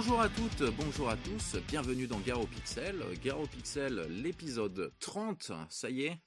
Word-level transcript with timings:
Bonjour 0.00 0.20
à 0.20 0.28
toutes, 0.28 0.62
bonjour 0.76 1.10
à 1.10 1.16
tous, 1.16 1.56
bienvenue 1.66 2.06
dans 2.06 2.20
Garo 2.20 2.46
Pixel. 2.46 3.04
Garo 3.20 3.48
Pixel, 3.48 4.06
l'épisode 4.22 4.92
30, 5.00 5.50
ça 5.70 5.90
y 5.90 6.04
est, 6.04 6.20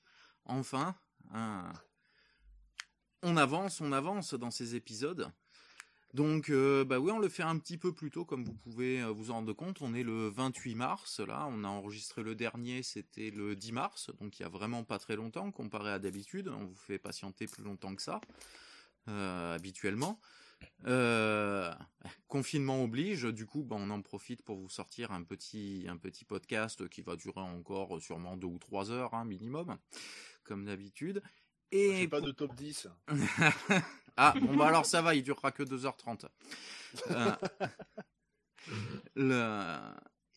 enfin. 0.43 0.93
hein. 1.33 1.71
On 3.23 3.37
avance, 3.37 3.79
on 3.79 3.93
avance 3.93 4.33
dans 4.33 4.51
ces 4.51 4.75
épisodes. 4.75 5.31
Donc, 6.13 6.49
euh, 6.49 6.83
bah 6.83 6.99
oui, 6.99 7.11
on 7.11 7.19
le 7.19 7.29
fait 7.29 7.43
un 7.43 7.57
petit 7.57 7.77
peu 7.77 7.93
plus 7.93 8.11
tôt, 8.11 8.25
comme 8.25 8.43
vous 8.43 8.55
pouvez 8.55 9.01
euh, 9.01 9.07
vous 9.07 9.31
en 9.31 9.35
rendre 9.35 9.53
compte. 9.53 9.81
On 9.81 9.93
est 9.93 10.03
le 10.03 10.27
28 10.27 10.75
mars, 10.75 11.21
là. 11.21 11.47
On 11.49 11.63
a 11.63 11.69
enregistré 11.69 12.23
le 12.23 12.35
dernier, 12.35 12.83
c'était 12.83 13.31
le 13.31 13.55
10 13.55 13.71
mars, 13.71 14.11
donc 14.19 14.37
il 14.37 14.43
y 14.43 14.45
a 14.45 14.49
vraiment 14.49 14.83
pas 14.83 14.99
très 14.99 15.15
longtemps, 15.15 15.49
comparé 15.49 15.91
à 15.91 15.99
d'habitude. 15.99 16.49
On 16.49 16.65
vous 16.65 16.75
fait 16.75 16.99
patienter 16.99 17.47
plus 17.47 17.63
longtemps 17.63 17.95
que 17.95 18.01
ça, 18.01 18.19
euh, 19.07 19.55
habituellement. 19.55 20.19
Euh, 20.87 21.71
confinement 22.27 22.83
oblige, 22.83 23.23
du 23.25 23.45
coup, 23.45 23.63
bah, 23.63 23.75
on 23.79 23.89
en 23.89 24.01
profite 24.01 24.41
pour 24.43 24.57
vous 24.57 24.69
sortir 24.69 25.11
un 25.11 25.23
petit, 25.23 25.85
un 25.87 25.97
petit 25.97 26.25
podcast 26.25 26.87
qui 26.89 27.01
va 27.01 27.15
durer 27.15 27.41
encore 27.41 28.01
sûrement 28.01 28.35
deux 28.37 28.47
ou 28.47 28.57
trois 28.57 28.89
heures, 28.91 29.13
hein, 29.13 29.25
minimum, 29.25 29.77
comme 30.43 30.65
d'habitude. 30.65 31.21
Et 31.71 32.07
pas 32.07 32.19
de 32.21 32.31
top 32.31 32.53
10. 32.55 32.87
ah, 34.17 34.33
bon 34.41 34.57
bah 34.57 34.67
alors 34.67 34.85
ça 34.85 35.01
va, 35.01 35.15
il 35.15 35.23
durera 35.23 35.51
que 35.51 35.63
2h30. 35.63 36.25
Euh, 37.11 37.31
le- 39.15 39.77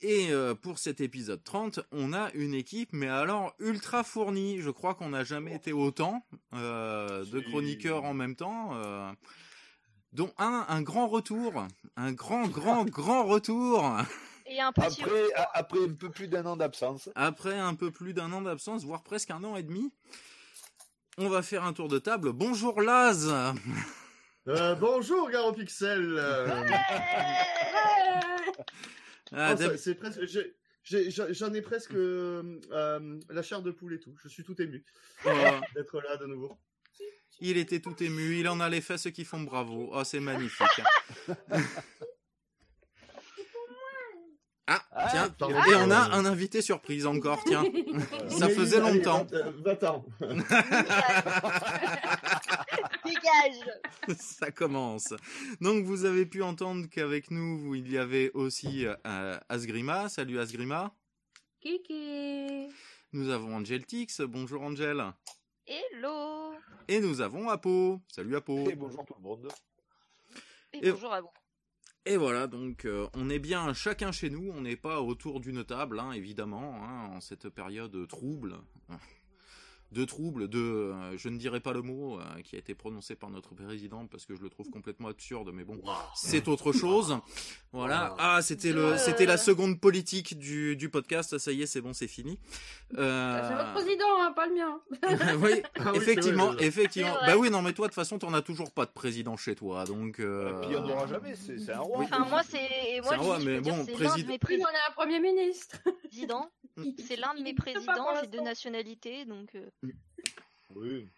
Et 0.02 0.30
euh, 0.30 0.54
pour 0.54 0.78
cet 0.78 1.00
épisode 1.00 1.42
30, 1.42 1.80
on 1.90 2.12
a 2.12 2.30
une 2.34 2.54
équipe, 2.54 2.90
mais 2.92 3.08
alors 3.08 3.54
ultra 3.58 4.04
fournie. 4.04 4.60
Je 4.60 4.70
crois 4.70 4.94
qu'on 4.94 5.08
n'a 5.08 5.24
jamais 5.24 5.54
été 5.54 5.72
autant 5.72 6.24
euh, 6.52 7.24
de 7.24 7.40
chroniqueurs 7.40 8.04
en 8.04 8.14
même 8.14 8.36
temps. 8.36 8.72
Dont 10.14 10.32
un, 10.38 10.64
un 10.68 10.80
grand 10.82 11.06
retour, 11.08 11.66
un 11.96 12.12
grand, 12.12 12.46
grand, 12.48 12.84
grand 12.88 13.24
retour. 13.24 13.84
Et 14.46 14.60
un 14.60 14.72
petit 14.72 15.02
Après, 15.02 15.32
a- 15.34 15.50
après 15.54 15.78
un 15.84 15.94
peu 15.94 16.10
plus 16.10 16.28
d'un 16.28 16.44
an 16.46 16.56
d'absence. 16.56 17.08
Après 17.14 17.58
un 17.58 17.74
peu 17.74 17.90
plus 17.90 18.14
d'un 18.14 18.32
an 18.32 18.42
d'absence, 18.42 18.84
voire 18.84 19.02
presque 19.02 19.30
un 19.30 19.42
an 19.44 19.56
et 19.56 19.62
demi, 19.62 19.92
on 21.18 21.28
va 21.28 21.42
faire 21.42 21.64
un 21.64 21.72
tour 21.72 21.88
de 21.88 21.98
table. 21.98 22.32
Bonjour 22.32 22.80
Laz 22.80 23.32
Euh, 24.46 24.74
bonjour 24.74 25.30
Garo 25.30 25.52
Pixel. 25.52 26.16
euh, 26.18 26.46
Ah, 29.32 29.54
oh, 29.58 29.70
c'est 29.76 29.94
presque. 29.94 30.20
J'en 30.84 31.52
ai 31.54 31.62
presque 31.62 31.94
euh, 31.94 32.60
euh, 32.70 33.18
la 33.30 33.42
chair 33.42 33.62
de 33.62 33.70
poule 33.70 33.94
et 33.94 34.00
tout. 34.00 34.14
Je 34.22 34.28
suis 34.28 34.44
tout 34.44 34.60
ému 34.60 34.84
d'être 35.74 36.00
là 36.02 36.16
de 36.18 36.26
nouveau. 36.26 36.58
Il 37.40 37.56
était 37.56 37.80
tout 37.80 38.00
ému, 38.02 38.38
il 38.40 38.48
en 38.48 38.60
a 38.60 38.68
les 38.68 38.80
fesses 38.80 39.08
qui 39.12 39.24
font 39.24 39.40
bravo. 39.40 39.90
Oh, 39.92 40.04
c'est 40.04 40.20
magnifique. 40.20 40.66
Ah, 44.66 44.82
tiens, 45.10 45.28
pardon. 45.28 45.62
et 45.70 45.74
on 45.74 45.90
a 45.90 46.14
un 46.16 46.24
invité 46.24 46.62
surprise 46.62 47.04
encore, 47.04 47.44
tiens. 47.46 47.64
Ça 48.30 48.46
Méline, 48.48 48.58
faisait 48.58 48.80
longtemps. 48.80 49.24
va- 49.24 49.36
euh, 49.36 49.52
Va-t'en. 49.62 50.06
dégage. 53.04 54.16
Ça 54.18 54.50
commence. 54.50 55.12
Donc 55.60 55.84
vous 55.84 56.06
avez 56.06 56.24
pu 56.24 56.42
entendre 56.42 56.86
qu'avec 56.88 57.30
nous, 57.30 57.74
il 57.74 57.92
y 57.92 57.98
avait 57.98 58.30
aussi 58.32 58.86
euh, 59.06 59.38
Asgrima. 59.50 60.08
Salut 60.08 60.38
Asgrima. 60.40 60.94
Kiki. 61.60 62.68
Nous 63.12 63.28
avons 63.28 63.56
Angel 63.56 63.84
Tix. 63.84 64.22
Bonjour 64.22 64.62
Angel. 64.62 65.04
Hello. 65.66 66.54
Et 66.88 67.00
nous 67.00 67.20
avons 67.20 67.48
Apo. 67.48 68.00
Salut 68.08 68.36
Apo. 68.36 68.68
Et 68.68 68.74
bonjour 68.74 69.04
tout 69.06 69.14
le 69.16 69.22
monde. 69.22 69.48
Et, 70.72 70.86
Et- 70.86 70.92
bonjour 70.92 71.12
à 71.12 71.20
vous. 71.20 71.30
Et 72.06 72.18
voilà, 72.18 72.46
donc 72.46 72.84
euh, 72.84 73.08
on 73.14 73.30
est 73.30 73.38
bien 73.38 73.72
chacun 73.72 74.12
chez 74.12 74.28
nous, 74.28 74.52
on 74.52 74.60
n'est 74.60 74.76
pas 74.76 75.00
autour 75.00 75.40
d'une 75.40 75.64
table, 75.64 75.98
hein, 75.98 76.12
évidemment, 76.12 76.84
hein, 76.84 77.06
en 77.14 77.20
cette 77.22 77.48
période 77.48 78.06
trouble, 78.08 78.58
de 79.94 80.04
trouble, 80.04 80.48
de, 80.48 80.58
euh, 80.58 81.16
je 81.16 81.28
ne 81.30 81.38
dirais 81.38 81.60
pas 81.60 81.72
le 81.72 81.80
mot 81.82 82.18
euh, 82.20 82.24
qui 82.42 82.56
a 82.56 82.58
été 82.58 82.74
prononcé 82.74 83.14
par 83.14 83.30
notre 83.30 83.54
président 83.54 84.06
parce 84.06 84.26
que 84.26 84.34
je 84.34 84.42
le 84.42 84.50
trouve 84.50 84.68
complètement 84.68 85.08
absurde, 85.08 85.50
mais 85.54 85.64
bon, 85.64 85.80
c'est 86.14 86.48
autre 86.48 86.72
chose. 86.72 87.16
Voilà. 87.72 88.14
Ah, 88.18 88.42
c'était 88.42 88.72
le, 88.72 88.84
Euh. 88.84 88.98
c'était 88.98 89.24
la 89.26 89.36
seconde 89.38 89.80
politique 89.80 90.38
du, 90.38 90.76
du 90.76 90.88
podcast. 90.90 91.38
Ça 91.38 91.52
y 91.52 91.62
est, 91.62 91.66
c'est 91.66 91.80
bon, 91.80 91.92
c'est 91.92 92.08
fini. 92.08 92.38
Euh, 92.98 93.48
C'est 93.48 93.54
votre 93.54 93.72
président, 93.72 94.20
hein, 94.20 94.32
pas 94.32 94.46
le 94.46 94.54
mien. 94.54 94.80
oui, 95.42 95.62
Ah 95.78 95.90
oui, 95.92 95.96
effectivement, 95.96 96.52
vrai, 96.52 96.64
effectivement. 96.66 97.14
Bah 97.26 97.36
oui, 97.36 97.48
non, 97.50 97.62
mais 97.62 97.72
toi, 97.72 97.86
de 97.86 97.90
toute 97.90 97.94
façon, 97.94 98.18
t'en 98.18 98.34
as 98.34 98.42
toujours 98.42 98.70
pas 98.72 98.84
de 98.86 98.90
président 98.92 99.36
chez 99.36 99.54
toi, 99.54 99.84
donc. 99.84 100.20
euh, 100.20 100.50
Et 100.50 100.60
puis 100.60 100.66
il 100.66 100.70
n'y 100.70 100.76
en 100.76 100.88
aura 100.90 101.06
jamais, 101.06 101.34
c'est 101.36 101.70
un 101.72 101.78
roi. 101.78 101.98
Oui. 102.00 102.06
Enfin, 102.10 102.26
moi, 102.28 102.42
c'est. 102.42 103.00
Moi, 103.02 103.14
un 103.14 103.16
roi, 103.18 103.38
je 103.40 103.44
mais 103.46 103.60
bon, 103.60 103.84
c'est 103.86 103.92
président- 103.92 104.16
l'un 104.16 104.22
de 104.22 104.28
mes 104.28 104.38
Oui, 104.48 104.60
on 104.60 104.64
a 104.66 104.90
un 104.90 104.94
premier 104.94 105.20
ministre. 105.20 105.76
présidents. 106.08 106.50
C'est 107.06 107.14
l'un 107.16 107.34
de 107.34 107.42
mes 107.42 107.54
présidents, 107.54 108.08
j'ai 108.20 108.26
deux 108.26 108.40
nationalités, 108.40 109.24
donc. 109.26 109.56
Euh, 109.90 110.74
Oui. 110.76 111.08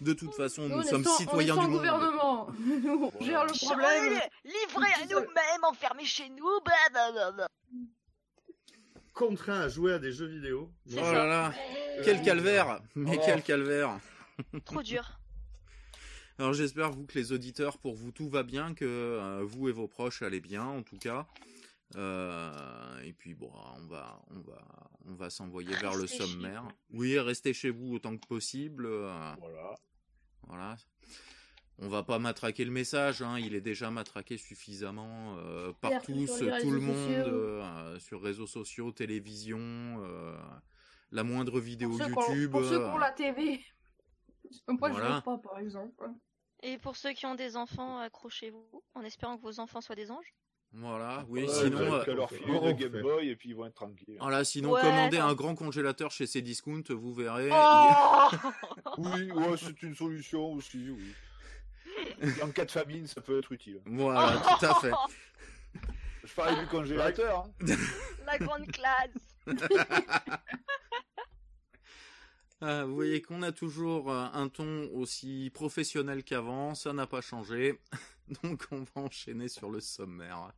De 0.00 0.12
toute 0.14 0.34
façon, 0.34 0.66
nous 0.68 0.82
sommes 0.82 1.04
sans- 1.04 1.18
citoyens 1.18 1.56
on 1.56 1.62
est 1.62 1.66
du 1.66 1.66
sans 1.66 1.68
monde. 1.68 1.78
gouvernement. 1.78 3.12
on 3.20 3.24
gère 3.24 3.44
le 3.44 3.52
problème. 3.66 4.20
Livrés 4.44 4.92
à 5.02 5.06
nous-mêmes, 5.06 5.64
enfermés 5.64 6.06
chez 6.06 6.28
nous, 6.30 6.48
blablabla. 6.64 7.46
Contraint 9.12 9.60
à 9.60 9.68
jouer 9.68 9.92
à 9.92 9.98
des 9.98 10.12
jeux 10.12 10.26
vidéo. 10.26 10.72
Oh 10.92 10.96
là 10.96 11.26
là, 11.26 11.52
quel 12.04 12.22
calvaire 12.22 12.80
Mais 12.94 13.18
Oh. 13.18 13.22
quel 13.24 13.42
calvaire 13.42 13.98
Trop 14.64 14.82
dur. 14.82 15.18
Alors 16.38 16.54
j'espère 16.54 16.90
vous 16.90 17.04
que 17.04 17.18
les 17.18 17.32
auditeurs, 17.32 17.76
pour 17.76 17.94
vous 17.94 18.12
tout 18.12 18.30
va 18.30 18.42
bien, 18.42 18.72
que 18.72 18.86
euh, 18.86 19.42
vous 19.44 19.68
et 19.68 19.72
vos 19.72 19.86
proches 19.88 20.22
allez 20.22 20.40
bien 20.40 20.64
en 20.64 20.82
tout 20.82 20.96
cas. 20.96 21.26
Euh, 21.96 23.00
et 23.02 23.12
puis 23.12 23.34
bon, 23.34 23.50
on 23.76 23.86
va, 23.86 24.22
on 24.30 24.40
va, 24.40 24.62
on 25.06 25.14
va 25.14 25.30
s'envoyer 25.30 25.74
vers 25.76 25.96
le 25.96 26.06
sommaire. 26.06 26.64
Oui, 26.90 27.18
restez 27.18 27.52
chez 27.52 27.70
vous 27.70 27.94
autant 27.94 28.16
que 28.16 28.26
possible. 28.26 28.86
euh, 28.86 29.34
Voilà. 29.40 29.74
voilà. 30.46 30.76
On 31.82 31.88
va 31.88 32.02
pas 32.02 32.18
matraquer 32.18 32.64
le 32.66 32.70
message, 32.70 33.22
hein, 33.22 33.38
il 33.38 33.54
est 33.54 33.62
déjà 33.62 33.90
matraqué 33.90 34.36
suffisamment 34.36 35.36
euh, 35.38 35.72
par 35.72 35.90
tous, 36.02 36.26
tout 36.60 36.70
le 36.70 36.80
monde, 36.80 36.96
sociaux. 36.96 37.26
euh, 37.34 37.98
sur 37.98 38.22
réseaux 38.22 38.46
sociaux, 38.46 38.92
télévision, 38.92 39.58
euh, 39.58 40.36
la 41.10 41.24
moindre 41.24 41.58
vidéo 41.58 41.96
Pour 41.96 42.06
YouTube. 42.06 42.50
Pour 42.52 42.64
ceux 42.64 42.78
qui 42.78 42.84
ont 42.90 42.98
la 42.98 43.12
TV. 43.12 43.64
Moi, 44.68 44.88
je 44.90 44.92
Voilà. 44.92 45.08
vois 45.08 45.22
pas, 45.22 45.38
par 45.38 45.58
exemple. 45.58 46.04
Et 46.62 46.76
pour 46.76 46.96
ceux 46.96 47.12
qui 47.14 47.24
ont 47.24 47.34
des 47.34 47.56
enfants, 47.56 47.98
accrochez-vous, 47.98 48.84
en 48.94 49.02
espérant 49.02 49.38
que 49.38 49.42
vos 49.42 49.58
enfants 49.58 49.80
soient 49.80 49.94
des 49.96 50.10
anges. 50.10 50.34
Voilà, 50.72 51.24
oui, 51.28 51.42
Ouais, 51.42 51.48
sinon, 51.48 51.94
euh, 51.94 52.04
que 52.04 52.10
leur 52.12 52.30
filer 52.30 52.44
on 52.48 52.60
de 52.62 52.68
fait. 52.68 52.88
Game 52.88 53.02
Boy 53.02 53.28
et 53.28 53.34
puis 53.36 53.48
ils 53.48 53.56
vont 53.56 53.66
être 53.66 53.74
tranquilles. 53.74 54.16
voilà, 54.20 54.44
sinon 54.44 54.70
Ouais, 54.70 54.80
commandez 54.82 55.18
un 55.18 55.34
grand 55.34 55.56
congélateur 55.56 56.12
chez 56.12 56.26
Cdiscount, 56.26 56.82
vous 56.90 57.12
verrez. 57.12 57.50
Oh 57.52 58.28
Oui, 58.98 59.32
ouais, 59.32 59.56
c'est 59.56 59.82
une 59.82 59.96
solution 59.96 60.52
aussi, 60.52 60.90
oui. 60.90 61.12
En 62.42 62.50
cas 62.50 62.64
de 62.64 62.70
famine, 62.70 63.06
ça 63.08 63.20
peut 63.20 63.38
être 63.40 63.50
utile. 63.52 63.80
Voilà, 63.84 64.40
tout 64.60 64.64
à 64.66 64.74
fait. 64.80 64.92
Je 66.24 66.34
parlais 66.34 66.60
du 66.60 66.66
congélateur. 66.68 67.46
hein. 67.60 67.74
La 68.26 68.38
grande 68.38 68.66
classe 68.68 69.10
Ah, 72.62 72.84
vous 72.84 72.94
voyez 72.94 73.22
qu'on 73.22 73.42
a 73.42 73.52
toujours 73.52 74.12
euh, 74.12 74.26
un 74.34 74.48
ton 74.48 74.88
aussi 74.92 75.50
professionnel 75.54 76.22
qu'avant, 76.22 76.74
ça 76.74 76.92
n'a 76.92 77.06
pas 77.06 77.22
changé. 77.22 77.80
Donc 78.42 78.66
on 78.70 78.80
va 78.82 79.02
enchaîner 79.02 79.48
sur 79.48 79.70
le 79.70 79.80
sommaire. 79.80 80.52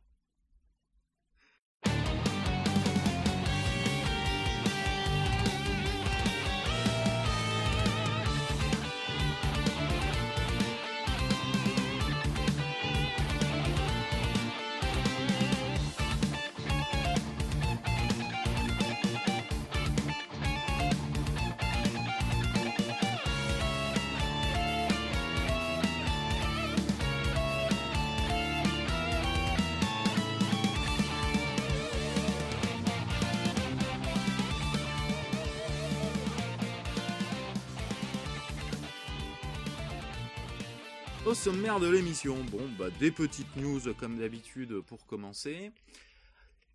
Sommaire 41.43 41.81
de 41.81 41.89
l'émission, 41.89 42.41
bon, 42.45 42.69
bah, 42.79 42.89
des 43.01 43.11
petites 43.11 43.57
news 43.57 43.93
comme 43.95 44.17
d'habitude 44.17 44.79
pour 44.79 45.05
commencer. 45.05 45.73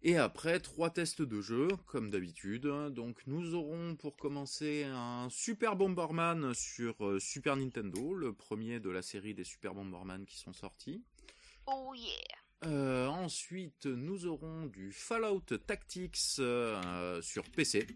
Et 0.03 0.19
après, 0.19 0.61
trois 0.61 0.91
tests 0.91 1.23
de 1.23 1.41
jeu, 1.41 1.69
comme 1.87 2.11
d'habitude. 2.11 2.67
Donc, 2.91 3.23
nous 3.27 3.55
aurons 3.55 3.97
pour 3.97 4.19
commencer 4.19 4.85
un 4.85 5.29
Super 5.31 5.75
Bomberman 5.75 6.53
sur 6.53 7.03
euh, 7.03 7.19
Super 7.19 7.57
Nintendo, 7.57 8.13
le 8.13 8.35
premier 8.35 8.79
de 8.79 8.91
la 8.91 9.01
série 9.01 9.33
des 9.33 9.43
Super 9.43 9.73
Bomberman 9.73 10.27
qui 10.27 10.37
sont 10.37 10.53
sortis. 10.53 11.03
Oh 11.67 11.95
yeah 11.95 12.67
Euh, 12.67 13.07
ensuite, 13.07 13.87
nous 13.87 14.27
aurons 14.27 14.67
du 14.67 14.93
Fallout 14.93 15.57
Tactics 15.67 16.19
euh, 16.41 17.23
sur 17.23 17.45
PC. 17.45 17.87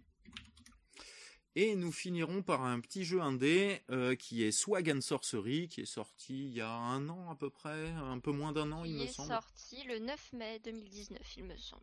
Et 1.54 1.74
nous 1.76 1.92
finirons 1.92 2.42
par 2.42 2.62
un 2.64 2.80
petit 2.80 3.04
jeu 3.04 3.20
indé 3.20 3.82
euh, 3.90 4.14
qui 4.14 4.42
est 4.42 4.52
Swag 4.52 4.90
and 4.90 5.02
Sorcery, 5.02 5.68
qui 5.68 5.82
est 5.82 5.86
sorti 5.86 6.46
il 6.46 6.54
y 6.54 6.60
a 6.62 6.70
un 6.72 7.08
an 7.10 7.30
à 7.30 7.34
peu 7.34 7.50
près, 7.50 7.90
un 7.90 8.18
peu 8.20 8.32
moins 8.32 8.52
d'un 8.52 8.72
an 8.72 8.84
il 8.84 8.92
Il 8.92 8.96
me 8.98 9.02
est 9.02 9.08
semble. 9.08 9.28
sorti 9.28 9.82
le 9.84 9.98
9 9.98 10.32
mai 10.32 10.60
2019, 10.64 11.36
il 11.36 11.44
me 11.44 11.56
semble. 11.58 11.82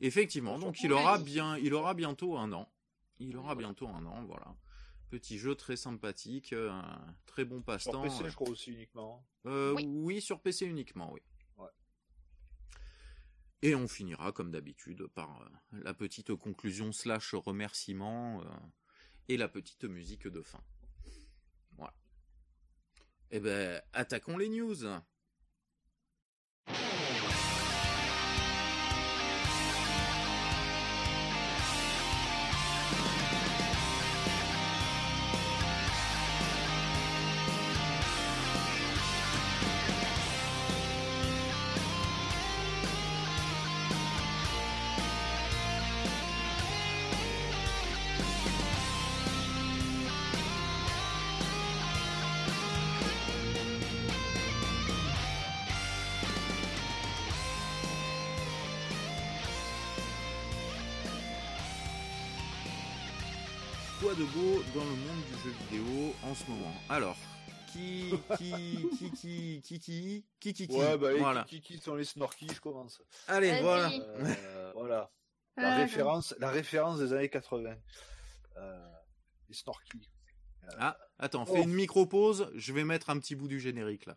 Effectivement, 0.00 0.58
donc 0.58 0.80
il 0.82 0.92
aura 0.92 1.18
bien, 1.18 1.56
il 1.56 1.74
aura 1.74 1.94
bientôt 1.94 2.36
un 2.36 2.52
an. 2.52 2.70
Il 3.18 3.36
aura 3.36 3.54
Voilà. 3.54 3.60
bientôt 3.60 3.88
un 3.88 4.04
an, 4.06 4.24
voilà. 4.26 4.54
Petit 5.10 5.38
jeu 5.38 5.54
très 5.54 5.76
sympathique, 5.76 6.52
euh, 6.52 6.70
un 6.70 7.14
très 7.26 7.44
bon 7.44 7.56
Sur 7.56 7.64
passe-temps. 7.64 8.02
PC, 8.02 8.22
euh. 8.24 8.28
je 8.28 8.34
crois 8.34 8.48
aussi 8.50 8.70
uniquement. 8.72 9.24
Euh, 9.46 9.72
Oui. 9.74 9.84
oui. 9.86 10.20
sur 10.20 10.40
PC 10.40 10.66
uniquement, 10.66 11.10
oui. 11.12 11.20
Et 13.62 13.74
on 13.74 13.88
finira, 13.88 14.32
comme 14.32 14.50
d'habitude, 14.50 15.06
par 15.14 15.42
euh, 15.42 15.48
la 15.72 15.94
petite 15.94 16.34
conclusion 16.34 16.92
slash 16.92 17.34
remerciement 17.34 18.42
euh, 18.42 18.48
et 19.28 19.36
la 19.36 19.48
petite 19.48 19.84
musique 19.84 20.28
de 20.28 20.42
fin. 20.42 20.62
Voilà. 21.76 21.94
Eh 23.30 23.40
ben, 23.40 23.82
attaquons 23.92 24.36
les 24.36 24.48
news. 24.48 24.84
Ce 66.36 66.50
moment 66.50 66.72
Alors, 66.88 67.16
qui, 67.72 68.12
qui, 68.38 68.52
qui, 68.98 69.10
qui, 69.10 69.60
qui, 69.60 69.80
qui, 69.80 69.80
qui, 70.40 70.52
qui, 70.54 70.68
qui, 70.68 70.76
Ouais, 70.76 70.96
bah, 70.96 71.12
les 71.12 71.18
voilà. 71.18 71.44
kiki 71.44 71.78
sont 71.78 71.94
les 71.94 72.04
snorkies, 72.04 72.48
je 72.54 72.60
commence. 72.60 73.02
Allez, 73.28 73.60
voilà. 73.60 73.90
Euh, 73.92 74.72
voilà. 74.74 75.10
La 75.56 75.74
Ah, 75.74 75.76
référence, 75.78 76.34
la 76.38 76.50
référence 76.50 76.98
des 76.98 77.12
années 77.12 77.28
80. 77.30 77.74
Euh, 78.58 78.88
les 79.48 79.54
snorkies. 79.54 80.08
Ah, 80.78 80.96
attends, 81.18 81.44
Oh. 81.48 81.54
fais 81.54 81.62
une 81.62 81.72
micro-pause, 81.74 82.50
je 82.54 82.72
vais 82.72 82.84
mettre 82.84 83.10
un 83.10 83.18
petit 83.18 83.34
bout 83.34 83.48
du 83.48 83.60
générique 83.60 84.06
là. 84.06 84.16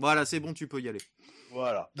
Voilà, 0.00 0.24
c'est 0.24 0.40
bon, 0.40 0.54
tu 0.54 0.66
peux 0.66 0.80
y 0.80 0.88
aller. 0.88 1.00
Voilà. 1.52 1.90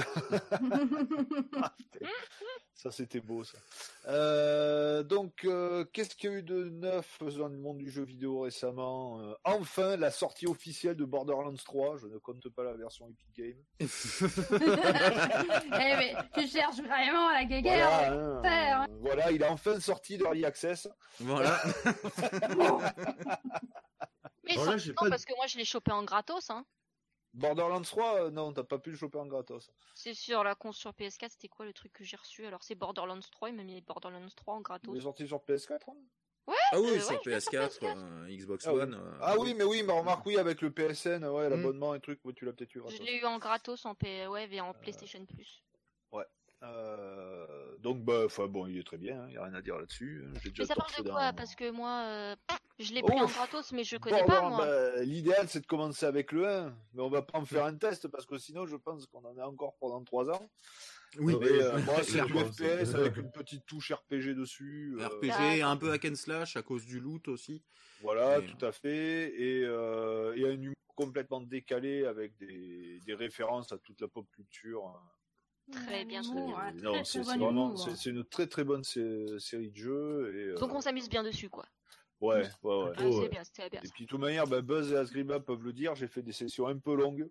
ça, 2.74 2.90
c'était 2.92 3.20
beau, 3.20 3.44
ça. 3.44 3.58
Euh, 4.06 5.02
donc, 5.02 5.44
euh, 5.44 5.84
qu'est-ce 5.92 6.14
qu'il 6.14 6.30
y 6.30 6.34
a 6.34 6.36
eu 6.38 6.42
de 6.42 6.70
neuf 6.70 7.18
dans 7.36 7.48
le 7.48 7.58
monde 7.58 7.78
du 7.78 7.90
jeu 7.90 8.02
vidéo 8.04 8.40
récemment 8.40 9.20
Euh, 9.20 9.34
Enfin, 9.44 9.96
la 9.96 10.10
sortie 10.10 10.46
officielle 10.46 10.96
de 10.96 11.04
Borderlands 11.04 11.52
3. 11.52 11.98
Je 11.98 12.06
ne 12.06 12.16
compte 12.18 12.48
pas 12.48 12.62
la 12.64 12.74
version 12.74 13.06
Epic 13.08 13.28
Game. 13.36 13.58
Eh 15.72 15.96
mais 15.96 16.14
tu 16.34 16.46
cherches 16.48 16.78
vraiment 16.80 17.30
la 17.32 17.44
guéguerre. 17.44 17.88
Voilà, 17.88 18.82
hein, 18.82 18.86
euh, 18.88 18.96
voilà, 19.00 19.30
il 19.32 19.42
est 19.42 19.48
enfin 19.48 19.78
sorti 19.80 20.16
d'Early 20.16 20.44
Access. 20.44 20.88
voilà. 21.20 21.60
Mais 24.44 24.56
Bon, 24.56 24.64
là, 24.64 24.76
pas 24.96 25.10
parce 25.10 25.24
que 25.24 25.34
moi 25.36 25.46
je 25.46 25.58
l'ai 25.58 25.64
chopé 25.64 25.92
en 25.92 26.02
gratos, 26.02 26.50
hein. 26.50 26.64
Borderlands 27.34 27.82
3, 27.82 28.24
euh, 28.26 28.30
non, 28.30 28.52
t'as 28.52 28.64
pas 28.64 28.78
pu 28.78 28.90
le 28.90 28.96
choper 28.96 29.18
en 29.18 29.26
gratos. 29.26 29.70
C'est 29.94 30.14
sur 30.14 30.42
la 30.42 30.54
con 30.54 30.72
sur 30.72 30.90
PS4, 30.92 31.30
c'était 31.30 31.48
quoi 31.48 31.64
le 31.64 31.72
truc 31.72 31.92
que 31.92 32.04
j'ai 32.04 32.16
reçu? 32.16 32.44
Alors 32.46 32.62
c'est 32.62 32.74
Borderlands 32.74 33.20
3, 33.32 33.50
il 33.50 33.54
m'a 33.56 33.62
mis 33.62 33.80
Borderlands 33.82 34.26
3 34.36 34.54
en 34.54 34.58
Il 34.58 34.62
gratos. 34.62 34.96
est 34.96 35.00
sorti 35.02 35.26
sur 35.28 35.38
PS4 35.38 35.90
hein 35.90 35.94
Ah 36.72 36.80
oui, 36.80 36.88
Euh, 36.90 37.00
sur 37.00 37.10
ouais, 37.12 37.20
je 37.24 37.30
l'ai 37.30 37.40
sur 37.40 37.52
PS4, 37.52 37.78
PS4. 37.78 37.96
euh, 37.98 38.36
Xbox 38.36 38.66
Ah. 38.66 38.74
One. 38.74 38.94
euh, 38.94 39.18
Ah 39.20 39.36
oui, 39.38 39.54
mais 39.54 39.62
oui, 39.64 39.82
mais 39.84 39.92
remarque, 39.92 40.26
oui, 40.26 40.38
avec 40.38 40.60
le 40.60 40.72
PSN, 40.72 41.24
ouais, 41.24 41.46
Mm. 41.46 41.50
l'abonnement 41.50 41.94
et 41.94 42.00
trucs, 42.00 42.24
ouais, 42.24 42.32
tu 42.32 42.44
l'as 42.44 42.52
peut-être 42.52 42.74
eu 42.74 42.80
gratos. 42.80 42.98
Je 42.98 43.02
l'ai 43.04 43.18
eu 43.18 43.24
en 43.24 43.38
gratos 43.38 43.84
en 43.86 43.94
P... 43.94 44.26
ouais, 44.26 44.48
et 44.50 44.60
en 44.60 44.72
PlayStation 44.74 45.24
Plus. 45.24 45.62
Euh, 46.62 47.46
donc, 47.78 48.04
bah, 48.04 48.22
enfin, 48.26 48.46
bon, 48.46 48.66
il 48.66 48.78
est 48.78 48.82
très 48.86 48.98
bien, 48.98 49.24
il 49.28 49.30
n'y 49.32 49.36
a 49.38 49.44
rien 49.44 49.54
à 49.54 49.62
dire 49.62 49.78
là-dessus. 49.78 50.24
hein, 50.26 50.38
Mais 50.58 50.64
ça 50.64 50.74
parle 50.74 50.90
de 50.98 51.02
dans- 51.04 51.14
quoi 51.14 51.32
Parce 51.32 51.54
que 51.54 51.70
moi, 51.70 52.02
euh, 52.06 52.36
je 52.78 52.92
l'ai 52.92 53.02
pris 53.02 53.18
en 53.20 53.26
gratos, 53.26 53.72
mais 53.72 53.84
je 53.84 53.96
connais 53.96 54.20
Bon, 54.20 54.26
pas 54.26 54.40
bon, 54.42 54.48
moi. 54.50 54.66
bah, 54.66 55.02
L'idéal, 55.02 55.48
c'est 55.48 55.60
de 55.60 55.66
commencer 55.66 56.04
avec 56.06 56.32
le 56.32 56.46
1, 56.46 56.76
mais 56.92 57.02
on 57.02 57.08
va 57.08 57.22
pas 57.22 57.38
en 57.38 57.44
faire 57.46 57.64
un 57.64 57.74
test 57.76 58.08
parce 58.08 58.26
que 58.26 58.36
sinon, 58.38 58.66
je 58.66 58.76
pense 58.76 59.06
qu'on 59.06 59.24
en 59.24 59.36
a 59.38 59.46
encore 59.46 59.74
pendant 59.80 60.02
3 60.04 60.30
ans. 60.30 60.50
Oui, 61.18 61.34
Mais, 61.40 61.48
euh, 61.48 61.78
moi, 61.80 62.02
c'est 62.04 62.22
du. 62.24 62.32
FPS 62.38 62.94
avec 62.94 63.16
une 63.16 63.32
petite 63.32 63.66
touche 63.66 63.90
RPG 63.92 64.34
dessus. 64.34 64.94
euh, 65.00 65.08
RPG, 65.08 65.62
un 65.62 65.76
peu 65.76 65.90
hack 65.90 66.04
and 66.04 66.14
slash 66.14 66.56
à 66.56 66.62
cause 66.62 66.84
du 66.86 67.00
loot 67.00 67.26
aussi. 67.28 67.62
Voilà, 68.02 68.38
Mais, 68.40 68.46
tout 68.46 68.64
à 68.64 68.70
fait. 68.70 69.34
Et, 69.34 69.60
et 69.62 69.66
un 69.66 70.52
humour 70.60 70.74
complètement 70.94 71.40
décalé 71.40 72.04
avec 72.04 72.36
des, 72.36 73.00
des 73.04 73.14
références 73.14 73.72
à 73.72 73.78
toute 73.78 74.00
la 74.02 74.06
pop 74.08 74.26
culture. 74.30 74.82
Hein. 75.76 75.82
Très 75.86 76.04
bien, 76.04 76.22
C'est 76.22 76.34
non, 77.18 77.24
vraiment, 77.24 77.50
humour. 77.70 77.88
c'est 77.96 78.10
une 78.10 78.24
très 78.24 78.46
très 78.46 78.64
bonne 78.64 78.84
sé- 78.84 79.38
série 79.38 79.70
de 79.70 79.76
jeux. 79.76 80.32
Et, 80.34 80.38
euh, 80.50 80.54
Donc 80.58 80.74
on 80.74 80.80
s'amuse 80.80 81.08
bien 81.08 81.22
dessus, 81.22 81.48
quoi. 81.48 81.64
ouais, 82.20 82.42
ouais, 82.62 82.76
ouais. 82.84 82.92
Ah, 82.96 83.02
c'est 83.22 83.28
bien, 83.28 83.44
c'était 83.44 83.70
bien. 83.70 83.80
Et 83.82 83.88
puis 83.88 84.04
de 84.04 84.08
toute 84.10 84.20
manière, 84.20 84.46
bah, 84.46 84.60
Buzz 84.62 84.92
et 84.92 84.96
Asgrima 84.96 85.40
peuvent 85.40 85.62
le 85.64 85.72
dire, 85.72 85.94
j'ai 85.94 86.08
fait 86.08 86.22
des 86.22 86.32
sessions 86.32 86.66
un 86.66 86.78
peu 86.78 86.94
longues. 86.94 87.28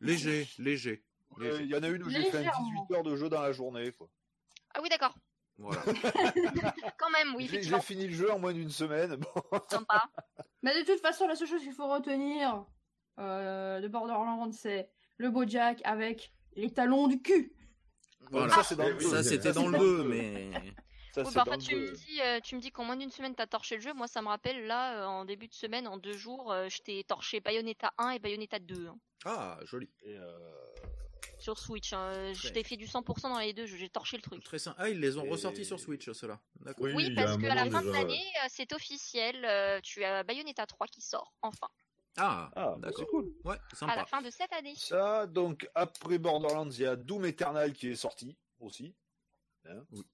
Léger, 0.00 0.46
léger. 0.58 1.02
Euh. 1.40 1.58
Il 1.60 1.66
y 1.66 1.74
en 1.76 1.82
a 1.82 1.88
une 1.88 2.02
où 2.02 2.08
j'ai 2.08 2.22
fait 2.22 2.36
un 2.38 2.40
Légèrement. 2.40 2.84
18 2.88 2.94
heures 2.96 3.02
de 3.02 3.16
jeu 3.16 3.28
dans 3.28 3.42
la 3.42 3.52
journée. 3.52 3.92
Quoi. 3.92 4.08
Ah 4.74 4.80
oui, 4.82 4.88
d'accord. 4.88 5.14
Voilà. 5.58 5.82
Quand 6.98 7.10
même, 7.10 7.34
oui. 7.34 7.48
J'ai 7.50 7.80
fini 7.80 8.06
le 8.06 8.12
jeu 8.14 8.30
en 8.32 8.38
moins 8.38 8.52
d'une 8.52 8.70
semaine. 8.70 9.16
Bon. 9.16 9.58
Sympa. 9.68 10.04
Mais 10.62 10.72
de 10.80 10.86
toute 10.86 11.00
façon, 11.00 11.26
la 11.26 11.34
seule 11.34 11.48
chose 11.48 11.62
qu'il 11.62 11.72
faut 11.72 11.88
retenir 11.88 12.64
euh, 13.18 13.80
de 13.80 13.88
Borderlands, 13.88 14.52
c'est 14.52 14.88
le 15.16 15.30
beau 15.30 15.44
Jack 15.46 15.80
avec 15.84 16.32
les 16.54 16.72
talons 16.72 17.08
du 17.08 17.20
cul. 17.20 17.52
Voilà. 18.30 18.62
Ça, 18.62 19.22
c'était 19.22 19.52
dans 19.52 19.66
le 19.68 19.72
dans 19.72 19.78
2, 19.78 19.96
le 19.98 20.04
mais. 20.04 20.50
Ça, 21.14 21.22
Oui, 21.22 21.30
c'est 21.32 21.44
bah, 21.44 21.56
tu 21.56 21.74
me 21.74 21.90
dis, 21.92 22.20
euh, 22.20 22.38
tu 22.40 22.54
me 22.54 22.60
dis 22.60 22.70
qu'en 22.70 22.84
moins 22.84 22.94
d'une 22.96 23.10
semaine 23.10 23.34
t'as 23.34 23.46
torché 23.46 23.76
le 23.76 23.80
jeu. 23.80 23.92
Moi, 23.94 24.06
ça 24.06 24.20
me 24.22 24.28
rappelle 24.28 24.66
là, 24.66 25.00
euh, 25.02 25.06
en 25.06 25.24
début 25.24 25.48
de 25.48 25.54
semaine, 25.54 25.88
en 25.88 25.96
deux 25.96 26.12
jours, 26.16 26.52
euh, 26.52 26.68
je 26.68 26.78
t'ai 26.78 27.02
torché 27.04 27.40
Bayonetta 27.40 27.92
1 27.98 28.10
et 28.10 28.18
Bayonetta 28.18 28.58
2 28.58 28.86
hein, 28.88 28.96
Ah, 29.24 29.58
joli. 29.64 29.88
Et, 30.04 30.16
euh, 30.16 30.38
sur 31.38 31.58
Switch. 31.58 31.92
hein. 31.92 32.32
Je 32.34 32.48
t'ai 32.50 32.62
fait 32.62 32.76
du 32.76 32.86
100% 32.86 33.22
dans 33.30 33.38
les 33.38 33.52
deux 33.54 33.64
jeux. 33.66 33.76
J'ai 33.78 33.88
torché 33.88 34.16
le 34.16 34.22
truc. 34.22 34.42
Très 34.44 34.58
simple. 34.58 34.76
Ah, 34.78 34.88
ils 34.90 35.00
les 35.00 35.16
ont 35.18 35.24
Et- 35.24 35.30
ressortis 35.30 35.64
sur 35.64 35.80
Switch, 35.80 36.10
ceux-là. 36.10 36.38
D'accord. 36.60 36.84
Oui, 36.86 36.92
Oui, 36.94 37.14
parce 37.14 37.36
qu'à 37.38 37.54
la 37.54 37.70
fin 37.70 37.82
de 37.82 37.90
l'année, 37.90 38.22
c'est 38.48 38.72
officiel. 38.72 39.44
euh, 39.44 39.80
tu 39.82 40.04
as 40.04 40.22
Bayonetta 40.24 40.66
3 40.66 40.86
qui 40.88 41.00
sort 41.00 41.32
enfin 41.42 41.68
Ah, 42.18 42.50
Ah, 42.56 42.74
bah, 42.78 42.88
d'accord. 42.88 42.98
c'est 42.98 43.06
cool. 43.06 43.32
Ouais, 43.44 43.56
à 43.82 43.96
la 43.96 44.04
fin 44.06 44.20
de 44.22 44.30
cette 44.30 44.52
année. 44.52 44.74
Ça, 44.76 45.26
donc 45.26 45.68
après 45.74 46.18
Borderlands, 46.18 46.70
il 46.70 46.80
y 46.80 46.86
a 46.86 46.96
Doom 46.96 47.24
Eternal 47.26 47.72
qui 47.72 47.88
est 47.88 47.94
sorti 47.96 48.36
aussi. 48.60 48.94
Doom. 49.64 50.04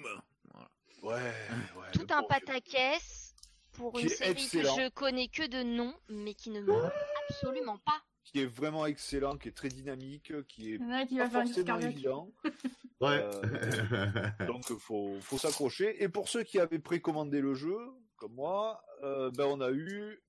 Voilà. 0.00 0.70
Ouais, 1.02 1.32
ouais. 1.76 1.90
Tout 1.92 2.06
un 2.10 2.22
bon 2.22 2.28
pataquès 2.28 3.34
pour 3.72 3.98
une 3.98 4.08
série 4.08 4.30
excellent. 4.32 4.76
que 4.76 4.82
je 4.84 4.88
connais 4.90 5.28
que 5.28 5.46
de 5.46 5.62
nom, 5.62 5.94
mais 6.08 6.34
qui 6.34 6.50
ne 6.50 6.60
me 6.60 6.72
absolument 7.28 7.78
pas. 7.78 8.02
qui 8.24 8.40
est 8.40 8.46
vraiment 8.46 8.86
excellent, 8.86 9.36
qui 9.36 9.48
est 9.48 9.52
très 9.56 9.68
dynamique, 9.68 10.32
qui 10.46 10.74
est 10.74 10.78
qui 11.08 11.16
pas 11.18 11.26
va 11.28 11.44
forcément 11.44 11.78
évident. 11.78 12.32
Ouais. 13.00 13.20
Euh, 13.22 14.46
donc 14.46 14.64
faut 14.78 15.18
faut 15.20 15.36
s'accrocher. 15.36 16.02
Et 16.02 16.08
pour 16.08 16.28
ceux 16.28 16.42
qui 16.44 16.58
avaient 16.60 16.78
précommandé 16.78 17.40
le 17.40 17.52
jeu, 17.54 17.76
comme 18.16 18.32
moi, 18.34 18.82
euh, 19.02 19.30
ben 19.32 19.44
on 19.46 19.60
a 19.60 19.70
eu 19.72 20.22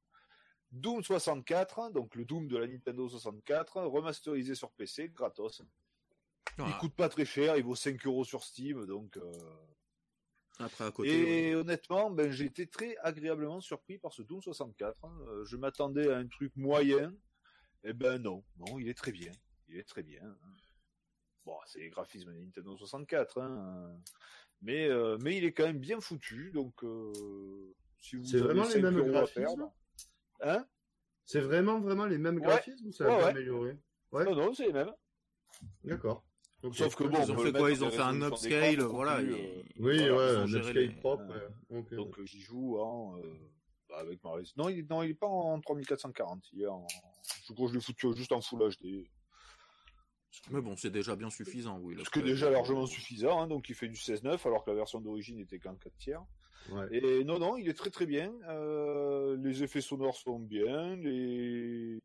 Doom 0.76 1.04
64, 1.04 1.92
donc 1.92 2.16
le 2.16 2.26
Doom 2.26 2.48
de 2.48 2.58
la 2.58 2.68
Nintendo 2.68 3.08
64, 3.08 3.82
remasterisé 3.84 4.56
sur 4.56 4.72
PC, 4.72 5.10
gratos. 5.10 5.62
Il 5.62 6.54
Voilà. 6.58 6.78
coûte 6.80 6.94
pas 6.96 7.10
très 7.10 7.26
cher, 7.26 7.58
il 7.58 7.64
vaut 7.64 7.76
5 7.76 8.06
euros 8.06 8.24
sur 8.26 8.44
Steam, 8.44 8.86
donc. 8.86 9.18
euh, 9.18 9.32
Après, 10.60 10.86
à 10.86 10.92
côté. 10.92 11.50
Et 11.50 11.56
honnêtement, 11.56 12.10
ben 12.12 12.30
j'ai 12.32 12.46
été 12.46 12.68
très 12.68 12.96
agréablement 12.98 13.62
surpris 13.62 13.98
par 13.98 14.14
ce 14.14 14.22
Doom 14.22 14.42
64. 14.42 15.04
hein. 15.06 15.18
Euh, 15.28 15.46
je 15.46 15.58
m'attendais 15.58 16.10
à 16.12 16.18
un 16.18 16.28
truc 16.28 16.54
moyen, 16.56 17.14
et 17.84 17.94
ben 17.94 18.22
non, 18.22 18.44
non, 18.58 18.78
il 18.80 18.88
est 18.90 18.94
très 18.98 19.12
bien, 19.12 19.32
il 19.68 19.78
est 19.78 19.84
très 19.88 20.04
bien. 20.04 20.22
Bon, 21.46 21.58
c'est 21.68 21.80
les 21.80 21.90
graphismes 21.90 22.34
de 22.34 22.40
Nintendo 22.40 22.76
64, 22.78 23.40
hein, 23.42 24.02
mais 24.62 24.88
euh, 24.88 25.18
mais 25.22 25.38
il 25.38 25.46
est 25.46 25.54
quand 25.54 25.66
même 25.66 25.80
bien 25.80 26.00
foutu, 26.02 26.52
donc 26.52 26.84
euh, 26.84 27.74
si 28.00 28.16
vous 28.18 28.26
C'est 28.26 28.38
avez 28.38 28.46
vraiment 28.46 28.64
les 28.64 28.72
5 28.72 28.82
mêmes 28.82 29.12
graphismes 29.12 29.42
perdre- 29.42 29.74
hein? 30.46 30.66
C'est 31.26 31.42
vraiment, 31.42 31.80
vraiment 31.80 32.06
les 32.06 32.18
mêmes 32.18 32.36
Ouais. 32.38 32.42
graphismes 32.48 32.88
ou 32.88 32.92
ça 32.92 33.06
a 33.06 33.08
Ouais, 33.10 33.14
été 33.16 33.24
ouais. 33.24 33.30
amélioré? 33.32 33.78
Ouais. 34.12 34.26
Non, 34.26 34.36
non, 34.36 34.54
c'est 34.54 34.68
les 34.68 34.74
mêmes. 34.74 34.92
D'accord. 35.84 36.24
Sauf 36.74 36.96
que 36.96 37.04
bon, 37.04 37.20
Ils 37.22 37.32
on 37.32 37.36
ont 37.36 37.38
fait 37.40 37.52
quoi? 37.52 37.72
Ils 37.72 37.84
ont 37.84 37.92
fait 37.92 38.00
un 38.02 38.22
upscale, 38.22 38.76
d'écran, 38.76 38.88
voilà. 38.90 39.22
et- 39.22 39.26
euh, 39.26 39.64
Oui, 39.80 39.98
voilà, 40.10 40.16
ouais, 40.16 40.36
un 40.38 40.48
upscale 40.48 40.74
les- 40.78 40.90
propre. 40.90 41.24
euh, 41.72 41.82
Donc 41.96 42.18
euh, 42.20 42.26
j'y 42.26 42.40
joue 42.42 42.80
en 42.80 43.20
euh, 43.20 43.24
bah, 43.90 43.98
avec 44.00 44.24
ma 44.24 44.32
rés- 44.34 44.44
Non, 44.58 44.70
il 44.70 44.86
non, 44.90 45.04
il 45.04 45.12
est 45.12 45.14
pas 45.16 45.28
en 45.28 45.60
3440. 45.62 46.44
Il 46.54 46.62
est 46.64 46.68
en 46.68 46.86
je 47.48 47.54
crois 47.54 47.68
que 47.68 47.74
je 47.74 47.78
l'ai 47.78 47.84
foutu 47.84 48.08
juste 48.16 48.32
en 48.32 48.42
Full 48.42 48.60
HD. 48.62 49.08
Mais 50.52 50.62
bon, 50.62 50.76
c'est 50.76 50.90
déjà 50.90 51.16
bien 51.16 51.30
suffisant, 51.30 51.80
oui. 51.80 51.96
Ce 52.04 52.10
qui 52.10 52.20
est 52.20 52.24
déjà 52.24 52.50
largement 52.50 52.86
suffisant, 52.88 53.42
hein, 53.42 53.48
donc 53.48 53.70
il 53.70 53.76
fait 53.76 53.88
du 53.88 53.96
16.9 53.96 54.46
alors 54.48 54.64
que 54.66 54.70
la 54.72 54.76
version 54.76 55.00
d'origine 55.00 55.40
était 55.40 55.60
qu'en 55.60 55.76
4 55.76 55.96
tiers. 55.98 56.22
Ouais. 56.72 56.88
Et 56.92 57.24
non, 57.24 57.40
non, 57.40 57.58
il 57.58 57.68
est 57.70 57.74
très 57.74 57.90
très 57.90 58.06
bien. 58.06 58.34
Euh, 58.48 59.38
les 59.38 59.64
effets 59.64 59.82
sonores 59.82 60.16
sont 60.18 60.40
bien. 60.40 60.96
Les... 60.98 62.00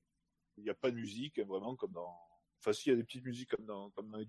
Il 0.56 0.64
n'y 0.64 0.70
a 0.70 0.74
pas 0.74 0.90
de 0.90 0.96
musique, 0.96 1.38
hein, 1.38 1.44
vraiment, 1.46 1.76
comme 1.76 1.92
dans. 1.92 2.14
Enfin, 2.58 2.72
si, 2.74 2.88
il 2.88 2.92
y 2.92 2.94
a 2.94 2.96
des 2.96 3.04
petites 3.04 3.24
musiques 3.24 3.50
comme 3.50 3.64
dans, 3.64 3.90
comme 3.90 4.10
dans 4.10 4.18
les. 4.18 4.26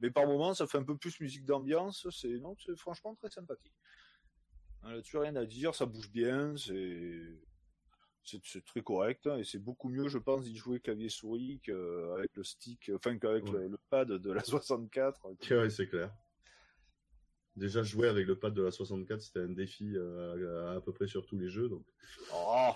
Mais 0.00 0.10
par 0.10 0.26
moments, 0.26 0.52
ça 0.54 0.66
fait 0.66 0.78
un 0.78 0.84
peu 0.84 0.96
plus 0.96 1.18
musique 1.20 1.44
d'ambiance. 1.46 2.06
C'est 2.10 2.38
non, 2.38 2.54
c'est 2.64 2.76
franchement 2.76 3.14
très 3.14 3.30
sympathique. 3.30 3.72
Hein, 4.82 4.92
Là-dessus, 4.92 5.16
rien 5.18 5.36
à 5.36 5.46
dire. 5.46 5.74
Ça 5.74 5.86
bouge 5.86 6.10
bien. 6.10 6.56
C'est. 6.56 7.22
C'est 8.26 8.40
c'est 8.42 8.64
très 8.64 8.80
correct 8.82 9.26
hein, 9.26 9.36
et 9.36 9.44
c'est 9.44 9.58
beaucoup 9.58 9.90
mieux, 9.90 10.08
je 10.08 10.16
pense, 10.16 10.44
d'y 10.44 10.56
jouer 10.56 10.80
clavier 10.80 11.10
souris 11.10 11.60
qu'avec 11.62 12.34
le 12.34 12.42
stick, 12.42 12.90
enfin 12.94 13.18
qu'avec 13.18 13.44
Ouais. 13.44 13.50
le, 13.52 13.68
le 13.68 13.78
pad 13.90 14.08
de 14.12 14.32
la 14.32 14.42
64. 14.44 15.26
Ouais, 15.50 15.68
c'est 15.68 15.86
clair. 15.86 16.10
Déjà, 17.56 17.82
jouer 17.82 18.08
avec 18.08 18.26
le 18.26 18.36
pad 18.36 18.52
de 18.52 18.62
la 18.62 18.70
64, 18.72 19.20
c'était 19.20 19.40
un 19.40 19.48
défi 19.48 19.92
euh, 19.96 20.72
à, 20.72 20.76
à 20.76 20.80
peu 20.80 20.92
près 20.92 21.06
sur 21.06 21.24
tous 21.24 21.38
les 21.38 21.48
jeux. 21.48 21.68
Donc... 21.68 21.84
Oh, 22.34 22.70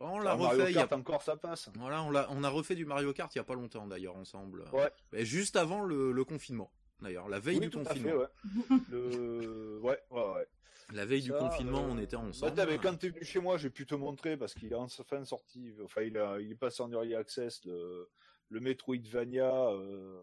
On 0.00 0.18
l'a 0.18 0.36
Mario 0.36 0.60
refait. 0.62 0.72
y 0.72 0.76
a- 0.76 0.80
Kart 0.80 0.92
encore, 0.94 1.22
ça 1.22 1.36
passe. 1.36 1.70
Voilà, 1.78 2.02
on, 2.02 2.42
a 2.44 2.48
refait 2.48 2.74
du 2.74 2.84
Mario 2.86 3.12
Kart 3.12 3.32
il 3.34 3.38
y 3.38 3.40
a 3.40 3.44
pas 3.44 3.54
longtemps 3.54 3.86
d'ailleurs 3.86 4.16
ensemble. 4.16 4.64
Ouais. 4.72 4.90
Et 5.12 5.24
juste 5.24 5.54
avant 5.56 5.82
le, 5.82 6.10
le 6.12 6.24
confinement. 6.24 6.72
D'ailleurs, 7.00 7.28
la 7.28 7.38
veille 7.38 7.56
Oui, 7.58 7.66
du 7.66 7.70
tout 7.70 7.80
à 7.80 7.84
confinement. 7.84 8.10
fait, 8.10 8.16
ouais. 8.16 8.78
Le... 8.90 9.78
Ouais, 9.82 9.98
ouais, 10.10 10.32
ouais. 10.34 10.46
La 10.92 11.06
veille 11.06 11.22
du 11.22 11.32
confinement, 11.32 11.84
euh, 11.84 11.90
on 11.92 11.98
était 11.98 12.16
Bah, 12.16 12.22
ensemble. 12.22 12.54
t'as, 12.54 12.66
mais 12.66 12.78
quand 12.78 12.96
t'es 12.98 13.10
venu 13.10 13.24
chez 13.24 13.38
moi, 13.38 13.56
j'ai 13.58 13.70
pu 13.70 13.86
te 13.86 13.94
montrer 13.94 14.36
parce 14.36 14.54
qu'il 14.54 14.74
a 14.74 14.78
enfin 14.80 15.24
sorti, 15.24 15.72
enfin 15.84 16.02
il 16.02 16.18
a, 16.18 16.40
il 16.40 16.50
est 16.50 16.56
passé 16.56 16.82
en 16.82 16.90
early 16.90 17.14
access 17.14 17.64
le, 17.64 18.08
le 18.48 18.60
Metroidvania 18.60 19.70
euh, 19.70 20.20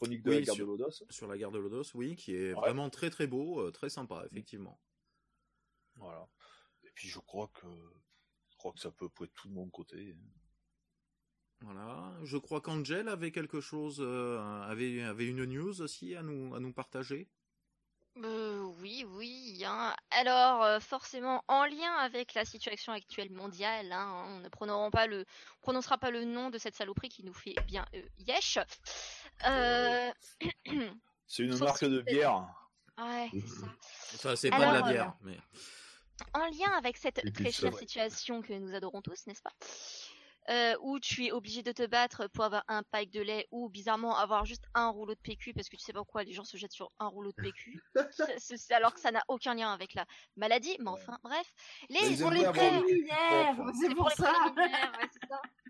Chronique 0.00 0.22
de 0.22 0.30
Oui, 0.30 0.36
la 0.36 0.42
guerre 0.42 0.54
sur- 0.54 0.64
de 0.66 0.70
Lodos. 0.70 1.04
Sur 1.10 1.26
la 1.28 1.36
gare 1.36 1.50
de 1.50 1.58
Lodos, 1.58 1.84
oui, 1.94 2.16
qui 2.16 2.34
est 2.34 2.54
Ouais. 2.54 2.60
vraiment 2.60 2.88
très 2.88 3.10
très 3.10 3.26
beau, 3.26 3.60
euh, 3.60 3.70
très 3.70 3.90
sympa, 3.90 4.24
effectivement. 4.30 4.80
Voilà. 5.96 6.26
Et 6.84 6.90
puis 6.94 7.06
je 7.08 7.18
crois 7.18 7.48
que, 7.48 7.66
je 8.48 8.56
crois 8.56 8.72
que 8.72 8.80
c'est 8.80 8.88
à 8.88 8.92
peu 8.92 9.10
près 9.10 9.26
tout 9.28 9.48
de 9.48 9.52
mon 9.52 9.68
côté. 9.68 10.16
Voilà. 11.60 12.14
Je 12.24 12.38
crois 12.38 12.62
qu'Angel 12.62 13.08
avait 13.08 13.30
quelque 13.30 13.60
chose, 13.60 13.98
euh, 14.00 14.38
avait, 14.62 15.02
avait 15.02 15.26
une 15.26 15.44
news 15.44 15.82
aussi 15.82 16.16
à 16.16 16.22
nous, 16.22 16.54
à 16.54 16.60
nous 16.60 16.72
partager. 16.72 17.28
Euh, 18.16 18.62
oui, 18.80 19.04
oui. 19.06 19.62
hein. 19.64 19.94
Alors, 20.10 20.64
euh, 20.64 20.80
forcément, 20.80 21.44
en 21.46 21.64
lien 21.64 21.92
avec 21.98 22.34
la 22.34 22.44
situation 22.44 22.92
actuelle 22.92 23.30
mondiale, 23.30 23.92
hein, 23.92 24.24
on 24.26 24.40
ne 24.40 24.90
pas 24.90 25.06
le, 25.06 25.20
on 25.20 25.60
prononcera 25.60 25.96
pas 25.98 26.10
le 26.10 26.24
nom 26.24 26.50
de 26.50 26.58
cette 26.58 26.74
saloperie 26.74 27.08
qui 27.08 27.22
nous 27.22 27.32
fait 27.34 27.54
bien 27.66 27.84
euh, 27.94 28.02
yesh. 28.18 28.58
Euh... 29.46 30.10
C'est 31.26 31.44
une 31.44 31.56
marque 31.58 31.84
de 31.84 32.00
bière. 32.00 32.46
Ouais, 32.98 33.30
c'est 33.32 33.46
ça. 33.48 33.66
Ça, 34.16 34.36
c'est 34.36 34.50
pas 34.50 34.58
de 34.58 34.80
la 34.80 34.86
euh, 34.86 34.90
bière, 34.90 35.14
mais 35.22 35.38
En 36.34 36.46
lien 36.46 36.72
avec 36.76 36.96
cette 36.96 37.32
très 37.32 37.50
chère 37.52 37.74
situation 37.74 38.42
que 38.42 38.52
nous 38.52 38.74
adorons 38.74 39.00
tous, 39.00 39.26
n'est-ce 39.26 39.40
pas? 39.42 39.52
Euh, 40.48 40.74
Où 40.80 40.98
tu 40.98 41.26
es 41.26 41.32
obligé 41.32 41.62
de 41.62 41.70
te 41.70 41.86
battre 41.86 42.26
pour 42.28 42.44
avoir 42.44 42.64
un 42.66 42.82
pack 42.82 43.10
de 43.10 43.20
lait 43.20 43.46
ou 43.52 43.68
bizarrement 43.68 44.16
avoir 44.16 44.44
juste 44.44 44.64
un 44.74 44.88
rouleau 44.88 45.14
de 45.14 45.20
PQ 45.20 45.52
parce 45.54 45.68
que 45.68 45.76
tu 45.76 45.82
sais 45.82 45.92
pas 45.92 46.00
pourquoi 46.00 46.24
les 46.24 46.32
gens 46.32 46.44
se 46.44 46.56
jettent 46.56 46.72
sur 46.72 46.90
un 46.98 47.06
rouleau 47.06 47.30
de 47.30 47.40
PQ. 47.40 47.80
Alors 48.70 48.92
que 48.94 49.00
ça 49.00 49.12
n'a 49.12 49.22
aucun 49.28 49.54
lien 49.54 49.72
avec 49.72 49.94
la 49.94 50.04
maladie, 50.36 50.76
mais 50.80 50.90
enfin 50.90 51.18
bref. 51.22 51.46
Les 51.88 52.00
ils 52.00 52.18
Pour 52.18 52.32
aiment 52.32 52.38
les 52.38 52.48
préliminaires, 52.48 53.56
c'est 53.80 53.94
pour 53.94 54.08
les 54.08 54.14
ça. 54.16 54.32
préliminaires, 54.32 54.92
ouais, 54.98 55.08
c'est 55.12 55.28
ça. 55.28 55.40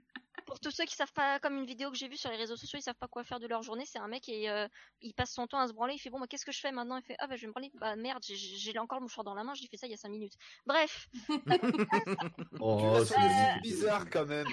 Pour 0.51 0.59
tous 0.59 0.73
ceux 0.73 0.85
qui 0.85 0.97
savent 0.97 1.13
pas, 1.13 1.39
comme 1.39 1.57
une 1.59 1.65
vidéo 1.65 1.93
que 1.93 1.97
j'ai 1.97 2.09
vue 2.09 2.17
sur 2.17 2.29
les 2.29 2.37
réseaux 2.37 2.57
sociaux, 2.57 2.77
ils 2.79 2.83
savent 2.83 2.97
pas 2.99 3.07
quoi 3.07 3.23
faire 3.23 3.39
de 3.39 3.47
leur 3.47 3.63
journée, 3.63 3.85
c'est 3.87 4.01
un 4.01 4.09
mec 4.09 4.29
et 4.29 4.51
euh, 4.51 4.67
il 5.01 5.15
passe 5.15 5.33
son 5.33 5.47
temps 5.47 5.61
à 5.61 5.69
se 5.69 5.73
branler, 5.73 5.95
il 5.95 5.99
fait 6.01 6.11
bon, 6.11 6.19
bah, 6.19 6.27
qu'est-ce 6.29 6.45
que 6.45 6.51
je 6.51 6.59
fais 6.59 6.73
maintenant? 6.73 6.97
Il 6.97 7.05
fait 7.05 7.15
ah 7.21 7.29
bah 7.29 7.37
je 7.37 7.43
vais 7.43 7.47
me 7.47 7.53
branler, 7.53 7.71
bah 7.75 7.95
merde, 7.95 8.21
j'ai- 8.25 8.79
encore 8.81 8.99
le 8.99 9.05
mouchoir 9.05 9.23
dans 9.23 9.35
la 9.35 9.45
main, 9.45 9.55
j'ai 9.55 9.69
fait 9.69 9.77
ça 9.77 9.87
il 9.87 9.91
y 9.91 9.95
a 9.95 9.97
5 9.97 10.09
minutes. 10.09 10.35
Bref, 10.67 11.07
Oh, 12.61 12.99
c'est 13.07 13.61
bizarres 13.63 14.11
quand 14.11 14.27
même. 14.27 14.47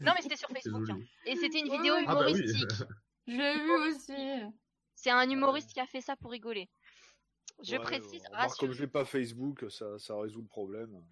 non 0.00 0.12
mais 0.14 0.22
c'était 0.22 0.36
sur 0.36 0.48
Facebook 0.50 0.88
hein. 0.88 1.00
et 1.26 1.34
c'était 1.34 1.58
une 1.58 1.68
Oui, 1.68 1.76
vidéo. 1.78 1.94
Ah 2.06 2.14
bah 2.14 2.26
oui. 2.32 2.40
humoristique. 2.40 2.70
Je 3.26 3.32
l'ai 3.36 3.54
vu 3.58 3.70
aussi. 3.88 4.54
C'est 4.94 5.10
un 5.10 5.28
humoriste 5.28 5.72
qui 5.72 5.80
a 5.80 5.86
fait 5.86 6.00
ça 6.00 6.14
pour 6.16 6.30
rigoler. 6.30 6.68
Je 7.62 7.72
Ouais, 7.76 7.80
précise, 7.80 8.22
remarque, 8.26 8.50
rassure- 8.50 8.58
comme 8.68 8.72
je 8.72 8.82
n'ai 8.84 8.88
pas 8.90 9.04
Facebook, 9.04 9.64
ça, 9.70 9.98
ça 9.98 10.16
résout 10.20 10.42
le 10.42 10.46
problème. 10.48 11.02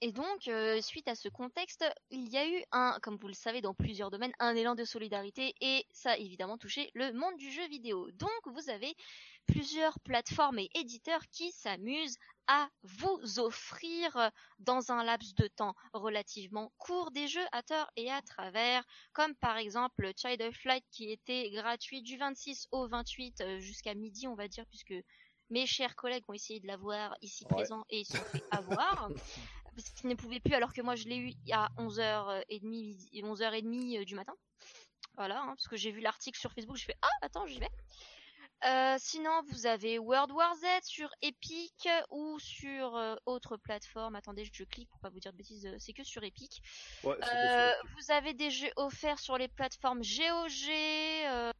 Et 0.00 0.12
donc, 0.12 0.46
euh, 0.46 0.80
suite 0.80 1.08
à 1.08 1.16
ce 1.16 1.28
contexte, 1.28 1.84
il 2.10 2.28
y 2.28 2.36
a 2.38 2.46
eu 2.48 2.62
un, 2.70 2.98
comme 3.02 3.16
vous 3.16 3.26
le 3.26 3.34
savez, 3.34 3.60
dans 3.60 3.74
plusieurs 3.74 4.10
domaines, 4.10 4.32
un 4.38 4.54
élan 4.54 4.76
de 4.76 4.84
solidarité 4.84 5.54
et 5.60 5.86
ça 5.90 6.12
a 6.12 6.16
évidemment 6.16 6.56
touché 6.56 6.90
le 6.94 7.12
monde 7.12 7.36
du 7.36 7.50
jeu 7.50 7.66
vidéo. 7.66 8.08
Donc, 8.12 8.30
vous 8.46 8.70
avez 8.70 8.94
plusieurs 9.46 9.98
plateformes 10.00 10.60
et 10.60 10.70
éditeurs 10.74 11.22
qui 11.32 11.50
s'amusent 11.50 12.16
à 12.46 12.68
vous 12.82 13.40
offrir 13.40 14.30
dans 14.58 14.92
un 14.92 15.02
laps 15.04 15.34
de 15.34 15.48
temps 15.48 15.74
relativement 15.92 16.72
court 16.78 17.10
des 17.10 17.26
jeux 17.28 17.46
à 17.52 17.62
tort 17.62 17.90
et 17.96 18.10
à 18.10 18.22
travers, 18.22 18.84
comme 19.12 19.34
par 19.34 19.56
exemple 19.58 20.12
Child 20.16 20.40
of 20.42 20.64
Light 20.64 20.84
qui 20.90 21.10
était 21.10 21.50
gratuit 21.50 22.02
du 22.02 22.16
26 22.16 22.68
au 22.70 22.88
28 22.88 23.40
euh, 23.40 23.58
jusqu'à 23.58 23.94
midi, 23.94 24.28
on 24.28 24.34
va 24.34 24.48
dire, 24.48 24.64
puisque 24.70 24.94
mes 25.50 25.66
chers 25.66 25.94
collègues 25.96 26.24
ont 26.28 26.34
essayé 26.34 26.60
de 26.60 26.66
l'avoir 26.66 27.16
ici 27.20 27.44
Ouais. 27.50 27.54
présents 27.54 27.84
et 27.90 28.00
ils 28.00 28.04
se 28.06 28.14
sont 28.16 28.24
fait 28.24 28.44
avoir 28.50 29.10
parce 29.78 29.90
qu'ils 29.90 30.10
ne 30.10 30.14
pouvaient 30.16 30.40
plus 30.40 30.54
alors 30.54 30.72
que 30.72 30.82
moi 30.82 30.96
je 30.96 31.04
l'ai 31.08 31.16
eu 31.18 31.32
à 31.52 31.68
11h30 31.78 32.62
midi- 32.64 33.10
11h30 33.22 34.00
euh, 34.00 34.04
du 34.04 34.14
matin. 34.16 34.34
Voilà, 35.16 35.40
hein, 35.40 35.48
parce 35.48 35.68
que 35.68 35.76
j'ai 35.76 35.90
vu 35.92 36.00
l'article 36.00 36.38
sur 36.38 36.52
Facebook, 36.52 36.76
je 36.76 36.84
fais 36.84 36.96
ah 37.02 37.08
attends 37.22 37.46
j'y 37.46 37.60
vais. 37.60 37.68
Euh, 38.64 38.96
sinon 38.98 39.30
vous 39.52 39.66
avez 39.66 40.00
World 40.00 40.32
War 40.32 40.52
Z 40.56 40.64
sur 40.84 41.08
Epic 41.22 41.88
ou 42.10 42.40
sur 42.40 42.96
euh, 42.96 43.14
autre 43.24 43.56
plateforme. 43.56 44.16
Attendez, 44.16 44.44
je 44.52 44.64
clique 44.64 44.88
pour 44.90 44.98
pas 44.98 45.10
vous 45.10 45.20
dire 45.20 45.30
de 45.32 45.36
bêtises, 45.36 45.64
euh, 45.66 45.76
c'est 45.78 45.92
que 45.92 46.02
sur 46.02 46.24
Epic. 46.24 46.60
Ouais, 47.04 47.16
Euh, 47.32 47.72
vous 47.96 48.10
avez 48.10 48.34
des 48.34 48.50
jeux 48.50 48.72
offerts 48.74 49.20
sur 49.20 49.38
les 49.38 49.46
plateformes 49.46 50.00
GOG, 50.02 50.70
euh, 50.70 51.52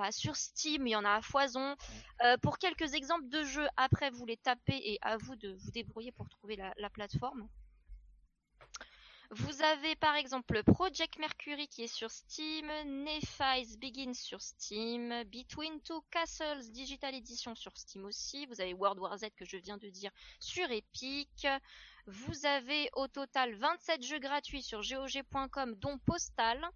pas 0.00 0.12
sur 0.12 0.34
Steam, 0.34 0.86
il 0.86 0.92
y 0.92 0.96
en 0.96 1.04
a 1.04 1.16
à 1.16 1.20
foison. 1.20 1.76
Euh, 2.24 2.38
pour 2.38 2.56
quelques 2.56 2.94
exemples 2.94 3.28
de 3.28 3.44
jeux, 3.44 3.68
après 3.76 4.08
vous 4.08 4.24
les 4.24 4.38
tapez 4.38 4.80
et 4.92 4.98
à 5.02 5.18
vous 5.18 5.36
de 5.36 5.52
vous 5.52 5.70
débrouiller 5.72 6.10
pour 6.12 6.26
trouver 6.30 6.56
la, 6.56 6.72
la 6.78 6.88
plateforme. 6.88 7.46
Vous 9.32 9.62
avez 9.62 9.94
par 9.96 10.16
exemple 10.16 10.62
Project 10.64 11.18
Mercury 11.18 11.68
qui 11.68 11.82
est 11.82 11.94
sur 11.94 12.10
Steam, 12.10 12.66
Nephi's 13.04 13.76
Begins 13.76 14.14
sur 14.14 14.40
Steam, 14.40 15.22
Between 15.24 15.80
Two 15.82 16.02
Castles 16.10 16.70
Digital 16.70 17.14
Edition 17.14 17.54
sur 17.54 17.76
Steam 17.76 18.06
aussi, 18.06 18.46
vous 18.46 18.60
avez 18.62 18.72
World 18.72 18.98
War 18.98 19.18
Z 19.18 19.26
que 19.36 19.44
je 19.44 19.58
viens 19.58 19.76
de 19.76 19.90
dire 19.90 20.10
sur 20.40 20.68
Epic, 20.70 21.46
vous 22.06 22.46
avez 22.46 22.88
au 22.94 23.06
total 23.06 23.54
27 23.54 24.02
jeux 24.02 24.18
gratuits 24.18 24.62
sur 24.62 24.80
GOG.com 24.80 25.74
dont 25.76 25.98
Postal. 25.98 26.66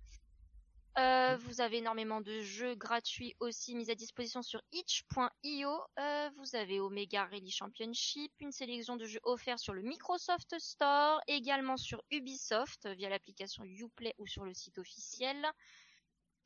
Euh, 0.96 1.36
vous 1.38 1.60
avez 1.60 1.78
énormément 1.78 2.20
de 2.20 2.40
jeux 2.40 2.76
gratuits 2.76 3.34
aussi 3.40 3.74
mis 3.74 3.90
à 3.90 3.96
disposition 3.96 4.42
sur 4.42 4.62
itch.io. 4.72 5.70
Euh, 5.98 6.30
vous 6.36 6.54
avez 6.54 6.78
Omega 6.78 7.24
Rally 7.24 7.50
Championship, 7.50 8.30
une 8.38 8.52
sélection 8.52 8.96
de 8.96 9.04
jeux 9.04 9.20
offerts 9.24 9.58
sur 9.58 9.74
le 9.74 9.82
Microsoft 9.82 10.54
Store, 10.60 11.20
également 11.26 11.76
sur 11.76 12.00
Ubisoft 12.12 12.86
via 12.96 13.08
l'application 13.08 13.64
Uplay 13.64 14.14
ou 14.18 14.26
sur 14.28 14.44
le 14.44 14.54
site 14.54 14.78
officiel. 14.78 15.36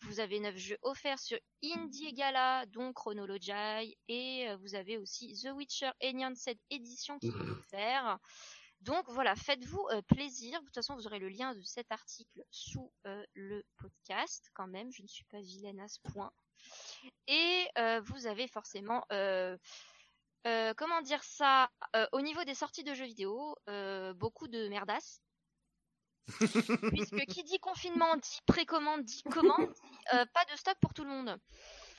Vous 0.02 0.20
avez 0.20 0.40
9 0.40 0.56
jeux 0.56 0.78
offerts 0.82 1.18
sur 1.18 1.38
Indie 1.62 2.12
Gala, 2.14 2.64
dont 2.66 2.92
Chronology, 2.92 3.96
et 4.08 4.48
euh, 4.48 4.56
vous 4.58 4.74
avez 4.74 4.96
aussi 4.96 5.34
The 5.42 5.50
Witcher 5.52 5.90
7 6.00 6.58
Edition 6.70 7.18
qui 7.18 7.28
est 7.28 7.50
offert. 7.50 8.18
Donc 8.82 9.04
voilà, 9.08 9.34
faites-vous 9.34 9.86
euh, 9.90 10.02
plaisir. 10.02 10.60
De 10.60 10.66
toute 10.66 10.74
façon, 10.74 10.94
vous 10.94 11.06
aurez 11.06 11.18
le 11.18 11.28
lien 11.28 11.54
de 11.54 11.62
cet 11.62 11.90
article 11.90 12.44
sous 12.50 12.92
euh, 13.06 13.24
le 13.34 13.64
podcast. 13.76 14.50
Quand 14.54 14.68
même, 14.68 14.92
je 14.92 15.02
ne 15.02 15.08
suis 15.08 15.24
pas 15.24 15.40
vilaine 15.40 15.80
à 15.80 15.88
ce 15.88 15.98
point. 16.12 16.30
Et 17.26 17.66
euh, 17.78 18.00
vous 18.00 18.26
avez 18.26 18.46
forcément, 18.46 19.04
comment 19.10 21.02
dire 21.02 21.24
ça, 21.24 21.70
au 22.12 22.20
niveau 22.20 22.44
des 22.44 22.54
sorties 22.54 22.84
de 22.84 22.94
jeux 22.94 23.06
vidéo, 23.06 23.56
beaucoup 24.16 24.48
de 24.48 24.68
merdasses. 24.68 25.20
Puisque 26.92 27.24
qui 27.26 27.42
dit 27.42 27.58
confinement 27.58 28.14
dit 28.16 28.38
précommande 28.44 29.02
dit 29.02 29.22
commande, 29.22 29.72
dit, 29.72 29.80
pas 30.10 30.44
de 30.50 30.56
stock 30.56 30.76
pour 30.80 30.92
tout 30.92 31.04
le 31.04 31.10
monde. 31.10 31.38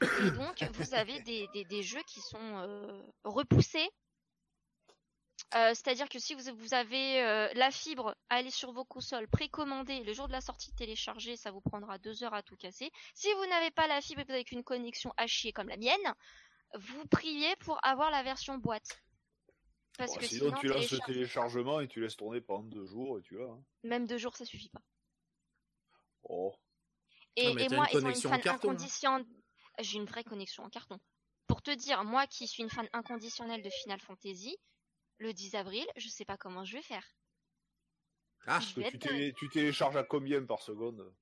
Et 0.02 0.32
donc 0.32 0.64
vous 0.74 0.94
avez 0.94 1.20
des, 1.22 1.48
des, 1.54 1.66
des 1.66 1.84
jeux 1.84 2.04
qui 2.08 2.22
sont 2.22 3.04
repoussés. 3.24 3.90
Euh, 5.56 5.70
C'est-à-dire 5.70 6.08
que 6.10 6.20
si 6.20 6.36
vous, 6.36 6.44
vous 6.56 6.74
avez 6.74 7.22
euh, 7.24 7.50
la 7.56 7.72
fibre, 7.72 8.16
allez 8.30 8.52
sur 8.52 8.72
vos 8.72 8.86
consoles, 8.86 9.28
précommandez, 9.28 10.04
le 10.04 10.14
jour 10.14 10.28
de 10.28 10.32
la 10.34 10.42
sortie 10.42 10.74
téléchargez, 10.76 11.36
ça 11.38 11.50
vous 11.52 11.62
prendra 11.62 11.98
deux 11.98 12.24
heures 12.24 12.34
à 12.36 12.44
tout 12.44 12.56
casser. 12.56 12.92
Si 13.16 13.32
vous 13.34 13.46
n'avez 13.48 13.72
pas 13.72 13.88
la 13.88 14.00
fibre 14.02 14.22
et 14.22 14.24
que 14.26 14.30
vous 14.30 14.36
avez 14.36 14.44
qu'une 14.44 14.64
connexion 14.64 15.12
à 15.18 15.26
chier 15.26 15.52
comme 15.52 15.70
la 15.70 15.78
mienne, 15.78 16.14
vous 16.78 17.04
priez 17.08 17.56
pour 17.58 17.80
avoir 17.84 18.12
la 18.12 18.22
version 18.22 18.58
boîte. 18.60 19.02
Parce 19.98 20.14
Bon, 20.14 20.20
que 20.20 20.26
sinon, 20.28 20.46
sinon, 20.50 20.58
tu 20.60 20.68
lances 20.68 20.92
le 20.92 21.00
téléchargement 21.00 21.80
et 21.82 21.88
tu 21.88 22.00
laisses 22.00 22.16
tourner 22.16 22.42
pendant 22.42 22.64
deux 22.64 22.86
jours 22.86 23.18
et 23.20 23.22
tu 23.24 23.38
l'as. 23.38 23.46
hein. 23.50 23.64
même 23.84 24.06
deux 24.06 24.18
jours, 24.20 24.36
ça 24.38 24.46
suffit 24.46 24.70
pas. 24.70 24.82
Oh. 26.24 26.54
Et, 27.36 27.54
mais 27.54 27.66
et 27.66 27.70
moi, 27.70 27.88
une 27.92 27.98
étant 28.00 28.10
une 28.10 28.16
fan 28.16 28.42
carton, 28.42 28.50
hein. 28.50 28.54
inconditionnelle, 28.74 29.26
j'ai 29.80 29.98
une 29.98 30.06
vraie 30.06 30.24
connexion 30.24 30.64
en 30.64 30.70
carton. 30.70 31.00
Pour 31.48 31.62
te 31.62 31.72
dire, 31.72 32.04
moi 32.04 32.28
qui 32.28 32.48
suis 32.48 32.62
une 32.64 32.70
fan 32.70 32.88
inconditionnelle 32.94 33.62
de 33.64 33.70
Final 33.70 34.00
Fantasy, 34.00 34.56
le 35.20 35.34
10 35.34 35.56
avril, 35.56 35.86
je 35.98 36.08
sais 36.10 36.26
pas 36.26 36.38
comment 36.38 36.66
je 36.66 36.74
vais 36.78 36.82
faire. 36.82 37.06
Ah, 38.48 38.60
Je 38.60 38.80
vais 38.80 38.90
Tu, 38.90 38.96
être 38.98 39.00
télé- 39.08 39.34
tu 39.38 39.50
télécharges 39.50 39.98
à 39.98 40.04
combien 40.04 40.44
par 40.46 40.62
seconde? 40.62 41.14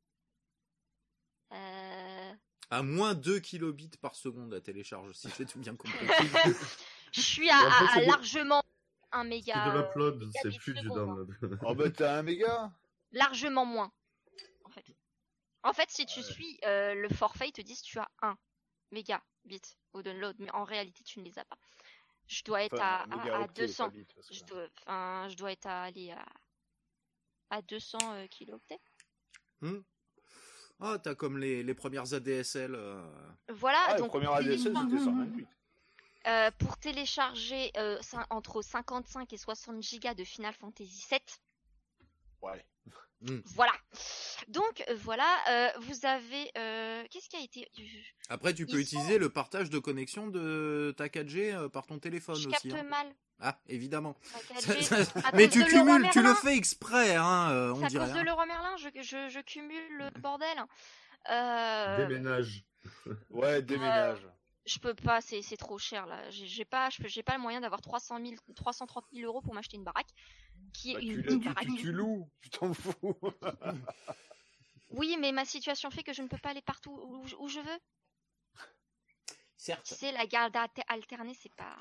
Euh, 1.51 2.33
à 2.69 2.83
moins 2.83 3.15
2 3.15 3.39
kilobits 3.39 3.89
par 4.01 4.15
seconde 4.15 4.53
à 4.53 4.61
télécharge, 4.61 5.13
si 5.13 5.27
j'ai 5.37 5.45
tout 5.45 5.59
bien 5.59 5.75
compris. 5.75 5.97
Je 7.13 7.21
suis 7.21 7.49
à, 7.49 7.55
en 7.57 7.71
fait, 7.71 7.83
à- 7.85 7.87
c'est 7.93 7.99
à 8.01 8.05
de- 8.05 8.11
largement 8.11 8.61
un 9.13 9.23
C'est 9.23 9.29
méga. 9.29 9.71
de 9.71 9.77
l'upload, 9.79 10.19
méga 10.19 10.39
c'est 10.41 10.49
bits 10.49 10.59
plus 10.59 10.73
du 10.73 10.87
hein. 10.91 10.93
download. 10.93 11.29
Oh 11.63 11.73
bah 11.75 11.89
t'as 11.89 12.17
un 12.19 12.23
méga? 12.23 12.71
Largement 13.13 13.65
moins, 13.65 13.91
en 14.65 14.69
fait. 14.69 14.85
En 15.63 15.73
fait, 15.73 15.89
si 15.89 16.05
tu 16.05 16.21
suis 16.21 16.59
euh, 16.65 16.93
le 16.93 17.09
forfait, 17.09 17.47
ils 17.47 17.53
te 17.53 17.61
disent 17.61 17.81
tu 17.81 17.97
as 17.97 18.09
un 18.21 18.37
méga 18.91 19.23
bit 19.45 19.77
au 19.93 20.01
download, 20.01 20.35
mais 20.39 20.51
en 20.51 20.65
réalité, 20.65 21.03
tu 21.05 21.19
ne 21.19 21.25
les 21.25 21.39
as 21.39 21.45
pas. 21.45 21.57
Je 22.27 22.43
dois 22.43 22.63
être 22.63 22.73
Enfin, 22.73 23.05
à, 23.09 23.21
à- 23.21 23.35
à 23.37 23.41
octet, 23.41 23.67
200. 23.67 23.85
pas 23.85 23.89
bit, 23.89 24.13
parce 24.13 24.27
que- 24.27 24.33
je 24.35 24.43
dois, 24.45 24.67
enfin, 24.85 25.27
je 25.29 25.35
dois 25.35 25.51
être 25.51 25.65
à 25.65 25.83
aller 25.83 26.11
à, 26.11 26.25
à 27.49 27.61
200 27.61 27.97
euh, 28.03 28.27
kilooctets. 28.27 28.79
Hmm. 29.61 29.79
Ah, 30.79 30.97
t'as 31.01 31.15
comme 31.15 31.37
les, 31.39 31.63
les 31.63 31.73
premières 31.73 32.13
ADSL. 32.13 32.75
euh, 32.75 33.01
Voilà, 33.49 33.83
Ah, 33.87 33.97
donc 33.97 34.09
premier 34.09 34.27
ADSL 34.31 34.57
c'était 34.75 34.99
128. 35.03 35.47
euh, 36.27 36.51
pour 36.59 36.77
télécharger 36.77 37.71
euh, 37.77 37.99
entre 38.29 38.61
55 38.61 39.31
et 39.33 39.37
60 39.37 39.81
gigas 39.81 40.13
de 40.13 40.23
Final 40.23 40.53
Fantasy 40.53 41.05
VII, 41.09 41.19
Ouais. 42.41 42.65
voilà. 43.45 43.73
Donc 44.47 44.83
euh, 44.89 44.95
voilà, 45.03 45.27
euh, 45.49 45.69
vous 45.81 46.05
avez, 46.05 46.51
euh, 46.57 47.03
qu'est-ce 47.11 47.27
qui 47.29 47.35
a 47.35 47.41
été, 47.41 47.67
Après, 48.29 48.53
tu 48.53 48.63
Ils 48.63 48.71
peux 48.71 48.79
utiliser 48.79 49.17
le 49.17 49.29
partage 49.29 49.69
de 49.69 49.77
connexion 49.79 50.27
de 50.27 50.93
ta 50.97 51.07
4G 51.07 51.53
euh, 51.53 51.67
par 51.69 51.85
ton 51.85 51.99
téléphone 51.99 52.35
je 52.35 52.47
aussi. 52.47 52.69
capte 52.69 52.79
hein. 52.79 52.83
mal. 52.89 53.07
Ah, 53.39 53.59
évidemment. 53.67 54.15
La 54.53 54.61
Ça- 54.61 54.73
4G. 54.73 54.81
ça- 55.03 55.19
À 55.27 55.31
Mais 55.35 55.49
tu 55.49 55.63
cumules, 55.65 56.09
tu 56.11 56.21
le 56.23 56.33
fais 56.33 56.55
exprès, 56.55 57.15
hein, 57.15 57.49
euh, 57.51 57.73
on 57.73 57.79
C'est 57.79 57.85
à 57.85 57.89
dirait. 57.89 58.05
cause 58.05 58.13
de 58.13 58.19
hein. 58.19 58.23
Leroy 58.23 58.45
Merlin, 58.45 58.75
je, 58.77 58.87
je, 59.01 59.29
je 59.29 59.39
cumule 59.41 59.97
le 59.97 60.09
bordel. 60.21 60.57
Euh, 61.29 62.07
Déménage. 62.07 62.63
Ouais, 63.29 63.61
déménage. 63.61 64.25
je 64.65 64.79
peux 64.79 64.93
pas, 64.93 65.19
c'est 65.19 65.41
trop 65.57 65.77
cher 65.77 66.05
là. 66.07 66.29
J'ai 66.29 66.63
pas, 66.63 66.87
j'ai 67.05 67.21
pas 67.23 67.35
le 67.35 67.41
moyen 67.41 67.59
d'avoir 67.59 67.81
300 67.81 68.19
000, 68.23 68.35
330 68.55 69.03
000 69.13 69.25
euros 69.27 69.41
pour 69.41 69.53
m'acheter 69.53 69.75
une 69.75 69.83
baraque, 69.83 70.07
qui 70.73 70.91
est 70.91 70.93
Bah, 70.95 70.99
une 71.01 71.15
tu, 71.17 71.21
petite 71.23 71.41
tu, 71.41 71.47
baraque. 71.49 71.65
tu, 71.67 71.75
tu 71.75 71.91
loues, 71.91 72.29
tu 72.41 72.49
t'en 72.49 72.73
fous. 72.73 72.93
Oui, 74.89 75.17
mais 75.19 75.31
ma 75.31 75.45
situation 75.45 75.89
fait 75.91 76.03
que 76.03 76.13
je 76.13 76.21
ne 76.21 76.27
peux 76.27 76.37
pas 76.37 76.49
aller 76.49 76.61
partout 76.61 76.91
où, 76.91 77.25
où 77.39 77.47
je 77.47 77.59
veux. 77.59 77.79
Certes. 79.57 79.85
Tu 79.85 79.95
sais, 79.95 80.11
la 80.11 80.25
garde 80.27 80.55
alter- 80.55 80.83
alternée, 80.87 81.33
c'est 81.33 81.53
pas, 81.55 81.75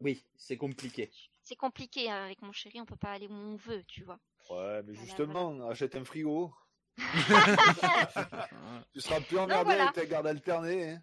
Oui, 0.00 0.24
c'est 0.36 0.56
compliqué. 0.56 1.10
c'est 1.42 1.56
compliqué 1.56 2.10
hein, 2.10 2.24
avec 2.24 2.42
mon 2.42 2.52
chéri. 2.52 2.80
On 2.80 2.84
peut 2.86 2.96
pas 2.96 3.12
aller 3.12 3.26
où 3.26 3.32
on 3.32 3.56
veut, 3.56 3.82
tu 3.84 4.04
vois. 4.04 4.18
Ouais, 4.50 4.82
mais 4.82 4.92
Voilà, 4.92 5.00
justement, 5.06 5.68
achète 5.68 5.96
un 5.96 6.04
frigo. 6.04 6.52
Tu 8.92 9.00
seras 9.00 9.20
plus 9.22 9.38
emmerdé 9.38 9.64
voilà. 9.64 9.82
avec 9.84 9.94
ta 9.94 10.06
garde 10.06 10.26
alternée. 10.26 10.90
hein. 10.92 11.02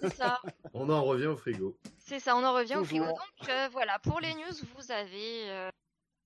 C'est 0.00 0.14
ça. 0.14 0.40
On 0.74 0.88
en 0.90 1.02
revient 1.02 1.26
au 1.26 1.36
frigo. 1.36 1.76
C'est 1.98 2.20
ça, 2.20 2.36
on 2.36 2.44
en 2.44 2.52
revient 2.52 2.76
au 2.76 2.84
frigo. 2.84 3.06
Donc 3.06 3.48
euh, 3.48 3.68
voilà, 3.72 3.98
pour 4.00 4.20
les 4.20 4.34
news, 4.34 4.52
vous 4.76 4.92
avez 4.92 5.50
euh, 5.50 5.70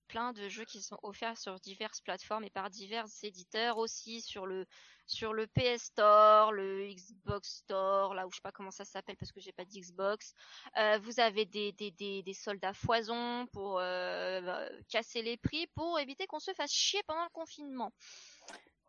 plein 0.09 0.33
de 0.33 0.49
jeux 0.49 0.65
qui 0.65 0.81
sont 0.81 0.99
offerts 1.03 1.37
sur 1.37 1.59
diverses 1.59 2.01
plateformes 2.01 2.43
et 2.43 2.49
par 2.49 2.69
divers 2.69 3.05
éditeurs 3.23 3.77
aussi 3.77 4.21
sur 4.21 4.45
le 4.45 4.65
sur 5.05 5.33
le 5.33 5.47
PS 5.47 5.85
Store, 5.85 6.51
le 6.51 6.87
Xbox 6.93 7.57
Store, 7.63 8.13
là 8.13 8.27
où 8.27 8.31
je 8.31 8.35
sais 8.35 8.41
pas 8.43 8.51
comment 8.51 8.69
ça 8.69 8.85
s'appelle 8.85 9.17
parce 9.17 9.31
que 9.31 9.39
j'ai 9.39 9.51
pas 9.51 9.65
d'Xbox. 9.65 10.35
Euh, 10.77 10.99
vous 10.99 11.19
avez 11.19 11.45
des, 11.45 11.71
des, 11.71 11.91
des, 11.91 12.23
foison 12.73 13.47
pour 13.47 13.79
euh, 13.79 14.69
casser 14.87 15.23
les 15.23 15.37
prix 15.37 15.65
pour 15.75 15.99
éviter 15.99 16.27
qu'on 16.27 16.39
se 16.39 16.53
fasse 16.53 16.71
chier 16.71 17.01
pendant 17.07 17.23
le 17.23 17.29
confinement. 17.33 17.91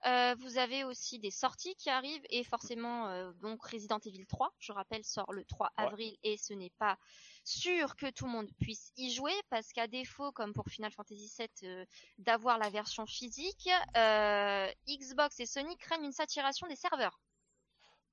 Euh, 0.07 0.35
vous 0.39 0.57
avez 0.57 0.83
aussi 0.85 1.19
des 1.19 1.31
sorties 1.31 1.75
qui 1.77 1.91
arrivent 1.91 2.25
et 2.31 2.43
forcément 2.43 3.09
euh, 3.09 3.33
donc 3.35 3.63
Resident 3.65 3.99
Evil 3.99 4.25
3, 4.27 4.55
je 4.59 4.73
rappelle, 4.73 5.05
sort 5.05 5.31
le 5.33 5.45
3 5.45 5.71
Ouais. 5.79 5.85
avril 5.85 6.17
et 6.23 6.39
ce 6.39 6.55
n'est 6.55 6.73
pas 6.79 6.99
sûr 7.45 7.97
que 7.97 8.11
tout 8.11 8.25
le 8.25 8.31
monde 8.31 8.51
puisse 8.61 8.93
y 8.97 9.11
jouer 9.13 9.35
parce 9.51 9.73
qu'à 9.73 9.87
défaut, 9.89 10.33
comme 10.33 10.55
pour 10.55 10.67
Final 10.69 10.91
Fantasy 10.91 11.31
VII, 11.39 11.49
euh, 11.69 11.85
d'avoir 12.19 12.57
la 12.59 12.71
version 12.71 13.05
physique, 13.05 13.69
euh, 13.97 14.73
Xbox 14.89 15.39
et 15.41 15.47
Sony 15.47 15.77
craignent 15.77 16.05
une 16.07 16.13
saturation 16.13 16.67
des 16.67 16.77
serveurs 16.77 17.21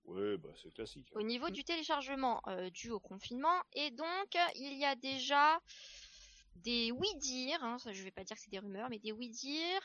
Ouais, 0.04 0.38
bah 0.38 0.50
c'est 0.62 0.73
classique. 0.73 1.08
au 1.15 1.21
niveau 1.21 1.50
du 1.50 1.63
téléchargement 1.65 2.41
euh, 2.47 2.69
dû 2.69 2.91
au 2.91 3.00
confinement. 3.00 3.62
Et 3.73 3.91
donc, 3.91 4.38
il 4.56 4.73
y 4.78 4.86
a 4.86 4.95
déjà 4.95 5.60
des 6.56 6.91
oui-dire, 6.91 7.62
hein, 7.63 7.78
je 7.86 8.04
vais 8.04 8.12
pas 8.12 8.23
dire 8.23 8.36
que 8.38 8.41
c'est 8.41 8.50
des 8.50 8.60
rumeurs, 8.60 8.89
mais 8.89 9.00
des 9.00 9.12
oui-dire, 9.12 9.82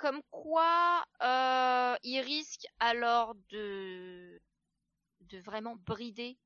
comme 0.00 0.22
quoi 0.30 1.04
euh, 1.22 1.94
ils 2.02 2.20
risquent 2.20 2.66
alors 2.78 3.34
de, 3.50 4.40
de 5.20 5.38
vraiment 5.40 5.76
brider 5.76 6.38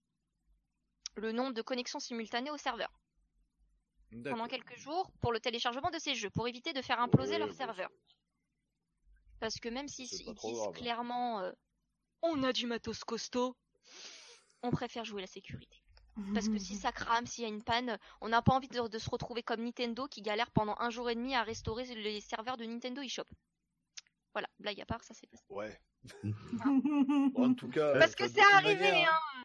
le 1.14 1.30
nombre 1.30 1.54
de 1.54 1.62
connexions 1.62 2.00
simultanées 2.00 2.50
au 2.50 2.56
serveur 2.56 2.90
pendant 4.24 4.48
quelques 4.48 4.76
jours 4.76 5.12
pour 5.20 5.32
le 5.32 5.38
téléchargement 5.38 5.90
de 5.90 5.98
ces 6.00 6.14
jeux, 6.16 6.30
pour 6.30 6.48
éviter 6.48 6.72
de 6.72 6.82
faire 6.82 7.00
imploser 7.00 7.32
Ouais, 7.32 7.38
leur 7.38 7.52
serveur. 7.52 7.90
Parce 9.38 9.60
que 9.60 9.68
même 9.68 9.86
s'ils 9.88 10.08
disent 10.08 10.24
grave. 10.24 10.72
clairement 10.72 11.40
euh, 11.40 11.52
on 12.22 12.42
a 12.42 12.52
du 12.52 12.66
matos 12.66 13.04
costaud, 13.04 13.56
on 14.62 14.72
préfère 14.72 15.04
jouer 15.04 15.20
la 15.20 15.26
sécurité. 15.28 15.83
Parce 16.32 16.48
que 16.48 16.58
si 16.58 16.76
ça 16.76 16.92
crame, 16.92 17.26
s'il 17.26 17.42
y 17.42 17.46
a 17.46 17.50
une 17.50 17.62
panne, 17.62 17.98
on 18.20 18.28
n'a 18.28 18.42
pas 18.42 18.52
envie 18.52 18.68
de, 18.68 18.88
de 18.88 18.98
se 18.98 19.10
retrouver 19.10 19.42
comme 19.42 19.62
Nintendo 19.64 20.06
qui 20.06 20.22
galère 20.22 20.50
pendant 20.50 20.76
un 20.78 20.90
jour 20.90 21.10
et 21.10 21.14
demi 21.14 21.34
à 21.34 21.42
restaurer 21.42 21.84
les 21.94 22.20
serveurs 22.20 22.56
de 22.56 22.64
Nintendo 22.64 23.02
eShop. 23.02 23.24
Voilà, 24.32 24.48
blague 24.58 24.80
à 24.80 24.86
part, 24.86 25.02
ça 25.04 25.14
c'est 25.14 25.28
passé. 25.28 25.44
Ouais. 25.48 25.80
Bon, 26.22 27.32
en 27.50 27.54
tout 27.54 27.68
cas. 27.68 27.98
Parce 27.98 28.14
que 28.14 28.28
c'est 28.28 28.40
arrivé, 28.52 28.80
manière- 28.90 29.10
hein 29.12 29.42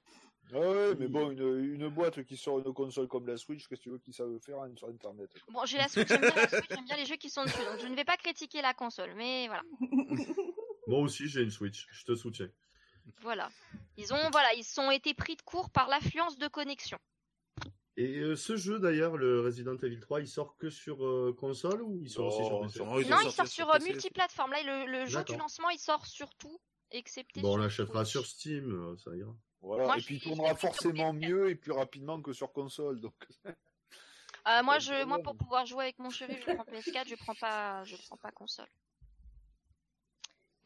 Ouais, 0.52 0.60
ouais, 0.68 0.96
mais 0.98 1.08
bon, 1.08 1.30
une, 1.30 1.76
une 1.76 1.90
boîte 1.90 2.24
qui 2.24 2.36
sort 2.36 2.58
une 2.58 2.74
console 2.74 3.08
comme 3.08 3.28
la 3.28 3.38
Switch, 3.38 3.68
qu'est-ce 3.68 3.82
que 3.82 3.84
tu 3.84 3.92
veux 3.92 4.00
qu'ils 4.00 4.16
savent 4.16 4.40
faire 4.40 4.60
hein, 4.60 4.72
sur 4.76 4.88
Internet? 4.90 5.30
Bon, 5.48 5.64
j'ai 5.66 5.78
la 5.78 5.88
Switch, 5.88 6.08
j'aime 6.08 6.22
bien 6.22 6.34
la 6.36 6.48
Switch, 6.48 6.66
j'aime 6.72 6.86
bien 6.86 6.98
les 6.98 7.06
jeux 7.06 7.18
qui 7.18 7.30
sont 7.30 7.44
dessus, 7.44 7.64
donc 7.64 7.80
je 7.80 7.86
ne 7.86 7.96
vais 7.96 8.04
pas 8.04 8.18
critiquer 8.18 8.64
la 8.64 8.74
console, 8.74 9.14
mais 9.16 9.46
voilà. 9.46 9.62
Moi 10.88 11.00
aussi, 11.02 11.28
j'ai 11.28 11.44
une 11.44 11.52
Switch. 11.52 11.88
Je 11.92 12.04
te 12.04 12.16
soutiens. 12.16 12.50
Voilà. 13.22 13.50
Ils 13.98 14.14
ont, 14.14 14.30
voilà, 14.32 14.54
ils 14.56 14.64
sont 14.64 14.92
été 14.92 15.14
pris 15.14 15.36
de 15.36 15.42
court 15.42 15.70
par 15.70 15.88
l'affluence 15.90 16.38
de 16.38 16.48
connexion. 16.48 16.98
Et 17.98 18.20
euh, 18.20 18.36
ce 18.38 18.56
jeu 18.56 18.80
d'ailleurs, 18.80 19.18
le 19.18 19.42
Resident 19.42 19.76
Evil 19.78 20.00
3, 20.00 20.22
il 20.22 20.28
sort 20.28 20.56
que 20.58 20.70
sur 20.70 21.06
euh, 21.06 21.36
console 21.38 21.82
ou 21.82 22.00
il 22.02 22.10
sort 22.10 22.28
aussi 22.28 22.46
sur 22.46 22.54
Non, 22.56 22.62
PC 22.64 22.74
sur- 22.74 22.86
non, 22.86 23.02
il 23.26 23.32
sort 23.32 23.48
sur 23.48 23.70
euh, 23.70 23.74
PC. 23.78 23.92
multiplateforme. 23.92 24.52
Là, 24.52 24.64
le, 24.64 24.92
le 24.92 25.06
jour 25.06 25.24
du 25.26 25.36
lancement, 25.36 25.70
il 25.70 25.80
sort 25.80 26.06
sur 26.06 26.34
tout, 26.36 26.62
excepté 26.92 27.42
Bon, 27.42 27.50
on 27.50 27.54
sur 27.54 27.62
l'achètera 27.64 28.06
sur 28.06 28.26
Steam, 28.26 28.72
euh, 28.72 28.96
ça 28.98 29.14
ira. 29.16 29.36
Voilà. 29.62 29.84
Moi, 29.84 29.98
et 29.98 30.02
puis 30.02 30.16
il 30.16 30.22
tournera 30.22 30.50
sur 30.52 30.60
forcément 30.60 31.14
PS4. 31.14 31.28
mieux 31.28 31.50
et 31.50 31.56
plus 31.56 31.74
rapidement 31.74 32.22
que 32.22 32.32
sur 32.32 32.54
console. 32.54 33.02
Donc 33.02 33.16
Euh, 34.48 34.64
moi, 34.64 34.80
je, 34.80 35.04
moi, 35.04 35.20
pour 35.22 35.36
pouvoir 35.36 35.66
jouer 35.66 35.84
avec 35.84 36.00
mon 36.00 36.10
chéri, 36.10 36.38
je 36.40 36.54
prends 36.54 36.64
PS4, 36.64 37.08
je 37.10 37.16
prends 37.16 37.36
pas, 37.36 37.84
je 37.84 37.98
prends 38.08 38.16
pas 38.18 38.32
console. 38.32 38.70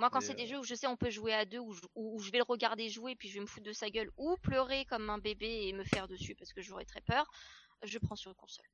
Moi, 0.03 0.09
quand 0.09 0.19
c'est 0.21 0.33
des 0.35 0.43
euh, 0.43 0.47
jeux 0.47 0.59
où 0.59 0.63
je 0.65 0.75
sais 0.75 0.85
on 0.87 0.97
peut 0.97 1.09
jouer 1.09 1.33
à 1.33 1.45
deux, 1.45 1.59
où 1.59 1.71
je, 1.73 1.81
où- 1.95 2.15
où 2.17 2.19
je 2.19 2.29
vais 2.29 2.39
le 2.39 2.43
regarder 2.43 2.89
jouer, 2.89 3.15
puis 3.15 3.29
je 3.29 3.35
vais 3.35 3.39
me 3.39 3.45
foutre 3.45 3.65
de 3.65 3.71
sa 3.71 3.89
gueule, 3.89 4.11
ou 4.17 4.35
pleurer 4.37 4.83
comme 4.85 5.09
un 5.09 5.17
bébé 5.17 5.67
et 5.67 5.71
me 5.73 5.85
faire 5.85 6.09
dessus 6.09 6.35
parce 6.35 6.51
que 6.51 6.61
j'aurais 6.61 6.83
très 6.83 6.99
peur, 6.99 7.25
je 7.83 7.97
prends 7.99 8.17
sur 8.17 8.35
console. 8.35 8.65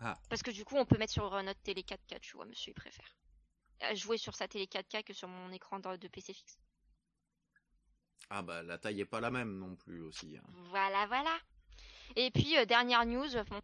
Ah. 0.00 0.18
Parce 0.30 0.42
que 0.42 0.50
du 0.50 0.64
coup, 0.64 0.76
on 0.76 0.86
peut 0.86 0.96
mettre 0.96 1.12
sur 1.12 1.30
notre 1.42 1.60
télé 1.60 1.82
4K, 1.82 2.20
tu 2.20 2.36
vois, 2.36 2.46
monsieur, 2.46 2.70
il 2.70 2.74
préfère. 2.74 3.16
Jouer 3.94 4.16
sur 4.16 4.34
sa 4.34 4.48
télé 4.48 4.66
4K 4.66 5.04
que 5.04 5.12
sur 5.12 5.28
mon 5.28 5.52
écran 5.52 5.78
de, 5.78 5.96
de 5.96 6.08
PC 6.08 6.32
fixe. 6.32 6.58
Ah 8.30 8.40
bah 8.42 8.62
la 8.62 8.78
taille 8.78 9.00
est 9.02 9.04
pas 9.04 9.20
la 9.20 9.30
même 9.30 9.58
non 9.58 9.76
plus 9.76 10.00
aussi. 10.00 10.36
hein. 10.38 10.42
Voilà, 10.70 11.06
voilà. 11.06 11.38
Et 12.16 12.30
puis, 12.30 12.56
euh, 12.56 12.64
dernière 12.64 13.04
news, 13.04 13.28
bon, 13.50 13.60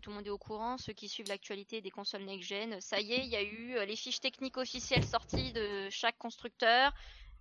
tout 0.00 0.10
le 0.10 0.16
monde 0.16 0.26
est 0.26 0.30
au 0.30 0.38
courant, 0.38 0.78
ceux 0.78 0.92
qui 0.92 1.08
suivent 1.08 1.28
l'actualité 1.28 1.80
des 1.80 1.90
consoles 1.90 2.24
next-gen, 2.24 2.80
ça 2.80 3.00
y 3.00 3.12
est, 3.12 3.24
il 3.24 3.28
y 3.28 3.36
a 3.36 3.42
eu 3.42 3.76
euh, 3.76 3.84
les 3.84 3.96
fiches 3.96 4.20
techniques 4.20 4.56
officielles 4.56 5.04
sorties 5.04 5.52
de 5.52 5.88
chaque 5.90 6.18
constructeur, 6.18 6.92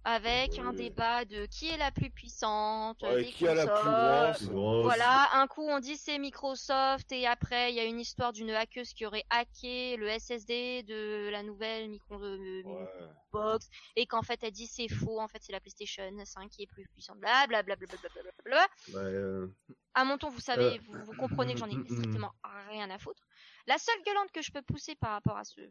avec 0.06 0.60
un 0.60 0.70
Ouais. 0.70 0.76
débat 0.76 1.26
de 1.26 1.48
qui 1.48 1.68
est 1.68 1.78
la 1.78 1.92
plus 1.92 2.12
puissante, 2.12 3.02
ouais, 3.02 3.24
des 3.24 3.32
qui 3.32 3.48
a 3.48 3.56
la 3.56 3.66
plus 3.68 3.90
grosse 3.90 4.44
Grosse. 4.50 4.84
Voilà, 4.84 5.30
un 5.34 5.48
coup 5.48 5.64
on 5.68 5.80
dit 5.80 5.98
c'est 5.98 6.20
Microsoft 6.20 7.12
et 7.12 7.26
après 7.26 7.72
il 7.72 7.76
y 7.76 7.80
a 7.80 7.86
une 7.86 8.00
histoire 8.00 8.32
d'une 8.32 8.52
hackeuse 8.52 8.94
qui 8.94 9.06
aurait 9.06 9.26
hacké 9.32 9.98
le 9.98 10.08
SSD 10.08 10.84
de 10.84 11.30
la 11.32 11.42
nouvelle 11.42 11.90
micro 11.90 12.16
euh, 12.22 12.62
Ouais. 12.64 12.88
box 13.32 13.68
et 13.96 14.06
qu'en 14.06 14.22
fait 14.22 14.44
elle 14.44 14.52
dit 14.52 14.68
c'est 14.68 14.88
faux, 14.88 15.20
en 15.20 15.28
fait 15.28 15.40
c'est 15.42 15.52
la 15.52 15.60
PlayStation 15.60 16.12
5 16.24 16.50
qui 16.52 16.64
est 16.64 16.68
plus 16.68 16.88
puissante. 16.94 17.18
Bla, 17.20 17.48
bla, 17.48 17.64
bla, 17.64 17.76
bla, 17.76 17.88
bla, 17.88 18.32
bla. 18.46 18.68
Bah, 18.94 19.00
euh, 19.00 19.48
À 19.96 20.04
mon 20.06 20.18
ton, 20.20 20.30
vous 20.30 20.40
savez, 20.40 20.78
Euh, 20.78 20.82
vous, 20.86 21.04
vous 21.04 21.14
comprenez 21.14 21.54
que 21.54 21.60
j'en 21.60 21.70
ai 21.70 21.72
strictement 22.20 22.32
rien 22.70 22.90
à 22.92 23.00
foutre. 23.00 23.24
La 23.66 23.80
seule 23.80 24.02
gueulante 24.06 24.32
que 24.32 24.44
je 24.44 24.52
peux 24.52 24.62
pousser 24.62 24.94
par 24.96 25.12
rapport 25.14 25.38
à 25.38 25.44
ce 25.44 25.62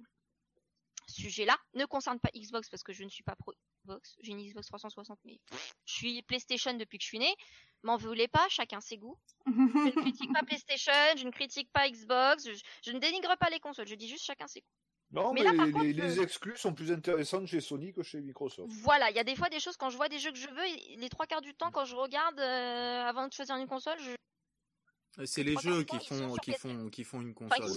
sujet-là 1.09 1.57
ne 1.75 1.85
concerne 1.85 2.19
pas 2.21 2.31
Xbox 2.35 2.69
parce 2.69 2.83
que 2.83 2.93
je 2.93 3.05
ne 3.05 3.09
suis 3.09 3.23
pas 3.23 3.37
pro 3.37 3.53
Xbox. 3.85 4.17
J'ai 4.23 4.33
une 4.33 4.43
Xbox 4.49 4.67
360, 4.69 5.19
mais 5.25 5.39
je 5.85 5.93
suis 5.95 6.23
PlayStation 6.23 6.75
depuis 6.75 6.99
que 6.99 7.03
je 7.05 7.09
suis 7.09 7.19
né. 7.19 7.35
M'en 7.83 7.97
voulez 7.99 8.29
pas, 8.29 8.47
chacun 8.49 8.81
ses 8.81 8.97
goûts. 8.97 9.19
Je 9.47 9.51
ne 9.53 9.91
critique 9.91 10.33
pas 10.33 10.43
PlayStation, 10.47 10.93
je 11.17 11.25
ne 11.27 11.31
critique 11.31 11.71
pas 11.73 11.89
Xbox, 11.91 12.47
je, 12.49 12.53
je 12.85 12.93
ne 12.93 12.99
dénigre 12.99 13.37
pas 13.39 13.51
les 13.51 13.61
consoles, 13.61 13.87
je 13.87 13.95
dis 13.95 14.09
juste 14.09 14.25
chacun 14.25 14.47
ses 14.47 14.61
goûts. 14.61 14.67
Non, 15.11 15.33
Mais 15.35 15.43
mais, 15.45 15.53
là, 15.53 15.65
les, 15.67 15.73
contre, 15.73 15.85
les 15.85 16.15
je- 16.15 16.23
exclus 16.23 16.57
sont 16.57 16.75
plus 16.75 16.91
intéressantes 16.91 17.47
chez 17.47 17.61
Sony 17.61 17.93
que 17.93 18.03
chez 18.03 18.21
Microsoft. 18.21 18.73
Voilà, 18.83 19.11
il 19.11 19.17
y 19.17 19.21
a 19.21 19.25
des 19.25 19.37
fois 19.37 19.49
des 19.51 19.61
choses 19.61 19.77
quand 19.77 19.91
je 19.91 19.97
vois 19.97 20.09
des 20.09 20.19
jeux 20.19 20.33
que 20.33 20.39
je 20.39 20.49
veux, 20.49 20.97
les 20.99 21.09
trois 21.11 21.27
quarts 21.27 21.43
du 21.43 21.55
temps 21.55 21.71
quand 21.71 21.85
je 21.85 21.95
regarde 21.95 22.41
euh, 22.41 23.03
avant 23.05 23.29
de 23.29 23.33
choisir 23.33 23.55
une 23.57 23.69
console, 23.69 23.99
je, 24.01 25.25
C'est 25.27 25.45
les 25.45 25.57
jeux 25.59 25.85
qui 25.85 25.99
font 26.05 26.35
qui 26.37 26.51
PS4. 26.53 26.59
font 26.59 26.89
qui 26.89 27.05
font 27.05 27.21
une 27.21 27.35
console. 27.35 27.69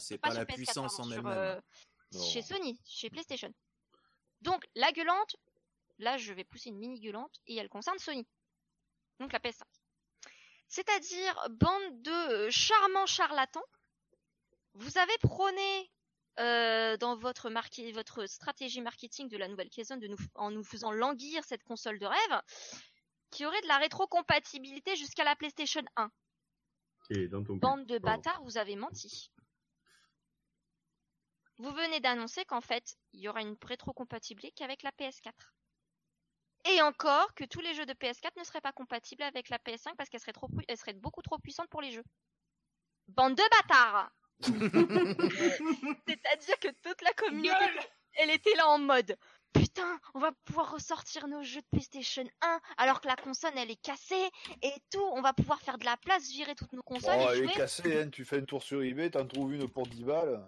C'est 0.00 0.18
pas 0.18 0.30
la 0.32 0.44
PS4, 0.44 0.54
puissance 0.54 0.96
pardon, 0.96 1.10
en 1.10 1.12
elle-même. 1.12 1.26
euh, 1.32 1.60
Non. 2.16 2.24
chez 2.24 2.42
Sony, 2.42 2.80
chez 2.84 3.10
PlayStation. 3.10 3.52
Donc 4.42 4.66
la 4.74 4.92
gueulante, 4.92 5.36
là 5.98 6.16
je 6.16 6.32
vais 6.32 6.44
pousser 6.44 6.70
une 6.70 6.78
mini 6.78 7.00
gueulante 7.00 7.40
et 7.46 7.56
elle 7.56 7.68
concerne 7.68 7.98
Sony. 7.98 8.26
Donc 9.20 9.32
la 9.32 9.38
PS5. 9.38 9.62
C'est-à-dire 10.68 11.46
bande 11.50 12.02
de 12.02 12.10
euh, 12.10 12.50
charmants 12.50 13.06
charlatans. 13.06 13.64
Vous 14.74 14.98
avez 14.98 15.16
prôné 15.18 15.90
euh, 16.38 16.96
dans 16.98 17.16
votre, 17.16 17.48
marqué, 17.48 17.92
votre 17.92 18.26
stratégie 18.26 18.82
marketing 18.82 19.28
de 19.28 19.38
la 19.38 19.48
nouvelle 19.48 19.70
de 19.70 20.06
nous, 20.06 20.18
en 20.34 20.50
nous 20.50 20.64
faisant 20.64 20.92
languir 20.92 21.42
cette 21.44 21.62
console 21.64 21.98
de 21.98 22.06
rêve 22.06 22.42
qui 23.30 23.46
aurait 23.46 23.60
de 23.62 23.68
la 23.68 23.78
rétrocompatibilité 23.78 24.96
jusqu'à 24.96 25.24
la 25.24 25.34
PlayStation 25.34 25.82
1. 25.96 26.10
et 27.10 27.28
dans 27.28 27.42
ton. 27.42 27.56
Bande 27.56 27.86
de 27.86 27.98
bâtards, 27.98 28.42
vous 28.44 28.58
avez 28.58 28.76
menti. 28.76 29.30
Vous 31.58 31.70
venez 31.72 32.00
d'annoncer 32.00 32.44
qu'en 32.44 32.60
fait, 32.60 32.96
il 33.12 33.20
y 33.20 33.28
aura 33.28 33.40
une 33.40 33.56
rétrocompatibilité 33.62 34.52
qu'avec 34.54 34.82
la 34.82 34.90
PS4. 34.92 35.32
Et 36.68 36.82
encore 36.82 37.32
que 37.34 37.44
tous 37.44 37.60
les 37.60 37.74
jeux 37.74 37.86
de 37.86 37.92
PS4 37.92 38.30
ne 38.38 38.44
seraient 38.44 38.60
pas 38.60 38.72
compatibles 38.72 39.22
avec 39.22 39.48
la 39.48 39.58
PS5 39.58 39.94
parce 39.96 40.10
qu'elle 40.10 40.20
serait 40.20 40.32
trop, 40.32 40.48
pu- 40.48 40.64
elle 40.68 40.76
serait 40.76 40.92
beaucoup 40.94 41.22
trop 41.22 41.38
puissante 41.38 41.68
pour 41.68 41.80
les 41.80 41.92
jeux. 41.92 42.04
Bande 43.08 43.36
de 43.36 43.42
bâtards 43.50 44.10
C'est-à-dire 46.08 46.58
que 46.60 46.68
toute 46.82 47.00
la 47.02 47.12
communauté, 47.14 47.64
elle 48.14 48.30
était 48.30 48.54
là 48.56 48.68
en 48.68 48.78
mode 48.78 49.16
Putain, 49.52 49.98
on 50.14 50.18
va 50.18 50.32
pouvoir 50.44 50.72
ressortir 50.72 51.28
nos 51.28 51.42
jeux 51.42 51.62
de 51.62 51.66
PlayStation 51.70 52.24
1 52.42 52.60
alors 52.76 53.00
que 53.00 53.06
la 53.08 53.16
console 53.16 53.52
elle 53.56 53.70
est 53.70 53.80
cassée 53.80 54.28
et 54.60 54.72
tout. 54.90 55.02
On 55.14 55.22
va 55.22 55.32
pouvoir 55.32 55.60
faire 55.62 55.78
de 55.78 55.84
la 55.86 55.96
place, 55.96 56.28
virer 56.30 56.54
toutes 56.54 56.72
nos 56.74 56.82
consoles 56.82 57.14
Oh, 57.18 57.22
et 57.30 57.32
elle 57.32 57.36
jouer. 57.44 57.46
est 57.46 57.56
cassée, 57.56 58.02
hein. 58.02 58.10
tu 58.10 58.24
fais 58.26 58.38
un 58.38 58.44
tour 58.44 58.62
sur 58.62 58.82
eBay, 58.82 59.10
t'en 59.10 59.26
trouves 59.26 59.54
une 59.54 59.66
pour 59.70 59.86
10 59.86 60.04
balles. 60.04 60.44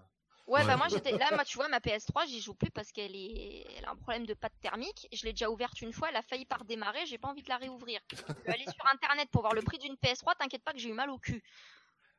Ouais, 0.49 0.65
bah 0.65 0.79
moi 0.79 0.89
j'étais 0.89 1.13
là, 1.13 1.29
moi 1.33 1.45
tu 1.45 1.59
vois, 1.59 1.69
ma 1.69 1.79
PS3, 1.79 2.27
j'y 2.27 2.41
joue 2.41 2.55
plus 2.55 2.71
parce 2.71 2.91
qu'elle 2.91 3.15
est, 3.15 3.67
elle 3.77 3.85
a 3.85 3.91
un 3.91 3.97
problème 3.97 4.25
de 4.25 4.33
pâte 4.33 4.55
thermique. 4.63 5.07
Je 5.13 5.25
l'ai 5.25 5.33
déjà 5.33 5.51
ouverte 5.51 5.81
une 5.83 5.93
fois, 5.93 6.09
elle 6.09 6.17
a 6.17 6.23
failli 6.23 6.47
par 6.47 6.65
démarrer, 6.65 7.05
j'ai 7.05 7.19
pas 7.19 7.29
envie 7.29 7.43
de 7.43 7.49
la 7.51 7.59
réouvrir. 7.59 8.01
Tu 8.09 8.17
peux 8.17 8.53
aller 8.53 8.65
sur 8.65 8.87
internet 8.87 9.29
pour 9.31 9.43
voir 9.43 9.53
le 9.53 9.61
prix 9.61 9.79
d'une 9.79 9.95
PS3, 9.95 10.37
t'inquiète 10.39 10.65
pas 10.65 10.73
que 10.73 10.79
j'ai 10.79 10.89
eu 10.89 10.95
mal 10.95 11.11
au 11.11 11.19
cul. 11.19 11.43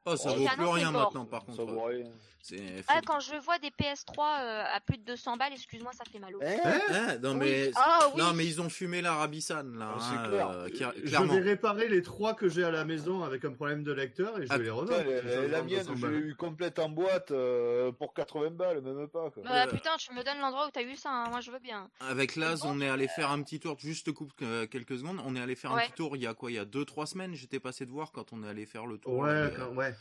Oh 0.06 0.16
ça 0.16 0.30
Oh, 0.32 0.36
vaut 0.40 0.48
plus 0.48 0.66
rien 0.66 0.92
maintenant 0.92 1.26
par 1.26 1.42
Ça 1.42 1.48
contre. 1.48 1.66
vaut 1.74 1.84
rien. 1.84 2.06
C'est 2.42 2.58
Ah, 2.88 3.02
quand 3.06 3.20
je 3.20 3.36
vois 3.36 3.60
des 3.60 3.68
PS3 3.70 4.40
euh, 4.40 4.64
à 4.74 4.80
plus 4.80 4.98
de 4.98 5.04
200 5.04 5.36
balles, 5.36 5.52
excuse-moi, 5.52 5.92
ça 5.92 6.06
fait 6.10 6.20
mal 6.20 6.34
au. 6.36 6.40
Hein 6.42 6.80
Hein 6.90 7.18
non 7.22 7.34
Oui. 7.34 7.38
mais 7.42 7.72
Ah 7.76 8.00
oui. 8.16 8.22
non 8.22 8.34
mais 8.34 8.46
ils 8.46 8.62
ont 8.62 8.70
fumé 8.70 9.02
la 9.02 9.14
Rabissan 9.16 9.78
là. 9.78 9.96
Ah, 10.00 10.24
hein, 10.26 10.30
clair. 10.30 10.50
euh, 10.54 11.02
Je 11.04 11.18
vais 11.18 11.40
réparer 11.42 11.90
les 11.90 12.02
trois 12.02 12.34
que 12.34 12.48
j'ai 12.48 12.64
à 12.64 12.72
la 12.72 12.86
maison 12.86 13.24
avec 13.24 13.44
un 13.44 13.52
problème 13.52 13.84
de 13.84 13.92
lecteur 13.92 14.40
et 14.40 14.48
je 14.48 14.52
Ah, 14.54 14.58
vais 14.58 14.64
les 14.64 14.70
revendre. 14.70 15.04
la, 15.06 15.48
la 15.48 15.62
mienne, 15.64 15.80
200 15.86 15.96
je 15.98 16.08
l'ai 16.08 16.18
eu 16.18 16.36
complète 16.36 16.80
en 16.80 16.88
boîte 16.88 17.32
euh, 17.32 17.92
pour 17.92 18.14
80 18.14 18.52
balles, 18.52 18.82
même 18.82 19.08
pas. 19.10 19.30
Quoi. 19.32 19.44
Bah 19.44 19.68
putain, 19.68 19.98
tu 19.98 20.14
me 20.14 20.24
donnes 20.24 20.40
l'endroit 20.40 20.68
où 20.68 20.72
t'as 20.72 20.82
eu 20.84 20.96
ça, 20.96 21.10
hein, 21.12 21.30
moi 21.30 21.42
je 21.42 21.52
veux 21.52 21.60
bien. 21.60 21.90
Avec 22.00 22.38
Laz, 22.38 22.62
on 22.64 22.80
est 22.80 22.90
allé 22.90 23.10
faire 23.10 23.32
un 23.32 23.42
petit 23.44 23.60
tour, 23.60 23.78
juste 23.78 24.06
te 24.06 24.12
coupe 24.12 24.32
euh, 24.44 24.66
quelques 24.66 24.98
secondes, 24.98 25.20
on 25.26 25.36
est 25.36 25.42
allé 25.42 25.56
faire 25.56 25.74
un 25.74 25.76
Ouais. 25.76 25.84
petit 25.88 25.94
tour 25.94 26.16
il 26.16 26.24
y 26.24 26.28
a 26.28 26.34
quoi 26.34 26.50
Il 26.52 26.56
y 26.56 26.60
a 26.60 26.66
2-3 26.66 27.06
semaines, 27.06 27.34
j'étais 27.36 27.60
passé 27.60 27.86
de 27.86 27.92
voir 27.92 28.14
quand 28.14 28.32
on 28.32 28.44
est 28.44 28.48
allé 28.48 28.66
faire 28.66 28.86
le 28.86 28.98
tour. 28.98 29.14
Ouais, 29.18 29.52
quand- 29.58 29.74
ouais. 29.90 29.96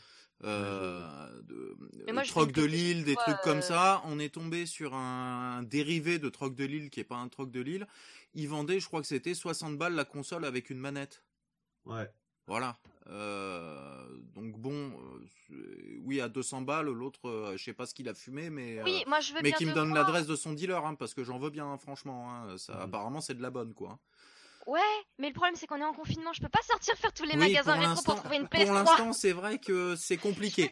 euh, 0.45 1.41
de, 1.43 2.11
moi, 2.13 2.23
troc 2.23 2.51
de 2.51 2.63
Lille, 2.63 3.03
des 3.03 3.15
trucs 3.15 3.39
comme 3.43 3.57
euh, 3.59 3.61
ça. 3.61 4.01
On 4.05 4.19
est 4.19 4.33
tombé 4.33 4.65
sur 4.65 4.93
un 4.95 5.63
dérivé 5.63 6.19
de 6.19 6.29
troc 6.29 6.55
de 6.55 6.65
Lille 6.65 6.89
qui 6.89 6.99
est 6.99 7.05
pas 7.05 7.17
un 7.17 7.27
troc 7.27 7.51
de 7.51 7.61
Lille. 7.61 7.87
Ils 8.33 8.47
vendaient, 8.47 8.79
je 8.79 8.87
crois 8.87 9.01
que 9.01 9.07
c'était 9.07 9.33
60 9.33 9.77
balles 9.77 9.95
la 9.95 10.05
console 10.05 10.45
avec 10.45 10.69
une 10.69 10.79
manette. 10.79 11.23
Ouais. 11.85 12.09
Voilà. 12.47 12.77
Euh, 13.07 14.07
donc 14.35 14.57
bon, 14.59 14.91
euh, 15.51 15.97
oui 16.03 16.21
à 16.21 16.29
200 16.29 16.61
balles, 16.61 16.87
l'autre, 16.87 17.27
euh, 17.27 17.57
je 17.57 17.63
sais 17.63 17.73
pas 17.73 17.85
ce 17.85 17.93
qu'il 17.93 18.07
a 18.07 18.13
fumé, 18.13 18.49
mais 18.49 18.79
euh, 18.79 18.83
Oui, 18.83 19.03
moi 19.07 19.19
je 19.19 19.33
veux 19.33 19.39
mais 19.41 19.49
bien 19.49 19.57
qui 19.57 19.65
me 19.65 19.73
donne 19.73 19.93
l'adresse 19.93 20.27
de 20.27 20.35
son 20.35 20.53
dealer, 20.53 20.85
hein, 20.85 20.95
parce 20.95 21.13
que 21.13 21.23
j'en 21.23 21.39
veux 21.39 21.49
bien, 21.49 21.65
hein, 21.65 21.77
franchement. 21.77 22.31
hein, 22.31 22.57
ça, 22.57 22.73
Mhm. 22.75 22.81
apparemment, 22.81 23.21
c'est 23.21 23.33
de 23.35 23.41
la 23.41 23.49
bonne, 23.49 23.73
quoi. 23.73 23.99
Ouais, 24.67 24.79
mais 25.17 25.27
le 25.29 25.33
problème 25.33 25.55
c'est 25.55 25.65
qu'on 25.67 25.79
est 25.79 25.83
en 25.85 25.93
confinement, 25.93 26.33
je 26.33 26.41
peux 26.41 26.49
pas 26.49 26.61
sortir 26.61 26.95
faire 26.95 27.13
tous 27.13 27.23
les 27.23 27.33
Oui, 27.33 27.39
magasins 27.39 27.73
pour 27.73 27.81
rétro 27.81 28.01
pour 28.03 28.15
trouver 28.15 28.35
une 28.37 28.47
Pour 28.47 28.59
PS3. 28.59 28.73
l'instant, 28.73 29.13
c'est 29.13 29.31
vrai 29.31 29.57
que 29.57 29.95
c'est 29.95 30.17
compliqué. 30.17 30.71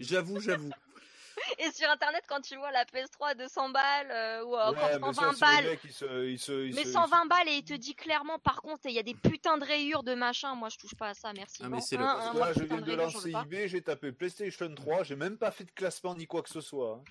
J'avoue, 0.00 0.40
j'avoue. 0.40 0.70
Et 1.60 1.70
sur 1.70 1.88
internet, 1.88 2.24
quand 2.28 2.40
tu 2.40 2.56
vois 2.56 2.72
la 2.72 2.84
PS3 2.84 3.28
à 3.28 3.34
200 3.34 3.70
balles 3.70 4.10
euh, 4.10 4.44
ou 4.44 4.56
encore 4.56 4.72
Ouais, 4.74 4.98
mais 4.98 5.06
120 5.06 5.12
ça, 5.14 5.20
c'est 5.22 5.22
le 5.22 5.38
balles, 5.40 5.64
mec, 5.66 5.80
il 5.84 5.92
se, 5.92 6.26
il 6.26 6.38
se, 6.38 6.66
il 6.66 6.74
mais 6.74 6.82
se- 6.84 6.90
120 6.92 7.26
balles 7.26 7.48
et 7.48 7.52
il 7.58 7.64
te 7.64 7.74
dit 7.74 7.94
clairement, 7.94 8.40
par 8.40 8.60
contre, 8.60 8.80
il 8.86 8.92
y 8.92 8.98
a 8.98 9.04
des 9.04 9.14
putains 9.14 9.56
de 9.56 9.64
rayures 9.64 10.02
de 10.02 10.14
machin. 10.14 10.56
Moi, 10.56 10.68
je 10.68 10.78
touche 10.78 10.96
pas 10.96 11.10
à 11.10 11.14
ça, 11.14 11.32
merci. 11.32 11.62
Ah, 11.64 11.68
mais 11.68 11.80
c'est 11.80 11.96
le- 11.96 12.02
hein, 12.02 12.18
hein, 12.20 12.34
là, 12.34 12.52
je 12.52 12.64
viens 12.64 12.80
de 12.80 12.90
j'en 12.90 12.96
lancer 12.96 13.30
eBay, 13.30 13.68
j'ai 13.68 13.80
tapé 13.82 14.10
PlayStation 14.10 14.74
3, 14.74 15.04
j'ai 15.04 15.14
même 15.14 15.38
pas 15.38 15.52
fait 15.52 15.62
de 15.64 15.70
classement 15.70 16.16
ni 16.16 16.26
quoi 16.26 16.42
que 16.42 16.50
ce 16.50 16.60
soit. 16.60 17.00
hein. 17.00 17.04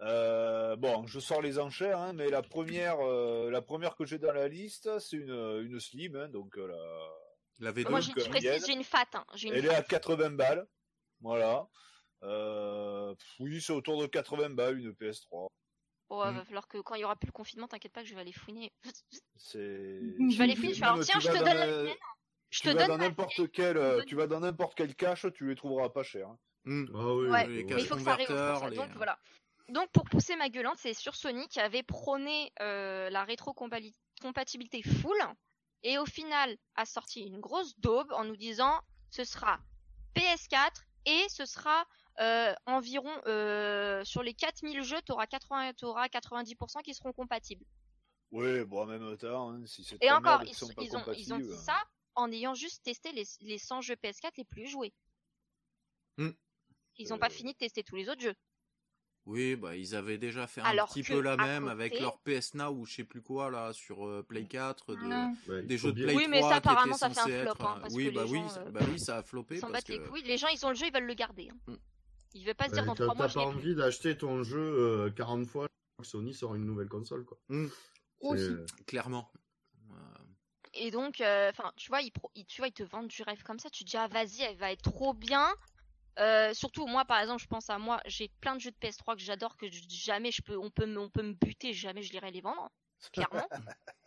Euh, 0.00 0.76
bon, 0.76 1.06
je 1.06 1.18
sors 1.18 1.42
les 1.42 1.58
enchères, 1.58 1.98
hein, 1.98 2.12
mais 2.12 2.28
la 2.28 2.42
première, 2.42 3.00
euh, 3.00 3.50
la 3.50 3.62
première 3.62 3.96
que 3.96 4.04
j'ai 4.04 4.18
dans 4.18 4.32
la 4.32 4.46
liste, 4.48 4.88
c'est 5.00 5.16
une, 5.16 5.30
une 5.64 5.80
Slim, 5.80 6.14
hein, 6.16 6.28
donc 6.28 6.56
euh, 6.56 6.68
la- 6.68 7.08
La 7.60 7.72
V2. 7.72 7.90
Moi, 7.90 8.00
je 8.00 8.12
précise, 8.12 8.64
j'ai 8.66 8.72
une 8.74 8.84
fat. 8.84 9.04
hein, 9.14 9.24
J'ai 9.34 9.48
une 9.48 9.54
elle 9.54 9.66
est 9.66 9.74
à 9.74 9.82
80 9.82 10.30
balles, 10.36 10.64
voilà. 11.20 11.66
Euh, 12.22 13.12
oui, 13.40 13.60
c'est 13.60 13.72
autour 13.72 14.00
de 14.00 14.06
80 14.06 14.50
balles 14.50 14.78
une 14.78 14.92
PS3. 14.92 15.48
Bon, 16.08 16.22
ouais, 16.22 16.30
Mm. 16.30 16.36
va 16.36 16.44
falloir 16.44 16.68
que 16.68 16.78
quand 16.78 16.94
il 16.94 17.00
y 17.00 17.04
aura 17.04 17.16
plus 17.16 17.26
le 17.26 17.32
confinement, 17.32 17.66
t'inquiète 17.68 17.92
pas 17.92 18.02
que 18.02 18.08
je 18.08 18.14
vais 18.14 18.20
aller 18.20 18.32
fouiner. 18.32 18.72
C'est. 19.36 19.58
Je 19.60 20.38
vais 20.38 20.44
aller 20.44 20.54
fouiner, 20.56 20.74
je 20.74 20.80
vais 20.80 20.86
alors 20.86 21.00
tiens, 21.04 21.18
je 21.20 21.28
te 21.28 21.32
donne 21.38 21.44
la 21.44 21.62
un- 21.64 21.82
mienne. 21.84 21.94
Je 22.50 22.60
Tu 22.60 22.68
te 22.68 22.74
vas 22.76 22.86
donne 22.86 23.00
n'importe 23.00 23.50
quel, 23.52 23.76
euh, 23.76 24.02
tu 24.06 24.14
vas 24.14 24.26
dans 24.26 24.40
n'importe 24.40 24.74
quel 24.74 24.94
cache, 24.94 25.26
tu 25.34 25.48
les 25.48 25.54
trouveras 25.56 25.90
pas 25.90 26.02
chers. 26.02 26.28
hein. 26.28 26.38
Hmm. 26.64 26.86
Ah 26.94 27.14
oui, 27.14 27.28
Ouais, 27.28 27.46
les 27.48 27.66
caches 27.66 27.76
Mais 27.76 27.82
il 27.82 27.86
faut 27.88 27.96
que 27.96 28.02
ça 28.02 28.12
arrive. 28.12 28.26
ça. 28.28 28.68
les- 28.70 28.76
Donc 28.76 28.90
voilà. 28.96 29.18
Donc 29.68 29.90
pour 29.92 30.04
pousser 30.04 30.34
ma 30.36 30.48
gueulante, 30.48 30.78
c'est 30.78 30.94
sur 30.94 31.14
Sony 31.14 31.46
qui 31.48 31.60
avait 31.60 31.82
prôné 31.82 32.52
euh, 32.60 33.10
la 33.10 33.24
rétrocompatibilité 33.24 34.82
full 34.82 35.18
et 35.82 35.98
au 35.98 36.06
final 36.06 36.56
a 36.74 36.86
sorti 36.86 37.20
une 37.20 37.40
grosse 37.40 37.78
daube 37.78 38.10
en 38.12 38.24
nous 38.24 38.36
disant 38.36 38.80
ce 39.10 39.24
sera 39.24 39.60
PS4 40.14 40.70
et 41.06 41.26
ce 41.28 41.44
sera 41.44 41.86
euh, 42.20 42.54
environ 42.66 43.10
euh, 43.26 44.04
sur 44.04 44.22
les 44.22 44.34
4000 44.34 44.82
jeux, 44.82 45.00
tu 45.04 45.12
auras 45.12 45.26
80, 45.26 45.74
t'auras 45.74 46.06
90% 46.06 46.82
qui 46.82 46.94
seront 46.94 47.12
compatibles. 47.12 47.64
Ouais, 48.30 48.64
bon, 48.64 48.84
même 48.86 49.16
temps, 49.16 49.50
hein, 49.50 49.66
si 49.66 49.84
c'est 49.84 49.96
Et 50.02 50.10
encore, 50.10 50.42
ils, 50.44 50.54
sont 50.54 50.66
ont, 50.66 51.12
ils 51.12 51.32
ont 51.32 51.38
dit 51.38 51.56
ça 51.56 51.80
en 52.14 52.30
ayant 52.32 52.54
juste 52.54 52.82
testé 52.82 53.12
les, 53.12 53.24
les 53.40 53.58
100 53.58 53.82
jeux 53.82 53.94
PS4 53.94 54.32
les 54.36 54.44
plus 54.44 54.66
joués. 54.66 54.92
Hmm. 56.16 56.32
Ils 56.96 57.08
n'ont 57.08 57.18
pas 57.18 57.26
Euh. 57.26 57.30
fini 57.30 57.52
de 57.52 57.58
tester 57.58 57.84
tous 57.84 57.96
les 57.96 58.08
autres 58.08 58.20
jeux. 58.20 58.34
Oui, 59.30 59.56
bah 59.56 59.76
ils 59.76 59.94
avaient 59.94 60.16
déjà 60.16 60.46
fait 60.46 60.62
un 60.62 60.64
Alors 60.64 60.88
petit 60.88 61.02
que, 61.02 61.12
peu 61.12 61.20
la 61.20 61.36
même 61.36 61.68
avec 61.68 61.92
côté- 61.92 62.02
leur 62.02 62.18
PS 62.20 62.54
Now 62.54 62.70
ou 62.70 62.86
je 62.86 62.94
sais 62.94 63.04
plus 63.04 63.20
quoi 63.20 63.50
là 63.50 63.74
sur 63.74 64.06
euh, 64.06 64.22
Play 64.26 64.46
4 64.46 64.94
de, 64.96 65.02
Non. 65.02 65.34
Ouais, 65.48 65.60
il 65.60 65.66
des 65.66 65.76
faut 65.76 65.88
jeux 65.88 65.92
de 65.92 66.04
Play 66.04 66.14
Oui, 66.16 66.26
mais 66.30 66.38
3 66.40 66.48
ça, 66.48 66.54
qui 66.54 66.58
étaient 66.60 66.68
apparemment, 66.70 66.96
ça 66.96 67.10
fait 67.10 67.18
un 67.18 67.22
censés 67.24 67.40
flop, 67.42 67.50
être, 67.52 67.66
hein, 67.66 67.74
euh, 67.76 67.80
parce 67.82 67.94
oui, 67.94 68.08
que 68.08 68.14
bah 68.14 68.24
les 68.24 68.30
oui, 68.30 68.38
gens, 68.38 68.48
ça- 68.48 68.60
euh, 68.62 68.70
bah 68.70 68.80
oui, 68.88 68.98
ça 68.98 69.18
a 69.18 69.22
s'en 69.22 69.42
parce 69.44 69.60
battent 69.70 69.88
les 69.90 69.98
que 69.98 70.08
couilles. 70.08 70.22
Les 70.22 70.38
gens, 70.38 70.48
ils 70.48 70.64
ont 70.64 70.70
le 70.70 70.74
jeu, 70.76 70.86
ils 70.86 70.92
veulent 70.94 71.04
le 71.04 71.12
garder. 71.14 71.50
hein. 71.52 71.56
Hmm. 71.66 71.76
Ils 72.34 72.44
veulent 72.46 72.54
pas 72.54 72.64
se 72.64 72.70
Ouais, 72.70 72.76
dire 72.76 72.84
dans 72.86 72.94
t'as- 72.94 73.04
trois 73.04 73.14
mois, 73.16 73.26
T'as 73.28 73.34
pas 73.34 73.44
envie 73.46 73.74
d'acheter 73.74 74.16
ton 74.16 74.42
jeu 74.44 74.58
euh, 74.58 75.10
40 75.10 75.46
fois 75.46 75.66
que 75.98 76.06
Sony 76.06 76.32
sort 76.32 76.54
une 76.54 76.64
nouvelle 76.64 76.88
console, 76.88 77.26
quoi. 77.26 77.38
Hmm. 77.50 77.66
Aussi. 78.20 78.48
Clairement. 78.86 79.30
Euh, 79.90 79.94
Et 80.74 80.90
donc, 80.90 81.20
euh, 81.20 81.50
tu 81.76 81.88
vois, 81.88 82.00
ils, 82.00 82.12
pro- 82.12 82.30
ils- 82.34 82.46
tu 82.46 82.60
vois, 82.62 82.68
ils 82.68 82.72
te 82.72 82.82
vendent 82.82 83.08
du 83.08 83.22
rêve 83.22 83.42
comme 83.42 83.58
ça. 83.58 83.68
Tu 83.70 83.84
te 83.84 83.90
dis, 83.90 83.96
ah, 83.98 84.08
vas-y, 84.08 84.42
elle 84.42 84.56
va 84.56 84.72
être 84.72 84.90
trop 84.90 85.12
bien. 85.12 85.48
Euh, 86.18 86.52
surtout, 86.54 86.86
moi, 86.86 87.04
par 87.04 87.20
exemple, 87.20 87.42
je 87.42 87.46
pense 87.46 87.70
à 87.70 87.78
moi, 87.78 88.00
j'ai 88.06 88.28
plein 88.40 88.56
de 88.56 88.60
jeux 88.60 88.70
de 88.72 88.76
PS3 88.76 89.14
que 89.16 89.22
j'adore, 89.22 89.56
que 89.56 89.70
je- 89.70 89.82
jamais 89.88 90.32
je 90.32 90.42
peux, 90.42 90.56
on 90.58 90.70
peut, 90.70 90.86
me- 90.86 90.98
on 91.00 91.10
peut 91.10 91.22
me 91.22 91.34
buter, 91.34 91.72
jamais 91.72 92.02
je 92.02 92.12
lirai 92.12 92.30
les 92.32 92.40
vendre, 92.40 92.70
clairement. 93.12 93.48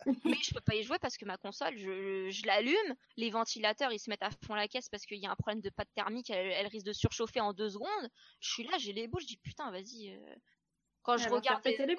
Mais 0.24 0.38
je 0.44 0.54
peux 0.54 0.60
pas 0.60 0.74
y 0.76 0.82
jouer 0.84 0.98
parce 1.00 1.16
que 1.16 1.24
ma 1.24 1.38
console, 1.38 1.76
je, 1.78 2.30
je 2.30 2.46
l'allume, 2.46 2.94
les 3.16 3.30
ventilateurs, 3.30 3.92
ils 3.92 3.98
se 4.00 4.10
mettent 4.10 4.22
à 4.22 4.30
fond 4.44 4.54
la 4.54 4.68
caisse 4.68 4.88
parce 4.88 5.04
qu'il 5.06 5.18
y 5.18 5.26
a 5.26 5.30
un 5.32 5.36
problème 5.36 5.60
de 5.62 5.70
pâte 5.70 5.88
thermique, 5.94 6.30
elle, 6.30 6.48
elle 6.52 6.66
risque 6.68 6.86
de 6.86 6.92
surchauffer 6.92 7.40
en 7.40 7.52
deux 7.54 7.70
secondes. 7.70 8.08
Je 8.40 8.50
suis 8.52 8.64
là, 8.64 8.78
j'ai 8.78 8.92
les 8.92 9.08
boules, 9.08 9.22
je 9.22 9.26
dis 9.28 9.38
putain, 9.38 9.70
vas-y. 9.70 10.10
euh. 10.14 10.36
Quand 11.02 11.16
je 11.16 11.28
regarde 11.28 11.62
les 11.64 11.72
péter 11.76 11.86
les 11.86 11.96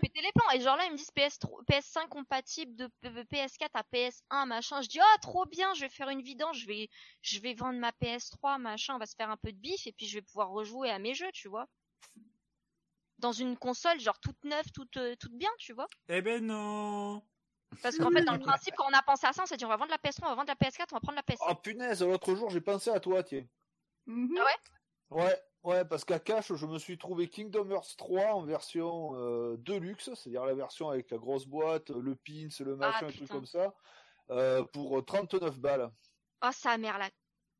péter 0.00 0.20
les 0.22 0.32
plans. 0.32 0.50
Et 0.54 0.60
genre 0.60 0.76
là, 0.76 0.84
ils 0.86 0.92
me 0.92 0.96
disent 0.96 1.10
PS3, 1.14 1.64
PS5 1.64 2.08
compatible 2.08 2.76
de 2.76 2.86
P- 3.00 3.08
PS4 3.24 3.70
à 3.74 3.82
PS1, 3.82 4.46
machin. 4.46 4.80
Je 4.82 4.88
dis, 4.88 5.00
oh, 5.00 5.18
trop 5.20 5.46
bien, 5.46 5.74
je 5.74 5.80
vais 5.80 5.88
faire 5.88 6.08
une 6.08 6.22
vidange, 6.22 6.58
je 6.60 6.66
vais, 6.66 6.88
je 7.22 7.40
vais 7.40 7.54
vendre 7.54 7.78
ma 7.78 7.90
PS3, 7.90 8.58
machin, 8.58 8.94
on 8.94 8.98
va 8.98 9.06
se 9.06 9.14
faire 9.16 9.30
un 9.30 9.36
peu 9.36 9.52
de 9.52 9.58
bif, 9.58 9.86
et 9.86 9.92
puis 9.92 10.06
je 10.06 10.18
vais 10.18 10.22
pouvoir 10.22 10.50
rejouer 10.50 10.90
à 10.90 10.98
mes 10.98 11.14
jeux, 11.14 11.30
tu 11.32 11.48
vois. 11.48 11.66
Dans 13.18 13.32
une 13.32 13.56
console, 13.56 13.98
genre 13.98 14.20
toute 14.20 14.42
neuve, 14.44 14.70
toute, 14.72 14.96
euh, 14.96 15.16
toute 15.16 15.32
bien, 15.32 15.50
tu 15.58 15.72
vois. 15.72 15.88
Eh 16.08 16.22
ben 16.22 16.44
non. 16.44 17.22
Parce 17.82 17.98
qu'en 17.98 18.10
fait, 18.10 18.22
dans 18.24 18.32
le 18.32 18.38
principe, 18.38 18.74
quand 18.76 18.86
on 18.88 18.94
a 18.96 19.02
pensé 19.02 19.26
à 19.26 19.32
ça, 19.32 19.42
on 19.42 19.46
s'est 19.46 19.56
dit, 19.56 19.64
on 19.64 19.68
va 19.68 19.76
vendre 19.76 19.90
la 19.90 19.98
PS3, 19.98 20.26
on 20.26 20.28
va 20.28 20.34
vendre 20.36 20.48
la 20.48 20.54
PS4, 20.54 20.86
on 20.92 20.96
va 20.96 21.00
prendre 21.00 21.16
la 21.16 21.22
PS5. 21.22 21.46
Oh 21.50 21.54
punaise, 21.56 22.02
l'autre 22.02 22.34
jour 22.34 22.48
j'ai 22.50 22.60
pensé 22.60 22.90
à 22.90 23.00
toi, 23.00 23.22
tiens. 23.24 23.44
Mhm. 24.06 24.38
Ouais, 24.38 25.20
ouais, 25.24 25.42
parce 25.88 26.04
qu'à 26.04 26.18
Cash, 26.18 26.52
je 26.54 26.66
me 26.66 26.78
suis 26.78 26.98
trouvé 26.98 27.28
Kingdom 27.28 27.70
Hearts 27.70 27.96
3 27.96 28.32
en 28.34 28.42
version 28.42 29.12
euh, 29.16 29.56
Deluxe, 29.58 30.10
c'est-à-dire 30.14 30.44
la 30.44 30.54
version 30.54 30.88
avec 30.88 31.10
la 31.10 31.18
grosse 31.18 31.46
boîte, 31.46 31.90
le 31.90 32.14
pins, 32.14 32.48
le 32.64 32.76
machin, 32.76 33.06
un 33.06 33.10
truc 33.10 33.28
comme 33.28 33.46
ça, 33.46 33.74
euh, 34.30 34.62
pour 34.72 35.04
39 35.04 35.58
balles. 35.58 35.90
Oh, 36.44 36.48
sa 36.52 36.78
mère, 36.78 36.98
là. 36.98 37.08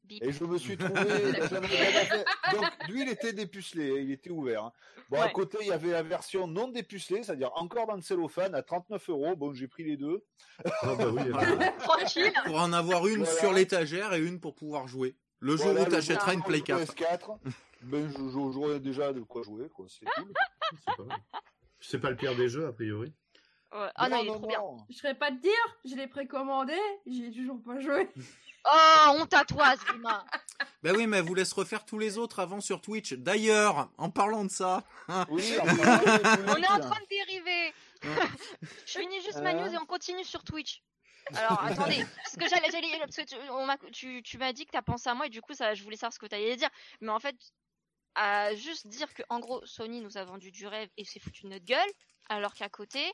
Bip. 0.04 0.22
Et 0.24 0.32
je 0.32 0.44
me 0.44 0.56
suis 0.56 0.76
trouvé. 0.78 0.94
Donc 2.52 2.64
lui, 2.88 3.02
il 3.02 3.08
était 3.10 3.32
dépucelé, 3.34 4.00
il 4.02 4.10
était 4.12 4.30
ouvert. 4.30 4.64
hein. 4.64 4.72
Bon, 5.10 5.20
à 5.20 5.26
Ouais. 5.26 5.32
côté, 5.32 5.58
il 5.60 5.66
y 5.66 5.72
avait 5.72 5.90
la 5.90 6.02
version 6.02 6.46
non 6.46 6.68
dépucelée, 6.68 7.22
c'est-à-dire 7.22 7.50
encore 7.56 7.86
dans 7.86 7.96
le 7.96 8.00
cellophane 8.00 8.54
à 8.54 8.62
39 8.62 9.10
euros. 9.10 9.36
Bon, 9.36 9.52
j'ai 9.52 9.68
pris 9.68 9.84
les 9.84 9.96
deux. 9.98 10.24
Ah 10.64 10.94
bah 10.94 11.08
oui. 11.12 11.22
Tranquille. 11.80 12.32
Pour 12.46 12.58
en 12.58 12.72
avoir 12.72 13.06
une 13.06 13.24
Voilà. 13.24 13.38
sur 13.38 13.52
l'étagère 13.52 14.14
et 14.14 14.20
une 14.20 14.40
pour 14.40 14.54
pouvoir 14.54 14.88
jouer. 14.88 15.14
Le 15.40 15.56
jour 15.56 15.66
Voilà, 15.66 15.82
où 15.82 15.90
t'achèteras 15.90 16.32
une 16.34 16.42
Play 16.42 16.58
je 16.58 16.64
4. 16.64 16.94
PS4, 16.94 17.38
ben, 17.82 18.12
j'aurais 18.32 18.80
déjà 18.80 19.12
de 19.12 19.20
quoi 19.20 19.42
jouer, 19.42 19.68
quoi. 19.68 19.86
C'est 19.88 20.06
cool. 20.06 20.32
c'est 20.86 20.96
pas 20.96 21.04
mal. 21.04 21.18
C'est 21.80 21.98
pas 21.98 22.10
le 22.10 22.16
pire 22.16 22.34
des 22.36 22.48
jeux, 22.48 22.66
a 22.66 22.72
priori. 22.72 23.12
Ouais. 23.72 23.88
Ah 23.94 24.08
non, 24.08 24.22
il 24.22 24.28
est 24.28 24.32
trop 24.32 24.46
bien. 24.46 24.60
Je 24.88 24.96
serais 24.96 25.14
pas 25.14 25.30
te 25.30 25.40
dire, 25.40 25.78
je 25.84 25.94
l'ai 25.94 26.06
précommandé, 26.08 26.76
j'y 27.06 27.26
ai 27.26 27.32
toujours 27.32 27.62
pas 27.62 27.78
joué. 27.80 28.08
Oh, 28.64 29.10
honte 29.10 29.32
à 29.34 29.44
toi, 29.44 29.74
Zima. 29.76 30.24
Bah 30.82 30.90
oui, 30.94 31.06
mais 31.06 31.18
elle 31.18 31.24
vous 31.24 31.34
laisse 31.34 31.52
refaire 31.52 31.84
tous 31.84 31.98
les 31.98 32.18
autres 32.18 32.40
avant 32.40 32.60
sur 32.60 32.80
Twitch. 32.80 33.12
D'ailleurs, 33.14 33.90
en 33.98 34.10
parlant 34.10 34.44
de 34.44 34.50
ça, 34.50 34.84
Oui, 35.28 35.54
enfin, 35.60 36.00
On 36.48 36.56
est 36.56 36.68
en 36.68 36.80
train 36.80 37.00
de 37.00 37.08
dériver. 37.08 37.72
je 38.86 38.98
finis 38.98 39.20
juste 39.22 39.40
ma 39.42 39.50
Hein 39.50 39.64
news 39.64 39.74
et 39.74 39.78
on 39.78 39.86
continue 39.86 40.24
sur 40.24 40.44
Twitch. 40.44 40.82
Alors 41.34 41.62
attendez, 41.64 42.04
parce 42.16 42.36
que 42.36 42.48
j'allais, 42.48 42.70
j'allais, 42.70 42.98
parce 43.00 43.16
que 43.16 43.22
tu, 43.22 43.36
on 43.50 43.66
m'a- 43.66 43.76
tu, 43.92 44.22
tu 44.22 44.38
m'as 44.38 44.52
dit 44.52 44.66
que 44.66 44.70
t'as 44.72 44.82
pensé 44.82 45.08
à 45.10 45.14
moi 45.14 45.26
et 45.26 45.30
du 45.30 45.42
coup 45.42 45.54
ça, 45.54 45.74
je 45.74 45.82
voulais 45.82 45.96
savoir 45.96 46.12
ce 46.12 46.18
que 46.18 46.26
t'allais 46.26 46.56
dire. 46.56 46.70
Mais 47.00 47.10
en 47.10 47.18
fait, 47.20 47.36
à 48.18 48.52
juste 48.57 48.88
dire 48.88 49.14
que 49.14 49.22
en 49.28 49.38
gros 49.38 49.64
Sony 49.64 50.00
nous 50.00 50.16
a 50.18 50.24
vendu 50.24 50.50
du 50.50 50.66
rêve 50.66 50.90
et 50.96 51.04
s'est 51.04 51.20
foutu 51.20 51.44
de 51.44 51.50
notre 51.50 51.64
gueule, 51.64 51.90
alors 52.28 52.52
qu'à 52.52 52.68
côté, 52.68 53.12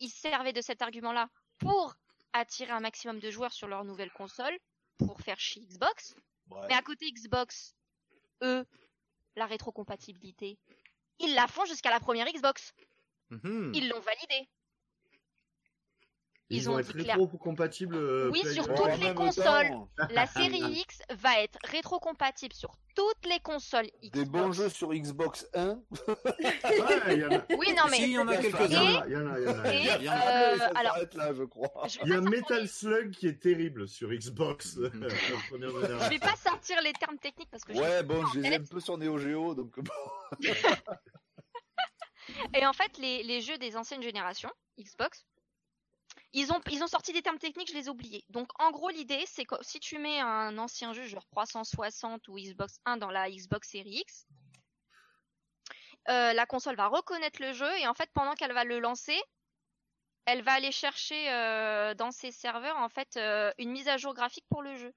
ils 0.00 0.10
servaient 0.10 0.52
de 0.52 0.60
cet 0.60 0.82
argument-là 0.82 1.28
pour 1.58 1.94
attirer 2.32 2.72
un 2.72 2.80
maximum 2.80 3.20
de 3.20 3.30
joueurs 3.30 3.52
sur 3.52 3.68
leur 3.68 3.84
nouvelle 3.84 4.10
console, 4.10 4.58
pour 4.98 5.20
faire 5.20 5.38
chier 5.38 5.64
Xbox. 5.64 6.16
Ouais. 6.50 6.66
Mais 6.68 6.74
à 6.74 6.82
côté 6.82 7.08
Xbox, 7.12 7.76
eux, 8.42 8.66
la 9.36 9.46
rétrocompatibilité, 9.46 10.58
ils 11.20 11.34
la 11.34 11.46
font 11.46 11.64
jusqu'à 11.64 11.90
la 11.90 12.00
première 12.00 12.26
Xbox. 12.26 12.74
Mhm. 13.30 13.70
Ils 13.76 13.88
l'ont 13.88 14.00
validé. 14.00 14.48
Ils, 16.52 16.58
Ils 16.58 16.64
vont 16.66 16.74
ont 16.74 16.78
être 16.80 16.94
dit 16.94 17.04
clair- 17.04 17.16
rétro-compatibles. 17.16 17.96
euh, 17.96 18.30
Oui, 18.30 18.42
Play- 18.42 18.52
sur 18.52 18.66
toutes 18.74 18.98
les 19.00 19.14
consoles. 19.14 19.70
La 20.10 20.26
série 20.26 20.60
X 20.60 20.98
va 21.14 21.40
être 21.40 21.58
rétrocompatible 21.64 22.52
sur 22.54 22.72
toutes 22.94 23.24
les 23.26 23.40
consoles 23.40 23.86
Xbox. 24.02 24.10
Des 24.12 24.24
bons 24.26 24.52
jeux 24.52 24.68
sur 24.68 24.92
Xbox 24.92 25.48
1. 25.54 25.78
Ouais, 26.08 27.14
il 27.14 27.18
y 27.20 27.24
en 27.24 27.32
a. 27.32 27.40
Oui, 27.56 27.72
non 27.74 27.84
mais 27.90 27.96
Si, 27.96 28.02
il 28.04 28.10
y 28.10 28.18
en 28.18 28.28
a 28.28 28.34
Et- 28.34 28.38
Il 28.40 28.48
y 28.48 28.52
quelques-uns. 28.52 28.82
en 28.82 29.00
a, 29.00 29.06
il 29.06 29.12
y 29.12 29.16
en 29.16 29.26
a, 29.32 29.38
il 29.40 29.44
y 29.44 29.48
en 29.48 29.58
a. 29.60 29.74
Et, 29.74 29.78
Il 29.98 30.04
y 30.04 30.08
en 30.10 30.12
a. 30.12 30.16
euh, 30.16 30.58
ça 30.58 30.66
alors, 30.74 30.92
s'arrête 30.94 31.14
là, 31.14 31.32
je 31.32 31.44
crois. 31.44 31.86
Il 32.04 32.08
y 32.10 32.12
a 32.12 32.20
Metal 32.20 32.60
les- 32.60 32.66
Slug 32.66 33.10
qui 33.12 33.26
est 33.28 33.40
terrible 33.40 33.88
sur 33.88 34.10
Xbox. 34.10 34.76
Je 34.82 36.08
vais 36.10 36.18
pas 36.18 36.36
sortir 36.36 36.82
les 36.82 36.92
termes 36.92 37.18
techniques 37.18 37.48
parce 37.50 37.64
que 37.64 37.72
je- 37.72 37.78
Ouais, 37.78 38.02
bon, 38.02 38.24
je 38.34 38.40
les 38.40 38.48
ai 38.50 38.56
un 38.56 38.62
peu 38.64 38.80
sur 38.80 38.98
Neo 38.98 39.16
Geo, 39.16 39.54
donc. 39.54 39.74
Et 42.54 42.66
en 42.66 42.72
fait, 42.72 42.98
les, 42.98 43.22
les 43.22 43.40
jeux 43.40 43.58
des 43.58 43.76
anciennes 43.76 44.02
générations, 44.02 44.50
Xbox, 44.78 45.24
ils 46.32 46.52
ont, 46.52 46.60
ils 46.70 46.82
ont 46.82 46.86
sorti 46.86 47.12
des 47.12 47.22
termes 47.22 47.38
techniques, 47.38 47.70
je 47.70 47.74
les 47.74 47.86
ai 47.86 47.90
oubliés. 47.90 48.24
Donc, 48.30 48.48
en 48.60 48.70
gros, 48.70 48.88
l'idée, 48.88 49.24
c'est 49.26 49.44
que 49.44 49.54
si 49.60 49.80
tu 49.80 49.98
mets 49.98 50.20
un 50.20 50.56
ancien 50.58 50.92
jeu, 50.92 51.04
genre 51.04 51.26
360 51.26 52.26
ou 52.28 52.36
Xbox 52.38 52.78
1 52.86 52.96
dans 52.96 53.10
la 53.10 53.30
Xbox 53.30 53.70
Series 53.70 54.00
X, 54.00 54.26
euh, 56.08 56.32
la 56.32 56.46
console 56.46 56.76
va 56.76 56.88
reconnaître 56.88 57.40
le 57.40 57.52
jeu 57.52 57.70
et 57.78 57.86
en 57.86 57.94
fait, 57.94 58.10
pendant 58.14 58.34
qu'elle 58.34 58.52
va 58.52 58.64
le 58.64 58.80
lancer, 58.80 59.20
elle 60.24 60.42
va 60.42 60.52
aller 60.52 60.72
chercher 60.72 61.30
euh, 61.32 61.94
dans 61.94 62.10
ses 62.12 62.32
serveurs, 62.32 62.76
en 62.78 62.88
fait, 62.88 63.16
euh, 63.16 63.52
une 63.58 63.70
mise 63.70 63.88
à 63.88 63.98
jour 63.98 64.14
graphique 64.14 64.46
pour 64.48 64.62
le 64.62 64.74
jeu. 64.76 64.92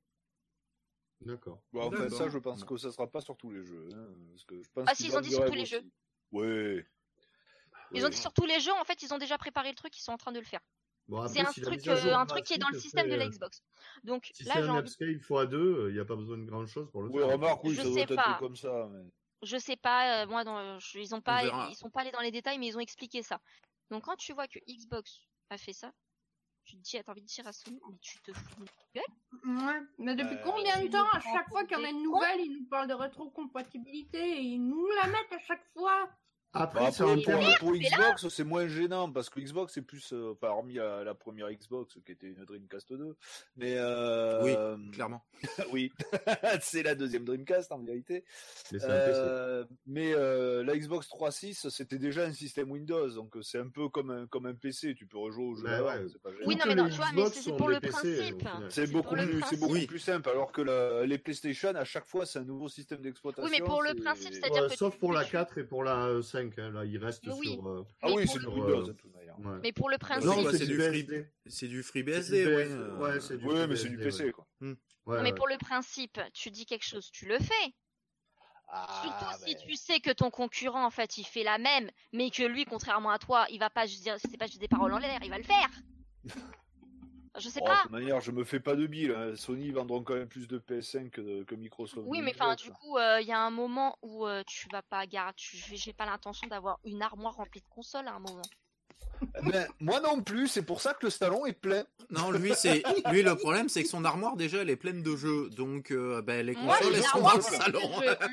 D'accord. 1.21 1.61
Bon, 1.73 1.87
enfin, 1.87 2.03
D'accord. 2.03 2.17
ça, 2.17 2.29
je 2.29 2.37
pense 2.37 2.63
que 2.63 2.77
ça 2.77 2.91
sera 2.91 3.07
pas 3.07 3.21
sur 3.21 3.35
tous 3.35 3.51
les 3.51 3.63
jeux. 3.63 3.89
hein, 3.93 4.07
parce 4.31 4.45
que 4.45 4.61
je 4.61 4.69
pense 4.69 4.85
Ah, 4.87 4.95
si, 4.95 5.07
ils 5.07 5.17
ont 5.17 5.21
dit 5.21 5.31
sur 5.31 5.45
tous 5.45 5.53
les 5.53 5.63
aussi. 5.63 5.91
Ouais. 6.31 6.87
Ils 7.91 8.01
Ouais. 8.01 8.05
ont 8.05 8.09
dit 8.09 8.17
sur 8.17 8.33
tous 8.33 8.45
les 8.45 8.59
jeux, 8.59 8.73
en 8.73 8.83
fait, 8.83 9.01
ils 9.01 9.13
ont 9.13 9.17
déjà 9.17 9.37
préparé 9.37 9.69
le 9.69 9.75
truc, 9.75 9.97
ils 9.97 10.01
sont 10.01 10.11
en 10.11 10.17
train 10.17 10.31
de 10.31 10.39
le 10.39 10.45
faire. 10.45 10.61
Bon, 11.07 11.27
C'est 11.27 11.41
un 11.41 11.51
truc, 11.51 11.87
euh, 11.87 12.15
un 12.15 12.25
truc 12.25 12.43
qui 12.45 12.53
est 12.53 12.57
dans 12.57 12.69
le 12.69 12.79
système 12.79 13.05
de 13.05 13.11
fait, 13.11 13.17
la 13.17 13.25
euh, 13.25 13.29
Xbox. 13.29 13.63
Donc 14.03 14.29
Si 14.33 14.43
là, 14.43 14.53
c'est 14.55 14.63
j'ai 14.63 14.69
un 14.69 14.79
upscale 14.79 15.09
x2, 15.09 15.89
il 15.89 15.93
n'y 15.93 15.99
a 15.99 16.05
pas 16.05 16.15
besoin 16.15 16.37
de 16.37 16.45
grand 16.45 16.65
chose 16.65 16.89
pour 16.91 17.03
le 17.03 17.09
Oui, 17.09 17.19
faire. 17.19 17.29
remarque, 17.33 17.63
oui, 17.63 17.71
Je 17.71 17.75
ça 17.77 17.83
doit 17.83 17.93
sais 17.93 18.01
être 18.01 18.11
un 18.13 18.15
pas. 18.15 18.33
peu 18.33 18.45
comme 18.45 18.55
ça. 18.55 18.87
Mais... 18.91 19.03
Je 19.43 19.57
sais 19.57 19.75
pas, 19.77 20.23
euh, 20.23 20.27
moi, 20.27 20.43
dans, 20.43 20.79
je- 20.79 20.97
ils 20.97 21.13
ont 21.13 21.21
pas, 21.21 21.43
ils 21.69 21.75
sont 21.75 21.91
pas 21.91 22.01
allés 22.01 22.11
dans 22.11 22.21
les 22.21 22.31
détails, 22.31 22.57
mais 22.57 22.67
ils 22.67 22.77
ont 22.77 22.79
expliqué 22.81 23.21
ça. 23.21 23.39
Donc 23.91 24.05
quand 24.05 24.15
tu 24.15 24.33
vois 24.33 24.47
que 24.47 24.57
Xbox 24.67 25.19
a 25.51 25.57
fait 25.59 25.73
ça, 25.73 25.91
tu 26.63 26.77
te 26.77 26.81
dis, 26.81 26.97
t'as 27.05 27.11
envie 27.11 27.21
de 27.21 27.27
dire 27.27 27.45
à 27.45 27.53
Sony, 27.53 27.79
mais 27.87 27.97
tu 28.01 28.19
te 28.23 28.33
fous 28.33 28.63
de 28.63 28.69
gueule. 28.95 29.03
Ouais. 29.67 29.81
Mais 29.99 30.15
depuis 30.15 30.37
Euh, 30.37 30.41
combien 30.43 30.83
de 30.83 30.87
temps, 30.89 31.07
à 31.11 31.19
chaque 31.19 31.47
fois 31.49 31.63
qu'il 31.65 31.77
y 31.77 31.81
en 31.81 31.83
a 31.83 31.89
une 31.91 32.01
nouvelle, 32.01 32.39
ils 32.41 32.57
nous 32.61 32.67
parlent 32.67 32.87
de 32.87 32.95
rétrocompatibilité 32.95 34.17
et 34.17 34.41
ils 34.41 34.65
nous 34.65 34.87
la 35.01 35.07
mettent 35.07 35.31
à 35.31 35.39
chaque 35.39 35.63
fois 35.73 36.09
Après, 36.55 36.79
Bah, 36.79 36.91
c'est 36.91 37.03
après, 37.03 37.33
en 37.33 37.53
pour, 37.59 37.73
Xbox, 37.75 38.27
c'est 38.29 38.43
moins 38.43 38.67
gênant 38.67 39.11
parce 39.11 39.29
que 39.29 39.39
Xbox, 39.39 39.73
c'est 39.73 39.81
plus, 39.81 40.13
euh, 40.13 40.31
enfin, 40.31 40.47
hormis 40.53 40.75
la, 40.75 41.03
la 41.03 41.13
première 41.13 41.51
Xbox 41.51 41.97
qui 42.05 42.11
était 42.13 42.27
une 42.27 42.45
Dreamcast 42.45 42.93
2, 42.93 43.15
mais 43.57 43.75
euh, 43.77 44.41
Oui, 44.43 44.91
clairement. 44.93 45.21
oui, 45.73 45.91
c'est 46.61 46.83
la 46.83 46.95
deuxième 46.95 47.25
Dreamcast 47.25 47.71
en 47.71 47.79
vérité. 47.79 48.23
Mais 48.71 48.83
un. 48.83 48.89
Euh, 48.89 49.65
mais 49.85 50.13
euh, 50.13 50.63
la 50.63 50.77
Xbox 50.77 51.07
3.6, 51.09 51.69
c'était 51.69 51.97
déjà 51.99 52.23
un 52.23 52.33
système 52.33 52.71
Windows, 52.71 53.09
donc 53.09 53.35
euh, 53.35 53.41
c'est 53.41 53.59
un 53.59 53.67
peu 53.67 53.89
comme 53.89 54.09
un, 54.11 54.27
comme 54.27 54.45
un 54.45 54.53
PC. 54.55 54.95
Tu 54.95 55.05
peux 55.05 55.17
rejouer 55.17 55.43
au 55.45 55.55
jeu. 55.55 55.63
Bah 55.63 55.83
ouais. 55.83 56.05
pas 56.23 56.31
gênant. 56.31 56.43
Oui, 56.45 56.55
non, 56.55 56.63
mais 56.67 56.75
non, 56.75 56.85
tu 56.87 56.95
vois, 56.95 57.07
mais 57.13 57.25
c'est 57.29 57.55
pour 57.55 57.69
le 57.69 57.79
PC, 57.79 58.33
principe. 58.39 58.47
C'est 58.69 58.91
beaucoup 58.91 59.15
plus, 59.15 59.41
beaucoup 59.59 59.73
Oui. 59.73 59.85
plus 59.87 59.99
simple, 59.99 60.29
alors 60.29 60.51
que 60.51 60.61
la- 60.61 61.05
les 61.05 61.17
PlayStation, 61.17 61.69
à 61.75 61.83
chaque 61.83 62.05
fois, 62.05 62.25
c'est 62.25 62.39
un 62.39 62.43
nouveau 62.43 62.69
système 62.69 63.01
d'exploitation. 63.01 63.49
Oui, 63.49 63.57
mais 63.59 63.65
pour 63.65 63.81
le 63.83 63.93
principe, 63.95 64.33
c'est-à-dire 64.33 64.63
Ouais, 64.63 64.75
sauf 64.75 64.97
pour 64.97 65.11
la 65.13 65.23
fais- 65.25 65.31
4 65.33 65.57
et 65.57 65.63
pour 65.63 65.83
la 65.83 66.05
euh, 66.05 66.21
5 66.49 66.55
PS5. 66.55 66.61
hein. 66.61 66.71
Là, 66.71 66.85
il 66.85 66.97
reste 66.97 67.27
Oui. 67.27 67.53
sur. 67.53 67.67
euh, 67.67 67.85
Ah 68.01 68.07
Mais 68.07 68.13
oui, 68.13 68.25
pour 68.25 68.33
c'est 68.33 68.39
le 68.39 68.45
du 68.45 68.51
Windows, 68.59 68.81
euh, 68.83 68.87
de 68.87 68.91
toute 68.93 69.13
manière. 69.13 69.39
ouais. 69.39 69.59
Mais 69.63 69.71
pour 69.71 69.89
le 69.89 69.97
principe, 69.97 70.25
Non, 70.29 70.41
quoi, 70.41 70.51
c'est 70.51 70.65
du 70.65 70.75
free- 70.79 71.03
du 71.03 71.83
free 71.83 71.99
C'est 71.99 72.03
BSD, 72.03 72.43
du 72.45 72.55
ouais. 72.55 72.67
Euh, 72.71 72.97
ouais, 72.97 73.19
c'est 73.19 73.37
du 73.37 73.45
Oui, 73.45 73.55
free 73.55 73.67
mais 73.67 73.75
c'est 73.75 73.89
du 73.89 73.97
PC, 73.97 74.31
quoi. 74.31 74.45
Ouais, 74.61 74.75
mais 75.21 75.29
ouais. 75.29 75.33
pour 75.35 75.47
le 75.47 75.57
principe, 75.57 76.19
tu 76.33 76.49
dis 76.51 76.65
quelque 76.65 76.85
chose, 76.85 77.09
tu 77.11 77.25
le 77.27 77.37
fais. 77.39 77.73
Surtout 79.03 79.15
Ah, 79.21 79.33
si 79.45 79.53
ben, 79.53 79.61
tu 79.67 79.75
sais 79.75 79.99
que 79.99 80.09
ton 80.11 80.31
concurrent, 80.31 80.83
en 80.85 80.89
fait, 80.89 81.17
il 81.19 81.23
fait 81.23 81.43
la 81.43 81.59
même, 81.59 81.89
mais 82.13 82.31
que 82.31 82.41
lui, 82.43 82.65
contrairement 82.65 83.11
à 83.11 83.19
toi, 83.19 83.45
il 83.51 83.59
va 83.59 83.69
pas 83.69 83.85
juste 83.85 84.01
dire, 84.01 84.15
c'est 84.19 84.37
pas 84.37 84.47
juste 84.47 84.59
des 84.59 84.67
paroles 84.67 84.91
en 84.91 84.97
l'air, 84.97 85.19
il 85.23 85.29
va 85.29 85.37
le 85.37 85.43
faire. 85.43 85.69
Je 87.37 87.49
sais 87.49 87.59
oh, 87.61 87.65
de 87.65 87.69
pas. 87.69 87.81
toute 87.83 87.91
manière, 87.91 88.21
je 88.21 88.31
me 88.31 88.43
fais 88.43 88.59
pas 88.59 88.75
de 88.75 88.87
bile. 88.87 89.11
hein. 89.11 89.35
Sony 89.35 89.71
vendront 89.71 90.01
quand 90.03 90.13
même 90.15 90.27
plus 90.27 90.47
de 90.47 90.57
PS5 90.59 91.09
que, 91.09 91.21
de- 91.21 91.43
que 91.43 91.55
Microsoft. 91.55 92.05
Oui, 92.07 92.19
de 92.19 92.23
mais 92.23 92.33
enfin, 92.33 92.55
du 92.55 92.71
coup, 92.71 92.97
euh, 92.97 93.19
il 93.21 93.27
y 93.27 93.31
a 93.33 93.39
un 93.39 93.49
moment 93.49 93.97
où 94.01 94.25
euh, 94.25 94.43
tu 94.47 94.67
vas 94.71 94.81
pas 94.83 95.05
tu... 95.35 95.57
j'ai 95.73 95.93
pas 95.93 96.05
l'intention 96.05 96.47
d'avoir 96.47 96.79
une 96.85 97.01
armoire 97.01 97.35
remplie 97.35 97.61
de 97.61 97.67
consoles 97.67 98.07
à 98.07 98.13
un 98.13 98.19
moment. 98.19 98.41
Ben, 99.43 99.67
moi 99.79 99.99
non 100.01 100.21
plus, 100.21 100.47
c'est 100.47 100.63
pour 100.65 100.81
ça 100.81 100.93
que 100.93 101.05
le 101.05 101.09
salon 101.09 101.45
est 101.45 101.53
plein. 101.53 101.85
Non, 102.09 102.31
lui, 102.31 102.53
c'est 102.55 102.83
lui 103.09 103.23
le 103.23 103.35
problème, 103.35 103.69
c'est 103.69 103.83
que 103.83 103.89
son 103.89 104.03
armoire 104.05 104.35
déjà, 104.35 104.59
elle 104.59 104.69
est 104.69 104.75
pleine 104.75 105.03
de 105.03 105.15
jeux, 105.15 105.49
donc 105.51 105.91
euh, 105.91 106.21
ben, 106.21 106.45
les 106.45 106.53
Moi, 106.53 106.77
consoles 106.77 106.93
j'ai 106.93 106.99
elles 106.99 107.03
sont 107.05 107.15
armoire 107.17 107.37
dans 107.39 107.49
le 107.49 107.55
salon. 107.55 107.99
de 107.99 108.03
jeux. 108.03 108.09
A 108.21 108.27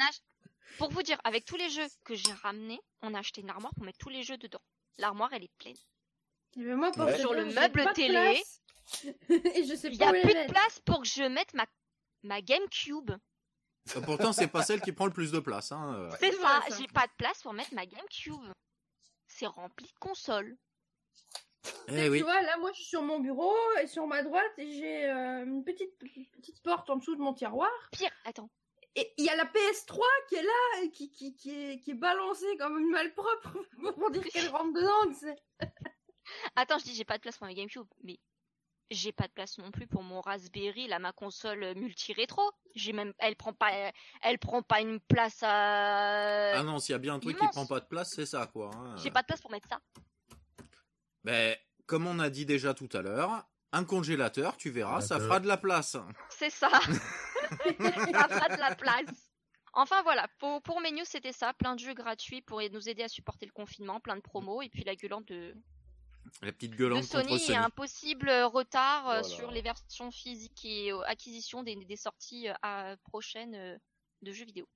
Pour 0.78 0.90
vous 0.90 1.02
dire, 1.02 1.18
avec 1.24 1.44
tous 1.44 1.56
les 1.56 1.68
jeux 1.70 1.86
que 2.04 2.14
j'ai 2.14 2.32
ramenés, 2.32 2.80
on 3.02 3.14
a 3.14 3.18
acheté 3.20 3.40
une 3.42 3.50
armoire 3.50 3.72
pour 3.74 3.84
mettre 3.84 3.98
tous 3.98 4.08
les 4.08 4.22
jeux 4.22 4.38
dedans. 4.38 4.60
L'armoire, 4.98 5.30
elle 5.32 5.44
est 5.44 5.50
pleine. 5.58 5.76
Et 6.56 6.64
ben, 6.64 6.76
moi, 6.76 6.90
pour 6.92 7.04
Ouais. 7.04 7.18
Sur 7.18 7.32
le 7.32 7.44
meuble 7.46 7.84
de 7.84 7.92
télé. 7.92 8.12
place. 8.12 8.61
Et 9.28 9.64
je 9.64 9.74
sais 9.76 9.88
Il 9.88 9.94
y 9.94 9.98
pas 9.98 10.08
a 10.08 10.10
où 10.10 10.14
les 10.14 10.20
plus 10.22 10.34
de 10.34 10.38
mettre. 10.38 10.52
place 10.52 10.78
pour 10.80 11.02
que 11.02 11.08
je 11.08 11.22
mette 11.24 11.54
ma 11.54 11.66
ma 12.22 12.40
GameCube. 12.40 13.10
Euh, 13.96 14.00
Pourtant, 14.02 14.32
c'est 14.32 14.46
pas 14.48 14.62
celle 14.62 14.80
qui 14.80 14.92
prend 14.92 15.06
le 15.06 15.12
plus 15.12 15.32
de 15.32 15.40
place. 15.40 15.72
Hein. 15.72 15.94
euh. 15.94 16.10
C'est 16.20 16.32
ça, 16.32 16.60
j'ai 16.78 16.86
pas 16.86 17.06
de 17.06 17.12
place 17.18 17.42
pour 17.42 17.52
mettre 17.52 17.74
ma 17.74 17.84
GameCube. 17.86 18.52
C'est 19.26 19.46
rempli 19.46 19.86
de 19.86 19.98
consoles. 19.98 20.56
Eh 21.88 22.04
Tu 22.04 22.08
oui. 22.10 22.22
vois, 22.22 22.42
là, 22.42 22.56
moi, 22.58 22.70
je 22.72 22.76
suis 22.80 22.88
sur 22.88 23.02
mon 23.02 23.18
bureau 23.20 23.54
et 23.82 23.86
sur 23.86 24.06
ma 24.06 24.22
droite, 24.22 24.52
j'ai 24.58 25.04
euh, 25.06 25.44
une 25.44 25.64
petite, 25.64 25.96
petite 25.98 26.62
porte 26.62 26.90
en 26.90 26.96
dessous 26.96 27.16
de 27.16 27.20
mon 27.20 27.34
tiroir. 27.34 27.70
Pire, 27.92 28.10
attends. 28.24 28.50
Et 28.94 29.12
il 29.16 29.24
y 29.24 29.28
a 29.30 29.36
la 29.36 29.46
PS3 29.46 29.98
qui 30.28 30.34
est 30.36 30.42
là, 30.42 30.82
et 30.82 30.90
qui, 30.90 31.10
qui, 31.10 31.34
qui, 31.34 31.50
est, 31.50 31.80
qui 31.80 31.92
est 31.92 31.94
balancée 31.94 32.56
comme 32.58 32.78
une 32.78 32.90
malpropre 32.90 33.56
pour 33.98 34.10
dire 34.10 34.22
qu'elle 34.24 34.48
rentre 34.48 34.72
dedans, 34.74 35.12
tu 35.12 35.26
sais. 35.26 35.36
Attends, 36.56 36.78
je 36.78 36.84
dis 36.84 36.94
j'ai 36.94 37.04
pas 37.04 37.16
de 37.16 37.22
place 37.22 37.38
pour 37.38 37.46
ma 37.46 37.54
GameCube, 37.54 37.86
mais 38.04 38.18
j'ai 38.90 39.12
pas 39.12 39.26
de 39.26 39.32
place 39.32 39.58
non 39.58 39.70
plus 39.70 39.86
pour 39.86 40.02
mon 40.02 40.20
Raspberry, 40.20 40.86
là 40.86 40.98
ma 40.98 41.12
console 41.12 41.74
multi-rétro. 41.76 42.42
J'ai 42.74 42.92
même 42.92 43.12
elle 43.18 43.36
prend 43.36 43.52
pas 43.52 43.70
elle 44.22 44.38
prend 44.38 44.62
pas 44.62 44.80
une 44.80 45.00
place 45.00 45.42
à 45.42 46.58
Ah 46.58 46.62
non, 46.62 46.78
s'il 46.78 46.92
y 46.92 46.96
a 46.96 46.98
bien 46.98 47.14
un 47.14 47.18
truc 47.18 47.38
qui 47.38 47.46
prend 47.48 47.66
pas 47.66 47.80
de 47.80 47.86
place, 47.86 48.12
c'est 48.14 48.26
ça, 48.26 48.46
quoi. 48.46 48.70
hein. 48.74 48.96
J'ai 48.96 49.10
pas 49.10 49.22
de 49.22 49.26
place 49.26 49.40
pour 49.40 49.50
mettre 49.50 49.68
ça. 49.68 49.80
Ben, 51.24 51.56
comme 51.86 52.06
on 52.06 52.18
a 52.18 52.30
dit 52.30 52.46
déjà 52.46 52.74
tout 52.74 52.88
à 52.92 53.02
l'heure, 53.02 53.44
un 53.72 53.84
congélateur, 53.84 54.56
tu 54.56 54.70
verras, 54.70 55.00
ça 55.00 55.18
fera 55.18 55.40
de 55.40 55.46
la 55.46 55.56
place. 55.56 55.96
C'est 56.28 56.50
ça. 56.50 56.68
ça 56.80 58.28
fera 58.28 58.48
de 58.56 58.60
la 58.60 58.74
place. 58.74 59.30
Enfin 59.74 60.02
voilà, 60.02 60.28
pour, 60.38 60.60
pour 60.62 60.80
mes 60.82 60.92
news 60.92 61.04
c'était 61.04 61.32
ça, 61.32 61.54
plein 61.54 61.74
de 61.74 61.80
jeux 61.80 61.94
gratuits 61.94 62.42
pour 62.42 62.60
nous 62.70 62.88
aider 62.88 63.04
à 63.04 63.08
supporter 63.08 63.46
le 63.46 63.52
confinement, 63.52 64.00
plein 64.00 64.16
de 64.16 64.20
promos 64.20 64.60
et 64.60 64.68
puis 64.68 64.84
la 64.84 64.94
gueulante 64.94 65.26
de, 65.28 65.54
La 66.40 66.50
petite 66.52 66.72
de 66.72 66.76
gueulante 66.76 67.02
contre 67.08 67.28
Sony 67.28 67.38
Sony. 67.38 67.52
et 67.52 67.56
un 67.56 67.70
possible 67.70 68.28
retard 68.30 69.08
euh, 69.08 69.20
Voilà. 69.20 69.22
sur 69.36 69.50
les 69.50 69.62
versions 69.62 70.10
physiques 70.10 70.64
et 70.64 70.90
euh, 70.92 71.00
acquisition 71.06 71.62
des, 71.62 71.76
des 71.76 71.96
sorties 71.96 72.48
euh, 72.48 72.54
à- 72.62 72.96
prochaines 73.04 73.54
euh, 73.54 73.78
de 74.22 74.32
jeux 74.32 74.44
vidéo. 74.46 74.66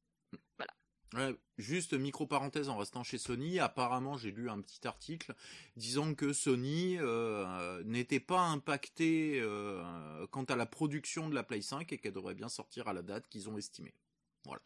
Ouais, 1.14 1.37
juste 1.57 1.92
micro 1.95 2.27
parenthèse 2.27 2.69
en 2.69 2.77
restant 2.77 3.05
chez 3.05 3.16
Sony, 3.16 3.61
apparemment 3.61 4.16
j'ai 4.19 4.33
lu 4.33 4.51
un 4.51 4.61
petit 4.61 4.87
article 4.88 5.35
disant 5.77 6.14
que 6.14 6.33
Sony 6.33 6.99
euh, 6.99 7.81
n'était 7.85 8.19
pas 8.21 8.40
impacté 8.40 9.38
euh, 9.40 10.27
quant 10.33 10.42
à 10.45 10.57
la 10.57 10.66
production 10.66 11.29
de 11.29 11.35
la 11.37 11.45
Play 11.45 11.62
5 11.62 11.92
et 11.92 11.99
qu'elle 11.99 12.12
devrait 12.12 12.35
bien 12.35 12.49
sortir 12.49 12.88
à 12.88 12.92
la 12.92 13.03
date 13.03 13.29
qu'ils 13.29 13.49
ont 13.49 13.57
estimée. 13.57 13.95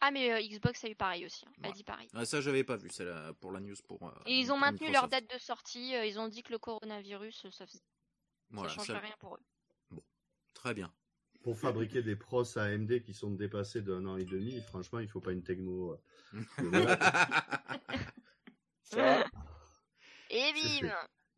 Ah 0.01 0.11
mais 0.11 0.31
euh, 0.31 0.39
Xbox 0.47 0.83
a 0.83 0.89
eu 0.89 0.95
pareil 0.95 1.25
aussi, 1.25 1.45
hein. 1.47 1.51
a 1.63 1.71
dit 1.71 1.83
pareil. 1.83 2.07
Ah, 2.13 2.25
ça 2.25 2.41
j'avais 2.41 2.63
pas 2.63 2.75
vu, 2.77 2.89
c'est 2.91 3.05
la- 3.05 3.33
pour 3.33 3.51
la 3.51 3.59
news 3.59 3.75
pour. 3.87 4.01
euh, 4.07 4.11
Et 4.25 4.37
ils 4.39 4.51
ont 4.51 4.57
maintenu 4.57 4.91
leur 4.91 5.03
Microsoft. 5.05 5.11
date 5.29 5.33
de 5.33 5.39
sortie, 5.39 5.95
euh, 5.95 6.05
ils 6.05 6.19
ont 6.19 6.27
dit 6.27 6.43
que 6.43 6.51
le 6.51 6.59
coronavirus, 6.59 7.45
euh, 7.45 7.51
ça, 7.51 7.65
faisait- 7.65 7.79
Voilà, 8.49 8.69
ça 8.69 8.75
changerait 8.75 8.99
ça- 8.99 9.05
rien 9.05 9.15
pour 9.19 9.35
eux. 9.35 9.99
Très 10.53 10.73
bien. 10.73 10.91
Pour 11.43 11.57
fabriquer 11.57 12.03
des 12.03 12.15
pros 12.15 12.57
AMD 12.57 13.01
qui 13.01 13.13
sont 13.15 13.31
dépassés 13.31 13.81
d'un 13.81 14.05
an 14.05 14.17
et 14.17 14.25
demi, 14.25 14.61
franchement, 14.61 14.99
il 14.99 15.07
faut 15.09 15.21
pas 15.21 15.31
une 15.31 15.41
techno. 15.43 15.93
euh. 15.93 15.97
Ça, 18.83 19.23
Et 20.29 20.53
bim 20.53 20.89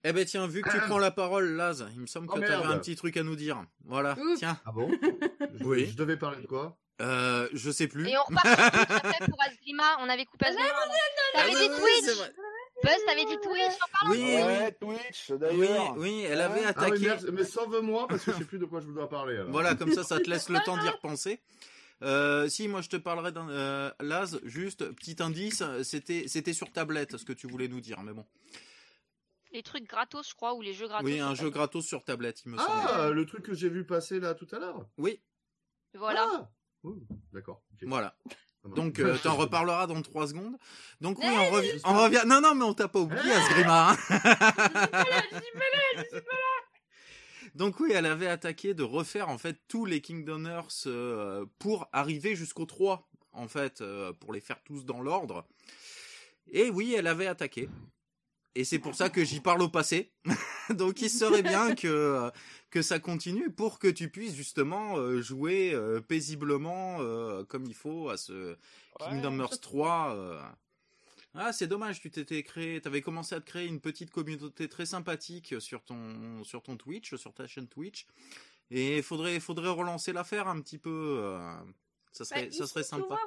Eh 0.03 0.11
ben 0.13 0.25
tiens, 0.25 0.45
vu 0.47 0.61
que 0.61 0.69
tu 0.69 0.77
prends 0.81 0.97
la 0.99 1.11
parole, 1.11 1.51
Laz, 1.55 1.85
il 1.93 2.01
me 2.01 2.05
semble 2.07 2.27
que 2.27 2.33
Oh, 2.35 2.39
tu 2.39 2.45
avais 2.45 2.65
un 2.65 2.79
petit 2.79 2.95
truc 2.95 3.15
à 3.17 3.23
nous 3.23 3.35
dire. 3.35 3.63
Voilà, 3.85 4.17
Oups. 4.19 4.39
tiens. 4.39 4.59
ah 4.65 4.71
bon? 4.71 4.89
Je, 5.59 5.63
Oui. 5.63 5.85
je 5.85 5.95
devais 5.95 6.17
parler 6.17 6.41
de 6.41 6.47
quoi? 6.47 6.77
Euh, 7.03 7.49
je 7.53 7.69
sais 7.71 7.87
plus. 7.87 8.07
Et 8.07 8.17
on 8.17 8.23
repart 8.23 8.47
sur 8.47 8.55
Twitch 8.71 8.91
après 9.03 9.27
pour 9.29 9.41
Asgrima, 9.41 9.83
on 9.99 10.09
avait 10.09 10.25
coupé 10.25 10.45
Asgrima. 10.47 10.69
T'avais 11.33 11.51
Ah, 11.55 11.59
dit 11.59 11.69
oui, 11.69 11.81
oui, 11.83 12.01
Twitch. 12.05 12.17
Buzz, 12.83 13.05
t'avais 13.05 13.25
dit 13.25 13.37
Twitch 13.41 13.73
en 13.73 13.91
parlant 13.99 14.11
Oui, 14.11 14.23
oui. 14.23 14.35
ouais, 14.41 14.71
Twitch, 14.73 15.29
Oui, 15.29 15.37
d'ailleurs. 15.39 15.97
oui, 15.97 16.21
elle 16.27 16.41
avait 16.41 16.59
Ah 16.65 16.73
oui, 16.75 16.85
attaqué. 16.85 16.99
merci, 17.05 17.25
mais 17.31 17.43
sauve-moi 17.43 18.07
parce 18.07 18.23
que 18.25 18.31
je 18.33 18.37
sais 18.39 18.45
plus 18.45 18.59
de 18.59 18.65
quoi 18.65 18.79
je 18.81 18.87
dois 18.87 19.09
parler. 19.09 19.35
alors. 19.37 19.51
Voilà, 19.51 19.75
comme 19.75 19.91
ça, 19.93 20.03
ça 20.03 20.19
te 20.19 20.29
laisse 20.29 20.49
le 20.49 20.59
temps 20.65 20.77
d'y 20.77 20.87
repenser. 20.89 21.39
Euh, 22.01 22.49
si, 22.49 22.67
moi, 22.67 22.81
je 22.81 22.89
te 22.89 22.97
parlerai 22.97 23.31
d'un 23.31 23.49
euh, 23.49 23.91
Laz. 24.01 24.39
Juste 24.43 24.89
petit 24.91 25.15
indice, 25.21 25.63
c'était 25.83 26.25
c'était 26.27 26.51
sur 26.53 26.71
tablette, 26.71 27.15
ce 27.17 27.23
que 27.25 27.31
tu 27.33 27.47
voulais 27.47 27.67
nous 27.69 27.79
dire, 27.81 28.01
mais 28.01 28.11
bon. 28.13 28.25
Les 29.53 29.61
trucs 29.63 29.87
gratos, 29.87 30.27
je 30.29 30.33
crois, 30.35 30.53
ou 30.55 30.61
les 30.61 30.73
jeux 30.73 30.87
gratos. 30.87 31.05
Oui, 31.05 31.19
un 31.19 31.35
jeu 31.35 31.49
gratos 31.49 31.85
sur 31.85 32.03
tablette, 32.03 32.41
il 32.45 32.51
me 32.53 32.57
semble. 32.57 32.71
Ah, 32.89 33.09
le 33.11 33.25
truc 33.25 33.43
que 33.43 33.53
j'ai 33.53 33.69
vu 33.69 33.85
passer 33.85 34.19
là 34.19 34.33
tout 34.33 34.47
à 34.51 34.59
l'heure. 34.59 34.85
Oui, 34.97 35.21
Voilà. 35.93 36.27
Ah 36.33 36.49
D'accord. 37.31 37.61
voilà. 37.83 38.15
Donc, 38.65 38.99
euh, 38.99 39.17
t'en 39.21 39.35
reparleras 39.37 39.87
dans 39.87 40.01
trois 40.01 40.27
secondes. 40.27 40.55
Donc, 41.01 41.19
oui, 41.19 41.25
on, 41.27 41.51
revi- 41.55 41.81
on 41.83 42.01
revient. 42.03 42.23
Non, 42.25 42.39
non, 42.41 42.55
mais 42.55 42.63
on 42.63 42.73
t'a 42.73 42.87
pas 42.87 42.99
oublié, 42.99 43.31
Asgrima. 43.31 43.91
hein. 43.91 43.97
Donc 47.55 47.79
oui, 47.79 47.91
elle 47.93 48.05
avait 48.07 48.27
attaqué 48.27 48.73
de 48.73 48.81
refaire 48.83 49.29
en 49.29 49.37
fait 49.37 49.59
tous 49.67 49.85
les 49.85 50.01
Kingdom 50.01 50.45
Hearts 50.45 50.83
euh, 50.87 51.45
pour 51.59 51.87
arriver 51.91 52.35
jusqu'au 52.35 52.65
3, 52.65 53.07
en 53.33 53.47
fait, 53.47 53.81
euh, 53.81 54.11
pour 54.13 54.33
les 54.33 54.39
faire 54.41 54.61
tous 54.63 54.85
dans 54.85 55.01
l'ordre. 55.01 55.45
Et 56.51 56.69
oui, 56.71 56.95
elle 56.97 57.05
avait 57.07 57.27
attaqué. 57.27 57.69
Et 58.55 58.63
c'est 58.65 58.79
pour 58.79 58.93
ça 58.93 59.09
que 59.09 59.23
j'y 59.23 59.39
parle 59.39 59.61
au 59.63 59.69
passé. 59.69 60.11
Donc 60.69 61.01
il 61.01 61.09
serait 61.09 61.41
bien 61.41 61.73
que, 61.75 61.87
euh, 61.87 62.29
que 62.69 62.81
ça 62.81 62.99
continue 62.99 63.49
pour 63.51 63.79
que 63.79 63.87
tu 63.87 64.09
puisses 64.09 64.35
justement 64.35 64.97
euh, 64.97 65.21
jouer 65.21 65.73
euh, 65.73 66.01
paisiblement 66.01 66.97
comme 67.47 67.65
il 67.65 67.73
faut 67.73 68.09
à 68.09 68.17
ce 68.17 68.55
Kingdom 68.99 69.39
Hearts 69.39 69.59
3. 69.61 70.15
euh. 70.15 70.41
Ah, 71.35 71.51
c'est 71.51 71.65
dommage, 71.65 71.99
tu 71.99 72.11
t'étais 72.11 72.43
créé, 72.43 72.79
t'avais 72.79 73.01
commencé 73.01 73.33
à 73.33 73.39
te 73.41 73.45
créer 73.49 73.65
une 73.67 73.79
petite 73.81 74.11
communauté 74.11 74.69
très 74.69 74.85
sympathique 74.85 75.55
sur 75.59 75.83
ton, 75.83 76.43
sur 76.43 76.61
ton 76.61 76.77
Twitch, 76.77 77.15
sur 77.15 77.33
ta 77.33 77.47
chaîne 77.47 77.67
Twitch. 77.67 78.05
Et 78.69 79.01
faudrait, 79.01 79.39
faudrait 79.39 79.69
relancer 79.69 80.13
l'affaire 80.13 80.47
un 80.47 80.61
petit 80.61 80.77
peu. 80.77 81.35
ça 82.11 82.23
Bah, 82.23 82.25
serait, 82.25 82.51
ça 82.51 82.63
ici, 82.63 82.67
serait 82.67 82.83
sympa. 82.83 83.07
vois. 83.07 83.19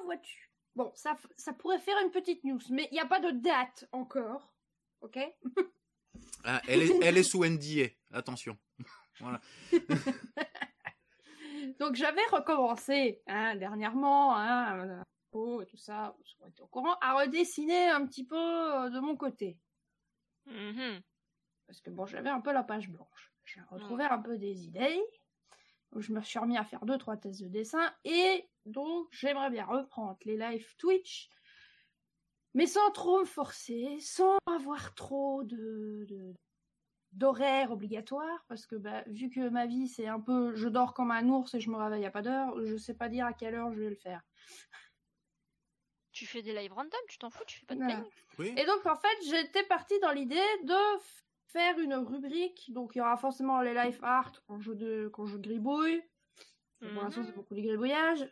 Bon, 0.77 0.93
ça, 0.95 1.17
ça 1.37 1.53
pourrait 1.53 1.81
faire 1.81 1.97
une 2.05 2.11
petite 2.13 2.45
news, 2.45 2.61
mais 2.71 2.87
il 2.93 2.95
n'y 2.95 3.01
a 3.01 3.07
pas 3.07 3.19
de 3.19 3.31
date 3.31 3.89
encore. 3.91 4.53
Ok 5.01 5.19
Ah, 6.45 6.63
elle 6.69 6.83
est, 6.83 7.03
elle 7.03 7.19
est 7.19 7.23
sous 7.23 7.45
NDA. 7.45 7.89
Attention. 8.13 8.57
Donc 11.81 11.95
j'avais 11.95 12.25
recommencé 12.31 13.23
hein, 13.27 13.57
dernièrement, 13.57 14.37
hein, 14.37 14.79
euh, 14.79 15.03
oh, 15.33 15.63
et 15.63 15.67
tout 15.67 15.77
ça, 15.77 16.17
vous 16.19 16.47
êtes 16.47 16.61
au 16.61 16.67
courant, 16.67 16.97
à 17.01 17.15
redessiner 17.15 17.89
un 17.89 18.07
petit 18.07 18.25
peu 18.25 18.37
euh, 18.37 18.91
de 18.91 19.01
mon 19.01 19.17
côté. 19.17 19.59
Mhm. 20.47 21.01
Parce 21.67 21.81
que 21.81 21.91
bon, 21.91 22.07
j'avais 22.07 22.31
un 22.31 22.41
peu 22.41 22.53
la 22.53 22.63
page 22.63 22.89
blanche. 22.89 23.33
J'ai 23.45 23.61
retrouvé 23.71 24.05
un 24.05 24.19
peu 24.19 24.39
des 24.39 24.65
idées. 24.65 25.03
Donc, 25.93 26.03
je 26.03 26.13
me 26.13 26.21
suis 26.21 26.39
remis 26.39 26.57
à 26.57 26.65
faire 26.65 26.85
deux, 26.85 26.99
trois 26.99 27.17
tests 27.17 27.43
de 27.43 27.49
dessin. 27.49 27.93
Et 28.05 28.49
donc, 28.65 29.09
j'aimerais 29.11 29.51
bien 29.51 29.65
reprendre 29.65 30.17
les 30.25 30.37
live 30.37 30.77
Twitch. 30.77 31.31
Mais 32.57 32.67
sans 32.67 32.91
trop 32.91 33.21
me 33.21 33.25
forcer, 33.27 33.99
sans 34.01 34.37
avoir 34.47 34.95
trop 34.97 35.45
de, 35.45 36.07
d'horaires 37.13 37.73
obligatoires. 37.73 38.45
Parce 38.49 38.67
que 38.67 38.77
bah, 38.77 39.05
vu 39.09 39.31
que 39.31 39.49
ma 39.49 39.67
vie, 39.67 39.89
c'est 39.89 40.07
un 40.09 40.21
peu 40.21 40.55
je 40.55 40.69
dors 40.69 40.95
comme 40.95 41.11
un 41.11 41.29
ours 41.29 41.55
et 41.55 41.61
je 41.61 41.71
me 41.71 41.77
réveille 41.77 42.07
à 42.07 42.11
pas 42.11 42.23
d'heure, 42.23 42.55
je 42.65 42.77
sais 42.77 42.95
pas 42.95 43.09
dire 43.09 43.27
à 43.27 43.33
quelle 43.33 43.55
heure 43.55 43.73
je 43.73 43.81
vais 43.81 43.91
le 43.91 43.97
faire. 43.97 44.23
Tu 46.13 46.27
fais 46.27 46.43
des 46.43 46.55
lives 46.55 46.73
random, 46.73 46.99
tu 47.09 47.19
t'en 47.19 47.31
fous, 47.31 47.45
tu 47.47 47.59
fais 47.59 47.67
pas 47.67 47.75
de 47.75 47.81
Voilà. 47.81 47.95
planning. 47.97 48.11
Oui. 48.39 48.53
Et 48.57 48.65
donc, 48.65 48.87
en 48.87 48.97
fait, 48.97 49.17
j'étais 49.29 49.65
partie 49.65 49.99
dans 50.01 50.13
l'idée 50.13 50.41
de 50.65 50.75
faire 51.49 51.79
une 51.79 51.95
rubrique. 51.95 52.73
Donc, 52.73 52.95
il 52.95 52.99
y 52.99 53.01
aura 53.03 53.17
forcément 53.17 53.61
les 53.61 53.75
live 53.75 53.99
art 54.03 54.33
quand 54.47 54.59
je, 54.61 54.73
de, 54.73 55.09
quand 55.13 55.27
je 55.27 55.37
gribouille. 55.37 56.03
Pour 56.93 57.03
l'instant, 57.03 57.23
c'est 57.25 57.33
Mhm. 57.33 57.37
beaucoup 57.37 57.55
les 57.55 57.63
gribouillages. 57.63 58.29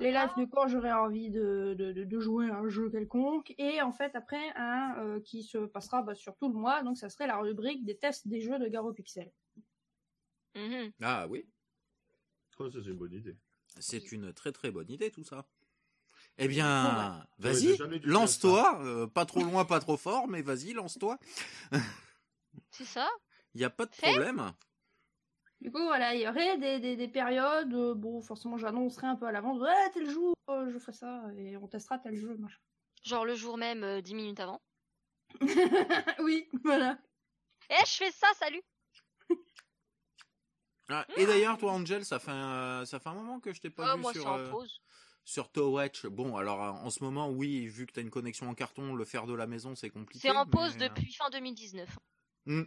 Les 0.00 0.12
lives 0.12 0.30
de 0.36 0.44
quand 0.44 0.68
j'aurai 0.68 0.92
envie 0.92 1.30
de, 1.30 1.74
de, 1.78 1.92
de, 1.92 2.04
de 2.04 2.20
jouer 2.20 2.50
à 2.50 2.56
un 2.58 2.68
jeu 2.68 2.90
quelconque, 2.90 3.54
et 3.58 3.82
en 3.82 3.92
fait 3.92 4.14
après 4.14 4.50
un 4.56 4.96
euh, 4.98 5.20
qui 5.20 5.42
se 5.42 5.58
passera 5.58 6.02
bah, 6.02 6.14
sur 6.14 6.36
tout 6.36 6.48
le 6.48 6.54
mois, 6.58 6.82
donc 6.82 6.96
ça 6.98 7.08
serait 7.08 7.26
la 7.26 7.38
rubrique 7.38 7.84
des 7.84 7.96
tests 7.96 8.28
des 8.28 8.40
jeux 8.40 8.58
de 8.58 8.66
Garo 8.68 8.92
Pixel. 8.92 9.32
Mhm. 10.54 10.92
Ah 11.02 11.26
oui, 11.28 11.46
Oh, 12.58 12.70
ça, 12.70 12.78
c'est 12.82 12.90
une 12.90 12.96
bonne 12.96 13.12
idée. 13.12 13.36
c'est 13.78 14.12
une 14.12 14.32
très 14.32 14.52
très 14.52 14.70
bonne 14.70 14.90
idée 14.90 15.10
tout 15.10 15.24
ça. 15.24 15.46
Eh 16.38 16.48
bien, 16.48 17.26
J'aurais 17.38 17.52
vas-y, 17.52 17.78
lance-toi, 18.04 18.80
euh, 18.82 19.06
pas 19.06 19.26
trop 19.26 19.42
loin, 19.44 19.64
pas 19.64 19.80
trop 19.80 19.96
fort, 19.96 20.28
mais 20.28 20.42
vas-y, 20.42 20.72
lance-toi. 20.72 21.18
C'est 22.70 22.84
ça 22.84 23.08
Il 23.54 23.60
y 23.60 23.64
a 23.64 23.70
pas 23.70 23.86
de 23.86 23.90
Fait. 23.90 24.12
problème. 24.12 24.52
Du 25.60 25.70
coup, 25.72 25.82
voilà, 25.82 26.14
il 26.14 26.20
y 26.20 26.28
aurait 26.28 26.58
des, 26.58 26.78
des, 26.80 26.96
des 26.96 27.08
périodes, 27.08 27.72
euh, 27.72 27.94
bon, 27.94 28.20
forcément 28.20 28.58
j'annoncerai 28.58 29.06
un 29.06 29.16
peu 29.16 29.26
à 29.26 29.32
l'avance, 29.32 29.58
ouais, 29.60 29.90
tel 29.94 30.08
jour, 30.08 30.34
euh, 30.50 30.70
je 30.70 30.78
ferai 30.78 30.92
ça, 30.92 31.22
et 31.38 31.56
on 31.56 31.66
testera 31.66 31.98
tel 31.98 32.14
jeu, 32.14 32.36
machin. 32.36 32.58
Genre 33.02 33.24
le 33.24 33.34
jour 33.34 33.56
même, 33.56 33.82
euh, 33.82 34.00
10 34.00 34.14
minutes 34.14 34.40
avant. 34.40 34.60
oui, 36.20 36.48
voilà. 36.64 36.98
Eh, 37.70 37.86
je 37.86 37.92
fais 37.96 38.10
ça, 38.10 38.28
salut 38.34 38.62
Ah, 40.88 41.04
et 41.16 41.26
d'ailleurs, 41.26 41.58
toi, 41.58 41.72
Angel, 41.72 42.04
ça 42.04 42.18
fait 42.20 42.30
un, 42.30 42.84
ça 42.84 43.00
fait 43.00 43.08
un 43.08 43.14
moment 43.14 43.40
que 43.40 43.52
je 43.52 43.60
t'ai 43.60 43.70
pas 43.70 43.92
Ah, 43.92 43.96
vu 43.96 44.02
Moi, 44.02 44.12
sur, 44.12 44.26
en 44.28 44.38
euh, 44.38 44.50
pause. 44.50 44.80
sur 45.24 45.50
Towatch. 45.50 46.06
Bon, 46.06 46.36
alors 46.36 46.60
en 46.60 46.90
ce 46.90 47.02
moment, 47.02 47.28
oui, 47.28 47.66
vu 47.66 47.86
que 47.86 47.92
t'as 47.92 48.02
une 48.02 48.10
connexion 48.10 48.48
en 48.48 48.54
carton, 48.54 48.94
le 48.94 49.04
faire 49.04 49.26
de 49.26 49.34
la 49.34 49.48
maison, 49.48 49.74
c'est 49.74 49.90
compliqué. 49.90 50.28
C'est 50.28 50.36
en 50.36 50.46
pause 50.46 50.76
mais, 50.78 50.88
depuis 50.88 51.12
fin 51.12 51.28
2019. 51.30 51.98
Hmm. 52.46 52.62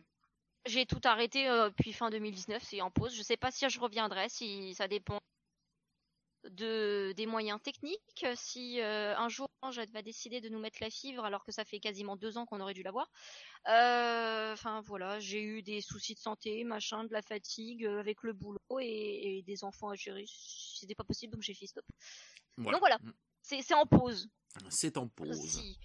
J'ai 0.65 0.85
tout 0.85 1.01
arrêté 1.03 1.47
euh, 1.47 1.69
depuis 1.69 1.93
fin 1.93 2.09
2019, 2.09 2.61
c'est 2.63 2.81
en 2.81 2.91
pause. 2.91 3.15
Je 3.15 3.23
sais 3.23 3.37
pas 3.37 3.51
si 3.51 3.67
je 3.69 3.79
reviendrai, 3.79 4.29
si 4.29 4.73
ça 4.75 4.87
dépend 4.87 5.19
de 6.45 7.13
des 7.15 7.25
moyens 7.25 7.61
techniques. 7.61 8.25
Si 8.35 8.81
euh, 8.81 9.15
un 9.17 9.29
jour 9.29 9.47
Jade 9.71 9.91
va 9.91 10.01
décider 10.01 10.41
de 10.41 10.49
nous 10.49 10.59
mettre 10.59 10.77
la 10.81 10.89
fibre 10.89 11.25
alors 11.25 11.43
que 11.43 11.51
ça 11.51 11.65
fait 11.65 11.79
quasiment 11.79 12.15
deux 12.15 12.37
ans 12.37 12.45
qu'on 12.45 12.59
aurait 12.61 12.73
dû 12.73 12.83
l'avoir. 12.83 13.09
Euh, 13.67 14.53
Enfin 14.53 14.81
voilà, 14.81 15.19
j'ai 15.19 15.41
eu 15.41 15.61
des 15.61 15.81
soucis 15.81 16.15
de 16.15 16.19
santé, 16.19 16.63
machin, 16.63 17.03
de 17.03 17.13
la 17.13 17.21
fatigue 17.21 17.85
euh, 17.85 17.99
avec 17.99 18.23
le 18.23 18.33
boulot 18.33 18.59
et, 18.79 19.37
et 19.39 19.41
des 19.43 19.63
enfants 19.63 19.89
à 19.89 19.95
gérer. 19.95 20.25
C'était 20.27 20.95
pas 20.95 21.03
possible 21.03 21.33
donc 21.33 21.41
j'ai 21.41 21.53
fait 21.53 21.67
stop. 21.67 21.85
voilà. 22.57 22.71
Donc 22.71 22.81
voilà. 22.81 22.99
C'est 23.41 23.61
c'est 23.61 23.73
en 23.73 23.85
pause. 23.85 24.29
C'est 24.69 24.97
en 24.97 25.07
pause. 25.07 25.39
Si 25.41 25.77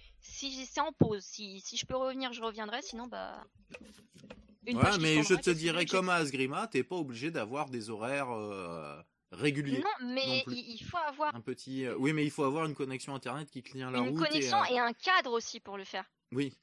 si 0.51 0.65
c'est 0.65 0.81
en 0.81 0.91
pause. 0.93 1.23
Si 1.23 1.59
si 1.61 1.77
je 1.77 1.85
peux 1.85 1.95
revenir, 1.95 2.33
je 2.33 2.41
reviendrai. 2.41 2.81
Sinon 2.81 3.07
bah. 3.07 3.45
Une 4.67 4.77
Ouais, 4.77 4.97
mais 4.99 5.23
je 5.23 5.35
te 5.35 5.49
dirais 5.49 5.85
comme 5.85 6.09
à 6.09 6.15
Asgrima, 6.15 6.67
t'es 6.67 6.83
pas 6.83 6.95
obligé 6.95 7.31
d'avoir 7.31 7.69
des 7.69 7.89
horaires 7.89 8.31
euh, 8.31 9.01
réguliers. 9.31 9.79
Non, 9.79 10.07
mais 10.13 10.43
non 10.47 10.53
il, 10.53 10.79
faut 10.83 10.97
avoir 10.97 11.35
Un 11.35 11.41
petit, 11.41 11.85
euh, 11.85 11.95
oui, 11.97 12.13
mais 12.13 12.23
il 12.23 12.31
faut 12.31 12.43
avoir 12.43 12.65
une 12.65 12.75
connexion 12.75 13.13
internet 13.15 13.49
qui 13.49 13.61
tient 13.63 13.91
la 13.91 13.99
une 13.99 14.09
route. 14.09 14.27
connexion 14.27 14.63
et, 14.65 14.71
euh, 14.73 14.75
et 14.75 14.79
un 14.79 14.93
cadre 14.93 15.31
aussi 15.33 15.59
pour 15.59 15.77
le 15.77 15.83
faire. 15.83 16.05
Oui. 16.31 16.57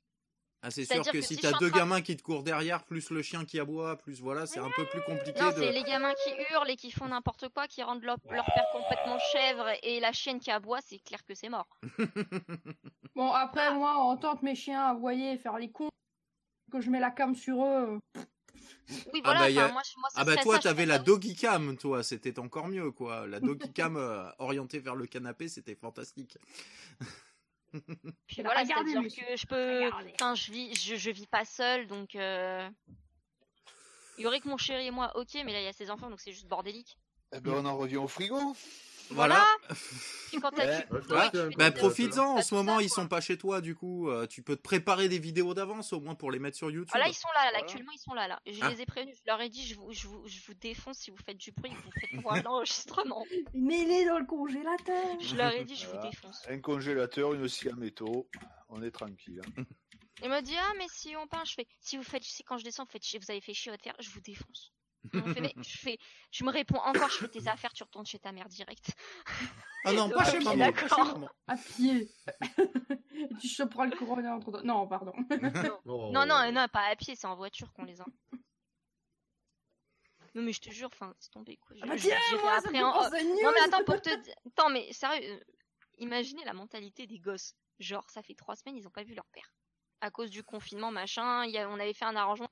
Ah, 0.64 0.70
c'est 0.70 0.84
sûr 0.84 1.02
que, 1.04 1.10
que 1.10 1.20
si 1.20 1.34
si 1.34 1.40
t'as 1.40 1.58
deux 1.58 1.70
train- 1.70 1.80
gamins 1.80 2.00
qui 2.02 2.16
te 2.16 2.22
courent 2.22 2.44
derrière, 2.44 2.84
plus 2.84 3.10
le 3.10 3.20
chien 3.20 3.44
qui 3.44 3.58
aboie, 3.58 3.98
plus 3.98 4.20
voilà, 4.20 4.46
c'est 4.46 4.60
un 4.60 4.70
peu 4.70 4.84
plus 4.86 5.00
compliqué 5.02 5.40
Non, 5.40 5.48
de. 5.50 5.54
c'est 5.56 5.72
les 5.72 5.82
gamins 5.82 6.14
qui 6.22 6.30
hurlent 6.52 6.70
et 6.70 6.76
qui 6.76 6.92
font 6.92 7.08
n'importe 7.08 7.48
quoi, 7.48 7.66
qui 7.66 7.82
rendent 7.82 8.04
leur, 8.04 8.16
leur 8.30 8.44
père 8.44 8.66
complètement 8.72 9.18
chèvre 9.32 9.66
et 9.82 9.98
la 9.98 10.12
chienne 10.12 10.38
qui 10.38 10.52
aboie, 10.52 10.78
c'est 10.80 11.00
clair 11.00 11.24
que 11.24 11.34
c'est 11.34 11.48
mort. 11.48 11.66
Bon, 13.14 13.30
après, 13.30 13.74
moi, 13.74 13.94
en 13.96 14.16
tant 14.16 14.36
que 14.36 14.44
mes 14.44 14.54
chiens 14.54 14.86
aboyer 14.86 15.32
et 15.32 15.36
faire 15.36 15.58
les 15.58 15.70
cons, 15.70 15.90
que 16.72 16.80
je 16.80 16.90
mets 16.90 17.00
la 17.00 17.10
cam 17.10 17.34
sur 17.34 17.64
eux, 17.64 18.00
Oui, 19.12 19.20
Ah 19.24 19.34
bah, 19.34 19.44
a- 19.44 19.50
moi, 19.50 19.82
moi, 19.98 20.08
Ah 20.14 20.24
bah 20.24 20.36
toi 20.38 20.58
t'avais 20.58 20.86
la 20.86 20.98
doggy 20.98 21.36
cam 21.36 21.76
toi 21.76 22.02
c'était 22.02 22.38
encore 22.38 22.68
mieux 22.68 22.90
quoi 22.90 23.26
la 23.26 23.38
doggy 23.40 23.72
cam 23.74 23.96
euh, 23.96 24.28
orientée 24.38 24.78
vers 24.80 24.94
le 24.96 25.06
canapé 25.06 25.48
c'était 25.48 25.76
fantastique 25.76 26.38
Puis 28.26 28.42
voilà, 28.42 28.60
regardez, 28.62 28.92
que 28.92 29.36
je 29.36 29.46
peux, 29.46 29.76
regardez. 29.86 30.12
enfin, 30.14 30.34
je 30.34 30.52
vis, 30.52 30.74
je, 30.74 30.94
je 30.96 31.10
vis 31.10 31.26
pas 31.26 31.44
seule, 31.46 31.86
donc 31.86 32.14
euh... 32.16 32.68
il 34.18 34.24
y 34.24 34.26
aurait 34.26 34.40
que 34.40 34.48
mon 34.48 34.58
chéri 34.58 34.86
et 34.86 34.90
moi, 34.90 35.16
ok, 35.16 35.34
mais 35.46 35.52
là 35.52 35.60
il 35.60 35.64
y 35.64 35.68
a 35.68 35.72
ses 35.72 35.90
enfants, 35.90 36.10
donc 36.10 36.20
c'est 36.20 36.32
juste 36.32 36.48
bordélique. 36.48 36.98
Eh 37.34 37.40
ben, 37.40 37.52
on 37.54 37.64
en 37.64 37.76
revient 37.78 37.96
au 37.96 38.08
frigo. 38.08 38.54
Voilà, 39.10 39.44
Puis 40.28 40.38
quand 40.40 40.50
t'as 40.50 40.64
Ouais. 40.66 40.86
Ouais, 41.10 41.54
bah 41.56 41.70
profites-en 41.70 42.38
en 42.38 42.42
ce 42.42 42.54
moment 42.54 42.76
ça, 42.78 42.82
ils 42.82 42.88
sont 42.88 43.08
pas 43.08 43.20
chez 43.20 43.36
toi 43.36 43.60
du 43.60 43.74
coup 43.74 44.08
euh, 44.08 44.26
tu 44.26 44.42
peux 44.42 44.56
te 44.56 44.62
préparer 44.62 45.08
des 45.08 45.18
vidéos 45.18 45.52
d'avance 45.54 45.92
au 45.92 46.00
moins 46.00 46.14
pour 46.14 46.30
les 46.30 46.38
mettre 46.38 46.56
sur 46.56 46.70
YouTube 46.70 46.90
Ah, 46.94 46.98
là, 46.98 47.08
ils 47.08 47.14
sont 47.14 47.28
là, 47.34 47.44
là, 47.44 47.50
Voilà. 47.50 47.58
actuellement, 47.64 47.92
ils 47.92 47.98
sont 47.98 48.14
là, 48.14 48.28
là. 48.28 48.40
Je 48.46 48.58
Ah. 48.62 48.70
les 48.70 48.80
ai 48.80 48.86
prévenus, 48.86 49.16
je 49.18 49.22
leur 49.30 49.40
ai 49.40 49.48
dit, 49.48 49.66
je 49.66 49.74
vous, 49.74 49.92
je 49.92 50.06
vous, 50.08 50.26
je 50.26 50.40
vous 50.46 50.54
défonce 50.54 50.98
si 50.98 51.10
vous 51.10 51.16
faites 51.18 51.36
du 51.36 51.52
bruit, 51.52 51.72
vous 51.84 51.90
faites 52.00 52.22
pour 52.22 52.32
un 52.32 52.46
enregistrement. 52.46 53.24
mets-les 53.54 54.06
dans 54.06 54.18
le 54.18 54.24
congélateur. 54.26 55.20
Je 55.20 55.36
leur 55.36 55.52
ai 55.52 55.64
dit, 55.64 55.76
je 55.76 55.86
vous 55.86 56.00
défonce. 56.00 56.42
Un 56.48 56.60
congélateur, 56.60 57.34
une 57.34 57.48
scie 57.48 57.68
à 57.68 57.74
métaux. 57.74 58.28
On 58.68 58.82
est 58.82 58.90
tranquille. 58.90 59.40
hein. 59.58 59.64
Il 60.22 60.28
m'a 60.28 60.40
dit, 60.40 60.54
ah, 60.56 60.72
mais 60.78 60.86
si 60.88 61.14
on 61.16 61.26
peint, 61.26 61.44
je 61.44 61.54
fais, 61.54 61.66
si 61.80 61.96
vous 61.96 62.02
faites, 62.04 62.22
si 62.22 62.44
quand 62.44 62.56
je 62.56 62.64
descends, 62.64 62.84
vous, 62.84 62.90
faites 62.90 63.04
chier, 63.04 63.18
vous 63.18 63.30
avez 63.30 63.40
fait 63.40 63.54
chier 63.54 63.70
votre 63.72 63.82
fer, 63.82 63.94
je 63.98 64.08
vous 64.10 64.20
défonce. 64.20 64.72
On 65.14 65.34
fait, 65.34 65.40
mais 65.40 65.52
je 65.56 65.78
fais, 65.78 65.98
je 66.30 66.44
me 66.44 66.50
réponds 66.50 66.78
encore, 66.78 67.08
je 67.10 67.18
fais 67.18 67.28
tes 67.28 67.48
affaires, 67.48 67.72
tu 67.72 67.82
retournes 67.82 68.06
chez 68.06 68.18
ta 68.18 68.30
mère 68.32 68.48
direct. 68.48 68.92
ah 69.84 69.92
non 69.92 70.08
pas 70.10 70.24
chez 70.24 70.40
je 70.40 70.44
maman 70.44 70.56
d'accord. 70.56 71.28
À 71.48 71.56
pied. 71.56 72.08
tu 73.40 73.48
choperas 73.48 73.86
le 73.86 73.96
corona 73.96 74.36
entre 74.36 74.50
toi. 74.52 74.62
Non, 74.62 74.86
pardon. 74.86 75.12
Oh. 75.86 76.10
Non, 76.12 76.24
non, 76.26 76.52
non, 76.52 76.66
pas 76.72 76.86
à 76.86 76.96
pied, 76.96 77.16
c'est 77.16 77.26
en 77.26 77.34
voiture 77.36 77.72
qu'on 77.72 77.84
les 77.84 78.00
a. 78.00 78.04
Non, 80.34 80.42
mais 80.42 80.52
je 80.52 80.60
te 80.60 80.70
jure, 80.70 80.88
enfin, 80.92 81.14
c'est 81.18 81.30
tombé, 81.30 81.56
quoi. 81.58 81.76
Je- 81.76 81.80
Ah 81.82 81.86
bah 81.88 81.96
je- 81.96 82.08
tiens, 82.08 82.16
j'irai 82.30 82.42
moi, 82.42 82.52
après 82.56 82.80
en- 82.82 83.02
Non, 83.02 83.50
mais 83.54 83.60
attends, 83.66 83.84
pour 83.84 84.00
te 84.00 84.14
dire, 84.22 84.34
attends, 84.46 84.70
mais 84.70 84.90
sérieux, 84.92 85.30
euh, 85.30 85.40
imaginez 85.98 86.42
la 86.44 86.54
mentalité 86.54 87.06
des 87.06 87.18
gosses. 87.18 87.54
Genre, 87.80 88.08
ça 88.08 88.22
fait 88.22 88.34
trois 88.34 88.56
semaines, 88.56 88.76
ils 88.76 88.86
ont 88.86 88.90
pas 88.90 89.02
vu 89.02 89.14
leur 89.14 89.26
père. 89.26 89.52
À 90.00 90.10
cause 90.10 90.30
du 90.30 90.42
confinement, 90.42 90.90
machin, 90.90 91.44
y 91.46 91.58
a, 91.58 91.68
on 91.68 91.74
avait 91.78 91.92
fait 91.92 92.04
un 92.06 92.16
arrangement. 92.16 92.48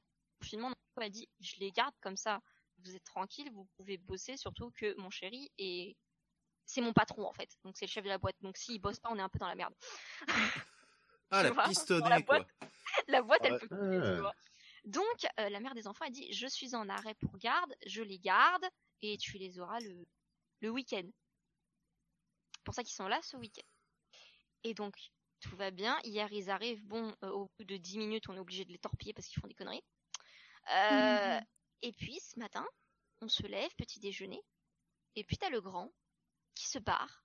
Confinement, 0.51 0.75
on 0.97 1.03
a 1.03 1.09
dit, 1.09 1.29
je 1.39 1.55
les 1.61 1.71
garde 1.71 1.95
comme 2.01 2.17
ça. 2.17 2.41
Vous 2.79 2.97
êtes 2.97 3.05
tranquille, 3.05 3.51
vous 3.53 3.67
pouvez 3.77 3.99
bosser, 3.99 4.37
surtout 4.37 4.73
que 4.73 4.99
mon 5.01 5.09
chéri 5.11 5.49
est, 5.59 5.97
c'est 6.67 6.81
mon 6.81 6.93
patron, 6.93 7.25
en 7.25 7.33
fait. 7.33 7.57
Donc, 7.63 7.77
c'est 7.77 7.87
le 7.87 7.91
chef 7.91 8.03
de 8.03 8.09
la 8.09 8.19
boîte. 8.19 8.35
Donc, 8.41 8.57
s'il 8.57 8.81
bosse 8.81 8.99
pas, 8.99 9.11
on 9.13 9.19
est 9.19 9.23
un 9.23 9.29
peu 9.29 9.39
dans 9.39 9.47
la 9.47 9.55
merde. 9.55 9.75
ah 11.31 11.43
la 11.45 11.51
dans 12.01 12.09
la 12.09 12.21
quoi 12.23 12.39
boîte. 12.41 12.49
la 13.09 13.23
boîte, 13.23 13.41
elle 13.45 13.53
Ouais. 13.53 13.59
peut 13.61 13.69
couler, 13.69 13.99
Ouais. 13.99 14.15
tu 14.15 14.21
vois. 14.21 14.35
Donc, 14.85 15.27
euh, 15.39 15.49
la 15.51 15.61
mère 15.61 15.75
des 15.75 15.87
enfants 15.87 16.07
a 16.07 16.11
dit, 16.11 16.33
je 16.33 16.47
suis 16.49 16.75
en 16.75 16.89
arrêt 16.89 17.15
pour 17.15 17.37
garde, 17.39 17.73
je 17.87 18.03
les 18.03 18.19
garde, 18.19 18.65
et 19.03 19.19
tu 19.19 19.39
les 19.39 19.61
auras 19.61 19.79
le, 19.79 20.05
le 20.63 20.71
week-end. 20.71 21.09
pour 22.65 22.75
ça 22.75 22.83
qu'ils 22.83 22.95
sont 22.95 23.07
là 23.09 23.21
ce 23.23 23.37
week-end. 23.37 23.67
Et 24.65 24.75
donc, 24.75 24.97
tout 25.41 25.55
va 25.57 25.71
bien. 25.71 25.99
Hier, 26.03 26.31
ils 26.33 26.51
arrivent. 26.51 26.85
Bon, 26.85 27.15
euh, 27.23 27.31
au 27.31 27.51
bout 27.57 27.65
de 27.65 27.77
10 27.77 27.99
minutes, 27.99 28.29
on 28.29 28.35
est 28.37 28.41
obligé 28.41 28.65
de 28.65 28.73
les 28.73 28.79
torpiller 28.79 29.13
parce 29.13 29.27
qu'ils 29.29 29.41
font 29.41 29.47
des 29.49 29.55
conneries. 29.55 29.85
Euh, 30.69 31.39
Mhm. 31.39 31.45
Et 31.83 31.93
puis, 31.93 32.21
ce 32.21 32.39
matin, 32.39 32.67
on 33.23 33.29
se 33.29 33.43
lève, 33.47 33.75
petit 33.77 34.01
déjeuner. 34.01 34.43
Et 35.17 35.25
puis, 35.25 35.39
t'as 35.39 35.51
le 35.51 35.61
grand 35.61 35.93
qui 36.55 36.69
se 36.69 36.79
barre, 36.79 37.25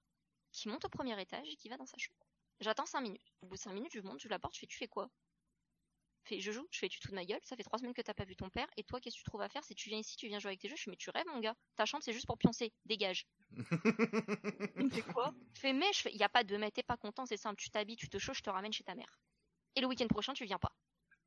qui 0.52 0.70
monte 0.70 0.86
au 0.86 0.90
premier 0.90 1.20
étage 1.22 1.50
et 1.50 1.58
qui 1.58 1.70
va 1.70 1.78
dans 1.78 1.86
sa 1.88 1.98
chambre. 1.98 2.20
J'attends 2.62 2.86
5 2.88 3.02
minutes. 3.02 3.34
Au 3.42 3.48
bout 3.48 3.56
de 3.56 3.62
5 3.62 3.74
minutes, 3.74 3.94
je 3.94 4.02
monte, 4.02 4.22
je 4.22 4.30
la 4.30 4.40
porte, 4.40 4.56
je 4.56 4.60
fais 4.62 4.68
Tu 4.68 4.78
fais 4.78 4.88
quoi? 4.88 5.12
Fait, 6.26 6.42
je 6.42 6.52
joue, 6.52 6.68
je 6.72 6.80
fais 6.80 6.90
tu 6.90 7.00
te 7.00 7.06
fous 7.06 7.12
de 7.12 7.16
ma 7.16 7.24
gueule, 7.26 7.40
ça 7.44 7.56
fait 7.56 7.64
trois 7.64 7.80
semaines 7.80 7.94
que 7.94 8.02
t'as 8.02 8.14
pas 8.14 8.26
vu 8.26 8.36
ton 8.36 8.50
père, 8.50 8.68
et 8.78 8.84
toi 8.84 9.00
qu'est-ce 9.00 9.16
que 9.16 9.20
tu 9.20 9.24
trouves 9.24 9.42
à 9.42 9.48
faire? 9.50 9.64
C'est 9.64 9.76
tu 9.76 9.88
viens 9.90 10.00
ici, 10.00 10.18
tu 10.18 10.28
viens 10.28 10.40
jouer 10.40 10.50
avec 10.50 10.60
tes 10.60 10.68
jeux, 10.68 10.76
je 10.76 10.84
fais 10.84 10.90
mais 10.92 10.98
tu 10.98 11.10
rêves 11.10 11.26
mon 11.28 11.40
gars, 11.40 11.56
ta 11.78 11.86
chambre 11.86 12.04
c'est 12.04 12.12
juste 12.14 12.26
pour 12.28 12.38
pioncer, 12.38 12.74
dégage. 12.86 13.26
Il 14.78 14.86
me 14.86 14.90
fait 14.90 15.04
quoi? 15.04 15.36
Je 15.54 15.60
fais 15.60 15.74
mais 15.74 15.92
je 15.92 16.00
fais, 16.00 16.14
y 16.16 16.24
a 16.24 16.30
pas 16.30 16.46
de 16.46 16.56
mais 16.56 16.72
t'es 16.72 16.82
pas 16.82 16.96
content, 16.96 17.26
c'est 17.26 17.36
simple, 17.36 17.62
tu 17.62 17.70
t'habilles, 17.70 17.98
tu 17.98 18.08
te 18.08 18.18
chauffes, 18.20 18.38
je 18.38 18.44
te 18.44 18.50
ramène 18.50 18.72
chez 18.72 18.86
ta 18.86 18.96
mère. 18.96 19.20
Et 19.76 19.82
le 19.82 19.88
week-end 19.88 20.08
prochain 20.08 20.34
tu 20.34 20.46
viens 20.46 20.60
pas. 20.60 20.76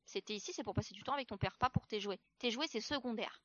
C'était 0.09 0.33
ici, 0.33 0.53
c'est 0.53 0.63
pour 0.63 0.73
passer 0.73 0.95
du 0.95 1.03
temps 1.03 1.13
avec 1.13 1.27
ton 1.27 1.37
père, 1.37 1.55
pas 1.59 1.69
pour 1.69 1.85
tes 1.85 1.99
jouets. 1.99 2.19
Tes 2.39 2.49
jouets 2.49 2.65
c'est 2.67 2.81
secondaire. 2.81 3.43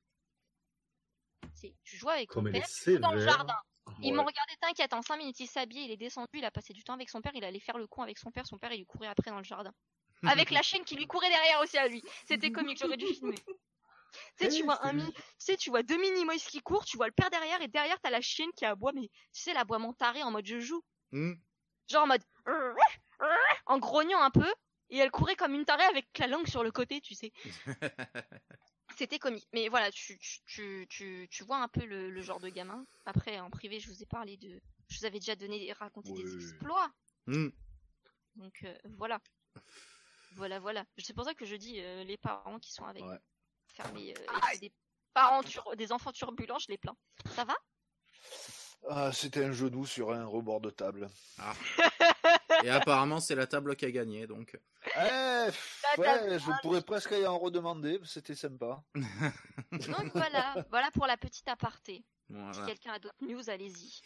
C'est, 1.52 1.74
tu 1.84 1.98
joues 1.98 2.08
avec 2.08 2.30
Comme 2.30 2.46
ton 2.46 2.52
père, 2.52 2.66
tu 2.66 2.92
joues 2.92 2.98
dans 2.98 3.12
le 3.12 3.20
jardin. 3.20 3.54
Ouais. 3.86 3.92
Ils 4.00 4.14
m'ont 4.14 4.24
regardé, 4.24 4.54
t'inquiète, 4.62 4.94
en 4.94 5.02
5 5.02 5.18
minutes, 5.18 5.40
il 5.40 5.46
s'habillait, 5.46 5.84
il 5.84 5.90
est 5.90 5.98
descendu, 5.98 6.30
il 6.32 6.44
a 6.44 6.50
passé 6.50 6.72
du 6.72 6.82
temps 6.82 6.94
avec 6.94 7.10
son 7.10 7.20
père, 7.20 7.32
il 7.34 7.44
allait 7.44 7.60
faire 7.60 7.76
le 7.76 7.86
con 7.86 8.00
avec 8.00 8.18
son 8.18 8.30
père, 8.30 8.46
son 8.46 8.56
père, 8.56 8.72
il 8.72 8.78
lui 8.78 8.86
courait 8.86 9.08
après 9.08 9.30
dans 9.30 9.36
le 9.36 9.44
jardin. 9.44 9.72
Avec 10.22 10.50
la 10.50 10.62
chienne 10.62 10.84
qui 10.84 10.96
lui 10.96 11.06
courait 11.06 11.28
derrière 11.28 11.60
aussi 11.60 11.76
à 11.76 11.86
lui. 11.86 12.02
C'était 12.26 12.50
comique, 12.50 12.78
j'aurais 12.80 12.96
dû 12.96 13.06
filmer. 13.06 13.36
Tu 14.38 14.44
sais, 14.44 14.48
tu 14.48 14.62
vois 14.62 14.78
un 14.86 14.92
mini, 14.92 15.12
tu 15.12 15.22
sais, 15.38 15.56
tu 15.56 15.70
vois 15.70 15.82
deux 15.82 15.98
mini 15.98 16.24
moïse 16.24 16.44
qui 16.44 16.60
courent, 16.60 16.84
tu 16.84 16.96
vois 16.96 17.08
le 17.08 17.12
père 17.12 17.30
derrière, 17.30 17.60
et 17.60 17.66
derrière, 17.66 17.98
t'as 18.00 18.10
la 18.10 18.20
chienne 18.20 18.52
qui 18.56 18.64
aboie, 18.64 18.92
mais 18.92 19.08
tu 19.32 19.42
sais, 19.42 19.52
l'aboiement 19.52 19.92
taré 19.92 20.22
en 20.22 20.30
mode 20.30 20.46
je 20.46 20.60
joue. 20.60 20.84
Hmm. 21.10 21.32
Genre 21.90 22.04
en 22.04 22.06
mode, 22.06 22.22
en 23.66 23.78
grognant 23.78 24.22
un 24.22 24.30
peu, 24.30 24.46
et 24.90 24.98
elle 24.98 25.10
courait 25.10 25.36
comme 25.36 25.54
une 25.54 25.64
tarée 25.64 25.84
avec 25.84 26.06
la 26.18 26.26
langue 26.26 26.46
sur 26.46 26.62
le 26.62 26.70
côté, 26.70 27.00
tu 27.00 27.14
sais. 27.14 27.32
C'était 28.96 29.18
comique. 29.18 29.48
Mais 29.52 29.68
voilà, 29.68 29.90
tu, 29.90 30.18
tu, 30.18 30.40
tu, 30.46 30.86
tu, 30.88 31.26
tu 31.30 31.44
vois 31.44 31.58
un 31.58 31.68
peu 31.68 31.84
le, 31.84 32.10
le 32.10 32.22
genre 32.22 32.38
de 32.38 32.48
gamin. 32.48 32.86
Après, 33.06 33.40
en 33.40 33.50
privé, 33.50 33.80
je 33.80 33.88
vous 33.88 34.02
ai 34.02 34.06
parlé 34.06 34.36
de, 34.36 34.60
je 34.88 34.98
vous 34.98 35.04
avais 35.04 35.18
déjà 35.18 35.34
donné, 35.34 35.72
raconté 35.72 36.12
des 36.12 36.34
exploits. 36.36 36.90
Hmm. 37.26 37.48
Donc 38.36 38.62
euh, 38.64 38.76
voilà. 38.98 39.18
Voilà, 40.36 40.60
voilà. 40.60 40.84
C'est 40.98 41.12
pour 41.14 41.24
ça 41.24 41.34
que 41.34 41.44
je 41.44 41.56
dis 41.56 41.80
euh, 41.80 42.04
les 42.04 42.16
parents 42.16 42.58
qui 42.60 42.72
sont 42.72 42.84
avec 42.84 43.04
Ouais. 43.04 43.18
fermés, 43.66 44.14
euh, 44.16 44.58
des 44.60 44.72
parents 45.12 45.42
tur- 45.42 45.74
des 45.76 45.90
enfants 45.92 46.12
turbulents, 46.12 46.58
je 46.58 46.68
les 46.68 46.78
plains. 46.78 46.96
Ça 47.34 47.44
va? 47.44 47.54
Ah, 48.90 49.12
c'était 49.12 49.44
un 49.44 49.52
genou 49.52 49.86
sur 49.86 50.12
un 50.12 50.24
rebord 50.26 50.60
de 50.60 50.70
table. 50.70 51.08
Et 52.62 52.70
apparemment, 52.70 53.20
c'est 53.20 53.34
la 53.34 53.46
table 53.46 53.74
qui 53.76 53.84
a 53.86 53.90
gagné, 53.90 54.26
donc. 54.26 54.58
Eh, 54.86 55.46
pff, 55.46 55.82
table 55.96 56.28
ouais, 56.30 56.38
je 56.38 56.50
pourrais 56.62 56.82
presque 56.82 57.10
y 57.12 57.26
en 57.26 57.38
redemander, 57.38 58.00
c'était 58.04 58.34
sympa. 58.34 58.82
Donc 59.72 60.10
voilà, 60.14 60.54
voilà 60.70 60.90
pour 60.92 61.06
la 61.06 61.16
petite 61.16 61.48
aparté. 61.48 62.04
Si 62.52 62.60
quelqu'un 62.66 62.92
a 62.92 62.98
d'autres 62.98 63.14
news, 63.22 63.50
allez-y. 63.50 64.00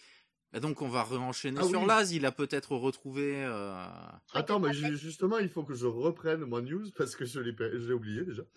Et 0.54 0.60
donc, 0.60 0.80
on 0.80 0.88
va 0.88 1.02
re-enchaîner 1.02 1.60
Ah 1.62 1.68
sur 1.68 1.82
oui. 1.82 1.86
Laz. 1.86 2.12
Il 2.12 2.24
a 2.24 2.32
peut-être 2.32 2.74
retrouvé. 2.74 3.44
euh, 3.44 3.84
Attends, 4.32 4.58
mais 4.58 4.72
ju- 4.72 4.96
justement, 4.96 5.36
il 5.38 5.50
faut 5.50 5.62
que 5.62 5.74
je 5.74 5.86
reprenne 5.86 6.40
mon 6.46 6.62
news 6.62 6.86
parce 6.96 7.16
que 7.16 7.26
je 7.26 7.40
l'ai 7.40 7.54
je 7.58 7.92
oublié 7.92 8.24
déjà. 8.24 8.42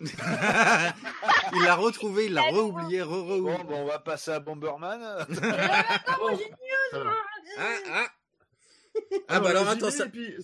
il 1.52 1.62
l'a 1.64 1.74
retrouvé, 1.74 2.26
il 2.26 2.32
l'a 2.32 2.42
re-oublié, 2.42 3.02
re 3.02 3.08
re 3.08 3.40
Bon, 3.42 3.64
bon, 3.64 3.76
on 3.82 3.86
va 3.86 3.98
passer 3.98 4.30
à 4.30 4.40
Bomberman. 4.40 5.02
Attends, 5.02 6.36
j'ai 6.36 6.48
une 6.48 6.56
Ça 6.92 6.98
va. 7.04 7.12
Ah, 7.58 7.76
ah. 7.90 8.06
Ah, 9.28 9.40
bah 9.40 9.50
alors, 9.50 9.68
attends, 9.68 9.90
ça. 9.90 10.08
puis- 10.08 10.34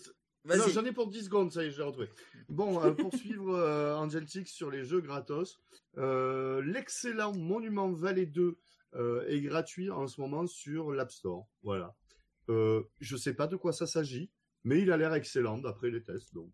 Non, 0.56 0.64
j'en 0.72 0.84
ai 0.84 0.92
pour 0.92 1.08
10 1.08 1.24
secondes, 1.24 1.52
ça 1.52 1.62
y 1.62 1.66
est, 1.66 1.70
je 1.70 1.78
l'ai 1.78 1.84
retrouvé. 1.84 2.08
Bon, 2.48 2.82
euh, 2.82 2.92
pour 2.92 3.14
suivre 3.14 3.54
euh, 3.54 4.08
sur 4.46 4.70
les 4.70 4.84
jeux 4.84 5.00
gratos, 5.00 5.58
euh, 5.98 6.62
l'excellent 6.62 7.34
Monument 7.34 7.90
Valley 7.92 8.24
2 8.26 8.56
euh, 8.94 9.26
est 9.28 9.40
gratuit 9.42 9.90
en 9.90 10.06
ce 10.06 10.20
moment 10.20 10.46
sur 10.46 10.92
l'App 10.92 11.10
Store. 11.10 11.46
Voilà. 11.62 11.94
Euh, 12.48 12.82
je 13.00 13.16
sais 13.16 13.34
pas 13.34 13.46
de 13.46 13.56
quoi 13.56 13.72
ça 13.72 13.86
s'agit, 13.86 14.30
mais 14.64 14.80
il 14.80 14.90
a 14.90 14.96
l'air 14.96 15.12
excellent 15.12 15.58
d'après 15.58 15.90
les 15.90 16.02
tests. 16.02 16.32
Donc, 16.32 16.50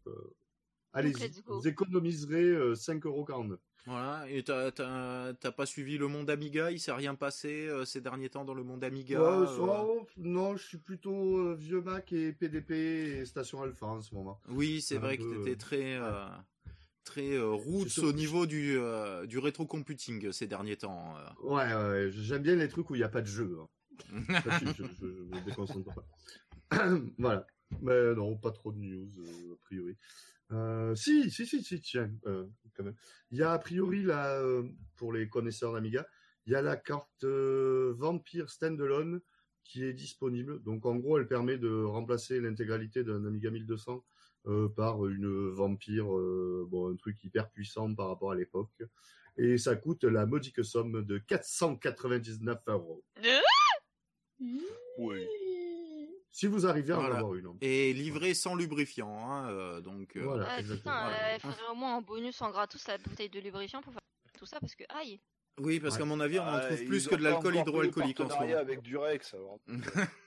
allez-y. 0.95 1.43
Vous 1.47 1.69
économiserez 1.69 2.43
euh, 2.45 2.75
5,49€. 2.75 3.59
Voilà. 3.87 4.25
Et 4.31 4.43
t'as- 4.43 4.73
t'as 4.73 5.35
t'as 5.35 5.53
pas 5.53 5.67
suivi 5.67 5.99
le 5.99 6.09
monde 6.09 6.31
Amiga 6.31 6.71
Il 6.71 6.81
s'est 6.81 6.93
rien 6.93 7.15
passé 7.15 7.67
euh, 7.69 7.85
ces 7.85 8.01
derniers 8.01 8.31
temps 8.31 8.47
dans 8.47 8.55
le 8.55 8.65
monde 8.65 8.83
Amiga 8.83 9.21
Ouais, 9.21 9.47
euh, 9.47 10.01
non, 10.17 10.57
je 10.57 10.65
suis 10.67 10.79
plutôt 10.79 11.37
euh, 11.39 11.55
vieux 11.55 11.83
Mac 11.83 12.11
et 12.15 12.33
PDP 12.33 12.71
et 13.21 13.25
Station 13.27 13.63
Alpha 13.63 13.85
en 13.87 14.01
ce 14.01 14.15
moment. 14.15 14.41
Oui, 14.49 14.81
c'est 14.81 14.97
Un 14.97 15.01
vrai 15.01 15.19
que 15.19 15.23
t'étais 15.45 15.57
très. 15.57 15.97
euh, 15.97 16.25
Très 17.05 17.35
euh, 17.35 17.51
roots 17.51 17.99
au 17.99 18.15
niveau 18.15 18.47
du, 18.47 18.79
euh, 18.79 19.27
du 19.27 19.39
rétro-computing 19.39 20.33
ces 20.33 20.47
derniers 20.47 20.77
temps. 20.79 21.15
euh. 21.19 21.47
Ouais, 21.51 21.75
ouais, 21.75 22.11
j'aime 22.11 22.41
bien 22.43 22.57
les 22.57 22.67
trucs 22.71 22.89
où 22.89 22.95
il 22.95 22.99
n'y 23.01 23.05
a 23.05 23.11
pas 23.11 23.21
de 23.21 23.27
jeu. 23.27 23.59
hein. 23.61 23.69
Je, 24.61 24.67
je, 24.69 24.83
je, 25.01 25.07
me 25.07 25.45
déconcentre 25.45 25.91
pas. 25.95 26.07
voilà. 27.19 27.47
Mais 27.83 28.15
non, 28.15 28.37
pas 28.39 28.51
trop 28.53 28.73
de 28.73 28.79
news, 28.79 29.07
euh, 29.19 29.53
a 29.53 29.57
priori. 29.67 29.97
Euh, 30.55 30.95
si, 30.95 31.31
si, 31.31 31.47
si, 31.47 31.63
si, 31.63 31.81
tiens, 31.81 32.11
euh, 32.27 32.47
quand 32.75 32.85
même. 32.85 32.97
Il 33.31 33.39
y 33.39 33.43
a 33.43 33.53
a 33.53 33.59
priori, 33.59 34.03
là, 34.03 34.39
euh, 34.39 34.63
pour 34.97 35.13
les 35.13 35.29
connaisseurs 35.29 35.73
d'Amiga, 35.73 36.07
il 36.47 36.53
y 36.53 36.57
a 36.57 36.63
la 36.63 36.77
carte 36.77 37.25
euh, 37.25 37.95
Vampire 37.99 38.51
Standalone 38.51 39.21
qui 39.65 39.85
est 39.85 39.95
disponible. 39.95 40.63
Donc, 40.63 40.87
en 40.87 40.97
gros, 40.97 41.19
elle 41.19 41.27
permet 41.27 41.59
de 41.59 41.83
remplacer 41.83 42.41
l'intégralité 42.41 43.03
d'un 43.03 43.25
Amiga 43.25 43.51
1200 43.51 44.05
euh, 44.47 44.69
par 44.69 45.07
une 45.07 45.51
Vampire, 45.51 46.15
euh, 46.15 46.67
bon, 46.69 46.93
un 46.93 46.97
truc 46.97 47.23
hyper 47.25 47.51
puissant 47.51 47.93
par 47.95 48.09
rapport 48.09 48.33
à 48.33 48.35
l'époque. 48.35 48.83
Et 49.37 49.59
ça 49.59 49.75
coûte 49.75 50.05
la 50.05 50.27
modique 50.27 50.65
somme 50.65 51.05
de 51.05 51.19
499 51.19 52.59
euros. 52.69 53.03
Oui. 54.99 55.27
Si 56.37 56.49
vous 56.49 56.67
arrivez 56.67 56.93
à 56.93 56.97
en 56.99 57.01
Voilà. 57.03 57.19
avoir 57.19 57.35
une. 57.37 57.57
Et 57.61 57.93
livré 57.93 58.35
sans 58.35 58.57
lubrifiant. 58.57 59.31
Hein, 59.31 59.49
euh, 59.51 59.81
donc, 59.81 60.17
euh, 60.17 60.25
Voilà, 60.25 60.49
Ah, 60.51 60.59
exactement. 60.59 60.95
putain, 60.97 61.09
Voilà. 61.09 61.29
euh, 61.31 61.35
il 61.37 61.41
faudrait 61.41 61.69
au 61.71 61.75
moins 61.77 61.95
en 61.95 62.03
bonus 62.03 62.43
en 62.43 62.51
gratos 62.51 62.89
la 62.89 62.99
bouteille 62.99 63.29
de 63.29 63.39
lubrifiant 63.39 63.81
pour 63.83 63.93
faire 63.93 64.03
tout 64.37 64.45
ça 64.45 64.59
parce 64.59 64.75
que 64.75 64.83
aïe. 64.89 65.21
Oui, 65.61 65.79
parce 65.79 65.95
Ouais. 65.95 66.01
qu'à 66.01 66.05
mon 66.07 66.19
avis, 66.19 66.41
on 66.41 66.43
en 66.43 66.47
Ah, 66.55 66.67
trouve 66.67 66.85
plus 66.87 67.07
que 67.07 67.15
de 67.15 67.23
l'alcool 67.23 67.55
hydroalcoolique 67.55 68.19
en 68.19 68.29
ce 68.29 68.35
moment. 68.37 68.57
avec 68.57 68.83
Durex, 68.83 69.33
alors. 69.35 69.61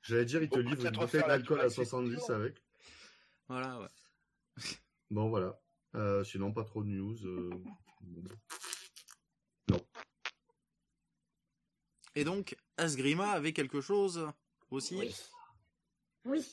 J'allais 0.00 0.24
dire, 0.24 0.42
il 0.42 0.48
te 0.48 0.58
livre 0.60 0.86
une 0.86 0.92
bouteille 0.96 1.20
d'alcool 1.26 1.60
à 1.60 1.68
Durex 1.68 1.74
70 1.74 2.14
Fusion. 2.14 2.34
avec. 2.36 2.62
Voilà, 3.48 3.80
ouais. 3.80 3.88
Bon, 5.10 5.28
voilà. 5.28 5.60
Euh, 5.94 6.24
sinon, 6.24 6.54
pas 6.54 6.64
trop 6.64 6.82
de 6.82 6.88
news. 6.88 7.26
euh, 7.26 7.50
Et 12.14 12.24
donc, 12.24 12.56
Asgrima 12.76 13.30
avait 13.30 13.52
quelque 13.52 13.80
chose 13.80 14.30
aussi? 14.70 14.96
Oui. 14.96 15.14
Oui. 16.24 16.46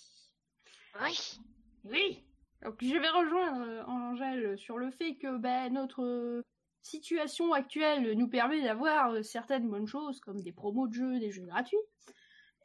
Oui. 1.02 1.40
Oui. 1.86 2.24
Donc 2.64 2.76
je 2.82 2.98
vais 2.98 3.10
rejoindre 3.10 3.62
euh, 3.62 3.84
Angèle 3.86 4.58
sur 4.58 4.78
le 4.78 4.90
fait 4.92 5.16
que 5.16 5.38
ben, 5.38 5.74
notre 5.74 6.04
euh, 6.04 6.46
situation 6.82 7.52
actuelle 7.54 8.14
nous 8.18 8.30
permet 8.30 8.62
d'avoir 8.62 9.12
euh, 9.12 9.24
certaines 9.24 9.70
bonnes 9.70 9.88
choses 9.88 10.22
comme 10.22 10.42
des 10.42 10.54
promos 10.54 10.88
de 10.88 10.94
jeux, 10.94 11.20
des 11.20 11.32
jeux 11.32 11.46
gratuits. 11.46 11.78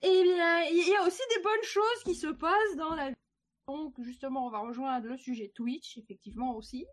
Et 0.02 0.22
bien, 0.22 0.62
il 0.70 0.88
y 0.88 0.94
a 0.94 1.04
aussi 1.04 1.22
des 1.34 1.42
bonnes 1.42 1.64
choses 1.64 2.04
qui 2.04 2.14
se 2.14 2.28
passent 2.28 2.76
dans 2.76 2.94
la 2.94 3.10
vie. 3.10 3.16
Donc 3.66 4.00
justement, 4.00 4.46
on 4.46 4.50
va 4.50 4.60
rejoindre 4.60 5.08
le 5.08 5.16
sujet 5.16 5.50
Twitch, 5.52 5.98
effectivement 5.98 6.54
aussi. 6.54 6.86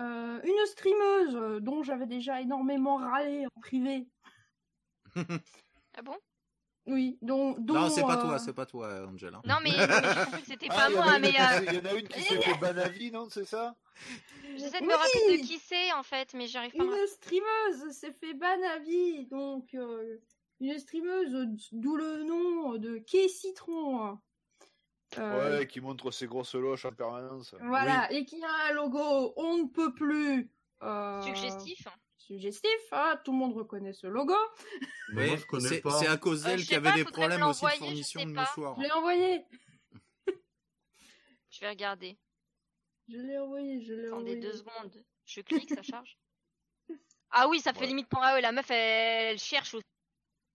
Euh, 0.00 0.40
une 0.42 0.66
streameuse 0.66 1.62
dont 1.62 1.82
j'avais 1.82 2.06
déjà 2.06 2.40
énormément 2.40 2.96
râlé 2.96 3.46
en 3.46 3.60
privé. 3.60 4.08
Ah 5.96 6.02
bon? 6.02 6.16
Oui, 6.86 7.18
dont 7.20 7.56
Non, 7.58 7.90
c'est 7.90 8.02
pas 8.02 8.16
euh, 8.16 8.22
toi, 8.22 8.38
c'est 8.38 8.52
pas 8.54 8.66
toi, 8.66 9.06
Angel. 9.06 9.34
hein. 9.34 9.42
Non 9.44 9.56
mais, 9.62 9.70
non, 9.70 9.98
mais 10.02 10.08
j'ai 10.14 10.24
compris 10.24 10.40
que 10.42 10.46
c'était 10.48 10.68
Ah, 10.70 10.74
pas 10.74 10.90
moi, 10.90 11.18
mais 11.18 11.28
euh, 11.40 11.64
Il 11.66 11.74
y 11.74 11.78
en 11.78 11.84
a 11.84 11.94
une 11.94 12.08
qui 12.08 12.20
s'est 12.22 12.40
fait 12.40 12.54
ban 12.54 12.76
à 12.78 12.88
vie, 12.88 13.10
non 13.10 13.28
C'est 13.28 13.44
ça? 13.44 13.76
J'essaie 14.56 14.80
de 14.80 14.86
me 14.86 14.92
Oui. 14.92 14.98
rappeler 14.98 15.38
de 15.38 15.46
qui 15.46 15.58
c'est 15.58 15.92
en 15.92 16.02
fait, 16.02 16.32
mais 16.34 16.46
j'arrive 16.46 16.72
pas. 16.72 16.82
à 16.82 16.86
me 16.86 17.00
Une 17.00 17.06
streameuse 17.06 17.90
s'est 17.92 18.12
fait 18.12 18.34
ban 18.34 18.62
à 18.74 18.78
vie, 18.78 19.26
donc 19.26 19.74
euh, 19.74 20.18
une 20.60 20.78
streameuse 20.78 21.48
d'où 21.72 21.96
le 21.96 22.24
nom 22.24 22.76
de 22.76 22.98
Quai 22.98 23.28
Citron. 23.28 24.18
Euh, 25.18 25.58
Ouais, 25.58 25.66
qui 25.66 25.80
montre 25.80 26.10
ses 26.12 26.26
grosses 26.26 26.54
loches 26.54 26.84
en 26.84 26.92
permanence. 26.92 27.54
Voilà, 27.68 28.10
et 28.12 28.24
qui 28.24 28.42
a 28.44 28.68
un 28.68 28.72
logo 28.72 29.32
on 29.36 29.58
ne 29.58 29.68
peut 29.68 29.92
plus 29.92 30.50
euh, 30.82 31.20
Suggestif. 31.22 31.88
Suggestif, 32.34 32.70
hein, 32.92 33.20
tout 33.24 33.32
le 33.32 33.38
monde 33.38 33.54
reconnaît 33.56 33.92
ce 33.92 34.06
logo. 34.06 34.34
Mais 35.12 35.26
moi, 35.28 35.36
je 35.36 35.44
connais 35.46 35.68
c'est 35.68 35.80
pas. 35.80 35.90
c'est 35.98 36.06
à 36.06 36.16
cause 36.16 36.44
Euh, 36.46 36.50
d'elle 36.50 36.58
je 36.60 36.64
qu'il 36.64 36.74
y 36.74 36.76
avait 36.76 36.90
pas, 36.90 36.96
des 36.96 37.04
problèmes 37.04 37.42
aussi 37.42 37.64
de 37.64 37.70
fournition 37.70 38.20
de 38.24 38.32
mouchoirs. 38.32 38.76
Je 38.76 38.82
l'ai 38.82 38.92
envoyé, 38.92 39.44
Je 41.50 41.60
vais 41.60 41.68
regarder. 41.70 42.16
je 43.08 43.16
l'ai 43.16 43.38
envoyé, 43.38 43.82
je 43.84 43.92
l'ai 43.92 44.06
Attendez 44.06 44.32
envoyé. 44.32 44.40
deux 44.40 44.52
secondes. 44.52 45.04
Je 45.26 45.40
clique, 45.40 45.68
ça 45.74 45.82
charge. 45.82 46.16
Ah 47.32 47.46
oui, 47.48 47.60
ça 47.60 47.72
fait 47.72 47.82
Ouais. 47.82 47.86
limite 47.86 48.08
pour 48.08 48.20
ah 48.24 48.34
ouais, 48.34 48.40
la 48.40 48.50
meuf 48.50 48.68
elle, 48.72 49.32
elle 49.34 49.38
cherche 49.38 49.74
aussi. 49.74 49.84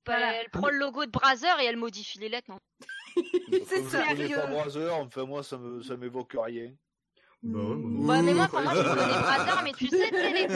Voilà. 0.05 0.33
Elle 0.41 0.49
prend 0.49 0.67
le 0.69 0.77
logo 0.77 1.05
de 1.05 1.09
Brother 1.11 1.57
et 1.61 1.65
elle 1.65 1.77
modifie 1.77 2.19
les 2.19 2.27
lettres. 2.27 2.51
Non? 2.51 2.59
C'est 3.65 3.83
sérieux. 3.85 4.35
pas 4.35 4.47
Brother, 4.47 4.93
enfin 4.93 5.23
moi 5.23 5.41
ça 5.41 5.57
me 5.57 5.81
ça 5.81 5.95
m'évoque 5.95 6.35
rien. 6.37 6.73
Bah 7.47 7.59
ouais, 7.59 7.75
moi 7.75 7.91
non. 7.91 8.07
Ouais, 8.07 8.21
mais 8.23 8.33
moi 8.33 8.47
pour 8.47 8.59
moi 8.61 8.73
je 8.73 8.81
connais 8.81 9.05
Brother, 9.05 9.61
mais 9.63 9.71
tu 9.73 9.87
sais, 9.87 10.09
tu 10.09 10.15
sais, 10.15 10.33
les, 10.33 10.47
tu 10.47 10.53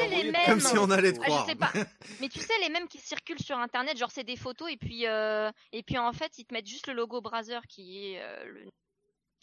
sais 0.00 0.08
les 0.08 0.30
mêmes. 0.30 0.46
Comme 0.46 0.60
si 0.60 0.78
on 0.78 0.90
allait 0.90 1.12
Ah, 1.20 1.24
croire. 1.24 1.44
je 1.46 1.50
sais 1.50 1.56
pas. 1.58 1.70
Mais 2.20 2.28
tu 2.30 2.40
sais 2.40 2.58
les 2.62 2.70
mêmes 2.70 2.88
qui 2.88 2.98
circulent 2.98 3.42
sur 3.42 3.58
internet, 3.58 3.98
genre 3.98 4.10
c'est 4.10 4.24
des 4.24 4.36
photos 4.36 4.70
et 4.72 4.78
puis 4.78 5.06
euh, 5.06 5.50
et 5.72 5.82
puis 5.82 5.98
en 5.98 6.12
fait 6.14 6.38
ils 6.38 6.46
te 6.46 6.54
mettent 6.54 6.66
juste 6.66 6.86
le 6.86 6.94
logo 6.94 7.20
Brother 7.20 7.60
qui 7.66 8.14
est 8.14 8.22
euh, 8.22 8.44
le 8.46 8.68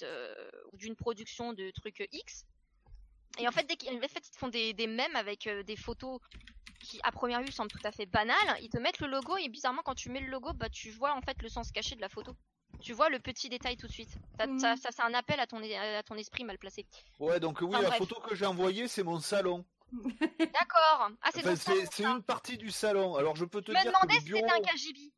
euh, 0.01 0.33
d'une 0.73 0.95
production 0.95 1.53
de 1.53 1.69
trucs 1.71 2.07
X. 2.11 2.45
Et 3.37 3.47
en 3.47 3.51
fait 3.51 3.67
dès 3.67 3.75
qu'ils 3.75 3.95
en 3.95 4.01
fait, 4.01 4.25
ils 4.25 4.31
te 4.31 4.37
font 4.37 4.47
des 4.47 4.73
des 4.73 4.87
mèmes 4.87 5.15
avec 5.15 5.45
euh, 5.45 5.61
des 5.61 5.75
photos 5.75 6.19
qui 6.79 6.99
à 7.03 7.11
première 7.11 7.41
vue 7.43 7.51
semblent 7.51 7.69
tout 7.69 7.77
à 7.83 7.91
fait 7.91 8.07
banales, 8.07 8.57
ils 8.61 8.69
te 8.69 8.77
mettent 8.79 8.99
le 8.99 9.07
logo 9.07 9.37
et 9.37 9.47
bizarrement 9.49 9.81
quand 9.85 9.93
tu 9.95 10.09
mets 10.09 10.21
le 10.21 10.29
logo, 10.31 10.53
bah 10.53 10.69
tu 10.69 10.89
vois 10.89 11.13
en 11.13 11.21
fait 11.21 11.39
le 11.43 11.49
sens 11.49 11.71
caché 11.71 11.95
de 11.95 12.01
la 12.01 12.09
photo. 12.09 12.33
Tu 12.81 12.93
vois 12.93 13.09
le 13.09 13.19
petit 13.19 13.49
détail 13.49 13.75
tout 13.77 13.87
de 13.87 13.91
suite. 13.91 14.09
Ça, 14.37 14.47
Mhm. 14.47 14.59
ça, 14.59 14.75
ça, 14.77 14.89
c'est 14.91 15.01
un 15.01 15.13
appel 15.13 15.39
à 15.39 15.47
ton, 15.47 15.61
à 15.61 16.03
ton 16.03 16.15
esprit 16.15 16.43
mal 16.43 16.57
placé. 16.57 16.85
Ouais, 17.19 17.39
donc 17.39 17.59
oui, 17.61 17.67
Enfin, 17.69 17.81
la 17.81 17.87
bref. 17.89 17.99
photo 17.99 18.19
que 18.21 18.35
j'ai 18.35 18.45
envoyée, 18.45 18.87
c'est 18.87 19.03
mon 19.03 19.19
salon. 19.19 19.65
D'accord. 20.39 21.09
Ah, 21.21 21.29
c'est 21.33 21.47
Enfin, 21.47 22.15
une 22.17 22.23
partie 22.23 22.57
du 22.57 22.71
salon. 22.71 23.15
Alors 23.15 23.35
je 23.35 23.45
peux 23.45 23.61
te 23.61 23.71
Je 23.71 23.77
me 23.77 23.81
dire 23.81 23.91
que 23.91 23.97
demandais 23.97 24.13
le 24.15 24.19
si 24.21 24.25
bureau, 24.27 24.47
c'était 24.47 24.69
un 24.69 24.73
KGB. 24.75 25.13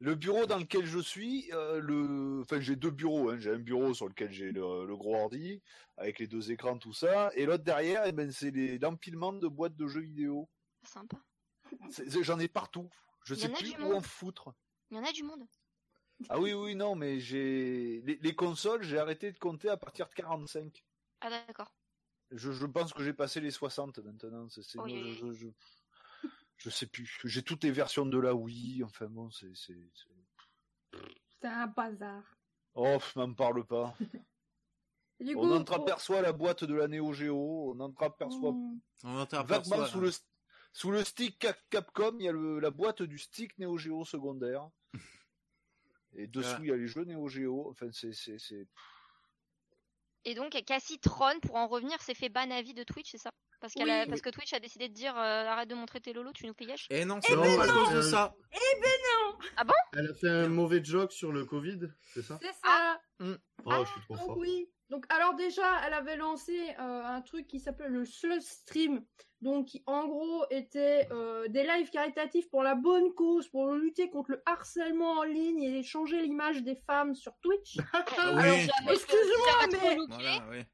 le 0.00 0.14
bureau 0.14 0.46
dans 0.46 0.58
lequel 0.58 0.84
je 0.84 0.98
suis, 0.98 1.50
euh, 1.52 1.80
le, 1.80 2.40
enfin 2.42 2.60
j'ai 2.60 2.76
deux 2.76 2.90
bureaux. 2.90 3.30
Hein. 3.30 3.38
J'ai 3.38 3.52
un 3.52 3.58
bureau 3.58 3.94
sur 3.94 4.08
lequel 4.08 4.32
j'ai 4.32 4.50
le, 4.52 4.84
le 4.86 4.96
gros 4.96 5.14
ordi 5.16 5.62
avec 5.96 6.18
les 6.18 6.26
deux 6.26 6.50
écrans, 6.50 6.76
tout 6.76 6.92
ça, 6.92 7.30
et 7.34 7.46
l'autre 7.46 7.64
derrière, 7.64 8.02
eh 8.06 8.12
ben 8.12 8.30
c'est 8.32 8.50
les- 8.50 8.78
l'empilement 8.78 9.32
de 9.32 9.46
boîtes 9.48 9.76
de 9.76 9.86
jeux 9.86 10.00
vidéo. 10.02 10.48
Sympa. 10.82 11.16
C'est- 11.90 12.10
c'est- 12.10 12.22
J'en 12.22 12.38
ai 12.38 12.48
partout. 12.48 12.90
Je 13.24 13.34
sais 13.34 13.48
plus 13.48 13.74
où 13.76 13.80
monde. 13.82 13.94
en 13.94 14.00
foutre. 14.00 14.52
Il 14.90 14.96
y 14.96 15.00
en 15.00 15.04
a 15.04 15.12
du 15.12 15.22
monde. 15.22 15.46
Ah 16.28 16.38
oui, 16.40 16.52
oui, 16.54 16.74
non, 16.74 16.94
mais 16.94 17.20
j'ai 17.20 18.00
les, 18.04 18.16
les 18.22 18.34
consoles, 18.34 18.82
j'ai 18.82 18.98
arrêté 18.98 19.32
de 19.32 19.38
compter 19.38 19.68
à 19.68 19.76
partir 19.76 20.08
de 20.08 20.14
45. 20.14 20.84
Ah 21.20 21.30
d'accord. 21.30 21.72
Je, 22.30 22.50
je 22.52 22.66
pense 22.66 22.92
que 22.92 23.02
j'ai 23.04 23.12
passé 23.12 23.40
les 23.40 23.50
60 23.50 23.98
maintenant. 23.98 24.48
C'est, 24.48 24.62
c'est- 24.62 24.78
Oui, 24.80 24.94
non, 24.94 25.02
oui, 25.02 25.14
je, 25.14 25.32
je, 25.32 25.46
je, 26.22 26.28
je 26.56 26.70
sais 26.70 26.86
plus. 26.86 27.20
J'ai 27.24 27.42
toutes 27.42 27.62
les 27.64 27.70
versions 27.70 28.06
de 28.06 28.18
la 28.18 28.34
Wii. 28.34 28.82
Enfin 28.84 29.06
bon, 29.06 29.30
c'est. 29.30 29.54
c'est, 29.54 29.78
c'est- 29.94 30.98
C'est 31.40 31.48
un 31.48 31.66
bazar. 31.66 32.22
Oh, 32.74 32.98
m'en 33.16 33.32
parle 33.34 33.64
pas. 33.66 33.94
Du 35.18 35.34
on 35.34 35.40
coup, 35.40 35.52
entreaperçoit 35.54 36.20
la 36.20 36.32
boîte 36.32 36.64
de 36.64 36.74
la 36.74 36.88
Neo 36.88 37.14
Geo. 37.14 37.72
On 37.74 37.80
entreaperçoit 37.80 38.52
Mm. 38.52 38.80
On 39.04 39.08
vaguement 39.14 39.24
t'aperçoit- 39.26 39.86
sous 39.88 40.00
le, 40.00 40.10
Sous 40.74 40.90
le 40.90 41.04
stick 41.04 41.38
Cap- 41.38 41.58
Capcom, 41.70 42.16
il 42.18 42.24
y 42.26 42.28
a 42.28 42.32
le- 42.32 42.58
la 42.60 42.70
boîte 42.70 43.00
du 43.02 43.16
stick 43.18 43.56
Neo 43.58 43.78
Geo 43.78 44.04
secondaire. 44.04 44.68
Et 46.14 46.26
dessous, 46.26 46.48
Voilà. 46.48 46.64
il 46.64 46.68
y 46.68 46.72
a 46.72 46.76
les 46.76 46.86
jeux 46.86 47.04
Neo 47.04 47.28
Geo. 47.28 47.68
Enfin, 47.70 47.88
c'est, 47.92 48.12
c'est, 48.12 48.38
c'est... 48.38 48.66
Et 50.24 50.34
donc 50.34 50.50
Cassie 50.66 50.98
Tron, 50.98 51.38
pour 51.40 51.56
en 51.56 51.68
revenir, 51.68 52.00
s'est 52.02 52.14
fait 52.14 52.28
ban 52.28 52.50
à 52.50 52.62
vie 52.62 52.74
de 52.74 52.82
Twitch, 52.84 53.10
c'est 53.10 53.18
ça? 53.18 53.30
Parce, 53.60 53.72
qu'elle 53.74 53.88
a- 53.90 54.02
Oui. 54.02 54.08
parce 54.08 54.20
que 54.20 54.30
Twitch 54.30 54.52
a 54.52 54.60
décidé 54.60 54.88
de 54.88 54.94
dire 54.94 55.16
euh, 55.16 55.46
arrête 55.46 55.68
de 55.68 55.74
montrer 55.74 56.00
tes 56.00 56.12
lolos, 56.12 56.32
tu 56.32 56.46
nous 56.46 56.54
payes. 56.54 56.74
Et 56.90 57.04
non, 57.04 57.18
Eh 57.22 57.26
c'est 57.26 57.36
ben 57.36 57.56
pas 57.56 57.62
à 57.64 57.66
non. 57.66 57.84
cause 57.84 57.94
de 57.94 58.00
ça. 58.02 58.34
Elle 59.94 60.10
a 60.10 60.14
fait 60.14 60.28
un 60.28 60.48
mauvais 60.48 60.84
joke 60.84 61.12
sur 61.12 61.32
le 61.32 61.44
Covid, 61.44 61.78
c'est 62.12 62.22
ça? 62.22 62.38
C'est 62.42 62.52
ça. 62.52 63.00
Oh, 63.20 63.84
je 63.84 63.90
suis 63.92 64.00
trop 64.02 64.14
Ah, 64.14 64.18
fort. 64.26 64.36
oui. 64.38 64.68
Donc 64.88 65.04
alors 65.08 65.34
déjà, 65.34 65.80
elle 65.86 65.94
avait 65.94 66.16
lancé 66.16 66.56
euh, 66.78 67.02
un 67.04 67.20
truc 67.20 67.46
qui 67.48 67.58
s'appelle 67.58 67.90
le 67.90 68.04
Slug 68.04 68.40
Stream, 68.40 69.04
donc 69.40 69.66
qui 69.66 69.82
en 69.86 70.06
gros 70.06 70.44
était 70.50 71.08
euh, 71.10 71.48
des 71.48 71.64
lives 71.64 71.90
caritatifs 71.90 72.48
pour 72.48 72.62
la 72.62 72.76
bonne 72.76 73.12
cause, 73.14 73.48
pour 73.48 73.72
lutter 73.72 74.10
contre 74.10 74.30
le 74.32 74.42
harcèlement 74.46 75.18
en 75.18 75.22
ligne 75.24 75.62
et 75.62 75.82
changer 75.82 76.22
l'image 76.22 76.62
des 76.62 76.76
femmes 76.76 77.14
sur 77.16 77.32
Twitch. 77.42 77.78
Ah 77.92 78.04
Alors, 78.18 78.36
oui, 78.44 78.68
Excuse-moi, 78.92 79.66
mais- 79.72 80.06
voilà, 80.08 80.44
oui. 80.50 80.64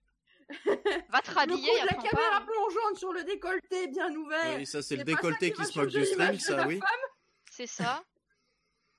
va 1.08 1.20
te 1.20 1.30
Le 1.30 1.34
rhabiller 1.34 1.70
coup 1.70 1.76
de 1.78 1.82
et 1.82 1.96
la 1.96 2.02
caméra 2.10 2.40
plongeante 2.46 2.96
sur 2.98 3.12
le 3.14 3.24
décolleté 3.24 3.86
bien 3.88 4.14
ouvert. 4.14 4.56
Oui, 4.58 4.66
ça 4.66 4.82
c'est 4.82 4.96
le 4.96 5.04
décolleté 5.04 5.52
qui 5.52 5.62
qui 5.62 5.72
se 5.72 5.78
moque 5.78 5.88
du 5.88 6.04
stream, 6.04 6.38
ça 6.38 6.66
oui. 6.66 6.80
C'est 7.50 7.66
ça. 7.66 8.04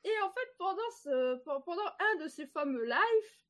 Et 0.04 0.22
en 0.24 0.30
fait, 0.32 0.56
pendant, 0.58 0.92
ce, 1.04 1.36
pendant 1.64 1.86
un 2.00 2.24
de 2.24 2.28
ces 2.28 2.48
fameux 2.48 2.84
lives, 2.84 3.43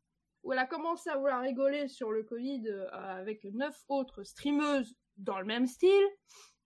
où 0.43 0.51
elle 0.53 0.59
a 0.59 0.65
commencé 0.65 1.09
à 1.09 1.17
vouloir 1.17 1.41
rigoler 1.41 1.87
sur 1.87 2.11
le 2.11 2.23
Covid 2.23 2.67
euh, 2.67 2.87
avec 2.91 3.43
neuf 3.45 3.81
autres 3.87 4.23
streameuses 4.23 4.95
dans 5.17 5.39
le 5.39 5.45
même 5.45 5.67
style, 5.67 6.05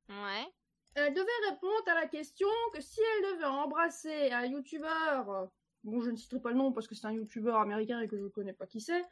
Ouais. 0.10 0.48
elle 0.96 1.14
devait 1.14 1.50
répondre 1.50 1.84
à 1.88 1.94
la 1.96 2.08
question 2.08 2.48
que 2.74 2.82
si 2.82 3.00
elle 3.02 3.34
devait 3.34 3.46
embrasser 3.46 4.32
un 4.32 4.46
youtubeur, 4.46 5.30
euh, 5.30 5.46
bon 5.84 6.02
je 6.02 6.10
ne 6.12 6.16
citerai 6.16 6.42
pas 6.42 6.52
le 6.52 6.58
nom 6.58 6.72
parce 6.72 6.88
que 6.88 6.96
c'est 6.96 7.08
un 7.08 7.12
youtubeur 7.14 7.58
américain 7.58 8.00
et 8.00 8.08
que 8.08 8.18
je 8.18 8.24
ne 8.24 8.30
connais 8.30 8.54
pas 8.54 8.68
qui 8.68 8.80
c'est, 8.82 9.04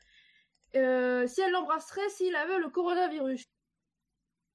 euh, 0.75 1.27
si 1.27 1.41
elle 1.41 1.51
l'embrasserait 1.51 2.09
s'il 2.09 2.35
avait 2.35 2.59
le 2.59 2.69
coronavirus. 2.69 3.43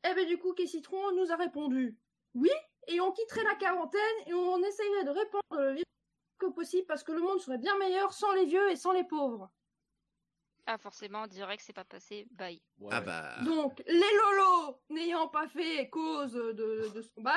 Eh 0.09 0.15
ben 0.15 0.27
du 0.27 0.39
coup, 0.39 0.55
Citron 0.67 1.13
nous 1.13 1.31
a 1.31 1.37
répondu 1.37 1.99
oui, 2.35 2.51
et 2.87 3.01
on 3.01 3.13
quitterait 3.13 3.45
la 3.45 3.55
quarantaine 3.57 4.01
et 4.27 4.33
on 4.35 4.63
essayerait 4.63 5.05
de 5.05 5.11
répandre 5.11 5.45
le 5.59 5.71
virus 5.73 5.85
que 6.39 6.47
possible 6.47 6.87
parce 6.87 7.05
que 7.05 7.13
le 7.13 7.21
monde 7.21 7.39
serait 7.41 7.59
bien 7.59 7.77
meilleur 7.79 8.13
sans 8.15 8.33
les 8.33 8.47
vieux 8.47 8.71
et 8.71 8.77
sans 8.77 8.93
les 8.93 9.05
pauvres. 9.05 9.51
Ah 10.73 10.79
forcément, 10.79 11.27
direct, 11.27 11.64
c'est 11.66 11.73
pas 11.73 11.83
passé. 11.83 12.29
Bye. 12.31 12.62
Ouais. 12.79 12.91
Ah 12.93 13.01
bah. 13.01 13.39
Donc, 13.45 13.83
les 13.89 13.95
lolos 13.99 14.81
n'ayant 14.89 15.27
pas 15.27 15.49
fait 15.49 15.89
cause 15.91 16.33
de, 16.33 16.93
de 16.95 17.03
son 17.03 17.23
ban, 17.23 17.33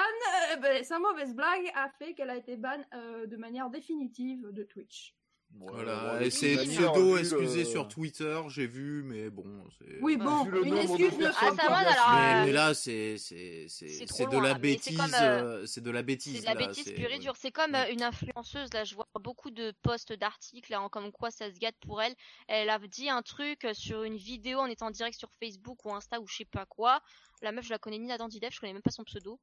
eh 0.54 0.58
ben, 0.58 0.84
sa 0.84 1.00
mauvaise 1.00 1.34
blague 1.34 1.72
a 1.74 1.90
fait 1.98 2.14
qu'elle 2.14 2.30
a 2.30 2.36
été 2.36 2.58
ban 2.58 2.78
euh, 2.94 3.26
de 3.26 3.36
manière 3.36 3.72
définitive 3.72 4.50
de 4.52 4.62
Twitch. 4.62 5.16
Voilà, 5.56 6.20
c'est 6.32 6.58
pseudo 6.58 7.14
vu 7.16 7.20
excusé 7.22 7.60
le- 7.60 7.66
sur 7.66 7.88
Twitter, 7.88 8.41
j'ai 8.49 8.66
vu, 8.68 9.04
mais 9.04 9.30
bon, 9.30 9.64
c'est. 9.78 9.99
Oui, 10.01 10.18
bon, 10.18 10.45
une 10.64 10.78
excuse 10.78 11.18
ne 11.18 11.28
Ah, 11.28 11.32
ça 11.34 11.51
pas. 11.56 11.68
va, 11.70 11.78
alors, 11.78 12.12
Mais, 12.12 12.34
euh, 12.41 12.45
mais 12.45 12.51
là, 12.51 12.74
c'est 12.74 13.18
c'est 13.18 14.26
de 14.30 14.39
la 14.41 14.54
bêtise, 14.56 14.99
euh, 15.22 15.62
euh, 15.62 15.66
c'est 15.66 15.82
de 15.82 15.91
la 15.91 16.01
bêtise. 16.01 16.36
C'est 16.36 16.41
de 16.41 16.45
la 16.45 16.56
bêtise 16.56 16.91
pure 16.91 17.12
et 17.12 17.20
dure. 17.20 17.36
C'est 17.38 17.51
comme 17.51 17.74
Ouais. 17.74 17.88
euh, 17.89 17.93
une 17.93 18.04
influenceuse, 18.04 18.74
là, 18.74 18.84
je 18.84 18.95
vois 18.95 19.08
beaucoup 19.22 19.51
de 19.51 19.72
posts 19.84 20.14
d'articles, 20.14 20.72
là, 20.72 20.82
en 20.82 20.89
comme 20.89 21.12
quoi 21.12 21.32
ça 21.32 21.51
se 21.51 21.60
gâte 21.60 21.76
pour 21.82 22.01
elle. 22.01 22.16
Elle 22.47 22.70
a 22.70 22.80
dit 22.80 23.10
un 23.10 23.22
truc 23.22 23.64
euh, 23.66 23.74
sur 23.74 24.04
une 24.04 24.18
vidéo 24.18 24.60
en 24.60 24.66
étant 24.66 24.88
en 24.88 24.91
direct 24.91 25.18
sur 25.18 25.30
Facebook 25.39 25.86
ou 25.86 25.93
Insta 25.93 26.20
ou 26.20 26.28
je 26.28 26.36
sais 26.38 26.45
pas 26.45 26.66
quoi. 26.66 27.01
La 27.41 27.51
meuf, 27.51 27.66
je 27.66 27.70
la 27.70 27.78
connais 27.78 27.99
ni 27.99 28.08
Nathan 28.08 28.28
Didev, 28.28 28.51
je 28.51 28.60
connais 28.60 28.74
même 28.74 28.82
pas 28.82 28.91
son 28.91 29.04
pseudo. 29.04 29.39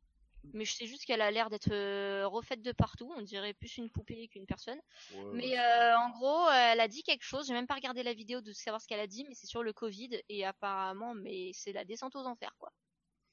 Mais 0.53 0.65
je 0.65 0.73
sais 0.73 0.87
juste 0.87 1.05
qu'elle 1.05 1.21
a 1.21 1.31
l'air 1.31 1.51
d'être 1.51 1.71
euh, 1.71 2.27
refaite 2.27 2.63
de 2.63 2.73
partout. 2.73 3.13
On 3.17 3.23
dirait 3.23 3.55
plus 3.55 3.77
une 3.77 3.91
poupée 3.91 4.29
qu'une 4.29 4.47
personne. 4.47 4.79
Ouais, 5.15 5.25
Mais 5.33 5.59
euh, 5.59 5.97
en 5.99 6.11
gros, 6.11 6.47
euh, 6.49 6.53
elle 6.73 6.81
a 6.81 6.89
dit 6.89 7.03
quelque 7.03 7.23
chose. 7.25 7.47
J'ai 7.47 7.53
même 7.53 7.67
pas 7.67 7.75
regardé 7.75 8.03
la 8.03 8.15
vidéo 8.15 8.41
de 8.41 8.53
savoir 8.53 8.81
ce 8.81 8.89
qu'elle 8.89 9.01
a 9.01 9.07
dit, 9.07 9.25
mais 9.29 9.35
c'est 9.35 9.47
sur 9.47 9.63
le 9.63 9.73
Covid 9.73 10.21
et 10.29 10.45
apparemment, 10.45 11.15
mais 11.15 11.51
c'est 11.55 11.73
la 11.73 11.85
descente 11.85 12.17
aux 12.17 12.25
enfers, 12.27 12.55
quoi. 12.59 12.73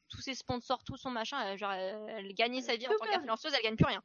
Tous 0.10 0.22
ses 0.22 0.36
sponsors, 0.36 0.84
tout 0.84 0.96
son 0.98 1.10
machin, 1.12 1.56
genre, 1.58 1.72
elle 1.74 2.34
gagnait 2.34 2.62
sa 2.62 2.76
vie 2.76 2.88
en 2.88 2.92
tant 2.98 3.06
qu'influenceuse, 3.06 3.54
elle 3.54 3.64
gagne 3.64 3.76
plus 3.76 3.86
rien. 3.88 4.04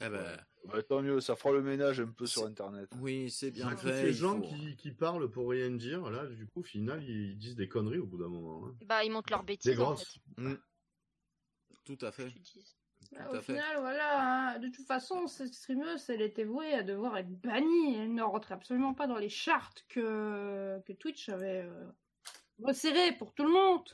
Bah, 0.00 0.36
Bah, 0.64 0.82
tant 0.82 1.00
mieux, 1.02 1.20
ça 1.20 1.36
fera 1.36 1.52
le 1.52 1.62
ménage 1.62 2.00
un 2.00 2.06
peu 2.10 2.26
sur 2.26 2.44
Internet. 2.46 2.90
oui, 3.00 3.30
c'est 3.30 3.50
bien 3.50 3.76
fait. 3.76 3.92
ces 4.06 4.12
gens 4.12 4.40
faut- 4.42 4.48
qui, 4.48 4.76
qui 4.76 4.90
parlent 4.92 5.30
pour 5.30 5.50
rien 5.50 5.70
dire, 5.70 6.10
là, 6.10 6.26
du 6.26 6.46
coup, 6.46 6.60
au 6.60 6.64
final, 6.64 7.02
ils 7.04 7.36
disent 7.38 7.56
des 7.56 7.68
conneries 7.68 7.98
au 7.98 8.06
bout 8.06 8.18
d'un 8.18 8.28
moment. 8.28 8.66
hein. 8.66 8.74
Bah, 8.84 9.04
ils 9.04 9.10
montent 9.10 9.30
leurs 9.30 9.42
Des 9.44 9.52
bêtises, 9.54 9.78
en 9.80 9.84
grosses. 9.84 10.12
fait. 10.36 10.42
Mm. 10.42 10.56
Tout 11.86 11.98
à 12.04 12.10
fait. 12.12 12.28
Bah, 13.12 13.20
Tout 13.28 13.34
au 13.34 13.36
à 13.36 13.40
fait. 13.40 13.52
final, 13.52 13.78
voilà, 13.80 14.54
hein, 14.54 14.58
de 14.58 14.68
toute 14.68 14.86
façon, 14.86 15.26
cette 15.28 15.54
streameuse, 15.54 16.10
elle 16.10 16.22
était 16.22 16.44
vouée 16.44 16.72
à 16.74 16.82
devoir 16.82 17.16
être 17.16 17.30
bannie. 17.30 17.94
Elle 17.96 18.14
ne 18.14 18.22
rentrait 18.22 18.54
absolument 18.54 18.94
pas 18.94 19.06
dans 19.06 19.16
les 19.18 19.28
charts 19.28 19.72
que, 19.88 20.80
que 20.84 20.92
Twitch 20.92 21.28
avait 21.28 21.62
euh, 21.62 21.86
resserré 22.62 23.12
pour 23.12 23.32
tout 23.34 23.44
le 23.44 23.52
monde. 23.52 23.84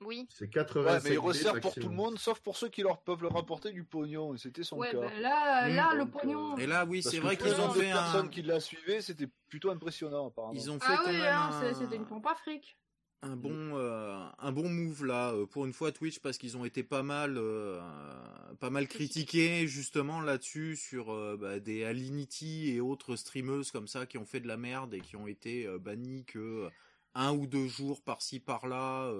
Oui. 0.00 0.26
C'est 0.30 0.46
Ouais, 0.46 0.50
85 0.50 1.04
mais 1.04 1.14
ils 1.14 1.18
resserrent 1.18 1.54
bits 1.54 1.60
pour 1.60 1.74
tout 1.74 1.88
le 1.88 1.94
monde, 1.94 2.18
sauf 2.18 2.40
pour 2.40 2.56
ceux 2.56 2.68
qui 2.70 2.82
leur 2.82 3.02
peuvent 3.02 3.22
leur 3.22 3.34
rapporter 3.34 3.70
du 3.70 3.84
pognon, 3.84 4.34
et 4.34 4.38
c'était 4.38 4.62
son 4.64 4.78
Ouais, 4.78 4.90
cas. 4.92 4.98
bah, 4.98 5.10
là, 5.20 5.68
Mm. 5.68 5.74
là, 5.76 5.94
le 5.94 6.04
Donc, 6.06 6.10
pognon. 6.12 6.52
euh, 6.54 6.56
Et 6.56 6.66
là, 6.66 6.86
oui, 6.86 7.02
c'est 7.02 7.20
vrai 7.20 7.36
qu'ils 7.36 7.60
ont 7.60 7.70
fait 7.70 7.90
un. 7.90 7.94
personnes 8.00 8.30
qui 8.30 8.42
la 8.42 8.60
suivaient, 8.60 9.02
c'était 9.02 9.28
plutôt 9.48 9.70
impressionnant, 9.70 10.28
apparemment. 10.28 10.54
Ils 10.54 10.70
ont 10.70 10.80
fait 10.80 10.86
Ah 10.88 11.00
quand 11.04 11.10
oui, 11.10 11.18
même 11.18 11.34
hein, 11.34 11.50
un... 11.52 11.74
c'était 11.74 11.96
une 11.96 12.06
pompe 12.06 12.26
à 12.26 12.34
fric. 12.34 12.78
Un 13.22 13.36
bon 13.36 13.76
euh, 13.76 14.18
un 14.38 14.52
bon 14.52 14.68
move 14.70 15.04
là 15.04 15.32
euh, 15.32 15.46
pour 15.46 15.66
une 15.66 15.72
fois 15.74 15.92
Twitch 15.92 16.20
parce 16.20 16.38
qu'ils 16.38 16.56
ont 16.56 16.64
été 16.64 16.82
pas 16.82 17.02
mal 17.02 17.36
euh, 17.36 17.80
pas 18.60 18.70
mal 18.70 18.88
critiqués. 18.88 19.66
justement 19.66 20.20
là-dessus 20.20 20.76
sur 20.76 21.12
euh, 21.12 21.36
bah, 21.38 21.60
des 21.60 21.84
Alinity 21.84 22.70
et 22.70 22.80
autres 22.80 23.16
streameuses 23.16 23.70
comme 23.70 23.88
ça 23.88 24.06
qui 24.06 24.16
ont 24.16 24.24
fait 24.24 24.40
de 24.40 24.48
la 24.48 24.56
merde 24.56 24.94
et 24.94 25.00
qui 25.00 25.16
ont 25.16 25.26
été 25.26 25.68
bannis 25.78 26.24
que 26.24 26.68
un 27.14 27.32
ou 27.32 27.46
deux 27.46 27.66
jours 27.66 28.00
par-ci 28.02 28.40
par-là 28.40 29.12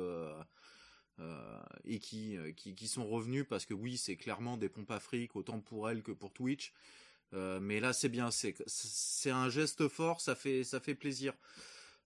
et 1.85 1.99
qui, 1.99 2.39
qui 2.57 2.75
qui 2.75 2.89
sont 2.89 3.07
revenus 3.07 3.45
parce 3.47 3.67
que 3.67 3.75
oui 3.75 3.99
c'est 3.99 4.17
clairement 4.17 4.57
des 4.57 4.71
pompes 4.71 4.91
à 4.91 5.01
fric 5.01 5.37
autant 5.37 5.61
pour 5.61 5.91
elles 5.91 6.03
que 6.03 6.13
pour 6.13 6.33
Twitch. 6.33 6.73
Mais 7.33 7.81
là 7.81 7.93
c'est 7.93 8.09
bien 8.09 8.31
c'est 8.31 8.55
c'est 8.67 9.31
un 9.31 9.51
geste 9.51 9.89
fort 9.89 10.21
ça 10.23 10.35
fait 10.35 10.65
ça 10.65 10.81
fait 10.81 10.95
plaisir 10.95 11.35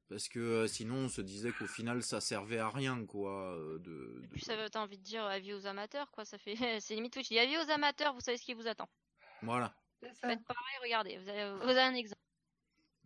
parce 0.09 0.29
que 0.29 0.39
euh, 0.39 0.67
sinon 0.67 0.97
on 0.97 1.09
se 1.09 1.21
disait 1.21 1.53
qu'au 1.53 1.67
final 1.67 2.03
ça 2.03 2.21
servait 2.21 2.59
à 2.59 2.69
rien 2.69 3.05
quoi 3.07 3.55
euh, 3.55 3.79
de, 3.79 4.21
Et 4.25 4.29
puis 4.29 4.41
ça 4.41 4.57
veut, 4.57 4.69
t'as 4.69 4.83
envie 4.83 4.99
de 4.99 5.03
dire 5.03 5.25
avis 5.25 5.55
aux 5.55 5.67
amateurs, 5.67 6.11
quoi. 6.11 6.25
Ça 6.25 6.39
fait, 6.39 6.57
c'est 6.81 6.95
limite 6.95 7.13
Twitch. 7.13 7.31
Il 7.31 7.35
dit 7.35 7.41
avis 7.41 7.57
aux 7.59 7.71
amateurs, 7.71 8.15
vous 8.15 8.21
savez 8.21 8.37
ce 8.37 8.45
qui 8.45 8.55
vous 8.55 8.69
attend. 8.69 8.89
voilà. 9.43 9.75
Faites 10.01 10.45
pareil, 10.45 10.77
regardez. 10.83 11.17
Vous 11.17 11.29
avez, 11.29 11.53
vous 11.55 11.71
avez 11.71 11.81
un 11.81 11.95
exemple. 11.95 12.14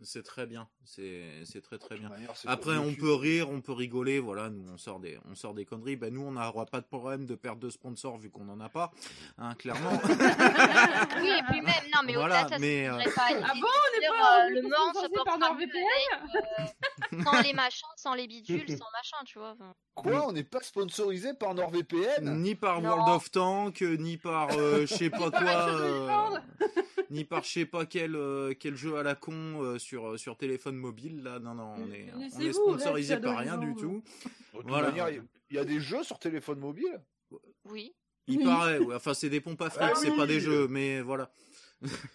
C'est 0.02 0.22
très 0.22 0.46
bien 0.46 0.68
c'est 0.84 1.22
c'est 1.44 1.60
très 1.60 1.78
très 1.78 1.96
bien 1.96 2.08
manière, 2.08 2.32
après 2.46 2.76
on 2.76 2.84
YouTube. 2.86 3.00
peut 3.00 3.14
rire 3.14 3.50
on 3.50 3.60
peut 3.60 3.72
rigoler 3.72 4.20
voilà 4.20 4.48
nous 4.48 4.64
on 4.72 4.78
sort 4.78 5.00
des 5.00 5.18
on 5.30 5.34
sort 5.34 5.54
des 5.54 5.64
conneries 5.64 5.96
ben 5.96 6.12
nous 6.14 6.22
on 6.22 6.32
n'aura 6.32 6.66
pas 6.66 6.80
de 6.80 6.86
problème 6.86 7.26
de 7.26 7.34
perte 7.34 7.58
de 7.58 7.68
sponsors 7.70 8.16
vu 8.18 8.30
qu'on 8.30 8.48
en 8.48 8.60
a 8.60 8.68
pas 8.68 8.90
hein, 9.38 9.54
clairement 9.54 10.00
oui, 11.20 11.30
et 11.30 11.42
puis 11.50 11.60
même, 11.60 11.74
non, 11.94 12.00
mais 12.04 12.14
Voilà, 12.14 12.42
au-delà 12.42 12.44
de 12.44 12.50
ça, 12.50 12.58
mais, 12.58 12.86
ça 12.86 12.94
euh, 12.96 13.12
pas 13.14 13.46
Ah 13.48 13.52
bon, 13.54 13.68
on 13.68 14.00
n'est 14.00 14.08
pas- 14.08 14.40
euh, 14.40 14.44
on 14.44 14.48
est 14.48 14.60
le 14.60 14.62
se 14.62 14.68
sponsorisé 14.68 15.24
par 15.24 15.38
NordVPN 15.38 15.82
euh, 17.18 17.22
sans 17.24 17.42
les 17.42 17.52
machins, 17.52 17.88
sans 17.96 18.14
les 18.14 18.26
bidules, 18.26 18.68
sans 18.68 18.90
machin, 18.92 19.16
tu 19.26 19.38
vois. 19.38 19.50
enfin. 19.52 19.74
Quoi 19.94 20.26
On 20.28 20.32
n'est 20.32 20.44
pas 20.44 20.60
sponsorisé 20.62 21.34
par 21.34 21.54
NordVPN 21.54 22.40
ni 22.40 22.54
par 22.54 22.80
Non. 22.80 22.90
World 22.90 23.08
of 23.16 23.30
Tank 23.30 23.80
ni 23.82 24.16
par 24.16 24.50
euh, 24.56 24.86
je 24.86 24.94
sais 24.94 25.10
pas 25.10 25.30
quoi 25.30 25.68
euh, 25.68 26.38
ni 27.10 27.24
par 27.24 27.42
je 27.42 27.50
sais 27.50 27.66
pas 27.66 27.84
quel 27.86 28.14
euh, 28.14 28.54
quel 28.58 28.76
jeu 28.76 28.96
à 28.96 29.02
la 29.02 29.14
con 29.14 29.32
euh, 29.62 29.78
sur 29.88 30.18
sur 30.18 30.36
téléphone 30.36 30.76
mobile 30.76 31.22
là 31.22 31.38
non 31.38 31.54
non 31.54 31.74
on 31.78 31.90
est 31.92 32.12
on 32.14 32.40
est 32.40 32.52
sponsorisé 32.52 33.16
par 33.18 33.38
rien 33.38 33.56
du 33.56 33.74
tout 33.74 34.02
De 34.54 34.58
toute 34.60 34.68
Voilà. 34.68 34.88
manière, 34.88 35.08
il 35.08 35.16
y 35.16 35.18
a- 35.18 35.22
il 35.50 35.56
y 35.56 35.58
a 35.58 35.64
des 35.64 35.80
jeux 35.80 36.02
sur 36.04 36.18
téléphone 36.18 36.58
mobile 36.58 37.00
Oui. 37.64 37.94
Il 38.26 38.38
Oui. 38.38 38.44
paraît, 38.44 38.78
ouais. 38.78 38.94
enfin 38.94 39.14
c'est 39.14 39.30
des 39.30 39.40
pompes 39.40 39.62
à 39.62 39.70
fric, 39.70 39.88
Ah 39.90 39.94
c'est 39.96 40.10
oui. 40.10 40.16
pas 40.18 40.26
des 40.26 40.40
jeux, 40.40 40.68
mais 40.68 41.00
voilà. 41.00 41.30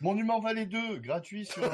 Monument 0.01 0.39
Valley 0.39 0.65
2, 0.67 0.97
gratuit 0.99 1.45
sur 1.47 1.63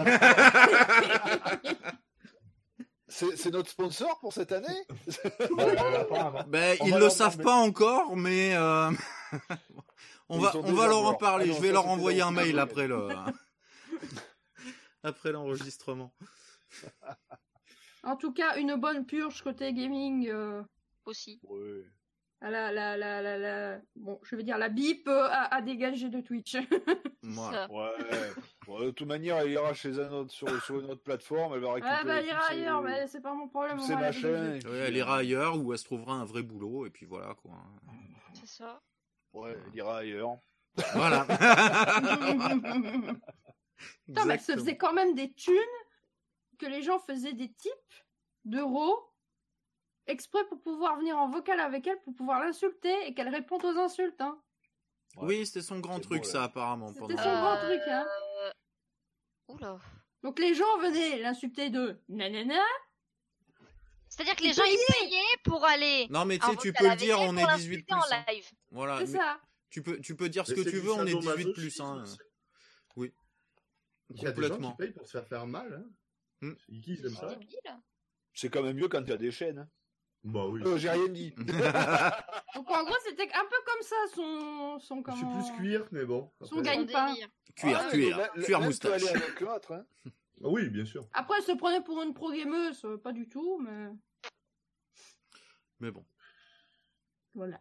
C'est 3.12 3.36
c'est 3.36 3.50
notre 3.50 3.70
sponsor 3.72 4.20
pour 4.20 4.32
cette 4.34 4.52
année 4.52 4.68
Apparemment. 6.00 6.44
Ben 6.48 6.78
ils 6.86 6.92
va 6.92 6.98
le 6.98 7.04
leur 7.06 7.12
savent 7.12 7.40
pas 7.40 7.56
encore, 7.56 8.16
mais 8.16 8.56
euh, 8.56 8.92
on 10.30 10.38
va 10.40 10.52
on 10.56 10.74
va 10.74 10.88
leur 10.88 11.04
en 11.06 11.16
parler. 11.16 11.46
Ah 11.46 11.48
non, 11.50 11.56
je 11.56 11.62
vais 11.62 11.72
leur 11.72 11.88
envoyer 11.88 12.22
un 12.22 12.32
mail 12.32 12.60
après 12.60 12.88
le 12.88 13.08
après 15.04 15.32
l'enregistrement. 15.32 16.14
En 18.04 18.16
tout 18.16 18.32
cas, 18.32 18.56
une 18.58 18.76
bonne 18.76 19.06
purge 19.06 19.42
côté 19.44 19.74
gaming. 19.74 20.30
euh, 20.30 20.64
Aussi. 21.06 21.42
Ouais. 21.44 21.84
la, 22.42 22.72
la, 22.72 22.96
la, 22.96 23.22
la, 23.22 23.38
la- 23.38 23.82
Bon, 23.98 24.18
je 24.24 24.38
vais 24.38 24.44
dire 24.44 24.58
la 24.58 24.70
bip 24.70 25.06
euh, 25.10 25.28
à, 25.30 25.54
à 25.54 25.62
dégager 25.62 26.08
de 26.10 26.22
Twitch. 26.22 26.56
Ouais. 27.22 27.92
Ouais, 28.70 28.86
de 28.86 28.92
toute 28.92 29.06
manière, 29.08 29.38
elle 29.40 29.52
ira 29.52 29.74
chez 29.74 30.00
un 30.00 30.10
autre, 30.14 30.32
sur, 30.32 30.48
sur 30.64 30.80
une 30.80 30.90
autre 30.90 31.04
plateforme, 31.04 31.54
elle 31.56 31.60
va 31.60 31.74
récupérer. 31.74 31.98
Ah 32.00 32.04
bah, 32.06 32.22
il 32.22 32.28
ira 32.28 32.40
tous 32.40 32.48
ses- 32.48 32.54
ailleurs, 32.54 32.82
mais 32.82 33.08
c'est 33.08 33.20
pas 33.22 33.34
mon 33.34 33.50
problème. 33.50 33.76
tous 33.78 33.84
on 33.84 33.88
ces 33.88 33.94
va 33.96 34.00
la 34.02 34.08
machins. 34.08 34.22
dégager. 34.32 34.56
et 34.56 34.60
puis, 34.60 34.70
Ouais, 34.70 34.78
elle 34.78 34.96
ira 34.98 35.18
ailleurs 35.18 35.58
où 35.62 35.74
elle 35.74 35.80
se 35.80 35.84
trouvera 35.84 36.14
un 36.14 36.24
vrai 36.26 36.42
boulot 36.42 36.86
et 36.86 36.90
puis 36.90 37.06
voilà 37.06 37.36
quoi. 37.36 37.52
C'est 38.34 38.48
ça. 38.48 38.82
Ouais, 39.34 39.58
il 39.68 39.76
ira 39.76 39.98
ailleurs. 39.98 40.38
Voilà. 40.94 41.28
Putain, 44.06 44.26
mais 44.26 44.34
elle 44.36 44.40
se 44.40 44.52
Exactement. 44.52 44.58
faisait 44.66 44.78
quand 44.78 44.94
même 44.94 45.16
des 45.16 45.34
thunes 45.34 45.56
que 46.58 46.66
les 46.66 46.82
gens 46.84 47.00
faisaient 47.00 47.34
des 47.34 47.52
types 47.52 47.94
d'euros 48.46 49.06
exprès 50.08 50.44
pour 50.50 50.62
pouvoir 50.62 50.98
venir 50.98 51.18
en 51.18 51.30
vocal 51.30 51.60
avec 51.60 51.86
elle, 51.88 52.02
pour 52.02 52.16
pouvoir 52.16 52.44
l'insulter 52.44 52.94
et 53.08 53.14
qu'elle 53.14 53.30
réponde 53.30 53.64
aux 53.64 53.78
insultes. 53.78 54.20
Hein. 54.22 54.40
Oui, 55.18 55.46
c'était 55.46 55.62
son 55.62 55.80
grand 55.80 56.00
truc, 56.00 56.24
beau, 56.24 56.28
ça, 56.30 56.44
apparemment. 56.44 56.88
C'était 56.90 57.00
pendant- 57.02 57.24
son 57.24 57.30
grand 57.42 57.58
truc, 57.58 57.82
hein. 57.88 58.06
Euh, 58.44 58.52
Oula. 59.50 59.80
Donc 60.24 60.40
les 60.40 60.54
gens 60.54 60.78
venaient 60.80 61.20
l'insulter 61.20 61.70
de 61.70 62.02
nanana. 62.10 62.62
C'est-à-dire 64.10 64.36
que 64.36 64.44
Ils 64.44 64.48
les 64.48 64.54
gens 64.54 64.64
ils 64.66 64.94
payaient 65.00 65.38
pour 65.44 65.64
aller. 65.64 66.08
Non, 66.10 66.26
mais 66.26 66.40
tu 66.40 66.46
sais, 66.48 66.56
tu 66.58 66.74
peux 66.74 66.90
le 66.90 66.96
dire, 66.96 67.20
on 67.22 67.38
est 67.38 67.44
l'insulter 67.44 67.78
18 67.78 67.84
plus. 67.84 67.96
en 67.96 68.02
hein. 68.12 68.26
live. 68.28 68.50
Voilà. 68.72 69.06
Ça. 69.06 69.40
Tu 69.70 69.84
peux, 69.84 70.00
tu 70.00 70.16
peux 70.16 70.30
dire 70.30 70.46
ce 70.48 70.54
Mais 70.54 70.64
que 70.64 70.70
tu 70.70 70.80
veux, 70.80 70.92
on 70.92 71.04
est 71.06 71.14
18 71.14 71.22
sadomasochisme, 71.22 71.54
plus. 71.54 71.80
Hein. 71.80 72.04
C'est-. 74.10 74.16
Il 74.18 74.24
y 74.24 74.28
a 74.28 74.32
des 74.32 74.42
gens 74.42 74.48
Complètement. 74.50 74.72
qui 74.72 74.78
payent 74.78 74.92
pour 74.92 75.06
se 75.06 75.12
faire 75.12 75.28
faire 75.28 75.48
mal. 75.48 75.74
Hein. 75.74 75.90
Hmm. 76.42 76.54
C'est 76.86 76.96
C'est 77.02 77.10
ça. 77.10 77.40
C'est 78.34 78.50
quand 78.50 78.64
même 78.64 78.76
mieux 78.78 78.88
quand 78.88 79.04
tu 79.04 79.12
as 79.12 79.18
des 79.18 79.32
chaînes. 79.32 79.60
hein. 79.60 79.70
Bah 80.24 80.46
oui. 80.48 80.62
Euh, 80.66 80.78
J'ai 80.78 80.90
rien 80.90 81.08
dit. 81.08 81.32
Donc 82.56 82.70
en 82.70 82.84
gros, 82.84 82.96
c'était 83.06 83.30
un 83.34 83.46
peu 83.46 83.56
comme 83.66 83.82
ça 83.82 83.96
son 84.14 84.80
son 84.80 85.04
Je 85.06 85.12
suis 85.14 85.22
comment... 85.22 85.48
plus 85.50 85.58
cuir, 85.58 85.88
mais 85.92 86.06
bon. 86.06 86.32
Son 86.42 86.58
après- 86.60 86.62
gagne- 86.64 86.88
Son 86.88 86.94
pas. 86.94 87.08
délire. 87.14 87.30
Cuir, 87.56 87.80
Ah, 87.82 87.90
cuir, 87.90 88.32
cuir 88.44 88.62
moustache. 88.62 89.02
aller 89.04 89.10
avec 89.24 89.40
l'autre. 89.42 89.72
Hein. 89.74 89.86
Ah 90.42 90.48
oui, 90.48 90.70
bien 90.70 90.86
sûr. 90.86 91.06
Après, 91.12 91.36
elle 91.40 91.44
se 91.44 91.52
prenait 91.52 91.84
pour 91.84 92.02
une 92.02 92.14
pro 92.14 92.32
gameuse, 92.32 92.86
euh, 92.86 92.98
pas 92.98 93.12
du 93.12 93.28
tout, 93.28 93.60
mais 93.60 93.90
Mais 95.82 95.92
bon. 95.92 96.06
voilà. 97.34 97.60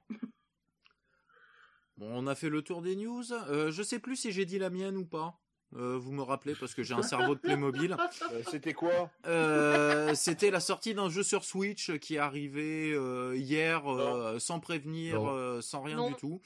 Bon, 1.97 2.07
on 2.13 2.27
a 2.29 2.37
fait 2.37 2.49
le 2.51 2.63
tour 2.63 2.83
des 2.83 2.95
news. 2.95 3.33
Euh, 3.33 3.73
je 3.73 3.83
sais 3.83 3.99
plus 3.99 4.15
si 4.15 4.31
j'ai 4.31 4.45
dit 4.45 4.59
la 4.61 4.71
mienne 4.71 4.97
ou 4.97 5.05
pas. 5.05 5.41
Euh, 5.77 5.99
vous 6.01 6.13
me 6.13 6.23
rappelez 6.23 6.55
parce 6.59 6.75
que 6.75 6.83
j'ai 6.83 6.95
un 6.95 7.03
cerveau 7.03 7.35
de 7.35 7.41
Playmobil. 7.41 7.95
Euh, 8.33 8.43
C'était 8.51 8.73
quoi 8.73 9.11
Euh, 9.27 10.15
C'était 10.15 10.51
la 10.51 10.61
sortie 10.61 10.95
d'un 10.95 11.09
jeu 11.11 11.23
sur 11.23 11.45
Switch 11.45 11.97
qui 11.99 12.15
est 12.17 12.19
arrivé 12.19 12.93
euh, 12.93 13.37
hier 13.37 13.91
euh, 13.91 14.39
sans 14.39 14.61
prévenir, 14.61 15.29
euh, 15.29 15.61
sans 15.61 15.83
rien 15.83 15.97
Non. 15.97 16.09
du 16.09 16.15
tout. 16.15 16.41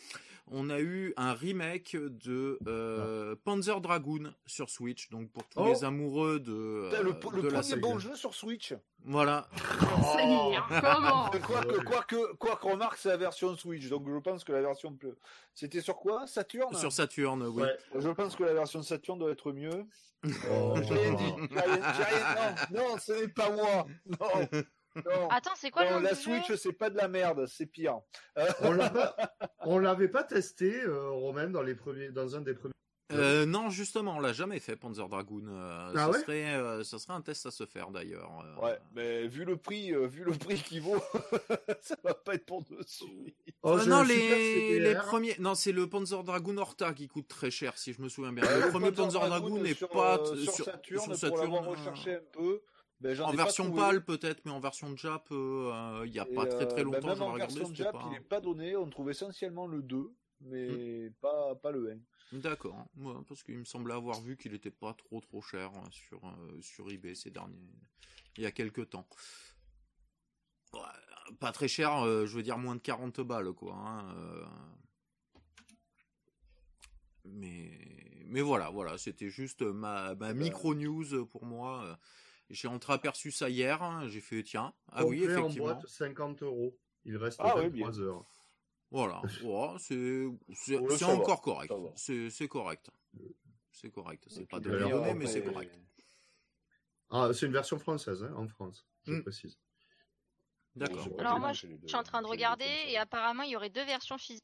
On 0.50 0.68
a 0.70 0.80
eu 0.80 1.14
un 1.16 1.32
remake 1.32 1.96
de 1.96 2.58
euh, 2.66 3.34
Panzer 3.44 3.80
Dragoon 3.80 4.34
sur 4.44 4.68
Switch, 4.68 5.08
donc 5.08 5.30
pour 5.30 5.44
tous 5.44 5.60
Oh. 5.60 5.68
les 5.68 5.84
amoureux 5.84 6.40
de, 6.40 6.88
Putain, 6.90 7.02
Le, 7.02 7.10
euh, 7.10 7.36
le 7.36 7.42
de 7.42 7.48
la 7.48 7.60
premier 7.60 7.76
bon 7.80 7.98
jeu 7.98 8.14
sur 8.16 8.34
Switch. 8.34 8.74
Voilà. 9.04 9.48
Y 9.54 10.54
est, 10.54 10.80
comment 10.80 11.30
Quoi 11.46 11.62
que, 11.62 11.68
Ouais. 11.78 11.84
quoi 11.84 12.02
que, 12.02 12.32
quoi 12.34 12.56
que 12.56 12.66
remarque, 12.66 12.96
c'est 12.98 13.08
la 13.08 13.16
version 13.16 13.56
Switch. 13.56 13.88
Donc 13.88 14.06
je 14.08 14.18
pense 14.18 14.44
que 14.44 14.52
la 14.52 14.60
version. 14.62 14.96
C'était 15.54 15.80
sur 15.80 15.96
quoi? 15.96 16.26
Saturn? 16.26 16.74
Sur 16.76 16.92
Saturn, 16.92 17.42
oui. 17.44 17.62
Ouais. 17.62 17.76
Je 17.98 18.08
pense 18.10 18.36
que 18.36 18.42
la 18.44 18.52
version 18.54 18.82
Saturn 18.82 19.18
doit 19.18 19.30
être 19.30 19.52
mieux. 19.52 19.86
Oh, 20.52 20.74
J'ai 20.82 20.94
rien 20.94 21.14
dit. 21.14 21.32
J'ai 21.50 21.58
rien- 22.04 22.54
Non, 22.70 22.88
non, 22.90 22.98
ce 22.98 23.12
n'est 23.12 23.28
pas 23.28 23.50
moi. 23.50 23.86
Non. 24.06 24.62
Non. 24.96 25.28
Attends, 25.30 25.52
c'est 25.56 25.70
quoi 25.70 25.84
le 25.84 25.90
Non, 25.90 25.96
nom 25.96 26.02
la 26.02 26.10
du 26.14 26.16
jeu 26.16 26.22
Switch, 26.42 26.54
c'est 26.60 26.72
pas 26.72 26.90
de 26.90 26.96
la 26.96 27.08
merde, 27.08 27.46
c'est 27.46 27.66
pire. 27.66 28.00
On 28.60 28.72
l'a 28.72 28.90
pas- 28.90 29.16
on 29.60 29.78
l'avait 29.78 30.08
pas 30.08 30.24
testé, 30.24 30.82
euh, 30.82 31.10
Romain, 31.10 31.48
dans 31.48 31.62
les 31.62 31.74
premiers, 31.74 32.10
dans 32.10 32.36
un 32.36 32.40
des 32.40 32.54
premiers. 32.54 32.72
Euh, 33.12 33.44
non, 33.44 33.68
justement, 33.68 34.16
on 34.16 34.20
l'a 34.20 34.32
jamais 34.32 34.58
fait, 34.58 34.74
Panzer 34.74 35.06
Dragoon. 35.06 35.44
Euh, 35.46 35.90
Ah 35.90 35.92
ça, 35.94 36.10
ouais 36.10 36.18
serait, 36.20 36.54
euh, 36.54 36.82
ça 36.82 36.98
serait 36.98 37.12
un 37.12 37.20
test 37.20 37.44
à 37.44 37.50
se 37.50 37.66
faire 37.66 37.90
d'ailleurs. 37.90 38.30
Euh, 38.42 38.62
Ouais, 38.64 38.78
mais 38.94 39.26
vu 39.28 39.44
le 39.44 39.58
prix, 39.58 39.92
euh, 39.92 40.06
vu 40.06 40.24
le 40.24 40.32
prix 40.32 40.54
qu'il 40.62 40.80
vaut, 40.80 40.96
ça 41.82 41.94
va 42.02 42.14
pas 42.14 42.34
être 42.36 42.46
pour 42.46 42.62
dessus. 42.62 43.34
Oh, 43.62 43.78
Euh, 43.78 43.84
non, 43.84 44.02
les, 44.02 44.94
premiers. 45.06 45.36
Non, 45.40 45.54
c'est 45.54 45.72
le 45.72 45.86
Panzer 45.90 46.22
Dragoon 46.24 46.56
Horta 46.56 46.94
qui 46.94 47.06
coûte 47.06 47.28
très 47.28 47.50
cher, 47.50 47.76
si 47.76 47.92
je 47.92 48.00
me 48.00 48.08
souviens 48.08 48.32
bien. 48.32 48.44
Euh, 48.44 48.64
le 48.64 48.70
premier 48.70 48.92
Panzer 48.92 49.20
Dragoon 49.20 49.28
Dragoon 49.50 49.62
n'est 49.62 49.74
sur, 49.74 49.90
pas 49.90 50.16
t- 50.18 50.36
sur, 50.38 50.52
Saturn, 50.64 51.14
sur 51.14 51.28
pour 51.28 51.38
l'avoir 51.38 51.64
Saturn, 51.64 51.78
recherché 51.78 52.14
un 52.14 52.20
peu. 52.32 52.62
Ben, 53.02 53.20
En 53.20 53.32
version 53.32 53.72
pâle 53.72 54.04
peut-être, 54.04 54.42
mais 54.44 54.52
en 54.52 54.60
version 54.60 54.96
Jap, 54.96 55.26
euh, 55.32 56.04
il 56.06 56.14
y 56.14 56.20
a 56.20 56.26
Et, 56.28 56.34
pas 56.34 56.46
très 56.46 56.68
très 56.68 56.82
euh, 56.82 56.84
ben, 56.84 57.00
longtemps, 57.00 57.08
même 57.08 57.16
j'avais 57.16 57.30
en 57.30 57.34
version 57.34 57.74
Jap, 57.74 57.92
pas... 57.92 58.08
il 58.10 58.16
est 58.16 58.20
pas 58.20 58.40
donné. 58.40 58.76
On 58.76 58.88
trouve 58.88 59.10
essentiellement 59.10 59.66
le 59.66 59.82
2, 59.82 60.14
mais 60.42 61.10
pas, 61.20 61.56
pas 61.56 61.72
le 61.72 61.98
1. 62.32 62.38
D'accord, 62.38 62.86
ouais, 62.96 63.14
parce 63.26 63.42
qu'il 63.42 63.58
me 63.58 63.64
semblait 63.64 63.92
avoir 63.92 64.20
vu 64.20 64.36
qu'il 64.36 64.54
était 64.54 64.70
pas 64.70 64.94
trop 64.94 65.20
trop 65.20 65.42
cher 65.42 65.70
sur, 65.90 66.24
euh, 66.24 66.60
sur 66.60 66.90
eBay 66.90 67.14
ces 67.14 67.30
derniers... 67.30 67.58
Il 68.38 68.44
y 68.44 68.46
a 68.46 68.52
quelques 68.52 68.88
temps. 68.88 69.06
Ouais, 70.72 70.80
pas 71.40 71.52
très 71.52 71.68
cher, 71.68 72.06
euh, 72.06 72.24
je 72.24 72.36
veux 72.36 72.42
dire 72.42 72.56
moins 72.56 72.76
de 72.76 72.80
40 72.80 73.20
balles, 73.20 73.52
quoi. 73.52 73.74
hein, 73.74 74.14
euh. 74.16 74.46
Mais, 77.24 78.24
mais 78.26 78.40
voilà, 78.40 78.70
voilà, 78.70 78.96
c'était 78.96 79.28
juste 79.28 79.60
ma, 79.60 80.14
ma 80.14 80.32
micro-news 80.32 81.26
pour 81.26 81.44
moi. 81.44 81.98
J'ai 82.50 82.68
entreaperçu 82.68 83.32
ça 83.32 83.48
hier, 83.50 83.82
hein, 83.82 84.08
j'ai 84.08 84.20
fait 84.20 84.42
tiens, 84.42 84.74
ah 84.88 85.04
oui, 85.04 85.22
Complet 85.22 85.36
en 85.36 85.48
effectivement. 85.48 85.64
boîte, 85.64 85.86
50 85.86 86.42
euros. 86.42 86.78
Il 87.04 87.16
reste 87.16 87.44
Ah 87.44 87.56
oui, 87.58 87.68
23 87.70 87.70
bien. 87.70 88.00
heures. 88.00 88.26
Voilà, 88.90 89.22
ouais, 89.40 89.78
c'est 89.78 90.26
Ouais, 90.76 90.98
encore 91.04 91.40
correct. 91.40 91.72
C'est 91.96 92.48
correct. 92.48 92.90
C'est 93.72 93.90
correct. 93.90 94.24
C'est 94.28 94.46
pas 94.46 94.60
millionnaire, 94.60 95.14
on 95.14 95.16
mais 95.16 95.26
c'est 95.26 95.42
correct. 95.42 95.78
Ah, 97.10 97.32
c'est 97.32 97.46
une 97.46 97.52
version 97.52 97.78
française, 97.78 98.24
hein, 98.24 98.34
en 98.36 98.48
France, 98.48 98.88
je 99.04 99.12
Hmm. 99.12 99.20
précise. 99.22 99.60
D'accord. 100.74 101.08
Alors 101.18 101.38
moi, 101.40 101.52
je 101.52 101.60
suis 101.86 101.96
en 101.96 102.02
train 102.02 102.20
de 102.22 102.26
regarder 102.26 102.64
et 102.88 102.98
apparemment 102.98 103.42
il 103.42 103.50
y 103.50 103.56
aurait 103.56 103.70
deux 103.70 103.84
versions 103.84 104.18
physiques. 104.18 104.42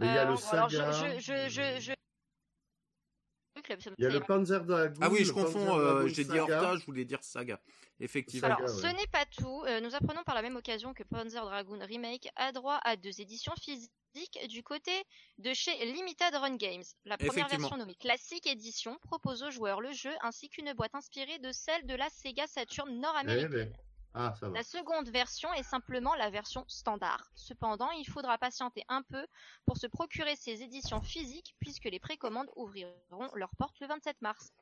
Il 0.00 0.10
y 0.12 0.18
a 0.18 0.24
Euh, 0.24 0.24
le 0.24 0.36
alors, 0.48 0.68
je, 0.70 1.18
je, 1.48 1.92
Il 3.98 4.04
y 4.04 4.06
a 4.06 4.10
le 4.10 4.20
Panzer 4.20 4.64
Dragoon. 4.64 4.98
Ah 5.00 5.08
oui, 5.10 5.24
je 5.24 5.32
confonds. 5.32 5.78
euh, 5.78 6.06
J'ai 6.08 6.24
dit 6.24 6.30
Saga. 6.30 6.62
Horta, 6.62 6.76
je 6.78 6.84
voulais 6.86 7.04
dire 7.04 7.22
Saga. 7.22 7.60
Effectivement. 8.00 8.48
Saga, 8.48 8.64
Alors, 8.64 8.74
ouais. 8.76 8.82
ce 8.82 8.96
n'est 8.96 9.06
pas 9.08 9.24
tout. 9.26 9.64
Euh, 9.66 9.80
nous 9.80 9.94
apprenons 9.94 10.22
par 10.24 10.34
la 10.34 10.42
même 10.42 10.56
occasion 10.56 10.94
que 10.94 11.02
Panzer 11.02 11.42
Dragoon 11.44 11.78
Remake 11.86 12.28
a 12.36 12.52
droit 12.52 12.80
à 12.84 12.96
deux 12.96 13.20
éditions 13.20 13.52
physiques 13.62 13.90
du 14.48 14.62
côté 14.62 14.90
de 15.38 15.52
chez 15.54 15.72
Limited 15.84 16.34
Run 16.34 16.56
Games. 16.56 16.82
La 17.04 17.16
première 17.18 17.48
version 17.48 17.76
nommée 17.76 17.94
Classic 17.94 18.44
Edition 18.46 18.96
propose 19.02 19.42
aux 19.42 19.50
joueurs 19.50 19.80
le 19.80 19.92
jeu 19.92 20.10
ainsi 20.22 20.48
qu'une 20.48 20.72
boîte 20.72 20.94
inspirée 20.94 21.38
de 21.38 21.52
celle 21.52 21.86
de 21.86 21.94
la 21.94 22.08
Sega 22.10 22.46
Saturn 22.46 22.98
nord-américaine. 23.00 23.50
Eh 23.52 23.56
ben. 23.66 23.72
Ah, 24.14 24.34
ça 24.38 24.48
va. 24.48 24.54
La 24.54 24.62
seconde 24.64 25.08
version 25.08 25.52
est 25.54 25.62
simplement 25.62 26.14
la 26.16 26.30
version 26.30 26.64
standard. 26.66 27.30
Cependant, 27.36 27.90
il 27.92 28.04
faudra 28.06 28.38
patienter 28.38 28.84
un 28.88 29.02
peu 29.02 29.26
pour 29.66 29.76
se 29.76 29.86
procurer 29.86 30.34
ces 30.36 30.62
éditions 30.62 31.00
physiques 31.00 31.54
puisque 31.60 31.84
les 31.84 32.00
précommandes 32.00 32.48
ouvriront 32.56 33.30
leurs 33.34 33.54
portes 33.56 33.78
le 33.80 33.86
27 33.86 34.20
mars. 34.22 34.52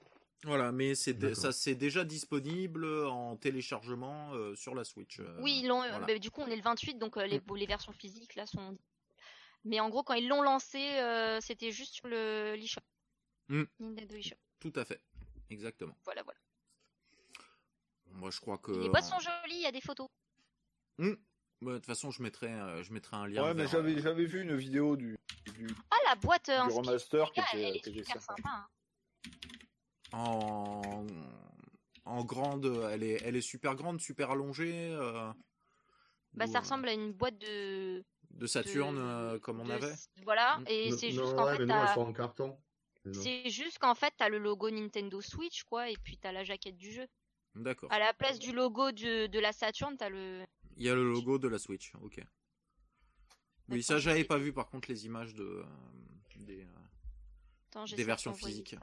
Voilà, 0.44 0.70
mais 0.70 0.94
c'est 0.94 1.34
ça 1.34 1.50
c'est 1.50 1.74
déjà 1.74 2.04
disponible 2.04 2.86
en 3.06 3.36
téléchargement 3.36 4.32
euh, 4.34 4.54
sur 4.54 4.74
la 4.74 4.84
Switch. 4.84 5.18
euh, 5.18 5.36
oui, 5.40 5.60
ils 5.62 5.66
l'ont. 5.66 5.80
voilà. 5.80 6.00
bah, 6.06 6.18
du 6.18 6.30
coup, 6.30 6.42
on 6.42 6.46
est 6.46 6.54
le 6.56 6.62
28, 6.62 6.94
donc 6.98 7.16
euh, 7.16 7.26
les, 7.26 7.42
les 7.56 7.66
versions 7.66 7.92
physiques 7.92 8.36
là 8.36 8.46
sont. 8.46 8.78
Mais 9.64 9.80
en 9.80 9.88
gros, 9.88 10.04
quand 10.04 10.14
ils 10.14 10.28
l'ont 10.28 10.42
lancé, 10.42 10.78
euh, 10.78 11.40
c'était 11.40 11.72
juste 11.72 11.94
sur 11.94 12.06
le 12.06 12.54
l'eShop. 12.54 12.80
Mm. 13.48 13.64
Nintendo 13.80 14.14
eShop. 14.14 14.36
Tout 14.60 14.72
à 14.76 14.84
fait. 14.84 15.00
Exactement. 15.50 15.96
Voilà, 16.04 16.22
voilà. 16.22 16.38
Moi, 18.12 18.30
je 18.30 18.40
crois 18.40 18.58
que. 18.58 18.72
Et 18.72 18.78
les 18.82 18.88
boîtes 18.88 19.04
sont 19.04 19.18
jolies, 19.20 19.56
il 19.56 19.62
y 19.62 19.66
a 19.66 19.72
des 19.72 19.80
photos. 19.80 20.08
Bah, 20.98 21.06
De 21.72 21.76
toute 21.76 21.86
façon, 21.86 22.10
je 22.10 22.22
mettrai, 22.22 22.52
euh, 22.52 22.82
je 22.82 22.92
mettrai 22.92 23.16
un 23.16 23.26
lien. 23.26 23.42
Ouais, 23.44 23.54
mais 23.54 23.66
j'avais 23.66 23.94
euh, 23.96 24.00
j'avais 24.00 24.24
vu 24.26 24.42
une 24.42 24.54
vidéo 24.56 24.96
du, 24.96 25.16
du, 25.46 25.66
du 25.66 25.74
Ah, 25.90 25.96
la 26.08 26.14
boîte 26.14 26.48
euh, 26.50 26.58
inspirée, 26.60 26.86
remaster 26.86 27.32
qui 27.32 27.40
elle, 27.52 27.58
elle 27.60 27.76
était, 27.76 27.90
est 27.90 27.92
était 27.96 28.04
super 28.04 28.22
sympa. 28.22 28.42
sympa. 28.42 28.68
hein. 30.12 30.18
en 30.18 31.06
en 32.04 32.24
grande. 32.24 32.66
Elle 32.92 33.02
est, 33.02 33.20
elle 33.24 33.36
est 33.36 33.40
super 33.40 33.74
grande, 33.74 34.00
super 34.00 34.30
allongée. 34.30 34.88
euh, 34.92 35.30
Bah, 36.34 36.44
ou, 36.46 36.52
ça 36.52 36.60
ressemble 36.60 36.88
à 36.88 36.92
une 36.92 37.12
boîte 37.12 37.38
de. 37.38 38.04
de 38.30 38.46
Saturn 38.46 38.94
de- 38.94 39.00
euh, 39.00 39.38
comme 39.40 39.60
on 39.60 39.64
de- 39.66 39.72
avait. 39.72 39.94
Voilà, 40.24 40.58
Mm. 40.58 40.64
et 40.68 40.92
c'est 40.92 41.10
juste 41.10 41.34
qu'en 41.34 41.46
ouais, 41.46 41.56
fait, 41.56 41.66
mais 41.66 41.74
non, 41.74 41.80
elles 41.80 41.86
t'as- 41.88 41.94
sont 41.94 42.00
en 42.02 42.12
carton. 42.12 42.58
C'est 43.12 43.48
juste 43.48 43.78
qu'en 43.78 43.94
fait, 43.94 44.12
t'as 44.18 44.28
le 44.28 44.38
logo 44.38 44.70
Nintendo 44.70 45.20
Switch, 45.22 45.62
quoi, 45.64 45.88
et 45.88 45.96
puis 45.96 46.18
t'as 46.18 46.30
la 46.32 46.44
jaquette 46.44 46.76
du 46.76 46.92
jeu. 46.92 47.06
D'accord. 47.58 47.92
À 47.92 47.98
la 47.98 48.12
place 48.14 48.38
du 48.38 48.52
logo 48.52 48.92
de, 48.92 49.26
de 49.26 49.38
la 49.38 49.52
Saturn, 49.52 49.96
t'as 49.96 50.08
le. 50.08 50.44
Il 50.76 50.84
y 50.84 50.88
a 50.88 50.94
le 50.94 51.04
logo 51.10 51.38
de 51.38 51.48
la 51.48 51.58
Switch. 51.58 51.92
Ok. 52.02 52.20
Oui, 53.68 53.82
ça 53.82 53.98
j'avais 53.98 54.24
pas 54.24 54.38
vu 54.38 54.52
par 54.52 54.68
contre 54.68 54.88
les 54.88 55.04
images 55.06 55.34
de 55.34 55.42
euh, 55.44 55.64
des. 56.36 56.62
euh, 56.64 56.68
Attends, 57.70 57.84
Des 57.84 58.04
versions 58.04 58.32
physiques. 58.34 58.76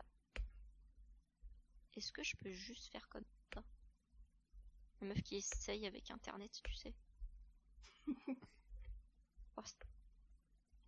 Est-ce 1.95 2.11
que 2.11 2.21
je 2.23 2.36
peux 2.36 2.51
juste 2.51 2.91
faire 2.91 3.07
comme 3.09 3.23
ça? 3.53 3.63
La 5.01 5.07
meuf 5.07 5.21
qui 5.23 5.38
essaye 5.38 5.88
avec 5.88 6.11
internet, 6.11 6.51
tu 6.63 6.73
sais. 6.76 6.93
Oh, 9.57 9.61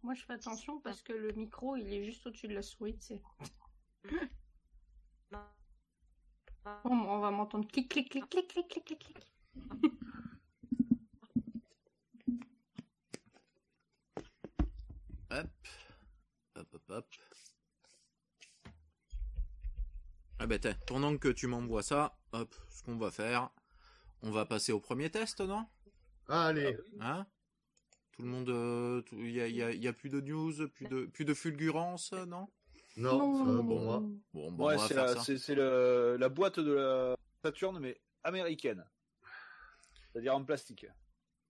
Moi, 0.03 0.13
je 0.13 0.25
fais 0.25 0.33
attention 0.33 0.81
parce 0.81 1.01
que 1.01 1.13
le 1.13 1.31
micro, 1.31 1.77
il 1.77 1.87
est 1.93 2.03
juste 2.03 2.27
au-dessus 2.27 2.49
de 2.49 2.53
la 2.53 2.61
souris, 2.61 2.97
tu 2.97 3.05
sais. 3.05 3.21
On, 6.83 7.19
va 7.19 7.31
m'entendre. 7.31 7.67
Clic, 7.67 7.89
clic, 7.89 8.09
clic, 8.09 8.29
clic, 8.29 8.47
clic, 8.47 8.69
clic, 8.69 8.85
clic, 8.85 9.17
hop, 15.31 15.47
hop, 16.55 16.67
hop, 16.73 16.83
hop. 16.89 17.05
Ah 20.39 20.45
ben 20.45 20.59
pendant 20.85 21.17
que 21.17 21.29
tu 21.29 21.47
m'envoies 21.47 21.81
ça, 21.81 22.17
hop, 22.31 22.53
ce 22.69 22.83
qu'on 22.83 22.97
va 22.97 23.09
faire, 23.09 23.49
on 24.21 24.31
va 24.31 24.45
passer 24.45 24.71
au 24.71 24.79
premier 24.79 25.09
test, 25.09 25.41
non? 25.41 25.65
Allez. 26.27 26.77
Ah 26.99 27.19
hein? 27.19 27.27
Tout 28.11 28.23
le 28.23 28.29
monde, 28.29 28.49
euh, 28.49 29.03
il 29.11 29.31
n'y 29.31 29.41
a, 29.41 29.71
y 29.71 29.87
a, 29.87 29.93
plus 29.93 30.09
de 30.09 30.21
news, 30.21 30.67
plus 30.69 30.87
de, 30.87 31.05
plus 31.05 31.25
de 31.25 31.33
fulgurance, 31.33 32.13
non? 32.13 32.49
Non, 32.97 33.45
ça 33.45 33.51
va 33.51 33.63
pour 33.63 33.79
moi. 33.81 34.03
Bon, 34.33 34.51
bon 34.51 34.67
Ouais, 34.67 34.77
c'est 34.87 34.93
la, 34.93 35.07
ça. 35.15 35.21
c'est, 35.21 35.37
c'est 35.37 35.55
le- 35.55 36.17
la 36.19 36.29
boîte 36.29 36.59
de 36.59 36.71
la 36.73 37.15
Saturne, 37.43 37.79
mais 37.79 37.99
américaine. 38.23 38.83
C'est-à-dire 40.11 40.35
en 40.35 40.43
plastique. 40.43 40.85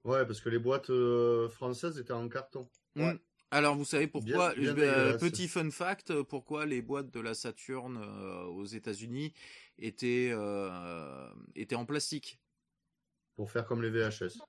Ouais, 0.04 0.26
parce 0.26 0.40
que 0.42 0.50
les 0.50 0.60
boîtes 0.60 0.90
euh, 0.90 1.50
françaises 1.50 1.98
étaient 2.00 2.14
en 2.14 2.28
carton. 2.30 2.70
Hmm. 2.96 3.14
Alors, 3.52 3.76
vous 3.76 3.86
savez 3.86 4.08
pourquoi 4.08 4.54
Bien- 4.56 4.74
bien 4.74 4.84
euh. 4.84 5.18
Petit 5.18 5.48
fun 5.48 5.72
fact, 5.72 6.12
euh, 6.12 6.24
pourquoi 6.24 6.66
les 6.66 6.82
boîtes 6.82 7.12
de 7.12 7.20
la 7.22 7.34
Saturn 7.34 7.98
euh, 7.98 8.44
aux 8.44 8.66
États-Unis 8.66 9.34
étaient 9.80 10.32
euh, 10.34 11.30
étaient 11.56 11.76
en 11.76 11.86
plastique 11.86 12.40
Pour 13.38 13.50
faire 13.52 13.66
comme 13.66 13.82
les 13.82 13.90
VHS. 13.90 14.40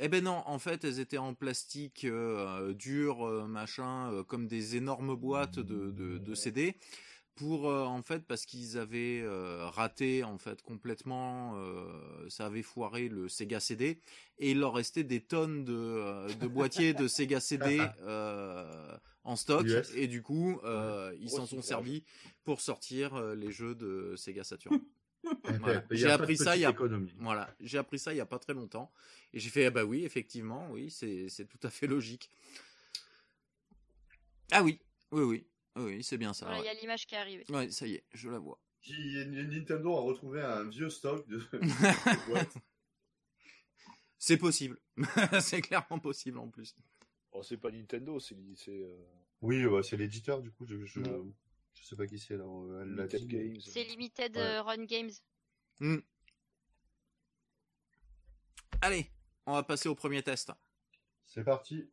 Eh 0.00 0.08
ben 0.08 0.24
non, 0.24 0.42
en 0.46 0.58
fait, 0.58 0.82
elles 0.84 0.98
étaient 0.98 1.18
en 1.18 1.34
plastique 1.34 2.04
euh, 2.04 2.72
dur, 2.72 3.24
euh, 3.26 3.46
machin, 3.46 4.10
euh, 4.12 4.24
comme 4.24 4.48
des 4.48 4.76
énormes 4.76 5.14
boîtes 5.14 5.58
de, 5.60 5.90
de, 5.90 6.18
de 6.18 6.34
CD. 6.34 6.76
Pour 7.36 7.70
euh, 7.70 7.84
en 7.84 8.02
fait 8.02 8.26
parce 8.26 8.44
qu'ils 8.44 8.76
avaient 8.76 9.20
euh, 9.22 9.64
raté 9.70 10.24
en 10.24 10.36
fait 10.36 10.60
complètement, 10.60 11.54
euh, 11.56 12.28
ça 12.28 12.46
avait 12.46 12.60
foiré 12.62 13.08
le 13.08 13.28
Sega 13.30 13.60
CD 13.60 13.98
et 14.38 14.50
il 14.50 14.58
leur 14.58 14.74
restait 14.74 15.04
des 15.04 15.20
tonnes 15.22 15.64
de, 15.64 16.26
de 16.34 16.46
boîtiers 16.48 16.92
de 16.92 17.08
Sega 17.08 17.40
CD 17.40 17.80
euh, 18.02 18.96
en 19.24 19.36
stock 19.36 19.64
US. 19.64 19.90
et 19.94 20.06
du 20.06 20.20
coup 20.22 20.60
euh, 20.64 21.14
ils 21.18 21.30
s'en 21.30 21.46
sont 21.46 21.62
servis 21.62 22.04
pour 22.44 22.60
sortir 22.60 23.14
euh, 23.14 23.34
les 23.34 23.52
jeux 23.52 23.74
de 23.74 24.14
Sega 24.16 24.44
Saturn. 24.44 24.78
Voilà. 25.60 25.84
Y 25.90 25.96
J'ai 25.96 26.10
appris 26.10 26.36
ça 26.36 26.56
il 26.56 26.60
y 26.60 26.64
a 26.64 26.70
économie. 26.70 27.12
voilà, 27.18 27.54
j'ai 27.60 27.78
appris 27.78 27.98
ça 27.98 28.12
il 28.12 28.16
y 28.16 28.20
a 28.20 28.26
pas 28.26 28.38
très 28.38 28.54
longtemps 28.54 28.90
et 29.32 29.38
j'ai 29.40 29.50
fait 29.50 29.66
ah 29.66 29.70
bah 29.70 29.84
oui 29.84 30.04
effectivement 30.04 30.68
oui 30.70 30.90
c'est 30.90 31.28
c'est 31.28 31.44
tout 31.46 31.58
à 31.62 31.70
fait 31.70 31.86
logique. 31.86 32.30
Ah 34.52 34.62
oui 34.62 34.80
oui 35.12 35.22
oui 35.22 35.46
oui, 35.76 36.02
c'est 36.02 36.18
bien 36.18 36.32
ça. 36.32 36.46
Voilà, 36.46 36.60
il 36.62 36.66
y 36.66 36.68
a 36.68 36.74
l'image 36.74 37.06
qui 37.06 37.14
est 37.14 37.18
arrivée. 37.18 37.44
Ouais, 37.50 37.70
ça 37.70 37.86
y 37.86 37.94
est 37.94 38.04
je 38.12 38.28
la 38.28 38.38
vois. 38.38 38.58
Qui- 38.82 39.24
Nintendo 39.26 39.96
a 39.96 40.00
retrouvé 40.00 40.40
un 40.42 40.64
vieux 40.68 40.88
stock 40.90 41.26
de. 41.28 41.40
C'est 44.18 44.36
possible 44.36 44.78
c'est 45.40 45.62
clairement 45.62 45.98
possible 45.98 46.38
en 46.38 46.48
plus. 46.48 46.74
Oh, 47.32 47.42
c'est 47.42 47.56
pas 47.56 47.70
Nintendo, 47.70 48.20
c'est. 48.20 48.36
c'est 48.56 48.70
euh, 48.82 48.94
Oui, 49.40 49.64
ouais, 49.64 49.82
c'est 49.82 49.96
l'éditeur, 49.96 50.42
du 50.42 50.50
coup, 50.50 50.66
je, 50.66 50.84
je, 50.84 51.00
Ouais. 51.00 51.32
Je 51.80 51.86
sais 51.86 51.96
pas 51.96 52.06
qui 52.06 52.18
c'est, 52.18 52.36
là. 52.36 52.44
Elle 52.82 52.94
l'a 52.94 53.06
Limited 53.06 53.20
dit. 53.20 53.26
Games. 53.28 53.60
C'est 53.60 53.84
Limited 53.84 54.36
Ouais. 54.36 54.42
euh, 54.42 54.62
Run 54.62 54.84
Games. 54.84 55.10
Allez 58.82 59.10
on 59.46 59.54
va 59.54 59.62
passer 59.64 59.88
au 59.88 59.94
premier 59.96 60.22
test. 60.22 60.52
C'est 61.24 61.42
parti. 61.42 61.90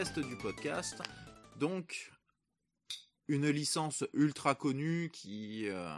Test 0.00 0.18
du 0.18 0.34
podcast. 0.36 1.02
Donc, 1.56 2.10
une 3.28 3.46
licence 3.50 4.02
ultra 4.14 4.54
connue 4.54 5.10
qui, 5.12 5.68
euh, 5.68 5.94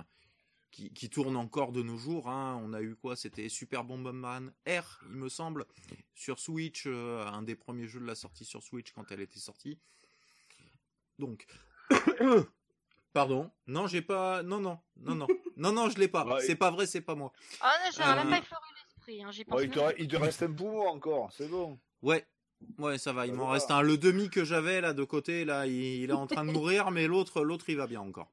qui, 0.73 0.93
qui 0.93 1.09
tourne 1.09 1.37
encore 1.37 1.71
de 1.71 1.83
nos 1.83 1.97
jours. 1.97 2.29
hein. 2.29 2.61
On 2.65 2.73
a 2.73 2.81
eu 2.83 2.97
quoi? 2.97 3.15
C'était 3.15 3.49
Super 3.49 3.85
Bomberman 3.85 4.53
R, 4.67 5.01
il 5.09 5.15
me 5.17 5.29
semble, 5.29 5.67
sur 6.17 6.41
Switch, 6.41 6.85
euh, 6.87 7.25
un 7.27 7.43
des 7.43 7.55
premiers 7.55 7.87
jeux 7.87 8.01
de 8.01 8.05
la 8.07 8.17
sortie 8.17 8.45
sur 8.45 8.65
Switch 8.65 8.91
quand 8.91 9.09
elle 9.13 9.21
était 9.21 9.39
sortie. 9.39 9.79
Donc, 11.21 11.47
pardon. 13.13 13.53
Non, 13.69 13.87
j'ai 13.87 14.03
pas. 14.03 14.43
Non, 14.43 14.59
non, 14.59 14.81
non, 14.97 15.15
non, 15.15 15.29
non, 15.57 15.73
non, 15.73 15.89
je 15.91 15.99
l'ai 16.01 16.09
pas. 16.09 16.27
Ouais. 16.27 16.41
C'est 16.45 16.57
pas 16.57 16.73
vrai, 16.73 16.87
c'est 16.87 17.03
pas 17.03 17.15
moi. 17.15 17.33
Ah 17.61 17.73
non, 17.85 17.91
j'aurais 17.97 18.11
Euh, 18.11 18.15
même 18.25 18.31
pas 18.31 18.39
effleuré 18.39 18.65
l'esprit. 18.75 19.23
Hein. 19.23 19.31
Ouais, 19.55 19.65
il, 19.67 19.71
te, 19.71 20.01
il 20.03 20.09
te 20.09 20.17
reste 20.17 20.43
un 20.43 20.53
poumon 20.53 20.89
encore, 20.89 21.33
c'est 21.33 21.47
bon. 21.49 21.79
Ouais. 22.03 22.27
Ouais, 22.79 22.99
ça 22.99 23.13
va. 23.13 23.27
Il 23.27 23.33
Ça 23.33 23.37
m'en 23.37 23.49
reste 23.49 23.71
un. 23.71 23.83
Le 23.83 23.97
demi 23.97 24.31
que 24.31 24.45
j'avais 24.45 24.81
là 24.81 24.93
de 24.93 25.05
côté, 25.05 25.45
là, 25.45 25.67
il, 25.67 25.75
il 25.75 26.11
est 26.11 26.15
en 26.15 26.27
train 26.27 26.45
de 26.45 26.53
mourir, 26.53 26.91
mais 26.91 27.07
l'autre, 27.07 27.43
l'autre, 27.43 27.69
il 27.69 27.77
va 27.77 27.87
bien 27.87 28.01
encore. 28.01 28.31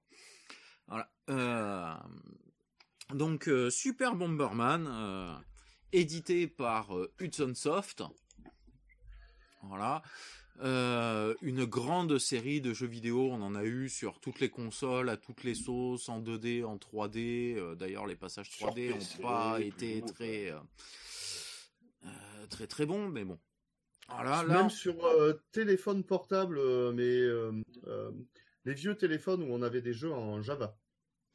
Voilà. 0.88 1.09
Euh, 1.30 1.93
Donc, 3.13 3.47
euh, 3.47 3.69
Super 3.69 4.15
Bomberman, 4.15 4.88
euh, 4.89 5.34
édité 5.93 6.47
par 6.47 6.89
Hudson 7.19 7.53
Soft. 7.55 8.03
Voilà. 9.63 10.01
Une 10.61 11.63
grande 11.65 12.17
série 12.17 12.59
de 12.59 12.73
jeux 12.73 12.88
vidéo, 12.88 13.30
on 13.32 13.41
en 13.41 13.55
a 13.55 13.63
eu 13.63 13.88
sur 13.88 14.19
toutes 14.19 14.39
les 14.41 14.49
consoles, 14.49 15.09
à 15.09 15.15
toutes 15.15 15.43
les 15.43 15.55
sauces, 15.55 16.09
en 16.09 16.19
2D, 16.21 16.65
en 16.65 16.75
3D. 16.77 17.55
Euh, 17.55 17.75
D'ailleurs, 17.75 18.05
les 18.05 18.15
passages 18.17 18.49
Sur 18.49 18.67
3D 18.67 18.93
PC, 18.93 19.21
n'ont 19.21 19.27
pas 19.30 19.61
été 19.61 20.01
très, 20.01 20.53
très 22.49 22.67
très 22.67 22.86
bons, 22.86 23.07
mais 23.09 23.23
bon. 23.23 23.39
Voilà, 24.10 24.43
Même 24.43 24.47
là, 24.64 24.70
sur 24.70 25.05
euh, 25.05 25.41
téléphone 25.51 26.03
portable, 26.03 26.57
euh, 26.57 26.91
mais 26.91 27.03
euh, 27.03 27.51
euh, 27.88 28.12
les 28.66 28.74
vieux 28.74 28.95
téléphones 28.95 29.43
où 29.43 29.47
on 29.53 29.62
avait 29.62 29.82
des 29.82 29.93
jeux 29.93 30.12
en 30.12 30.41
Java. 30.41 30.78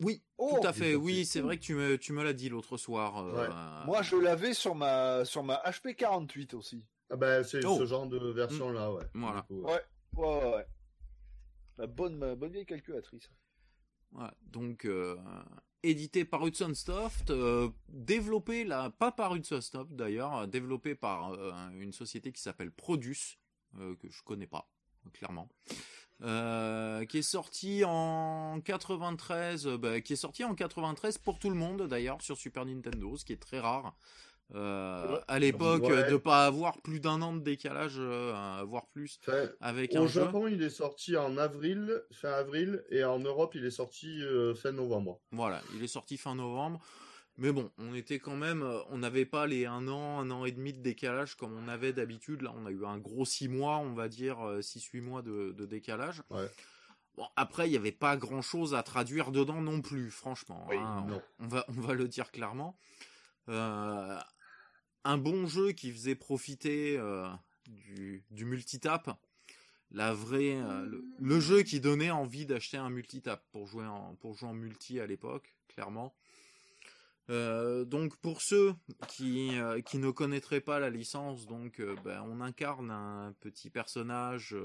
oui, 0.01 0.23
Oh, 0.39 0.59
tout 0.61 0.67
à 0.67 0.71
il 0.71 0.77
est 0.77 0.79
fait. 0.91 0.95
Oui, 0.95 1.25
c'est 1.25 1.41
vrai 1.41 1.57
que 1.57 1.63
tu 1.63 1.75
me, 1.75 1.97
tu 1.97 2.13
me 2.13 2.23
l'as 2.25 2.33
dit 2.33 2.49
l'autre 2.49 2.77
soir. 2.77 3.19
euh, 3.19 3.49
Moi, 3.87 4.03
je 4.03 4.17
l'avais 4.17 4.53
sur 4.53 4.75
ma, 4.75 5.25
sur 5.25 5.43
ma 5.45 5.63
HP 5.65 5.95
48 5.95 6.55
aussi. 6.55 6.85
Ah 7.11 7.17
ben, 7.17 7.43
c'est 7.45 7.65
Oh. 7.65 7.77
ce 7.79 7.87
genre 7.87 8.07
de 8.09 8.19
version-là, 8.33 8.93
ouais. 8.93 9.05
Voilà. 9.15 9.43
Coup, 9.43 9.63
Ouais, 9.63 9.81
ouais, 10.17 10.27
ouais. 10.27 10.55
ouais. 10.57 10.67
La 11.79 11.87
bonne, 11.87 12.35
bonne 12.35 12.53
vieille 12.53 12.67
calculatrice. 12.67 13.31
Voilà, 14.13 14.33
donc 14.43 14.85
euh, 14.85 15.17
édité 15.85 16.25
par 16.25 16.45
Hudson 16.47 16.73
Soft, 16.75 17.31
euh, 17.31 17.69
développé 17.89 18.65
là, 18.65 18.91
pas 18.91 19.13
par 19.13 19.35
Hudson 19.35 19.61
Soft 19.61 19.93
d'ailleurs, 19.93 20.37
euh, 20.37 20.47
développé 20.47 20.95
par 20.95 21.33
euh, 21.33 21.53
une 21.79 21.93
société 21.93 22.33
qui 22.33 22.41
s'appelle 22.41 22.71
Produce, 22.71 23.39
que 23.77 24.09
je 24.09 24.23
connais 24.23 24.47
pas 24.47 24.69
clairement, 25.13 25.49
qui 26.21 27.19
est 27.19 27.23
sorti 27.23 27.83
en 27.85 28.61
93, 28.61 29.67
euh, 29.67 29.79
bah, 29.79 30.01
qui 30.01 30.13
est 30.13 30.17
sorti 30.17 30.45
en 30.45 30.55
93 30.55 31.19
pour 31.19 31.39
tout 31.39 31.51
le 31.51 31.57
monde 31.57 31.89
d'ailleurs 31.89 32.23
sur 32.23 32.37
Super 32.37 32.65
Nintendo, 32.65 33.17
ce 33.17 33.25
qui 33.25 33.33
est 33.33 33.43
très 33.43 33.61
rare. 33.61 33.97
Euh, 34.55 35.19
à 35.27 35.39
l'époque, 35.39 35.85
Ouais. 35.85 36.11
de 36.11 36.17
pas 36.17 36.47
avoir 36.47 36.81
plus 36.83 37.01
d'un 37.01 37.23
an 37.23 37.33
de 37.33 37.41
décalage, 37.41 37.95
euh, 37.99 38.63
voire 38.67 38.87
plus, 38.89 39.19
Enfin, 39.27 39.49
avec 39.61 39.95
au 39.95 40.03
un 40.03 40.07
jeu. 40.07 40.23
Japon, 40.25 40.47
il 40.49 40.63
est 40.63 40.71
sorti 40.71 41.17
en 41.17 41.37
avril, 41.39 42.03
fin 42.13 42.31
avril, 42.31 42.85
et 42.91 43.05
en 43.05 43.19
Europe, 43.19 43.55
il 43.55 43.65
est 43.65 43.71
sorti 43.71 44.23
euh, 44.23 44.55
fin 44.55 44.73
novembre. 44.73 45.19
Voilà, 45.33 45.63
il 45.75 45.83
est 45.83 45.89
sorti 45.89 46.17
fin 46.19 46.35
novembre. 46.35 46.81
Mais 47.37 47.51
bon, 47.51 47.71
on 47.79 47.95
était 47.95 48.21
quand 48.21 48.37
même, 48.37 48.63
on 48.91 48.99
n'avait 48.99 49.25
pas 49.25 49.47
les 49.47 49.67
un 49.67 49.89
an, 49.89 50.21
un 50.21 50.31
an 50.31 50.45
et 50.45 50.53
demi 50.53 50.73
de 50.73 50.81
décalage 50.81 51.35
comme 51.35 51.57
on 51.59 51.67
avait 51.67 51.93
d'habitude. 51.93 52.43
Là, 52.43 52.55
on 52.57 52.65
a 52.67 52.71
eu 52.71 52.85
un 52.85 52.99
gros 52.99 53.25
six 53.25 53.49
mois, 53.49 53.79
on 53.79 53.93
va 53.93 54.09
dire 54.09 54.39
six, 54.61 54.85
huit 54.93 55.01
mois 55.01 55.23
de, 55.23 55.51
de 55.51 55.67
décalage. 55.67 56.23
Ouais. 56.31 56.47
Bon, 57.17 57.27
après, 57.35 57.67
il 57.67 57.71
n'y 57.73 57.77
avait 57.77 57.91
pas 57.93 58.17
grand 58.17 58.43
chose 58.43 58.75
à 58.77 58.85
traduire 58.85 59.33
dedans 59.33 59.61
non 59.61 59.81
plus, 59.81 60.11
franchement. 60.13 60.65
Oui, 60.69 60.77
hein. 60.79 61.07
non. 61.09 61.23
On 61.41 61.49
va, 61.49 61.65
on 61.69 61.81
va 61.81 61.95
le 61.95 62.07
dire 62.07 62.31
clairement. 62.31 62.77
Euh, 63.49 64.17
un 65.05 65.19
bon 65.19 65.47
jeu 65.47 65.73
qui 65.73 65.93
faisait 65.93 66.15
profiter 66.15 66.97
euh, 66.99 67.29
du, 67.67 68.25
du 68.31 68.45
multitap. 68.45 69.19
La 69.91 70.13
vraie, 70.13 70.57
euh, 70.57 70.89
le, 71.21 71.41
jeu 71.41 71.63
qui 71.63 71.79
donnait 71.79 72.11
envie 72.11 72.47
d'acheter 72.47 72.77
un 72.77 72.91
multitap 72.91 73.45
pour 73.53 73.67
jouer 73.67 73.87
en, 73.87 74.17
pour 74.17 74.35
jouer 74.35 74.49
en 74.49 74.55
multi 74.55 74.99
à 74.99 75.07
l'époque, 75.07 75.55
clairement. 75.69 76.15
Euh, 77.31 77.85
donc 77.85 78.17
pour 78.17 78.43
ceux 78.43 78.75
qui 79.09 79.51
ne 79.51 80.11
connaîtraient 80.11 80.61
pas 80.61 80.81
la 80.81 80.91
licence, 80.91 81.47
donc 81.47 81.81
ben, 82.05 82.23
on 82.27 82.41
incarne 82.41 82.91
un 82.91 83.35
petit 83.41 83.71
personnage 83.71 84.57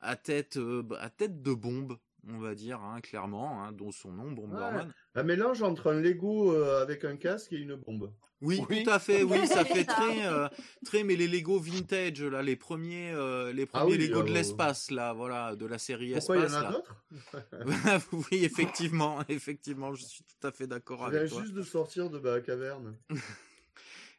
à 0.00 0.16
tête 0.16 0.58
à 0.98 1.08
tête 1.08 1.40
de 1.40 1.54
bombe, 1.54 1.96
on 2.28 2.38
va 2.38 2.54
dire 2.54 2.80
hein, 2.80 3.00
clairement, 3.00 3.62
hein, 3.64 3.72
dont 3.72 3.90
son 3.92 4.10
nom 4.12 4.30
Bomberman. 4.32 4.92
Un 5.14 5.22
mélange 5.22 5.62
entre 5.62 5.92
un 5.92 6.00
Lego 6.00 6.52
euh, 6.52 6.82
avec 6.82 7.04
un 7.04 7.16
casque 7.16 7.52
et 7.52 7.56
une 7.58 7.74
bombe. 7.76 8.12
Oui, 8.42 8.60
Oui. 8.68 8.82
tout 8.84 8.90
à 8.90 8.98
fait. 8.98 9.22
Oui, 9.22 9.46
ça 9.46 9.64
fait 9.64 9.84
très, 9.84 10.26
euh, 10.26 10.46
très, 10.84 11.04
mais 11.04 11.16
les 11.16 11.26
Lego 11.26 11.58
vintage 11.58 12.22
là, 12.22 12.42
les 12.42 12.54
premiers, 12.56 13.10
euh, 13.12 13.50
les 13.52 13.62
Ah 13.72 13.80
premiers 13.80 13.96
oui, 13.96 14.08
Lego 14.08 14.22
de 14.22 14.30
l'espace 14.32 14.90
là, 14.90 15.14
voilà, 15.14 15.56
de 15.56 15.64
la 15.64 15.78
série 15.78 16.12
Pourquoi 16.12 16.36
il 16.36 16.40
y 16.40 16.42
en 16.42 16.46
espace. 16.46 16.64
a 16.64 16.70
d'autres 16.72 16.96
oui, 18.30 18.44
effectivement, 18.44 19.20
effectivement, 19.28 19.94
je 19.94 20.04
suis 20.04 20.22
tout 20.24 20.46
à 20.46 20.52
fait 20.52 20.66
d'accord 20.66 21.06
Je 21.06 21.10
viens 21.12 21.20
avec 21.20 21.30
toi. 21.32 21.40
juste 21.42 21.54
de 21.54 21.62
sortir 21.62 22.10
de 22.10 22.18
ma 22.18 22.40
caverne. 22.40 22.94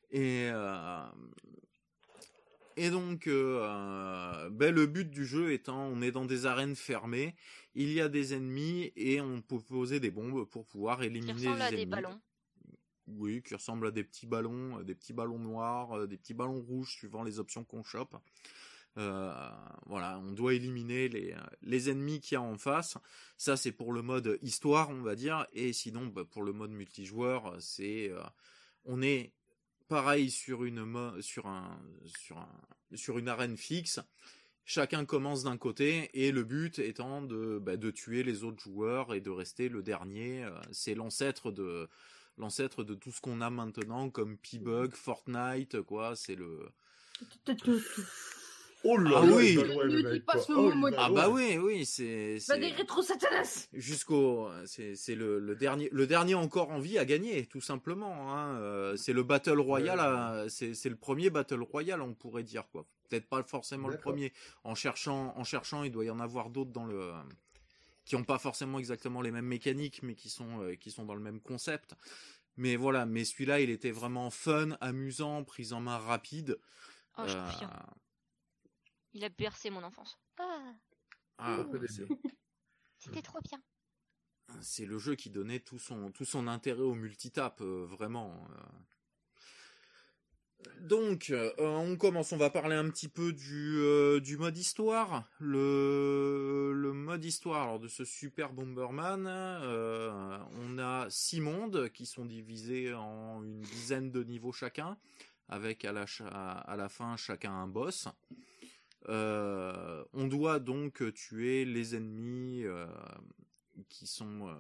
Et 0.10 0.50
euh, 0.52 1.00
et 2.78 2.90
donc, 2.90 3.28
euh, 3.28 3.60
euh, 3.64 4.50
ben, 4.50 4.74
le 4.74 4.86
but 4.86 5.10
du 5.10 5.26
jeu 5.26 5.52
étant, 5.52 5.88
on 5.88 6.02
est 6.02 6.12
dans 6.12 6.26
des 6.26 6.46
arènes 6.46 6.76
fermées, 6.76 7.36
il 7.76 7.92
y 7.92 8.00
a 8.00 8.08
des 8.08 8.34
ennemis 8.34 8.94
et 8.96 9.20
on 9.20 9.42
peut 9.42 9.60
poser 9.60 10.00
des 10.00 10.12
bombes 10.12 10.46
pour 10.46 10.66
pouvoir 10.66 11.04
éliminer 11.04 11.34
les 11.34 11.48
à 11.48 11.70
des 11.70 11.76
ennemis. 11.76 11.86
ballons. 11.88 12.22
Oui, 13.08 13.42
qui 13.42 13.56
ressemblent 13.56 13.88
à 13.88 13.92
des 13.92 14.04
petits 14.04 14.28
ballons, 14.28 14.80
euh, 14.80 14.84
des 14.84 14.96
petits 14.96 15.14
ballons 15.14 15.40
noirs, 15.40 16.08
des 16.08 16.18
petits 16.18 16.34
ballons 16.34 16.62
rouges 16.62 16.92
suivant 16.92 17.24
les 17.24 17.40
options 17.40 17.64
qu'on 17.64 17.84
chope. 17.84 18.16
Euh, 18.98 19.32
voilà, 19.86 20.20
on 20.20 20.32
doit 20.32 20.54
éliminer 20.54 21.08
les, 21.08 21.36
les 21.62 21.90
ennemis 21.90 22.20
qu'il 22.20 22.36
y 22.36 22.38
a 22.38 22.42
en 22.42 22.58
face. 22.58 22.98
Ça, 23.38 23.56
c'est 23.56 23.72
pour 23.72 23.94
le 23.94 24.02
mode 24.02 24.40
histoire, 24.42 24.90
on 24.90 25.02
va 25.02 25.16
dire. 25.16 25.46
Et 25.54 25.72
sinon, 25.74 26.08
bah, 26.08 26.26
pour 26.26 26.44
le 26.44 26.52
mode 26.52 26.72
multijoueur, 26.72 27.56
c'est 27.60 28.10
euh, 28.10 28.22
on 28.86 29.02
est 29.02 29.34
pareil 29.88 30.30
sur 30.32 30.64
une 30.64 30.84
mo- 30.84 31.22
sur 31.22 31.48
un 31.48 31.80
sur 32.06 32.38
un 32.38 32.50
sur 32.96 33.18
une 33.18 33.28
arène 33.28 33.58
fixe. 33.58 34.00
Chacun 34.66 35.06
commence 35.06 35.44
d'un 35.44 35.58
côté 35.58 36.10
et 36.14 36.32
le 36.32 36.44
but 36.44 36.80
étant 36.80 37.22
de 37.22 37.58
bah, 37.60 37.78
de 37.78 37.90
tuer 37.92 38.24
les 38.24 38.44
autres 38.44 38.62
joueurs 38.62 39.14
et 39.14 39.22
de 39.22 39.30
rester 39.30 39.70
le 39.70 39.82
dernier. 39.82 40.44
Euh, 40.44 40.52
C'est 40.72 40.94
l'ancêtre 40.96 41.52
de 41.52 41.88
l'ancêtre 42.38 42.84
de 42.84 42.94
tout 42.94 43.12
ce 43.12 43.22
qu'on 43.22 43.42
a 43.42 43.50
maintenant 43.50 44.10
comme 44.10 44.38
P-Bug, 44.38 44.94
Fortnite, 44.94 45.82
quoi. 45.82 46.16
C'est 46.16 46.36
le 46.36 46.70
Oh 48.84 48.96
là 48.98 49.12
Ah 49.16 49.26
là, 49.26 49.36
oui. 49.36 49.52
il 49.54 49.58
Ne 49.58 50.02
le 50.02 50.24
Oh, 50.50 50.72
mot 50.76 50.88
ah 50.98 51.10
bah 51.10 51.30
oui, 51.30 51.58
oui, 51.58 51.86
c'est 51.86 52.36
Va 52.36 52.40
c'est 52.40 52.60
des 52.60 52.72
rétro 52.72 53.02
satanas 53.02 53.68
jusqu'au 53.74 54.50
c'est 54.66 54.96
c'est 54.96 55.16
le, 55.16 55.40
le 55.40 55.56
dernier 55.56 55.90
le 55.92 56.06
dernier 56.06 56.36
encore 56.36 56.70
en 56.70 56.80
vie 56.80 56.98
à 57.00 57.06
gagner 57.06 57.46
tout 57.48 57.62
simplement. 57.62 58.34
Hein. 58.36 58.56
Euh, 58.58 58.96
c'est 58.96 59.14
le 59.14 59.24
battle 59.24 59.60
royale, 59.60 59.98
Ouais. 60.00 60.06
à- 60.06 60.46
c'est 60.50 60.74
c'est 60.76 60.90
le 60.90 60.96
premier 60.96 61.30
battle 61.30 61.62
royale 61.62 62.02
on 62.02 62.14
pourrait 62.14 62.44
dire 62.44 62.68
quoi. 62.70 62.86
Peut-être 63.10 63.28
pas 63.28 63.42
forcément 63.44 63.88
le 63.88 63.98
premier. 63.98 64.32
En 64.64 64.76
cherchant 64.76 65.34
en 65.36 65.44
cherchant, 65.44 65.84
il 65.84 65.92
doit 65.92 66.06
y 66.06 66.10
en 66.12 66.20
avoir 66.20 66.50
d'autres 66.50 66.72
dans 66.72 66.86
le 66.86 67.12
qui 68.06 68.16
ont 68.16 68.24
pas 68.24 68.38
forcément 68.38 68.80
exactement 68.80 69.22
les 69.22 69.32
mêmes 69.32 69.46
mécaniques, 69.48 70.02
mais 70.04 70.14
qui 70.16 70.30
sont 70.30 70.62
euh, 70.62 70.76
qui 70.76 70.92
sont 70.92 71.04
dans 71.04 71.16
le 71.16 71.20
même 71.22 71.42
concept. 71.42 71.96
Mais 72.58 72.76
voilà, 72.76 73.06
mais 73.06 73.24
celui-là, 73.26 73.60
il 73.60 73.70
était 73.70 73.92
vraiment 73.92 74.30
fun, 74.30 74.70
amusant, 74.82 75.44
prise 75.44 75.74
en 75.74 75.82
main 75.82 75.98
rapide. 75.98 76.58
Oh, 77.18 77.22
Euh. 77.28 77.50
Il 79.18 79.26
a 79.26 79.30
bercé 79.30 79.72
mon 79.72 79.84
enfance. 79.84 80.20
Ah, 80.38 80.74
ah, 81.40 81.64
bien. 81.64 82.08
c'était 83.00 83.24
trop 83.24 83.40
bien. 83.42 83.60
c'est 84.62 84.86
le 84.86 85.00
jeu 85.00 85.16
qui 85.16 85.32
donnait 85.32 85.60
tout 85.60 85.80
son 85.80 86.12
tout 86.12 86.24
son 86.24 86.48
intérêt 86.48 86.84
au 86.84 86.94
multitap 86.94 87.60
euh, 87.62 87.88
vraiment 87.90 88.48
euh. 88.52 88.56
donc 90.82 91.32
euh, 91.32 91.52
on 91.58 91.98
commence 91.98 92.32
on 92.32 92.38
va 92.38 92.52
parler 92.52 92.76
un 92.76 92.88
petit 92.92 93.08
peu 93.08 93.34
du 93.34 93.80
euh, 93.80 94.20
du 94.20 94.38
mode 94.38 94.56
histoire 94.56 95.28
le 95.40 96.74
le 96.76 96.94
mode 96.94 97.26
histoire 97.26 97.64
alors 97.64 97.80
de 97.80 97.88
ce 97.88 98.06
super 98.06 98.54
Bomberman 98.54 99.26
euh, 99.28 100.38
on 100.62 100.78
a 100.78 101.08
six 101.10 101.42
mondes 101.42 101.90
qui 101.90 102.06
sont 102.06 102.26
divisés 102.26 102.94
en 102.94 103.44
une 103.44 103.62
dizaine 103.62 104.12
de 104.12 104.24
niveaux 104.24 104.52
chacun 104.52 104.96
avec 105.50 105.86
à 105.86 105.92
la 105.92 106.06
à 106.22 106.76
la 106.76 106.88
fin 106.88 107.18
chacun 107.18 107.52
un 107.52 107.68
boss 107.68 108.08
euh, 109.10 110.04
on 110.14 110.28
doit 110.28 110.60
donc 110.60 111.14
tuer 111.14 111.66
les 111.66 111.96
ennemis 111.96 112.64
euh, 112.64 112.88
qui 113.90 114.08
sont 114.08 114.48
euh, 114.48 114.54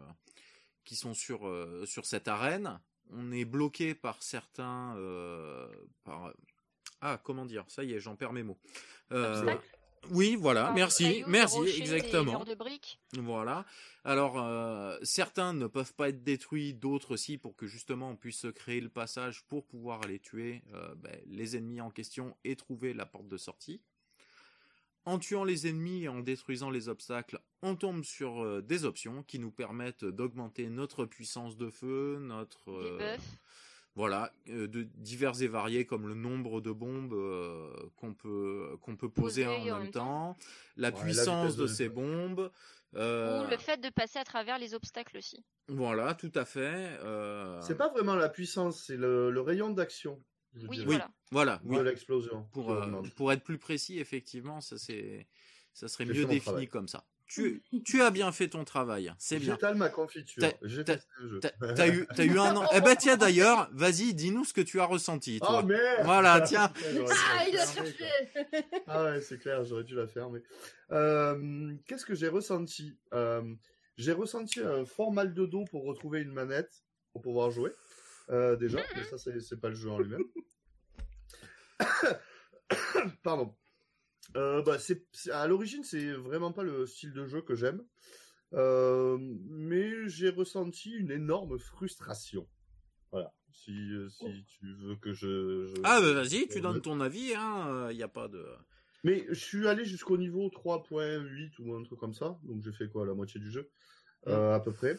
qui 0.83 0.95
sont 0.95 1.13
sur 1.13 1.47
euh, 1.47 1.85
sur 1.85 2.05
cette 2.05 2.27
arène. 2.27 2.79
On 3.11 3.31
est 3.31 3.45
bloqué 3.45 3.95
par 3.95 4.21
certains 4.21 4.95
euh, 4.97 5.67
par 6.03 6.33
ah 7.01 7.19
comment 7.23 7.45
dire? 7.45 7.65
Ça 7.67 7.83
y 7.83 7.93
est 7.93 7.99
j'en 7.99 8.15
perds 8.15 8.33
mes 8.33 8.43
mots. 8.43 8.59
Euh, 9.11 9.55
oui 10.11 10.35
voilà 10.35 10.71
merci 10.73 11.23
merci 11.27 11.57
rochers, 11.57 11.79
exactement 11.79 12.31
murs 12.33 12.45
de 12.45 12.55
briques? 12.55 12.99
voilà. 13.17 13.65
Alors, 14.07 14.39
euh, 14.39 14.97
certains 15.03 15.51
ne 15.51 15.67
peuvent 15.67 15.93
pas 15.93 16.07
être 16.07 16.23
détruits, 16.23 16.73
d'autres 16.73 17.11
aussi, 17.15 17.37
pour 17.37 17.57
que 17.57 17.67
justement 17.67 18.11
on 18.11 18.15
puisse 18.15 18.39
se 18.39 18.47
créer 18.47 18.79
le 18.79 18.87
passage 18.87 19.43
pour 19.49 19.65
pouvoir 19.65 20.01
aller 20.05 20.19
tuer 20.19 20.63
euh, 20.73 20.95
ben, 20.95 21.19
les 21.25 21.57
ennemis 21.57 21.81
en 21.81 21.91
question 21.91 22.37
et 22.45 22.55
trouver 22.55 22.93
la 22.93 23.05
porte 23.05 23.27
de 23.27 23.35
sortie. 23.35 23.81
En 25.07 25.19
tuant 25.19 25.45
les 25.45 25.67
ennemis 25.67 26.03
et 26.03 26.09
en 26.09 26.19
détruisant 26.19 26.69
les 26.69 26.89
obstacles, 26.89 27.39
on 27.61 27.77
tombe 27.77 28.03
sur 28.03 28.43
euh, 28.43 28.61
des 28.61 28.83
options 28.83 29.23
qui 29.23 29.39
nous 29.39 29.51
permettent 29.51 30.03
d'augmenter 30.03 30.67
notre 30.67 31.05
puissance 31.05 31.55
de 31.55 31.69
feu, 31.69 32.17
notre 32.19 32.69
euh, 32.71 33.15
voilà, 33.95 34.33
euh, 34.49 34.67
de 34.67 34.83
divers 34.95 35.41
et 35.41 35.47
variés 35.47 35.85
comme 35.85 36.09
le 36.09 36.13
nombre 36.13 36.59
de 36.59 36.73
bombes 36.73 37.13
euh, 37.13 37.71
qu'on 37.95 38.13
peut 38.13 38.77
qu'on 38.81 38.97
peut 38.97 39.07
poser 39.07 39.45
Poser 39.45 39.71
en, 39.71 39.79
même 39.79 39.91
temps, 39.91 40.37
la 40.75 40.89
Ouais, 40.89 40.99
puissance 41.01 41.55
de 41.55 41.61
de 41.61 41.67
ces 41.67 41.87
bombes. 41.87 42.51
euh, 42.95 43.45
Ou 43.45 43.49
le 43.49 43.55
fait 43.57 43.77
de 43.77 43.89
passer 43.89 44.19
à 44.19 44.25
travers 44.25 44.59
les 44.59 44.73
obstacles 44.73 45.17
aussi. 45.17 45.41
Voilà, 45.69 46.15
tout 46.15 46.31
à 46.35 46.43
fait. 46.43 46.97
euh, 47.01 47.61
C'est 47.61 47.77
pas 47.77 47.87
vraiment 47.87 48.15
la 48.15 48.27
puissance, 48.27 48.83
c'est 48.83 48.97
le, 48.97 49.31
le 49.31 49.39
rayon 49.39 49.69
d'action. 49.69 50.21
Oui, 50.69 50.83
voilà. 50.85 51.09
voilà, 51.31 51.61
oui. 51.65 51.77
De 51.77 51.81
l'explosion. 51.83 52.47
Pour, 52.53 52.67
qui 52.67 52.71
euh, 52.89 53.01
pour 53.15 53.31
être 53.31 53.43
plus 53.43 53.57
précis, 53.57 53.99
effectivement, 53.99 54.61
ça 54.61 54.77
c'est 54.77 55.27
ça 55.73 55.87
serait 55.87 56.05
mieux 56.05 56.25
défini 56.25 56.39
travail. 56.41 56.67
comme 56.67 56.87
ça. 56.87 57.05
Tu, 57.27 57.61
tu 57.85 58.01
as 58.01 58.09
bien 58.09 58.31
fait 58.31 58.47
ton 58.47 58.63
travail, 58.63 59.13
c'est 59.19 59.37
bien. 59.37 59.53
J'étale 59.55 59.75
ma 59.75 59.89
confiture. 59.89 60.41
T'as- 60.41 61.87
eu, 61.89 62.07
eu 62.19 62.39
un 62.39 62.55
an. 62.55 62.65
Eh 62.73 62.79
ben 62.81 62.95
tiens 62.95 63.17
d'ailleurs, 63.17 63.69
vas-y, 63.73 64.13
dis-nous 64.13 64.45
ce 64.45 64.53
que 64.53 64.61
tu 64.61 64.79
as 64.79 64.85
ressenti. 64.85 65.39
Toi. 65.39 65.59
Oh 65.61 65.65
merde 65.65 66.05
Voilà, 66.05 66.41
tiens. 66.47 66.71
Ah, 66.73 67.47
il 67.47 67.57
a 67.57 67.65
cherché. 67.65 68.05
Ah 68.87 69.03
ouais, 69.03 69.21
c'est 69.21 69.37
clair, 69.37 69.63
j'aurais 69.65 69.83
dû 69.83 69.93
la 69.95 70.07
fermer. 70.07 70.41
Euh, 70.91 71.73
Qu'est-ce 71.85 72.05
que 72.05 72.15
j'ai 72.15 72.29
ressenti? 72.29 72.97
Euh, 73.13 73.43
J'ai 73.97 74.13
ressenti 74.13 74.61
un 74.61 74.85
fort 74.85 75.11
mal 75.11 75.33
de 75.33 75.45
dos 75.45 75.65
pour 75.65 75.83
retrouver 75.83 76.21
une 76.21 76.31
manette 76.31 76.83
pour 77.11 77.21
pouvoir 77.21 77.51
jouer. 77.51 77.71
Euh, 78.29 78.55
déjà, 78.57 78.79
mais 78.95 79.03
ça, 79.05 79.17
c'est 79.17 79.59
pas 79.59 79.69
le 79.69 79.75
jeu 79.75 79.89
en 79.89 79.99
lui-même. 79.99 80.23
Pardon. 83.23 83.55
Euh, 84.35 84.61
bah, 84.61 84.77
c'est 84.79 85.05
à 85.31 85.47
l'origine, 85.47 85.83
c'est 85.83 86.11
vraiment 86.11 86.51
pas 86.51 86.63
le 86.63 86.85
style 86.85 87.13
de 87.13 87.25
jeu 87.25 87.41
que 87.41 87.55
j'aime. 87.55 87.83
Euh, 88.53 89.17
mais 89.19 90.07
j'ai 90.07 90.29
ressenti 90.29 90.91
une 90.91 91.11
énorme 91.11 91.57
frustration. 91.59 92.47
Voilà. 93.11 93.33
Si, 93.51 93.71
euh, 93.93 94.09
si 94.09 94.45
tu 94.45 94.73
veux 94.75 94.95
que 94.97 95.13
je. 95.13 95.67
je- 95.67 95.81
Ah 95.83 95.99
bah 96.01 96.13
vas-y, 96.13 96.47
tu 96.47 96.61
donnes 96.61 96.81
ton 96.81 96.99
avis. 97.01 97.33
Hein. 97.35 97.89
Il 97.91 97.97
y 97.97 98.03
a 98.03 98.07
pas 98.07 98.27
de. 98.27 98.45
mais 99.03 99.25
je 99.29 99.33
suis 99.35 99.67
allé 99.67 99.85
jusqu'au 99.85 100.17
niveau 100.17 100.49
3.8 100.49 101.53
ou 101.59 101.73
un 101.75 101.83
truc 101.83 101.99
comme 101.99 102.13
ça, 102.13 102.37
donc 102.43 102.61
j'ai 102.63 102.73
fait 102.73 102.89
quoi, 102.89 103.05
la 103.05 103.13
moitié 103.13 103.39
du 103.39 103.49
jeu, 103.51 103.69
euh, 104.27 104.53
à 104.55 104.59
peu 104.59 104.71
près. 104.73 104.97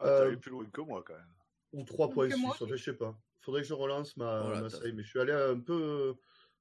Ah, 0.00 0.04
t'as 0.04 0.06
Euh, 0.06 0.26
allé 0.28 0.36
plus 0.36 0.50
loin 0.50 0.64
que 0.66 0.80
moi 0.80 1.02
quand 1.06 1.14
même. 1.14 1.32
Ou 1.74 1.84
Que 1.84 1.90
3.6, 1.92 2.36
moi. 2.38 2.50
enfin, 2.52 2.66
je 2.68 2.76
sais 2.76 2.94
pas. 2.94 3.18
Faudrait 3.40 3.62
que 3.62 3.68
je 3.68 3.74
relance 3.74 4.16
ma, 4.16 4.42
Voilà, 4.42 4.60
ma 4.62 4.70
t'as- 4.70 4.78
save, 4.78 4.92
mais 4.94 5.02
je 5.02 5.08
suis 5.10 5.18
allé 5.20 5.32
un 5.32 5.58
peu 5.60 5.72
euh, 5.74 6.14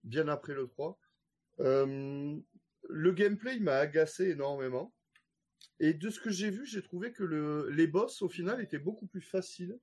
bien 0.04 0.28
après 0.28 0.54
le 0.54 0.68
3. 0.68 1.00
Euh, 1.60 2.36
le 2.90 3.12
gameplay 3.14 3.60
m'a 3.60 3.76
agacé 3.78 4.30
énormément. 4.32 4.94
Et 5.80 5.94
de 5.94 6.10
ce 6.10 6.20
que 6.20 6.30
j'ai 6.30 6.50
vu, 6.50 6.66
j'ai 6.66 6.82
trouvé 6.82 7.14
que 7.14 7.24
le, 7.24 7.70
les 7.70 7.88
boss, 7.88 8.22
au 8.22 8.30
final, 8.30 8.62
étaient 8.62 8.80
beaucoup 8.80 9.08
plus 9.08 9.22
faciles 9.22 9.78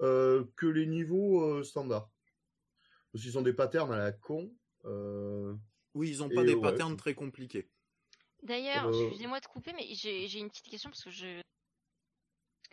euh, 0.00 0.44
que 0.56 0.66
les 0.66 0.86
niveaux 0.86 1.42
euh, 1.42 1.62
standards. 1.62 2.10
Parce 3.12 3.24
qu'ils 3.24 3.38
ont 3.38 3.42
des 3.42 3.52
patterns 3.54 3.92
à 3.92 3.98
la 3.98 4.12
con. 4.12 4.52
Euh, 4.84 5.54
Oui, 5.94 6.10
ils 6.10 6.22
ont 6.22 6.28
pas 6.28 6.42
des 6.44 6.54
ouais, 6.54 6.60
patterns 6.60 6.96
très 6.96 7.14
compliqués. 7.14 7.70
D'ailleurs, 8.42 8.88
Euh, 8.88 9.06
excusez-moi 9.06 9.40
de 9.40 9.46
couper, 9.46 9.72
mais 9.72 9.86
j'ai 9.94 10.26
j'ai 10.26 10.40
une 10.40 10.50
petite 10.50 10.68
question 10.68 10.90
parce 10.90 11.04
que 11.04 11.10
je. 11.10 11.40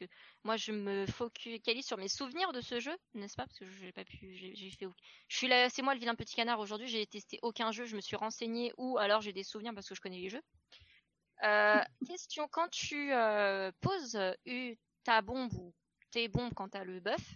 Que 0.01 0.11
moi, 0.43 0.57
je 0.57 0.71
me 0.71 1.05
focalise 1.05 1.85
sur 1.85 1.97
mes 1.97 2.07
souvenirs 2.07 2.51
de 2.53 2.61
ce 2.61 2.79
jeu, 2.79 2.95
n'est-ce 3.13 3.35
pas? 3.35 3.45
Parce 3.45 3.59
que 3.59 3.65
j'ai 3.65 3.91
pas 3.91 4.03
pu. 4.03 4.33
J'ai 4.35 4.71
fait. 4.71 4.87
Je 5.27 5.37
suis 5.37 5.47
là, 5.47 5.69
c'est 5.69 5.83
moi 5.83 5.93
le 5.93 5.99
vilain 5.99 6.15
petit 6.15 6.35
canard 6.35 6.59
aujourd'hui. 6.59 6.87
J'ai 6.87 7.05
testé 7.05 7.37
aucun 7.43 7.71
jeu, 7.71 7.85
je 7.85 7.95
me 7.95 8.01
suis 8.01 8.15
renseigné 8.15 8.73
ou 8.77 8.97
alors 8.97 9.21
j'ai 9.21 9.33
des 9.33 9.43
souvenirs 9.43 9.73
parce 9.75 9.87
que 9.87 9.93
je 9.93 10.01
connais 10.01 10.19
les 10.19 10.29
jeux. 10.29 10.41
Euh, 11.43 11.79
question 12.07 12.47
quand 12.49 12.69
tu 12.69 13.13
euh, 13.13 13.71
poses 13.81 14.15
euh, 14.15 14.75
ta 15.03 15.21
bombe 15.21 15.53
ou 15.53 15.73
tes 16.09 16.27
bombes 16.27 16.53
quand 16.55 16.69
t'as 16.69 16.83
le 16.83 16.99
buff. 16.99 17.35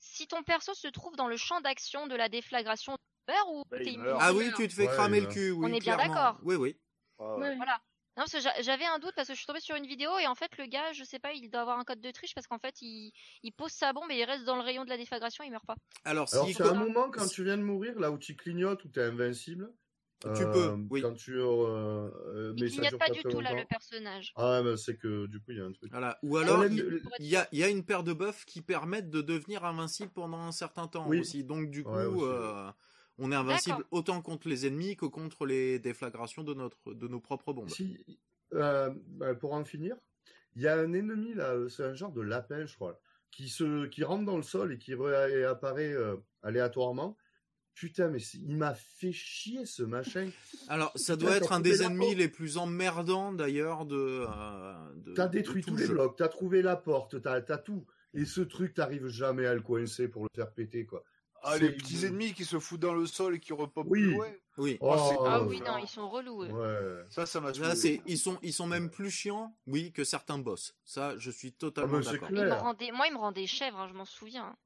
Si 0.00 0.26
ton 0.28 0.42
perso 0.42 0.72
se 0.74 0.88
trouve 0.88 1.16
dans 1.16 1.28
le 1.28 1.36
champ 1.36 1.60
d'action 1.60 2.06
de 2.06 2.14
la 2.14 2.28
déflagration, 2.28 2.96
tu 2.96 3.32
meurs 3.32 3.52
ou 3.52 3.64
Bah, 3.70 3.78
t'es. 3.84 3.96
Ah 4.18 4.32
oui, 4.32 4.50
tu 4.56 4.66
te 4.66 4.72
fais 4.72 4.86
Ouais, 4.86 4.92
cramer 4.92 5.20
le 5.20 5.26
cul. 5.26 5.50
Oui, 5.50 5.70
On 5.70 5.74
est 5.74 5.80
bien 5.80 5.96
d'accord. 5.96 6.38
Oui, 6.42 6.56
oui. 6.56 6.78
Ouais. 7.18 7.26
Ouais. 7.36 7.56
Voilà. 7.56 7.82
Non, 8.18 8.24
parce 8.24 8.32
que 8.32 8.40
j'a- 8.40 8.60
j'avais 8.62 8.84
un 8.84 8.98
doute 8.98 9.12
parce 9.14 9.28
que 9.28 9.34
je 9.34 9.38
suis 9.38 9.46
tombée 9.46 9.60
sur 9.60 9.76
une 9.76 9.86
vidéo 9.86 10.10
et 10.18 10.26
en 10.26 10.34
fait 10.34 10.50
le 10.58 10.66
gars, 10.66 10.92
je 10.92 11.04
sais 11.04 11.20
pas, 11.20 11.32
il 11.32 11.48
doit 11.50 11.60
avoir 11.60 11.78
un 11.78 11.84
code 11.84 12.00
de 12.00 12.10
triche 12.10 12.34
parce 12.34 12.46
qu'en 12.48 12.58
fait 12.58 12.74
il, 12.82 13.12
il 13.44 13.52
pose 13.52 13.70
sa 13.70 13.92
bombe 13.92 14.10
et 14.10 14.16
il 14.16 14.24
reste 14.24 14.44
dans 14.44 14.56
le 14.56 14.62
rayon 14.62 14.84
de 14.84 14.90
la 14.90 14.96
déflagration, 14.96 15.44
il 15.44 15.50
meurt 15.52 15.64
pas. 15.64 15.76
Alors, 16.04 16.28
Alors, 16.32 16.46
si 16.46 16.52
c'est 16.54 16.64
un 16.64 16.74
moment 16.74 17.10
quand 17.10 17.28
tu 17.28 17.44
viens 17.44 17.56
de 17.56 17.62
mourir, 17.62 17.98
là 17.98 18.10
où 18.10 18.18
tu 18.18 18.34
clignotes, 18.36 18.84
où 18.84 18.88
t'es 18.88 19.02
invincible. 19.02 19.72
Tu 20.20 20.26
euh, 20.26 20.76
peux, 20.76 20.76
oui. 20.90 21.00
Quand 21.00 21.14
tu. 21.14 21.32
Euh, 21.32 21.44
euh, 21.46 22.52
Il 22.56 22.60
mais 22.60 22.68
ça 22.68 22.74
clignote 22.74 22.90
dure 22.90 22.98
pas 22.98 23.06
pas 23.06 23.12
du 23.12 23.22
tout 23.22 23.40
là 23.40 23.54
le 23.54 23.64
personnage. 23.66 24.32
Ah, 24.34 24.62
mais 24.64 24.76
c'est 24.76 24.96
que 24.96 25.26
du 25.26 25.38
coup, 25.38 25.52
il 25.52 25.58
y 25.58 25.60
a 25.60 25.64
un 25.64 25.72
truc. 25.72 25.92
Voilà. 25.92 26.18
Ou 26.24 26.36
alors, 26.38 26.60
Ouais, 26.60 26.68
il 26.72 27.00
il 27.20 27.26
y 27.26 27.36
a, 27.36 27.48
il 27.52 27.58
y 27.60 27.62
a 27.62 27.68
une 27.68 27.84
paire 27.84 28.02
de 28.02 28.12
buffs 28.12 28.44
qui 28.44 28.60
permettent 28.60 29.10
de 29.10 29.22
devenir 29.22 29.64
invincible 29.64 30.10
pendant 30.12 30.40
un 30.40 30.50
certain 30.50 30.88
temps 30.88 31.08
Oui. 31.08 31.20
aussi. 31.20 31.44
Donc, 31.44 31.70
du 31.70 31.84
coup, 31.84 31.90
Ouais, 31.92 32.04
aussi, 32.04 32.24
euh, 32.24 32.70
on 33.18 33.32
est 33.32 33.36
invincible 33.36 33.84
autant 33.90 34.20
contre 34.22 34.48
les 34.48 34.66
ennemis 34.66 34.96
que 34.96 35.06
contre 35.06 35.44
les 35.46 35.78
déflagrations 35.78 36.44
de, 36.44 36.54
notre, 36.54 36.94
de 36.94 37.08
nos 37.08 37.20
propres 37.20 37.52
bombes. 37.52 37.68
Si, 37.68 37.98
euh, 38.54 38.90
bah, 39.08 39.34
pour 39.34 39.52
en 39.52 39.64
finir, 39.64 39.96
il 40.56 40.62
y 40.62 40.68
a 40.68 40.76
un 40.78 40.92
ennemi 40.92 41.34
là, 41.34 41.50
euh, 41.54 41.68
c'est 41.68 41.84
un 41.84 41.94
genre 41.94 42.12
de 42.12 42.22
lapin, 42.22 42.64
je 42.66 42.74
crois, 42.74 43.00
qui 43.30 43.48
se, 43.48 43.86
qui 43.86 44.04
rentre 44.04 44.24
dans 44.24 44.36
le 44.36 44.42
sol 44.42 44.72
et 44.72 44.78
qui 44.78 44.94
réapparaît 44.94 45.92
euh, 45.92 46.16
aléatoirement. 46.42 47.16
Putain, 47.74 48.08
mais 48.08 48.18
il 48.34 48.56
m'a 48.56 48.74
fait 48.74 49.12
chier 49.12 49.64
ce 49.64 49.84
machin. 49.84 50.30
Alors, 50.68 50.90
ça 50.96 51.14
Putain, 51.16 51.26
doit 51.26 51.36
être 51.36 51.52
un 51.52 51.60
des 51.60 51.82
ennemis 51.84 52.06
porte. 52.06 52.18
les 52.18 52.28
plus 52.28 52.56
emmerdants 52.56 53.32
d'ailleurs 53.32 53.86
de, 53.86 54.26
euh, 54.28 54.94
de. 54.96 55.12
T'as 55.14 55.28
de 55.28 55.32
détruit 55.32 55.62
tout 55.62 55.70
tous 55.70 55.76
le 55.76 55.80
les 55.82 55.86
jeu. 55.86 55.94
blocs, 55.94 56.16
t'as 56.16 56.26
trouvé 56.28 56.60
la 56.62 56.74
porte, 56.76 57.22
t'as 57.22 57.34
as 57.34 57.58
tout. 57.58 57.86
Et 58.14 58.24
ce 58.24 58.40
truc, 58.40 58.74
t'arrives 58.74 59.06
jamais 59.06 59.46
à 59.46 59.54
le 59.54 59.60
coincer 59.60 60.08
pour 60.08 60.24
le 60.24 60.28
faire 60.34 60.52
péter, 60.52 60.86
quoi. 60.86 61.04
Ah, 61.42 61.56
les 61.58 61.70
petits 61.70 62.04
ennemis 62.04 62.34
qui 62.34 62.44
se 62.44 62.58
foutent 62.58 62.80
dans 62.80 62.94
le 62.94 63.06
sol 63.06 63.36
et 63.36 63.40
qui 63.40 63.52
repopent 63.52 63.86
Oui. 63.88 64.14
Oui. 64.58 64.76
Oh, 64.80 64.92
Ah 65.24 65.40
Oh, 65.40 65.46
oui, 65.48 65.60
non, 65.60 65.78
ils 65.78 65.86
sont 65.88 66.08
relous. 66.08 66.42
eux. 66.42 66.48
Ouais. 66.50 67.04
Ça, 67.10 67.26
ça 67.26 67.40
m'a 67.40 67.52
Là, 67.52 67.76
c'est, 67.76 68.02
ils 68.06 68.18
sont, 68.18 68.38
ils 68.42 68.52
sont 68.52 68.66
même 68.66 68.90
plus 68.90 69.10
chiants, 69.10 69.56
oui, 69.68 69.92
que 69.92 70.02
certains 70.02 70.38
boss. 70.38 70.74
Ça, 70.84 71.16
je 71.18 71.30
suis 71.30 71.50
Ah, 71.54 71.60
totalement 71.60 71.98
mais 71.98 72.02
c'est 72.02 72.12
d'accord. 72.18 72.30
Me. 72.32 72.92
Moi, 72.92 73.06
il 73.06 73.12
me 73.12 73.18
rendait 73.18 73.46
chèvre, 73.46 73.78
hein, 73.78 73.88
je 73.88 73.94
m'en 73.94 74.04
souviens. 74.04 74.56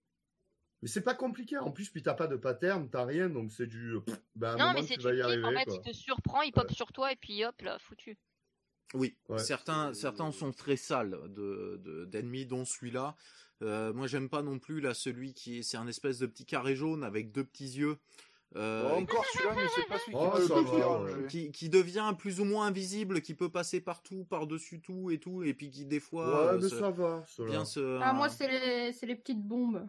Mais 0.80 0.88
c'est 0.88 1.02
pas 1.02 1.14
compliqué. 1.14 1.58
En 1.58 1.70
plus, 1.70 1.90
puis 1.90 2.02
t'as 2.02 2.14
pas 2.14 2.26
de 2.26 2.36
pattern, 2.36 2.88
t'as 2.90 3.04
rien, 3.04 3.28
donc 3.28 3.52
c'est 3.52 3.66
du. 3.66 3.98
Ben, 4.34 4.48
à 4.48 4.52
un 4.54 4.56
non, 4.56 4.72
mais 4.80 4.82
c'est 4.86 4.96
du 4.96 5.04
vas 5.04 5.14
y 5.14 5.20
arriver, 5.20 5.44
en 5.44 5.50
fait, 5.52 5.64
quoi. 5.66 5.74
il 5.84 5.90
te 5.92 5.96
surprend, 5.96 6.40
il 6.42 6.52
pop 6.52 6.72
sur 6.72 6.90
toi 6.90 7.12
et 7.12 7.16
puis 7.16 7.44
hop, 7.44 7.60
là, 7.62 7.78
foutu. 7.78 8.18
Oui, 8.94 9.16
Ouais. 9.28 9.38
certains, 9.38 9.94
certains 9.94 10.32
sont 10.32 10.52
très 10.52 10.76
sales 10.76 11.18
de, 11.28 11.80
de- 11.84 12.04
d'ennemis, 12.06 12.46
dont 12.46 12.64
celui-là. 12.64 13.14
Euh, 13.60 13.92
moi, 13.92 14.06
j'aime 14.06 14.28
pas 14.28 14.42
non 14.42 14.58
plus 14.58 14.80
là 14.80 14.94
celui 14.94 15.34
qui 15.34 15.58
est, 15.58 15.62
c'est 15.62 15.76
un 15.76 15.86
espèce 15.86 16.18
de 16.18 16.26
petit 16.26 16.44
carré 16.46 16.74
jaune 16.74 17.04
avec 17.04 17.30
deux 17.32 17.44
petits 17.44 17.76
yeux. 17.78 17.96
euh, 18.56 18.90
Oh, 18.92 19.00
encore 19.00 19.24
celui-là, 19.32 19.54
mais 19.56 19.68
c'est 19.74 19.86
pas 19.86 19.98
celui 19.98 20.14
Oh, 20.16 20.30
qui 20.32 20.38
peut 20.48 20.60
va, 20.60 21.00
ouais. 21.02 21.26
Qui, 21.28 21.52
qui 21.52 21.68
devient 21.68 22.12
plus 22.18 22.40
ou 22.40 22.44
moins 22.44 22.66
invisible, 22.66 23.22
qui 23.22 23.34
peut 23.34 23.48
passer 23.50 23.80
partout, 23.80 24.24
par-dessus 24.24 24.80
tout 24.80 25.10
et 25.10 25.18
tout, 25.18 25.42
et 25.42 25.54
puis 25.54 25.70
qui 25.70 25.86
des 25.86 26.00
fois 26.00 26.26
Ouais, 26.26 26.52
euh, 26.54 26.58
mais 26.60 26.68
se- 26.68 26.78
ça 26.78 26.90
va. 26.90 27.24
se. 27.26 27.98
Ah, 28.02 28.12
moi, 28.12 28.28
c'est 28.28 28.48
les, 28.48 28.92
c'est 28.92 29.06
les 29.06 29.16
petites 29.16 29.42
bombes. 29.42 29.88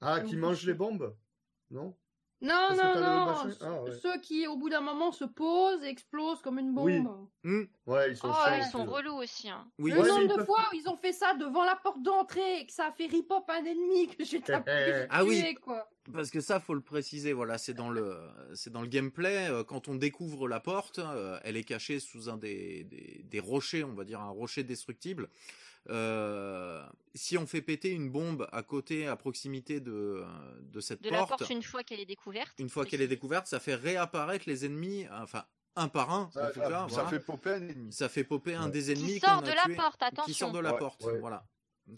Ah, 0.00 0.20
qui 0.20 0.36
mange 0.36 0.64
les 0.66 0.74
bombes? 0.74 1.16
Non? 1.70 1.96
Non, 2.42 2.52
Parce 2.68 2.78
non, 2.78 3.00
non. 3.00 3.54
Ah, 3.62 3.82
ouais. 3.82 3.92
Ceux 4.02 4.20
qui, 4.20 4.46
au 4.46 4.56
bout 4.56 4.68
d'un 4.68 4.82
moment, 4.82 5.10
se 5.10 5.24
posent 5.24 5.82
et 5.82 5.88
explosent 5.88 6.42
comme 6.42 6.58
une 6.58 6.74
bombe. 6.74 6.84
Oui. 6.86 7.50
Hmm, 7.50 7.62
Ouais, 7.86 8.10
ils 8.10 8.16
sont 8.16 8.28
Oh, 8.30 8.34
ils 8.54 8.60
aussi, 8.60 8.70
sont 8.70 8.86
ouais. 8.86 8.92
relous 8.94 9.14
aussi. 9.14 9.48
Hein. 9.48 9.66
oui, 9.78 9.92
Le 9.92 10.00
Ouais, 10.02 10.08
nombre 10.08 10.36
de 10.36 10.44
fois 10.44 10.60
où 10.70 10.76
ils 10.76 10.86
ont 10.88 10.96
fait 10.98 11.12
ça 11.12 11.32
devant 11.34 11.64
la 11.64 11.76
porte 11.76 12.02
d'entrée 12.02 12.60
et 12.60 12.66
que 12.66 12.72
ça 12.72 12.86
a 12.88 12.92
fait 12.92 13.06
rip-hop 13.06 13.48
un 13.48 13.64
ennemi 13.64 14.08
que 14.08 14.22
j'ai 14.24 14.40
tapé, 14.42 14.70
j'ai 14.86 15.06
Ah 15.08 15.24
oui. 15.24 15.54
quoi. 15.54 15.88
Parce 16.12 16.30
que 16.30 16.40
ça, 16.40 16.60
faut 16.60 16.74
le 16.74 16.82
préciser. 16.82 17.32
Voilà, 17.32 17.56
c'est 17.56 17.74
dans 17.74 17.88
le, 17.88 18.18
c'est 18.54 18.70
dans 18.70 18.82
le 18.82 18.88
gameplay. 18.88 19.48
euh, 19.48 19.64
Quand 19.64 19.88
on 19.88 19.94
découvre 19.94 20.46
la 20.46 20.60
porte, 20.60 20.98
euh, 20.98 21.38
elle 21.42 21.56
est 21.56 21.64
cachée 21.64 22.00
sous 22.00 22.28
un 22.28 22.36
des, 22.36 22.84
des, 22.84 23.22
des 23.24 23.40
rochers, 23.40 23.82
on 23.82 23.94
va 23.94 24.04
dire 24.04 24.20
un 24.20 24.28
rocher 24.30 24.62
destructible. 24.62 25.28
Euh, 25.88 26.84
si 27.14 27.38
on 27.38 27.46
fait 27.46 27.62
péter 27.62 27.90
une 27.90 28.10
bombe 28.10 28.48
à 28.52 28.62
côté, 28.62 29.06
à 29.06 29.16
proximité 29.16 29.80
de, 29.80 30.24
de 30.60 30.80
cette 30.80 31.02
De 31.02 31.10
la 31.10 31.18
porte, 31.18 31.38
porte 31.38 31.50
une 31.50 31.62
fois 31.62 31.82
qu'elle 31.82 32.00
est 32.00 32.06
découverte. 32.06 32.58
une 32.58 32.68
fois 32.68 32.84
qu'elle 32.84 33.00
est 33.02 33.08
découverte, 33.08 33.46
ça 33.46 33.60
fait 33.60 33.74
réapparaître 33.74 34.44
les 34.48 34.64
ennemis, 34.66 35.06
enfin 35.10 35.44
un 35.76 35.88
par 35.88 36.10
un. 36.10 36.30
Ça- 36.32 36.48
en 36.48 36.52
tout 36.52 36.60
cas, 36.60 36.70
Ça 36.70 36.86
voilà. 36.88 37.08
fait 37.08 37.20
popper 37.20 37.50
un 37.52 37.68
ennemi. 37.68 37.92
Ça 37.92 38.08
fait 38.08 38.24
popper 38.24 38.54
un 38.54 38.66
Ouais. 38.66 38.70
des 38.70 38.92
ennemis 38.92 39.14
Qui 39.14 39.20
sort 39.20 39.38
a 39.38 39.42
de 39.42 39.52
la 39.52 39.64
tué, 39.64 39.74
porte, 39.76 39.98
qui 39.98 39.98
sort 40.34 40.48
attention. 40.48 40.52
de 40.52 40.58
la 40.58 40.72
Ouais, 40.72 40.78
porte, 40.78 41.04
ouais. 41.04 41.18
voilà, 41.18 41.46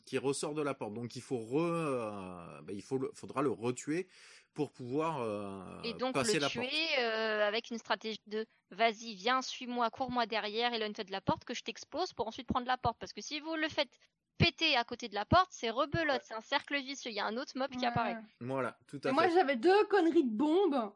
qui 0.04 0.18
ressort 0.18 0.54
de 0.54 0.62
la 0.62 0.74
porte. 0.74 0.94
Donc 0.94 1.16
il 1.16 1.22
faut 1.22 1.38
re, 1.38 1.56
euh, 1.62 2.60
bah, 2.62 2.72
il 2.72 2.82
faut 2.82 3.00
faudra 3.14 3.40
le 3.42 3.50
retuer 3.50 4.08
pour 4.54 4.72
pouvoir 4.72 5.20
euh, 5.20 5.82
Et 5.84 5.92
donc 5.94 6.14
passer 6.14 6.34
le 6.34 6.40
la 6.40 6.48
tuer 6.48 6.62
porte. 6.68 6.98
euh, 6.98 7.46
avec 7.46 7.70
une 7.70 7.78
stratégie 7.78 8.20
de 8.26 8.46
vas-y, 8.70 9.14
viens, 9.14 9.40
suis-moi, 9.42 9.90
cours-moi 9.90 10.26
derrière 10.26 10.74
et 10.74 10.78
de 10.78 11.12
la 11.12 11.20
porte 11.20 11.44
que 11.44 11.54
je 11.54 11.62
t'explose 11.62 12.12
pour 12.12 12.26
ensuite 12.26 12.46
prendre 12.48 12.66
la 12.66 12.76
porte. 12.76 12.98
Parce 12.98 13.12
que 13.12 13.20
si 13.20 13.40
vous 13.40 13.54
le 13.54 13.68
faites 13.68 13.90
péter 14.36 14.76
à 14.76 14.84
côté 14.84 15.08
de 15.08 15.14
la 15.14 15.24
porte, 15.24 15.48
c'est 15.50 15.70
rebelote, 15.70 16.22
c'est 16.24 16.34
un 16.34 16.40
cercle 16.40 16.76
vicieux. 16.80 17.10
Il 17.10 17.16
y 17.16 17.20
a 17.20 17.26
un 17.26 17.36
autre 17.36 17.52
mob 17.56 17.70
qui 17.76 17.86
apparaît. 17.86 18.16
Voilà, 18.40 18.78
tout 18.86 19.00
à 19.04 19.08
Et 19.08 19.08
fait. 19.08 19.12
moi, 19.12 19.28
j'avais 19.28 19.56
deux 19.56 19.84
conneries 19.86 20.24
de 20.24 20.36
bombes, 20.36 20.92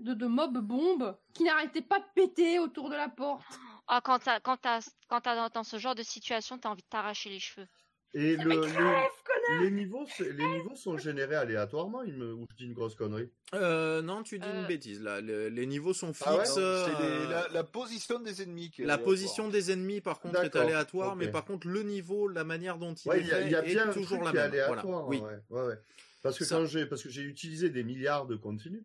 de, 0.00 0.14
de 0.14 0.26
mobs 0.26 0.58
bombes, 0.58 1.18
qui 1.34 1.44
n'arrêtaient 1.44 1.82
pas 1.82 2.00
de 2.00 2.06
péter 2.14 2.58
autour 2.58 2.90
de 2.90 2.96
la 2.96 3.08
porte. 3.08 3.60
Ah, 3.86 4.00
quand 4.02 4.20
t'as, 4.20 4.40
quand 4.40 4.56
t'as, 4.56 4.80
quand 5.08 5.20
t'as 5.20 5.34
dans, 5.36 5.48
dans 5.48 5.64
ce 5.64 5.78
genre 5.78 5.94
de 5.94 6.02
situation, 6.02 6.58
t'as 6.58 6.68
envie 6.70 6.82
de 6.82 6.88
t'arracher 6.88 7.28
les 7.30 7.40
cheveux. 7.40 7.66
Et 8.12 8.36
le, 8.36 8.62
les, 9.62 9.70
niveaux, 9.70 10.04
les 10.18 10.46
niveaux 10.48 10.74
sont 10.74 10.98
générés 10.98 11.36
aléatoirement, 11.36 12.02
il 12.02 12.14
me, 12.14 12.32
ou 12.34 12.44
je 12.50 12.56
dis 12.56 12.64
une 12.64 12.72
grosse 12.72 12.96
connerie? 12.96 13.30
Euh, 13.54 14.02
non, 14.02 14.24
tu 14.24 14.38
dis 14.40 14.48
une 14.48 14.64
Euh. 14.64 14.66
bêtise. 14.66 15.00
Là, 15.00 15.20
Le- 15.20 15.48
les 15.48 15.64
niveaux 15.66 15.92
sont 15.92 16.12
fixes. 16.12 16.24
Ah 16.26 16.36
ouais? 16.36 16.44
euh, 16.58 16.86
C'est 16.86 17.02
les- 17.04 17.30
la, 17.30 17.48
la 17.48 17.62
position 17.64 18.18
des 18.18 18.42
ennemis. 18.42 18.70
qui 18.70 18.82
est 18.82 18.84
la 18.86 18.94
aléatoire. 18.94 19.12
position 19.14 19.48
des 19.48 19.70
ennemis, 19.70 20.00
par 20.00 20.18
contre, 20.18 20.42
est 20.42 20.56
aléatoire, 20.56 21.14
mais 21.14 21.28
par 21.28 21.44
contre, 21.44 21.68
le 21.68 21.82
niveau, 21.84 22.26
la 22.26 22.42
manière 22.42 22.78
dont 22.78 22.94
il 22.94 23.08
Ouais, 23.08 23.20
est 23.20 23.24
y 23.26 23.32
a, 23.32 23.36
fait 23.36 23.44
il 23.46 23.52
y 23.52 23.54
a 23.54 23.64
est 23.64 23.68
bien 23.74 23.86
toujours 23.92 24.24
la 24.24 24.32
même. 24.32 24.42
aléatoire. 24.42 25.04
Voilà. 25.04 25.06
Oui. 25.06 25.18
ouais, 25.20 25.38
ouais, 25.60 25.66
ouais. 25.68 25.78
Parce 26.22 26.36
que 26.36 26.44
Ça- 26.44 26.56
quand 26.56 26.66
j'ai, 26.66 26.86
parce 26.86 27.02
que 27.04 27.08
j'ai 27.10 27.22
utilisé 27.22 27.70
des 27.70 27.84
milliards 27.84 28.26
de 28.26 28.34
continus, 28.36 28.82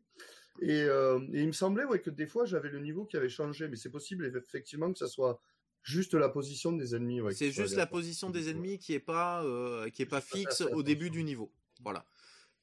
et, 0.62 0.84
euh, 0.84 1.20
et 1.34 1.42
il 1.42 1.48
me 1.48 1.52
semblait 1.52 1.84
ouais, 1.84 2.00
que 2.00 2.10
des 2.12 2.28
fois 2.28 2.46
j'avais 2.46 2.70
le 2.70 2.80
niveau 2.80 3.06
qui 3.06 3.18
avait 3.18 3.28
changé, 3.28 3.68
mais 3.68 3.76
c'est 3.76 3.90
possible 3.90 4.26
effectivement 4.38 4.92
que 4.94 4.98
ça 5.00 5.08
soit 5.08 5.42
juste 5.86 6.14
la 6.16 6.28
position 6.30 6.74
des 6.74 6.96
ennemis. 6.96 7.22
ouais, 7.22 7.34
C'est 7.34 7.52
juste 7.52 7.76
la 7.76 7.86
position 7.86 8.30
des 8.30 8.46
Ouais. 8.46 8.52
ennemis 8.52 8.80
qui 8.80 8.94
est 8.94 9.00
pas, 9.00 9.44
euh, 9.44 9.90
qui 9.90 10.02
est 10.02 10.08
pas 10.08 10.22
fixe 10.22 10.62
au 10.62 10.84
début 10.84 11.10
du 11.10 11.24
niveau. 11.24 11.52
Voilà, 11.84 12.06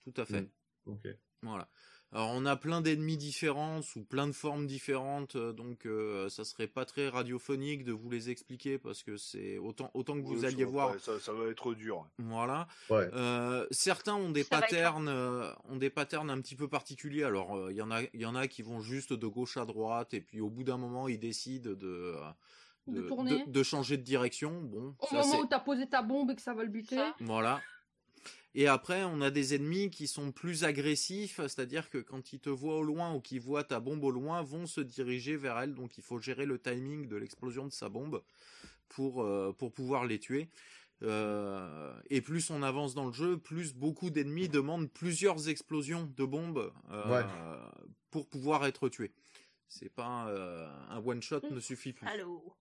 tout 0.05 0.13
à 0.17 0.25
fait. 0.25 0.43
Mm. 0.43 0.49
Ok. 0.87 1.09
Voilà. 1.43 1.69
Alors 2.15 2.31
on 2.35 2.45
a 2.45 2.57
plein 2.57 2.83
d'ennemis 2.83 3.17
différents 3.17 3.81
sous 3.81 4.05
plein 4.05 4.27
de 4.27 4.33
formes 4.33 4.67
différentes, 4.67 5.35
euh, 5.37 5.55
donc 5.55 5.87
euh, 5.87 6.29
ça 6.29 6.45
serait 6.45 6.67
pas 6.67 6.85
très 6.85 7.09
radiophonique 7.09 7.85
de 7.85 7.93
vous 7.93 8.11
les 8.11 8.29
expliquer 8.29 8.77
parce 8.77 9.03
que 9.03 9.17
c'est 9.17 9.57
autant 9.57 9.91
autant 9.95 10.21
que 10.21 10.27
Oui, 10.27 10.35
vous 10.37 10.45
alliez 10.45 10.65
voir. 10.65 10.95
Ça, 11.01 11.19
ça 11.19 11.33
va 11.33 11.47
être 11.47 11.73
dur. 11.73 12.07
Voilà. 12.19 12.69
Ouais. 12.91 13.09
Euh, 13.15 13.67
certains 13.71 14.15
ont 14.15 14.31
des 14.31 14.43
Ça 14.43 14.61
patterns, 14.61 15.09
euh, 15.09 15.51
ont 15.71 15.77
des 15.77 15.89
patterns 15.89 16.29
un 16.29 16.39
petit 16.43 16.55
peu 16.55 16.69
particuliers. 16.69 17.23
Alors 17.25 17.57
euh, 17.57 17.73
il 17.73 17.79
y 17.79 17.83
en 17.83 17.91
a, 17.91 18.03
il 18.03 18.21
y 18.21 18.27
en 18.27 18.35
a 18.35 18.47
qui 18.47 18.61
vont 18.61 18.83
juste 18.83 19.15
de 19.15 19.27
gauche 19.27 19.57
à 19.57 19.65
droite 19.65 20.13
et 20.13 20.21
puis 20.21 20.43
au 20.43 20.51
bout 20.51 20.65
d'un 20.65 20.77
moment 20.77 21.09
ils 21.09 21.19
décident 21.19 21.71
de 21.73 22.15
De 22.87 23.03
tourner. 23.03 23.45
de 23.47 23.63
changer 23.63 23.97
de 23.97 24.03
direction. 24.03 24.61
Bon, 24.63 24.95
Au 25.01 25.07
ça, 25.07 25.23
moment 25.23 25.41
où 25.41 25.47
t'as 25.47 25.61
posé 25.61 25.87
ta 25.89 26.03
bombe 26.03 26.31
et 26.33 26.35
que 26.35 26.43
ça 26.43 26.53
va 26.55 26.63
le 26.65 26.69
buter. 26.69 26.97
Ça. 26.97 27.15
voilà. 27.21 27.61
Et 28.55 28.69
après, 28.69 29.03
on 29.05 29.21
a 29.23 29.31
des 29.31 29.55
ennemis 29.55 29.89
qui 29.89 30.07
sont 30.07 30.31
plus 30.31 30.65
agressifs, 30.65 31.37
c'est-à-dire 31.41 31.89
que 31.89 31.99
quand 31.99 32.33
ils 32.35 32.41
te 32.41 32.51
voient 32.51 32.77
au 32.77 32.83
loin 32.83 33.15
ou 33.15 33.21
qu'ils 33.21 33.41
voient 33.41 33.65
ta 33.65 33.81
bombe 33.81 34.05
au 34.05 34.11
loin, 34.11 34.43
vont 34.43 34.67
se 34.67 34.81
diriger 34.83 35.37
vers 35.37 35.59
elle. 35.59 35.75
Donc 35.75 35.97
il 35.97 36.03
faut 36.05 36.19
gérer 36.19 36.45
le 36.45 36.59
timing 36.61 37.09
de 37.09 37.17
l'explosion 37.17 37.65
de 37.67 37.73
sa 37.73 37.89
bombe 37.89 38.23
pour, 38.89 39.23
euh, 39.23 39.55
pour 39.57 39.73
pouvoir 39.73 40.05
les 40.05 40.19
tuer. 40.19 40.51
Euh, 41.03 41.93
et 42.11 42.21
plus 42.21 42.51
on 42.51 42.63
avance 42.63 42.95
dans 42.95 43.07
le 43.07 43.13
jeu, 43.13 43.39
plus 43.39 43.75
beaucoup 43.75 44.11
d'ennemis 44.11 44.49
demandent 44.49 44.91
plusieurs 44.91 45.49
explosions 45.49 46.13
de 46.17 46.25
bombes 46.25 46.73
euh, 46.91 47.09
Ouais. 47.11 47.25
pour 48.11 48.29
pouvoir 48.29 48.67
être 48.67 48.89
tués. 48.89 49.13
C'est 49.69 49.89
pas 49.89 50.29
euh, 50.29 50.69
un 50.91 50.99
one 51.05 51.23
shot 51.23 51.41
ne 51.51 51.59
suffit 51.59 51.93
plus. 51.95 52.07
Allô? 52.07 52.55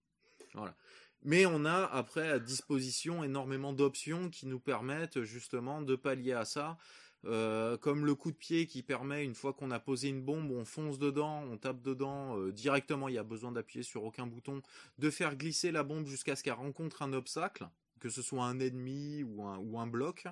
Mais 1.24 1.46
on 1.46 1.66
a 1.66 1.86
après 1.86 2.30
à 2.30 2.40
disposition 2.40 3.24
énormément 3.24 3.74
d'options 3.74 4.30
qui 4.30 4.48
nous 4.48 4.60
permettent 4.60 5.22
justement 5.22 5.82
de 5.82 5.96
pallier 5.96 6.34
à 6.34 6.46
ça. 6.46 6.78
Euh, 7.26 7.78
comme 7.78 8.06
le 8.06 8.16
coup 8.16 8.32
de 8.32 8.36
pied 8.36 8.66
qui 8.66 8.82
permet, 8.82 9.24
une 9.24 9.36
fois 9.36 9.54
qu'on 9.54 9.70
a 9.70 9.80
posé 9.80 10.08
une 10.08 10.24
bombe, 10.24 10.50
on 10.52 10.66
fonce 10.66 10.98
dedans, 10.98 11.44
on 11.52 11.58
tape 11.58 11.82
dedans 11.82 12.38
euh, 12.40 12.52
directement, 12.52 13.10
il 13.10 13.16
y 13.16 13.20
a 13.20 13.24
besoin 13.24 13.52
d'appuyer 13.52 13.84
sur 13.84 14.04
aucun 14.04 14.26
bouton, 14.26 14.62
de 14.98 15.10
faire 15.12 15.36
glisser 15.36 15.72
la 15.72 15.84
bombe 15.84 16.08
jusqu'à 16.08 16.36
ce 16.36 16.42
qu'elle 16.42 16.54
rencontre 16.54 17.04
un 17.04 17.14
obstacle, 17.14 17.70
que 18.00 18.10
ce 18.10 18.24
soit 18.24 18.44
un 18.46 18.60
ennemi 18.60 19.24
ou 19.24 19.78
un, 19.78 19.88
bloc. 19.88 20.26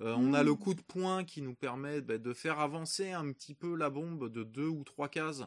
Euh, 0.00 0.14
On 0.16 0.32
a 0.32 0.42
le 0.42 0.54
coup 0.54 0.72
de 0.72 0.80
poing 0.80 1.24
qui 1.24 1.42
nous 1.42 1.54
permet 1.54 2.00
bah, 2.00 2.16
de 2.16 2.32
faire 2.32 2.60
avancer 2.60 3.12
un 3.12 3.30
petit 3.32 3.52
peu 3.52 3.76
la 3.76 3.90
bombe 3.90 4.32
de 4.32 4.42
deux 4.42 4.68
ou 4.68 4.84
trois 4.84 5.10
cases, 5.10 5.42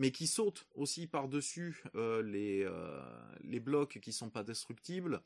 mais 0.00 0.10
qui 0.12 0.26
saute 0.26 0.66
aussi 0.74 1.06
par-dessus 1.06 1.84
euh, 1.94 2.22
les, 2.22 2.64
euh, 2.64 3.00
les 3.42 3.60
blocs 3.60 3.98
qui 4.00 4.12
sont 4.12 4.30
pas 4.30 4.42
destructibles. 4.42 5.20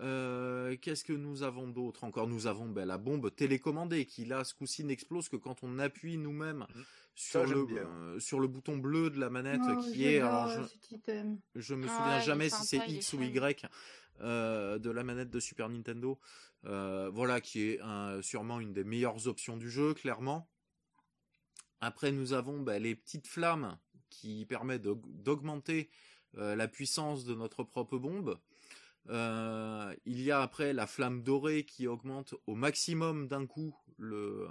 Euh, 0.00 0.76
Qu'est-ce 0.80 1.04
que 1.04 1.12
nous 1.12 1.42
avons 1.42 1.68
d'autre 1.68 2.04
encore? 2.04 2.26
Nous 2.26 2.46
avons 2.46 2.66
ben, 2.68 2.86
la 2.86 2.96
bombe 2.96 3.34
télécommandée 3.34 4.06
qui 4.06 4.24
là 4.24 4.42
ce 4.44 4.54
coup-ci 4.54 4.84
n'explose 4.84 5.28
que 5.28 5.36
quand 5.36 5.62
on 5.62 5.78
appuie 5.78 6.16
nous-mêmes 6.16 6.66
sur 7.14 7.46
j'aime 7.46 7.66
le 7.68 7.78
euh, 7.78 8.18
sur 8.18 8.40
le 8.40 8.48
bouton 8.48 8.78
bleu 8.78 9.10
de 9.10 9.20
la 9.20 9.28
manette 9.28 9.60
Oh, 9.68 9.76
qui 9.92 10.06
est 10.06 10.20
alors 10.20 10.48
je, 10.48 10.62
je 11.56 11.74
me 11.74 11.86
Ah, 11.90 11.96
souviens 11.96 12.20
jamais 12.20 12.48
si 12.48 12.64
c'est 12.64 12.88
X 12.88 13.12
ou. 13.12 13.22
Y 13.22 13.66
euh, 14.22 14.78
de 14.78 14.90
la 14.90 15.02
manette 15.04 15.28
de 15.30 15.40
Super 15.40 15.68
Nintendo. 15.68 16.18
Euh, 16.64 17.10
voilà, 17.12 17.40
qui 17.42 17.62
est 17.68 17.80
un- 17.80 18.22
sûrement 18.22 18.60
une 18.60 18.72
des 18.72 18.84
meilleures 18.84 19.26
options 19.26 19.56
du 19.58 19.70
jeu, 19.70 19.92
clairement. 19.94 20.48
Après, 21.80 22.12
nous 22.12 22.32
avons 22.34 22.60
bah, 22.60 22.78
les 22.78 22.94
petites 22.94 23.26
flammes 23.26 23.78
qui 24.10 24.44
d'aug- 24.44 25.22
d'augmenter 25.22 25.88
euh, 26.36 26.54
la 26.54 26.68
puissance 26.68 27.24
de 27.24 27.34
notre 27.34 27.64
propre 27.64 27.98
bombe. 27.98 28.38
Euh, 29.08 29.94
il 30.04 30.20
y 30.20 30.30
a 30.30 30.42
après 30.42 30.72
la 30.72 30.86
flamme 30.86 31.22
dorée 31.22 31.64
qui 31.64 31.86
augmente 31.86 32.34
au 32.46 32.54
maximum 32.54 33.28
d'un 33.28 33.46
coup 33.46 33.74
euh, 34.00 34.46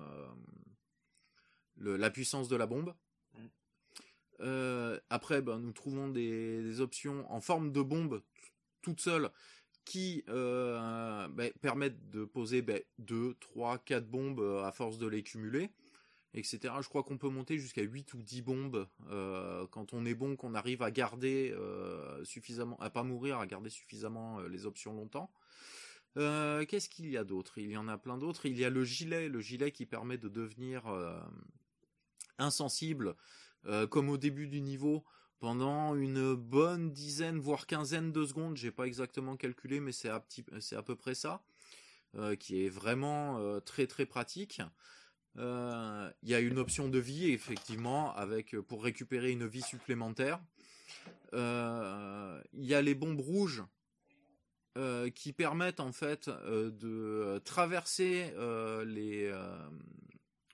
la 1.77 2.09
puissance 2.09 2.49
de 2.49 2.55
la 2.55 2.65
bombe. 2.65 2.93
Après, 5.09 5.41
ben, 5.41 5.59
nous 5.59 5.73
trouvons 5.73 6.07
des, 6.07 6.79
options 6.79 7.29
en 7.31 7.41
forme 7.41 7.71
de 7.71 7.81
bombe 7.81 8.23
toute 8.81 9.01
seule 9.01 9.29
qui 9.83 10.23
ben, 10.27 11.51
permettent 11.61 12.09
de 12.09 12.25
poser 12.25 12.61
ben, 12.61 12.81
2, 12.99 13.35
3, 13.39 13.79
4 13.79 14.07
bombes 14.07 14.61
à 14.63 14.71
force 14.71 14.97
de 14.97 15.07
les 15.07 15.23
cumuler, 15.23 15.71
etc. 16.33 16.73
Je 16.81 16.89
crois 16.89 17.03
qu'on 17.03 17.17
peut 17.17 17.29
monter 17.29 17.57
jusqu'à 17.57 17.81
8 17.81 18.13
ou 18.13 18.21
10 18.21 18.41
bombes 18.41 18.87
euh, 19.09 19.65
quand 19.71 19.93
on 19.93 20.05
est 20.05 20.13
bon, 20.13 20.35
qu'on 20.35 20.53
arrive 20.53 20.81
à 20.81 20.91
garder 20.91 21.53
euh, 21.55 22.23
suffisamment, 22.23 22.77
à 22.79 22.89
pas 22.89 23.03
mourir, 23.03 23.39
à 23.39 23.47
garder 23.47 23.69
suffisamment 23.69 24.39
euh, 24.39 24.47
les 24.47 24.65
options 24.65 24.93
longtemps. 24.93 25.31
Qu'est-ce 26.15 26.89
qu'il 26.89 27.09
y 27.09 27.15
a 27.15 27.23
d'autre? 27.23 27.59
Il 27.59 27.71
y 27.71 27.77
en 27.77 27.87
a 27.87 27.97
plein 27.97 28.17
d'autres. 28.17 28.45
Il 28.45 28.57
y 28.59 28.65
a 28.65 28.69
le 28.69 28.83
gilet, 28.83 29.29
le 29.29 29.39
gilet 29.39 29.71
qui 29.71 29.85
permet 29.85 30.17
de 30.17 30.27
devenir 30.27 30.83
insensible, 32.37 33.15
comme 33.89 34.09
au 34.09 34.17
début 34.17 34.47
du 34.47 34.59
niveau, 34.59 35.05
pendant 35.39 35.95
une 35.95 36.33
bonne 36.33 36.91
dizaine, 36.91 37.39
voire 37.39 37.67
quinzaine 37.67 38.11
de 38.11 38.25
secondes. 38.25 38.57
J'ai 38.57 38.71
pas 38.71 38.85
exactement 38.85 39.37
calculé, 39.37 39.79
mais 39.79 39.93
c'est 39.93 40.09
à, 40.09 40.19
peu 40.83 40.95
près 40.97 41.15
ça, 41.15 41.41
qui 42.37 42.65
est 42.65 42.69
vraiment 42.69 43.61
très 43.61 43.87
très 43.87 44.05
pratique. 44.05 44.61
Euh, 45.37 46.11
Il 46.23 46.29
y 46.29 46.35
a 46.35 46.39
une 46.39 46.57
option 46.57 46.89
de 46.89 46.99
vie, 46.99 47.31
effectivement, 47.31 48.13
avec 48.15 48.57
pour 48.61 48.83
récupérer 48.83 49.31
une 49.31 49.47
vie 49.47 49.61
supplémentaire. 49.61 50.39
Euh, 51.33 52.41
Il 52.53 52.65
y 52.65 52.73
a 52.73 52.81
les 52.81 52.95
bombes 52.95 53.19
rouges 53.19 53.63
euh, 54.77 55.09
qui 55.09 55.33
permettent 55.33 55.79
en 55.79 55.91
fait 55.91 56.27
euh, 56.27 56.71
de 56.71 57.39
traverser 57.43 58.31
euh, 58.37 58.85
les 58.85 59.25
euh, 59.25 59.69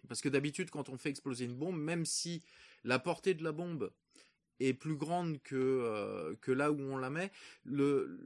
parce 0.07 0.22
que 0.22 0.30
d'habitude 0.30 0.69
quand 0.69 0.89
on 0.89 0.97
fait 0.97 1.10
exploser 1.10 1.45
une 1.45 1.56
bombe 1.56 1.80
même 1.80 2.06
si 2.06 2.41
la 2.84 2.97
portée 2.99 3.34
de 3.34 3.43
la 3.43 3.52
bombe 3.52 3.91
est 4.60 4.73
plus 4.73 4.95
grande 4.95 5.41
que 5.41 5.56
euh, 5.56 6.35
que 6.41 6.52
là 6.52 6.72
où 6.72 6.80
on 6.80 6.97
la 6.97 7.10
met 7.10 7.31
le 7.65 8.19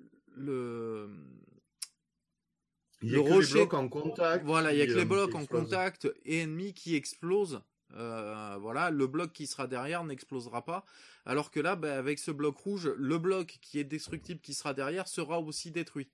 Il 3.02 3.10
y 3.10 3.12
Le 3.14 3.22
a 3.22 3.24
que 3.24 3.30
rocher- 3.30 3.54
les 3.54 3.60
blocs 3.66 3.74
en 3.74 3.88
contact. 3.90 4.46
voilà, 4.46 4.74
il 4.74 4.80
y 4.80 4.82
a 4.82 4.86
que 4.86 4.92
les 4.92 5.02
euh, 5.02 5.06
blocs 5.06 5.34
en 5.36 5.46
contact 5.46 6.08
et 6.26 6.40
ennemis 6.40 6.74
qui 6.74 6.96
explosent. 6.96 7.62
Euh, 7.96 8.58
voilà, 8.60 8.92
le 8.92 9.08
bloc 9.08 9.32
qui 9.34 9.48
sera 9.48 9.66
derrière 9.68 10.04
n'explosera 10.04 10.64
pas. 10.64 10.86
Alors 11.26 11.50
que 11.50 11.60
là, 11.60 11.76
ben, 11.76 11.98
avec 11.98 12.20
ce 12.20 12.30
bloc 12.32 12.58
rouge, 12.58 12.92
le 12.98 13.18
bloc 13.18 13.58
qui 13.62 13.80
est 13.80 13.84
destructible 13.84 14.42
qui 14.42 14.54
sera 14.54 14.74
derrière 14.74 15.08
sera 15.08 15.40
aussi 15.40 15.72
détruit. 15.72 16.10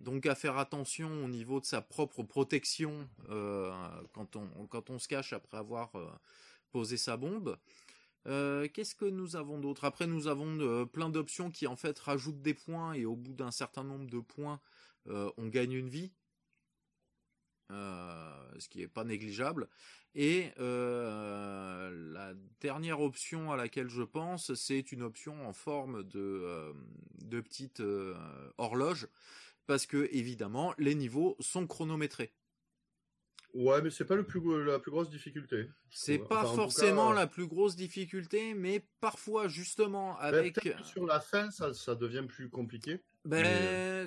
Donc 0.00 0.26
à 0.26 0.34
faire 0.36 0.56
attention 0.56 1.24
au 1.24 1.28
niveau 1.28 1.58
de 1.60 1.64
sa 1.66 1.80
propre 1.82 2.22
protection 2.22 3.08
euh, 3.30 3.72
quand, 4.12 4.36
on, 4.36 4.66
quand 4.68 4.90
on 4.90 4.98
se 5.00 5.08
cache 5.08 5.32
après 5.32 5.56
avoir 5.58 5.94
euh, 5.96 6.06
posé 6.70 6.96
sa 6.96 7.16
bombe. 7.16 7.58
Euh, 8.26 8.68
Qu'est-ce 8.72 8.94
que 8.94 9.04
nous 9.06 9.34
avons 9.36 9.58
d'autre? 9.58 9.84
Après, 9.84 10.06
nous 10.06 10.28
avons 10.28 10.58
euh, 10.60 10.84
plein 10.84 11.08
d'options 11.10 11.50
qui 11.50 11.66
en 11.66 11.76
fait 11.76 11.98
rajoutent 11.98 12.40
des 12.42 12.54
points 12.54 12.92
et 12.92 13.04
au 13.04 13.16
bout 13.16 13.32
d'un 13.32 13.50
certain 13.50 13.82
nombre 13.84 14.06
de 14.08 14.20
points, 14.20 14.60
euh, 15.08 15.30
on 15.36 15.46
gagne 15.48 15.72
une 15.72 15.88
vie. 15.88 16.12
Euh, 17.70 18.32
ce 18.58 18.68
qui 18.68 18.80
est 18.80 18.88
pas 18.88 19.04
négligeable. 19.04 19.68
Et 20.14 20.52
euh, 20.58 21.90
la 22.12 22.32
dernière 22.60 23.00
option 23.02 23.52
à 23.52 23.56
laquelle 23.56 23.90
je 23.90 24.02
pense, 24.02 24.54
c'est 24.54 24.90
une 24.90 25.02
option 25.02 25.46
en 25.46 25.52
forme 25.52 26.02
de, 26.04 26.72
de 27.18 27.40
petite 27.42 27.82
horloge, 28.56 29.06
parce 29.66 29.84
que 29.84 30.08
évidemment 30.12 30.74
les 30.78 30.94
niveaux 30.94 31.36
sont 31.40 31.66
chronométrés. 31.66 32.32
Ouais, 33.54 33.80
mais 33.82 33.90
c'est 33.90 34.04
pas 34.04 34.14
le 34.14 34.24
plus, 34.26 34.40
gros- 34.40 34.58
la 34.58 34.78
plus 34.78 34.90
grosse 34.90 35.10
difficulté. 35.10 35.68
C'est 35.90 36.18
pas 36.18 36.44
Enfin, 36.44 36.54
forcément 36.54 37.10
cas, 37.10 37.14
la 37.16 37.26
plus 37.26 37.46
grosse 37.46 37.76
difficulté, 37.76 38.54
mais 38.54 38.86
parfois 39.00 39.48
justement 39.48 40.14
ben, 40.14 40.20
avec 40.20 40.58
sur 40.84 41.06
la 41.06 41.20
fin, 41.20 41.50
ça, 41.50 41.72
ça 41.74 41.94
devient 41.94 42.24
plus 42.26 42.50
compliqué. 42.50 43.00
Ben, 43.24 43.42
Mais, 43.42 44.06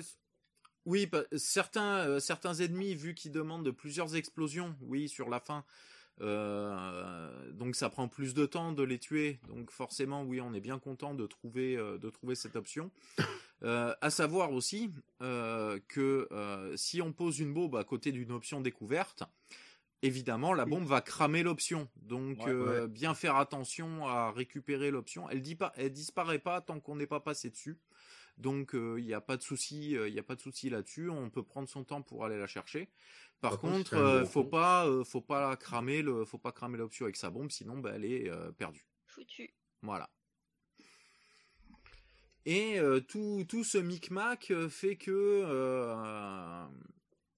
oui, 0.86 1.10
certains, 1.36 2.06
euh, 2.06 2.20
certains 2.20 2.54
ennemis, 2.54 2.94
vu 2.94 3.14
qu'ils 3.14 3.32
demandent 3.32 3.64
de 3.64 3.70
plusieurs 3.70 4.16
explosions, 4.16 4.76
oui, 4.80 5.08
sur 5.08 5.28
la 5.28 5.40
fin, 5.40 5.64
euh, 6.20 7.52
donc 7.52 7.74
ça 7.74 7.88
prend 7.88 8.08
plus 8.08 8.34
de 8.34 8.46
temps 8.46 8.72
de 8.72 8.82
les 8.82 8.98
tuer. 8.98 9.40
Donc 9.48 9.70
forcément, 9.70 10.22
oui, 10.24 10.40
on 10.40 10.52
est 10.54 10.60
bien 10.60 10.78
content 10.78 11.14
de 11.14 11.26
trouver, 11.26 11.76
euh, 11.76 11.98
de 11.98 12.10
trouver 12.10 12.34
cette 12.34 12.56
option. 12.56 12.90
À 13.64 14.10
savoir 14.10 14.50
aussi 14.52 14.90
que 15.20 16.28
si 16.74 17.00
on 17.00 17.12
pose 17.12 17.38
une 17.38 17.54
bombe 17.54 17.76
à 17.76 17.84
côté 17.84 18.10
d'une 18.10 18.32
option 18.32 18.60
découverte, 18.60 19.22
évidemment, 20.02 20.52
la 20.52 20.64
bombe 20.64 20.84
va 20.84 21.00
cramer 21.00 21.42
l'option. 21.42 21.88
Donc, 22.02 22.38
Ouais, 22.38 22.50
euh, 22.50 22.86
bien 22.88 23.14
faire 23.14 23.36
attention 23.36 24.06
à 24.06 24.32
récupérer 24.32 24.90
l'option. 24.90 25.30
Elle 25.30 25.42
dit 25.42 25.54
pas, 25.54 25.72
elle 25.76 25.92
disparaît 25.92 26.38
pas 26.38 26.60
tant 26.60 26.80
qu'on 26.80 26.96
n'est 26.96 27.06
pas 27.06 27.20
passé 27.20 27.50
dessus. 27.50 27.78
Donc, 28.38 28.74
euh, 28.74 28.96
il 28.98 29.04
n'y 29.06 29.14
a 29.14 29.20
pas 29.20 29.36
de 29.36 29.42
souci, 29.42 29.96
euh, 29.96 30.08
il 30.08 30.14
y 30.14 30.18
a 30.18 30.22
pas 30.22 30.34
de 30.34 30.40
souci 30.40 30.70
là-dessus. 30.70 31.10
On 31.10 31.30
peut 31.30 31.42
prendre 31.42 31.68
son 31.68 31.84
temps 31.84 32.02
pour 32.02 32.24
aller 32.24 32.38
la 32.38 32.46
chercher. 32.46 32.88
Par, 33.40 33.52
Par 33.52 33.60
contre, 33.60 33.90
contre, 33.90 33.94
euh, 33.94 34.24
faut 34.24 34.44
pas, 34.44 34.86
euh, 34.86 35.04
faut 35.04 35.20
pas 35.20 35.48
la 35.50 35.56
cramer 35.56 36.02
le, 36.02 36.24
faut 36.24 36.38
pas 36.38 36.52
cramer 36.52 36.78
l'option 36.78 37.04
avec 37.04 37.16
sa 37.16 37.30
bombe, 37.30 37.50
sinon, 37.50 37.78
bah, 37.78 37.92
elle 37.94 38.04
est 38.04 38.28
euh, 38.30 38.50
perdue. 38.52 38.86
Foutu. 39.06 39.52
Voilà. 39.82 40.08
Et 42.44 42.78
euh, 42.78 43.00
tout, 43.00 43.44
tout 43.48 43.62
ce 43.64 43.78
micmac 43.78 44.52
fait 44.68 44.96
que 44.96 45.10
euh, 45.44 46.64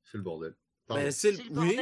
C'est 0.04 0.16
le 0.18 0.22
bordel. 0.24 0.54
Ben, 0.88 1.10
c'est 1.10 1.32
le- 1.32 1.36
C'est 1.38 1.42
le 1.44 1.50
bordel 1.50 1.78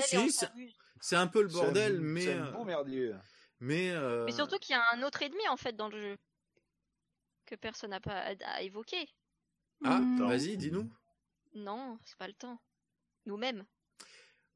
oui, 0.56 0.74
c'est- 1.00 1.16
un 1.16 1.26
peu 1.26 1.42
le 1.42 1.48
bordel, 1.48 2.00
mais 2.00 2.20
C'est 2.22 2.32
un 2.34 2.50
bon 2.52 2.64
merdier. 2.64 3.12
mais 3.60 3.90
euh, 3.90 4.24
Mais 4.24 4.32
surtout 4.32 4.58
qu'il 4.58 4.74
y 4.74 4.78
a 4.78 4.82
un 4.94 5.02
autre 5.04 5.22
ennemi 5.22 5.46
en 5.48 5.56
fait 5.56 5.74
dans 5.76 5.88
le 5.88 6.00
jeu 6.00 6.16
que 7.52 7.56
personne 7.60 7.90
n'a 7.90 8.00
pas 8.00 8.18
à, 8.18 8.34
à 8.56 8.62
évoquer. 8.62 9.06
ah, 9.84 9.98
Hmm. 9.98 10.26
vas-y, 10.26 10.56
dis-nous. 10.56 10.90
Non, 11.54 11.98
c'est 12.04 12.16
pas 12.16 12.26
le 12.28 12.32
temps. 12.34 12.58
Nous-mêmes. 13.26 13.64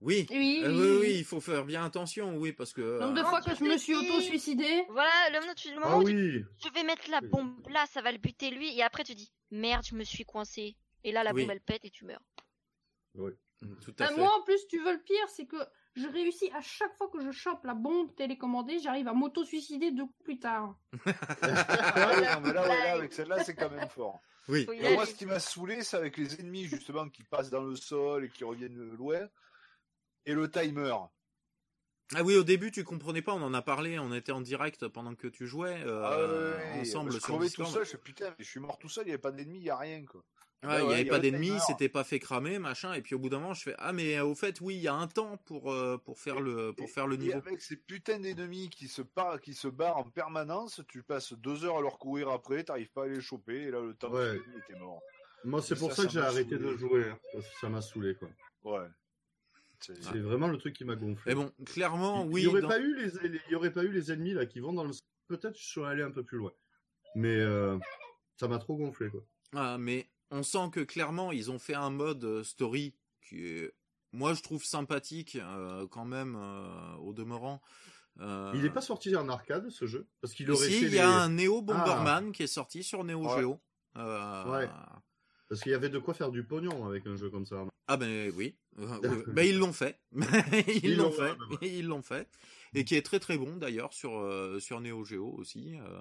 Oui. 0.00 0.26
Oui, 0.30 0.60
Euh, 0.64 0.70
oui, 0.70 0.78
oui, 0.80 0.90
oui. 0.90 0.98
oui, 1.00 1.14
il 1.18 1.24
faut 1.24 1.40
faire 1.40 1.64
bien 1.64 1.84
attention, 1.84 2.36
oui, 2.36 2.52
parce 2.52 2.72
que 2.72 3.00
Nombre 3.00 3.14
de 3.14 3.20
euh, 3.20 3.24
fois 3.24 3.40
tu 3.42 3.50
que 3.50 3.56
je 3.56 3.64
me 3.64 3.76
suis 3.76 3.94
auto-suicidée. 3.94 4.84
Voilà, 4.88 5.10
le 5.32 5.40
moment, 5.40 5.54
tu- 5.54 5.68
le 5.68 5.74
moment 5.74 5.86
Ah 5.90 5.98
où 5.98 6.04
tu- 6.04 6.14
oui 6.14 6.44
je 6.64 6.72
vais 6.72 6.84
mettre 6.84 7.10
la 7.10 7.20
Oui. 7.22 7.28
bombe 7.28 7.68
là, 7.68 7.84
ça 7.86 8.00
va 8.02 8.12
le 8.12 8.18
buter 8.18 8.50
lui, 8.50 8.74
et 8.76 8.82
après 8.82 9.04
tu 9.04 9.14
dis 9.14 9.30
merde, 9.50 9.84
je 9.84 9.94
me 9.94 10.04
suis 10.04 10.24
coincé. 10.24 10.76
Et 11.04 11.12
là, 11.12 11.22
la 11.22 11.32
Oui. 11.32 11.42
bombe 11.42 11.50
elle 11.52 11.60
pète 11.60 11.84
et 11.84 11.90
tu 11.90 12.04
meurs. 12.06 12.22
tout 13.14 13.94
à 13.98 14.04
Ah, 14.04 14.08
fait. 14.08 14.16
moi, 14.16 14.30
en 14.38 14.42
plus, 14.42 14.66
tu 14.68 14.78
veux 14.82 14.92
le 14.92 15.02
pire, 15.02 15.28
c'est 15.28 15.46
que 15.46 15.56
je 15.96 16.06
réussis 16.08 16.50
à 16.52 16.60
chaque 16.60 16.94
fois 16.96 17.08
que 17.08 17.20
je 17.24 17.30
chope 17.30 17.64
la 17.64 17.74
bombe 17.74 18.14
télécommandée, 18.14 18.78
j'arrive 18.78 19.08
à 19.08 19.14
m'auto-suicider 19.14 19.90
deux 19.92 20.04
coups 20.04 20.24
plus 20.24 20.38
tard. 20.38 20.76
Ah 21.42 22.10
ouais, 22.10 22.34
non, 22.34 22.40
mais 22.42 22.52
là, 22.52 22.62
ouais, 22.62 22.68
là, 22.68 22.92
avec 22.94 23.12
celle-là, 23.12 23.42
c'est 23.42 23.54
quand 23.54 23.70
même 23.70 23.88
fort. 23.88 24.20
Oui. 24.48 24.66
Et 24.72 24.94
moi, 24.94 25.06
ce 25.06 25.14
qui 25.14 25.26
m'a 25.26 25.40
saoulé, 25.40 25.82
c'est 25.82 25.96
avec 25.96 26.16
les 26.16 26.40
ennemis, 26.40 26.64
justement, 26.64 27.08
qui 27.08 27.24
passent 27.24 27.50
dans 27.50 27.62
le 27.62 27.74
sol 27.74 28.24
et 28.24 28.28
qui 28.28 28.44
reviennent 28.44 28.76
de 28.76 28.96
loin. 28.96 29.26
Et 30.26 30.34
le 30.34 30.50
timer. 30.50 30.94
Ah 32.14 32.22
oui, 32.22 32.36
au 32.36 32.44
début, 32.44 32.70
tu 32.70 32.84
comprenais 32.84 33.22
pas, 33.22 33.34
on 33.34 33.42
en 33.42 33.54
a 33.54 33.62
parlé, 33.62 33.98
on 33.98 34.12
était 34.12 34.32
en 34.32 34.40
direct 34.40 34.86
pendant 34.88 35.14
que 35.14 35.26
tu 35.26 35.46
jouais 35.46 35.82
euh, 35.84 36.02
Ah 36.04 36.74
ouais, 36.74 36.80
ensemble 36.80 37.10
je 37.10 37.18
sur 37.18 37.38
tout 37.38 37.64
seul, 37.64 37.84
je 37.84 37.90
fais 37.90 37.98
putain, 37.98 38.28
mais 38.38 38.44
je 38.44 38.50
suis 38.50 38.60
mort 38.60 38.78
tout 38.78 38.88
seul, 38.88 39.04
il 39.04 39.06
n'y 39.08 39.12
avait 39.12 39.20
pas 39.20 39.32
d'ennemis, 39.32 39.58
il 39.58 39.64
n'y 39.64 39.70
a 39.70 39.76
rien, 39.76 40.04
quoi. 40.04 40.22
Ouais, 40.62 40.68
Ouais, 40.70 40.78
il 40.78 40.82
y 40.82 40.86
ouais, 40.86 40.92
avait 40.94 41.02
il 41.02 41.06
y 41.06 41.10
pas 41.10 41.18
d'ennemis, 41.18 41.52
c'était 41.66 41.88
pas 41.88 42.02
fait 42.02 42.18
cramer, 42.18 42.58
machin, 42.58 42.94
et 42.94 43.02
puis 43.02 43.14
au 43.14 43.18
bout 43.18 43.28
d'un 43.28 43.38
moment, 43.38 43.54
je 43.54 43.62
fais 43.62 43.74
ah 43.78 43.92
mais 43.92 44.16
euh, 44.18 44.24
au 44.24 44.34
fait, 44.34 44.60
oui, 44.60 44.74
il 44.76 44.80
y 44.80 44.88
a 44.88 44.94
un 44.94 45.06
temps 45.06 45.36
pour 45.44 45.70
euh, 45.70 45.98
pour 45.98 46.18
faire 46.18 46.40
le 46.40 46.72
pour 46.72 46.86
Et- 46.86 46.88
faire 46.88 47.06
le 47.06 47.14
Et 47.16 47.18
niveau. 47.18 47.36
avec 47.36 47.60
ces 47.60 47.76
putains 47.76 48.18
d'ennemis 48.18 48.70
qui 48.70 48.88
se, 48.88 49.02
par... 49.02 49.40
qui 49.40 49.52
se 49.54 49.68
barrent 49.68 49.98
en 49.98 50.04
permanence, 50.10 50.80
tu 50.88 51.02
passes 51.02 51.34
deux 51.34 51.64
heures 51.64 51.76
à 51.78 51.80
leur 51.82 51.98
courir 51.98 52.30
après, 52.30 52.64
t'arrives 52.64 52.90
pas 52.90 53.04
à 53.04 53.06
les 53.06 53.20
choper, 53.20 53.64
et 53.64 53.70
là, 53.70 53.80
le 53.80 53.94
temps 53.94 54.10
Ouais. 54.10 54.40
t'es 54.66 54.78
mort. 54.78 55.00
Moi, 55.44 55.60
c'est 55.62 55.76
pour 55.78 55.90
ça, 55.92 56.02
ça 56.02 56.08
que 56.08 56.12
j'ai 56.14 56.20
arrêté 56.20 56.56
saoulé. 56.56 56.72
de 56.72 56.76
jouer. 56.78 57.04
hein, 57.10 57.18
parce 57.34 57.46
que 57.48 57.58
ça 57.60 57.68
m'a 57.68 57.80
saoulé, 57.82 58.14
quoi. 58.16 58.28
Ouais. 58.64 58.86
C'est- 59.78 60.18
vraiment 60.18 60.48
le 60.48 60.56
truc 60.56 60.74
qui 60.74 60.84
m'a 60.84 60.96
gonflé. 60.96 61.22
Mais 61.26 61.34
bon, 61.34 61.52
clairement, 61.66 62.24
il 62.24 62.30
oui. 62.32 62.40
n'y 62.40 62.46
aurait, 62.48 62.62
dans- 62.62 62.68
pas 62.68 62.80
eu 62.80 62.96
les, 62.96 63.28
les- 63.28 63.40
il 63.48 63.52
y 63.52 63.54
aurait 63.54 63.70
pas 63.72 63.84
eu 63.84 63.92
les 63.92 64.10
ennemis 64.10 64.32
là 64.32 64.46
qui 64.46 64.58
vont 64.58 64.72
dans 64.72 64.84
le. 64.84 64.92
Peut-être 65.28 65.56
je 65.60 65.64
serais 65.68 65.90
allé 65.90 66.02
un 66.02 66.10
peu 66.10 66.24
plus 66.24 66.38
loin. 66.38 66.52
Mais 67.14 67.36
euh, 67.36 67.78
ça 68.40 68.48
m'a 68.48 68.58
trop 68.58 68.76
gonflé, 68.76 69.10
quoi. 69.10 69.20
Ah, 69.54 69.76
mais 69.78 70.08
on 70.30 70.42
sent 70.42 70.70
que 70.72 70.80
clairement 70.80 71.32
ils 71.32 71.50
ont 71.50 71.58
fait 71.58 71.74
un 71.74 71.90
mode 71.90 72.24
euh, 72.24 72.42
story 72.44 72.94
qui 73.22 73.44
est, 73.46 73.72
moi 74.12 74.34
je 74.34 74.42
trouve 74.42 74.64
sympathique 74.64 75.36
euh, 75.36 75.86
quand 75.88 76.04
même 76.04 76.36
euh, 76.38 76.94
au 76.96 77.12
demeurant. 77.12 77.60
Euh, 78.20 78.50
Il 78.54 78.62
n'est 78.62 78.70
pas 78.70 78.80
sorti 78.80 79.14
en 79.14 79.28
arcade 79.28 79.68
ce 79.70 79.86
jeu? 79.86 80.06
Parce 80.22 80.32
qu'il 80.32 80.50
aurait 80.50 80.68
si, 80.68 80.82
il 80.82 80.94
y 80.94 80.98
a 80.98 81.06
les- 81.06 81.12
un 81.12 81.28
Neo 81.28 81.60
Bomberman 81.60 82.32
qui 82.32 82.44
est 82.44 82.46
sorti 82.46 82.82
sur 82.82 83.04
Neo 83.04 83.26
Ouais. 83.28 83.40
Geo. 83.42 83.60
Euh, 83.98 84.50
Ouais. 84.50 84.68
parce 85.48 85.60
qu'il 85.60 85.72
y 85.72 85.74
avait 85.74 85.88
de 85.90 85.98
quoi 85.98 86.14
faire 86.14 86.30
du 86.30 86.42
pognon 86.44 86.86
avec 86.86 87.06
un 87.06 87.16
jeu 87.16 87.28
comme 87.30 87.44
ça. 87.46 87.64
Ah 87.88 87.96
ben 87.96 88.32
oui, 88.36 88.56
ben 89.28 89.46
ils 89.46 89.58
l'ont 89.58 89.72
fait, 89.72 90.00
ils 90.12 90.84
Ils 90.84 90.96
l'ont 90.96 91.12
fait, 91.12 91.34
ils 91.62 91.86
l'ont 91.86 92.02
fait, 92.02 92.28
et 92.74 92.84
qui 92.84 92.94
est 92.96 93.02
très 93.02 93.20
très 93.20 93.38
bon 93.38 93.56
d'ailleurs 93.56 93.92
sur 93.92 94.18
euh, 94.18 94.58
sur 94.60 94.80
Neo 94.80 95.04
Geo 95.04 95.30
aussi, 95.38 95.76
euh, 95.78 96.00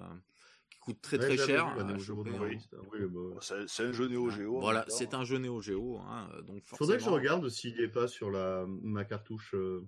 qui 0.70 0.78
coûte 0.78 1.00
très 1.00 1.18
très 1.18 1.36
cher. 1.36 1.74
Neo 1.84 1.98
Geo 1.98 2.24
hein. 2.26 3.38
C'est 3.66 3.84
un 3.84 3.92
jeu 3.92 4.08
Néo 4.08 4.30
Géo. 4.30 4.60
Voilà, 4.60 4.84
c'est 4.88 5.14
un 5.14 5.24
jeu 5.24 5.38
Neo 5.38 5.60
Geo, 5.60 5.98
hein, 5.98 6.28
donc 6.46 6.64
forcément. 6.64 6.78
Faudrait 6.78 6.98
que 6.98 7.04
je 7.04 7.10
regarde 7.10 7.48
s'il 7.48 7.76
n'est 7.80 7.88
pas 7.88 8.08
sur 8.08 8.30
la 8.30 8.64
ma 8.66 9.04
cartouche. 9.04 9.54
Euh, 9.54 9.86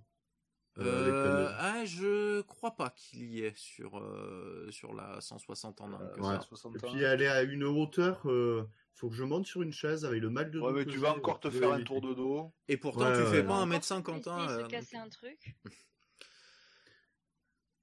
euh, 0.78 1.48
Euh, 1.48 1.52
ah, 1.58 1.84
je 1.84 2.40
crois 2.42 2.76
pas 2.76 2.90
qu'il 2.90 3.24
y 3.24 3.42
ait 3.42 3.52
sur 3.56 3.98
euh, 3.98 4.68
sur 4.70 4.94
la 4.94 5.20
160 5.20 5.80
en 5.80 5.92
un. 5.92 6.00
Euh, 6.00 6.08
que 6.14 6.20
ouais. 6.20 6.34
ça. 6.36 6.40
60 6.42 6.76
Et 6.76 6.78
puis 6.78 7.02
elle 7.02 7.22
est 7.22 7.26
à 7.28 7.42
une 7.42 7.64
hauteur. 7.64 8.20
Euh, 8.26 8.68
faut 8.94 9.08
que 9.08 9.14
je 9.16 9.24
monte 9.24 9.46
sur 9.46 9.62
une 9.62 9.72
chaise 9.72 10.04
avec 10.04 10.20
le 10.22 10.30
mal 10.30 10.50
de 10.50 10.60
Ouais, 10.60 10.70
dos 10.70 10.78
mais 10.78 10.84
tu 10.84 10.98
vas 10.98 11.12
encore 11.14 11.40
te 11.40 11.50
faire 11.50 11.72
un 11.72 11.82
tour 11.82 12.00
de 12.00 12.14
dos. 12.14 12.52
Et 12.68 12.76
pourtant, 12.76 13.06
Ouais, 13.06 13.12
tu 13.16 13.18
ouais, 13.22 13.26
fais 13.26 13.36
ouais. 13.38 13.44
pas 13.44 13.54
Encore 13.54 14.16
1m50. 14.16 14.18
essayer 14.18 14.30
Hein, 14.30 14.48
se 14.48 14.66
casser 14.68 14.96
un 14.96 15.08
truc. 15.08 15.56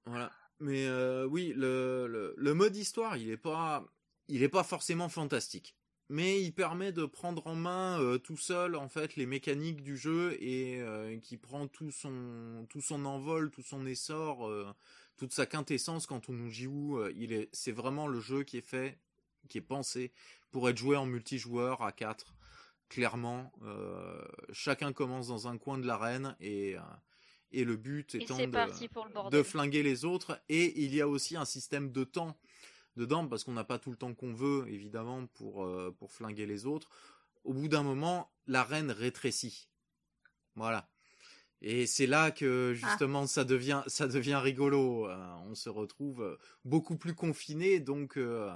Voilà. 0.06 0.30
Mais 0.60 0.86
euh, 0.86 1.26
oui, 1.26 1.52
le, 1.54 2.52
mode 2.54 2.76
histoire, 2.76 3.16
il 3.16 3.30
est 3.30 3.36
pas, 3.36 3.86
pas 4.52 4.62
forcément 4.62 5.08
fantastique. 5.08 5.74
Mais 6.08 6.40
il 6.40 6.52
permet 6.52 6.92
de 6.92 7.04
prendre 7.04 7.44
en 7.48 7.56
main 7.56 8.00
euh, 8.00 8.16
tout 8.16 8.36
seul 8.36 8.76
en 8.76 8.88
fait 8.88 9.16
les 9.16 9.26
mécaniques 9.26 9.82
du 9.82 9.96
jeu 9.96 10.36
et 10.40 10.80
euh, 10.80 11.18
qui 11.18 11.36
prend 11.36 11.66
tout 11.66 11.90
son 11.90 12.64
tout 12.68 12.80
son 12.80 13.04
envol, 13.06 13.50
tout 13.50 13.62
son 13.62 13.84
essor, 13.86 14.48
toute 15.16 15.32
sa 15.32 15.46
quintessence 15.46 16.06
quand 16.06 16.28
on 16.28 16.48
joue. 16.48 17.04
il 17.16 17.32
est, 17.32 17.48
c'est 17.52 17.72
vraiment 17.72 18.06
le 18.06 18.20
jeu 18.20 18.44
qui 18.44 18.56
est 18.56 18.66
fait, 18.66 19.00
qui 19.48 19.58
est 19.58 19.62
pensé 19.62 20.12
pour 20.52 20.68
être 20.68 20.78
joué 20.78 20.96
en 20.96 21.06
multijoueur 21.06 21.82
à 21.82 21.90
4 21.90 22.34
Clairement, 22.88 23.52
chacun 24.52 24.92
commence 24.92 25.26
dans 25.26 25.48
un 25.48 25.58
coin 25.58 25.76
de 25.76 25.88
l'arène 25.88 26.36
et 26.38 26.76
et 27.52 27.64
le 27.64 27.76
but 27.76 28.14
étant 28.14 28.36
de, 28.36 29.36
le 29.36 29.42
flinguer 29.42 29.82
les 29.82 30.04
autres 30.04 30.40
et 30.48 30.82
il 30.82 30.94
y 30.94 31.00
a 31.00 31.08
aussi 31.08 31.36
un 31.36 31.44
système 31.44 31.92
de 31.92 32.04
temps 32.04 32.36
dedans 32.96 33.26
parce 33.28 33.44
qu'on 33.44 33.52
n'a 33.52 33.64
pas 33.64 33.78
tout 33.78 33.90
le 33.90 33.96
temps 33.96 34.14
qu'on 34.14 34.32
veut 34.32 34.66
évidemment 34.68 35.26
pour 35.26 35.64
euh, 35.64 35.94
pour 35.98 36.12
flinguer 36.12 36.46
les 36.46 36.66
autres. 36.66 36.88
Au 37.44 37.52
bout 37.52 37.68
d'un 37.68 37.82
moment, 37.82 38.32
l'arène 38.46 38.90
rétrécit. 38.90 39.68
Voilà. 40.56 40.88
Et 41.62 41.86
c'est 41.86 42.06
là 42.06 42.30
que 42.30 42.74
justement 42.74 43.26
ça 43.26 43.44
devient 43.44 43.82
ça 43.86 44.08
devient 44.08 44.40
rigolo. 44.42 45.08
Euh, 45.08 45.16
on 45.48 45.54
se 45.54 45.68
retrouve 45.68 46.38
beaucoup 46.64 46.96
plus 46.96 47.14
confiné 47.14 47.80
donc 47.80 48.16
euh, 48.16 48.50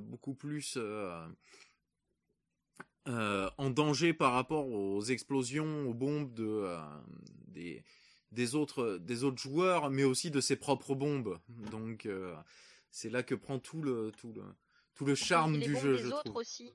beaucoup 0.00 0.34
plus 0.34 0.78
euh, 3.10 3.50
en 3.58 3.70
danger 3.70 4.12
par 4.12 4.32
rapport 4.32 4.68
aux 4.68 5.02
explosions, 5.02 5.88
aux 5.88 5.94
bombes 5.94 6.32
de 6.32 6.46
euh, 6.46 6.78
des 7.48 7.84
des 8.30 8.54
autres 8.54 8.98
des 8.98 9.24
autres 9.24 9.40
joueurs, 9.40 9.90
mais 9.90 10.04
aussi 10.04 10.30
de 10.30 10.40
ses 10.40 10.56
propres 10.56 10.94
bombes. 10.94 11.38
Donc 11.48 12.06
euh, 12.06 12.36
c'est 12.90 13.10
là 13.10 13.22
que 13.22 13.34
prend 13.34 13.58
tout 13.58 13.82
le 13.82 14.12
tout 14.16 14.32
le 14.32 14.42
tout 14.94 15.04
le 15.04 15.14
charme 15.14 15.58
du 15.58 15.76
jeu, 15.76 15.96
des 15.96 16.02
je 16.04 16.08
autres 16.08 16.24
trouve. 16.24 16.36
aussi. 16.36 16.72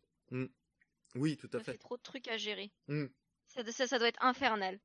Oui, 1.15 1.37
tout 1.37 1.49
à 1.53 1.59
fait 1.59 1.71
fait. 1.73 1.77
trop 1.77 1.95
de 1.95 2.01
trucs 2.01 2.27
à 2.27 2.37
gérer. 2.37 2.71
Mm. 2.87 3.05
Ça, 3.47 3.71
ça, 3.71 3.87
ça 3.87 3.97
doit 3.97 4.09
être 4.09 4.21
infernal. 4.21 4.79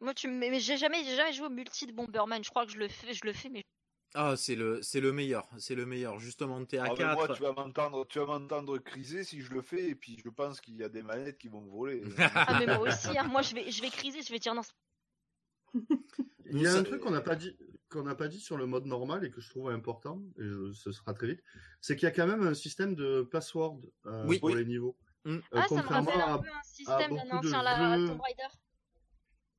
Moi, 0.00 0.12
tu 0.14 0.28
mais 0.28 0.60
j'ai 0.60 0.76
jamais, 0.76 1.04
jamais 1.04 1.32
joué 1.32 1.46
au 1.46 1.50
multi 1.50 1.86
de 1.86 1.92
Bomberman. 1.92 2.44
Je 2.44 2.50
crois 2.50 2.66
que 2.66 2.72
je 2.72 2.78
le 2.78 2.88
fais, 2.88 3.14
je 3.14 3.24
le 3.24 3.32
fais, 3.32 3.48
mais 3.48 3.64
Ah, 4.14 4.34
c'est 4.36 4.56
le 4.56 4.82
c'est 4.82 5.00
le 5.00 5.12
meilleur, 5.12 5.48
c'est 5.58 5.74
le 5.74 5.86
meilleur. 5.86 6.18
Justement, 6.18 6.62
t'es 6.66 6.76
à 6.78 6.84
Ah, 6.84 6.88
mais 6.90 6.96
4 6.96 7.14
moi, 7.14 7.28
tu 7.34 7.42
vas 7.42 7.52
m'entendre, 7.52 8.06
tu 8.06 8.18
vas 8.18 8.26
m'entendre 8.26 8.76
criser 8.78 9.24
si 9.24 9.40
je 9.40 9.52
le 9.54 9.62
fais, 9.62 9.88
et 9.90 9.94
puis 9.94 10.18
je 10.22 10.28
pense 10.28 10.60
qu'il 10.60 10.76
y 10.76 10.84
a 10.84 10.88
des 10.90 11.02
manettes 11.02 11.38
qui 11.38 11.48
vont 11.48 11.62
me 11.62 11.70
voler. 11.70 12.02
ah 12.34 12.58
mais 12.58 12.66
moi 12.66 12.88
aussi. 12.88 13.16
hein. 13.16 13.24
Moi, 13.24 13.40
je 13.42 13.54
vais, 13.54 13.70
je 13.70 13.80
vais 13.80 13.88
criser, 13.88 14.20
je 14.22 14.30
vais 14.30 14.38
dire 14.38 14.54
non. 14.54 14.62
Il 16.50 16.60
y 16.60 16.66
a 16.66 16.74
un 16.74 16.82
truc 16.82 17.00
qu'on 17.00 17.10
n'a 17.10 17.20
pas 17.22 17.36
dit 17.36 17.56
qu'on 17.90 18.02
n'a 18.04 18.14
pas 18.14 18.28
dit 18.28 18.40
sur 18.40 18.56
le 18.56 18.64
mode 18.66 18.86
normal 18.86 19.22
et 19.24 19.30
que 19.30 19.40
je 19.42 19.50
trouve 19.50 19.68
important 19.70 20.22
et 20.38 20.42
je- 20.42 20.72
ce 20.72 20.92
sera 20.92 21.12
très 21.12 21.26
vite, 21.28 21.42
c'est 21.80 21.94
qu'il 21.94 22.04
y 22.04 22.08
a 22.08 22.10
quand 22.14 22.26
même 22.26 22.42
un 22.46 22.54
système 22.54 22.94
de 22.94 23.20
password 23.22 23.80
euh, 24.06 24.24
Oui. 24.26 24.38
pour 24.38 24.48
Oui. 24.50 24.56
les 24.56 24.64
niveaux. 24.64 24.96
Mm. 25.24 25.30
Euh, 25.36 25.40
Ah, 25.52 25.66
ça 25.68 25.74
me 25.76 25.80
rappelle 25.82 26.20
un 26.20 26.38
peu 26.38 26.48
un 26.48 26.62
système 26.62 27.16
d'un 27.16 27.36
ancien 27.38 27.62
la... 27.62 27.96
jeux- 27.98 28.06
Tomb 28.08 28.20
Raider. 28.20 28.54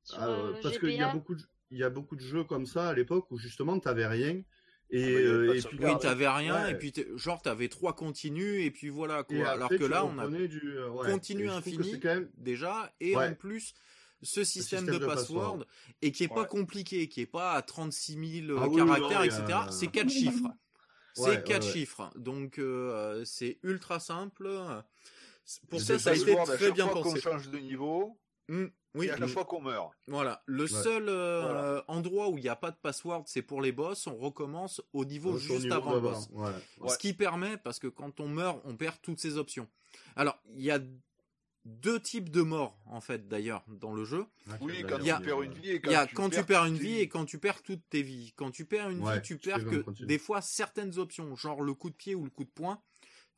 Sur 0.02 0.18
Ah, 0.20 0.28
euh, 0.28 0.60
parce 0.62 0.78
qu'il 0.78 0.90
y 0.90 1.00
a 1.00 1.12
beaucoup 1.12 1.34
de, 1.36 1.42
il 1.74 1.80
y 1.80 1.84
a 1.84 1.90
beaucoup 1.90 2.16
de 2.16 2.20
jeux 2.22 2.44
comme 2.44 2.66
ça 2.66 2.88
à 2.88 2.94
l'époque 2.94 3.30
où 3.30 3.36
justement 3.38 3.78
t'avais 3.78 4.06
rien 4.06 4.42
et, 4.90 5.02
Ah, 5.02 5.18
euh, 5.18 5.54
et 5.54 5.60
puis. 5.62 5.78
Oui, 5.80 5.90
t'avais 6.00 6.28
rien 6.28 6.64
Ouais. 6.64 6.72
et 6.72 6.74
puis 6.76 6.92
genre 7.16 7.42
t'avais 7.42 7.68
trois 7.68 7.94
continues 7.94 8.62
et 8.62 8.70
puis 8.70 8.88
voilà 8.88 9.24
quoi. 9.24 9.48
Alors 9.48 9.68
que 9.68 9.84
là 9.84 10.04
on 10.04 10.16
a 10.18 10.28
du 10.28 10.62
euh, 10.76 10.88
ouais. 10.90 11.10
continu 11.10 11.50
infini 11.50 11.98
même 12.02 12.30
déjà 12.36 12.92
et 13.00 13.16
Ouais. 13.16 13.28
en 13.28 13.34
plus 13.34 13.74
ce 14.22 14.44
système, 14.44 14.80
système 14.80 14.86
de, 14.86 15.00
de 15.00 15.06
password, 15.06 15.58
password. 15.58 15.66
et 16.00 16.12
qui 16.12 16.24
est 16.24 16.28
pas 16.28 16.44
compliqué, 16.46 17.08
qui 17.08 17.20
est 17.22 17.26
pas 17.26 17.52
à 17.52 17.62
36 17.62 18.46
000 18.46 18.58
Ah 18.58 18.68
oui, 18.68 18.76
caractères, 18.76 19.18
non, 19.18 19.24
etc. 19.24 19.58
C'est 19.70 19.88
quatre 19.88 20.08
chiffres. 20.10 20.48
C'est 21.14 21.22
Ouais, 21.22 21.42
quatre 21.44 21.66
chiffres. 21.66 22.10
Donc 22.16 22.58
euh, 22.58 23.22
c'est 23.24 23.58
ultra 23.62 24.00
simple. 24.00 24.48
Pour 25.68 25.80
ça, 25.80 25.98
ça 25.98 26.10
a 26.10 26.14
été 26.14 26.34
très 26.46 26.72
bien 26.72 26.86
pensé. 26.88 27.20
change 27.20 27.50
de 27.50 27.58
niveau, 27.58 28.16
Mm, 28.48 28.66
oui, 28.94 29.08
à 29.10 29.16
chaque 29.16 29.28
mm. 29.28 29.32
fois 29.32 29.44
qu'on 29.44 29.60
meurt. 29.62 29.92
Voilà. 30.06 30.42
Le 30.46 30.64
Ouais. 30.64 30.68
seul 30.68 31.08
euh, 31.08 31.40
Voilà. 31.42 31.84
endroit 31.88 32.28
où 32.28 32.36
il 32.38 32.42
n'y 32.42 32.48
a 32.48 32.56
pas 32.56 32.70
de 32.70 32.76
password, 32.76 33.24
c'est 33.26 33.42
pour 33.42 33.62
les 33.62 33.72
boss. 33.72 34.06
On 34.06 34.16
recommence 34.16 34.82
au 34.92 35.04
niveau 35.04 35.32
Au 35.32 35.38
juste 35.38 35.62
niveau 35.62 35.74
avant 35.74 35.94
le 35.94 36.00
boss. 36.00 36.28
ouais. 36.32 36.50
Ouais. 36.78 36.88
Ce 36.90 36.98
qui 36.98 37.12
permet, 37.14 37.56
parce 37.56 37.78
que 37.78 37.86
quand 37.86 38.20
on 38.20 38.28
meurt, 38.28 38.60
on 38.64 38.76
perd 38.76 38.96
toutes 39.02 39.18
ses 39.20 39.38
options. 39.38 39.68
Alors, 40.16 40.38
il 40.54 40.62
y 40.62 40.70
a 40.70 40.78
deux 41.64 41.98
types 41.98 42.28
de 42.28 42.42
morts, 42.42 42.78
en 42.84 43.00
fait, 43.00 43.26
d'ailleurs, 43.26 43.64
dans 43.68 43.94
le 43.94 44.04
jeu. 44.04 44.26
Oui, 44.60 44.84
quand 44.86 44.98
Il 44.98 45.06
y 45.06 45.10
a- 45.10 45.16
tu 45.16 45.22
perds 45.24 45.40
une 45.42 45.54
vie 45.54 45.70
et 45.70 45.80
quand, 45.80 45.90
y 45.90 45.94
a 45.94 46.06
tu, 46.06 46.14
quand 46.14 46.28
tu 46.28 46.44
perds 46.44 46.66
une 46.66 46.76
vie 46.76 46.98
et 46.98 47.08
quand 47.08 47.24
tu 47.24 47.38
perds 47.38 47.62
toutes 47.62 47.88
tes 47.88 48.02
vies. 48.02 48.34
Quand 48.36 48.50
tu 48.50 48.66
perds 48.66 48.90
une 48.90 49.00
Ouais, 49.00 49.14
vie, 49.14 49.22
tu 49.22 49.38
tu 49.38 49.48
perds 49.48 49.64
que 49.64 50.04
des 50.04 50.18
fois 50.18 50.42
certaines 50.42 50.98
options, 50.98 51.34
genre 51.36 51.62
le 51.62 51.72
coup 51.72 51.88
de 51.88 51.94
pied 51.94 52.14
ou 52.14 52.24
le 52.24 52.30
coup 52.30 52.44
de 52.44 52.50
poing, 52.50 52.82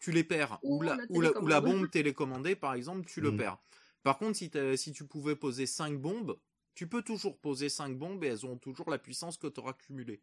tu 0.01 0.11
les 0.11 0.25
perds. 0.25 0.59
Ou 0.65 0.79
Ou 0.79 0.83
la, 0.83 0.97
la 0.97 1.05
ou 1.09 1.21
la, 1.21 1.29
ou 1.41 1.47
la 1.47 1.61
télécommande. 1.61 1.65
bombe 1.83 1.91
télécommandée, 1.91 2.57
par 2.57 2.75
exemple, 2.75 3.07
tu 3.07 3.21
le 3.21 3.31
Mhm. 3.31 3.37
perds. 3.37 3.59
Par 4.07 4.19
contre, 4.19 4.39
si, 4.39 4.93
tu 4.93 5.05
pouvais 5.05 5.35
poser 5.35 5.67
5 5.67 6.01
bombes, 6.01 6.39
tu 6.77 6.87
peux 6.87 7.03
toujours 7.03 7.41
poser 7.41 7.69
5 7.69 7.99
bombes 7.99 8.23
et 8.23 8.29
elles 8.29 8.47
ont 8.47 8.57
toujours 8.57 8.89
la 8.89 8.99
puissance 8.99 9.37
que 9.37 9.49
tu 9.49 9.59
auras 9.59 9.73
cumulée. 9.73 10.23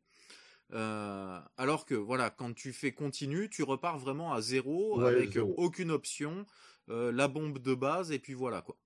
Euh, 0.71 1.37
alors 1.57 1.85
que 1.85 1.93
voilà, 1.93 2.29
quand 2.29 2.53
tu 2.53 2.71
fais 2.71 2.93
continu, 2.93 3.49
tu 3.49 3.61
repars 3.61 3.97
vraiment 3.99 4.31
à 4.31 4.39
zéro 4.39 5.01
Ouais, 5.01 5.07
avec 5.07 5.33
zéro. 5.33 5.53
aucune 5.57 5.91
option, 5.91 6.45
euh, 6.87 7.11
la 7.11 7.27
bombe 7.27 7.59
de 7.59 7.73
base 7.73 8.13
et 8.13 8.19
puis 8.19 8.33
voilà 8.33 8.61
quoi. 8.61 8.77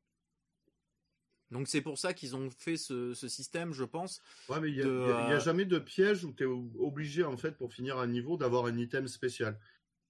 Donc 1.52 1.68
c'est 1.68 1.82
pour 1.82 2.00
ça 2.00 2.16
qu'ils 2.16 2.36
ont 2.36 2.50
fait 2.50 2.78
ce, 2.78 3.14
ce 3.14 3.28
système, 3.28 3.74
je 3.74 3.84
pense. 3.84 4.20
Ouais, 4.50 4.60
mais 4.60 4.72
il 4.72 4.78
y, 4.78 4.82
a- 4.82 4.86
a 4.86 4.88
euh, 4.88 5.40
jamais 5.40 5.66
de 5.66 5.78
piège 5.78 6.24
où 6.24 6.34
tu 6.34 6.42
es 6.42 6.48
obligé, 6.48 7.24
en 7.24 7.38
fait, 7.38 7.52
pour 7.52 7.72
finir 7.72 8.00
un 8.00 8.08
niveau, 8.08 8.36
d'avoir 8.36 8.66
un 8.66 8.76
item 8.80 9.08
spécial. 9.08 9.60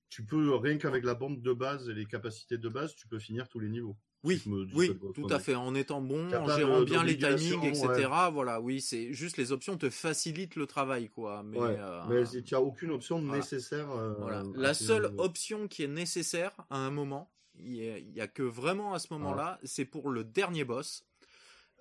Tu 0.08 0.24
peux, 0.24 0.56
rien 0.56 0.78
qu'avec 0.78 1.04
la 1.04 1.14
bombe 1.14 1.42
de 1.42 1.52
base 1.52 1.90
et 1.90 1.94
les 1.94 2.06
capacités 2.06 2.58
de 2.58 2.70
base, 2.70 2.96
tu 2.96 3.10
peux 3.10 3.20
finir 3.20 3.50
tous 3.50 3.60
les 3.60 3.68
niveaux. 3.68 3.98
Oui, 4.28 4.42
oui, 4.76 4.92
tout 5.16 5.28
à 5.30 5.40
fait. 5.40 5.56
En 5.56 5.74
étant 5.74 6.02
bon, 6.02 6.28
en 6.34 6.48
gérant 6.56 6.80
de- 6.82 6.86
bien 6.86 7.04
les 7.04 7.18
timings, 7.18 7.64
etc. 7.64 7.88
ouais. 7.88 8.32
Voilà, 8.32 8.60
oui, 8.62 8.82
c'est 8.82 9.14
juste 9.14 9.38
les 9.38 9.52
options 9.52 9.78
te 9.78 9.90
facilitent 9.90 10.56
le 10.56 10.68
travail, 10.68 11.10
quoi. 11.10 11.44
Mais, 11.44 11.58
Ouais, 11.60 11.78
euh, 11.80 12.02
mais 12.10 12.54
a 12.54 12.62
aucune 12.62 12.92
option 12.92 13.20
voilà. 13.20 13.38
nécessaire. 13.38 13.90
euh, 13.92 14.14
Voilà. 14.20 14.44
La 14.56 14.74
seule 14.74 15.10
niveau. 15.10 15.24
option 15.24 15.68
qui 15.68 15.84
est 15.84 15.88
nécessaire 15.88 16.52
à 16.70 16.78
un 16.78 16.92
moment, 16.92 17.32
il 17.60 17.76
y 17.76 17.90
a, 17.90 17.98
il 17.98 18.12
y 18.12 18.22
a 18.22 18.28
que 18.28 18.44
vraiment 18.44 18.94
à 18.94 19.00
ce 19.00 19.14
moment-là, 19.14 19.60
c'est 19.64 19.86
pour 19.86 20.10
le 20.10 20.24
dernier 20.24 20.64
boss, 20.66 21.06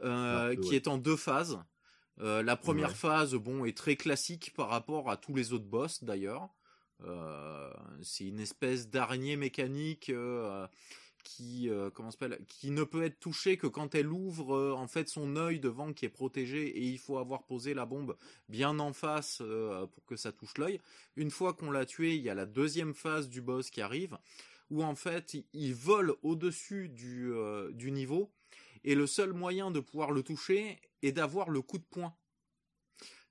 euh, 0.02 0.54
qui 0.56 0.74
est 0.76 0.88
en 0.88 0.98
deux 0.98 1.16
phases. 1.16 1.58
Euh, 2.20 2.42
la 2.42 2.56
première 2.56 2.96
phase, 2.96 3.34
bon, 3.34 3.64
est 3.66 3.76
très 3.76 3.96
classique 3.96 4.52
par 4.56 4.68
rapport 4.70 5.10
à 5.10 5.16
tous 5.18 5.34
les 5.34 5.52
autres 5.52 5.66
boss 5.66 6.02
d'ailleurs. 6.04 6.48
C'est 8.02 8.24
une 8.24 8.40
espèce 8.40 8.88
d'araignée 8.88 9.36
mécanique 9.36 10.10
qui, 11.26 11.68
euh, 11.68 11.90
comment 11.90 12.10
ça 12.12 12.18
s'appelle, 12.20 12.44
qui 12.46 12.70
ne 12.70 12.84
peut 12.84 13.02
être 13.02 13.18
touchée 13.18 13.56
que 13.56 13.66
quand 13.66 13.94
elle 13.96 14.12
ouvre 14.12 14.54
euh, 14.54 14.72
en 14.74 14.86
fait 14.86 15.08
son 15.08 15.34
œil 15.36 15.58
devant 15.58 15.92
qui 15.92 16.04
est 16.04 16.08
protégé 16.10 16.68
et 16.68 16.82
il 16.82 16.98
faut 16.98 17.18
avoir 17.18 17.42
posé 17.44 17.74
la 17.74 17.84
bombe 17.84 18.16
bien 18.48 18.78
en 18.78 18.92
face 18.92 19.38
euh, 19.42 19.86
pour 19.86 20.04
que 20.06 20.14
ça 20.16 20.30
touche 20.30 20.56
l'œil. 20.56 20.80
Une 21.16 21.30
fois 21.30 21.52
qu'on 21.54 21.70
l'a 21.72 21.84
tué, 21.84 22.14
il 22.14 22.22
y 22.22 22.30
a 22.30 22.34
la 22.34 22.46
deuxième 22.46 22.94
phase 22.94 23.28
du 23.28 23.40
boss 23.42 23.70
qui 23.70 23.80
arrive 23.80 24.16
où 24.70 24.82
en 24.84 24.94
fait 24.94 25.36
il- 25.52 25.74
vole 25.74 26.14
au-dessus 26.22 26.88
du, 26.88 27.32
du 27.72 27.90
niveau 27.90 28.30
et 28.84 28.94
le 28.94 29.06
seul 29.08 29.32
moyen 29.32 29.70
de 29.72 29.80
pouvoir 29.80 30.12
le 30.12 30.22
toucher 30.22 30.80
est 31.02 31.12
d'avoir 31.12 31.50
le 31.50 31.60
coup 31.60 31.78
de 31.78 31.84
poing. 31.90 32.14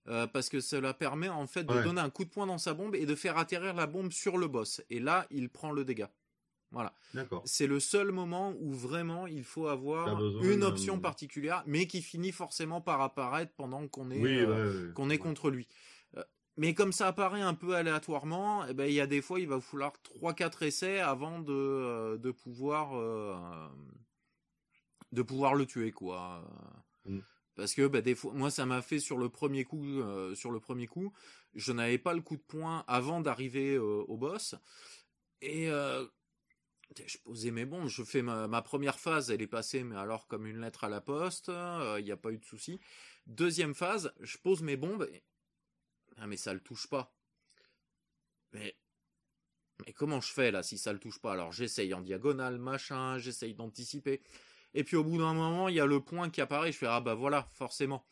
Euh, 0.07 0.27
parce 0.27 0.49
que 0.49 0.59
cela 0.59 0.93
permet 0.93 1.29
en 1.29 1.47
fait 1.47 1.63
de 1.63 1.73
Ouais. 1.73 1.83
donner 1.83 2.01
un 2.01 2.11
coup 2.11 2.25
de 2.25 2.29
poing 2.29 2.45
dans 2.45 2.59
sa 2.59 2.73
bombe 2.75 2.95
et 2.95 3.07
de 3.07 3.15
faire 3.15 3.37
atterrir 3.39 3.73
la 3.73 3.87
bombe 3.87 4.11
sur 4.11 4.37
le 4.37 4.47
boss. 4.47 4.81
Et 4.91 4.99
là, 4.99 5.25
il 5.31 5.49
prend 5.49 5.71
le 5.71 5.83
dégât. 5.83 6.11
Voilà. 6.75 6.93
D'accord. 7.13 7.41
C'est 7.45 7.67
le 7.67 7.79
seul 7.79 8.11
moment 8.11 8.53
où 8.59 8.73
vraiment 8.73 9.27
il 9.27 9.45
faut 9.45 9.67
avoir 9.67 10.21
une 10.43 10.61
option 10.61 10.99
particulière, 10.99 11.63
mais 11.65 11.87
qui 11.87 12.01
finit 12.01 12.33
forcément 12.33 12.81
par 12.81 12.99
apparaître 12.99 13.53
pendant 13.55 13.87
qu'on 13.87 14.11
est, 14.11 14.19
Oui, 14.19 14.39
euh, 14.39 14.91
qu'on 14.91 15.09
est 15.09 15.17
contre 15.17 15.49
lui. 15.49 15.69
Euh, 16.17 16.23
Mais 16.57 16.73
comme 16.73 16.91
ça 16.91 17.07
apparaît 17.07 17.39
un 17.39 17.53
peu 17.53 17.75
aléatoirement, 17.75 18.65
eh 18.67 18.73
ben, 18.73 18.87
il 18.87 18.93
y 18.93 18.99
a 18.99 19.07
des 19.07 19.21
fois, 19.21 19.39
il 19.39 19.47
va 19.47 19.61
falloir 19.61 19.93
3-4 20.19 20.63
essais 20.63 20.99
avant 20.99 21.39
de, 21.39 21.53
euh, 21.53 22.17
de 22.17 22.31
pouvoir, 22.31 22.97
euh, 22.97 23.37
de 25.13 25.21
pouvoir 25.21 25.55
le 25.55 25.65
tuer, 25.65 25.93
quoi. 25.93 26.45
Mm. 27.05 27.19
Parce 27.55 27.73
que, 27.73 27.87
bah, 27.87 28.01
des 28.01 28.15
fois, 28.15 28.33
moi, 28.33 28.51
ça 28.51 28.65
m'a 28.65 28.81
fait 28.81 28.99
sur 28.99 29.17
le 29.17 29.29
premier 29.29 29.63
coup, 29.63 30.01
euh, 30.01 30.35
sur 30.35 30.51
le 30.51 30.59
premier 30.59 30.87
coup, 30.87 31.13
je 31.53 31.71
n'avais 31.71 31.99
pas 31.99 32.13
le 32.13 32.19
coup 32.19 32.35
de 32.35 32.41
poing 32.41 32.83
avant 32.85 33.21
d'arriver 33.21 33.77
au 33.77 34.17
boss. 34.17 34.55
Et, 35.41 35.69
je 37.05 37.17
posais 37.19 37.51
mes 37.51 37.65
bombes, 37.65 37.87
je 37.87 38.03
fais 38.03 38.21
ma, 38.21 38.61
première 38.61 38.99
phase, 38.99 39.31
elle 39.31 39.41
est 39.41 39.47
passée, 39.47 39.83
mais 39.83 39.95
alors 39.95 40.27
comme 40.27 40.45
une 40.45 40.61
lettre 40.61 40.83
à 40.83 40.89
la 40.89 41.01
poste, 41.01 41.51
il 41.97 42.03
n'y 42.03 42.11
a 42.11 42.17
pas 42.17 42.31
eu 42.31 42.37
de 42.37 42.45
souci. 42.45 42.79
Deuxième 43.27 43.73
phase, 43.73 44.13
je 44.21 44.37
pose 44.37 44.61
mes 44.61 44.77
bombes, 44.77 45.09
ah 46.17 46.27
mais 46.27 46.37
ça 46.37 46.53
le 46.53 46.59
touche 46.59 46.87
pas. 46.87 47.13
Mais 48.53 48.75
mais 49.85 49.93
comment 49.93 50.21
je 50.21 50.31
fais 50.31 50.51
là 50.51 50.63
si 50.63 50.77
ça 50.77 50.93
le 50.93 50.99
touche 50.99 51.19
pas? 51.19 51.33
Alors 51.33 51.51
j'essaye 51.51 51.93
en 51.93 52.01
diagonale, 52.01 52.57
machin, 52.57 53.17
j'essaye 53.17 53.53
d'anticiper. 53.53 54.21
Et 54.73 54.83
puis 54.83 54.95
au 54.95 55.03
bout 55.03 55.17
d'un 55.17 55.33
moment, 55.33 55.69
il 55.69 55.75
y 55.75 55.79
a 55.79 55.85
le 55.85 55.99
point 56.01 56.29
qui 56.29 56.41
apparaît, 56.41 56.71
je 56.71 56.77
fais 56.77 56.87
ah 56.87 57.01
bah 57.01 57.15
voilà, 57.15 57.47
forcément. 57.53 58.05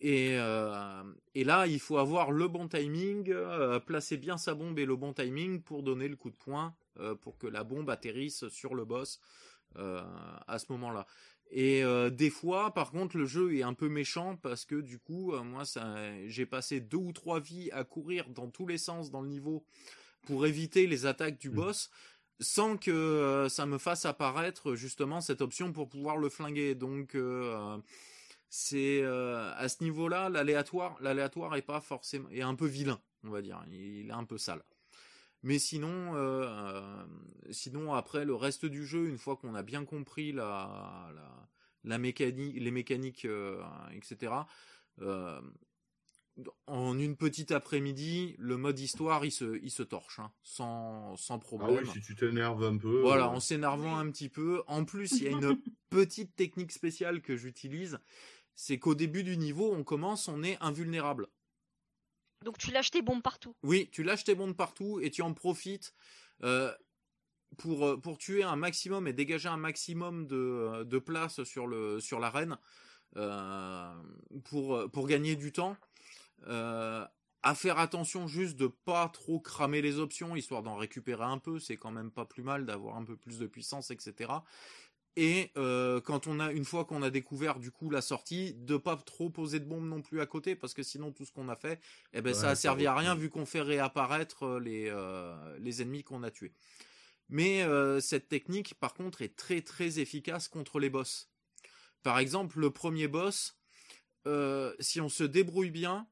Et, 0.00 0.36
euh, 0.38 1.02
et 1.34 1.44
là, 1.44 1.66
il 1.66 1.80
faut 1.80 1.98
avoir 1.98 2.30
le 2.30 2.48
bon 2.48 2.68
timing, 2.68 3.30
euh, 3.30 3.80
placer 3.80 4.16
bien 4.16 4.36
sa 4.36 4.54
bombe 4.54 4.78
et 4.78 4.84
le 4.84 4.96
bon 4.96 5.12
timing 5.12 5.62
pour 5.62 5.82
donner 5.82 6.08
le 6.08 6.16
coup 6.16 6.30
de 6.30 6.36
poing, 6.36 6.74
euh, 7.00 7.14
pour 7.14 7.38
que 7.38 7.46
la 7.46 7.64
bombe 7.64 7.88
atterrisse 7.88 8.48
sur 8.48 8.74
le 8.74 8.84
boss 8.84 9.20
à 9.74 10.58
ce 10.58 10.64
moment-là. 10.70 11.06
Et 11.50 11.82
des 12.12 12.30
fois, 12.30 12.72
par 12.72 12.90
contre, 12.92 13.18
le 13.18 13.26
jeu 13.26 13.54
est 13.54 13.62
un 13.62 13.74
peu 13.74 13.90
méchant 13.90 14.36
parce 14.36 14.64
que 14.64 14.76
du 14.76 14.98
coup, 14.98 15.32
moi, 15.32 15.64
j'ai 16.28 16.46
passé 16.46 16.80
deux 16.80 16.96
ou 16.96 17.12
trois 17.12 17.40
vies 17.40 17.70
à 17.72 17.84
courir 17.84 18.30
dans 18.30 18.48
tous 18.48 18.66
les 18.66 18.78
sens 18.78 19.10
dans 19.10 19.20
le 19.20 19.28
niveau 19.28 19.66
pour 20.26 20.46
éviter 20.46 20.86
les 20.86 21.04
attaques 21.04 21.38
du 21.38 21.50
Mhm. 21.50 21.56
boss, 21.56 21.90
sans 22.40 22.78
que 22.78 23.48
ça 23.50 23.66
me 23.66 23.76
fasse 23.76 24.06
apparaître 24.06 24.76
justement 24.76 25.20
cette 25.20 25.42
option 25.42 25.74
pour 25.74 25.90
pouvoir 25.90 26.16
le 26.16 26.30
flinguer. 26.30 26.74
Donc 26.74 27.14
c'est 28.48 29.00
euh, 29.02 29.52
à 29.56 29.68
ce 29.68 29.82
niveau-là, 29.82 30.28
l'aléatoire, 30.28 30.96
l'aléatoire 31.00 31.56
est 31.56 31.62
pas 31.62 31.80
forcément, 31.80 32.28
est 32.30 32.42
un 32.42 32.54
peu 32.54 32.66
vilain, 32.66 33.00
on 33.24 33.30
va 33.30 33.42
dire. 33.42 33.62
Il 33.70 34.08
est 34.08 34.12
un 34.12 34.24
peu 34.24 34.38
sale. 34.38 34.62
Mais 35.42 35.58
sinon, 35.58 36.14
euh, 36.16 36.44
euh, 36.46 37.06
sinon 37.50 37.94
après 37.94 38.24
le 38.24 38.34
reste 38.34 38.66
du 38.66 38.84
jeu, 38.86 39.08
une 39.08 39.18
fois 39.18 39.36
qu'on 39.36 39.54
a 39.54 39.62
bien 39.62 39.84
compris 39.84 40.32
la, 40.32 41.10
la, 41.14 41.48
la 41.84 41.98
mécanique, 41.98 42.56
les 42.58 42.70
mécaniques, 42.70 43.24
euh, 43.26 43.62
etc. 43.92 44.32
euh, 45.00 45.40
en 46.66 46.98
une 46.98 47.16
petite 47.16 47.50
après-midi, 47.50 48.34
le 48.38 48.58
mode 48.58 48.78
histoire, 48.78 49.24
il 49.24 49.30
se, 49.30 49.58
il 49.62 49.70
se 49.70 49.82
torche, 49.82 50.18
hein, 50.18 50.30
sans, 50.42 51.16
sans 51.16 51.36
Ah 51.36 51.38
problème. 51.38 51.84
oui, 51.84 51.90
si 51.94 52.00
tu 52.02 52.14
t'énerves 52.14 52.62
un 52.62 52.76
peu. 52.76 53.00
Voilà, 53.00 53.24
euh, 53.24 53.28
en 53.28 53.40
s'énervant 53.40 53.96
un 53.96 54.10
petit 54.10 54.28
peu. 54.28 54.62
En 54.66 54.84
plus, 54.84 55.12
il 55.12 55.22
y 55.24 55.28
a 55.28 55.30
une 55.30 55.56
petite 55.88 56.36
technique 56.36 56.72
spéciale 56.72 57.22
que 57.22 57.36
j'utilise, 57.36 57.98
c'est 58.56 58.78
qu'au 58.78 58.94
début 58.94 59.22
du 59.22 59.36
niveau, 59.36 59.72
on 59.72 59.84
commence, 59.84 60.26
on 60.28 60.42
est 60.42 60.58
invulnérable. 60.60 61.28
Donc 62.44 62.58
tu 62.58 62.70
lâches 62.70 62.90
tes 62.90 63.02
bombes 63.02 63.22
partout. 63.22 63.54
Oui, 63.62 63.88
tu 63.92 64.02
lâches 64.02 64.24
tes 64.24 64.34
bombes 64.34 64.56
partout 64.56 64.98
et 65.00 65.10
tu 65.10 65.22
en 65.22 65.32
profites 65.34 65.94
euh, 66.42 66.72
pour, 67.58 67.86
euh, 67.86 67.96
pour 67.96 68.18
tuer 68.18 68.42
un 68.42 68.56
maximum 68.56 69.06
et 69.06 69.12
dégager 69.12 69.48
un 69.48 69.56
maximum 69.56 70.26
de, 70.26 70.36
euh, 70.36 70.84
de 70.84 70.98
place 70.98 71.44
sur, 71.44 71.66
le, 71.66 72.00
sur 72.00 72.18
l'arène 72.18 72.58
euh, 73.16 73.94
pour, 74.44 74.90
pour 74.90 75.06
gagner 75.06 75.36
du 75.36 75.52
temps. 75.52 75.76
Euh, 76.46 77.06
à 77.42 77.54
faire 77.54 77.78
attention 77.78 78.26
juste 78.26 78.56
de 78.56 78.66
pas 78.66 79.08
trop 79.08 79.38
cramer 79.38 79.80
les 79.80 80.00
options, 80.00 80.34
histoire 80.34 80.64
d'en 80.64 80.74
récupérer 80.74 81.22
un 81.22 81.38
peu, 81.38 81.60
c'est 81.60 81.76
quand 81.76 81.92
même 81.92 82.10
pas 82.10 82.24
plus 82.24 82.42
mal 82.42 82.66
d'avoir 82.66 82.96
un 82.96 83.04
peu 83.04 83.16
plus 83.16 83.38
de 83.38 83.46
puissance, 83.46 83.92
etc. 83.92 84.32
Et 85.16 85.50
euh, 85.56 85.98
quand 86.02 86.26
on 86.26 86.40
a 86.40 86.52
une 86.52 86.66
fois 86.66 86.84
qu'on 86.84 87.02
a 87.02 87.08
découvert 87.08 87.58
du 87.58 87.70
coup 87.70 87.88
la 87.88 88.02
sortie, 88.02 88.52
de 88.52 88.76
pas 88.76 88.96
trop 88.96 89.30
poser 89.30 89.60
de 89.60 89.64
bombes 89.64 89.88
non 89.88 90.02
plus 90.02 90.20
à 90.20 90.26
côté, 90.26 90.54
parce 90.54 90.74
que 90.74 90.82
sinon 90.82 91.10
tout 91.10 91.24
ce 91.24 91.32
qu'on 91.32 91.48
a 91.48 91.56
fait, 91.56 91.80
eh 92.12 92.20
ben 92.20 92.34
ça 92.34 92.50
a 92.50 92.54
servi 92.54 92.86
à 92.86 92.94
rien 92.94 93.14
vu 93.14 93.30
qu'on 93.30 93.46
fait 93.46 93.62
réapparaître 93.62 94.44
euh, 94.44 94.60
les 94.60 94.90
euh, 94.90 95.34
les 95.58 95.80
ennemis 95.80 96.04
qu'on 96.04 96.22
a 96.22 96.30
tués. 96.30 96.52
Mais 97.30 97.62
euh, 97.62 97.98
cette 97.98 98.28
technique, 98.28 98.74
par 98.74 98.92
contre, 98.92 99.22
est 99.22 99.34
très 99.34 99.62
très 99.62 100.00
efficace 100.00 100.48
contre 100.48 100.78
les 100.78 100.90
boss. 100.90 101.30
Par 102.02 102.18
exemple, 102.18 102.60
le 102.60 102.70
premier 102.70 103.08
boss, 103.08 103.58
si 104.80 105.00
on 105.00 105.08
se 105.08 105.24
débrouille 105.24 105.70
bien 105.70 106.06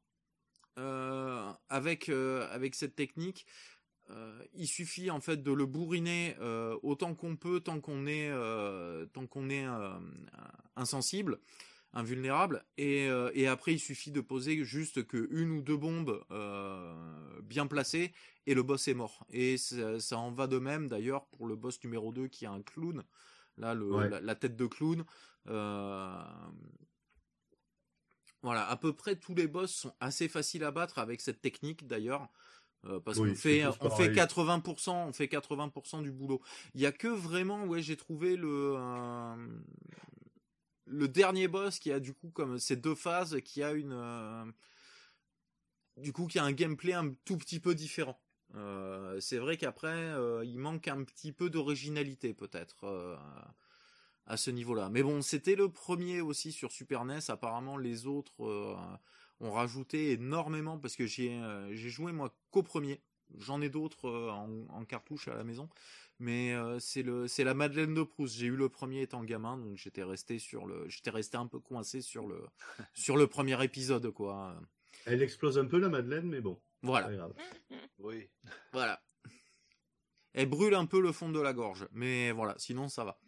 avec 1.68 2.08
avec 2.08 2.74
cette 2.74 2.96
technique, 2.96 3.46
il 4.52 4.66
suffit 4.68 5.10
en 5.10 5.20
fait 5.20 5.42
de 5.42 5.52
le 5.52 5.66
bourriner 5.66 6.36
euh, 6.40 6.78
autant 6.82 7.14
qu'on 7.14 7.36
peut 7.36 7.60
tant 7.60 7.80
qu'on 7.80 8.06
est 8.06 8.28
euh, 8.30 9.06
tant 9.06 9.26
qu'on 9.26 9.48
est 9.50 9.66
euh, 9.66 9.98
insensible, 10.76 11.38
invulnérable 11.92 12.64
et, 12.76 13.08
euh, 13.08 13.30
et 13.34 13.46
après 13.46 13.72
il 13.72 13.78
suffit 13.78 14.10
de 14.10 14.20
poser 14.20 14.62
juste 14.64 15.06
que 15.06 15.28
une 15.30 15.50
ou 15.52 15.62
deux 15.62 15.76
bombes 15.76 16.22
euh, 16.30 17.40
bien 17.42 17.66
placées 17.66 18.12
et 18.46 18.54
le 18.54 18.62
boss 18.62 18.88
est 18.88 18.94
mort. 18.94 19.24
Et 19.30 19.56
ça, 19.56 19.98
ça 20.00 20.18
en 20.18 20.30
va 20.32 20.46
de 20.46 20.58
même 20.58 20.88
d'ailleurs 20.88 21.26
pour 21.28 21.46
le 21.46 21.56
boss 21.56 21.82
numéro 21.82 22.12
2 22.12 22.28
qui 22.28 22.44
est 22.44 22.48
un 22.48 22.62
clown. 22.62 23.02
Là 23.56 23.74
le, 23.74 23.90
Ouais. 23.90 24.08
la, 24.10 24.20
la 24.20 24.34
tête 24.34 24.56
de 24.56 24.66
clown. 24.66 25.04
Euh, 25.48 26.22
voilà, 28.42 28.68
à 28.68 28.76
peu 28.76 28.92
près 28.92 29.16
tous 29.16 29.34
les 29.34 29.46
boss 29.46 29.72
sont 29.74 29.94
assez 30.00 30.28
faciles 30.28 30.64
à 30.64 30.70
battre 30.70 30.98
avec 30.98 31.20
cette 31.20 31.40
technique 31.40 31.86
d'ailleurs. 31.86 32.28
Euh, 32.86 33.00
parce 33.00 33.18
Oui, 33.18 33.30
qu'on 33.30 33.34
fait, 33.36 33.66
on 33.66 33.72
fait 33.90 34.12
pareil. 34.12 34.14
80%, 34.14 34.90
on 35.08 35.12
fait 35.12 35.26
80% 35.26 36.02
du 36.02 36.10
boulot. 36.12 36.40
Il 36.74 36.80
y 36.80 36.86
a 36.86 36.92
que 36.92 37.08
vraiment, 37.08 37.64
ouais, 37.64 37.82
j'ai 37.82 37.96
trouvé 37.96 38.36
le, 38.36 38.74
euh, 38.76 39.36
le 40.86 41.08
dernier 41.08 41.48
boss 41.48 41.78
qui 41.78 41.92
a 41.92 42.00
du 42.00 42.12
coup 42.12 42.30
comme 42.30 42.58
ces 42.58 42.76
deux 42.76 42.94
phases, 42.94 43.40
qui 43.42 43.62
a 43.62 43.72
une, 43.72 43.92
euh, 43.92 44.44
du 45.96 46.12
coup, 46.12 46.26
qui 46.26 46.38
a 46.38 46.44
un 46.44 46.52
gameplay 46.52 46.92
un 46.92 47.12
tout 47.24 47.36
petit 47.38 47.60
peu 47.60 47.74
différent. 47.74 48.20
C'est 49.18 49.38
vrai 49.38 49.56
qu'après, 49.56 50.12
il 50.44 50.58
manque 50.58 50.86
un 50.86 51.02
petit 51.02 51.32
peu 51.32 51.50
d'originalité 51.50 52.34
peut-être 52.34 53.18
à 54.26 54.36
ce 54.36 54.52
niveau-là. 54.52 54.90
Mais 54.90 55.02
bon, 55.02 55.22
c'était 55.22 55.56
le 55.56 55.68
premier 55.68 56.20
aussi 56.20 56.52
sur 56.52 56.70
Super 56.70 57.04
NES. 57.04 57.18
Apparemment, 57.28 57.76
les 57.76 58.06
autres 58.06 58.44
ont 59.44 59.52
rajouté 59.52 60.12
énormément 60.12 60.78
parce 60.78 60.96
que 60.96 61.06
j'ai 61.06 61.32
euh, 61.34 61.74
j'ai 61.74 61.90
joué 61.90 62.12
moi 62.12 62.34
qu'au 62.50 62.62
premier. 62.62 63.00
J'en 63.38 63.60
ai 63.62 63.68
d'autres 63.68 64.08
euh, 64.08 64.30
en, 64.30 64.66
en 64.68 64.84
cartouche 64.84 65.28
à 65.28 65.34
la 65.34 65.44
maison, 65.44 65.68
mais 66.18 66.52
euh, 66.54 66.78
c'est 66.78 67.02
le 67.02 67.26
c'est 67.26 67.42
la 67.44 67.54
Madeleine 67.54 67.94
de 67.94 68.02
Proust. 68.02 68.36
J'ai 68.36 68.46
eu 68.46 68.56
le 68.56 68.68
premier 68.68 69.02
étant 69.02 69.24
gamin, 69.24 69.56
donc 69.58 69.76
j'étais 69.76 70.02
resté 70.04 70.38
sur 70.38 70.66
le 70.66 70.88
j'étais 70.88 71.10
resté 71.10 71.36
un 71.36 71.46
peu 71.46 71.58
coincé 71.58 72.00
sur 72.00 72.26
le 72.26 72.44
sur 72.94 73.16
le 73.16 73.26
premier 73.26 73.62
épisode 73.64 74.10
quoi. 74.10 74.60
Elle 75.06 75.22
explose 75.22 75.58
un 75.58 75.66
peu 75.66 75.78
la 75.78 75.88
Madeleine, 75.88 76.26
mais 76.28 76.40
bon, 76.40 76.60
Voilà. 76.82 77.06
pas 77.08 77.12
grave. 77.14 77.34
Oui. 77.98 78.28
Voilà. 78.72 79.02
Elle 80.34 80.48
brûle 80.48 80.74
un 80.74 80.86
peu 80.86 81.00
le 81.00 81.12
fond 81.12 81.30
de 81.30 81.40
la 81.40 81.52
gorge, 81.52 81.86
mais 81.92 82.30
voilà, 82.32 82.54
sinon 82.58 82.88
ça 82.88 83.04
va. 83.04 83.18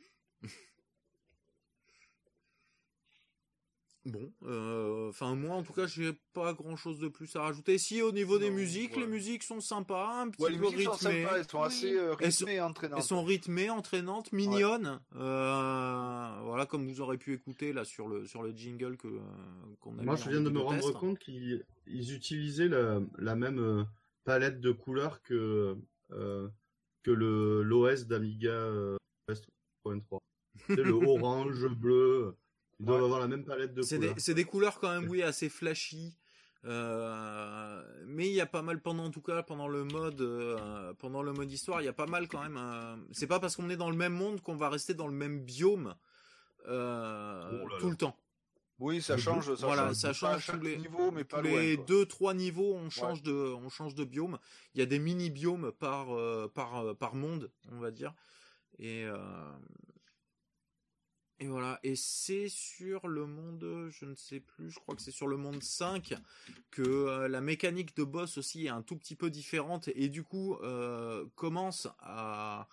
Bon, 4.09 4.33
euh, 4.45 5.09
enfin 5.09 5.35
moi 5.35 5.57
en 5.57 5.65
tout 5.65 5.73
cas 5.73 5.89
j'ai 5.89 6.13
pas 6.33 6.53
grand 6.55 6.77
chose 6.77 7.01
de 7.01 7.09
plus 7.09 7.35
à 7.35 7.43
rajouter. 7.43 7.77
Si 7.77 8.01
au 8.03 8.13
niveau 8.13 8.39
des 8.39 8.51
Non, 8.51 8.55
musiques, 8.57 8.95
ouais. 8.95 9.01
les 9.01 9.07
musiques 9.09 9.43
sont 9.43 9.61
sympas, 9.61 10.21
un 10.23 10.29
petit 10.31 10.43
Ouais, 10.45 10.51
les 10.53 10.59
peu 10.59 10.71
musiques 10.71 10.85
sont 10.85 10.93
rythmées. 10.93 11.23
sympas, 11.25 11.37
elles 11.39 11.51
sont 11.51 11.59
Oui. 11.61 11.67
assez 11.67 11.95
euh, 11.99 12.15
Elles 12.21 12.33
sont- 12.33 12.45
rythmées 12.45 12.57
et 12.57 12.61
entraînantes. 12.61 12.99
Elles 13.01 13.05
sont 13.05 13.25
rythmées, 13.25 13.69
entraînantes, 13.71 14.33
mignonnes. 14.33 15.01
Euh, 15.17 16.39
voilà, 16.45 16.67
comme 16.67 16.87
vous 16.89 17.01
aurez 17.01 17.19
pu 17.19 17.33
écouter 17.35 17.73
là 17.73 17.85
sur 17.85 18.07
le 18.07 18.27
sur 18.27 18.43
le 18.45 18.53
jingle 18.53 18.97
que 18.97 19.09
euh, 19.09 19.21
qu'on 19.81 19.99
a. 19.99 20.03
Moi, 20.03 20.15
je 20.17 20.27
en 20.27 20.31
viens 20.31 20.41
de 20.41 20.51
me 20.51 20.61
rendre 20.61 20.93
compte 20.93 21.19
qu'ils 21.19 21.65
ils 21.89 22.15
utilisaient 22.15 22.69
la, 22.69 23.01
la 23.19 23.35
même 23.35 23.59
euh, 23.59 23.83
palette 24.25 24.61
de 24.61 24.71
couleurs 24.73 25.21
que, 25.23 25.77
euh, 26.13 26.49
que 27.03 27.11
le 27.11 27.63
l'OS 27.65 28.07
d'Amiga 28.07 28.51
euh, 28.53 28.97
OS 29.29 29.43
3.3. 29.85 30.19
C'est 30.69 30.77
le 30.77 30.93
orange, 30.93 31.67
bleu. 31.69 32.37
Ils 32.81 32.87
doivent 32.87 32.99
Ouais. 33.01 33.05
avoir 33.07 33.21
la 33.21 33.29
même 33.29 33.45
palette 33.45 33.73
de 33.75 33.83
C'est 33.83 33.97
couleurs. 33.97 34.15
des, 34.15 34.21
c'est 34.21 34.35
des 34.35 34.45
couleurs 34.45 34.79
quand 34.81 34.91
même, 35.01 35.09
oui, 35.09 35.23
assez 35.23 35.49
flashy. 35.49 36.17
Euh, 36.65 37.83
mais 38.07 38.27
il 38.29 38.33
y 38.35 38.41
a 38.41 38.47
pas 38.47 38.63
mal 38.63 38.81
pendant 38.81 39.05
en 39.05 39.11
tout 39.11 39.21
cas 39.21 39.43
pendant 39.45 39.69
le 39.69 39.85
mode 39.85 40.21
euh, 40.21 40.93
pendant 40.95 41.23
le 41.23 41.33
mode 41.33 41.51
histoire 41.53 41.81
il 41.81 41.85
y 41.85 41.89
a 41.89 41.93
pas 41.93 42.07
mal 42.07 42.27
quand 42.27 42.43
même 42.43 42.57
euh, 42.57 42.97
c'est 43.13 43.29
pas 43.29 43.39
parce 43.39 43.55
qu'on 43.55 43.71
est 43.71 43.77
dans 43.77 43.91
le 43.91 43.97
même 43.97 44.15
monde 44.15 44.41
qu'on 44.41 44.57
va 44.57 44.69
rester 44.69 44.93
dans 44.95 45.07
le 45.07 45.13
même 45.13 45.45
biome 45.45 45.95
euh, 46.67 47.49
Oh 47.63 47.69
là 47.69 47.75
là. 47.75 47.81
tout 47.81 47.91
le 47.91 47.97
temps 47.97 48.17
Oui, 48.81 49.01
ça 49.01 49.17
change. 49.17 49.55
Ça 49.55 49.67
Voilà, 49.67 49.89
change. 49.89 49.95
ça 49.97 50.13
change 50.13 50.35
à 50.35 50.39
chaque 50.41 50.59
tous 50.59 50.65
les- 50.67 50.77
niveau, 50.79 51.11
mais 51.13 51.23
pas 51.25 51.41
tous 51.41 51.49
loin. 51.49 51.61
les 51.61 51.77
quoi. 51.77 51.85
deux 51.87 52.07
trois 52.07 52.35
niveaux 52.35 52.75
on 52.75 52.91
change 52.91 53.23
de 53.23 53.33
on 53.33 53.69
change 53.69 53.95
de 53.95 54.05
biome 54.05 54.39
il 54.75 54.81
y 54.81 54.83
a 54.83 54.87
des 54.87 54.99
mini 54.99 55.31
biomes 55.31 55.71
par 55.73 56.11
euh, 56.17 56.49
par 56.53 56.79
euh, 56.79 56.95
par 56.95 57.15
monde 57.15 57.53
on 57.71 57.79
va 57.79 57.91
dire 57.93 58.13
Et 58.81 59.05
euh, 59.05 59.17
et 61.39 61.49
voilà. 61.49 61.79
Et 61.83 61.97
c'est 61.97 62.49
sur 62.49 63.09
le 63.09 63.27
monde, 63.27 63.91
je 63.91 64.05
ne 64.07 64.15
sais 64.15 64.41
plus, 64.41 64.71
je 64.71 64.79
crois 64.79 64.95
que 64.95 65.03
c'est 65.03 65.11
sur 65.11 65.29
le 65.29 65.37
monde 65.37 65.63
5 65.63 66.15
que 66.71 66.83
euh, 66.83 67.29
la 67.29 67.43
mécanique 67.43 67.95
de 67.97 68.05
boss 68.05 68.39
aussi 68.39 68.67
est 68.67 68.71
un 68.71 68.83
tout 68.83 68.97
petit 68.97 69.17
peu 69.17 69.29
différente 69.29 69.89
et 69.95 70.09
du 70.09 70.23
coup 70.23 70.55
euh, 70.63 71.27
commence 71.35 71.89
à 72.01 72.69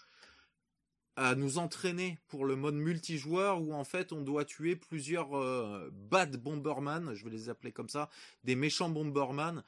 nous 1.36 1.58
entraîner 1.60 2.18
pour 2.28 2.46
le 2.46 2.56
mode 2.56 2.74
multijoueur 2.74 3.62
où 3.62 3.74
en 3.74 3.84
fait 3.84 4.14
on 4.14 4.22
doit 4.22 4.46
tuer 4.46 4.76
plusieurs 4.76 5.38
euh, 5.38 5.90
bad 5.92 6.38
bomberman, 6.38 7.14
je 7.14 7.24
vais 7.26 7.32
les 7.32 7.50
appeler 7.50 7.72
comme 7.72 7.90
ça, 7.90 8.10
des 8.44 8.56
méchants 8.56 8.90
bomberman 8.90 9.64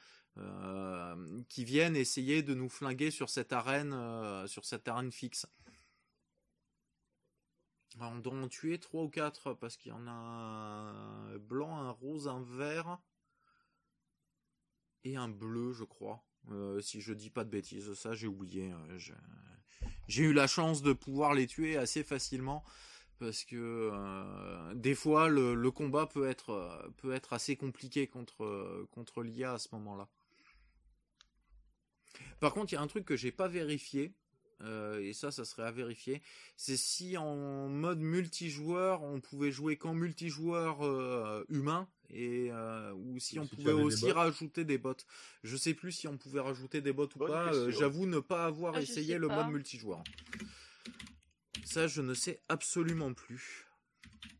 qui 1.48 1.64
viennent 1.64 1.96
essayer 1.96 2.42
de 2.42 2.52
nous 2.52 2.68
flinguer 2.68 3.10
sur 3.10 3.30
cette 3.30 3.54
arène, 3.54 3.96
sur 4.46 4.66
cette 4.66 4.86
arène 4.86 5.10
fixe. 5.10 5.46
Alors, 7.98 8.12
on 8.12 8.18
doit 8.18 8.34
en 8.34 8.48
tuer 8.48 8.78
trois 8.78 9.02
ou 9.04 9.08
quatre 9.08 9.54
parce 9.54 9.76
qu'il 9.76 9.90
y 9.90 9.94
en 9.94 10.06
a 10.06 10.10
un 10.10 11.38
blanc, 11.38 11.78
un 11.78 11.90
rose, 11.90 12.28
un 12.28 12.42
vert 12.42 12.98
et 15.04 15.16
un 15.16 15.28
bleu, 15.28 15.72
je 15.72 15.84
crois. 15.84 16.22
Euh, 16.50 16.80
si 16.80 17.00
je 17.00 17.12
dis 17.12 17.30
pas 17.30 17.44
de 17.44 17.50
bêtises, 17.50 17.92
ça 17.94 18.14
j'ai 18.14 18.26
oublié. 18.28 18.72
je- 18.98 19.12
J'ai 20.08 20.24
eu 20.24 20.32
la 20.32 20.46
chance 20.46 20.82
de 20.82 20.92
pouvoir 20.92 21.34
les 21.34 21.46
tuer 21.46 21.76
assez 21.76 22.04
facilement 22.04 22.64
parce 23.18 23.44
que 23.44 23.56
euh, 23.92 24.74
des 24.74 24.94
fois 24.94 25.28
le, 25.28 25.70
combat 25.70 26.06
peut 26.06 26.26
être 26.28 27.32
assez 27.32 27.56
compliqué 27.56 28.06
contre 28.06 28.86
contre 28.92 29.22
l'IA 29.22 29.54
à 29.54 29.58
ce 29.58 29.68
moment-là. 29.72 30.08
Par 32.40 32.52
contre, 32.54 32.72
il 32.72 32.76
y 32.76 32.78
a 32.78 32.82
un 32.82 32.86
truc 32.86 33.04
que 33.04 33.16
j'ai 33.16 33.32
pas 33.32 33.48
vérifié. 33.48 34.14
Euh, 34.62 35.00
et 35.00 35.12
ça, 35.12 35.30
ça 35.30 35.44
serait 35.44 35.64
à 35.66 35.70
vérifier. 35.70 36.22
C'est 36.56 36.76
si 36.76 37.16
en 37.16 37.68
mode 37.68 37.98
multijoueur, 38.00 39.02
on 39.02 39.20
pouvait 39.20 39.50
jouer 39.52 39.76
qu'en 39.76 39.92
multijoueur 39.94 40.84
euh, 40.84 41.44
humain 41.48 41.88
et 42.10 42.50
euh, 42.52 42.92
ou 42.94 43.18
si 43.18 43.36
Et 43.36 43.40
on 43.40 43.44
si 43.44 43.56
pouvait 43.56 43.74
des 43.74 43.82
aussi 43.82 44.10
rajouter 44.12 44.64
des 44.64 44.78
bots. 44.78 44.94
Je 45.42 45.56
sais 45.56 45.74
plus 45.74 45.92
si 45.92 46.08
on 46.08 46.16
pouvait 46.16 46.40
rajouter 46.40 46.80
des 46.80 46.92
bots 46.92 47.08
ou 47.14 47.18
Bonne 47.18 47.28
pas. 47.30 47.52
euh. 47.54 47.70
J'avoue 47.70 48.06
ne 48.06 48.18
pas 48.20 48.46
avoir 48.46 48.74
Ah, 48.76 48.80
essayé 48.80 49.18
le 49.18 49.28
pas. 49.28 49.42
mode 49.44 49.52
multijoueur. 49.52 50.02
Ça, 51.64 51.86
je 51.86 52.00
ne 52.00 52.14
sais 52.14 52.40
absolument 52.48 53.12
plus. 53.12 53.66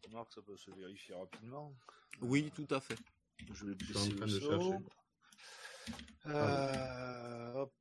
Remarque, 0.09 0.32
ça 0.32 0.40
peut 0.43 0.56
se 0.56 0.70
vérifier 0.70 1.14
rapidement. 1.14 1.74
Oui, 2.22 2.51
tout 2.55 2.68
à 2.70 2.80
fait. 2.80 2.97
Je 3.52 3.66
vais 3.66 3.74
le 3.74 4.40
chercher. 4.40 4.78
Euh, 6.26 7.52
hop. 7.55 7.72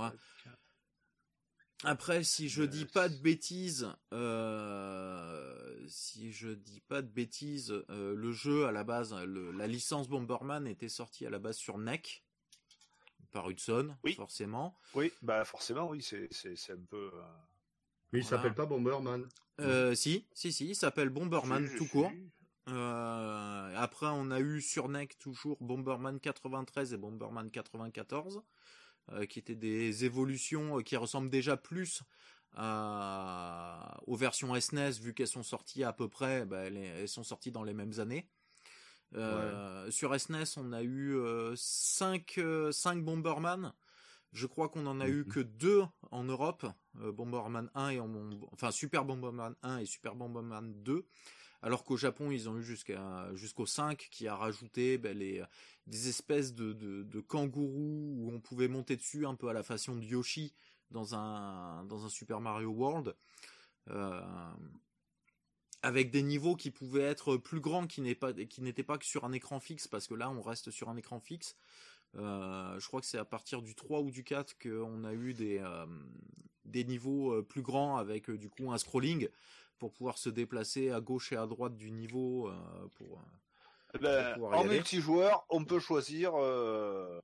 Voilà. 0.00 0.58
Après, 1.84 2.24
si 2.24 2.48
je 2.50 2.62
dis 2.62 2.84
pas 2.84 3.08
de 3.08 3.16
bêtises, 3.16 3.88
euh, 4.12 5.86
si 5.88 6.30
je 6.32 6.50
dis 6.50 6.80
pas 6.80 7.00
de 7.00 7.08
bêtises, 7.08 7.72
euh, 7.90 8.14
le 8.14 8.32
jeu 8.32 8.66
à 8.66 8.72
la 8.72 8.84
base, 8.84 9.14
le- 9.14 9.50
la 9.52 9.66
licence 9.66 10.06
Bomberman 10.08 10.66
était 10.66 10.90
sortie 10.90 11.24
à 11.26 11.30
la 11.30 11.38
base 11.38 11.56
sur 11.56 11.78
NEC 11.78 12.22
par 13.32 13.48
Hudson, 13.48 13.96
Oui. 14.04 14.12
forcément. 14.14 14.76
Oui, 14.94 15.10
bah 15.22 15.44
forcément, 15.46 15.88
oui, 15.88 16.02
c'est 16.02 16.28
un 16.70 16.84
peu. 16.88 17.10
euh, 17.14 17.22
Mais 18.12 18.18
il 18.18 18.22
Voilà. 18.24 18.36
s'appelle 18.38 18.54
pas 18.54 18.66
Bomberman. 18.66 19.26
Euh, 19.60 19.94
si, 19.94 20.26
si, 20.34 20.52
si, 20.52 20.68
il 20.70 20.74
s'appelle 20.74 21.10
Bomberman 21.10 21.64
je- 21.64 21.72
je 21.72 21.76
tout 21.78 21.84
suis- 21.84 21.92
court. 21.92 22.12
Euh, 22.68 23.74
après, 23.76 24.06
on 24.06 24.30
a 24.32 24.40
eu 24.40 24.60
sur 24.60 24.86
NEC 24.88 25.16
toujours 25.18 25.56
Bomberman 25.62 26.18
93 26.20 26.92
et 26.92 26.96
Bomberman 26.98 27.50
94, 27.50 28.36
euh, 28.38 28.40
qui 29.28 29.38
étaient 29.38 29.54
des 29.56 30.04
évolutions 30.04 30.78
euh, 30.78 30.82
qui 30.82 30.96
ressemblent 30.96 31.30
déjà 31.30 31.56
plus 31.56 32.02
à- 32.54 33.98
aux 34.06 34.16
versions 34.16 34.54
SNES, 34.54 34.92
vu 35.00 35.14
qu'elles 35.14 35.28
sont 35.28 35.42
sorties 35.42 35.84
à 35.84 35.92
peu 35.92 36.08
près, 36.08 36.44
bah, 36.46 36.58
elles, 36.66 36.76
elles 36.76 37.08
sont 37.08 37.22
sorties 37.22 37.50
dans 37.52 37.64
les 37.64 37.74
mêmes 37.74 37.98
années. 37.98 38.28
Euh, 39.14 39.90
Sur 39.90 40.14
SNES, 40.14 40.56
on 40.56 40.72
a 40.72 40.82
eu 40.82 41.16
5 41.56 42.38
Bomberman. 43.02 43.72
Je 44.32 44.46
crois 44.46 44.68
qu'on 44.68 44.86
en 44.86 45.00
a 45.00 45.08
eu 45.08 45.24
Mhm. 45.24 45.28
que 45.32 45.40
deux 45.40 45.82
en 46.12 46.22
Europe, 46.22 46.64
euh, 47.00 47.10
Bomberman 47.10 47.68
1 47.74 47.88
et 47.90 47.98
en, 48.00 48.08
enfin 48.52 48.70
Super 48.70 49.04
Bomberman 49.04 49.56
1 49.62 49.78
et 49.78 49.86
Super 49.86 50.14
Bomberman 50.14 50.72
2. 50.84 51.04
Alors 51.62 51.82
qu'au 51.84 51.96
Japon, 51.96 52.30
ils 52.30 52.48
ont 52.48 52.56
eu 52.56 52.62
jusqu'à 52.62 53.28
jusqu'au 53.34 53.66
5 53.66 54.08
qui 54.10 54.28
a 54.28 54.36
rajouté 54.36 54.96
ben, 54.98 55.18
les 55.18 55.42
des 55.90 56.08
espèces 56.08 56.54
de, 56.54 57.20
kangourous 57.20 58.14
où 58.16 58.30
on 58.32 58.40
pouvait 58.40 58.68
monter 58.68 58.96
dessus 58.96 59.26
un 59.26 59.34
peu 59.34 59.48
à 59.48 59.52
la 59.52 59.64
façon 59.64 59.96
de 59.96 60.04
Yoshi 60.04 60.54
dans 60.90 61.14
un 61.14 61.84
dans 61.84 62.06
un 62.06 62.08
Super 62.08 62.40
Mario 62.40 62.70
World. 62.70 63.14
Euh, 63.88 64.22
avec 65.82 66.10
des 66.10 66.22
niveaux 66.22 66.56
qui 66.56 66.70
pouvaient 66.70 67.02
être 67.02 67.36
plus 67.36 67.60
grands, 67.60 67.86
qui 67.86 68.02
n'est 68.02 68.14
pas 68.14 68.32
n'étaient 68.58 68.84
pas 68.84 68.98
que 68.98 69.04
sur 69.04 69.24
un 69.24 69.32
écran 69.32 69.60
fixe, 69.60 69.88
parce 69.88 70.06
que 70.06 70.14
là 70.14 70.30
on 70.30 70.42
reste 70.42 70.70
sur 70.70 70.88
un 70.88 70.96
écran 70.96 71.20
fixe. 71.20 71.56
Euh, 72.16 72.78
je 72.78 72.86
crois 72.86 73.00
que 73.00 73.06
c'est 73.06 73.18
à 73.18 73.24
partir 73.24 73.62
du 73.62 73.74
3 73.74 74.00
ou 74.00 74.10
du 74.10 74.22
4 74.24 74.58
qu'on 74.58 75.04
a 75.04 75.12
eu 75.12 75.32
des, 75.32 75.58
euh, 75.58 75.86
des 76.64 76.84
niveaux 76.84 77.42
plus 77.42 77.62
grands 77.62 77.96
avec 77.96 78.30
du 78.30 78.48
coup 78.48 78.70
un 78.70 78.78
scrolling 78.78 79.28
pour 79.78 79.92
pouvoir 79.92 80.18
se 80.18 80.28
déplacer 80.28 80.90
à 80.90 81.00
gauche 81.00 81.32
et 81.32 81.36
à 81.36 81.46
droite 81.46 81.76
du 81.76 81.90
niveau 81.90 82.52
pour 82.96 83.22
ben, 84.00 84.40
en 84.42 84.64
multijoueur, 84.64 85.44
on 85.48 85.64
peut 85.64 85.80
choisir 85.80 86.32
euh, 86.36 87.20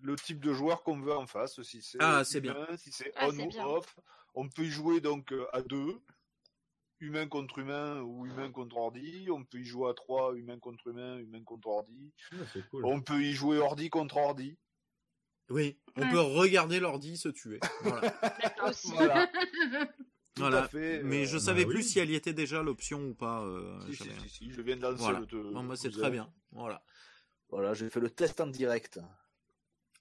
le 0.00 0.16
type 0.16 0.40
de 0.40 0.52
joueur 0.52 0.82
qu'on 0.82 1.00
veut 1.00 1.14
en 1.16 1.26
face. 1.26 1.60
Si 1.62 1.82
c'est 1.82 1.98
Ah, 2.00 2.24
c'est 2.24 2.38
humain, 2.44 2.66
si 2.76 2.90
c'est 2.92 3.12
Ah, 3.16 3.28
on 3.28 3.38
ou 3.38 3.48
bien. 3.48 3.66
off. 3.66 3.96
On 4.34 4.48
peut 4.48 4.62
y 4.64 4.70
jouer 4.70 5.00
donc 5.00 5.32
euh, 5.32 5.46
à 5.52 5.60
deux, 5.62 6.00
humain 7.00 7.28
contre 7.28 7.58
humain 7.58 8.00
ou 8.00 8.26
humain 8.26 8.50
contre 8.50 8.76
ordi. 8.76 9.28
On 9.30 9.44
peut 9.44 9.58
y 9.58 9.64
jouer 9.64 9.90
à 9.90 9.94
trois, 9.94 10.34
humain 10.34 10.58
contre 10.58 10.86
humain, 10.88 11.18
humain 11.18 11.42
contre 11.44 11.68
ordi. 11.68 12.12
Ah, 12.32 12.36
c'est 12.52 12.66
cool. 12.70 12.84
On 12.86 13.00
peut 13.02 13.20
y 13.22 13.32
jouer 13.32 13.58
ordi 13.58 13.90
contre 13.90 14.16
ordi. 14.16 14.56
oui 15.50 15.78
on 15.96 16.02
Ouais. 16.02 16.10
peut 16.10 16.20
regarder 16.20 16.80
l'ordi 16.80 17.18
se 17.18 17.28
tuer. 17.28 17.60
Voilà. 17.82 18.12
Tout 20.34 20.42
Voilà. 20.42 20.62
à 20.64 20.68
fait. 20.68 21.02
mais 21.02 21.24
euh, 21.24 21.26
je 21.26 21.36
savais 21.38 21.64
oui. 21.66 21.74
plus 21.74 21.82
si 21.82 21.98
elle 21.98 22.10
y 22.10 22.14
était 22.14 22.32
déjà 22.32 22.62
l'option 22.62 23.04
ou 23.08 23.14
pas 23.14 23.42
euh, 23.42 23.78
si, 23.90 23.96
si, 23.96 24.04
j'avais- 24.04 24.20
si, 24.20 24.28
si, 24.30 24.50
je 24.50 24.62
viens 24.62 24.76
de 24.76 24.82
lancer 24.82 24.96
Voilà. 24.96 25.18
le 25.20 25.26
Bon, 25.52 25.76
c'est 25.76 25.90
très 25.90 26.10
bien 26.10 26.32
voilà 26.52 26.82
Voilà, 27.50 27.74
j'ai 27.74 27.90
fait 27.90 28.00
le 28.00 28.08
test 28.10 28.40
en 28.40 28.46
direct. 28.46 28.98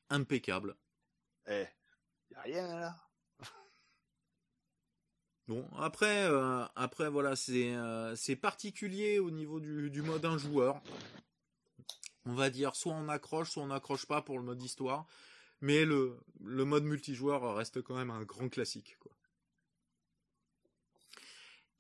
impeccable 0.09 0.77
Eh, 1.47 1.65
y 2.31 2.35
a 2.35 2.41
rien 2.43 2.67
là. 2.79 2.95
Bon, 5.47 5.67
après, 5.77 6.23
euh, 6.29 6.63
après 6.75 7.09
voilà, 7.09 7.35
c'est 7.35 7.73
euh, 7.75 8.15
c'est 8.15 8.35
particulier 8.37 9.19
au 9.19 9.31
niveau 9.31 9.59
du, 9.59 9.89
du 9.89 10.01
mode 10.01 10.23
un 10.25 10.37
joueur. 10.37 10.81
On 12.25 12.33
va 12.33 12.49
dire 12.49 12.75
soit 12.75 12.93
on 12.93 13.09
accroche, 13.09 13.49
soit 13.49 13.63
on 13.63 13.67
n'accroche 13.67 14.05
pas 14.05 14.21
pour 14.21 14.37
le 14.39 14.45
mode 14.45 14.61
histoire, 14.61 15.07
mais 15.59 15.83
le 15.83 16.17
le 16.39 16.63
mode 16.63 16.83
multijoueur 16.85 17.55
reste 17.55 17.81
quand 17.81 17.95
même 17.95 18.11
un 18.11 18.21
grand 18.23 18.47
classique. 18.47 18.97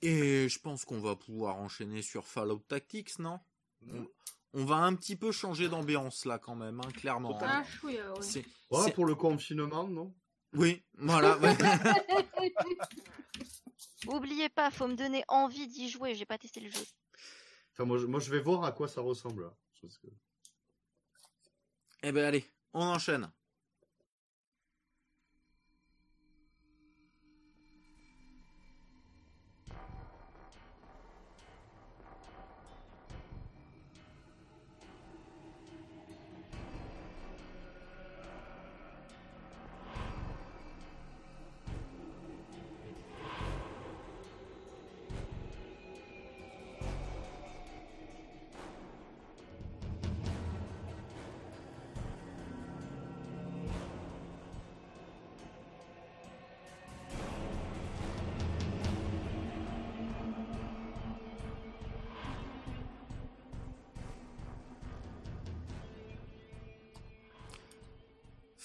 Et 0.01 0.49
je 0.49 0.59
pense 0.59 0.83
qu'on 0.85 0.99
va 0.99 1.15
pouvoir 1.15 1.57
enchaîner 1.57 2.01
sur 2.01 2.25
Fallout 2.25 2.63
Tactics, 2.67 3.19
non? 3.19 3.39
On, 3.87 4.07
on 4.53 4.65
va 4.65 4.77
un 4.77 4.95
petit 4.95 5.15
peu 5.15 5.31
changer 5.31 5.69
d'ambiance 5.69 6.25
là 6.25 6.39
quand 6.39 6.55
même, 6.55 6.79
hein, 6.79 6.91
clairement. 6.93 7.37
Hein. 7.43 7.61
Ah, 7.61 7.63
chouille, 7.63 8.01
ouais. 8.01 8.21
C'est- 8.21 8.45
Ouais, 8.71 8.83
c'est- 8.85 8.93
pour 8.93 9.05
le 9.05 9.15
confinement, 9.15 9.87
non? 9.87 10.13
Oui, 10.53 10.83
voilà. 10.97 11.37
Oubliez 14.07 14.49
pas, 14.49 14.71
faut 14.71 14.87
me 14.87 14.95
donner 14.95 15.23
envie 15.27 15.67
d'y 15.67 15.89
jouer. 15.89 16.15
J'ai 16.15 16.25
pas 16.25 16.37
testé 16.37 16.59
le 16.59 16.69
jeu. 16.71 16.83
Enfin, 17.73 17.85
moi, 17.85 17.97
je, 17.99 18.05
moi, 18.07 18.19
je 18.19 18.31
vais 18.31 18.39
voir 18.41 18.63
à 18.63 18.71
quoi 18.71 18.87
ça 18.87 19.01
ressemble. 19.01 19.43
là. 19.43 19.53
Que- 19.81 19.87
Eh 22.03 22.11
ben 22.11 22.25
allez, 22.25 22.45
on 22.73 22.81
enchaîne. 22.81 23.31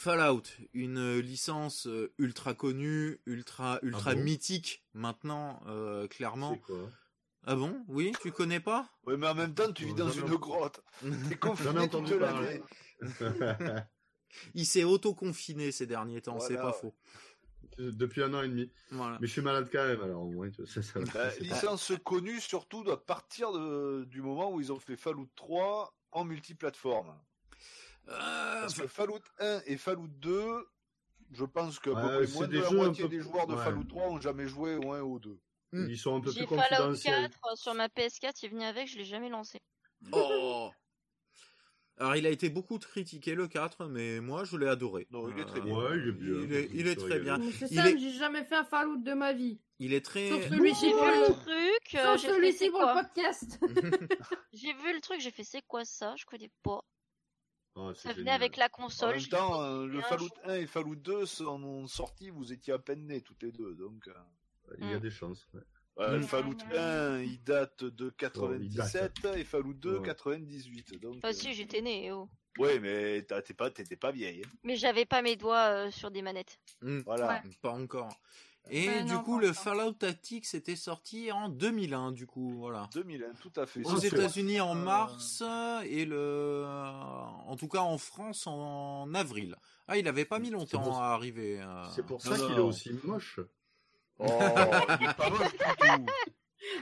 Fallout, 0.06 0.44
une 0.72 1.18
licence 1.18 1.88
euh, 1.88 2.14
ultra 2.18 2.54
connue, 2.54 3.18
ultra 3.26 3.80
ultra 3.82 4.12
Ah 4.12 4.14
bon 4.14 4.22
mythique 4.22 4.84
maintenant, 4.94 5.60
euh, 5.66 6.06
clairement. 6.06 6.58
Quoi? 6.58 6.88
Ah 7.42 7.56
bon? 7.56 7.84
Oui, 7.88 8.12
tu 8.22 8.30
connais 8.30 8.60
pas? 8.60 8.88
Ouais, 9.04 9.16
mais 9.16 9.26
en 9.26 9.34
même 9.34 9.52
temps, 9.52 9.72
tu 9.72 9.84
vis 9.84 9.94
dans 9.94 10.12
une 10.12 10.36
grotte. 10.36 10.80
T'es 11.28 11.36
confiné 11.36 11.88
toute 11.88 12.08
l'année. 12.10 12.62
Il 14.54 14.64
s'est 14.64 14.84
auto-confiné 14.84 15.72
ces 15.72 15.86
derniers 15.88 16.22
temps, 16.22 16.38
c'est 16.38 16.54
pas 16.54 16.72
faux. 16.72 16.94
Depuis 17.76 18.22
un 18.22 18.32
an 18.32 18.42
et 18.42 18.48
demi. 18.48 18.70
Voilà. 18.92 19.18
Mais 19.20 19.26
je 19.26 19.32
suis 19.32 19.42
malade 19.42 19.68
quand 19.72 19.84
même, 19.88 20.02
alors 20.02 20.22
au 20.22 20.30
moins, 20.30 20.48
tu 20.50 20.62
vois, 20.62 20.70
ça, 20.70 20.82
ça. 20.82 21.00
Bah, 21.00 21.30
licence 21.40 21.90
connue 22.04 22.40
surtout 22.40 22.88
à 22.92 23.04
partir 23.04 23.50
de- 23.50 24.04
du 24.08 24.22
moment 24.22 24.52
où 24.52 24.60
ils 24.60 24.70
ont 24.72 24.78
fait 24.78 24.96
Fallout 24.96 25.28
3 25.34 25.92
en 26.12 26.24
multiplateforme. 26.24 27.12
Euh, 28.08 28.60
Parce 28.60 28.74
que 28.74 28.86
Fallout 28.86 29.20
1 29.40 29.62
et 29.66 29.76
Fallout 29.76 30.06
2, 30.08 30.66
je 31.32 31.44
pense 31.44 31.78
que 31.80 31.90
à 31.90 31.94
peu 31.94 32.18
Ouais, 32.20 32.26
moins 32.32 32.46
de 32.48 32.58
la 32.60 32.70
moitié 32.70 33.04
peu 33.04 33.08
des 33.10 33.20
joueurs 33.20 33.46
de 33.46 33.54
ouais. 33.54 33.64
Fallout 33.64 33.84
3 33.84 34.02
ont 34.08 34.20
jamais 34.20 34.46
joué 34.46 34.76
au 34.76 34.92
1 34.92 35.00
ou 35.02 35.14
au 35.14 35.18
2. 35.18 35.38
Ils 35.72 35.98
sont 35.98 36.16
un 36.16 36.20
peu 36.20 36.30
J'ai 36.30 36.46
plus 36.46 36.56
Fallout 36.56 36.68
confidentiels. 36.90 37.22
4 37.30 37.38
euh, 37.52 37.56
sur 37.56 37.74
ma 37.74 37.88
PS4, 37.88 38.32
il 38.42 38.46
est 38.46 38.48
venu 38.48 38.64
avec, 38.64 38.88
je 38.88 38.96
l'ai 38.98 39.04
jamais 39.04 39.28
lancé. 39.28 39.60
Oh 40.12 40.70
Alors, 41.98 42.14
il 42.16 42.26
a 42.26 42.30
été 42.30 42.48
beaucoup 42.50 42.78
critiqué 42.78 43.34
le 43.34 43.48
4, 43.48 43.86
mais 43.86 44.20
moi 44.20 44.44
je 44.44 44.56
l'ai 44.56 44.68
adoré. 44.68 45.06
Non, 45.10 45.28
il 45.28 45.38
est 45.40 45.44
très 45.46 45.58
Euh, 45.58 45.62
bien. 45.62 45.74
Ouais, 45.76 45.96
il 45.98 46.08
est 46.08 46.12
bien. 46.12 46.40
Il 46.44 46.52
est, 46.54 46.68
il 46.72 46.86
est 46.86 46.94
Je 47.00 47.06
très 47.06 47.18
bien. 47.18 47.40
C'est 47.58 47.66
simple, 47.68 47.88
est- 47.88 47.98
j'ai 47.98 48.12
jamais 48.12 48.44
fait 48.44 48.54
un 48.56 48.64
Fallout 48.64 48.98
de 48.98 49.12
ma 49.14 49.32
vie. 49.32 49.60
Il 49.78 49.92
est 49.92 50.04
très. 50.04 50.28
Sauf 50.28 50.48
celui-ci 50.48 50.86
J'ai 50.86 50.92
pour 50.92 51.04
vu 51.04 51.20
le 51.20 51.34
truc, 51.34 52.00
Sauf 52.02 52.20
j'ai 52.20 52.28
fait 52.28 52.34
celui-ci 52.34 52.58
c'est 52.58 52.70
pour 52.70 52.80
le 52.80 52.84
quoi 52.86 53.02
podcast. 53.02 53.58
J'ai 54.52 54.72
vu 54.74 54.92
le 54.94 55.00
truc, 55.00 55.20
j'ai 55.20 55.30
fait 55.30 55.44
c'est 55.44 55.62
quoi 55.66 55.84
ça? 55.84 56.14
Je 56.16 56.24
connais 56.24 56.50
pas. 56.62 56.80
Ah, 57.76 57.92
Ça 57.94 58.08
venait 58.10 58.18
génial. 58.20 58.34
avec 58.34 58.56
la 58.56 58.66
En 58.66 58.68
console. 58.68 59.10
même 59.12 59.20
je 59.20 59.28
temps, 59.28 59.62
euh, 59.62 59.86
le 59.86 60.00
Fallout 60.00 60.28
je- 60.44 60.50
1 60.50 60.54
et 60.56 60.66
Fallout 60.66 60.96
2 60.96 61.26
sont 61.26 61.86
sortis, 61.86 62.30
vous 62.30 62.52
étiez 62.52 62.72
à 62.72 62.78
peine 62.78 63.06
nés 63.06 63.20
toutes 63.20 63.42
les 63.42 63.52
deux. 63.52 63.74
Donc, 63.74 64.08
euh, 64.08 64.12
Il 64.78 64.90
y 64.90 64.92
a 64.94 64.96
Mm. 64.96 65.00
des 65.00 65.10
chances. 65.10 65.46
ouais. 65.54 65.60
ouais, 65.98 66.18
Mm. 66.18 66.22
Fallout 66.24 66.56
1, 66.74 67.20
il 67.20 67.40
date 67.44 67.84
de 67.84 68.10
97 68.10 69.24
et 69.36 69.44
Fallout 69.44 69.74
2, 69.74 69.98
Ouais. 69.98 70.04
98. 70.06 71.00
Donc, 71.00 71.16
Enfin, 71.18 71.28
euh, 71.28 71.32
si, 71.32 71.54
j'étais 71.54 71.82
né, 71.82 72.10
oh. 72.12 72.28
Ouais, 72.58 72.78
mais 72.80 73.22
t'as- 73.22 73.42
t'es 73.42 73.52
pas, 73.54 73.70
t'étais 73.70 73.96
pas 73.96 74.10
vieille. 74.10 74.42
hein. 74.44 74.48
Mais 74.64 74.76
j'avais 74.76 75.04
pas 75.04 75.20
mes 75.22 75.36
doigts 75.36 75.68
euh, 75.86 75.90
sur 75.90 76.10
des 76.10 76.22
manettes. 76.22 76.58
Hmm, 76.80 77.00
Voilà. 77.00 77.42
Pas 77.62 77.70
encore. 77.72 78.08
Et 78.70 78.88
Ouais, 78.88 79.04
du 79.04 79.12
non, 79.12 79.22
coup, 79.22 79.38
le. 79.38 79.52
Fallout 79.52 79.92
Tactics 79.92 80.52
était 80.54 80.74
sorti 80.76 81.30
en 81.30 81.48
2001, 81.48 82.10
du 82.12 82.26
coup, 82.26 82.52
voilà. 82.58 82.88
2001, 82.92 83.34
tout 83.40 83.52
à 83.56 83.64
fait. 83.66 83.84
Aux 83.84 83.96
États-Unis 83.96 84.60
en 84.60 84.76
Euh, 84.76 84.80
mars 84.80 85.42
et 85.84 86.04
le, 86.04 86.64
en 86.66 87.54
tout 87.56 87.68
cas 87.68 87.78
en 87.80 87.96
France 87.98 88.46
en 88.46 89.12
avril. 89.14 89.56
Ah, 89.88 89.96
il 89.98 90.08
avait 90.08 90.24
pas 90.24 90.38
mis 90.40 90.50
longtemps 90.50 90.82
pour- 90.82 90.98
à 91.00 91.14
arriver. 91.14 91.60
euh. 91.60 91.84
C'est 91.94 92.04
pour 92.04 92.20
ça 92.20 92.36
qu'il 92.36 92.56
est 92.56 92.60
aussi 92.60 92.90
moche. 93.04 93.38
Oh, 94.18 94.26
il 94.28 95.06
est 95.08 95.14
pas 95.14 95.30
moche 95.30 95.52
du 95.52 95.58
tout. 95.58 96.06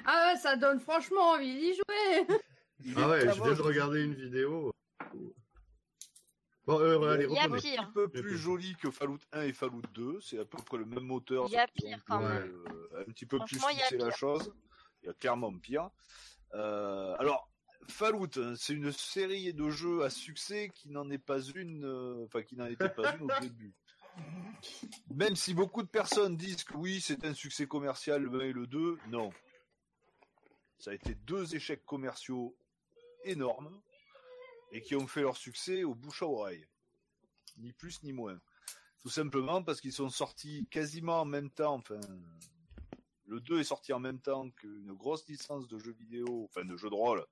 Ah 0.06 0.30
ouais, 0.32 0.38
ça 0.38 0.56
donne 0.56 0.80
franchement 0.80 1.32
envie 1.32 1.54
d'y 1.54 1.74
jouer. 1.74 2.26
Ah 2.96 3.08
ouais, 3.08 3.20
je 3.20 3.42
viens 3.42 3.52
de 3.54 3.60
regarder 3.60 4.02
une 4.02 4.14
vidéo. 4.14 4.72
Bon, 6.66 6.80
euh, 6.80 7.12
allez, 7.12 7.26
Il 7.28 7.32
y 7.34 7.38
a 7.38 7.48
pire. 7.48 7.82
un 7.82 7.92
peu 7.92 8.08
plus 8.08 8.38
joli 8.38 8.74
que 8.76 8.90
Fallout 8.90 9.18
1 9.32 9.42
et 9.42 9.52
Fallout 9.52 9.82
2. 9.92 10.20
C'est 10.22 10.38
à 10.38 10.44
peu 10.44 10.56
près 10.62 10.78
le 10.78 10.86
même 10.86 11.04
moteur. 11.04 11.46
Il 11.48 11.52
y 11.52 11.56
a 11.58 11.66
pire 11.68 11.98
quand 12.06 12.20
même. 12.20 12.64
euh, 12.66 13.02
un 13.06 13.12
petit 13.12 13.26
peu 13.26 13.38
plus 13.46 13.58
Franchement, 13.58 13.68
il 13.70 13.78
y 13.78 13.82
a 13.82 13.84
poussé 13.84 13.98
la 13.98 14.10
chose. 14.10 14.54
Il 15.02 15.06
y 15.06 15.10
a 15.10 15.14
clairement 15.14 15.52
pire. 15.58 15.90
Euh, 16.54 17.14
alors, 17.18 17.50
Fallout, 17.88 18.28
hein, 18.38 18.54
c'est 18.56 18.72
une 18.72 18.92
série 18.92 19.52
de 19.52 19.68
jeux 19.68 20.04
à 20.04 20.10
succès 20.10 20.70
qui 20.74 20.88
n'en 20.88 21.10
est 21.10 21.18
pas 21.18 21.40
une, 21.42 21.84
euh, 21.84 22.24
enfin 22.24 22.42
qui 22.42 22.56
n'en 22.56 22.66
était 22.66 22.88
pas 22.88 23.14
une 23.16 23.24
au 23.24 23.28
début. 23.40 23.74
Même 25.14 25.36
si 25.36 25.52
beaucoup 25.52 25.82
de 25.82 25.88
personnes 25.88 26.36
disent 26.36 26.64
que 26.64 26.74
oui, 26.76 27.00
c'est 27.00 27.24
un 27.26 27.34
succès 27.34 27.66
commercial 27.66 28.22
le 28.22 28.40
1 28.40 28.44
et 28.46 28.52
le 28.52 28.66
2, 28.66 28.98
non. 29.08 29.30
Ça 30.78 30.92
a 30.92 30.94
été 30.94 31.14
deux 31.14 31.54
échecs 31.54 31.84
commerciaux 31.84 32.56
énormes 33.24 33.80
et 34.74 34.82
qui 34.82 34.96
ont 34.96 35.06
fait 35.06 35.22
leur 35.22 35.36
succès 35.36 35.84
au 35.84 35.94
bouche 35.94 36.22
à 36.22 36.26
oreille. 36.26 36.66
Ni 37.58 37.72
plus 37.72 38.02
ni 38.02 38.12
moins. 38.12 38.38
Tout 39.00 39.08
simplement 39.08 39.62
parce 39.62 39.80
qu'ils 39.80 39.92
sont 39.92 40.10
sortis 40.10 40.66
quasiment 40.68 41.20
en 41.20 41.24
même 41.24 41.48
temps, 41.48 41.74
enfin, 41.74 42.00
le 43.26 43.40
2 43.40 43.60
est 43.60 43.64
sorti 43.64 43.92
en 43.92 44.00
même 44.00 44.18
temps 44.18 44.50
qu'une 44.50 44.92
grosse 44.92 45.26
licence 45.28 45.68
de 45.68 45.78
jeux 45.78 45.94
vidéo, 45.98 46.48
enfin 46.50 46.64
de 46.66 46.76
jeux 46.76 46.90
de 46.90 46.94
rôle, 46.94 47.24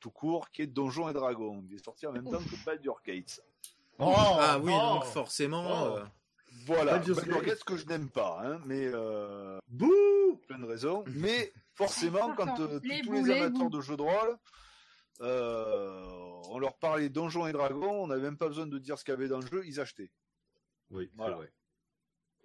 tout 0.00 0.10
court, 0.10 0.50
qui 0.50 0.62
est 0.62 0.66
Donjons 0.66 1.10
et 1.10 1.12
Dragons. 1.12 1.62
Il 1.68 1.74
est 1.74 1.84
sorti 1.84 2.06
en 2.06 2.12
même 2.12 2.24
temps 2.24 2.38
que 2.38 2.64
Baldur's 2.64 3.02
Gates. 3.04 3.42
ah 3.98 4.58
oui, 4.62 4.72
oh. 4.74 4.94
donc 4.94 5.04
forcément. 5.04 5.64
Oh. 5.68 5.96
euh, 5.96 6.04
Voilà, 6.64 6.92
Baldur's 6.92 7.18
Baldur's 7.18 7.36
Gate. 7.40 7.46
Gates 7.48 7.64
que 7.64 7.76
je 7.76 7.86
n'aime 7.86 8.08
pas, 8.08 8.40
hein, 8.42 8.60
mais 8.64 8.86
euh, 8.86 9.58
Bouh 9.68 10.40
plein 10.46 10.58
de 10.58 10.64
raisons. 10.64 11.04
Mais 11.08 11.52
forcément, 11.74 12.34
quand 12.34 12.58
euh, 12.60 12.80
tous 12.80 13.12
les 13.12 13.30
amateurs 13.30 13.68
de 13.68 13.80
jeux 13.82 13.96
de 13.96 14.02
rôle, 14.02 14.38
on 15.20 16.58
leur 16.58 16.78
parlait 16.78 17.08
Donjons 17.08 17.46
et 17.46 17.52
Dragons, 17.52 18.02
on 18.04 18.06
n'avait 18.06 18.22
même 18.22 18.38
pas 18.38 18.48
besoin 18.48 18.66
de 18.66 18.78
dire 18.78 18.98
ce 18.98 19.04
qu'il 19.04 19.12
y 19.12 19.16
avait 19.16 19.28
dans 19.28 19.40
le 19.40 19.46
jeu, 19.46 19.66
ils 19.66 19.80
achetaient. 19.80 20.10
Oui, 20.90 21.10
Voilà. 21.14 21.36
c'est 21.36 21.42
vrai. 21.42 21.52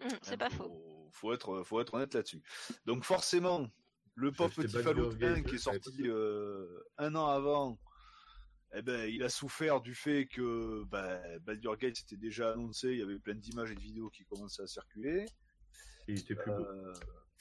Hum, 0.03 0.17
c'est 0.21 0.33
Hein, 0.33 0.37
pas 0.37 0.49
faut, 0.49 0.63
faux. 0.63 1.09
Faut 1.11 1.33
être, 1.33 1.63
faut 1.63 1.79
être 1.79 1.93
honnête 1.93 2.13
là-dessus. 2.13 2.41
Donc 2.85 3.03
forcément, 3.05 3.69
le 4.15 4.31
pauvre 4.31 4.53
petit 4.55 5.23
1 5.23 5.43
qui 5.43 5.55
est 5.55 5.59
sorti 5.59 6.01
euh, 6.07 6.83
un 6.97 7.15
an 7.15 7.27
avant, 7.27 7.79
eh 8.73 8.81
ben, 8.81 9.07
il 9.07 9.21
a 9.23 9.29
souffert 9.29 9.81
du 9.81 9.93
fait 9.95 10.25
que 10.25 10.83
ben, 10.85 11.21
Baldur's 11.41 11.77
Gate 11.77 11.95
c'était 11.95 12.17
déjà 12.17 12.51
annoncé, 12.51 12.91
il 12.91 12.99
y 12.99 13.03
avait 13.03 13.19
plein 13.19 13.35
d'images 13.35 13.71
et 13.71 13.75
de 13.75 13.79
vidéos 13.79 14.09
qui 14.09 14.25
commençaient 14.25 14.63
à 14.63 14.67
circuler. 14.67 15.25
Il 16.07 16.19
était 16.19 16.35
plus 16.35 16.51
beau. 16.51 16.65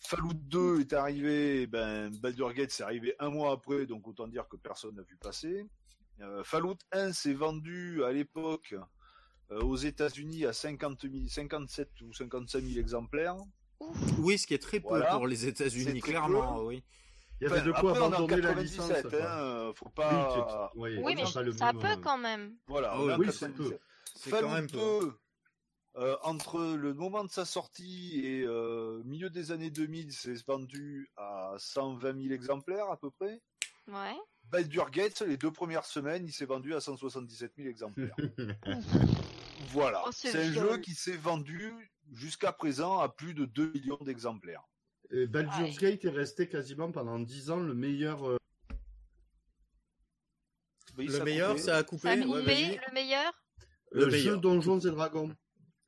Fallout 0.06 0.34
2 0.34 0.80
est 0.80 0.92
arrivé, 0.92 1.66
ben, 1.66 2.10
Baldur's 2.20 2.54
Gate 2.54 2.70
c'est 2.70 2.82
arrivé 2.82 3.14
un 3.18 3.30
mois 3.30 3.52
après, 3.52 3.86
donc 3.86 4.06
autant 4.08 4.26
dire 4.26 4.48
que 4.48 4.56
personne 4.56 4.96
n'a 4.96 5.02
vu 5.02 5.16
passer. 5.16 5.66
Euh, 6.20 6.42
Fallout 6.44 6.76
1 6.92 7.12
s'est 7.12 7.32
vendu 7.32 8.02
à 8.04 8.12
l'époque 8.12 8.74
euh, 9.50 9.60
aux 9.60 9.76
États-Unis 9.76 10.44
à 10.46 10.52
50 10.52 11.02
000, 11.02 11.14
57 11.28 11.88
ou 12.02 12.12
55 12.12 12.62
000 12.62 12.78
exemplaires. 12.80 13.36
Oui, 14.18 14.38
ce 14.38 14.46
qui 14.46 14.54
est 14.54 14.62
très 14.62 14.80
peu 14.80 14.88
Voilà. 14.88 15.14
pour 15.16 15.26
les 15.26 15.46
États-Unis, 15.46 16.00
clairement, 16.00 16.58
peu. 16.58 16.64
oui. 16.66 16.84
Il 17.40 17.44
y 17.44 17.50
avait 17.50 17.56
Enfin, 17.60 17.66
de 17.66 17.72
quoi 17.72 17.90
après, 17.90 18.02
on 18.02 18.04
est 18.04 18.06
en 18.06 18.12
abandonner 18.18 18.42
la 18.42 18.54
97, 18.54 19.04
licence. 19.04 19.14
hein, 19.20 19.38
euh, 19.40 19.72
faut 19.74 19.86
Oui, 19.86 19.92
pas. 19.96 20.72
oui, 20.76 20.98
Oui, 21.02 21.14
mais 21.16 21.26
ça 21.26 21.72
peut 21.72 21.86
euh, 21.86 21.96
quand 22.00 22.18
même. 22.18 22.54
Voilà, 22.68 22.96
oui, 23.00 23.12
oui, 23.18 23.26
c'est 23.32 23.46
97. 23.48 23.54
peu. 23.56 23.78
C'est 24.14 24.30
Fallout 24.30 24.46
quand 24.48 24.54
même 24.54 24.66
peu. 24.70 24.78
2, 24.78 25.12
euh, 25.96 26.16
entre 26.22 26.60
le 26.74 26.94
moment 26.94 27.24
de 27.24 27.30
sa 27.30 27.44
sortie 27.44 28.20
et 28.24 28.42
euh, 28.42 29.02
milieu 29.04 29.28
des 29.30 29.50
années 29.52 29.70
2000, 29.70 30.12
c'est 30.12 30.34
vendu 30.46 31.10
à 31.16 31.54
120 31.58 32.20
000 32.22 32.34
exemplaires 32.34 32.90
à 32.90 32.96
peu 32.96 33.10
près. 33.10 33.40
Ouais. 33.88 34.16
Baldur's 34.44 34.90
Gate, 34.90 35.20
les 35.22 35.36
deux 35.36 35.50
premières 35.50 35.84
semaines, 35.84 36.24
il 36.26 36.32
s'est 36.32 36.44
vendu 36.46 36.74
à 36.74 36.80
177 36.80 37.52
000 37.56 37.68
exemplaires. 37.68 38.14
voilà. 39.68 40.02
Oh, 40.06 40.10
c'est 40.12 40.34
un 40.38 40.50
viol. 40.50 40.70
jeu 40.70 40.78
qui 40.78 40.94
s'est 40.94 41.16
vendu 41.16 41.72
jusqu'à 42.12 42.52
présent 42.52 42.98
à 42.98 43.08
plus 43.08 43.34
de 43.34 43.44
2 43.44 43.72
millions 43.72 43.98
d'exemplaires. 44.02 44.62
Et 45.10 45.26
Baldur's 45.26 45.58
Ouais. 45.80 45.90
Gate 45.90 46.04
est 46.04 46.10
resté 46.10 46.48
quasiment 46.48 46.90
pendant 46.90 47.18
10 47.18 47.50
ans 47.50 47.60
le 47.60 47.74
meilleur. 47.74 48.26
euh, 48.28 48.38
Oui, 50.96 51.06
Le 51.06 51.12
ça 51.18 51.24
meilleur, 51.24 51.58
ça 51.58 51.76
a 51.76 51.82
coupé. 51.82 52.02
Ça 52.02 52.10
a 52.12 52.16
ouais, 52.16 52.24
coupé, 52.24 52.80
le 52.86 52.94
meilleur? 52.94 53.32
Le 53.92 54.04
euh, 54.04 54.10
meilleur. 54.10 54.34
jeu 54.34 54.40
Donjons 54.40 54.78
et 54.80 54.90
Dragons. 54.90 55.34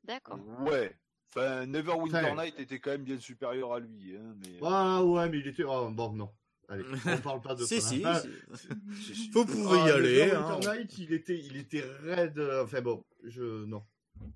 D'accord. 0.05 0.39
Ouais. 0.61 0.95
Enfin, 1.29 1.65
Neverwinter 1.65 2.17
Enfin. 2.31 2.43
Night 2.43 2.59
était 2.59 2.79
quand 2.79 2.91
même 2.91 3.03
bien 3.03 3.19
supérieur 3.19 3.73
à 3.73 3.79
lui. 3.79 4.15
Hein, 4.15 4.35
mais... 4.39 4.59
Ah 4.63 5.03
ouais, 5.03 5.27
mais 5.29 5.39
il 5.39 5.47
était. 5.47 5.63
Oh, 5.63 5.89
bon, 5.89 6.13
non. 6.13 6.29
Allez, 6.69 6.83
on 7.05 7.21
parle 7.21 7.41
pas 7.41 7.55
de 7.55 7.63
Si, 7.65 7.81
ça. 7.81 7.89
si, 7.89 8.01
Ah, 8.05 8.21
si. 8.21 9.13
Si. 9.15 9.29
Vous 9.31 9.45
pouvez 9.45 9.77
y 9.77 9.89
ah, 9.89 9.95
aller. 9.95 10.25
Neverwinter 10.27 10.67
hein. 10.69 10.75
Night, 10.77 10.97
il 10.97 11.13
était, 11.13 11.37
il 11.37 11.57
était 11.57 11.83
raide. 12.01 12.39
euh, 12.39 12.63
Enfin 12.63 12.81
bon, 12.81 13.03
je 13.23 13.65
non. 13.65 13.83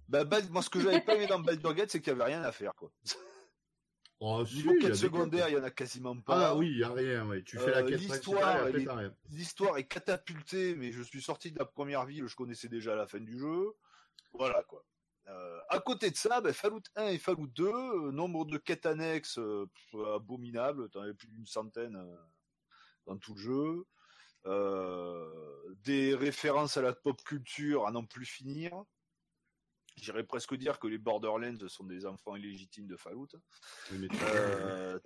Bah, 0.09 0.25
moi, 0.51 0.61
ce 0.61 0.69
que 0.69 0.81
j'avais 0.81 1.01
pas 1.01 1.15
aimé 1.15 1.25
dans 1.27 1.39
Baldur's 1.39 1.73
Gate, 1.75 1.89
c'est 1.89 2.01
qu'il 2.01 2.11
y 2.11 2.15
avait 2.15 2.25
rien 2.25 2.41
à 2.43 2.51
faire, 2.51 2.73
quoi. 2.75 2.91
Oh, 4.21 4.43
si, 4.45 4.57
Niveau 4.57 4.73
quête 4.81 4.95
secondaire, 4.95 5.47
il 5.47 5.53
y 5.53 5.57
en 5.57 5.63
a 5.63 5.69
quasiment 5.71 6.19
pas. 6.19 6.49
Ah 6.49 6.55
oui, 6.57 6.67
il 6.71 6.79
y 6.79 6.83
a 6.83 6.91
rien. 6.91 7.25
Ouais. 7.25 7.41
Tu 7.41 7.57
fais 7.57 7.69
Euh, 7.69 7.75
la 7.75 7.83
quête 7.83 8.01
l'histoire. 8.01 8.67
L'histoire 9.29 9.77
est 9.77 9.85
catapultée, 9.85 10.75
mais 10.75 10.91
je 10.91 11.01
suis 11.01 11.21
sorti 11.21 11.53
de 11.53 11.57
la 11.57 11.63
première 11.63 12.05
ville, 12.05 12.27
je 12.27 12.35
connaissais 12.35 12.67
déjà 12.67 12.95
la 12.97 13.07
fin 13.07 13.21
du 13.21 13.39
jeu. 13.39 13.71
Voilà, 14.33 14.61
quoi. 14.63 14.83
Euh, 15.29 15.59
à 15.69 15.79
côté 15.79 16.09
de 16.09 16.15
ça, 16.15 16.41
ben, 16.41 16.53
Fallout 16.53 16.81
1 16.95 17.07
et 17.07 17.17
Fallout 17.19 17.47
2, 17.47 17.67
euh, 17.67 18.11
nombre 18.11 18.45
de 18.45 18.57
quêtes 18.57 18.85
annexes 18.85 19.37
euh, 19.37 19.67
abominables, 20.15 20.89
t'en 20.89 21.01
avais 21.01 21.13
plus 21.13 21.27
d'une 21.27 21.45
centaine 21.45 21.95
euh, 21.95 22.15
dans 23.05 23.17
tout 23.17 23.35
le 23.35 23.39
jeu. 23.41 23.85
Euh, 24.45 25.75
des 25.83 26.15
références 26.15 26.77
à 26.77 26.81
la 26.81 26.93
pop 26.93 27.21
culture 27.23 27.85
à 27.85 27.91
n'en 27.91 28.05
plus 28.05 28.25
finir. 28.25 28.71
J'irais 29.97 30.23
presque 30.23 30.55
dire 30.55 30.79
que 30.79 30.87
les 30.87 30.97
Borderlands 30.97 31.67
sont 31.67 31.83
des 31.83 32.05
enfants 32.05 32.37
illégitimes 32.37 32.87
de 32.87 32.95
Fallout. 32.95 33.27
Oui, 33.91 33.97
mais 33.99 34.07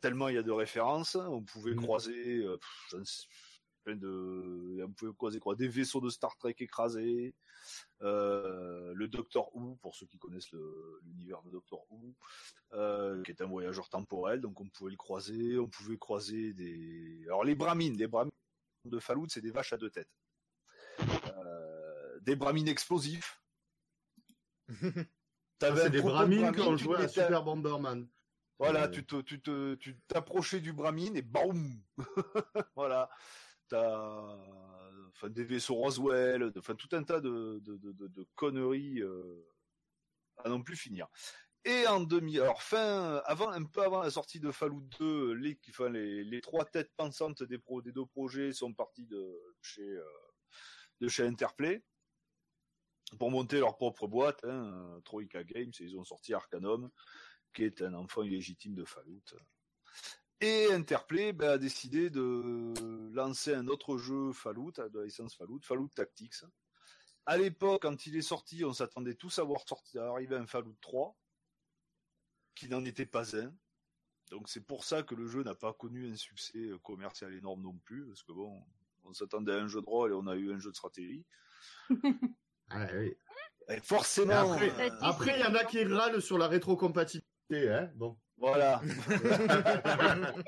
tellement 0.02 0.30
il 0.30 0.36
y 0.36 0.38
a 0.38 0.44
de 0.44 0.52
références, 0.52 1.16
on 1.16 1.42
pouvait 1.44 1.74
Mm. 1.74 1.82
croiser, 1.82 2.46
pff, 2.92 2.96
plein 3.84 3.96
de, 3.96 4.84
on 4.84 4.92
pouvait 4.92 5.14
croiser 5.14 5.40
quoi, 5.40 5.56
des 5.56 5.68
vaisseaux 5.68 6.02
de 6.02 6.10
Star 6.10 6.36
Trek 6.38 6.56
écrasés, 6.60 7.36
euh, 8.02 8.94
le 8.96 9.08
Docteur 9.08 9.56
Who 9.56 9.76
pour 9.82 9.96
ceux 9.96 10.06
qui 10.06 10.18
connaissent 10.18 10.52
l'univers 11.04 11.42
de 11.44 11.52
Docteur 11.52 11.80
Who, 11.92 12.16
euh, 12.74 13.22
qui 13.24 13.32
est 13.32 13.42
un 13.42 13.46
voyageur 13.46 13.90
temporel, 13.90 14.42
donc 14.42 14.60
on 14.60 14.68
pouvait 14.70 14.92
le 14.92 14.98
croiser, 14.98 15.60
on 15.60 15.68
pouvait 15.68 15.98
croiser 15.98 16.54
des, 16.54 17.22
alors 17.26 17.44
les 17.44 17.56
Brahmines, 17.56 17.98
les 17.98 18.08
Brahmines 18.08 18.32
de 18.86 19.00
Fallout, 19.00 19.28
c'est 19.30 19.42
des 19.42 19.52
vaches 19.52 19.74
à 19.74 19.78
deux 19.78 19.90
têtes, 19.90 20.12
Euh, 21.38 22.20
des 22.22 22.36
Brahmines 22.36 22.68
explosifs. 22.68 23.42
T'avais 25.60 25.90
des 25.90 26.02
de 26.02 26.62
ont 26.62 26.76
tu 26.76 26.84
joué 26.84 26.98
te 26.98 27.04
à 27.04 27.08
Super 27.08 27.44
Bomberman. 27.44 28.08
voilà, 28.60 28.88
tu 28.88 29.06
te, 29.06 29.22
tu 29.22 29.42
te, 29.42 29.76
tu 29.76 29.98
t'approchais 30.08 30.60
du 30.60 30.74
Bramine 30.74 31.16
et 31.16 31.22
boum, 31.22 31.82
voilà, 32.76 33.10
enfin 33.74 35.30
des 35.30 35.44
vaisseaux 35.44 35.76
Roswell, 35.76 36.52
de- 36.52 36.74
tout 36.74 36.90
un 36.96 37.04
tas 37.04 37.22
de, 37.22 37.62
conneries 38.36 39.02
euh, 39.02 39.46
à 40.38 40.50
non 40.50 40.62
plus 40.62 40.76
finir. 40.76 41.08
Et 41.66 41.88
en 41.88 42.02
demi, 42.02 42.40
alors 42.40 42.62
fin, 42.62 43.22
avant, 43.26 43.50
un 43.50 43.64
peu 43.64 43.82
avant 43.84 44.02
la 44.02 44.12
sortie 44.12 44.42
de 44.42 44.52
Fallout 44.52 44.86
2, 45.00 45.34
les, 45.34 45.58
enfin 45.70 45.90
les, 45.90 46.24
les 46.24 46.42
trois 46.42 46.66
têtes 46.66 46.92
pensantes 46.98 47.42
des 47.42 47.58
pro, 47.58 47.82
des 47.82 47.94
deux 47.94 48.06
projets 48.06 48.52
sont 48.52 48.74
partis 48.74 49.06
de 49.06 49.40
chez, 49.62 49.82
euh, 49.88 50.04
de 51.00 51.08
chez 51.08 51.24
Interplay 51.26 51.82
pour 53.18 53.32
monter 53.32 53.60
leur 53.60 53.78
propre 53.78 54.08
boîte, 54.08 54.44
hein, 54.44 55.00
Troika 55.06 55.44
Games, 55.44 55.72
et 55.80 55.84
ils 55.84 55.98
ont 55.98 56.04
sorti 56.04 56.34
Arcanum 56.34 56.90
qui 57.54 57.64
est 57.64 57.82
un 57.82 57.94
enfant 57.94 58.24
illégitime 58.24 58.76
de 58.76 58.84
Fallout. 58.84 59.22
Et 60.46 60.74
Interplay 60.74 61.32
ben, 61.32 61.52
a 61.52 61.58
décidé 61.58 62.10
de 62.10 62.74
lancer 63.14 63.54
un 63.56 63.70
autre 63.70 63.98
jeu 63.98 64.34
Fallout, 64.34 64.74
de 64.74 65.00
la 65.00 65.06
licence 65.06 65.38
Fallout, 65.38 65.62
Fallout 65.62 65.88
Tactics. 65.96 66.44
À 67.26 67.38
l'époque, 67.38 67.84
quand 67.84 68.06
il 68.08 68.18
est 68.18 68.22
sorti, 68.22 68.66
on 68.66 68.74
s'attendait 68.74 69.14
tous 69.14 69.40
à 69.40 69.44
voir 69.44 69.62
sorti, 69.66 69.98
à 69.98 70.10
arriver 70.10 70.36
un 70.36 70.46
Fallout 70.46 70.76
3, 70.82 71.16
qui 72.56 72.68
n'en 72.68 72.84
était 72.84 73.06
pas 73.06 73.38
un. 73.38 73.56
Donc 74.32 74.50
c'est 74.50 74.60
pour 74.60 74.84
ça 74.84 75.02
que 75.02 75.16
le 75.16 75.28
jeu 75.28 75.44
n'a 75.44 75.56
pas 75.56 75.72
connu 75.72 76.12
un 76.12 76.18
succès 76.18 76.72
commercial 76.84 77.34
énorme 77.34 77.62
non 77.62 77.78
plus, 77.78 78.06
parce 78.06 78.24
que 78.24 78.34
bon, 78.34 78.66
on 79.06 79.14
s'attendait 79.14 79.54
à 79.54 79.60
un 79.60 79.68
jeu 79.68 79.80
de 79.80 79.88
rôle 79.88 80.12
et 80.12 80.14
on 80.14 80.28
a 80.28 80.36
eu 80.36 80.52
un 80.52 80.60
jeu 80.60 80.72
de 80.72 80.76
stratégie. 80.76 81.26
ah, 82.70 82.86
oui. 82.94 83.16
Et 83.70 83.80
forcément, 83.80 84.52
Après, 84.52 84.72
euh, 84.72 84.90
Après, 85.00 85.40
il 85.40 85.42
y 85.42 85.48
en 85.48 85.56
a 85.56 85.64
qui 85.64 85.86
râlent 85.86 86.22
sur 86.22 86.38
la 86.38 86.50
rétrocompatibilité, 86.50 87.72
hein. 87.72 87.90
Bon. 87.96 88.20
Voilà. 88.38 88.82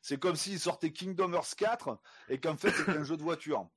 c'est 0.00 0.18
comme 0.20 0.36
s'il 0.36 0.60
sortait 0.60 0.92
Kingdom 0.92 1.32
Hearts 1.32 1.54
4 1.56 1.98
et 2.28 2.38
qu'en 2.38 2.56
fait 2.56 2.70
c'était 2.70 2.90
un 2.98 3.04
jeu 3.04 3.16
de 3.16 3.22
voiture. 3.22 3.68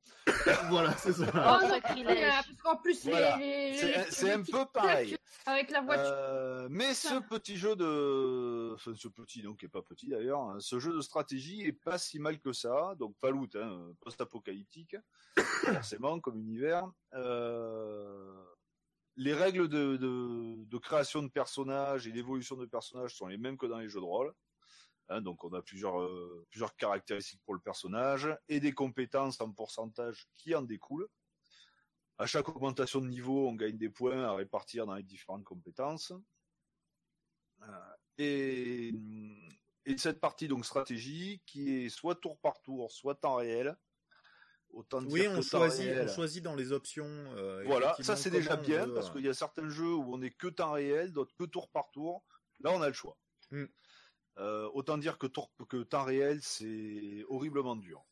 voilà, 0.70 0.92
c'est 0.98 1.14
ça. 1.14 1.26
Oh, 1.34 1.68
sacrilège. 1.70 2.18
euh, 2.24 2.30
Parce 2.32 2.52
qu'en 2.62 2.76
plus, 2.78 3.04
les- 3.06 3.12
Voilà. 3.12 3.38
les, 3.38 3.72
les- 3.72 3.78
C'est 3.78 3.96
un- 3.96 4.04
les 4.04 4.12
c'est 4.12 4.32
un 4.34 4.40
petites 4.42 4.56
peu 4.56 4.66
pareil. 4.74 5.18
Avec 5.46 5.72
la 5.72 5.80
voiture. 5.82 6.04
Euh, 6.06 6.68
mais 6.70 6.94
ce 6.94 7.20
petit 7.30 7.56
jeu 7.56 7.78
de, 7.78 8.74
enfin, 8.76 8.92
ce 8.94 9.08
petit 9.08 9.42
donc 9.42 9.60
qui 9.60 9.66
est 9.66 9.70
pas 9.70 9.82
petit 9.82 10.10
d'ailleurs, 10.10 10.42
hein, 10.42 10.58
ce 10.60 10.80
jeu 10.80 10.94
de 10.94 11.00
stratégie 11.00 11.62
est 11.62 11.72
pas 11.72 11.98
si 11.98 12.20
mal 12.20 12.40
que 12.42 12.52
ça. 12.52 12.94
Donc 13.00 13.16
Fallout, 13.22 13.48
hein, 13.56 13.92
post-apocalyptique, 14.02 14.98
forcément 15.38 16.20
comme 16.20 16.38
univers. 16.38 16.92
Euh, 17.14 18.44
les 19.18 19.34
règles 19.34 19.68
de, 19.68 20.78
création 20.78 21.24
de 21.24 21.28
personnages 21.28 22.08
et 22.08 22.12
d'évolution 22.12 22.56
de 22.56 22.66
personnages 22.66 23.16
sont 23.16 23.28
les 23.28 23.38
mêmes 23.38 23.58
que 23.58 23.66
dans 23.66 23.80
les 23.80 23.90
jeux 23.90 24.00
de 24.00 24.06
rôle. 24.06 24.34
Hein, 25.10 25.22
donc 25.22 25.44
on 25.44 25.54
a 25.54 25.62
plusieurs 25.62 26.00
euh, 26.02 26.46
plusieurs 26.50 26.76
caractéristiques 26.76 27.42
pour 27.46 27.54
le 27.54 27.62
personnage 27.62 28.30
et 28.50 28.60
des 28.60 28.74
compétences 28.74 29.40
en 29.42 29.52
pourcentage 29.52 30.28
qui 30.36 30.54
en 30.54 30.62
découlent. 30.62 31.08
À 32.18 32.26
chaque 32.26 32.50
augmentation 32.50 33.00
de 33.02 33.08
niveau, 33.08 33.48
on 33.48 33.54
gagne 33.54 33.78
des 33.78 33.90
points 33.90 34.24
à 34.24 34.34
répartir 34.34 34.86
dans 34.86 34.96
les 34.96 35.04
différentes 35.04 35.44
compétences. 35.44 36.14
Euh, 37.62 37.94
Et, 38.18 38.94
et 39.86 39.98
cette 39.98 40.20
partie 40.20 40.48
donc 40.48 40.66
stratégie 40.66 41.42
qui 41.46 41.86
est 41.86 41.90
soit 41.90 42.16
tour 42.16 42.38
par 42.40 42.62
tour, 42.62 42.92
soit 42.92 43.16
temps 43.16 43.36
réel. 43.36 43.76
Autant 44.78 45.04
Oui, 45.06 45.28
on 45.28 45.42
choisit, 45.42 45.86
réel. 45.88 46.08
on 46.08 46.14
choisit 46.14 46.44
dans 46.44 46.54
les 46.54 46.72
options. 46.72 47.08
euh, 47.36 47.64
Voilà, 47.66 47.96
ça 48.02 48.16
c'est 48.16 48.30
déjà 48.30 48.56
bien 48.58 48.86
veut, 48.86 48.94
parce 48.94 49.10
euh, 49.10 49.14
qu'il 49.14 49.26
y 49.26 49.28
a 49.28 49.34
certains 49.34 49.68
jeux 49.70 49.96
où 49.96 50.14
on 50.14 50.22
est 50.22 50.30
que 50.30 50.46
temps 50.48 50.74
réel, 50.74 51.12
d'autres 51.12 51.34
que 51.36 51.46
tour 51.46 51.68
par 51.72 51.90
tour. 51.90 52.24
Là, 52.60 52.72
on 52.72 52.82
a 52.84 52.88
le 52.88 52.94
choix. 52.94 53.18
Mm. 53.50 53.64
Euh, 54.38 54.70
autant 54.74 55.00
dire 55.00 55.18
que, 55.18 55.26
tour, 55.26 55.52
que 55.68 55.82
temps 55.82 56.04
réel, 56.04 56.40
c'est 56.44 57.24
horriblement 57.28 57.76
dur. 57.76 58.06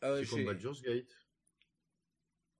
ah, 0.00 0.16
C'est 0.18 0.26
comme 0.26 0.44
Baldur's 0.46 0.82
Gate. 0.82 1.14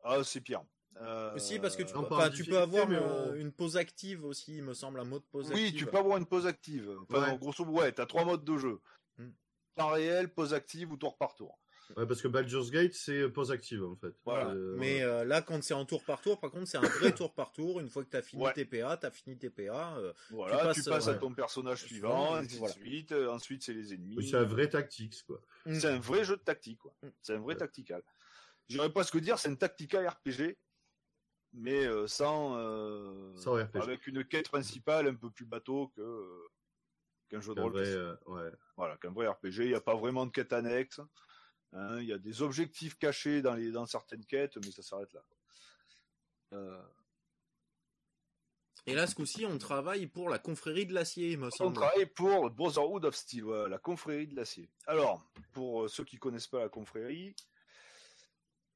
Ah, 0.05 0.23
c'est 0.23 0.41
pire. 0.41 0.63
Euh, 1.01 1.35
Aussi 1.35 1.59
parce 1.59 1.75
que 1.75 1.83
tu, 1.83 1.93
Non, 1.95 2.03
peux- 2.05 2.17
pas 2.17 2.31
tu 2.31 2.55
avoir 2.55 2.87
mais 2.89 2.97
euh, 2.97 3.33
on- 3.33 3.35
une 3.35 3.51
pause 3.51 3.77
active 3.77 4.25
aussi, 4.25 4.59
il 4.59 4.63
me 4.63 4.75
semble, 4.75 5.01
un 5.01 5.05
mode 5.05 5.25
pause 5.25 5.51
Oui, 5.51 5.65
active. 5.65 5.79
tu 5.79 5.87
peux 5.87 5.97
avoir 5.97 6.19
une 6.19 6.27
pause 6.27 6.47
active. 6.47 6.89
Enfin, 7.09 7.23
Ouais. 7.23 7.31
en 7.31 7.37
grosso 7.37 7.65
modo, 7.65 7.79
ouais, 7.81 7.91
t'as 7.93 8.07
trois 8.07 8.25
modes 8.25 8.45
de 8.45 8.59
jeu. 8.59 8.81
Mm. 9.17 9.31
Temps 9.75 9.89
réel, 9.89 10.33
pause 10.33 10.53
active 10.55 10.93
ou 10.93 10.97
tour 10.97 11.17
par 11.17 11.35
tour. 11.35 11.59
Ouais, 11.97 12.07
parce 12.07 12.23
que 12.23 12.29
Baldur's 12.29 12.71
Gate, 12.71 12.95
c'est 12.95 13.29
pause 13.29 13.51
active, 13.53 13.85
en 13.85 13.95
fait. 13.97 14.15
Voilà. 14.25 14.51
Euh, 14.51 14.77
Mais 14.79 15.03
euh, 15.03 15.25
là, 15.25 15.43
quand 15.43 15.63
c'est 15.63 15.75
en 15.75 15.85
tour 15.85 16.03
par 16.05 16.21
tour, 16.23 16.41
par 16.41 16.51
contre, 16.51 16.67
c'est 16.69 16.79
un 16.79 16.81
vrai 16.81 17.13
tour 17.15 17.35
par 17.35 17.53
tour. 17.53 17.81
Une 17.81 17.89
fois 17.91 18.05
que 18.05 18.11
tu 18.11 18.17
as 18.17 18.23
fini 18.23 18.43
Ouais. 18.43 18.53
tes 18.53 18.65
PA, 18.65 18.97
tu 18.97 19.07
as 19.07 19.11
fini 19.11 19.37
tes 19.37 19.51
PA. 19.51 19.97
euh, 19.99 20.13
Voilà, 20.31 20.59
tu 20.59 20.83
passes, 20.83 20.85
passes, 20.89 21.09
à 21.09 21.15
ton 21.15 21.33
personnage 21.35 21.83
suivant, 21.85 22.35
ainsi 22.35 22.59
voilà. 22.59 22.75
suite. 22.75 23.13
Euh, 23.13 23.29
Ensuite, 23.29 23.63
c'est 23.63 23.75
les 23.75 23.93
ennemis. 23.95 24.17
oui, 24.17 24.29
c'est 24.29 24.37
un 24.37 24.45
vrai 24.45 24.69
tactics, 24.69 25.23
quoi. 25.27 25.41
C'est 25.67 25.87
un 25.87 25.99
vrai 25.99 26.25
jeu 26.25 26.37
de 26.37 26.43
tactique, 26.43 26.79
quoi. 26.79 26.95
Mm. 27.03 27.09
C'est 27.21 27.35
un 27.35 27.39
vrai 27.41 27.55
Ouais. 27.55 27.59
tactical. 27.59 28.03
J'irais 28.69 28.91
pas 28.93 29.05
ce 29.05 29.13
que 29.13 29.19
dire, 29.19 29.39
c'est 29.39 29.49
une 29.51 29.59
tactica 29.59 30.01
RPG, 30.09 30.57
mais 31.53 31.85
euh, 31.85 32.07
sans, 32.07 32.57
euh, 32.57 33.35
Sans 33.37 33.55
RPG. 33.55 33.77
avec 33.83 34.07
une 34.07 34.25
quête 34.25 34.49
principale 34.49 35.09
un 35.09 35.15
peu 35.15 35.31
plus 35.31 35.45
bateau 35.45 35.89
que 35.95 36.01
euh, 36.01 36.49
qu'un 37.29 37.41
jeu 37.41 37.55
de 37.55 37.61
Un 37.61 37.65
rôle. 37.65 37.73
vrai, 37.73 37.89
euh, 37.89 38.15
ouais. 38.27 38.51
Voilà, 38.77 38.97
qu'un 38.97 39.11
vrai 39.11 39.27
RPG. 39.29 39.65
Il 39.65 39.69
n'y 39.69 39.75
a 39.75 39.81
pas 39.81 39.95
vraiment 39.95 40.25
de 40.27 40.31
quête 40.31 40.53
annexe. 40.53 41.01
Hein. 41.73 42.01
Il 42.01 42.07
y 42.09 42.13
a 42.13 42.19
des 42.19 42.43
objectifs 42.43 42.97
cachés 42.99 43.43
dans 43.43 43.55
les 43.55 43.71
dans 43.71 43.87
certaines 43.87 44.25
quêtes, 44.25 44.57
mais 44.59 44.71
ça 44.71 44.83
s'arrête 44.83 45.13
là. 45.13 45.25
Euh, 46.55 46.83
Et 48.87 48.95
là, 48.95 49.07
ce 49.07 49.15
coup-ci, 49.15 49.47
on 49.47 49.59
travaille 49.59 50.07
pour 50.09 50.29
la 50.29 50.39
confrérie 50.39 50.87
de 50.87 50.93
l'acier, 50.95 51.31
il 51.33 51.39
me 51.39 51.47
On 51.47 51.51
semble. 51.51 51.77
travaille 51.77 52.07
pour 52.07 52.51
Brotherhood 52.51 53.05
of 53.05 53.15
Steel, 53.15 53.45
voilà, 53.45 53.69
la 53.69 53.79
confrérie 53.79 54.27
de 54.27 54.35
l'acier. 54.35 54.69
Alors, 54.87 55.25
pour 55.53 55.85
euh, 55.85 55.89
ceux 55.89 56.05
qui 56.05 56.17
connaissent 56.19 56.49
pas 56.49 56.59
la 56.61 56.69
confrérie, 56.69 57.35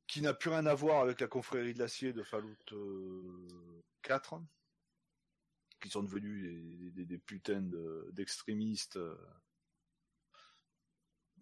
qui 0.07 0.21
n'a 0.23 0.33
plus 0.33 0.51
rien 0.51 0.65
à 0.67 0.75
voir 0.75 1.03
avec 1.03 1.21
la 1.21 1.27
confrérie 1.27 1.75
de 1.75 1.81
l'acier 1.81 2.13
de 2.13 2.23
Fallout 2.23 2.55
euh, 2.73 3.83
4, 4.03 4.41
qui 5.83 5.89
sont 5.91 6.03
devenus 6.05 6.41
des, 6.79 6.91
des- 6.93 7.05
des 7.05 7.19
putains 7.19 7.61
de- 7.63 8.09
d'extrémistes 8.13 8.97
euh, 8.99 9.17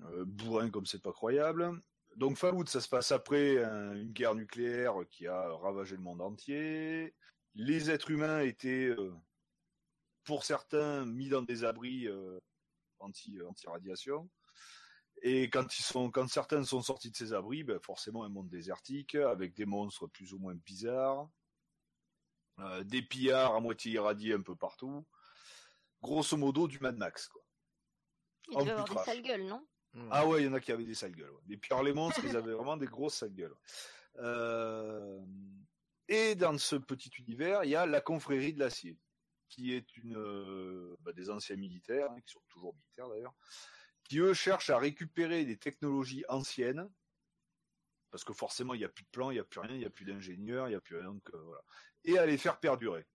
euh, 0.03 0.25
bourrins 0.25 0.71
comme 0.71 0.87
c'est 0.87 1.03
pas 1.03 1.13
croyable. 1.13 1.81
Donc 2.17 2.37
Fallout, 2.37 2.67
ça 2.67 2.81
se 2.81 2.89
passe 2.89 3.11
après 3.13 3.63
un- 3.65 3.95
une 3.95 4.13
guerre 4.13 4.35
nucléaire 4.35 4.95
qui 5.11 5.27
a 5.27 5.53
ravagé 5.57 5.97
le 5.97 6.03
monde 6.03 6.21
entier. 6.21 7.15
Les 7.55 7.91
êtres 7.91 8.11
humains 8.11 8.41
étaient 8.41 8.87
euh, 8.87 9.13
pour 10.25 10.45
certains 10.45 11.05
mis 11.05 11.29
dans 11.29 11.43
des 11.43 11.65
abris 11.65 12.07
euh, 12.09 12.39
anti 12.99 13.41
anti 13.43 13.67
radiation 13.67 14.31
et 15.23 15.51
quand 15.51 15.79
ils 15.79 15.83
sont 15.83 16.11
quand 16.11 16.29
certains 16.29 16.65
sont 16.65 16.83
sortis 16.83 17.11
de 17.11 17.17
ces 17.17 17.33
abris 17.33 17.63
ben 17.65 17.79
forcément 17.81 18.25
un 18.25 18.29
monde 18.29 18.49
désertique 18.49 19.15
avec 19.15 19.55
des 19.55 19.67
monstres 19.67 20.07
plus 20.09 20.33
ou 20.33 20.39
moins 20.39 20.55
bizarres. 20.55 21.29
Euh, 22.61 22.85
des 22.85 23.03
pillards 23.03 23.55
à 23.57 23.61
moitié 23.61 23.93
irradiés 23.93 24.33
un 24.35 24.43
peu 24.43 24.55
partout. 24.55 25.05
Grosso 26.03 26.37
modo 26.37 26.69
du 26.69 26.79
Mad 26.79 26.97
Max 26.97 27.27
quoi. 27.29 27.43
Il 28.49 28.57
avoir 28.71 28.85
des 28.89 28.95
sales 29.05 29.23
gueules, 29.23 29.47
non? 29.47 29.67
Mm. 29.95 30.09
ah 30.11 30.27
ouais 30.27 30.43
il 30.43 30.47
y 30.47 30.49
en 30.49 30.53
a 30.55 30.61
qui 30.61 30.73
avaient 30.73 30.85
des 30.85 30.95
sales 30.95 31.15
gueules 31.15 31.31
ouais. 31.31 31.43
les 31.47 31.57
pillards 31.57 31.85
les 31.85 31.93
monstres 31.93 32.21
ils 32.25 32.37
avaient 32.37 32.53
vraiment 32.53 32.77
des 32.77 32.87
grosses 32.87 33.15
sales 33.15 33.35
gueules 33.35 33.57
Euh, 34.17 35.21
et 36.07 36.37
dans 36.37 36.57
ce 36.59 36.77
petit 36.77 37.11
univers 37.19 37.65
il 37.65 37.71
y 37.71 37.77
a 37.77 37.87
la 37.87 38.01
confrérie 38.01 38.53
de 38.53 38.61
l'acier 38.61 38.97
qui 39.49 39.73
est 39.73 39.97
une 39.97 40.17
euh, 40.17 40.97
bah, 41.01 41.13
des 41.13 41.31
anciens 41.31 41.57
militaires, 41.57 42.11
hein, 42.11 42.21
qui 42.27 42.33
sont 42.33 42.43
toujours 42.49 42.75
militaires 42.75 43.09
d'ailleurs, 43.09 43.35
qui 44.03 44.19
eux 44.19 44.35
cherchent 44.35 44.71
à 44.71 44.79
récupérer 44.79 45.45
des 45.45 45.57
technologies 45.59 46.25
anciennes, 46.29 46.91
parce 48.11 48.25
que 48.25 48.33
forcément 48.33 48.75
il 48.75 48.79
n'y 48.79 48.85
a 48.85 48.89
plus 48.89 49.05
de 49.05 49.11
plans, 49.11 49.31
il 49.31 49.35
n'y 49.35 49.41
a 49.41 49.45
plus 49.45 49.61
rien, 49.61 49.73
il 49.73 49.79
n'y 49.79 49.85
a 49.85 49.91
plus 49.91 50.05
d'ingénieurs, 50.05 50.67
il 50.67 50.71
n'y 50.71 50.77
a 50.77 50.81
plus 50.81 50.97
rien, 50.97 51.13
donc 51.13 51.31
euh, 51.35 51.39
voilà, 51.39 51.63
et 52.05 52.19
à 52.19 52.27
les 52.27 52.39
faire 52.39 52.59
perdurer. 52.59 53.07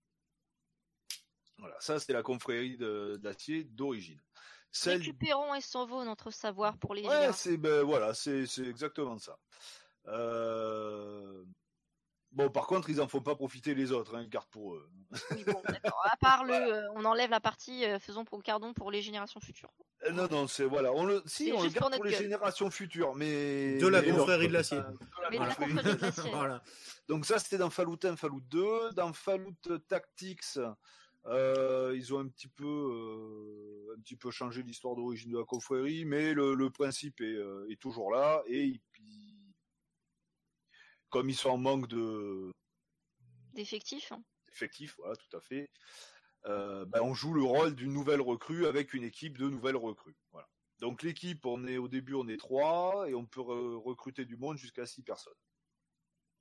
Voilà, 1.58 1.76
ça 1.82 2.00
c'est 2.00 2.14
la 2.14 2.24
confrérie 2.24 2.78
de, 2.78 3.18
de 3.18 3.24
l'acier 3.24 3.66
d'origine. 3.66 4.22
Celle 4.72 5.00
Récupérons 5.00 5.56
et 5.56 5.62
sauvons 5.62 6.06
notre 6.06 6.32
savoir 6.32 6.78
pour 6.78 6.94
les 6.94 7.04
Ouais, 7.06 7.32
c'est 7.34 7.58
ben 7.58 7.84
voilà, 7.84 8.14
c'est 8.14 8.46
c'est 8.46 8.66
exactement 8.68 9.18
ça. 9.18 9.38
Euh, 10.08 11.44
Bon, 12.32 12.48
par 12.50 12.68
contre, 12.68 12.92
ils 12.92 13.02
en 13.02 13.08
font 13.08 13.22
pas 13.22 13.36
profiter 13.36 13.74
les 13.74 13.92
autres, 13.92 14.16
hein, 14.16 14.22
ils 14.22 14.30
gardent 14.30 14.50
pour 14.50 14.76
eux. 14.76 14.88
Oui, 15.32 15.44
bon, 15.46 15.62
d'accord. 15.68 16.00
À 16.06 16.16
part 16.18 16.44
le, 16.44 16.54
euh, 16.54 16.92
on 16.94 17.04
enlève 17.04 17.32
la 17.32 17.40
partie 17.40 17.86
euh, 17.86 17.98
faisons 17.98 18.24
pour 18.24 18.44
gardons 18.44 18.72
pour 18.72 18.92
les 18.92 19.02
générations 19.02 19.40
futures. 19.40 19.72
Euh, 20.06 20.12
non, 20.12 20.28
non, 20.30 20.48
c'est 20.48 20.66
voilà, 20.66 20.94
on 20.94 21.06
le, 21.06 21.24
si, 21.26 21.52
on 21.56 21.64
le 21.64 21.70
garde 21.70 21.90
pour 21.92 21.98
pour, 21.98 22.06
les 22.06 22.12
gueule. 22.12 22.22
générations 22.22 22.70
futures, 22.70 23.16
mais 23.16 23.78
De 23.80 23.88
la 23.88 24.02
de 24.02 24.08
l'acier. 24.08 24.16
Confrérie 24.20 24.48
de 24.48 24.54
l'acier. 24.54 26.32
Voilà. 26.32 26.62
Donc 27.08 27.26
ça, 27.26 27.40
c'était 27.40 27.58
dans 27.58 27.72
Fallout 27.72 27.98
1, 28.04 28.16
Fallout 28.16 28.42
2. 28.42 28.92
Dans 28.92 29.12
Fallout 29.12 29.56
Tactics, 29.88 30.60
euh, 31.26 31.94
ils 31.96 32.14
ont 32.14 32.20
un 32.20 32.28
petit 32.28 32.48
peu, 32.48 32.66
euh, 32.66 33.96
un 33.98 34.02
petit 34.02 34.16
peu 34.16 34.32
changé 34.32 34.64
l'histoire 34.64 34.96
d'origine 34.96 35.32
de 35.32 35.38
la 35.38 35.46
confrérie, 35.46 36.06
mais 36.06 36.34
le, 36.34 36.54
le 36.56 36.70
principe 36.70 37.22
est, 37.22 37.26
euh, 37.36 37.68
est 37.70 37.80
toujours 37.80 38.12
là. 38.12 38.42
Et 38.48 38.64
ils- 38.66 38.82
ils- 39.00 39.54
comme 41.10 41.30
ils 41.30 41.36
sont 41.36 41.50
en 41.50 41.58
manque 41.58 41.88
de 41.88 42.52
D'effectifs. 43.54 44.12
hein. 44.12 44.24
effectifs, 44.52 44.96
voilà, 44.98 45.16
tout 45.16 45.38
à 45.38 45.42
fait, 45.42 45.70
euh, 46.46 46.86
ben, 46.86 47.02
on 47.02 47.14
joue 47.14 47.34
le 47.34 47.44
rôle 47.44 47.76
d'une 47.76 47.92
nouvelle 47.94 48.22
recrue 48.22 48.66
avec 48.68 48.94
une 48.94 49.04
équipe 49.04 49.38
de 49.38 49.50
nouvelles 49.50 49.76
recrues. 49.78 50.16
Voilà. 50.32 50.48
Donc 50.80 51.04
l'équipe, 51.04 51.46
on 51.46 51.66
est 51.68 51.78
au 51.78 51.88
début, 51.88 52.14
on 52.14 52.28
est 52.30 52.38
trois 52.38 53.10
et 53.10 53.14
on 53.16 53.26
peut 53.26 53.42
re- 53.42 53.76
recruter 53.84 54.24
du 54.26 54.38
monde 54.38 54.58
jusqu'à 54.58 54.86
six 54.86 55.02
personnes. 55.04 55.34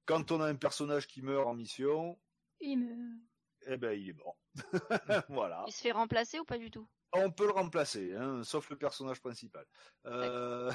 Quand 0.06 0.30
on 0.30 0.40
a 0.40 0.46
un 0.46 0.54
personnage 0.54 1.06
qui 1.08 1.22
meurt 1.22 1.46
en 1.46 1.54
mission, 1.54 2.18
Il 2.60 2.78
me... 2.78 3.20
eh 3.68 3.76
ben 3.76 3.92
il 3.92 4.10
est 4.10 4.12
mort. 4.14 4.36
voilà. 5.28 5.64
Il 5.66 5.72
se 5.72 5.82
fait 5.82 5.92
remplacer 5.92 6.38
ou 6.40 6.44
pas 6.44 6.58
du 6.58 6.70
tout? 6.70 6.86
On 7.12 7.30
peut 7.30 7.46
le 7.46 7.52
remplacer, 7.52 8.14
hein, 8.14 8.42
sauf 8.44 8.68
le 8.70 8.76
personnage 8.76 9.20
principal. 9.20 9.64
Euh, 10.06 10.70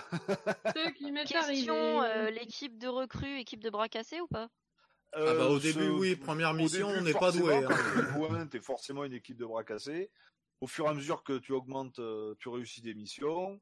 Ce 0.75 0.89
qui 0.91 1.13
Question, 1.25 2.01
euh, 2.03 2.29
l'équipe 2.31 2.77
de 2.77 2.87
recrues, 2.87 3.39
équipe 3.39 3.63
de 3.63 3.69
bras 3.69 3.87
cassés 3.87 4.19
ou 4.19 4.27
pas? 4.27 4.49
Ah 5.15 5.33
bah, 5.35 5.47
au 5.47 5.57
euh, 5.57 5.59
début, 5.59 5.85
ce- 5.85 5.89
oui, 5.89 6.15
première 6.15 6.53
mission, 6.53 6.87
début, 6.87 6.99
on 6.99 7.03
n'est 7.03 7.13
pas 7.13 7.31
doué. 7.31 7.63
hein. 7.63 7.67
Quand 7.67 7.75
tu 7.75 7.99
es 7.99 8.03
niveau 8.03 8.25
un, 8.33 8.47
t'es 8.47 8.59
forcément 8.59 9.03
une 9.03 9.13
équipe 9.13 9.37
de 9.37 9.45
bras 9.45 9.63
cassés. 9.63 10.11
Au 10.59 10.67
fur 10.67 10.85
et 10.85 10.89
à 10.89 10.93
mesure 10.93 11.23
que 11.23 11.37
tu 11.37 11.51
augmentes, 11.51 11.99
euh, 11.99 12.35
tu 12.39 12.49
réussis 12.49 12.81
des 12.81 12.95
missions, 12.95 13.61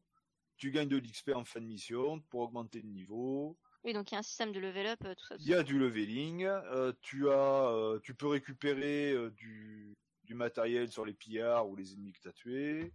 tu 0.58 0.72
gagnes 0.72 0.88
de 0.88 0.98
l'XP 0.98 1.32
en 1.36 1.44
fin 1.44 1.60
de 1.60 1.66
mission 1.66 2.22
pour 2.30 2.41
augmenter 2.41 2.82
le 2.82 2.88
niveau. 2.90 3.58
Oui, 3.84 3.94
donc 3.94 4.12
il 4.12 4.14
y 4.14 4.16
a 4.16 4.20
un 4.20 4.24
système 4.24 4.52
de 4.52 4.60
level 4.60 4.88
up, 4.88 4.99
euh, 5.06 5.16
tout 5.16 5.26
ça. 5.26 5.36
tout 5.36 5.41
Il 5.44 5.49
y 5.49 5.53
a 5.56 5.64
du 5.64 5.80
leveling. 5.80 6.44
euh, 6.44 6.94
tu 7.02 7.30
as, 7.30 7.70
euh, 7.72 7.99
tu 7.99 8.14
peux 8.14 8.28
récupérer 8.28 9.12
euh, 9.14 9.32
du, 9.32 9.94
du 10.24 10.36
matériel 10.36 10.91
sur 10.91 11.06
les 11.06 11.14
pillards 11.14 11.68
ou 11.68 11.76
les 11.76 11.94
ennemis 11.94 12.14
que 12.14 12.20
tu 12.20 12.28
as 12.28 12.34
tués. 12.34 12.94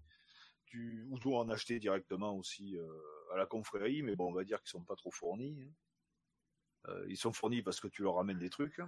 Tu, 0.66 1.06
ou 1.10 1.18
tu 1.18 1.28
en 1.28 1.48
acheter 1.48 1.78
directement 1.78 2.36
aussi 2.36 2.76
euh, 2.76 2.86
à 3.32 3.36
la 3.36 3.46
confrérie, 3.46 4.02
mais 4.02 4.16
bon, 4.16 4.28
on 4.28 4.32
va 4.32 4.44
dire 4.44 4.60
qu'ils 4.62 4.70
sont 4.70 4.84
pas 4.84 4.96
trop 4.96 5.10
fournis. 5.10 5.62
hein. 5.62 5.72
Euh, 6.88 7.06
ils 7.08 7.16
sont 7.16 7.32
fournis 7.32 7.62
parce 7.62 7.80
que 7.80 7.88
tu 7.88 8.02
leur 8.02 8.14
ramènes 8.14 8.38
des 8.38 8.50
trucs. 8.50 8.80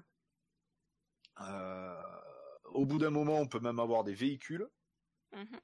Euh, 1.40 2.02
au 2.64 2.84
bout 2.86 2.98
d'un 2.98 3.10
moment, 3.10 3.38
on 3.38 3.46
peut 3.48 3.60
même 3.60 3.78
avoir 3.80 4.04
des 4.04 4.14
véhicules. 4.14 4.68
ça. 5.32 5.38
Mhm. 5.38 5.60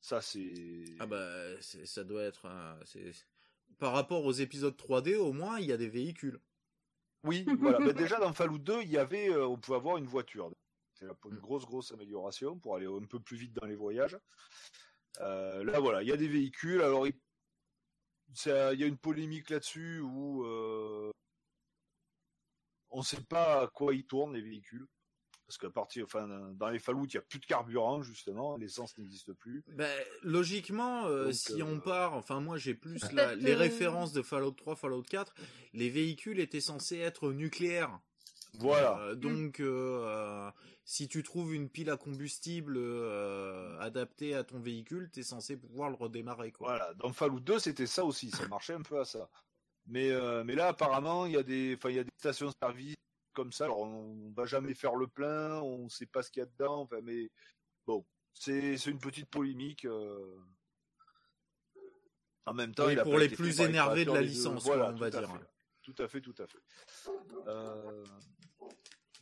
Ça, 0.00 0.20
c'est. 0.20 0.84
Ah 1.00 1.06
bah, 1.06 1.60
ça 1.60 2.04
doit 2.04 2.22
être. 2.24 2.46
un- 2.46 2.78
c'est- 2.84 3.26
Par 3.78 3.92
rapport 3.92 4.24
aux 4.24 4.32
épisodes 4.32 4.76
3D, 4.76 5.16
au 5.16 5.32
moins, 5.32 5.58
il 5.60 5.66
y 5.66 5.72
a 5.72 5.76
des 5.76 5.88
véhicules. 5.88 6.40
Oui, 7.24 7.44
voilà. 7.60 7.78
Ben, 7.78 7.92
déjà 7.92 8.18
dans 8.18 8.32
Fallout 8.32 8.58
2, 8.58 8.82
il 8.82 8.90
y 8.90 8.98
avait, 8.98 9.28
euh, 9.30 9.46
on 9.46 9.58
pouvait 9.58 9.76
avoir 9.78 9.96
une 9.96 10.06
voiture. 10.06 10.50
C'est 10.94 11.06
la- 11.06 11.16
une 11.26 11.38
grosse, 11.38 11.64
grosse 11.64 11.92
amélioration 11.92 12.58
pour 12.58 12.74
aller 12.76 12.86
un 12.86 13.06
peu 13.06 13.20
plus 13.20 13.36
vite 13.36 13.52
dans 13.52 13.66
les 13.66 13.76
voyages. 13.76 14.18
Euh, 15.20 15.64
là, 15.64 15.78
voilà, 15.80 16.02
il 16.02 16.08
y 16.08 16.12
a 16.12 16.16
des 16.16 16.28
véhicules. 16.28 16.82
Alors, 16.82 17.06
il, 17.06 17.14
ça- 18.34 18.72
il 18.74 18.80
y 18.80 18.84
a 18.84 18.86
une 18.86 18.98
polémique 18.98 19.50
là-dessus 19.50 20.00
où 20.00 20.44
euh, 20.44 21.10
on 22.90 22.98
ne 22.98 23.04
sait 23.04 23.22
pas 23.22 23.62
à 23.62 23.66
quoi 23.68 23.94
ils 23.94 24.06
tournent 24.06 24.34
les 24.34 24.42
véhicules. 24.42 24.86
Parce 25.48 25.56
qu'à 25.56 25.70
partir, 25.70 26.04
enfin, 26.04 26.28
dans 26.56 26.68
les 26.68 26.78
Fallout, 26.78 27.06
il 27.06 27.16
n'y 27.16 27.18
a 27.18 27.22
plus 27.22 27.38
de 27.38 27.46
carburant 27.46 28.02
justement, 28.02 28.58
l'essence 28.58 28.96
n'existe 28.98 29.32
plus. 29.32 29.64
Ben, 29.68 29.90
logiquement, 30.22 31.06
euh, 31.06 31.24
Donc, 31.24 31.32
si 31.34 31.62
euh, 31.62 31.64
on 31.64 31.80
part, 31.80 32.12
enfin 32.12 32.40
moi 32.40 32.58
j'ai 32.58 32.74
plus 32.74 33.00
la- 33.12 33.34
les 33.34 33.54
références 33.54 34.12
de 34.12 34.20
Fallout 34.20 34.50
3, 34.52 34.76
Fallout 34.76 35.02
4, 35.02 35.34
les 35.72 35.88
véhicules 35.88 36.38
étaient 36.38 36.60
censés 36.60 36.98
être 36.98 37.32
nucléaires. 37.32 37.98
Voilà. 38.58 38.98
Euh, 39.00 39.14
donc, 39.14 39.60
euh, 39.60 40.50
si 40.84 41.08
tu 41.08 41.22
trouves 41.22 41.54
une 41.54 41.70
pile 41.70 41.88
à 41.88 41.96
combustible 41.96 42.74
euh, 42.76 43.78
adaptée 43.80 44.34
à 44.34 44.44
ton 44.44 44.58
véhicule, 44.60 45.08
t'es 45.10 45.22
censé 45.22 45.56
pouvoir 45.56 45.88
le 45.88 45.96
redémarrer, 45.96 46.52
quoi. 46.52 46.68
Voilà, 46.76 46.92
dans 46.94 47.12
Fallout 47.14 47.40
2, 47.40 47.58
c'était 47.58 47.86
ça 47.86 48.04
aussi, 48.04 48.30
ça 48.30 48.46
marchait 48.48 48.74
un 48.74 48.82
peu 48.82 49.00
à 49.00 49.04
ça. 49.06 49.30
Mais, 49.86 50.10
euh, 50.10 50.44
mais 50.44 50.54
là, 50.54 50.68
apparemment, 50.68 51.24
il 51.24 51.32
y 51.32 51.36
a 51.38 51.42
des, 51.42 51.74
enfin, 51.76 51.88
il 51.88 51.96
y 51.96 51.98
a 52.00 52.04
des 52.04 52.10
stations-service 52.18 52.96
comme 53.32 53.52
ça. 53.52 53.64
Alors, 53.64 53.80
on 53.80 54.30
va 54.36 54.44
jamais 54.46 54.74
faire 54.74 54.94
le 54.94 55.06
plein, 55.06 55.60
on 55.62 55.88
sait 55.88 56.06
pas 56.06 56.22
ce 56.22 56.30
qu'il 56.30 56.40
y 56.40 56.42
a 56.42 56.46
dedans. 56.46 56.82
Enfin, 56.82 57.00
mais 57.02 57.30
bon, 57.86 58.04
c'est, 58.32 58.74
une 58.86 58.98
petite 58.98 59.28
polémique. 59.28 59.84
euh. 59.84 60.38
En 62.46 62.54
même 62.54 62.74
temps, 62.74 62.86
Oui, 62.86 62.92
il 62.94 63.00
a 63.00 63.04
pour 63.04 63.18
les 63.18 63.28
plus 63.28 63.60
énervés 63.60 64.04
de 64.04 64.12
la 64.12 64.22
licence, 64.22 64.64
Voilà, 64.64 64.86
quoi, 64.86 64.94
on 64.94 64.96
va 64.96 65.10
dire. 65.10 65.28
fait. 65.30 65.46
Tout 65.82 66.02
à 66.02 66.08
fait, 66.08 66.20
tout 66.20 66.34
à 66.38 66.46
fait. 66.46 66.58
Euh, 67.46 68.04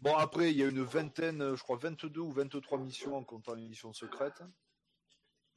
Bon, 0.01 0.15
après, 0.15 0.51
il 0.51 0.59
y 0.59 0.63
a 0.63 0.67
une 0.69 0.83
vingtaine, 0.83 1.55
je 1.55 1.63
crois 1.63 1.77
22 1.79 2.21
ou 2.21 2.31
23 2.31 2.79
missions 2.79 3.17
en 3.17 3.25
comptant 3.25 3.55
les 3.55 3.63
missions 3.67 3.93
secrètes. 3.93 4.43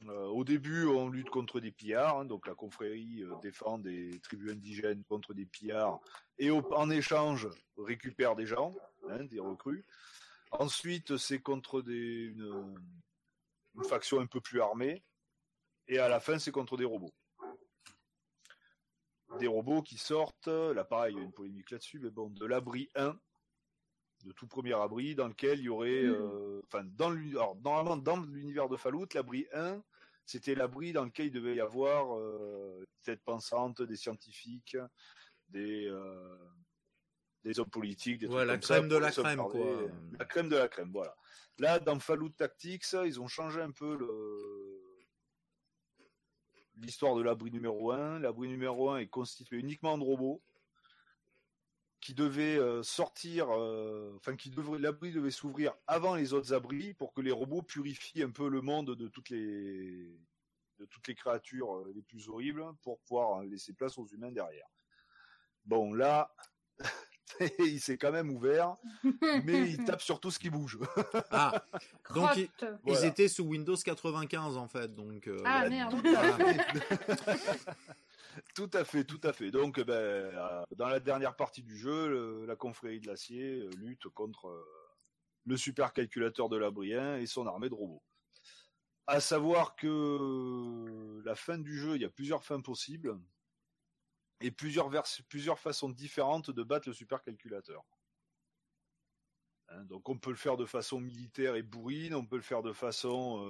Euh, 0.07 0.27
au 0.27 0.43
début, 0.45 0.85
on 0.85 1.09
lutte 1.09 1.30
contre 1.30 1.59
des 1.59 1.71
pillards, 1.71 2.19
hein, 2.19 2.26
donc 2.26 2.47
la 2.47 2.55
confrérie 2.55 3.21
euh, 3.23 3.35
défend 3.41 3.77
des 3.77 4.19
tribus 4.21 4.53
indigènes 4.53 5.03
contre 5.03 5.34
des 5.34 5.45
pillards 5.45 5.99
et 6.38 6.51
en 6.51 6.89
échange 6.89 7.49
récupère 7.77 8.35
des 8.35 8.45
gens, 8.45 8.73
hein, 9.09 9.26
des 9.26 9.41
recrues. 9.41 9.85
Ensuite, 10.51 11.17
c'est 11.17 11.39
contre 11.39 11.81
des, 11.81 12.31
une, 12.34 12.76
une 13.76 13.84
faction 13.84 14.21
un 14.21 14.26
peu 14.26 14.39
plus 14.39 14.61
armée 14.61 15.03
et 15.88 15.99
à 15.99 16.07
la 16.07 16.21
fin, 16.21 16.39
c'est 16.39 16.51
contre 16.51 16.77
des 16.77 16.85
robots. 16.85 17.13
Des 19.38 19.47
robots 19.47 19.81
qui 19.81 19.97
sortent, 19.97 20.47
là 20.47 20.84
pareil, 20.85 21.13
il 21.13 21.17
y 21.17 21.21
a 21.21 21.23
une 21.26 21.34
polémique 21.34 21.71
là-dessus, 21.71 21.99
mais 21.99 22.09
bon, 22.09 22.30
de 22.30 22.45
l'abri 22.45 22.89
1, 22.95 23.19
de 24.25 24.31
tout 24.33 24.47
premier 24.47 24.73
abri, 24.73 25.15
dans 25.15 25.27
lequel 25.27 25.59
il 25.59 25.65
y 25.65 25.69
aurait, 25.69 26.03
euh, 26.03 26.61
enfin, 26.65 26.83
dans 26.83 27.09
l'uni- 27.09 27.31
alors, 27.31 27.55
normalement, 27.57 27.97
dans 27.97 28.17
l'univers 28.21 28.67
de 28.69 28.75
Fallout, 28.77 29.07
l'abri 29.13 29.47
1, 29.53 29.81
c'était 30.25 30.55
l'abri 30.55 30.91
dans 30.93 31.05
lequel 31.05 31.27
il 31.27 31.31
devait 31.31 31.55
y 31.55 31.61
avoir 31.61 32.17
euh, 32.17 32.79
des 32.79 33.01
têtes 33.13 33.23
pensantes, 33.23 33.81
des 33.81 33.95
scientifiques, 33.95 34.77
des, 35.47 35.87
euh, 35.87 36.37
des 37.43 37.59
hommes 37.59 37.69
politiques, 37.69 38.19
des 38.19 38.27
Ouais, 38.27 38.45
la 38.45 38.55
ça 38.61 38.75
crème 38.75 38.89
de 38.89 38.97
la 38.97 39.11
crème, 39.11 39.37
quoi. 39.47 39.87
La 40.19 40.25
crème 40.25 40.49
de 40.49 40.57
la 40.57 40.67
crème, 40.67 40.91
voilà. 40.91 41.15
Là, 41.57 41.79
dans 41.79 41.97
Fallout 41.99 42.29
Tactics, 42.29 42.85
ils 43.05 43.19
ont 43.21 43.27
changé 43.27 43.61
un 43.61 43.71
peu 43.71 43.95
le 43.97 44.79
l'histoire 46.75 47.15
de 47.15 47.21
l'abri 47.21 47.51
numéro 47.51 47.91
1. 47.91 48.19
L'abri 48.19 48.47
numéro 48.47 48.89
1 48.91 48.99
est 48.99 49.07
constitué 49.07 49.57
uniquement 49.57 49.97
de 49.97 50.03
robots 50.03 50.41
qui 52.01 52.13
devaient 52.13 52.57
euh, 52.57 52.81
sortir, 52.84 53.47
euh, 53.51 54.13
enfin 54.15 54.35
qui 54.35 54.49
devraient, 54.49 54.80
l'abri 54.80 55.11
devait 55.11 55.31
s'ouvrir 55.31 55.73
avant 55.88 56.15
les 56.15 56.34
autres 56.34 56.53
abris 56.53 56.93
pour 56.93 57.13
que 57.13 57.21
les 57.21 57.31
robots 57.31 57.61
purifient 57.61 58.23
un 58.23 58.31
peu 58.31 58.47
le 58.49 58.61
monde 58.61 58.95
de 58.95 59.07
toutes 59.07 59.30
les 59.30 60.17
de 60.80 60.85
toutes 60.85 61.07
les 61.07 61.15
créatures 61.15 61.76
euh, 61.76 61.91
les 61.93 62.01
plus 62.01 62.30
horribles 62.30 62.63
pour 62.81 62.99
pouvoir 62.99 63.43
laisser 63.43 63.73
place 63.73 63.97
aux 63.97 64.07
humains 64.07 64.31
derrière. 64.31 64.67
Bon 65.65 65.93
là, 65.93 66.34
il 67.59 67.80
s'est 67.81 67.97
quand 67.97 68.11
même 68.11 68.30
ouvert, 68.31 68.77
mais 69.43 69.69
il 69.69 69.84
tape 69.84 70.01
sur 70.01 70.19
tout 70.19 70.31
ce 70.31 70.39
qui 70.39 70.49
bouge. 70.49 70.80
Ah, 71.31 71.63
donc 72.15 72.30
ils, 72.38 73.05
étaient 73.05 73.27
sous 73.27 73.43
Windows 73.43 73.76
95 73.76 74.57
en 74.57 74.67
fait, 74.67 74.95
donc. 74.95 75.27
euh, 75.27 75.41
Ah, 75.45 75.67
merde. 75.67 75.95
Tout 78.56 78.70
à 78.74 78.84
fait, 78.84 79.03
tout 79.03 79.20
à 79.24 79.34
fait. 79.34 79.52
Donc, 79.52 79.80
ben, 79.80 79.94
euh, 79.94 80.64
dans 80.76 80.88
la 80.88 80.99
dernière 80.99 81.36
partie 81.36 81.64
du 81.64 81.78
jeu, 81.78 82.45
la 82.45 82.56
confrérie 82.56 82.99
de 82.99 83.07
l'acier 83.07 83.61
euh, 83.61 83.70
lutte 83.78 84.07
contre 84.10 84.48
euh, 84.48 84.66
le 85.45 85.57
supercalculateur 85.57 86.49
de 86.49 86.57
l'Abrien 86.57 87.18
et 87.18 87.26
son 87.26 87.48
armée 87.48 87.70
de 87.70 87.74
robots. 87.74 88.03
À 89.07 89.20
savoir 89.20 89.76
que 89.76 91.22
la 91.26 91.36
fin 91.36 91.57
du 91.57 91.78
jeu, 91.78 91.95
il 91.95 92.02
y 92.02 92.06
a 92.06 92.10
plusieurs 92.10 92.44
fins 92.44 92.61
possibles 92.61 93.20
et 94.41 94.52
plusieurs, 94.52 94.90
façons 95.60 95.90
différentes 95.90 96.52
de 96.52 96.64
battre 96.64 96.88
le 96.88 96.94
supercalculateur. 96.94 97.84
Hein, 99.70 99.84
donc, 99.86 100.07
on 100.10 100.18
peut 100.18 100.30
le 100.30 100.36
faire 100.36 100.57
de 100.57 100.66
façon 100.66 100.99
militaire 100.99 101.56
et 101.56 101.64
bourrine, 101.64 102.14
on 102.14 102.26
peut 102.26 102.36
le 102.36 102.44
faire 102.44 102.61
de 102.61 102.74
façon 102.74 103.49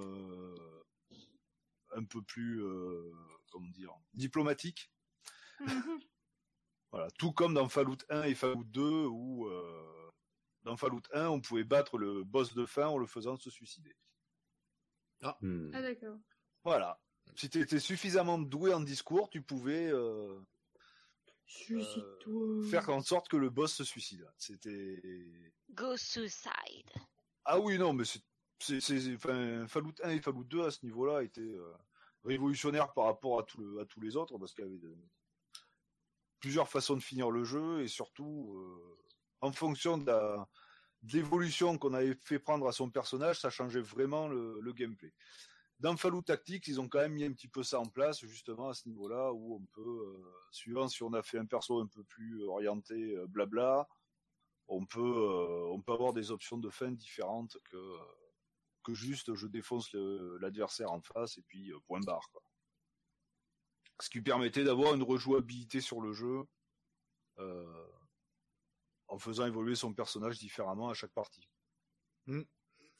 un 1.94 2.04
peu 2.04 2.22
plus, 2.22 2.62
euh, 2.62 3.12
comment 3.50 3.68
dire, 3.70 3.94
diplomatique. 4.14 4.90
Voilà, 6.92 7.08
tout 7.12 7.32
comme 7.32 7.54
dans 7.54 7.68
Fallout 7.68 7.98
1 8.08 8.24
et 8.24 8.34
Fallout 8.34 8.64
2 8.64 9.06
où 9.06 9.46
euh, 9.46 10.10
dans 10.64 10.76
Fallout 10.76 11.02
1 11.14 11.28
on 11.28 11.40
pouvait 11.40 11.62
battre 11.62 11.98
le 11.98 12.24
boss 12.24 12.52
de 12.54 12.66
fin 12.66 12.88
en 12.88 12.98
le 12.98 13.06
faisant 13.06 13.36
se 13.36 13.48
suicider. 13.48 13.94
Hmm. 15.40 15.70
Ah 15.72 15.82
d'accord. 15.82 16.18
Voilà. 16.64 17.00
Si 17.36 17.48
tu 17.48 17.60
étais 17.60 17.78
suffisamment 17.78 18.38
doué 18.38 18.74
en 18.74 18.80
discours, 18.80 19.30
tu 19.30 19.40
pouvais 19.40 19.86
euh, 19.86 20.40
faire 22.70 22.88
en 22.88 23.02
sorte 23.02 23.28
que 23.28 23.36
le 23.36 23.50
boss 23.50 23.72
se 23.72 23.84
suicide. 23.84 24.28
C'était 24.36 25.00
Go 25.70 25.96
suicide. 25.96 26.90
ah 27.44 27.60
oui 27.60 27.78
non 27.78 27.92
mais 27.92 28.04
c'est 28.04 28.22
c'est 28.62 29.16
Fallout 29.68 29.94
1 30.02 30.10
et 30.10 30.20
Fallout 30.20 30.44
2 30.44 30.66
à 30.66 30.70
ce 30.70 30.84
niveau-là 30.84 31.22
étaient 31.22 31.40
euh, 31.40 31.72
révolutionnaires 32.24 32.92
par 32.92 33.04
rapport 33.06 33.40
à 33.40 33.44
tous 33.44 34.00
les 34.00 34.16
autres 34.16 34.38
parce 34.38 34.54
qu'il 34.54 34.64
y 34.64 34.68
avait 34.68 34.96
plusieurs 36.40 36.68
façons 36.68 36.96
de 36.96 37.02
finir 37.02 37.30
le 37.30 37.44
jeu 37.44 37.80
et 37.80 37.88
surtout 37.88 38.54
euh, 38.56 38.98
en 39.40 39.52
fonction 39.52 39.98
de 39.98 40.12
l'évolution 41.12 41.78
qu'on 41.78 41.94
avait 41.94 42.14
fait 42.22 42.38
prendre 42.38 42.68
à 42.68 42.72
son 42.72 42.90
personnage, 42.90 43.40
ça 43.40 43.48
changeait 43.48 43.80
vraiment 43.80 44.28
le, 44.28 44.72
gameplay. 44.72 45.12
Dans 45.78 45.96
Fallout 45.96 46.22
Tactics, 46.22 46.68
ils 46.68 46.78
ont 46.78 46.88
quand 46.88 46.98
même 46.98 47.14
mis 47.14 47.24
un 47.24 47.32
petit 47.32 47.48
peu 47.48 47.62
ça 47.62 47.80
en 47.80 47.86
place, 47.86 48.20
justement 48.20 48.68
à 48.68 48.74
ce 48.74 48.86
niveau-là, 48.86 49.32
où 49.32 49.54
on 49.54 49.64
peut, 49.72 49.80
euh, 49.80 50.32
suivant 50.50 50.88
si 50.88 51.02
on 51.02 51.14
a 51.14 51.22
fait 51.22 51.38
un 51.38 51.46
perso 51.46 51.80
un 51.80 51.86
peu 51.86 52.04
plus 52.04 52.44
orienté 52.44 53.16
blabla, 53.28 53.88
on 54.68 54.84
peut, 54.84 55.66
on 55.70 55.80
peut 55.80 55.92
avoir 55.92 56.12
des 56.12 56.30
options 56.30 56.58
de 56.58 56.68
fin 56.68 56.92
différentes 56.92 57.56
que, 57.64 57.78
que 58.82 58.94
juste 58.94 59.34
je 59.34 59.46
défonce 59.46 59.92
l'adversaire 60.40 60.90
en 60.92 61.00
face 61.00 61.38
et 61.38 61.42
puis 61.42 61.70
euh, 61.72 61.78
point 61.86 62.00
barre. 62.00 62.28
Quoi. 62.32 62.42
Ce 64.00 64.08
qui 64.10 64.20
permettait 64.22 64.64
d'avoir 64.64 64.94
une 64.94 65.02
rejouabilité 65.02 65.80
sur 65.80 66.00
le 66.00 66.12
jeu 66.12 66.44
euh, 67.38 67.86
en 69.08 69.18
faisant 69.18 69.46
évoluer 69.46 69.74
son 69.74 69.92
personnage 69.92 70.38
différemment 70.38 70.88
à 70.88 70.94
chaque 70.94 71.12
partie. 71.12 71.48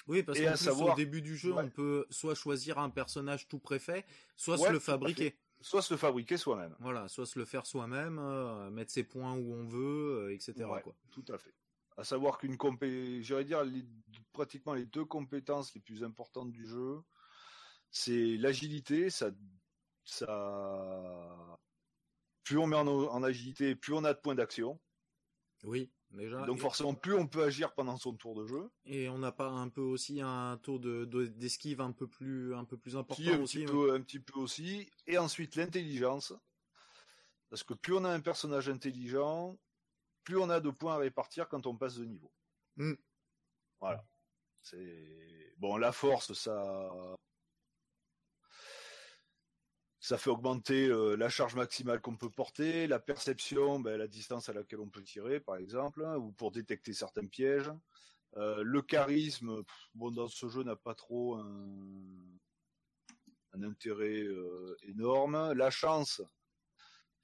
Oui, 0.07 0.23
parce 0.23 0.39
Et 0.39 0.45
qu'en 0.45 0.49
à 0.51 0.53
plus, 0.55 0.65
savoir- 0.65 0.95
au 0.95 0.97
début 0.97 1.23
du 1.23 1.37
jeu, 1.37 1.53
Ouais. 1.53 1.63
on 1.65 1.71
peut 1.71 2.07
soit 2.11 2.35
choisir 2.35 2.79
un 2.79 2.91
personnage 2.91 3.49
tout 3.49 3.59
préfet, 3.59 4.05
soit 4.37 4.59
Ouais, 4.59 4.69
se 4.69 4.73
le 4.73 4.79
fabriquer. 4.81 5.39
Soit 5.63 5.83
se 5.83 5.93
le 5.93 5.99
fabriquer 5.99 6.39
soi-même. 6.39 6.75
Voilà, 6.81 7.07
soit 7.09 7.27
se 7.27 7.39
le 7.39 7.45
faire 7.45 7.67
soi-même, 7.67 8.19
euh, 8.19 8.71
mettre 8.71 8.91
ses 8.91 9.05
points 9.05 9.35
où 9.35 9.53
on 9.53 9.67
veut, 9.69 10.29
euh, 10.29 10.35
etc. 10.35 10.65
Ouais. 10.65 10.81
Quoi. 10.81 10.97
Tout 11.11 11.25
à 11.29 11.37
fait. 11.37 11.55
À 12.01 12.05
savoir 12.05 12.39
qu'une 12.39 12.57
compé, 12.57 13.23
j'irais 13.23 13.45
dire 13.45 13.63
les- 13.63 13.85
pratiquement 14.33 14.73
les 14.73 14.87
deux 14.87 15.05
compétences 15.05 15.75
les 15.75 15.83
plus 15.83 16.03
importantes 16.03 16.51
du 16.51 16.67
jeu, 16.67 17.03
c'est 17.91 18.39
l'agilité. 18.39 19.11
Ça, 19.11 19.31
ça, 20.03 21.59
plus 22.43 22.57
on 22.57 22.67
met 22.67 22.77
en, 22.77 22.87
en 22.89 23.23
agilité, 23.23 23.77
plus 23.77 23.93
on 23.93 24.05
a 24.05 24.15
de 24.15 24.19
points 24.19 24.35
d'action. 24.35 24.81
Oui, 25.63 25.93
déjà. 26.11 26.47
Donc 26.47 26.59
forcément, 26.59 26.95
plus 26.95 27.13
on 27.13 27.27
peut 27.29 27.43
agir 27.43 27.75
pendant 27.75 27.99
son 27.99 28.15
tour 28.15 28.35
de 28.35 28.47
jeu. 28.47 28.71
et 28.87 29.11
on 29.11 29.19
n'a 29.19 29.31
pas 29.31 29.51
un 29.51 29.69
peu 29.69 29.83
aussi 29.83 30.23
un 30.23 30.57
taux 30.57 30.79
de 30.79 31.05
de- 31.05 31.27
d'esquive 31.27 31.83
un 31.83 31.93
peu 31.93 32.09
plus 32.09 32.55
un 32.55 32.65
peu 32.65 32.79
plus 32.79 32.97
important 32.97 33.23
Qui 33.23 33.29
un 33.31 33.43
aussi. 33.43 33.59
petit 33.59 33.67
ouais. 33.67 33.73
peu, 33.73 33.93
un 33.93 34.01
petit 34.01 34.21
peu 34.21 34.39
aussi. 34.41 34.91
Et 35.07 35.19
ensuite 35.19 35.55
l'intelligence, 35.55 36.33
parce 37.51 37.63
que 37.63 37.75
plus 37.75 37.93
on 37.93 38.05
a 38.05 38.11
un 38.11 38.21
personnage 38.21 38.71
intelligent, 38.71 39.59
plus 40.31 40.39
on 40.39 40.49
a 40.49 40.61
de 40.61 40.71
points 40.71 40.95
à 40.95 40.99
répartir 40.99 41.49
quand 41.49 41.67
on 41.67 41.77
passe 41.77 41.97
de 41.97 42.05
niveau. 42.05 42.31
Mm. 42.77 42.95
Voilà. 43.81 44.07
C'est 44.63 45.55
bon 45.57 45.77
la 45.77 45.91
force, 45.91 46.35
ça, 46.35 46.89
ça 49.99 50.19
fait 50.19 50.31
augmenter 50.31 50.87
euh, 50.87 51.17
la 51.17 51.29
charge 51.29 51.57
maximale 51.57 52.01
qu'on 52.01 52.17
peut 52.17 52.31
porter, 52.31 52.87
la 52.87 53.01
perception, 53.01 53.81
ben, 53.81 53.97
la 53.97 54.07
distance 54.07 54.49
à 54.49 54.53
laquelle 54.53 54.79
on 54.79 54.89
peut 54.89 55.03
tirer, 55.03 55.41
par 55.41 55.57
exemple, 55.57 56.05
hein, 56.05 56.17
ou 56.17 56.31
pour 56.31 56.53
détecter 56.53 56.93
certains 56.93 57.27
pièges. 57.27 57.73
Euh, 58.37 58.63
le 58.63 58.83
charisme, 58.83 59.65
pff, 59.65 59.91
bon 59.95 60.13
dans 60.13 60.29
ce 60.29 60.49
jeu 60.49 60.63
n'a 60.63 60.77
pas 60.77 60.95
trop 60.95 61.39
un, 61.39 61.59
un 63.55 63.63
intérêt 63.65 64.23
euh, 64.23 64.77
énorme. 64.83 65.55
La 65.55 65.71
chance, 65.71 66.23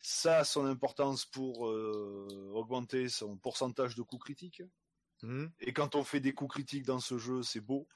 ça 0.01 0.39
a 0.39 0.45
son 0.45 0.67
importance 0.67 1.25
pour 1.25 1.69
euh, 1.69 2.51
augmenter 2.55 3.09
son 3.09 3.37
pourcentage 3.37 3.95
de 3.95 4.03
coups 4.03 4.25
critiques. 4.25 4.63
Mhm. 5.23 5.51
Et 5.61 5.73
quand 5.73 5.95
on 5.95 6.05
fait 6.05 6.21
des 6.21 6.35
coups 6.35 6.55
critiques 6.55 6.85
dans 6.85 7.01
ce 7.01 7.19
jeu, 7.19 7.43
c'est 7.43 7.61
beau. 7.61 7.89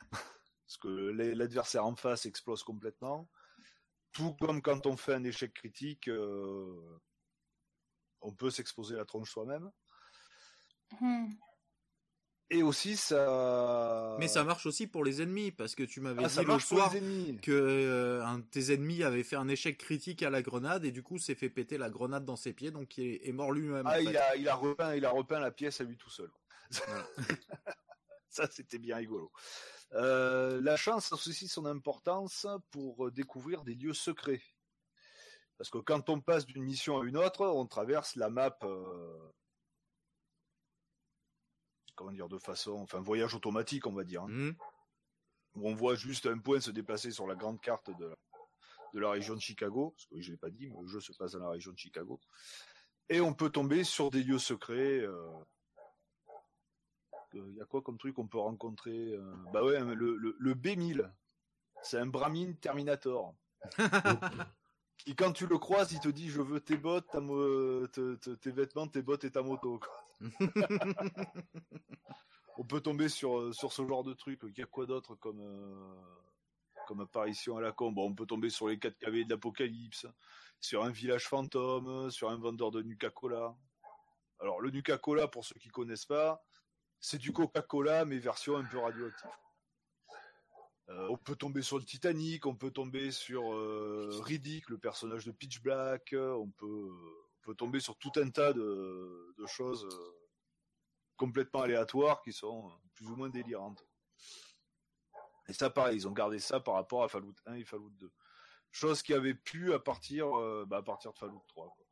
Parce 0.10 0.76
que 0.80 0.88
l'adversaire 0.88 1.84
en 1.84 1.96
face 1.96 2.26
explose 2.26 2.62
complètement. 2.62 3.28
Tout 4.12 4.34
comme 4.34 4.62
quand 4.62 4.86
on 4.86 4.96
fait 4.96 5.14
un 5.14 5.24
échec 5.24 5.52
critique, 5.52 6.08
euh, 6.08 7.00
on 8.20 8.32
peut 8.34 8.50
s'exposer 8.50 8.96
la 8.96 9.04
tronche 9.04 9.30
soi-même. 9.30 9.70
Hmm. 11.00 11.30
Et 12.52 12.64
aussi, 12.64 12.96
ça... 12.96 14.16
Mais 14.18 14.26
ça 14.26 14.42
marche 14.42 14.66
aussi 14.66 14.88
pour 14.88 15.04
les 15.04 15.22
ennemis, 15.22 15.52
parce 15.52 15.76
que 15.76 15.84
tu 15.84 16.00
m'avais 16.00 16.24
Ah, 16.24 16.28
dit 16.28 16.44
le 16.44 16.58
soir 16.58 16.92
que 17.42 17.52
euh, 17.52 18.24
un 18.24 18.38
de 18.38 18.44
tes 18.44 18.72
ennemis 18.72 19.04
avait 19.04 19.22
fait 19.22 19.36
un 19.36 19.46
échec 19.46 19.78
critique 19.78 20.22
à 20.24 20.30
la 20.30 20.42
grenade 20.42 20.84
et 20.84 20.90
du 20.90 21.02
coup 21.02 21.18
s'est 21.18 21.36
fait 21.36 21.48
péter 21.48 21.78
la 21.78 21.90
grenade 21.90 22.24
dans 22.24 22.34
ses 22.34 22.52
pieds, 22.52 22.72
donc 22.72 22.98
il 22.98 23.06
est, 23.06 23.28
est 23.28 23.32
mort 23.32 23.52
lui-même. 23.52 23.86
en 23.86 23.90
Ah, 23.90 23.94
fait. 23.98 24.04
il 24.04 24.16
a, 24.16 24.36
il 24.36 24.48
a 24.48 24.54
repeint, 24.56 24.96
il 24.96 25.04
a 25.04 25.10
repeint 25.10 25.38
la 25.38 25.52
pièce 25.52 25.80
à 25.80 25.84
lui 25.84 25.96
tout 25.96 26.10
seul. 26.10 26.30
Voilà. 26.86 27.06
Ça, 28.28 28.48
c'était 28.50 28.78
bien 28.78 28.96
rigolo. 28.96 29.30
Euh, 29.92 30.60
la 30.60 30.76
chance 30.76 31.12
a 31.12 31.16
aussi 31.16 31.46
son 31.48 31.66
importance 31.66 32.46
pour 32.72 33.06
euh, 33.06 33.10
découvrir 33.12 33.62
des 33.64 33.74
lieux 33.74 33.94
secrets. 33.94 34.42
Parce 35.56 35.68
que 35.70 35.78
quand 35.78 36.08
on 36.10 36.20
passe 36.20 36.46
d'une 36.46 36.62
mission 36.64 37.00
à 37.00 37.04
une 37.04 37.16
autre, 37.16 37.46
on 37.46 37.66
traverse 37.66 38.16
la 38.16 38.30
map, 38.30 38.56
euh, 38.62 39.18
comment 42.00 42.12
dire, 42.12 42.28
de 42.28 42.38
façon, 42.38 42.72
enfin, 42.80 42.98
voyage 43.00 43.34
automatique, 43.34 43.86
on 43.86 43.92
va 43.92 44.04
dire. 44.04 44.22
hein, 44.22 44.28
Mhm. 44.28 44.56
où 45.56 45.68
on 45.68 45.74
voit 45.74 45.94
juste 45.96 46.24
un 46.26 46.38
point 46.38 46.60
se 46.60 46.70
déplacer 46.70 47.10
sur 47.10 47.26
la 47.26 47.34
grande 47.34 47.60
carte 47.60 47.90
de 47.98 48.06
la, 48.06 48.16
de 48.94 49.00
la 49.00 49.10
région 49.10 49.34
de 49.34 49.40
Chicago. 49.40 49.90
Parce 49.90 50.06
que 50.06 50.14
oui, 50.14 50.22
je 50.22 50.30
l'ai 50.30 50.38
pas 50.38 50.48
dit, 50.48 50.70
mais 50.70 50.80
le 50.80 50.86
jeu 50.86 51.00
se 51.00 51.12
passe 51.12 51.32
dans 51.32 51.40
la 51.40 51.50
région 51.50 51.72
de 51.72 51.78
Chicago. 51.78 52.18
Et 53.10 53.20
on 53.20 53.34
peut 53.34 53.50
tomber 53.50 53.84
sur 53.84 54.10
des 54.10 54.22
lieux 54.22 54.38
secrets. 54.38 55.00
euh, 55.00 55.30
Il 57.34 57.54
y 57.54 57.60
a 57.60 57.66
quoi 57.66 57.82
comme 57.82 57.98
truc 57.98 58.14
qu'on 58.14 58.28
peut 58.28 58.38
rencontrer 58.38 59.12
euh, 59.12 59.34
Bah 59.52 59.62
ouais, 59.62 59.78
le, 59.80 60.16
le, 60.16 60.34
le 60.38 60.54
B1000. 60.54 61.12
C'est 61.82 61.98
un 61.98 62.06
Brahmin 62.06 62.54
Terminator. 62.54 63.34
qui, 65.04 65.14
quand 65.16 65.32
tu 65.32 65.46
le 65.46 65.58
croises, 65.58 65.92
il 65.92 66.00
te 66.00 66.08
dit 66.08 66.28
Je 66.28 66.40
veux 66.42 66.60
tes 66.60 66.76
bottes, 66.76 67.06
ta 67.10 67.20
mo- 67.20 67.86
te- 67.88 68.16
te- 68.16 68.30
tes 68.30 68.50
vêtements, 68.50 68.86
tes 68.88 69.02
bottes 69.02 69.24
et 69.24 69.30
ta 69.30 69.42
moto. 69.42 69.78
quoi. 69.78 70.04
On 72.58 72.64
peut 72.64 72.80
tomber 72.80 73.08
sur, 73.08 73.38
euh, 73.38 73.52
sur 73.52 73.72
ce 73.72 73.86
genre 73.86 74.04
de 74.04 74.12
truc. 74.12 74.40
Il 74.44 74.58
y 74.58 74.62
a 74.62 74.66
quoi 74.66 74.84
d'autre 74.86 75.14
comme, 75.14 75.40
euh, 75.40 75.94
comme 76.86 77.00
apparition 77.00 77.56
à 77.56 77.60
la 77.62 77.72
con? 77.72 77.90
Bon, 77.92 78.06
On 78.10 78.14
peut 78.14 78.26
tomber 78.26 78.50
sur 78.50 78.68
les 78.68 78.78
4 78.78 78.98
KV 78.98 79.24
de 79.24 79.30
l'Apocalypse, 79.30 80.06
sur 80.60 80.84
un 80.84 80.90
village 80.90 81.26
fantôme, 81.26 82.10
sur 82.10 82.28
un 82.30 82.36
vendeur 82.36 82.70
de 82.70 82.82
Nuka-Cola. 82.82 83.56
Alors, 84.40 84.60
le 84.60 84.70
Nuka-Cola, 84.70 85.28
pour 85.28 85.44
ceux 85.44 85.54
qui 85.58 85.68
connaissent 85.68 86.04
pas, 86.06 86.44
c'est 86.98 87.18
du 87.18 87.32
Coca-Cola, 87.32 88.04
mais 88.04 88.18
version 88.18 88.56
un 88.56 88.64
peu 88.64 88.78
radioactive. 88.78 89.30
Euh, 90.90 91.08
on 91.08 91.16
peut 91.16 91.36
tomber 91.36 91.62
sur 91.62 91.78
le 91.78 91.84
Titanic, 91.84 92.46
on 92.46 92.56
peut 92.56 92.72
tomber 92.72 93.12
sur 93.12 93.54
euh, 93.54 94.20
Riddick, 94.24 94.68
le 94.68 94.78
personnage 94.78 95.24
de 95.24 95.30
Pitch 95.30 95.62
Black, 95.62 96.12
euh, 96.12 96.32
on 96.32 96.50
peut, 96.50 96.90
on 97.38 97.42
peut 97.42 97.54
tomber 97.54 97.78
sur 97.78 97.96
tout 97.96 98.10
un 98.16 98.28
tas 98.30 98.52
de, 98.52 99.34
de 99.38 99.46
choses 99.46 99.84
euh, 99.84 100.20
complètement 101.16 101.62
aléatoires 101.62 102.22
qui 102.22 102.32
sont 102.32 102.72
plus 102.94 103.06
ou 103.06 103.14
moins 103.14 103.28
délirantes. 103.28 103.86
Et 105.48 105.52
ça, 105.52 105.70
pareil, 105.70 105.96
ils 105.96 106.08
ont 106.08 106.12
gardé 106.12 106.38
ça 106.38 106.58
par 106.58 106.74
rapport 106.74 107.04
à 107.04 107.08
Fallout 107.08 107.34
1 107.46 107.54
et 107.54 107.64
Fallout 107.64 107.90
2. 107.90 108.10
Chose 108.72 109.02
qui 109.02 109.14
avait 109.14 109.34
pu 109.34 109.72
à 109.72 109.78
partir, 109.78 110.38
euh, 110.38 110.64
bah, 110.66 110.78
à 110.78 110.82
partir 110.82 111.12
de 111.12 111.18
Fallout 111.18 111.44
3. 111.48 111.74
quoi. 111.76 111.86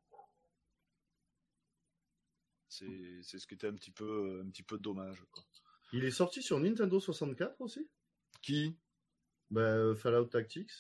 C'est, 2.69 3.21
c'est 3.23 3.39
ce 3.39 3.47
qui 3.47 3.55
était 3.55 3.67
un 3.67 3.75
petit 3.75 3.91
peu, 3.91 4.43
un 4.45 4.51
petit 4.51 4.63
peu 4.63 4.79
dommage. 4.79 5.25
Quoi. 5.31 5.45
Il 5.93 6.05
est 6.05 6.11
sorti 6.11 6.43
sur 6.43 6.59
Nintendo 6.59 7.01
64 7.01 7.61
aussi? 7.61 7.89
Qui? 8.43 8.77
Bah, 9.51 9.61
euh, 9.61 9.95
Fallout 9.95 10.27
Tactics 10.27 10.71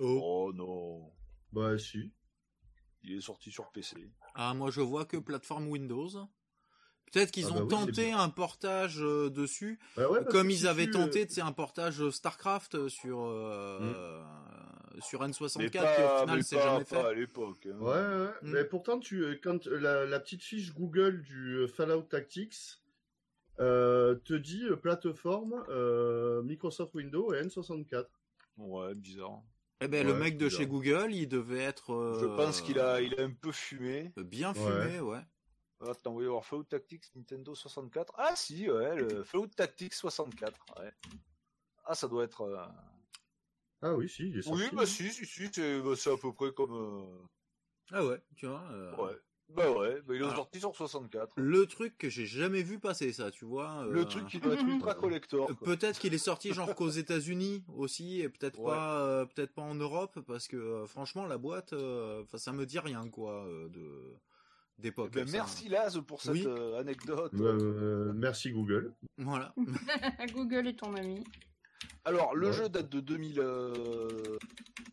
Oh. 0.00 0.20
Oh 0.22 0.52
non, 0.54 1.12
Bah, 1.52 1.76
si. 1.78 2.12
il 3.02 3.16
est 3.16 3.20
sorti 3.20 3.50
sur 3.50 3.70
PC. 3.72 3.96
Ah, 4.34 4.54
moi 4.54 4.70
je 4.70 4.80
vois 4.80 5.04
que 5.04 5.16
plateforme 5.16 5.66
Windows. 5.68 6.08
Peut-être 7.10 7.30
qu'ils 7.32 7.46
Ah 7.46 7.52
ont 7.52 7.54
bah 7.54 7.62
oui, 7.62 7.68
tenté 7.86 8.12
un 8.12 8.28
portage 8.28 8.98
euh, 9.02 9.30
dessus, 9.30 9.80
Bah 9.96 10.10
ouais, 10.10 10.20
comme 10.30 10.50
ils 10.50 10.58
si 10.58 10.66
avaient 10.68 10.84
tu, 10.84 10.90
tenté, 10.92 11.26
un 11.40 11.52
portage 11.52 12.02
euh, 12.02 12.10
StarCraft 12.10 12.88
sur 12.88 13.20
euh, 13.24 14.22
sur 15.00 15.22
N64 15.22 15.58
Mais 15.58 15.70
qui 15.70 15.78
au 15.78 15.82
pas, 15.82 16.20
final 16.20 16.36
mais 16.36 16.42
s'est 16.42 16.56
pas- 16.56 16.62
jamais 16.62 16.84
pas 16.84 17.02
fait. 17.02 17.06
à 17.08 17.12
l'époque. 17.14 17.66
hein. 17.66 17.78
Ouais, 17.78 17.92
ouais. 17.94 18.30
Mm. 18.42 18.52
Mais 18.52 18.64
pourtant, 18.64 18.98
tu, 19.00 19.24
quand 19.42 19.64
la, 19.66 20.04
la 20.04 20.20
petite 20.20 20.42
fiche 20.42 20.74
Google 20.74 21.22
du 21.22 21.66
Fallout 21.68 22.02
Tactics 22.02 22.54
euh, 22.54 22.87
te 23.58 24.34
dit 24.34 24.64
euh, 24.64 24.76
plateforme 24.76 25.64
euh, 25.68 26.42
Microsoft 26.42 26.94
Windows 26.94 27.32
et 27.32 27.42
N64. 27.42 28.06
Ouais, 28.56 28.94
bizarre. 28.94 29.42
Eh 29.80 29.86
ben 29.88 30.04
le 30.04 30.12
Ouais, 30.12 30.18
mec 30.18 30.36
de 30.36 30.48
chez 30.48 30.66
Google, 30.66 31.12
il 31.12 31.28
devait 31.28 31.62
être. 31.62 31.92
euh, 31.92 32.18
Je 32.20 32.26
pense 32.36 32.60
qu'il 32.60 32.78
a, 32.80 33.00
il 33.00 33.18
a 33.20 33.24
un 33.24 33.30
peu 33.30 33.52
fumé. 33.52 34.12
bien 34.16 34.52
Ouais. 34.54 34.54
fumé, 34.54 35.00
ouais. 35.00 35.20
Attends, 35.80 36.12
voyons 36.12 36.32
voir 36.32 36.44
Fallout 36.44 36.64
Tactics 36.64 37.04
Nintendo 37.14 37.54
64. 37.54 38.12
Ah 38.16 38.34
si, 38.34 38.68
ouais, 38.68 38.96
le 38.96 39.22
Fallout 39.22 39.46
Tactics 39.46 39.94
64. 39.94 40.58
Ouais. 40.80 40.90
Ah, 41.84 41.94
ça 41.94 42.08
doit 42.08 42.24
être. 42.24 42.40
euh, 42.42 42.66
Ah 43.80 43.94
oui, 43.94 44.08
si, 44.08 44.28
il 44.28 44.38
est 44.38 44.42
sorti. 44.42 44.60
Oui, 44.64 44.70
bah 44.72 44.86
si, 44.86 45.08
si, 45.12 45.24
si, 45.24 45.48
c'est 45.52 45.80
bah, 45.80 45.94
c'est 45.94 46.10
à 46.12 46.16
peu 46.16 46.32
près 46.32 46.52
comme. 46.52 46.74
euh, 46.74 47.26
Ah 47.92 48.04
ouais, 48.04 48.20
tu 48.36 48.46
vois. 48.46 48.64
euh, 48.72 48.96
Ouais. 48.96 49.16
Bah 49.54 49.70
ouais, 49.72 50.00
bah 50.06 50.14
il 50.14 50.22
est 50.22 50.34
sorti 50.34 50.60
sur 50.60 50.76
64. 50.76 51.32
Le 51.36 51.66
truc 51.66 51.96
que 51.96 52.08
j'ai 52.10 52.26
jamais 52.26 52.62
vu 52.62 52.78
passer, 52.78 53.12
ça, 53.12 53.30
tu 53.30 53.44
vois. 53.46 53.86
Le 53.90 54.00
euh, 54.00 54.04
truc 54.04 54.26
qui 54.26 54.38
doit 54.38 54.54
être 54.54 54.66
ultra 54.66 54.94
collector. 54.94 55.46
quoi. 55.46 55.56
Peut-être 55.64 55.98
qu'il 55.98 56.12
est 56.14 56.18
sorti 56.18 56.52
genre 56.52 56.74
qu'aux 56.74 56.90
États-Unis 56.90 57.64
aussi 57.74 58.20
et 58.20 58.28
peut-être 58.28 58.58
Ouais. 58.60 58.72
pas, 58.72 59.00
euh, 59.00 59.24
peut-être 59.24 59.52
pas 59.54 59.62
en 59.62 59.74
Europe 59.74 60.20
parce 60.26 60.48
que 60.48 60.56
euh, 60.56 60.86
franchement 60.86 61.26
la 61.26 61.38
boîte, 61.38 61.72
euh, 61.72 62.22
enfin 62.22 62.36
ça 62.38 62.52
me 62.52 62.66
dit 62.66 62.78
rien 62.78 63.08
quoi 63.08 63.44
euh, 63.46 63.68
de 63.70 64.14
d'époque. 64.78 65.12
Ben, 65.12 65.26
ça. 65.26 65.32
merci 65.32 65.68
Laz 65.68 65.98
pour 66.06 66.20
cette 66.22 66.34
Oui. 66.34 66.44
euh, 66.46 66.78
anecdote. 66.78 67.32
Euh, 67.34 68.12
merci 68.14 68.50
Google. 68.52 68.94
Voilà. 69.16 69.54
Google 70.34 70.68
est 70.68 70.78
ton 70.78 70.94
ami. 70.94 71.24
Alors, 72.04 72.34
le 72.36 72.48
Ouais. 72.48 72.52
jeu 72.52 72.68
date 72.68 72.88
de 72.88 73.00
2000, 73.00 73.40
euh, 73.40 74.08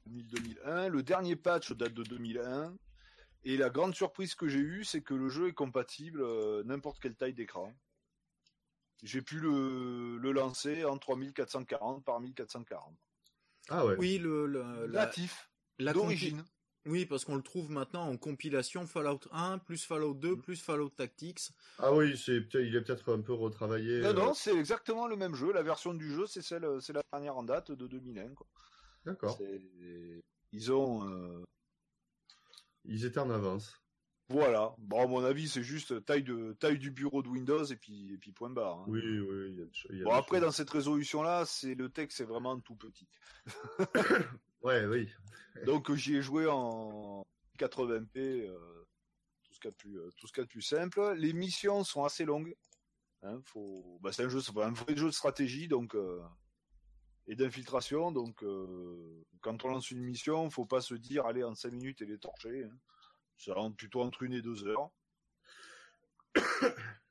2000, 0.07 0.25
2001. 0.27 0.87
Le 0.89 1.03
dernier 1.03 1.35
patch 1.35 1.71
date 1.73 1.93
de 1.93 2.03
2001. 2.03 2.73
Et 3.45 3.57
la 3.57 3.69
grande 3.69 3.93
surprise 3.95 4.33
que 4.35 4.47
j'ai 4.47 4.59
eue, 4.59 4.83
c'est 4.83 5.01
que 5.01 5.13
le 5.13 5.29
jeu 5.29 5.47
est 5.49 5.53
compatible 5.53 6.21
euh, 6.21 6.63
n'importe 6.63 6.99
quelle 6.99 7.15
taille 7.15 7.33
d'écran. 7.33 7.73
J'ai 9.03 9.21
pu 9.21 9.39
le, 9.39 10.17
le 10.17 10.31
lancer 10.31 10.83
en 10.83 10.97
3440 10.97 12.03
par 12.03 12.19
1440. 12.19 12.95
Ah 13.69 13.85
ouais. 13.85 13.95
Oui 13.97 14.17
le, 14.17 14.47
le- 14.47 14.87
Natif, 14.87 15.49
la 15.77 15.93
d'origine. 15.93 16.39
compi- 16.41 16.45
Oui 16.87 17.05
parce 17.05 17.23
qu'on 17.25 17.35
le 17.35 17.43
trouve 17.43 17.69
maintenant 17.69 18.07
en 18.09 18.17
compilation 18.17 18.87
Fallout 18.87 19.19
1 19.31 19.59
plus 19.59 19.85
Fallout 19.85 20.15
2 20.15 20.37
plus 20.37 20.59
Fallout 20.61 20.89
Tactics. 20.89 21.51
Ah 21.77 21.93
oui, 21.93 22.17
c'est 22.17 22.37
il 22.55 22.75
est 22.75 22.81
peut-être 22.81 23.13
un 23.13 23.21
peu 23.21 23.33
retravaillé. 23.33 24.01
Non, 24.01 24.09
euh, 24.09 24.13
non, 24.13 24.33
c'est 24.33 24.55
exactement 24.57 25.07
le 25.07 25.15
même 25.17 25.35
jeu. 25.35 25.51
La 25.53 25.61
version 25.63 25.93
du 25.93 26.11
jeu, 26.11 26.25
c'est 26.25 26.41
celle, 26.41 26.67
c'est 26.81 26.93
la 26.93 27.03
dernière 27.11 27.37
en 27.37 27.43
date 27.43 27.71
de 27.71 27.85
2001. 27.87 28.29
quoi. 28.33 28.47
D'accord. 29.05 29.37
Ils 30.51 30.71
ont, 30.71 31.07
euh, 31.09 31.43
Ils 32.87 33.05
étaient 33.05 33.19
en 33.19 33.29
avance. 33.29 33.81
voilà. 34.29 34.73
Bon, 34.77 35.03
à 35.03 35.07
mon 35.07 35.23
avis, 35.23 35.47
c'est 35.47 35.63
juste 35.63 36.03
taille 36.05 36.23
de 36.23 36.53
taille 36.59 36.79
du 36.79 36.91
bureau 36.91 37.21
de 37.23 37.27
Windows 37.29 37.63
et 37.65 37.75
puis 37.75 38.13
et 38.13 38.17
puis 38.17 38.31
point 38.31 38.49
barre. 38.49 38.79
hein. 38.79 38.85
Oui, 38.87 39.01
oui, 39.19 39.55
y 39.55 39.61
a, 39.61 39.95
y 39.95 40.01
a 40.01 40.03
Bon 40.05 40.11
après 40.11 40.37
choses. 40.37 40.45
dans 40.45 40.51
cette 40.51 40.69
résolution 40.69 41.21
là, 41.23 41.45
c'est 41.45 41.75
le 41.75 41.89
texte 41.89 42.17
c'est 42.17 42.25
vraiment 42.25 42.59
tout 42.59 42.75
petit. 42.75 43.07
Ouais, 44.61 44.85
oui. 44.87 45.09
Donc 45.67 45.93
j'y 45.93 46.15
ai 46.15 46.21
joué 46.23 46.47
en 46.47 47.23
80p, 47.59 48.17
euh, 48.17 48.57
tout 49.43 49.53
ce 49.53 49.59
qu'il 49.59 49.65
y 49.65 49.67
a 49.67 49.71
de 49.71 49.75
plus, 49.75 49.99
euh, 49.99 50.09
tout 50.17 50.25
ce 50.27 50.33
qu'il 50.33 50.41
y 50.41 50.43
a 50.43 50.45
de 50.45 50.49
plus 50.51 50.63
simple. 50.63 51.13
Les 51.17 51.33
missions 51.33 51.83
sont 51.83 52.03
assez 52.03 52.25
longues. 52.25 52.55
Hein, 53.21 53.39
faut, 53.45 53.99
bah, 54.01 54.11
c'est 54.11 54.23
un 54.23 54.29
jeu, 54.29 54.41
c'est 54.41 54.57
un 54.57 54.71
vrai 54.71 54.95
jeu 54.95 55.05
de 55.05 55.11
stratégie 55.11 55.67
donc 55.67 55.93
euh, 55.95 56.19
et 57.27 57.35
d'infiltration. 57.35 58.11
Donc 58.11 58.43
euh, 58.43 59.25
quand 59.41 59.65
on 59.65 59.69
lance 59.69 59.91
une 59.91 60.01
mission, 60.01 60.49
faut 60.49 60.65
pas 60.65 60.81
se 60.81 60.95
dire 60.95 61.25
allez 61.25 61.43
en 61.43 61.55
5 61.55 61.71
minutes 61.71 62.01
elle 62.01 62.11
est 62.11 62.21
torchée. 62.21 62.63
Hein. 62.63 62.77
Ça 63.37 63.53
rentre 63.53 63.75
plutôt 63.75 64.01
entre 64.01 64.23
une 64.23 64.33
et 64.33 64.41
deux 64.41 64.65
heures. 64.65 64.89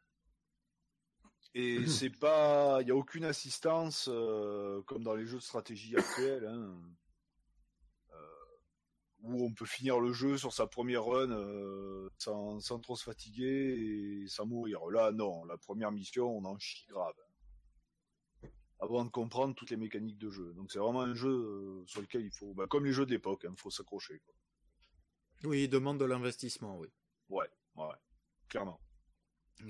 Et 1.54 1.86
c'est 1.86 2.10
pas, 2.10 2.78
il 2.82 2.88
y 2.88 2.90
a 2.90 2.96
aucune 2.96 3.24
assistance 3.24 4.08
euh, 4.12 4.82
comme 4.82 5.04
dans 5.04 5.14
les 5.14 5.24
jeux 5.24 5.38
de 5.38 5.42
stratégie 5.42 5.96
actuels, 5.96 6.46
hein, 6.46 6.74
euh, 8.12 8.16
où 9.20 9.44
on 9.44 9.52
peut 9.52 9.66
finir 9.66 10.00
le 10.00 10.12
jeu 10.12 10.36
sur 10.36 10.52
sa 10.52 10.66
première 10.66 11.04
run 11.04 11.30
euh, 11.30 12.10
sans, 12.18 12.60
sans 12.60 12.80
trop 12.80 12.96
se 12.96 13.04
fatiguer 13.04 14.24
et 14.24 14.28
sans 14.28 14.46
mourir. 14.46 14.84
Là, 14.90 15.12
non, 15.12 15.44
la 15.44 15.56
première 15.56 15.92
mission, 15.92 16.36
on 16.36 16.44
en 16.44 16.58
chie 16.58 16.86
grave. 16.88 17.14
Avant 18.84 19.04
de 19.04 19.10
comprendre 19.10 19.54
toutes 19.54 19.70
les 19.70 19.76
mécaniques 19.76 20.18
de 20.18 20.30
jeu. 20.30 20.52
Donc 20.54 20.70
c'est 20.70 20.78
vraiment 20.78 21.00
un 21.00 21.14
jeu 21.14 21.30
euh, 21.30 21.84
sur 21.86 22.02
lequel 22.02 22.22
il 22.22 22.30
faut, 22.30 22.52
bah, 22.54 22.66
comme 22.68 22.84
les 22.84 22.92
jeux 22.92 23.06
d'époque, 23.06 23.46
il 23.48 23.56
faut 23.56 23.70
s'accrocher. 23.70 24.20
Oui 25.42 25.64
il 25.64 25.68
demande 25.68 25.98
de 25.98 26.04
l'investissement 26.04 26.78
oui. 26.78 26.88
Ouais, 27.30 27.48
ouais, 27.76 27.96
clairement. 28.48 28.78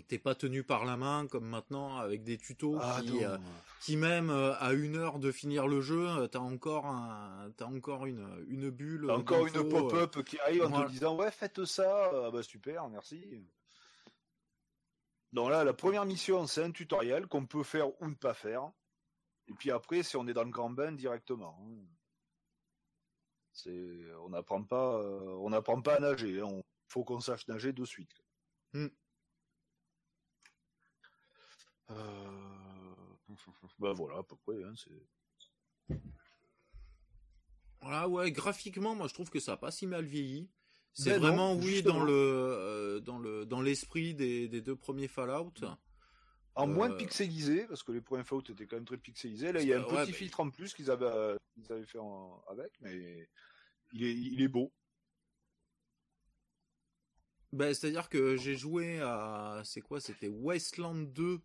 T'es 0.09 0.19
pas 0.19 0.35
tenu 0.35 0.65
par 0.65 0.85
la 0.85 0.97
main 0.97 1.27
comme 1.29 1.45
maintenant 1.47 1.99
avec 1.99 2.25
des 2.25 2.39
tutos 2.39 2.77
Ah, 2.81 3.01
qui, 3.03 3.25
euh, 3.25 3.37
qui 3.81 3.97
même 3.97 4.31
euh, 4.31 4.55
à 4.59 4.73
une 4.73 4.97
heure 4.97 5.19
de 5.19 5.31
finir 5.31 5.69
le 5.69 5.81
jeu, 5.81 6.27
t'as 6.29 6.41
encore 6.41 6.87
un, 6.87 7.53
t'as 7.57 7.67
encore 7.67 8.07
une, 8.07 8.45
une 8.49 8.71
bulle. 8.71 9.05
T'as 9.07 9.15
encore 9.15 9.47
une 9.47 9.69
pop-up 9.69 10.25
qui 10.25 10.41
arrive 10.41 10.65
en 10.65 10.69
voilà. 10.71 10.87
te 10.87 10.91
disant 10.91 11.15
ouais 11.17 11.31
faites 11.31 11.65
ça, 11.65 12.11
ah 12.13 12.31
bah 12.33 12.43
super, 12.43 12.89
merci. 12.89 13.47
Donc 15.33 15.51
là 15.51 15.65
la 15.65 15.75
première 15.75 16.07
mission 16.07 16.47
c'est 16.47 16.65
un 16.65 16.71
tutoriel 16.71 17.27
qu'on 17.27 17.47
peut 17.47 17.63
faire 17.63 17.89
ou 18.01 18.09
ne 18.09 18.15
pas 18.15 18.35
faire. 18.35 18.71
Et 19.49 19.53
puis 19.55 19.71
après 19.71 20.03
si 20.03 20.17
on 20.17 20.27
est 20.27 20.33
dans 20.33 20.45
le 20.45 20.51
grand 20.51 20.71
bain 20.71 20.93
directement. 20.93 21.59
hein. 21.61 21.87
C'est 23.53 24.13
on 24.25 24.31
n'apprend 24.31 24.63
pas 24.65 24.99
euh, 24.99 25.37
on 25.41 25.51
n'apprend 25.51 25.81
pas 25.81 25.97
à 25.97 26.01
nager, 26.01 26.41
hein. 26.41 26.47
on 26.47 26.65
faut 26.89 27.05
qu'on 27.05 27.21
sache 27.21 27.47
nager 27.49 27.73
de 27.73 27.85
suite. 27.85 28.13
Hmm. 28.73 28.89
Euh... 31.91 32.55
Bah 33.79 33.93
voilà 33.93 34.19
à 34.19 34.23
peu 34.23 34.37
près 34.37 34.63
hein, 34.63 34.75
c'est 34.77 35.99
Voilà, 37.81 38.09
ouais, 38.09 38.33
graphiquement, 38.33 38.95
moi 38.95 39.09
je 39.09 39.15
trouve 39.15 39.29
que 39.29 39.41
ça 39.41 39.53
a 39.53 39.57
pas 39.59 39.71
si 39.71 39.87
mal 39.87 40.07
vieilli. 40.07 40.49
C'est 40.95 41.11
Ben 41.11 41.21
non, 41.21 41.27
vraiment, 41.29 41.55
oui, 41.57 41.83
dans 41.83 42.03
le, 42.03 42.13
euh, 42.15 43.01
dans 43.01 43.19
le, 43.19 43.45
dans 43.45 43.61
l'esprit 43.61 44.15
des, 44.15 44.49
des 44.49 44.63
deux 44.63 44.77
premiers 44.77 45.09
Fallout. 45.09 45.53
En 46.57 46.67
moins 46.69 46.91
Euh, 46.91 46.97
pixelisé, 46.97 47.67
parce 47.67 47.83
que 47.83 47.91
les 47.93 48.01
premiers 48.01 48.23
Fallout 48.25 48.43
étaient 48.49 48.67
quand 48.67 48.77
même 48.77 48.85
très 48.85 48.97
pixelisés. 48.97 49.53
Là, 49.53 49.61
il 49.61 49.69
y 49.69 49.73
a 49.73 49.79
un 49.79 49.83
Ouais, 49.85 49.89
petit 50.05 50.13
bah, 50.13 50.17
filtre 50.19 50.41
en 50.41 50.51
plus 50.51 50.73
qu'ils 50.75 50.91
avaient, 50.91 51.05
euh, 51.07 51.37
qu'ils 51.55 51.71
avaient 51.73 51.85
fait 51.87 51.99
en- 51.99 52.43
avec, 52.49 52.73
mais 52.81 53.29
il 53.93 54.05
est, 54.05 54.13
il 54.15 54.41
est 54.43 54.49
beau. 54.49 54.73
Ben, 57.53 57.73
c'est-à-dire 57.73 58.09
que 58.09 58.37
j'ai 58.37 58.57
joué 58.57 59.01
à, 59.01 59.63
c'est 59.65 59.81
quoi, 59.81 60.01
c'était 60.01 60.29
Wasteland 60.29 60.95
2, 61.13 61.41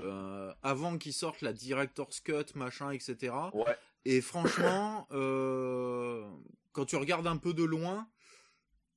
euh, 0.00 0.54
avant 0.62 0.98
qu'il 0.98 1.14
sorte 1.14 1.40
la 1.40 1.52
Director's 1.52 2.20
Cut, 2.20 2.54
machin, 2.54 2.90
etc. 2.90 3.34
Ouais. 3.54 3.76
Et 4.04 4.20
franchement, 4.20 5.06
euh, 5.12 6.30
quand 6.72 6.84
tu 6.84 6.96
regardes 6.96 7.26
un 7.26 7.36
peu 7.38 7.54
de 7.54 7.64
loin, 7.64 8.10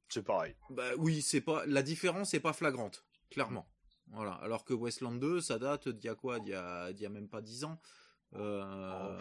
C'est 0.09 0.23
pareil. 0.23 0.55
bah 0.69 0.91
oui, 0.97 1.21
c'est 1.21 1.41
pas, 1.41 1.65
la 1.65 1.81
différence 1.81 2.33
est 2.33 2.39
pas 2.41 2.53
flagrante, 2.53 3.05
clairement. 3.29 3.67
Voilà. 4.11 4.33
Alors 4.33 4.63
que 4.65 4.73
Wasteland 4.73 5.15
2, 5.15 5.41
ça 5.41 5.57
date 5.59 5.89
d'il 5.89 6.05
y 6.05 6.09
a 6.09 6.15
quoi, 6.15 6.39
d'il 6.39 6.51
y 6.51 6.55
a, 6.55 6.91
d'il 6.93 7.03
y 7.03 7.05
a 7.05 7.09
même 7.09 7.27
pas 7.29 7.41
10 7.41 7.63
ans. 7.65 7.79
Euh, 8.35 9.19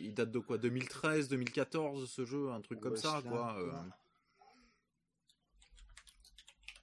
il 0.00 0.12
date 0.14 0.30
de 0.30 0.38
quoi? 0.38 0.58
2013, 0.58 1.28
2014 1.28 2.10
ce 2.10 2.24
jeu, 2.24 2.50
un 2.50 2.60
truc 2.60 2.80
comme 2.80 2.96
ça 2.96 3.14
Wasteland, 3.14 3.30
quoi. 3.30 3.56
euh. 3.58 3.72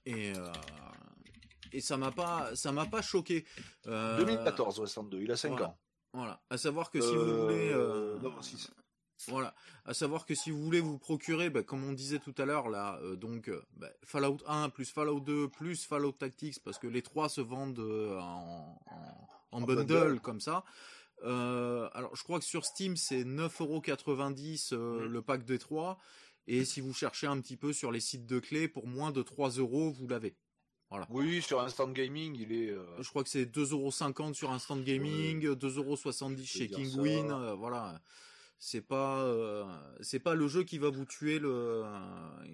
Et 0.06 0.32
euh, 0.36 0.52
et 1.72 1.80
ça 1.80 1.96
m'a 1.96 2.10
pas 2.10 2.54
ça 2.56 2.72
m'a 2.72 2.86
pas 2.86 3.02
choqué. 3.02 3.44
Euh, 3.86 4.16
2014, 4.18 4.80
Wasteland 4.80 5.04
2, 5.04 5.20
il 5.20 5.30
a 5.30 5.36
5 5.36 5.50
voilà. 5.50 5.66
ans. 5.68 5.78
Voilà. 6.14 6.42
À 6.48 6.56
savoir 6.56 6.90
que 6.90 7.00
si 7.00 7.14
vous 7.14 7.20
Euh, 7.20 7.42
voulez 7.44 7.70
euh, 7.72 8.18
non, 8.20 8.40
six. 8.42 8.70
Voilà, 9.26 9.54
à 9.84 9.94
savoir 9.94 10.24
que 10.26 10.34
si 10.34 10.50
vous 10.50 10.62
voulez 10.62 10.80
vous 10.80 10.98
procurer, 10.98 11.50
bah, 11.50 11.62
comme 11.64 11.82
on 11.84 11.92
disait 11.92 12.20
tout 12.20 12.34
à 12.38 12.44
l'heure 12.44 12.68
là, 12.68 12.98
euh, 13.02 13.16
donc 13.16 13.48
euh, 13.48 13.60
bah, 13.76 13.90
Fallout 14.04 14.38
1 14.46 14.68
plus 14.70 14.90
Fallout 14.90 15.20
2 15.20 15.48
plus 15.48 15.84
Fallout 15.84 16.12
Tactics, 16.12 16.62
parce 16.62 16.78
que 16.78 16.86
les 16.86 17.02
trois 17.02 17.28
se 17.28 17.40
vendent 17.40 17.80
euh, 17.80 18.18
en, 18.20 18.80
en, 18.86 19.28
en 19.50 19.62
En 19.62 19.66
bundle, 19.66 19.86
bundle. 19.86 20.20
comme 20.20 20.40
ça. 20.40 20.64
Euh, 21.24 21.88
alors 21.94 22.14
je 22.14 22.22
crois 22.22 22.38
que 22.38 22.44
sur 22.44 22.64
Steam 22.64 22.96
c'est 22.96 23.24
9,90€ 23.24 24.72
euh, 24.72 25.00
Mhm. 25.06 25.12
le 25.12 25.22
pack 25.22 25.44
des 25.44 25.58
trois, 25.58 25.98
et 26.46 26.64
si 26.64 26.80
vous 26.80 26.94
cherchez 26.94 27.26
un 27.26 27.40
petit 27.40 27.56
peu 27.56 27.72
sur 27.72 27.90
les 27.90 28.00
sites 28.00 28.24
de 28.26 28.38
clés 28.38 28.68
pour 28.68 28.86
moins 28.86 29.10
de 29.10 29.22
3 29.22 29.50
euros 29.50 29.90
vous 29.90 30.06
l'avez. 30.06 30.36
Oui, 31.10 31.42
sur 31.42 31.60
Instant 31.60 31.88
Gaming, 31.90 32.34
il 32.40 32.50
est. 32.50 32.70
euh, 32.70 32.82
Je 33.02 33.08
crois 33.10 33.22
que 33.22 33.28
c'est 33.28 33.44
2,50€ 33.44 34.32
sur 34.32 34.50
Instant 34.50 34.78
Gaming, 34.78 35.44
2,70€ 35.54 36.44
chez. 36.46 36.66
Kingwin, 36.68 37.30
euh, 37.30 37.52
voilà. 37.54 38.00
C'est 38.60 38.80
pas 38.80 39.22
euh, 39.22 39.64
c'est 40.00 40.18
pas 40.18 40.34
le 40.34 40.48
jeu 40.48 40.64
qui 40.64 40.78
va 40.78 40.90
vous 40.90 41.04
tuer 41.04 41.38
le 41.38 41.84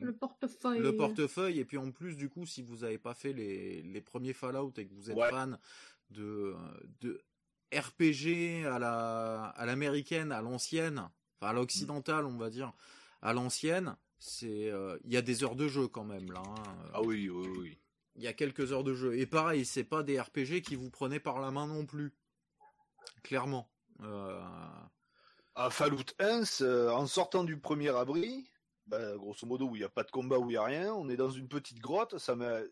Le 0.02 0.12
portefeuille. 0.12 0.80
le 0.80 0.94
portefeuille 0.96 1.58
et 1.60 1.64
puis 1.64 1.78
en 1.78 1.90
plus 1.92 2.14
du 2.16 2.28
coup 2.28 2.44
si 2.44 2.60
vous 2.62 2.84
avez 2.84 2.98
pas 2.98 3.14
fait 3.14 3.32
les, 3.32 3.80
les 3.82 4.00
premiers 4.02 4.34
Fallout 4.34 4.72
et 4.76 4.86
que 4.86 4.92
vous 4.94 5.10
êtes 5.10 5.16
Ouais. 5.16 5.30
fan 5.30 5.58
de 6.10 6.54
de 7.00 7.22
RPG 7.74 8.66
à 8.66 8.78
la 8.78 9.44
à 9.56 9.64
l'américaine, 9.66 10.30
à 10.30 10.42
l'ancienne, 10.42 11.08
enfin 11.40 11.50
à 11.50 11.52
l'occidentale, 11.54 12.26
on 12.26 12.36
va 12.36 12.50
dire, 12.50 12.72
à 13.22 13.32
l'ancienne, 13.32 13.96
c'est 14.18 14.70
euh, 14.70 14.98
il 15.04 15.12
y 15.12 15.16
a 15.16 15.22
des 15.22 15.42
heures 15.42 15.56
de 15.56 15.68
jeu 15.68 15.88
quand 15.88 16.04
même 16.04 16.30
là. 16.32 16.42
hein. 16.46 16.76
Ah 16.92 17.02
oui, 17.02 17.28
oui, 17.30 17.48
oui. 17.58 17.78
Il 18.16 18.22
y 18.22 18.28
a 18.28 18.32
quelques 18.32 18.72
heures 18.72 18.84
de 18.84 18.94
jeu. 18.94 19.16
Et 19.18 19.26
pareil, 19.26 19.64
c'est 19.64 19.82
pas 19.82 20.02
des 20.04 20.20
RPG 20.20 20.60
qui 20.62 20.76
vous 20.76 20.88
prenaient 20.90 21.18
par 21.18 21.40
la 21.40 21.50
main 21.50 21.66
non 21.66 21.84
plus. 21.84 22.12
Clairement. 23.24 23.68
Euh, 24.02 24.40
À 25.56 25.70
Fallout 25.70 26.04
1, 26.18 26.44
c'est, 26.44 26.64
euh, 26.64 26.92
en 26.92 27.06
sortant 27.06 27.44
du 27.44 27.58
premier 27.58 27.90
abri, 27.90 28.50
bah, 28.86 29.16
grosso 29.16 29.46
modo 29.46 29.68
où 29.68 29.76
il 29.76 29.80
n'y 29.80 29.84
a 29.84 29.88
pas 29.88 30.02
de 30.02 30.10
combat, 30.10 30.38
où 30.38 30.50
il 30.50 30.54
n'y 30.54 30.56
a 30.56 30.64
rien, 30.64 30.92
on 30.92 31.08
est 31.08 31.16
dans 31.16 31.30
une 31.30 31.48
petite 31.48 31.78
grotte, 31.78 32.18
ça 32.18 32.34
m'est, 32.34 32.64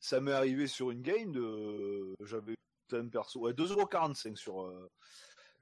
ça 0.00 0.20
m'est 0.20 0.32
arrivé 0.32 0.66
sur 0.66 0.90
une 0.90 1.00
game 1.00 1.32
de, 1.32 2.14
j'avais 2.24 2.56
un 2.92 3.08
perso, 3.08 3.40
ouais, 3.40 3.52
2,45€ 3.52 4.36
sur, 4.36 4.62
euh, 4.62 4.90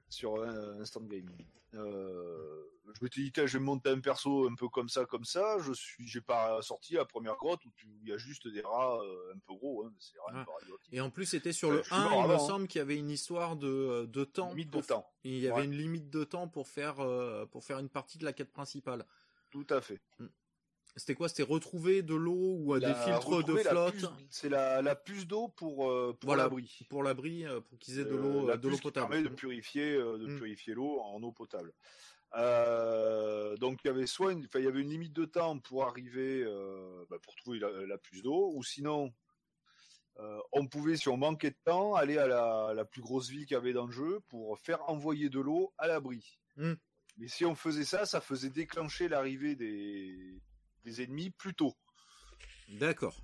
sur 0.08 0.36
euh, 0.36 0.80
Instant 0.80 1.02
Gaming. 1.02 1.44
Euh, 1.74 2.64
je 2.94 3.04
m'étais 3.04 3.20
dit, 3.20 3.32
je 3.34 3.58
vais 3.58 3.62
monter 3.64 3.90
un 3.90 4.00
perso 4.00 4.48
un 4.48 4.54
peu 4.54 4.68
comme 4.68 4.88
ça, 4.88 5.04
comme 5.04 5.24
ça. 5.24 5.58
Je 5.60 5.72
suis, 5.74 6.06
j'ai 6.06 6.22
pas 6.22 6.62
sorti 6.62 6.94
la 6.94 7.04
première 7.04 7.36
grotte 7.36 7.62
où 7.66 7.70
il 7.82 8.08
y 8.08 8.12
a 8.12 8.16
juste 8.16 8.48
des 8.48 8.62
rats 8.62 8.98
euh, 9.02 9.34
un 9.34 9.38
peu 9.40 9.54
gros. 9.54 9.84
Hein, 9.84 9.92
c'est 9.98 10.18
Ouais. 10.18 10.32
radioactif. 10.40 10.92
Et 10.92 11.00
en 11.02 11.10
plus, 11.10 11.26
c'était 11.26 11.52
sur 11.52 11.68
Ouais, 11.68 11.76
le 11.76 11.82
je 11.82 11.88
suis 11.88 11.94
1, 11.94 12.08
mort 12.08 12.22
il 12.24 12.28
me 12.28 12.34
hein. 12.34 12.38
semble 12.38 12.68
qu'il 12.68 12.78
y 12.78 12.82
avait 12.82 12.96
une 12.96 13.10
histoire 13.10 13.56
de, 13.56 14.06
de 14.06 14.24
temps. 14.24 14.48
Limite 14.50 14.70
de 14.70 14.80
temps. 14.80 15.06
Il 15.24 15.38
y 15.38 15.46
avait 15.48 15.58
Ouais. 15.60 15.64
une 15.66 15.76
limite 15.76 16.08
de 16.08 16.24
temps 16.24 16.48
pour 16.48 16.68
faire, 16.68 17.00
euh, 17.00 17.44
pour 17.44 17.62
faire 17.64 17.78
une 17.78 17.90
partie 17.90 18.16
de 18.18 18.24
la 18.24 18.32
quête 18.32 18.52
principale. 18.52 19.04
Tout 19.50 19.66
à 19.70 19.80
fait. 19.82 20.00
C'était 20.98 21.14
quoi 21.14 21.28
C'était 21.28 21.42
retrouver 21.44 22.02
de 22.02 22.14
l'eau 22.14 22.56
ou 22.58 22.78
des 22.78 22.92
filtres 22.94 23.42
de 23.44 23.56
flotte? 23.56 24.04
C'est 24.30 24.48
la, 24.48 24.82
la 24.82 24.94
puce 24.94 25.26
d'eau 25.26 25.48
pour, 25.48 25.90
euh, 25.90 26.12
pour 26.20 26.28
Voilà. 26.28 26.42
l'abri. 26.44 26.86
pour 26.90 27.02
l'abri, 27.02 27.46
euh, 27.46 27.60
pour 27.60 27.78
qu'ils 27.78 27.98
aient 28.00 28.04
de 28.04 28.14
Euh, 28.14 28.20
l'eau, 28.20 28.56
de 28.56 28.62
l'eau 28.68 28.70
puce 28.70 28.76
qui 28.80 28.82
potable. 28.82 29.08
permet 29.10 29.22
de 29.28 29.34
purifier, 29.34 29.94
de 29.94 30.26
Mm. 30.26 30.36
purifier 30.36 30.74
l'eau 30.74 31.00
en 31.00 31.22
eau 31.22 31.32
potable. 31.32 31.72
Euh, 32.34 33.56
donc 33.56 33.82
il 33.84 33.86
y 33.86 33.90
avait 33.90 34.06
soit 34.06 34.32
une, 34.32 34.46
il 34.54 34.62
y 34.62 34.66
avait 34.66 34.80
une 34.82 34.90
limite 34.90 35.14
de 35.14 35.24
temps 35.24 35.58
pour 35.60 35.84
arriver, 35.86 36.42
euh, 36.44 37.04
bah, 37.08 37.16
pour 37.22 37.34
trouver 37.36 37.58
la, 37.58 37.70
la 37.86 37.96
puce 37.98 38.22
d'eau, 38.22 38.52
ou 38.54 38.62
sinon 38.62 39.14
euh, 40.20 40.38
on 40.52 40.66
pouvait, 40.66 40.96
si 40.96 41.08
on 41.08 41.16
manquait 41.16 41.50
de 41.50 41.56
temps, 41.64 41.94
aller 41.94 42.18
à 42.18 42.26
la, 42.26 42.72
la 42.74 42.84
plus 42.84 43.00
grosse 43.00 43.28
ville 43.30 43.46
qu'il 43.46 43.54
y 43.54 43.56
avait 43.56 43.72
dans 43.72 43.86
le 43.86 43.92
jeu 43.92 44.20
pour 44.28 44.58
faire 44.58 44.88
envoyer 44.90 45.30
de 45.30 45.40
l'eau 45.40 45.72
à 45.78 45.86
l'abri. 45.86 46.38
Mm. 46.56 46.74
Mais 47.16 47.28
si 47.28 47.44
on 47.46 47.54
faisait 47.54 47.84
ça, 47.84 48.04
ça 48.04 48.20
faisait 48.20 48.50
déclencher 48.50 49.08
l'arrivée 49.08 49.54
des, 49.56 50.40
des 50.84 51.02
ennemis 51.02 51.30
plus 51.30 51.54
tôt. 51.54 51.76
D'accord. 52.68 53.16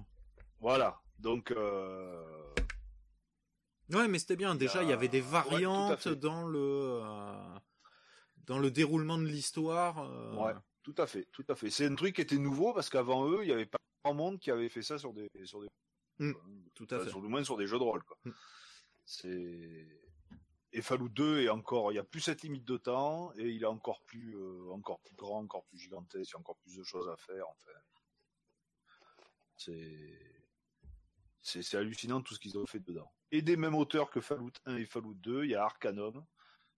Voilà. 0.61 1.01
Donc 1.19 1.51
euh, 1.51 2.53
Ouais, 3.91 4.09
mais 4.09 4.19
c'était 4.19 4.37
bien. 4.37 4.55
Déjà, 4.55 4.83
il 4.83 4.89
y 4.89 4.93
avait 4.93 5.09
des 5.09 5.21
ouais, 5.21 5.29
variantes 5.29 6.01
fait. 6.01 6.17
dans 6.17 6.47
le 6.47 7.01
euh, 7.03 7.59
dans 8.47 8.59
le 8.59 8.71
déroulement 8.71 9.19
de 9.19 9.27
l'histoire. 9.27 9.99
euh, 10.11 10.35
Ouais, 10.37 10.53
tout 10.83 10.95
à 10.99 11.07
fait, 11.07 11.27
tout 11.33 11.45
à 11.49 11.55
fait. 11.55 11.71
C'est 11.71 11.87
un 11.87 11.95
truc 11.95 12.15
qui 12.17 12.23
était 12.23 12.39
nouveau 12.39 12.73
parce 12.73 12.89
qu'avant 12.89 13.29
eux, 13.29 13.41
il 13.43 13.47
n'y 13.47 13.53
avait 13.53 13.67
pas 13.67 13.79
grand 14.05 14.15
monde 14.15 14.39
qui 14.39 14.51
avait 14.51 14.69
fait 14.69 14.83
ça 14.83 14.99
sur 14.99 15.13
des, 15.13 15.29
sur 15.45 15.61
des, 15.61 15.69
Mm, 16.21 16.33
tout 16.75 16.87
à 16.91 16.95
enfin, 16.97 17.05
fait. 17.05 17.11
sur, 17.11 17.21
du 17.21 17.27
moins 17.27 17.43
sur 17.43 17.57
des 17.57 17.67
jeux 17.67 17.79
de 17.79 17.83
rôle. 17.83 18.03
Quoi. 18.05 18.17
Mm. 18.25 18.31
C'est 19.05 19.89
et 20.75 20.83
Fallout 20.83 21.09
2 21.09 21.43
est 21.43 21.49
encore, 21.49 21.93
il 21.93 21.95
y 21.95 21.99
a 21.99 22.05
plus 22.05 22.21
cette 22.21 22.43
limite 22.43 22.65
de 22.65 22.77
temps 22.77 23.33
et 23.37 23.49
il 23.49 23.63
est 23.63 23.67
encore 23.67 24.03
plus, 24.03 24.37
euh, 24.37 24.73
encore 24.73 24.99
plus 25.01 25.15
grand, 25.15 25.39
encore 25.39 25.65
plus 25.67 25.79
gigantesque, 25.79 26.31
il 26.31 26.33
y 26.33 26.37
a 26.37 26.41
encore 26.41 26.57
plus 26.57 26.77
de 26.77 26.83
choses 26.83 27.09
à 27.09 27.17
faire. 27.17 27.47
Enfin, 27.49 27.71
c'est 31.41 31.77
hallucinant 31.77 32.23
tout 32.23 32.35
ce 32.35 32.41
qu'ils 32.41 32.59
ont 32.59 32.67
fait 32.67 32.81
dedans. 32.81 33.13
Et 33.31 33.41
des 33.41 33.57
mêmes 33.57 33.77
auteurs 33.77 34.11
que 34.11 34.21
Fallout 34.21 34.51
1 34.67 34.79
et 34.79 34.85
Fallout 34.85 35.15
2, 35.15 35.45
il 35.45 35.51
y 35.53 35.55
a 35.55 35.63
Arcanum, 35.63 36.25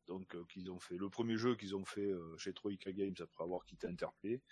donc 0.06 0.36
euh, 0.36 0.44
ont 0.70 0.80
fait 0.80 0.98
le 0.98 1.08
premier 1.08 1.38
jeu 1.38 1.56
qu'ils 1.56 1.74
ont 1.74 1.86
fait 1.86 2.12
euh, 2.12 2.36
chez 2.36 2.52
Troika 2.52 2.92
Games 2.92 3.14
après 3.18 3.44
avoir 3.44 3.64
quitté 3.64 3.86
Interplay, 3.86 4.42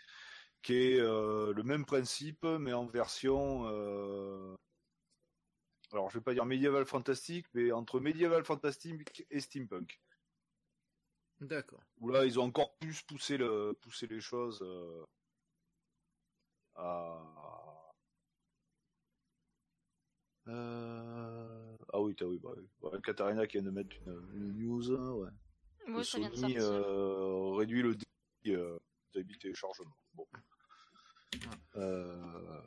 qui 0.62 0.72
est 0.72 0.98
le 0.98 1.62
même 1.62 1.84
principe 1.84 2.44
mais 2.44 2.72
en 2.72 2.86
version 2.86 3.66
alors 5.94 6.10
je 6.10 6.18
vais 6.18 6.24
pas 6.24 6.34
dire 6.34 6.44
médiéval 6.44 6.84
fantastique 6.84 7.46
mais 7.54 7.72
entre 7.72 8.00
médiéval 8.00 8.44
fantastique 8.44 9.24
et 9.30 9.40
steampunk 9.40 10.00
D'accord. 11.40 11.80
où 12.00 12.08
là 12.10 12.24
ils 12.26 12.38
ont 12.38 12.44
encore 12.44 12.74
plus 12.76 13.02
poussé 13.02 13.36
le 13.36 13.72
poussé 13.80 14.06
les 14.06 14.20
choses 14.20 14.60
euh, 14.62 15.04
à 16.74 17.22
Euh, 20.46 21.76
ah 21.92 22.00
oui, 22.02 22.14
t'as 22.14 22.26
oui, 22.26 22.38
bah, 22.38 22.50
oui. 22.54 22.68
Ouais, 22.82 23.00
Katarina 23.00 23.46
qui 23.46 23.56
vient 23.56 23.62
de 23.64 23.70
mettre 23.70 23.96
une, 24.06 24.30
une 24.34 24.52
news, 24.58 24.92
hein, 24.92 25.10
ouais. 25.12 25.30
Moi, 25.86 25.98
Le 26.00 26.04
ça 26.04 26.18
vient 26.18 26.28
de 26.28 26.34
Sony 26.36 26.52
sortir. 26.52 26.70
euh, 26.70 27.52
réduit 27.54 27.82
le 27.82 27.94
débit 27.94 28.54
euh, 28.56 28.78
débit 29.14 29.38
téléchargement. 29.38 29.96
Bon. 30.12 30.26
Euh, 31.76 32.60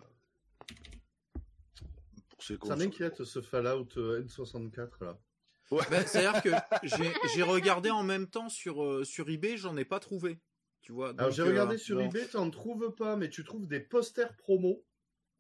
Ça 2.64 2.76
m'inquiète 2.76 3.24
ce 3.24 3.42
Fallout 3.42 3.88
euh, 3.98 4.24
N64 4.24 4.90
là. 5.02 5.20
Ben, 5.92 6.06
C'est-à-dire 6.08 6.42
que 6.42 6.50
j'ai 7.36 7.44
regardé 7.44 7.90
en 7.90 8.04
même 8.04 8.28
temps 8.28 8.48
sur 8.50 8.84
euh, 8.84 9.04
sur 9.04 9.30
eBay, 9.30 9.58
j'en 9.58 9.76
ai 9.76 9.84
pas 9.86 10.00
trouvé. 10.00 10.40
Tu 10.82 10.94
vois. 10.94 11.14
Alors 11.18 11.32
j'ai 11.32 11.42
euh, 11.42 11.48
regardé 11.48 11.78
sur 11.78 11.98
non. 11.98 12.06
eBay, 12.06 12.26
t'en 12.28 12.50
trouves 12.50 12.94
pas, 12.96 13.16
mais 13.18 13.30
tu 13.30 13.44
trouves 13.44 13.68
des 13.68 13.82
posters 13.82 14.36
promo. 14.38 14.86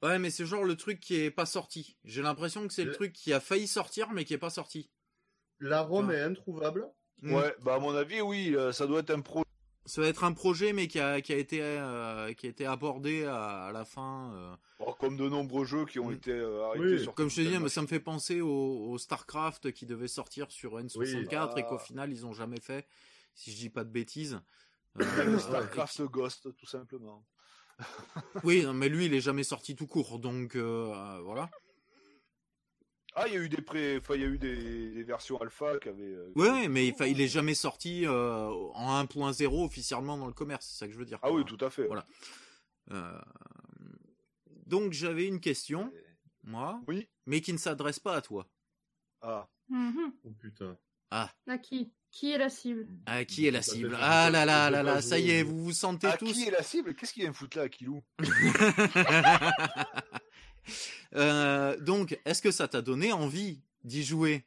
Ouais, 0.03 0.19
mais 0.19 0.29
c'est 0.29 0.45
genre 0.45 0.63
le 0.65 0.75
truc 0.75 0.99
qui 0.99 1.15
est 1.15 1.31
pas 1.31 1.45
sorti. 1.45 1.97
J'ai 2.03 2.21
l'impression 2.21 2.67
que 2.67 2.73
c'est 2.73 2.83
le 2.83 2.89
Le- 2.89 2.95
truc 2.95 3.13
qui 3.13 3.31
a 3.33 3.39
failli 3.39 3.67
sortir, 3.67 4.11
mais 4.11 4.25
qui 4.25 4.33
est 4.33 4.37
pas 4.37 4.49
sorti. 4.49 4.89
La 5.59 5.81
ROM 5.81 6.09
Ouais. 6.09 6.15
est 6.17 6.21
introuvable. 6.21 6.87
Mm. 7.21 7.33
Ouais, 7.33 7.55
bah 7.61 7.75
à 7.75 7.79
mon 7.79 7.95
avis, 7.95 8.21
oui, 8.21 8.53
euh, 8.55 8.71
ça 8.71 8.85
doit 8.85 8.99
être 8.99 9.09
un 9.11 9.21
pro. 9.21 9.43
Ça 9.87 10.01
va 10.01 10.07
être 10.07 10.23
un 10.25 10.33
projet, 10.33 10.73
mais 10.73 10.87
qui 10.87 10.99
a 10.99 11.21
qui 11.21 11.31
a 11.33 11.37
été 11.37 11.59
euh, 11.61 12.33
qui 12.33 12.45
a 12.45 12.49
été 12.49 12.65
abordé 12.65 13.23
à, 13.23 13.65
à 13.67 13.71
la 13.71 13.85
fin. 13.85 14.31
euh. 14.35 14.55
Bon, 14.79 14.93
comme 14.99 15.15
de 15.17 15.27
nombreux 15.29 15.65
jeux 15.65 15.85
qui 15.85 15.97
ont 15.99 16.09
Mm. 16.11 16.13
été 16.13 16.31
euh, 16.31 16.65
arrêtés 16.65 16.85
Oui. 16.85 16.99
sur. 17.01 17.13
Comme 17.15 17.29
je 17.29 17.37
te 17.37 17.41
dis, 17.41 17.57
mais 17.57 17.69
ça 17.69 17.81
me 17.81 17.87
fait 17.87 17.99
penser 18.01 18.41
au, 18.41 18.89
au 18.91 18.97
Starcraft 18.97 19.71
qui 19.71 19.85
devait 19.85 20.07
sortir 20.09 20.51
sur 20.51 20.77
N64 20.77 21.53
Oui. 21.55 21.61
et 21.61 21.63
qu'au 21.63 21.77
final 21.79 22.11
ils 22.11 22.25
ont 22.25 22.33
jamais 22.33 22.59
fait, 22.59 22.85
si 23.33 23.51
je 23.51 23.55
dis 23.57 23.69
pas 23.69 23.83
de 23.83 23.89
bêtises. 23.89 24.39
Euh, 24.99 25.37
Starcraft 25.39 26.01
Ghost, 26.03 26.55
tout 26.57 26.65
simplement. 26.65 27.23
oui, 28.43 28.63
non, 28.63 28.73
mais 28.73 28.89
lui 28.89 29.05
il 29.05 29.13
est 29.13 29.21
jamais 29.21 29.43
sorti 29.43 29.75
tout 29.75 29.85
court, 29.87 30.17
donc 30.19 30.55
voilà. 30.57 31.49
Ah, 33.19 33.23
il 33.27 33.33
y 33.33 33.37
a 33.37 33.39
eu 33.39 33.49
des 33.49 33.63
pré, 33.63 33.97
enfin, 33.97 34.13
il 34.13 34.21
y 34.21 34.25
a 34.25 34.27
eu 34.27 34.37
des, 34.37 34.91
des 34.91 35.03
versions 35.03 35.41
alpha 35.41 35.79
qui 35.81 35.89
avaient. 35.89 36.03
euh, 36.03 36.31
Ouais, 36.35 36.67
mais 36.67 36.91
enfin, 36.93 37.07
il 37.07 37.19
est 37.19 37.27
jamais 37.27 37.55
sorti 37.55 38.05
euh, 38.05 38.47
en 38.75 39.03
1.0 39.03 39.65
officiellement 39.65 40.17
dans 40.17 40.27
le 40.27 40.33
commerce, 40.33 40.67
c'est 40.67 40.77
ça 40.77 40.87
que 40.87 40.93
je 40.93 40.99
veux 40.99 41.05
dire. 41.05 41.17
Ah 41.23 41.29
quoi. 41.29 41.37
oui, 41.37 41.43
tout 41.45 41.57
à 41.65 41.71
fait. 41.71 41.87
Voilà. 41.87 42.05
Euh, 42.91 43.19
Donc 44.67 44.93
j'avais 44.93 45.25
une 45.25 45.39
question, 45.39 45.91
moi, 46.43 46.79
Oui. 46.87 47.07
mais 47.25 47.41
qui 47.41 47.53
ne 47.53 47.57
s'adresse 47.57 47.99
pas 47.99 48.15
à 48.15 48.21
toi. 48.21 48.47
Ah. 49.21 49.47
Mhm. 49.69 50.13
Oh 50.23 50.31
putain. 50.39 50.77
Ah, 51.09 51.31
À 51.47 51.57
qui? 51.57 51.91
Qui 52.11 52.31
est 52.33 52.37
la 52.37 52.49
cible? 52.49 52.87
À 53.05 53.25
qui 53.25 53.47
est 53.47 53.51
la 53.51 53.61
cible? 53.61 53.97
Ah 53.99 54.29
là 54.29 54.45
là 54.45 54.69
là 54.69 54.83
là, 54.83 55.01
ça 55.01 55.17
y 55.19 55.31
est, 55.31 55.43
vous 55.43 55.63
vous 55.63 55.71
sentez 55.73 56.07
À 56.07 56.17
tous. 56.17 56.31
qui 56.33 56.43
est 56.47 56.51
la 56.51 56.63
cible? 56.63 56.93
Qu'est-ce 56.95 57.13
qu'il 57.13 57.23
vient 57.23 57.33
foutre 57.33 57.57
là, 57.57 57.63
Akilou 57.63 58.01
Euh, 61.15 61.77
donc, 61.79 62.19
est-ce 62.25 62.41
que 62.41 62.51
ça 62.51 62.67
t'a 62.67 62.81
donné 62.81 63.11
envie 63.13 63.61
d'y 63.83 64.03
jouer, 64.03 64.45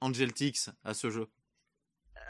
Angel 0.00 0.32
Tix, 0.32 0.70
à 0.84 0.94
ce 0.94 1.10
jeu? 1.10 1.28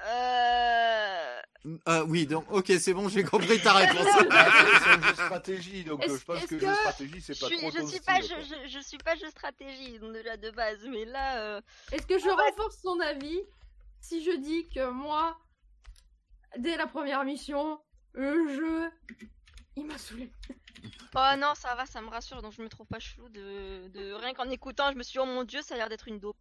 Euh... 0.06 1.40
Ah 1.84 2.04
oui, 2.04 2.26
donc, 2.26 2.50
ok, 2.50 2.72
c'est 2.80 2.94
bon, 2.94 3.08
j'ai 3.10 3.22
compris 3.22 3.60
ta 3.60 3.74
réponse. 3.74 4.06
C'est 4.12 4.32
un 4.32 5.02
jeu 5.02 5.10
de 5.10 5.14
stratégie, 5.14 5.84
donc 5.84 6.02
je 6.02 6.24
pense 6.24 6.40
que, 6.46 6.54
que- 6.54 6.58
jeu 6.60 6.66
de 6.66 6.72
stratégie, 6.74 7.20
c'est 7.20 7.34
Je 7.34 7.40
pas 7.40 7.46
suis, 7.48 7.58
trop 7.58 7.70
je 7.70 7.78
ton 7.80 7.86
suis 7.86 7.98
style, 7.98 8.06
pas, 8.06 8.20
je, 8.22 8.28
je, 8.66 8.68
je 8.68 8.80
suis 8.80 8.98
pas 8.98 9.14
jeu 9.16 9.28
stratégie 9.28 9.98
déjà 10.12 10.36
de 10.38 10.50
base, 10.52 10.78
mais 10.90 11.04
là, 11.04 11.38
euh, 11.38 11.60
Est-ce 11.92 12.06
que 12.06 12.18
je 12.18 12.28
renforce 12.30 12.78
son 12.82 12.98
avis 13.00 13.40
si 14.00 14.24
je 14.24 14.34
dis 14.38 14.68
que 14.70 14.88
moi, 14.90 15.38
dès 16.56 16.78
la 16.78 16.86
première 16.86 17.24
mission, 17.24 17.78
le 18.14 18.48
jeu, 18.56 18.90
il 19.80 19.86
m'a 19.86 19.98
saoulé. 19.98 20.30
oh 21.14 21.30
non, 21.38 21.54
ça 21.54 21.74
va, 21.74 21.86
ça 21.86 22.00
me 22.00 22.08
rassure, 22.08 22.40
donc 22.42 22.52
je 22.52 22.62
me 22.62 22.68
trouve 22.68 22.86
pas 22.86 22.98
chelou 22.98 23.28
de, 23.28 23.88
de 23.88 24.12
rien 24.12 24.32
qu'en 24.34 24.48
écoutant, 24.50 24.90
je 24.92 24.96
me 24.96 25.02
suis 25.02 25.12
dit 25.12 25.18
oh 25.18 25.26
mon 25.26 25.44
dieu, 25.44 25.60
ça 25.62 25.74
a 25.74 25.78
l'air 25.78 25.88
d'être 25.88 26.08
une 26.08 26.18
dope. 26.20 26.36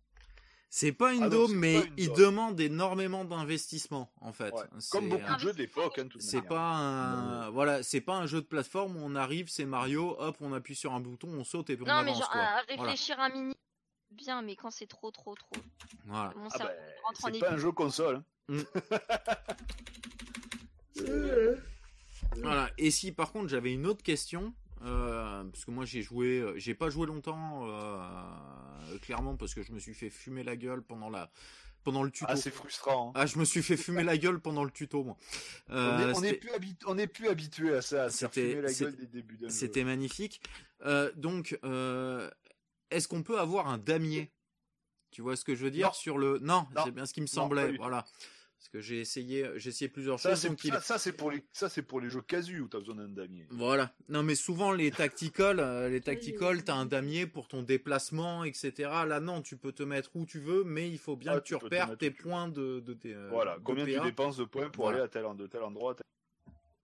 C'est 0.72 0.92
pas 0.92 1.14
une 1.14 1.24
Ah 1.24 1.30
mais 1.50 1.78
une 1.80 1.94
il 1.98 2.14
demande 2.14 2.60
énormément 2.60 3.26
d'investissement, 3.26 4.12
en 4.22 4.32
fait. 4.34 4.54
Ouais. 4.54 4.62
Comme 4.92 5.10
beaucoup 5.10 5.34
de 5.34 5.40
jeux 5.40 5.54
d'époque, 5.54 5.98
hein, 5.98 6.08
C'est 6.20 6.44
pas 6.44 6.60
un, 6.62 7.50
voilà, 7.50 7.82
c'est 7.82 8.02
pas 8.02 8.14
un 8.14 8.28
jeu 8.28 8.40
de 8.42 8.46
plateforme 8.46 8.96
où 8.96 9.00
on 9.04 9.16
arrive, 9.16 9.50
c'est 9.50 9.66
Mario, 9.66 10.16
hop, 10.20 10.38
on 10.42 10.54
appuie 10.54 10.76
sur 10.76 10.94
un 10.94 11.00
bouton, 11.00 11.28
on 11.30 11.44
saute 11.44 11.72
et 11.72 11.76
puis 11.76 11.86
on 11.86 11.88
Non, 11.88 12.04
mais 12.04 12.12
avance, 12.12 12.20
genre 12.20 12.30
quoi. 12.30 12.42
à 12.42 12.64
Voilà. 12.68 12.84
réfléchir 12.84 13.20
un 13.20 13.30
mini, 13.30 13.56
bien, 14.12 14.44
mais 14.44 14.56
quand 14.56 14.70
c'est 14.70 14.86
trop, 14.86 15.10
trop, 15.10 15.34
trop, 15.34 15.56
Voilà. 16.06 16.34
Ah 16.36 16.40
en 16.40 16.50
c'est 17.16 17.30
équipe. 17.30 17.42
pas 17.46 17.52
un 17.54 17.58
jeu 17.58 17.72
console. 17.72 18.22
hein. 18.50 18.56
Voilà. 22.38 22.70
Et 22.78 22.92
si 22.92 23.12
par 23.12 23.32
contre 23.32 23.48
j'avais 23.50 23.74
une 23.74 23.86
autre 23.86 24.04
question, 24.04 24.54
euh, 24.84 25.44
parce 25.46 25.66
que 25.66 25.72
moi 25.72 25.86
j'ai 25.86 26.02
joué, 26.02 26.40
euh, 26.40 26.54
j'ai 26.58 26.74
pas 26.76 26.90
joué 26.90 27.06
longtemps, 27.08 27.68
euh, 27.70 28.98
clairement 29.02 29.36
parce 29.36 29.54
que 29.54 29.62
je 29.64 29.72
me 29.72 29.80
suis 29.80 29.94
fait 29.94 30.10
fumer 30.10 30.44
la 30.44 30.56
gueule 30.56 30.82
pendant 30.82 31.10
la, 31.10 31.30
pendant 31.84 32.04
le 32.04 32.12
tuto. 32.12 32.26
Ah, 32.30 32.36
c'est 32.36 32.52
frustrant. 32.52 33.10
hein. 33.10 33.12
Ah, 33.16 33.26
je 33.26 33.38
me 33.40 33.46
suis 33.46 33.62
fait 33.64 33.78
fumer 33.78 34.04
la 34.04 34.18
gueule 34.18 34.40
pendant 34.40 34.64
le 34.64 34.72
tuto, 34.72 35.04
moi. 35.04 35.18
on 35.70 35.74
Euh, 35.76 36.12
est- 36.12 36.16
on 36.86 36.96
n'est 36.96 37.08
plus, 37.08 37.22
plus 37.24 37.28
habitué 37.30 37.74
à 37.76 37.82
ça, 37.82 38.04
à 38.06 38.10
se 38.10 38.18
faire 38.20 38.30
C'était- 38.34 38.50
fumer 38.52 38.62
la 38.62 38.70
c'était- 38.70 38.86
gueule 38.92 38.96
des 39.00 39.08
débuts 39.08 39.38
d'un 39.38 39.48
jeu. 39.48 39.54
C'était 39.54 39.84
magnifique. 39.84 40.42
Euh, 40.86 41.12
donc, 41.16 41.58
euh, 41.64 42.30
est-ce 42.92 43.08
qu'on 43.08 43.24
peut 43.24 43.40
avoir 43.40 43.68
un 43.68 43.78
damier? 43.78 44.32
Tu 45.12 45.22
vois 45.22 45.36
ce 45.36 45.44
que 45.44 45.56
je 45.56 45.64
veux 45.64 45.72
dire 45.72 45.88
Non. 45.88 45.94
sur 45.94 46.18
le 46.18 46.38
Non, 46.40 46.68
Non. 46.76 46.84
c'est 46.86 46.92
bien 46.92 47.06
ce 47.06 47.14
qui 47.14 47.22
me 47.22 47.28
semblait. 47.28 47.76
voilà. 47.78 48.06
Parce 48.60 48.68
que 48.68 48.82
j'ai 48.82 49.00
essayé, 49.00 49.50
j'ai 49.56 49.70
essayé 49.70 49.88
plusieurs 49.88 50.20
Ça, 50.20 50.32
choses. 50.32 50.40
c'est 50.60 50.68
ça, 50.68 50.82
ça, 50.82 50.98
c'est 50.98 51.14
pour 51.14 51.32
les 51.32 51.42
ça 51.54 51.70
c'est 51.70 51.82
pour 51.82 52.02
les 52.02 52.10
jeux 52.10 52.22
casus 52.22 52.60
où 52.60 52.68
t'as 52.68 52.80
besoin 52.80 52.96
d'un 52.96 53.08
damier. 53.08 53.48
Voilà. 53.52 53.96
Non, 54.10 54.22
mais 54.22 54.36
souvent 54.36 54.74
les 54.74 54.92
tacticals, 54.92 55.62
euh, 55.62 55.88
les 55.88 56.02
tacticals, 56.02 56.66
t'as 56.66 56.76
un 56.76 56.86
damier 56.86 57.26
pour 57.26 57.48
ton 57.48 57.64
déplacement, 57.64 58.44
etc. 58.44 58.74
Là, 59.08 59.22
non, 59.22 59.42
tu 59.42 59.56
peux 59.56 59.72
te 59.72 59.82
mettre 59.84 60.12
où 60.14 60.26
tu 60.26 60.40
veux, 60.40 60.66
mais 60.66 60.90
il 60.90 60.98
faut 60.98 61.16
bien 61.16 61.36
Ah, 61.36 61.40
que 61.40 61.46
tu 61.46 61.56
repères 61.56 61.98
tes 61.98 62.12
points 62.12 62.50
de, 62.50 62.82
de, 62.82 62.94
tes, 62.94 63.14
euh, 63.14 63.30
Voilà, 63.32 63.58
de 63.58 63.64
combien 63.64 63.86
tu 63.86 63.98
dépenses 64.02 64.36
de 64.36 64.44
points 64.44 64.70
pour 64.70 64.84
Voilà. 64.84 64.98
aller 64.98 65.06
à 65.06 65.08
tel, 65.08 65.24
de 65.38 65.48
tel 65.48 65.64
endroit. 65.64 65.96
tel- 65.96 66.04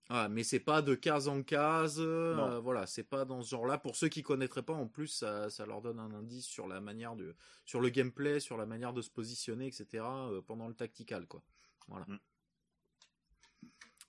Ah, 0.07 0.29
mais 0.29 0.43
c'est 0.43 0.59
pas 0.59 0.81
de 0.81 0.95
case 0.95 1.27
en 1.27 1.41
case. 1.43 1.97
euh, 1.99 2.59
voilà, 2.63 2.85
c'est 2.87 3.03
pas 3.03 3.25
dans 3.25 3.41
ce 3.41 3.49
genre-là. 3.49 3.77
Pour 3.79 3.95
ceux 3.97 4.07
qui 4.07 4.23
connaîtraient 4.23 4.63
pas, 4.63 4.73
en 4.73 4.87
plus, 4.87 5.07
ça, 5.07 5.49
ça 5.49 5.65
leur 5.65 5.81
donne 5.81 5.99
un 5.99 6.11
indice 6.13 6.45
sur 6.45 6.67
la 6.67 6.79
manière 6.79 7.15
de, 7.17 7.35
sur 7.65 7.81
le 7.81 7.89
gameplay, 7.89 8.39
sur 8.39 8.55
la 8.55 8.65
manière 8.65 8.93
de 8.93 9.01
se 9.01 9.09
positionner, 9.09 9.67
etc. 9.67 10.03
euh, 10.31 10.41
pendant 10.41 10.67
le 10.69 10.73
tactical, 10.73 11.25
quoi. 11.27 11.41
Voilà. 11.87 12.05
Mm. 12.07 12.19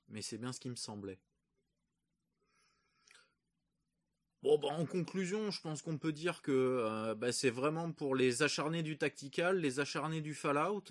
Mais 0.08 0.22
c'est 0.22 0.38
bien 0.38 0.52
ce 0.52 0.60
qui 0.60 0.70
me 0.70 0.76
semblait. 0.76 1.18
Bon, 4.42 4.58
bah, 4.58 4.68
en 4.68 4.86
conclusion, 4.86 5.50
je 5.50 5.60
pense 5.60 5.82
qu'on 5.82 5.98
peut 5.98 6.12
dire 6.12 6.40
que 6.40 6.52
euh, 6.52 7.14
bah, 7.14 7.32
c'est 7.32 7.50
vraiment 7.50 7.90
pour 7.90 8.14
les 8.14 8.42
acharnés 8.42 8.82
du 8.82 8.96
tactical, 8.96 9.58
les 9.58 9.80
acharnés 9.80 10.20
du 10.20 10.34
Fallout, 10.34 10.84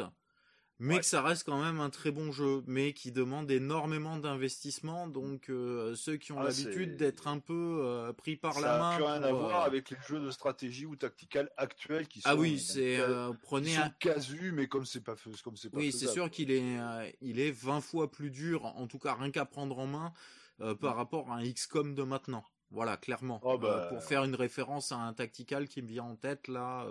mais 0.80 0.96
Ouais. 0.96 1.00
que 1.00 1.06
ça 1.06 1.22
reste 1.22 1.46
quand 1.46 1.62
même 1.62 1.80
un 1.80 1.90
très 1.90 2.12
bon 2.12 2.32
jeu, 2.32 2.62
mais 2.68 2.94
qui 2.94 3.12
demande 3.12 3.50
énormément 3.50 4.18
d'investissement. 4.18 5.08
Donc, 5.08 5.50
euh, 5.50 5.96
ceux 5.96 6.18
qui 6.18 6.32
ont 6.34 6.40
Ah, 6.40 6.46
l'habitude 6.46 6.98
d'être 6.98 7.28
un 7.28 7.40
peu 7.40 7.82
euh, 7.86 8.12
pris 8.14 8.36
par 8.36 8.54
ça 8.56 8.62
la 8.62 8.78
main. 8.80 8.90
n'a 8.92 8.96
plus 8.98 9.04
rien 9.06 9.24
à 9.24 9.32
voir 9.32 9.62
euh, 9.64 9.66
avec 9.68 9.90
les 9.90 9.98
jeux 10.08 10.20
de 10.20 10.30
stratégie 10.32 10.86
ou 10.86 10.96
tactical 10.96 11.50
actuels 11.58 12.08
qui 12.08 12.22
sont. 12.22 12.30
Ah 12.30 12.36
oui, 12.36 12.60
c'est 12.60 13.00
prenez 13.42 13.78
un. 13.78 13.90
casus, 14.00 14.52
mais 14.54 14.68
comme 14.68 14.86
c'est 14.86 15.02
pas 15.02 15.16
comme 15.44 15.56
c'est 15.56 15.70
pas 15.70 15.78
Oui, 15.78 15.92
c'est 15.92 16.08
sûr 16.08 16.30
qu'il 16.30 16.52
est, 16.52 16.78
il 17.22 17.40
est 17.40 17.52
20 17.52 17.82
fois 17.82 18.12
plus 18.12 18.30
dur, 18.32 18.66
en 18.66 18.88
tout 18.88 19.00
cas 19.00 19.14
rien 19.16 19.32
qu'à 19.32 19.46
prendre 19.46 19.80
en 19.80 19.88
main, 19.88 20.14
par 20.82 20.96
rapport 20.96 21.32
à 21.32 21.36
un 21.38 21.44
XCOM 21.52 21.96
de 21.96 22.04
maintenant. 22.04 22.44
Voilà, 22.72 22.98
clairement. 22.98 23.40
Oh, 23.44 23.58
bah, 23.58 23.86
pour 23.90 24.04
faire 24.04 24.24
une 24.26 24.36
référence 24.36 24.92
à 24.92 24.98
un 24.98 25.14
tactical 25.14 25.70
qui 25.70 25.82
me 25.82 25.88
vient 25.88 26.04
en 26.04 26.16
tête 26.16 26.48
là, 26.50 26.86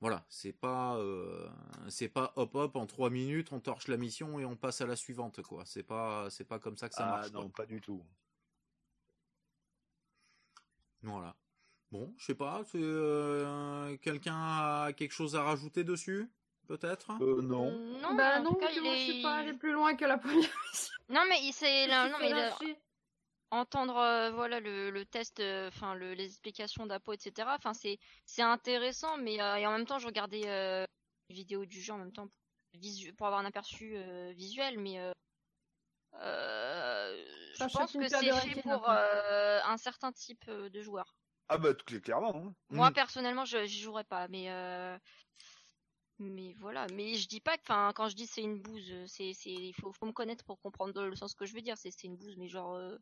voilà, 0.00 0.24
c'est 0.28 0.52
pas, 0.52 0.96
euh, 0.98 1.48
c'est 1.88 2.08
pas 2.08 2.32
hop 2.36 2.54
hop 2.54 2.76
en 2.76 2.86
trois 2.86 3.10
minutes, 3.10 3.52
on 3.52 3.60
torche 3.60 3.88
la 3.88 3.96
mission 3.96 4.38
et 4.38 4.44
on 4.44 4.56
passe 4.56 4.80
à 4.80 4.86
la 4.86 4.96
suivante 4.96 5.40
quoi. 5.42 5.64
C'est 5.64 5.82
pas, 5.82 6.28
c'est 6.30 6.44
pas 6.44 6.58
comme 6.58 6.76
ça 6.76 6.88
que 6.88 6.94
ça 6.94 7.06
Ah 7.06 7.16
marche. 7.16 7.30
quoi. 7.32 7.42
non, 7.42 7.48
pas 7.50 7.66
du 7.66 7.80
tout. 7.80 8.04
Voilà. 11.02 11.34
Bon, 11.92 12.12
je 12.18 12.24
sais 12.26 12.34
pas, 12.34 12.62
c'est, 12.64 12.78
euh, 12.80 13.96
quelqu'un 13.98 14.34
a 14.36 14.92
quelque 14.92 15.12
chose 15.12 15.36
à 15.36 15.42
rajouter 15.44 15.84
dessus, 15.84 16.28
peut-être? 16.66 17.12
Euh, 17.22 17.40
non. 17.42 17.70
Non, 18.02 18.14
bah 18.16 18.40
non, 18.40 18.54
cas, 18.54 18.68
il 18.72 18.80
je 18.80 18.84
est... 18.84 19.04
suis 19.12 19.22
pas 19.22 19.36
allé 19.36 19.52
plus 19.52 19.72
loin 19.72 19.94
que 19.94 20.04
la 20.04 20.18
première 20.18 20.40
mission. 20.72 20.94
Non, 21.08 21.22
mais 21.28 21.38
il 21.42 21.52
s'est... 21.52 21.86
là, 21.86 22.08
Je 22.08 22.12
Non, 22.12 22.18
mais 22.20 22.76
entendre 23.50 23.96
euh, 23.96 24.30
voilà 24.32 24.60
le, 24.60 24.90
le 24.90 25.06
test, 25.06 25.40
euh, 25.40 25.68
enfin 25.68 25.94
le, 25.94 26.14
les 26.14 26.24
explications 26.26 26.86
d'Apo, 26.86 27.12
etc. 27.12 27.54
Enfin 27.56 27.74
c'est 27.74 27.98
c'est 28.26 28.42
intéressant, 28.42 29.16
mais 29.18 29.40
euh, 29.40 29.56
et 29.56 29.66
en 29.66 29.72
même 29.72 29.86
temps 29.86 29.98
je 29.98 30.06
regardais 30.06 30.48
euh, 30.48 30.84
les 31.28 31.34
vidéos 31.36 31.64
du 31.66 31.80
jeu 31.80 31.92
en 31.92 31.98
même 31.98 32.12
temps 32.12 32.26
pour, 32.28 32.80
visu- 32.80 33.14
pour 33.14 33.26
avoir 33.26 33.40
un 33.40 33.46
aperçu 33.46 33.96
euh, 33.96 34.32
visuel, 34.32 34.78
mais 34.78 34.98
euh, 35.00 35.12
euh, 36.14 37.24
je 37.54 37.66
pense 37.68 37.96
que 37.96 38.08
c'est 38.08 38.32
fait 38.32 38.56
pour 38.62 38.88
euh, 38.90 39.60
un 39.64 39.76
certain 39.76 40.12
type 40.12 40.44
euh, 40.48 40.70
de 40.70 40.80
joueur. 40.82 41.16
Ah 41.48 41.58
bah 41.58 41.72
cl- 41.74 42.00
clairement. 42.00 42.34
hein. 42.34 42.54
Moi 42.70 42.90
Mm. 42.90 42.94
personnellement 42.94 43.44
je 43.44 43.64
j'y 43.66 43.80
jouerais 43.80 44.04
pas, 44.04 44.28
mais 44.28 44.50
euh, 44.50 44.98
mais 46.18 46.54
voilà. 46.58 46.86
Mais 46.88 47.14
je 47.14 47.28
dis 47.28 47.40
pas 47.40 47.56
que, 47.56 47.62
enfin 47.62 47.92
quand 47.94 48.08
je 48.08 48.16
dis 48.16 48.26
c'est 48.26 48.42
une 48.42 48.60
bouse, 48.60 49.04
c'est 49.06 49.32
c'est 49.34 49.50
il 49.52 49.74
faut 49.74 49.92
faut 49.92 50.06
me 50.06 50.12
connaître 50.12 50.44
pour 50.44 50.58
comprendre 50.60 51.04
le 51.06 51.14
sens 51.16 51.34
que 51.34 51.44
je 51.46 51.54
veux 51.54 51.60
dire. 51.62 51.76
C'est 51.78 51.90
c'est 51.90 52.06
une 52.06 52.16
bouse, 52.16 52.36
mais 52.38 52.48
genre 52.48 52.74
euh, 52.74 52.96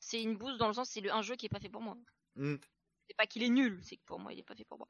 c'est 0.00 0.22
une 0.22 0.36
bouse 0.36 0.58
dans 0.58 0.66
le 0.68 0.74
sens 0.74 0.88
c'est 0.90 1.00
le- 1.00 1.12
un 1.12 1.22
jeu 1.22 1.36
qui 1.36 1.46
est 1.46 1.50
pas 1.50 1.60
fait 1.60 1.68
pour 1.68 1.82
moi. 1.82 1.96
Mm. 2.36 2.56
C'est 3.08 3.16
pas 3.16 3.26
qu'il 3.26 3.42
est 3.42 3.48
nul, 3.48 3.80
c'est 3.84 3.96
que 3.96 4.04
pour 4.04 4.18
moi 4.18 4.32
il 4.32 4.38
est 4.38 4.44
pas 4.44 4.54
fait 4.54 4.64
pour 4.64 4.78
moi. 4.78 4.88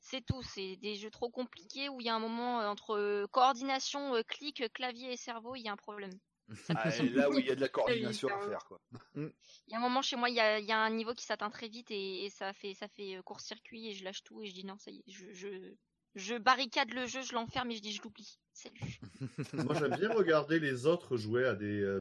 C'est 0.00 0.24
tout, 0.24 0.42
c'est 0.42 0.76
des 0.76 0.96
jeux 0.96 1.10
trop 1.10 1.30
compliqués 1.30 1.88
où 1.88 2.00
il 2.00 2.06
y 2.06 2.08
a 2.10 2.14
un 2.14 2.18
moment 2.18 2.60
euh, 2.60 2.66
entre 2.68 2.96
euh, 2.96 3.26
coordination, 3.28 4.14
euh, 4.16 4.22
clic, 4.22 4.64
clavier 4.72 5.12
et 5.12 5.16
cerveau, 5.16 5.54
il 5.54 5.62
y 5.62 5.68
a 5.68 5.72
un 5.72 5.76
problème. 5.76 6.12
Ah, 6.76 6.94
et 6.94 7.08
là 7.08 7.30
où 7.30 7.38
il 7.38 7.46
y 7.46 7.50
a 7.50 7.54
de 7.54 7.60
la 7.60 7.68
coordination 7.68 8.28
à 8.28 8.40
faire 8.48 8.64
quoi. 8.64 8.80
Il 9.14 9.32
y 9.68 9.74
a 9.74 9.78
un 9.78 9.80
moment 9.80 10.02
chez 10.02 10.16
moi, 10.16 10.28
il 10.28 10.34
y 10.34 10.40
a, 10.40 10.58
il 10.58 10.66
y 10.66 10.72
a 10.72 10.78
un 10.78 10.90
niveau 10.90 11.14
qui 11.14 11.24
s'atteint 11.24 11.50
très 11.50 11.68
vite 11.68 11.90
et, 11.90 12.24
et 12.24 12.30
ça 12.30 12.52
fait 12.52 12.74
ça 12.74 12.88
fait 12.88 13.20
court-circuit 13.24 13.88
et 13.88 13.94
je 13.94 14.04
lâche 14.04 14.22
tout 14.24 14.42
et 14.42 14.46
je 14.48 14.52
dis 14.52 14.64
non, 14.66 14.76
ça 14.76 14.90
y 14.90 14.98
est, 14.98 15.04
je, 15.06 15.32
je, 15.32 15.72
je 16.16 16.34
barricade 16.34 16.92
le 16.92 17.06
jeu, 17.06 17.22
je 17.22 17.32
l'enferme 17.32 17.70
et 17.70 17.76
je 17.76 17.80
dis 17.80 17.92
je 17.92 18.02
l'oublie. 18.02 18.38
Salut. 18.52 18.80
Moi, 19.54 19.74
j'aime 19.78 19.96
bien 19.96 20.12
regarder 20.12 20.58
les 20.58 20.84
autres 20.86 21.16
jouer 21.16 21.46
à 21.46 21.54
des 21.54 21.98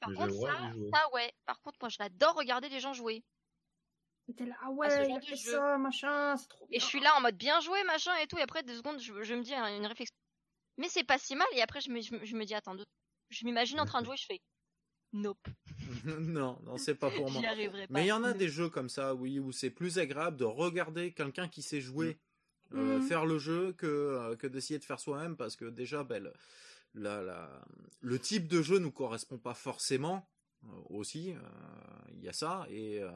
Par 0.00 0.10
mais 0.10 0.16
contre, 0.16 0.34
ça, 0.34 0.56
ça 0.92 1.14
ouais. 1.14 1.32
Par 1.44 1.60
contre, 1.60 1.78
moi, 1.80 1.88
je 1.88 1.96
l'adore 2.00 2.34
regarder 2.34 2.68
les 2.68 2.80
gens 2.80 2.92
jouer. 2.92 3.22
Et 4.28 4.34
T'es 4.34 4.44
là, 4.46 4.56
ah 4.60 4.66
ce 4.68 4.72
ouais, 4.74 4.90
genre 4.90 5.04
il 5.08 5.16
a 5.16 5.20
de 5.20 5.24
fait 5.24 5.36
jeu. 5.36 5.52
ça, 5.52 5.78
machin, 5.78 6.36
c'est 6.36 6.48
trop 6.48 6.66
bien. 6.66 6.76
Et 6.76 6.80
je 6.80 6.84
suis 6.84 7.00
là 7.00 7.14
en 7.16 7.20
mode 7.20 7.36
bien 7.36 7.60
joué, 7.60 7.82
machin 7.84 8.14
et 8.16 8.26
tout. 8.26 8.36
Et 8.38 8.42
après, 8.42 8.62
deux 8.62 8.76
secondes, 8.76 8.98
je, 8.98 9.22
je 9.22 9.34
me 9.34 9.42
dis 9.42 9.54
hein, 9.54 9.76
une 9.76 9.86
réflexion. 9.86 10.14
Mais 10.78 10.88
c'est 10.88 11.04
pas 11.04 11.18
si 11.18 11.36
mal. 11.36 11.46
Et 11.52 11.62
après, 11.62 11.80
je 11.80 11.90
me, 11.90 12.00
je, 12.00 12.14
me- 12.14 12.24
je 12.24 12.36
me 12.36 12.44
dis, 12.44 12.54
attends, 12.54 12.74
deux- 12.74 12.84
je 13.30 13.44
m'imagine 13.44 13.78
en 13.80 13.86
train 13.86 14.00
de 14.00 14.06
jouer, 14.06 14.16
je 14.16 14.26
fais, 14.26 14.40
nope, 15.12 15.46
non, 16.04 16.58
non, 16.64 16.76
c'est 16.76 16.96
pas 16.96 17.10
pour 17.10 17.30
moi. 17.30 17.42
pas. 17.42 17.54
Mais 17.90 18.04
il 18.04 18.08
y 18.08 18.12
en 18.12 18.24
a 18.24 18.32
des 18.32 18.48
jeux 18.48 18.68
comme 18.68 18.88
ça, 18.88 19.14
oui, 19.14 19.38
où 19.38 19.52
c'est 19.52 19.70
plus 19.70 19.98
agréable 19.98 20.36
de 20.36 20.44
regarder 20.44 21.12
quelqu'un 21.12 21.48
qui 21.48 21.62
sait 21.62 21.80
jouer 21.80 22.18
euh, 22.74 22.98
Mm. 22.98 23.02
faire 23.02 23.26
le 23.26 23.38
jeu 23.38 23.72
que, 23.74 23.86
euh, 23.86 24.34
que 24.36 24.48
d'essayer 24.48 24.80
de 24.80 24.84
faire 24.84 24.98
soi-même 24.98 25.36
parce 25.36 25.54
que 25.54 25.66
déjà, 25.66 26.02
ben, 26.02 26.32
la- 26.96 27.22
la- 27.22 27.64
le 28.00 28.18
type 28.18 28.48
de 28.48 28.60
jeu 28.62 28.78
nous 28.78 28.90
correspond 28.92 29.38
pas 29.38 29.54
forcément 29.54 30.28
euh, 30.64 30.68
aussi. 30.90 31.32
euh, 31.32 31.38
Il 32.14 32.22
y 32.24 32.28
a 32.28 32.32
ça 32.32 32.66
et 32.70 33.00
euh, 33.02 33.10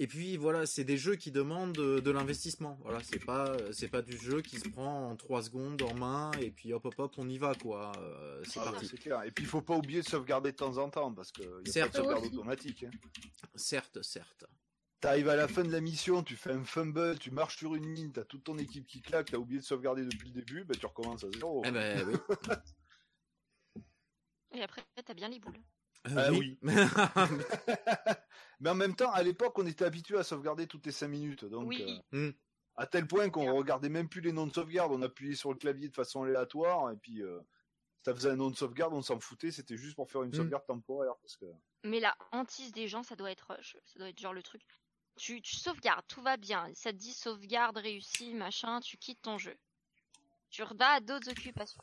et 0.00 0.06
puis 0.06 0.36
voilà, 0.36 0.64
c'est 0.64 0.84
des 0.84 0.96
jeux 0.96 1.16
qui 1.16 1.32
demandent 1.32 1.72
de, 1.74 1.98
de 1.98 2.10
l'investissement. 2.12 2.78
Voilà, 2.82 3.00
c'est 3.02 3.24
pas 3.24 3.56
c'est 3.72 3.88
pas 3.88 4.00
du 4.02 4.16
jeu 4.16 4.42
qui 4.42 4.58
se 4.58 4.68
prend 4.68 5.10
en 5.10 5.16
trois 5.16 5.42
secondes 5.42 5.82
en 5.82 5.92
main 5.94 6.30
et 6.40 6.50
puis 6.52 6.72
hop 6.72 6.84
hop 6.86 6.94
hop 6.98 7.14
on 7.18 7.28
y 7.28 7.36
va 7.38 7.54
quoi. 7.54 7.92
Euh, 7.98 8.42
c'est 8.44 8.60
Ah, 8.60 8.70
parti. 8.70 8.86
c'est 8.86 8.96
clair. 8.98 9.22
Et 9.24 9.30
puis 9.32 9.44
il 9.44 9.48
faut 9.48 9.60
pas 9.62 9.76
oublier 9.76 10.00
de 10.02 10.06
sauvegarder 10.08 10.52
de 10.52 10.56
temps 10.56 10.78
en 10.78 10.88
temps 10.88 11.12
parce 11.12 11.32
que 11.32 11.42
y 11.42 11.46
a 11.46 11.50
pas 11.56 11.62
de 11.62 11.70
Certes. 11.70 11.96
sauvegarde 11.96 12.24
automatique. 12.26 12.84
Hein. 12.84 12.90
Certes, 13.56 14.02
certes. 14.02 14.44
T'arrives 15.00 15.28
à 15.28 15.36
la 15.36 15.46
fin 15.46 15.62
de 15.62 15.70
la 15.70 15.80
mission, 15.80 16.24
tu 16.24 16.34
fais 16.34 16.50
un 16.50 16.64
fumble, 16.64 17.18
tu 17.20 17.30
marches 17.30 17.56
sur 17.58 17.74
une 17.76 17.86
mine, 17.86 18.12
t'as 18.12 18.24
toute 18.24 18.42
ton 18.42 18.58
équipe 18.58 18.84
qui 18.86 19.00
claque, 19.00 19.30
t'as 19.30 19.36
oublié 19.36 19.60
de 19.60 19.64
sauvegarder 19.64 20.04
depuis 20.04 20.26
le 20.28 20.34
début, 20.34 20.64
ben 20.64 20.76
tu 20.76 20.86
recommences 20.86 21.22
à 21.22 21.30
zéro. 21.30 21.62
Eh 21.64 21.70
ben 21.70 22.04
oui. 22.08 22.14
Et 24.52 24.62
après, 24.62 24.82
t'as 25.04 25.14
bien 25.14 25.28
les 25.28 25.38
boules. 25.38 25.54
Euh, 26.08 26.14
Ah 26.16 26.32
oui. 26.32 26.58
Mais 28.60 28.70
en 28.70 28.74
même 28.74 28.96
temps, 28.96 29.12
à 29.12 29.22
l'époque, 29.22 29.56
on 29.58 29.66
était 29.66 29.84
habitué 29.84 30.18
à 30.18 30.24
sauvegarder 30.24 30.66
toutes 30.66 30.86
les 30.86 30.92
5 30.92 31.06
minutes. 31.06 31.44
Donc, 31.44 31.68
Oui. 31.68 31.82
euh, 31.82 32.00
Hmm. 32.30 32.32
à 32.74 32.86
tel 32.88 33.06
point 33.06 33.30
qu'on 33.30 33.54
regardait 33.54 33.88
même 33.90 34.08
plus 34.08 34.20
les 34.20 34.32
noms 34.32 34.48
de 34.48 34.52
sauvegarde, 34.52 34.90
on 34.90 35.02
appuyait 35.02 35.36
sur 35.36 35.52
le 35.52 35.58
clavier 35.58 35.88
de 35.88 35.94
façon 35.94 36.24
aléatoire, 36.24 36.90
et 36.90 36.96
puis 36.96 37.22
euh, 37.22 37.38
ça 38.04 38.12
faisait 38.14 38.30
un 38.30 38.36
nom 38.36 38.50
de 38.50 38.56
sauvegarde, 38.56 38.94
on 38.94 39.02
s'en 39.02 39.20
foutait, 39.20 39.52
c'était 39.52 39.76
juste 39.76 39.94
pour 39.94 40.10
faire 40.10 40.24
une 40.24 40.30
Hmm. 40.30 40.38
sauvegarde 40.38 40.66
temporaire. 40.66 41.14
Parce 41.22 41.36
que... 41.36 41.46
Mais 41.84 42.00
la 42.00 42.16
hantise 42.32 42.72
des 42.72 42.88
gens, 42.88 43.04
ça 43.04 43.14
doit 43.14 43.30
être 43.30 43.52
rush. 43.54 43.76
Ça 43.86 43.98
doit 44.00 44.08
être 44.08 44.18
genre 44.18 44.32
le 44.34 44.42
truc. 44.42 44.62
Tu, 45.18 45.42
tu 45.42 45.56
sauvegardes, 45.56 46.06
tout 46.06 46.22
va 46.22 46.36
bien. 46.36 46.70
Ça 46.74 46.92
te 46.92 46.96
dit 46.96 47.12
sauvegarde 47.12 47.76
réussi, 47.76 48.32
machin, 48.34 48.80
tu 48.80 48.96
quittes 48.96 49.20
ton 49.20 49.36
jeu. 49.36 49.56
Tu 50.50 50.62
vas 50.62 50.92
à 50.92 51.00
d'autres 51.00 51.28
occupations. 51.30 51.82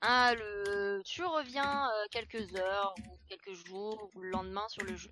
Ah, 0.00 0.34
le... 0.34 1.00
Tu 1.04 1.22
reviens 1.24 1.88
euh, 1.88 2.06
quelques 2.10 2.54
heures, 2.56 2.94
ou 2.98 3.18
quelques 3.28 3.54
jours, 3.66 4.10
ou 4.14 4.20
le 4.20 4.30
lendemain 4.30 4.66
sur 4.68 4.84
le 4.84 4.96
jeu. 4.96 5.10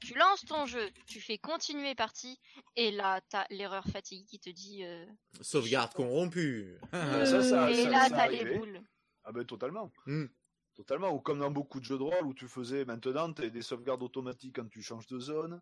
Tu 0.00 0.14
lances 0.14 0.44
ton 0.44 0.66
jeu, 0.66 0.90
tu 1.06 1.20
fais 1.20 1.38
continuer 1.38 1.94
partie, 1.94 2.40
et 2.76 2.90
là, 2.90 3.20
t'as 3.28 3.46
l'erreur 3.50 3.84
fatigue 3.84 4.26
qui 4.26 4.38
te 4.38 4.50
dit... 4.50 4.84
euh, 4.84 5.06
Sauvegarde 5.40 5.92
corrompue. 5.94 6.78
Ah, 6.92 7.24
ça, 7.24 7.42
ça, 7.42 7.70
et 7.70 7.84
ça, 7.84 7.90
là, 7.90 8.10
t'as 8.10 8.28
les 8.28 8.56
boules. 8.56 8.82
Ah 9.24 9.32
ben 9.32 9.44
totalement. 9.44 9.92
Hmm. 10.06 10.26
Totalement. 10.74 11.10
Ou 11.10 11.20
comme 11.20 11.38
dans 11.38 11.50
beaucoup 11.50 11.78
de 11.78 11.84
jeux 11.84 11.98
de 11.98 12.02
rôle 12.02 12.26
où 12.26 12.34
tu 12.34 12.48
faisais 12.48 12.84
maintenant, 12.84 13.32
tu 13.32 13.50
des 13.50 13.62
sauvegardes 13.62 14.02
automatiques 14.02 14.56
quand 14.56 14.68
tu 14.68 14.82
changes 14.82 15.06
de 15.06 15.20
zone, 15.20 15.60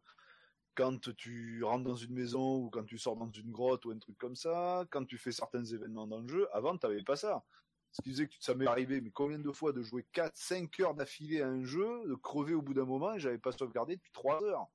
quand 0.80 1.14
tu 1.14 1.62
rentres 1.62 1.84
dans 1.84 1.94
une 1.94 2.14
maison 2.14 2.56
ou 2.56 2.70
quand 2.70 2.84
tu 2.84 2.96
sors 2.96 3.14
dans 3.14 3.30
une 3.30 3.50
grotte 3.52 3.84
ou 3.84 3.90
un 3.90 3.98
truc 3.98 4.16
comme 4.16 4.34
ça, 4.34 4.86
quand 4.90 5.04
tu 5.04 5.18
fais 5.18 5.30
certains 5.30 5.62
événements 5.62 6.06
dans 6.06 6.20
le 6.20 6.28
jeu. 6.28 6.48
Avant, 6.54 6.78
tu 6.78 7.04
pas 7.04 7.16
ça. 7.16 7.44
Ce 7.92 8.00
qui 8.00 8.10
faisait 8.10 8.28
que 8.28 8.34
ça 8.40 8.54
m'est 8.54 8.66
arrivé, 8.66 9.02
mais 9.02 9.10
combien 9.10 9.38
de 9.38 9.52
fois 9.52 9.72
de 9.74 9.82
jouer 9.82 10.06
4, 10.12 10.36
5 10.36 10.80
heures 10.80 10.94
d'affilée 10.94 11.42
à 11.42 11.48
un 11.48 11.64
jeu, 11.64 12.06
de 12.08 12.14
crever 12.14 12.54
au 12.54 12.62
bout 12.62 12.72
d'un 12.72 12.86
moment 12.86 13.12
et 13.14 13.18
j'avais 13.20 13.36
pas 13.38 13.52
sauvegardé 13.52 13.96
depuis 13.96 14.12
3 14.12 14.42
heures. 14.42 14.68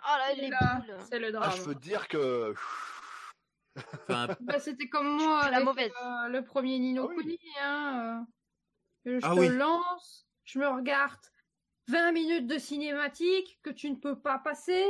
Ah 0.00 0.18
là, 0.18 0.32
Et 0.32 0.40
les 0.40 0.50
là, 0.50 0.80
boules. 0.80 0.96
C'est 1.08 1.18
le 1.20 1.30
Ah, 1.30 1.50
drame. 1.50 1.58
je 1.58 1.62
peux 1.62 1.74
te 1.74 1.80
dire 1.80 2.08
que. 2.08 2.54
Enfin, 4.08 4.26
Bah, 4.40 4.58
c'était 4.58 4.88
comme 4.88 5.08
moi 5.08 5.50
la 5.50 5.60
mauvaise. 5.60 5.92
euh, 6.02 6.28
le 6.28 6.42
premier 6.42 6.78
Nino 6.80 7.04
Ah 7.04 7.14
oui. 7.16 7.38
Hein. 7.60 8.26
euh, 9.06 9.20
Je 9.20 9.26
Ah 9.26 9.34
te 9.34 9.40
oui. 9.40 9.48
lance, 9.50 10.26
je 10.44 10.58
me 10.58 10.66
regarde 10.66 11.20
20 11.86 12.12
minutes 12.12 12.46
de 12.46 12.58
cinématique 12.58 13.60
que 13.62 13.70
tu 13.70 13.90
ne 13.90 13.96
peux 13.96 14.20
pas 14.20 14.38
passer. 14.38 14.84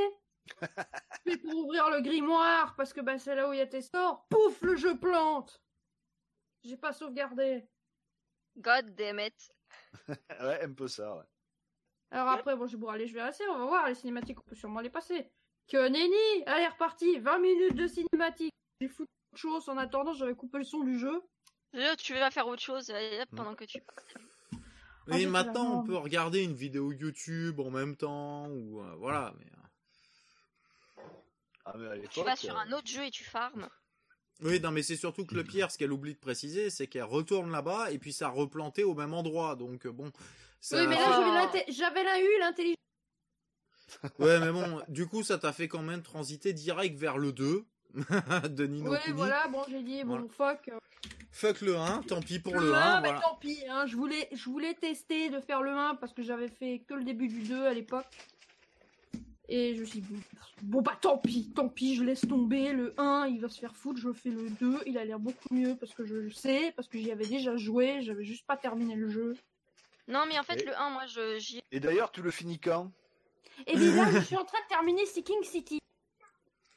Puis 1.24 1.36
pour 1.38 1.54
ouvrir 1.54 1.90
le 1.90 2.00
grimoire, 2.00 2.74
parce 2.76 2.92
que 2.92 3.00
bah, 3.00 3.18
c'est 3.18 3.34
là 3.34 3.48
où 3.48 3.52
il 3.52 3.58
y 3.58 3.62
a 3.62 3.66
tes 3.66 3.82
sorts, 3.82 4.26
pouf, 4.28 4.60
le 4.62 4.76
jeu 4.76 4.98
plante. 4.98 5.62
J'ai 6.64 6.76
pas 6.76 6.92
sauvegardé. 6.92 7.68
God 8.56 8.94
damn 8.94 9.20
it. 9.20 9.34
Ouais, 10.08 10.62
un 10.62 10.72
peu 10.72 10.88
ça, 10.88 11.16
ouais. 11.16 11.24
Alors 12.10 12.28
après, 12.28 12.56
bon, 12.56 12.66
je 12.66 12.76
vais 12.76 12.88
aller, 12.88 13.06
je 13.06 13.14
vais 13.14 13.22
rester, 13.22 13.44
on 13.48 13.58
va 13.58 13.66
voir, 13.66 13.88
les 13.88 13.94
cinématiques, 13.94 14.38
on 14.40 14.48
peut 14.48 14.56
sûrement 14.56 14.80
les 14.80 14.90
passer. 14.90 15.30
Que 15.68 15.88
nenni 15.88 16.44
Allez, 16.46 16.66
reparti 16.66 17.18
20 17.18 17.38
minutes 17.38 17.74
de 17.74 17.86
cinématiques 17.86 18.54
J'ai 18.80 18.88
foutu 18.88 19.10
autre 19.32 19.40
chose 19.40 19.68
en 19.68 19.76
attendant, 19.76 20.14
j'avais 20.14 20.34
coupé 20.34 20.58
le 20.58 20.64
son 20.64 20.80
du 20.82 20.98
jeu. 20.98 21.22
Euh, 21.74 21.94
Tu 21.96 22.14
vas 22.14 22.30
faire 22.30 22.48
autre 22.48 22.62
chose 22.62 22.90
euh, 22.90 23.24
pendant 23.36 23.54
que 23.54 23.64
tu. 23.64 23.82
Ah, 25.10 25.16
Et 25.16 25.20
j'ai 25.20 25.26
maintenant, 25.26 25.80
on 25.80 25.84
peut 25.84 25.96
regarder 25.96 26.42
une 26.42 26.54
vidéo 26.54 26.92
YouTube 26.92 27.60
en 27.60 27.70
même 27.70 27.96
temps, 27.96 28.48
ou 28.48 28.80
euh, 28.80 28.94
voilà. 28.96 29.34
Mais, 29.38 29.46
euh, 29.46 29.57
Ah, 31.70 31.76
mais 31.76 31.86
à 31.88 31.94
l'époque, 31.94 32.10
Tu 32.12 32.22
vas 32.22 32.36
sur 32.36 32.56
un 32.56 32.70
autre 32.72 32.86
jeu 32.86 33.04
et 33.04 33.10
tu 33.10 33.24
farmes. 33.24 33.68
Oui, 34.40 34.60
non, 34.60 34.70
mais 34.70 34.82
c'est 34.82 34.96
surtout 34.96 35.26
que 35.26 35.34
le 35.34 35.42
pire, 35.44 35.70
ce 35.70 35.78
qu'elle 35.78 35.92
oublie 35.92 36.14
de 36.14 36.18
préciser, 36.18 36.70
c'est 36.70 36.86
qu'elle 36.86 37.02
retourne 37.04 37.50
là-bas 37.50 37.90
et 37.90 37.98
puis 37.98 38.12
ça 38.12 38.26
a 38.26 38.30
replanté 38.30 38.84
au 38.84 38.94
même 38.94 39.12
endroit. 39.12 39.56
Donc 39.56 39.84
euh, 39.86 39.92
bon. 39.92 40.12
Ça 40.60 40.76
oui, 40.80 40.86
mais 40.86 40.94
là, 40.96 41.50
j'avais 41.68 42.04
là 42.04 42.20
eu 42.20 42.38
l'intelligence. 42.40 42.76
Ouais, 44.18 44.38
mais 44.38 44.52
bon, 44.52 44.80
du 44.88 45.06
coup, 45.06 45.22
ça 45.22 45.38
t'a 45.38 45.52
fait 45.52 45.66
quand 45.66 45.82
même 45.82 46.02
transiter 46.02 46.52
direct 46.52 46.96
vers 46.98 47.16
le 47.16 47.32
2 47.32 47.64
de 48.50 48.66
Nino 48.66 48.90
Oui, 48.92 48.98
Kuni. 49.02 49.16
voilà, 49.16 49.48
bon, 49.48 49.64
j'ai 49.68 49.82
dit, 49.82 50.04
bon, 50.04 50.26
Voilà. 50.28 50.56
fuck. 50.58 50.70
Fuck 51.32 51.60
le 51.62 51.76
1, 51.76 52.02
tant 52.02 52.20
pis 52.20 52.38
pour 52.38 52.54
le 52.54 52.66
le 52.66 52.74
1. 52.74 52.78
1, 52.96 53.00
mais 53.00 53.08
tant 53.20 53.36
pis, 53.36 53.58
hein, 53.68 53.86
je 53.86 53.96
voulais, 53.96 54.28
je 54.32 54.44
voulais 54.44 54.74
tester 54.74 55.30
de 55.30 55.40
faire 55.40 55.62
le 55.62 55.70
1 55.70 55.94
parce 55.96 56.12
que 56.12 56.22
j'avais 56.22 56.48
fait 56.48 56.80
que 56.86 56.94
le 56.94 57.04
début 57.04 57.28
du 57.28 57.40
2 57.42 57.64
à 57.66 57.72
l'époque. 57.72 58.06
Et 59.50 59.74
je 59.74 59.80
me 59.80 59.86
suis 59.86 60.00
dit, 60.02 60.16
bon, 60.62 60.82
bah 60.82 60.96
tant 61.00 61.16
pis, 61.16 61.50
tant 61.54 61.68
pis, 61.68 61.96
je 61.96 62.04
laisse 62.04 62.20
tomber. 62.20 62.72
Le 62.72 62.92
1, 62.98 63.28
il 63.28 63.40
va 63.40 63.48
se 63.48 63.58
faire 63.58 63.74
foutre, 63.74 63.98
je 64.00 64.12
fais 64.12 64.28
le 64.30 64.50
2, 64.50 64.82
il 64.86 64.98
a 64.98 65.04
l'air 65.04 65.18
beaucoup 65.18 65.54
mieux 65.54 65.74
parce 65.76 65.94
que 65.94 66.04
je 66.04 66.28
sais, 66.28 66.72
parce 66.76 66.86
que 66.88 66.98
j'y 66.98 67.10
avais 67.10 67.26
déjà 67.26 67.56
joué, 67.56 68.02
j'avais 68.02 68.24
juste 68.24 68.46
pas 68.46 68.56
terminé 68.58 68.94
le 68.94 69.08
jeu. 69.08 69.36
Non, 70.06 70.24
mais 70.28 70.38
en 70.38 70.42
fait, 70.42 70.60
Et- 70.60 70.64
le 70.66 70.76
1, 70.76 70.90
moi, 70.90 71.06
je, 71.06 71.38
j'y 71.38 71.62
Et 71.72 71.80
d'ailleurs, 71.80 72.10
tu 72.12 72.20
le 72.22 72.30
finis 72.30 72.58
quand? 72.58 72.90
Et 73.66 73.74
bien 73.76 73.96
là, 73.96 74.10
je 74.12 74.20
suis 74.24 74.36
en 74.36 74.44
train 74.44 74.60
de 74.62 74.68
terminer 74.68 75.04
Seeking 75.06 75.42
City. 75.42 75.78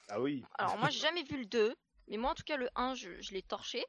Ah 0.10 0.20
oui. 0.20 0.44
Alors 0.58 0.78
moi 0.78 0.90
j'ai 0.90 1.00
jamais 1.00 1.24
vu 1.24 1.38
le 1.38 1.46
2, 1.46 1.76
mais 2.08 2.18
moi 2.18 2.32
en 2.32 2.36
tout 2.36 2.44
cas 2.44 2.58
le 2.58 2.68
1 2.76 2.96
je, 2.96 3.10
je 3.22 3.34
l'ai 3.34 3.42
torché. 3.44 3.86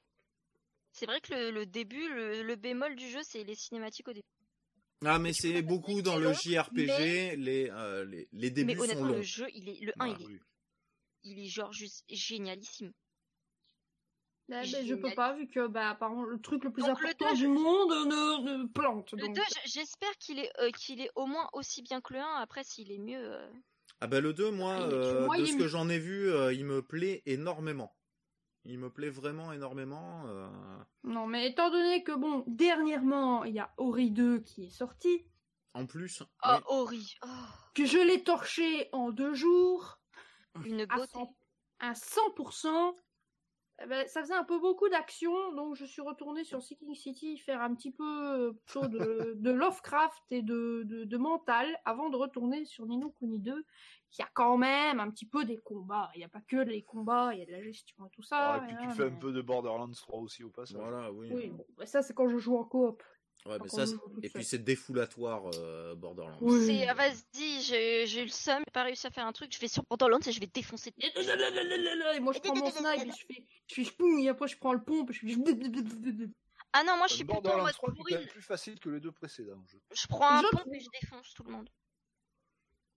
C'est 0.92 1.06
vrai 1.06 1.20
que 1.20 1.32
le, 1.32 1.50
le 1.50 1.66
début, 1.66 2.08
le, 2.14 2.42
le 2.42 2.54
bémol 2.56 2.94
du 2.94 3.08
jeu 3.08 3.20
c'est 3.22 3.42
les 3.44 3.54
cinématiques 3.54 4.06
au 4.08 4.12
début. 4.12 4.26
Ah, 5.04 5.18
mais 5.18 5.32
c'est 5.32 5.62
beaucoup 5.62 6.00
dans 6.02 6.16
le 6.16 6.32
JRPG, 6.32 7.36
les, 7.36 7.70
euh, 7.70 8.04
les, 8.04 8.28
les 8.32 8.50
débuts 8.50 8.74
mais 8.74 8.80
honnêtement 8.80 9.02
sont 9.02 9.08
longs. 9.10 9.16
le 9.16 9.22
jeu 9.22 9.46
il 9.52 9.68
est 9.68 9.80
le 9.80 9.92
1 9.98 10.06
Voilà. 10.06 10.14
il, 10.18 10.22
est, 10.22 10.26
Oui. 10.28 10.40
il 11.24 11.38
est 11.40 11.48
genre 11.48 11.72
juste 11.72 12.04
génialissime. 12.08 12.92
Eh 14.48 14.52
ben, 14.54 14.64
je 14.64 14.70
Génial. 14.76 15.00
peux 15.00 15.14
pas, 15.14 15.32
vu 15.34 15.48
que 15.48 15.66
bah, 15.66 15.90
apparemment, 15.90 16.24
le 16.24 16.38
truc 16.40 16.62
le 16.64 16.70
plus 16.72 16.82
Donc, 16.82 17.00
le 17.00 17.06
important 17.08 17.30
deux, 17.30 17.36
du 17.36 17.42
je- 17.42 17.46
monde 17.48 17.90
ne, 17.90 18.58
ne 18.62 18.66
plante. 18.66 19.12
Le 19.12 19.18
donc. 19.26 19.36
2 19.36 19.40
j- 19.42 19.70
j'espère 19.72 20.12
qu'il 20.18 20.38
est 20.40 20.50
euh, 20.60 20.70
qu'il 20.72 21.00
est 21.00 21.10
au 21.14 21.26
moins 21.26 21.48
aussi 21.54 21.80
bien 21.82 22.00
que 22.00 22.12
le 22.12 22.18
1 22.20 22.36
après 22.40 22.62
s'il 22.64 22.90
est 22.92 22.98
mieux. 22.98 23.18
euh, 23.32 23.48
Ah 24.00 24.08
bah 24.08 24.20
le 24.20 24.32
2, 24.34 24.50
moi, 24.50 24.76
Il 24.88 24.94
euh, 24.94 25.24
moyen 25.26 25.42
de 25.44 25.48
ce 25.48 25.56
que 25.56 25.68
j'en 25.68 25.88
ai 25.88 25.98
vu, 25.98 26.28
euh, 26.30 26.52
il 26.52 26.64
me 26.66 26.82
plaît 26.82 27.22
énormément. 27.24 27.96
Il 28.64 28.78
me 28.78 28.90
plaît 28.90 29.10
vraiment 29.10 29.52
énormément. 29.52 30.22
euh, 30.26 30.48
Non, 31.04 31.26
mais 31.26 31.48
étant 31.50 31.70
donné 31.70 32.04
que, 32.04 32.12
bon, 32.12 32.44
dernièrement, 32.46 33.44
il 33.44 33.54
y 33.54 33.58
a 33.60 33.72
Ori 33.76 34.10
2 34.10 34.40
qui 34.40 34.66
est 34.66 34.70
sorti, 34.70 35.26
En 35.74 35.86
plus, 35.86 36.22
Oh 36.44 36.48
oui. 36.48 36.60
Ori, 36.68 37.14
oh, 37.24 37.28
que 37.74 37.84
je 37.86 37.98
l'ai 37.98 38.22
torché 38.22 38.88
en 38.92 39.10
deux 39.10 39.34
jours, 39.34 39.98
une 40.64 40.82
à, 40.82 40.86
beauté. 40.86 41.12
100, 41.12 41.36
à 41.80 41.94
100%, 41.94 42.96
eh 43.80 43.86
ben, 43.86 44.06
ça 44.06 44.20
faisait 44.20 44.34
un 44.34 44.44
peu 44.44 44.58
beaucoup 44.58 44.88
d'action, 44.88 45.52
donc 45.52 45.74
je 45.76 45.84
suis 45.84 46.02
retournée 46.02 46.44
sur 46.44 46.62
Seeking 46.62 46.94
City 46.94 47.38
faire 47.38 47.60
un 47.60 47.74
petit 47.74 47.90
peu 47.90 48.04
euh, 48.04 48.52
plutôt 48.52 48.86
de, 48.86 49.34
de 49.36 49.50
Lovecraft 49.50 50.22
et 50.30 50.42
de, 50.42 50.82
de, 50.84 51.04
de 51.04 51.16
mental 51.16 51.66
avant 51.84 52.10
de 52.10 52.16
retourner 52.16 52.64
sur 52.64 52.86
Nino 52.86 53.10
Kuni 53.18 53.40
2, 53.40 53.64
qui 54.10 54.22
a 54.22 54.28
quand 54.34 54.58
même 54.58 55.00
un 55.00 55.10
petit 55.10 55.26
peu 55.26 55.44
des 55.44 55.56
combats. 55.58 56.10
Il 56.14 56.18
n'y 56.18 56.24
a 56.24 56.28
pas 56.28 56.42
que 56.42 56.58
les 56.58 56.82
combats, 56.82 57.30
il 57.32 57.40
y 57.40 57.42
a 57.42 57.46
de 57.46 57.52
la 57.52 57.62
gestion 57.62 58.06
et 58.06 58.10
tout 58.10 58.22
ça. 58.22 58.54
Ah, 58.54 58.56
et 58.58 58.66
puis 58.66 58.76
tu 58.86 58.90
fais 58.94 59.04
un 59.04 59.10
peu 59.18 59.32
de 59.32 59.40
Borderlands 59.40 59.90
3 59.90 60.20
aussi 60.20 60.44
au 60.44 60.50
passage. 60.50 60.76
Voilà, 60.76 61.10
oui. 61.12 61.30
Oui, 61.32 61.50
bon, 61.50 61.64
bah, 61.76 61.86
ça 61.86 62.02
c'est 62.02 62.14
quand 62.14 62.28
je 62.28 62.36
joue 62.38 62.56
en 62.58 62.64
coop. 62.64 63.02
Ouais, 63.44 63.58
mais 63.60 63.68
ça, 63.68 63.86
c'est- 63.86 63.96
et 64.22 64.28
puis 64.30 64.44
c'est 64.44 64.58
défoulatoire, 64.62 65.50
euh, 65.56 65.94
Borderlands. 65.96 66.38
Oui. 66.40 66.64
C'est 66.66 66.86
ah, 66.88 66.94
vas-y, 66.94 67.60
j'ai 67.62 68.06
j'ai 68.06 68.20
eu 68.20 68.24
le 68.24 68.30
seum, 68.30 68.62
j'ai 68.64 68.70
pas 68.70 68.84
réussi 68.84 69.06
à 69.06 69.10
faire 69.10 69.26
un 69.26 69.32
truc, 69.32 69.52
je 69.52 69.58
vais 69.58 69.66
sur 69.68 69.82
Borderlands 69.84 70.20
et 70.24 70.30
je 70.32 70.38
vais 70.38 70.46
défoncer. 70.46 70.92
Et 70.96 71.10
moi 72.20 72.32
je 72.32 72.38
prends 72.38 72.54
mon 72.54 72.70
snipe 72.70 73.06
et 73.06 73.10
je 73.10 73.26
fais, 73.26 73.44
je 73.68 73.74
fais 73.74 73.84
spoum, 73.84 74.18
et 74.20 74.28
après 74.28 74.46
je 74.46 74.56
prends 74.58 74.72
le 74.72 74.82
pompe 74.84 75.10
et 75.10 75.14
je 75.14 75.20
fais. 75.26 76.30
Ah 76.72 76.84
non, 76.84 76.96
moi 76.96 77.06
je 77.08 77.14
suis 77.14 77.24
plutôt 77.24 77.38
en 77.40 77.42
Borderlands 77.42 77.64
mode 77.64 77.72
3 77.74 77.88
qui 77.92 77.94
est 77.94 77.98
quand 77.98 78.02
pourri. 78.10 78.14
même 78.14 78.28
plus 78.28 78.42
facile 78.42 78.78
que 78.80 78.88
les 78.90 79.00
deux 79.00 79.12
précédents. 79.12 79.62
je- 79.66 79.76
Je 80.02 80.06
prends 80.06 80.30
un 80.38 80.40
Je 80.42 80.46
pompe 80.48 80.60
trouve. 80.60 80.74
et 80.74 80.80
je 80.80 80.88
défonce 81.00 81.34
tout 81.34 81.42
le 81.42 81.50
monde. 81.52 81.68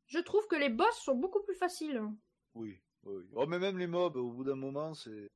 Je 0.07 0.19
trouve 0.19 0.45
que 0.47 0.55
les 0.55 0.69
boss 0.69 0.95
sont 1.03 1.15
beaucoup 1.15 1.41
plus 1.41 1.55
faciles. 1.55 1.99
Oui, 2.53 2.79
oui. 3.03 3.13
oui. 3.15 3.23
Oh, 3.33 3.47
mais 3.47 3.57
même 3.59 3.77
les 3.79 3.87
mobs, 3.87 4.15
au 4.15 4.31
bout 4.31 4.43
d'un 4.43 4.55
moment, 4.55 4.93
c'est 4.93 5.27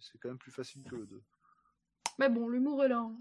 c'est 0.00 0.18
quand 0.18 0.28
même 0.30 0.38
plus 0.38 0.50
facile 0.50 0.82
que 0.82 0.96
le 0.96 1.06
2. 1.06 1.22
Mais 2.18 2.28
bon, 2.28 2.48
l'humour 2.48 2.82
est 2.84 2.88
là. 2.88 2.98
hein. 2.98 3.16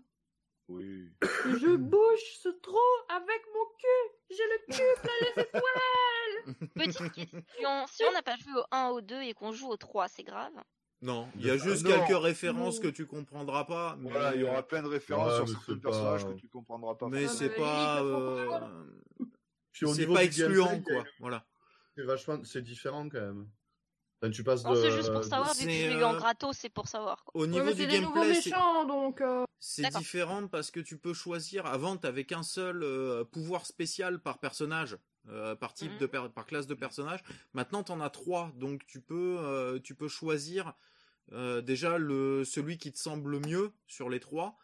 Oui. 0.77 1.09
Je 1.21 1.75
bouge 1.75 2.19
ce 2.41 2.49
trou 2.61 2.77
avec 3.09 3.41
mon 3.53 3.65
cul. 3.77 4.11
J'ai 4.29 4.43
le 4.43 4.73
cul 4.73 5.01
plein 5.01 5.11
les 5.35 5.41
étoiles. 5.43 6.69
Petite 6.75 7.11
question, 7.13 7.85
si 7.87 8.03
on 8.09 8.11
n'a 8.13 8.21
pas 8.23 8.35
joué 8.37 8.53
au 8.59 8.63
1, 8.71 8.87
au 8.89 9.01
2 9.01 9.21
et 9.23 9.33
qu'on 9.33 9.51
joue 9.51 9.67
au 9.69 9.77
3, 9.77 10.07
c'est 10.07 10.23
grave? 10.23 10.53
Non, 11.01 11.27
il 11.35 11.45
y 11.47 11.49
a 11.49 11.53
Ah, 11.53 11.57
juste 11.57 11.85
quelques 11.85 12.21
références 12.21 12.75
Non. 12.77 12.81
que 12.83 12.87
tu 12.95 13.07
comprendras 13.07 13.63
pas. 13.65 13.95
Mais, 13.99 14.11
Voilà, 14.11 14.35
il 14.35 14.41
y 14.41 14.43
aura 14.43 14.61
plein 14.61 14.83
de 14.83 14.87
références 14.87 15.31
Ouais, 15.31 15.37
sur 15.47 15.47
certains 15.49 15.73
c'est 15.73 15.81
personnages 15.81 16.25
pas- 16.25 16.33
que 16.33 16.37
tu 16.37 16.47
comprendras 16.47 16.95
pas. 16.95 17.07
mais 17.09 17.27
c'est 17.27 17.49
pas, 17.49 18.03
euh, 18.03 18.47
c'est 19.93 20.07
pas 20.07 20.23
excluant 20.23 20.81
quoi. 20.81 21.03
Voilà. 21.19 21.45
C'est 21.95 22.03
vachement, 22.03 22.43
c'est 22.43 22.61
différent 22.61 23.09
quand 23.09 23.19
même. 23.19 23.49
Enfin, 24.21 24.31
tu 24.31 24.43
passes 24.43 24.63
Non, 24.63 24.73
de. 24.73 24.81
c'est 24.81 24.91
juste 24.91 25.11
pour 25.11 25.23
savoir, 25.23 25.53
vu 25.55 25.65
que 25.65 25.71
je 25.71 25.89
l'ai 25.89 25.93
eu 25.99 26.03
en 26.03 26.13
euh, 26.13 26.17
gratos, 26.17 26.55
c'est 26.55 26.69
pour 26.69 26.87
savoir. 26.87 27.23
Quoi. 27.23 27.41
Au 27.41 27.47
niveau 27.47 27.71
du 27.73 27.87
gameplay, 27.87 28.35
c'est- 28.35 28.49
méchants, 28.51 28.85
donc. 28.85 29.19
euh, 29.21 29.45
c'est 29.59 29.89
différent 29.95 30.47
parce 30.47 30.69
que 30.69 30.79
tu 30.79 30.97
peux 30.97 31.13
choisir. 31.13 31.65
Avant, 31.65 31.97
t'avais 31.97 32.23
qu'un 32.25 32.43
seul 32.43 32.83
euh, 32.83 33.23
pouvoir 33.23 33.65
spécial 33.65 34.19
par 34.21 34.37
personnage, 34.39 34.97
euh, 35.29 35.55
par 35.55 35.73
type 35.73 35.93
Mhm. 35.93 35.97
de 35.99 36.05
per- 36.05 36.29
par 36.33 36.45
classe 36.45 36.67
de 36.67 36.75
personnage. 36.75 37.21
Maintenant, 37.53 37.81
t'en 37.83 37.99
as 37.99 38.09
trois, 38.11 38.51
donc 38.55 38.85
tu 38.85 39.01
peux 39.01 39.37
euh, 39.39 39.79
tu 39.79 39.95
peux 39.95 40.07
choisir 40.07 40.73
euh, 41.31 41.61
déjà 41.61 41.97
le 41.97 42.43
celui 42.45 42.77
qui 42.77 42.91
te 42.91 42.99
semble 42.99 43.31
le 43.31 43.39
mieux 43.39 43.71
sur 43.87 44.09
les 44.09 44.19
trois. 44.19 44.55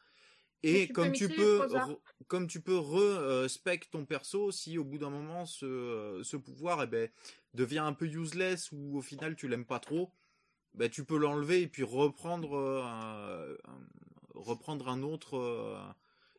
Et 0.64 0.88
tu 0.88 0.94
peux 0.94 0.94
comme 1.04 1.12
tu 1.14 1.30
peux, 1.30 1.60
re- 1.60 2.00
comme 2.28 2.48
tu 2.48 2.62
peux 2.62 2.78
re-spec 2.78 3.92
ton 3.92 4.06
perso, 4.06 4.52
si 4.52 4.80
au 4.80 4.84
bout 4.84 4.98
d'un 4.98 5.12
moment 5.12 5.46
ce, 5.46 6.20
ce 6.24 6.36
pouvoir 6.36 6.82
eh 6.82 6.88
ben, 6.88 7.10
devient 7.58 7.80
un 7.80 7.94
peu 7.94 8.06
useless 8.06 8.72
ou 8.72 8.98
au 8.98 9.02
final 9.02 9.36
tu 9.36 9.48
l'aimes 9.50 9.66
pas 9.66 9.80
trop, 9.80 10.12
ben, 10.74 10.90
tu 10.90 11.04
peux 11.04 11.18
l'enlever 11.18 11.64
et 11.64 11.68
puis 11.68 11.84
reprendre, 11.84 12.56
euh, 12.56 12.84
un, 12.84 13.72
un- 13.72 13.88
reprendre 14.36 14.88
un 14.88 15.02
autre, 15.04 15.38
euh, 15.38 15.78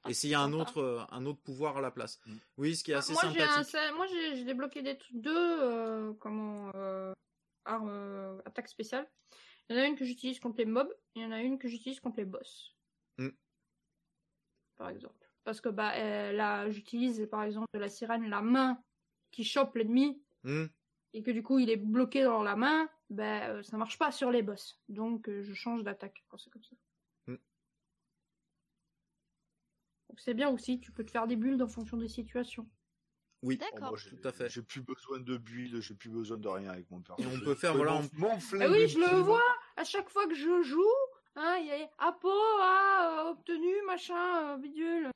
Ah, 0.05 0.11
essayer 0.11 0.35
un 0.36 0.51
sympa. 0.51 0.57
autre, 0.62 0.78
euh, 0.78 1.03
un 1.11 1.27
autre 1.27 1.40
pouvoir 1.40 1.77
à 1.77 1.81
la 1.81 1.90
place. 1.90 2.20
Mm. 2.27 2.36
Oui, 2.57 2.77
ce 2.77 2.85
qui 2.85 2.93
est 2.93 2.95
assez 2.95 3.12
moi, 3.12 3.23
j'ai 3.35 3.43
un, 3.43 3.62
sympathique. 3.65 3.97
moi, 3.97 4.07
j'ai 4.07 4.36
j'ai 4.36 4.45
débloqué 4.45 4.81
des 4.82 4.97
trucs, 4.97 5.20
deux 5.20 5.61
euh, 5.62 6.12
comment 6.20 6.70
euh, 6.77 7.12
armes 7.65 7.89
euh, 7.90 8.39
attaque 8.47 8.69
spéciale. 8.69 9.07
Il 9.69 9.77
y 9.77 9.78
en 9.78 9.82
a 9.82 9.86
une 9.86 9.97
que 9.97 10.05
j'utilise 10.07 10.39
contre 10.40 10.59
les 10.59 10.65
mobs, 10.66 10.90
et 11.15 11.20
il 11.20 11.23
y 11.23 11.27
en 11.27 11.32
a 11.32 11.43
une 11.43 11.59
que 11.59 11.69
j'utilise 11.69 12.01
contre 12.01 12.19
les 12.19 12.24
boss. 12.24 12.74
Mm. 13.19 13.28
Par 14.77 14.90
exemple. 14.90 15.28
Parce 15.45 15.61
que 15.61 15.69
bah 15.69 15.93
euh, 15.97 16.32
là, 16.32 16.70
j'utilise 16.70 17.27
par 17.31 17.43
exemple 17.43 17.66
de 17.74 17.78
la 17.81 17.89
sirène 17.89 18.28
la 18.31 18.40
main 18.43 18.81
qui 19.32 19.45
chope 19.45 19.74
l'ennemi 19.77 20.23
Hmm. 20.45 20.66
Et 21.15 21.23
que 21.23 21.31
du 21.31 21.43
coup 21.43 21.59
il 21.59 21.71
est 21.71 21.77
bloqué 21.77 22.23
dans 22.23 22.43
la 22.43 22.57
main, 22.57 22.89
ben 23.11 23.51
euh, 23.51 23.63
ça 23.63 23.77
marche 23.77 23.99
pas 23.99 24.13
sur 24.13 24.31
les 24.31 24.43
boss. 24.43 24.81
Donc 24.89 25.29
euh, 25.29 25.43
je 25.43 25.55
change 25.55 25.83
d'attaque 25.83 26.25
quand 26.29 26.39
c'est 26.39 26.51
comme 26.51 26.65
ça. 26.65 26.77
Mm. 27.27 27.37
Donc 30.09 30.21
c'est 30.21 30.35
bien 30.35 30.49
aussi, 30.51 30.81
tu 30.81 30.93
peux 30.93 31.05
te 31.05 31.11
faire 31.11 31.27
des 31.27 31.37
builds 31.37 31.63
en 31.63 31.69
fonction 31.69 31.97
des 31.97 32.09
situations. 32.09 32.69
Oui, 33.43 33.57
Oh, 33.61 33.65
D'accord. 33.71 33.91
moi, 33.91 33.99
j'ai- 33.99 34.11
tout 34.11 34.27
à 34.27 34.33
fait. 34.33 34.51
J'ai 34.51 34.63
plus 34.63 34.81
besoin 34.81 35.21
de 35.21 35.37
build, 35.37 35.81
j'ai 35.81 35.95
plus 35.95 36.11
besoin 36.11 36.39
de 36.39 36.49
rien 36.49 36.71
avec 36.71 36.91
mon 36.91 37.01
perso. 37.01 37.23
Et 37.23 37.27
on 37.27 37.31
Je 37.37 37.45
peut 37.45 37.55
faire, 37.55 37.77
voilà, 37.77 37.93
mon, 37.93 38.09
mon 38.31 38.41
flingue 38.41 38.63
Ah 38.65 38.71
oui, 38.73 38.89
je 38.89 38.99
le 38.99 39.23
vois 39.23 39.41
à 39.77 39.85
chaque 39.85 40.11
fois 40.11 40.27
que 40.27 40.35
je 40.35 40.63
joue. 40.63 40.83
Hein, 41.37 41.59
il 41.61 41.67
y 41.67 41.71
a 41.71 41.89
Apo 41.99 42.29
a 42.29 43.27
euh, 43.27 43.31
obtenu 43.31 43.71
machin, 43.87 44.59
bidule. 44.59 45.09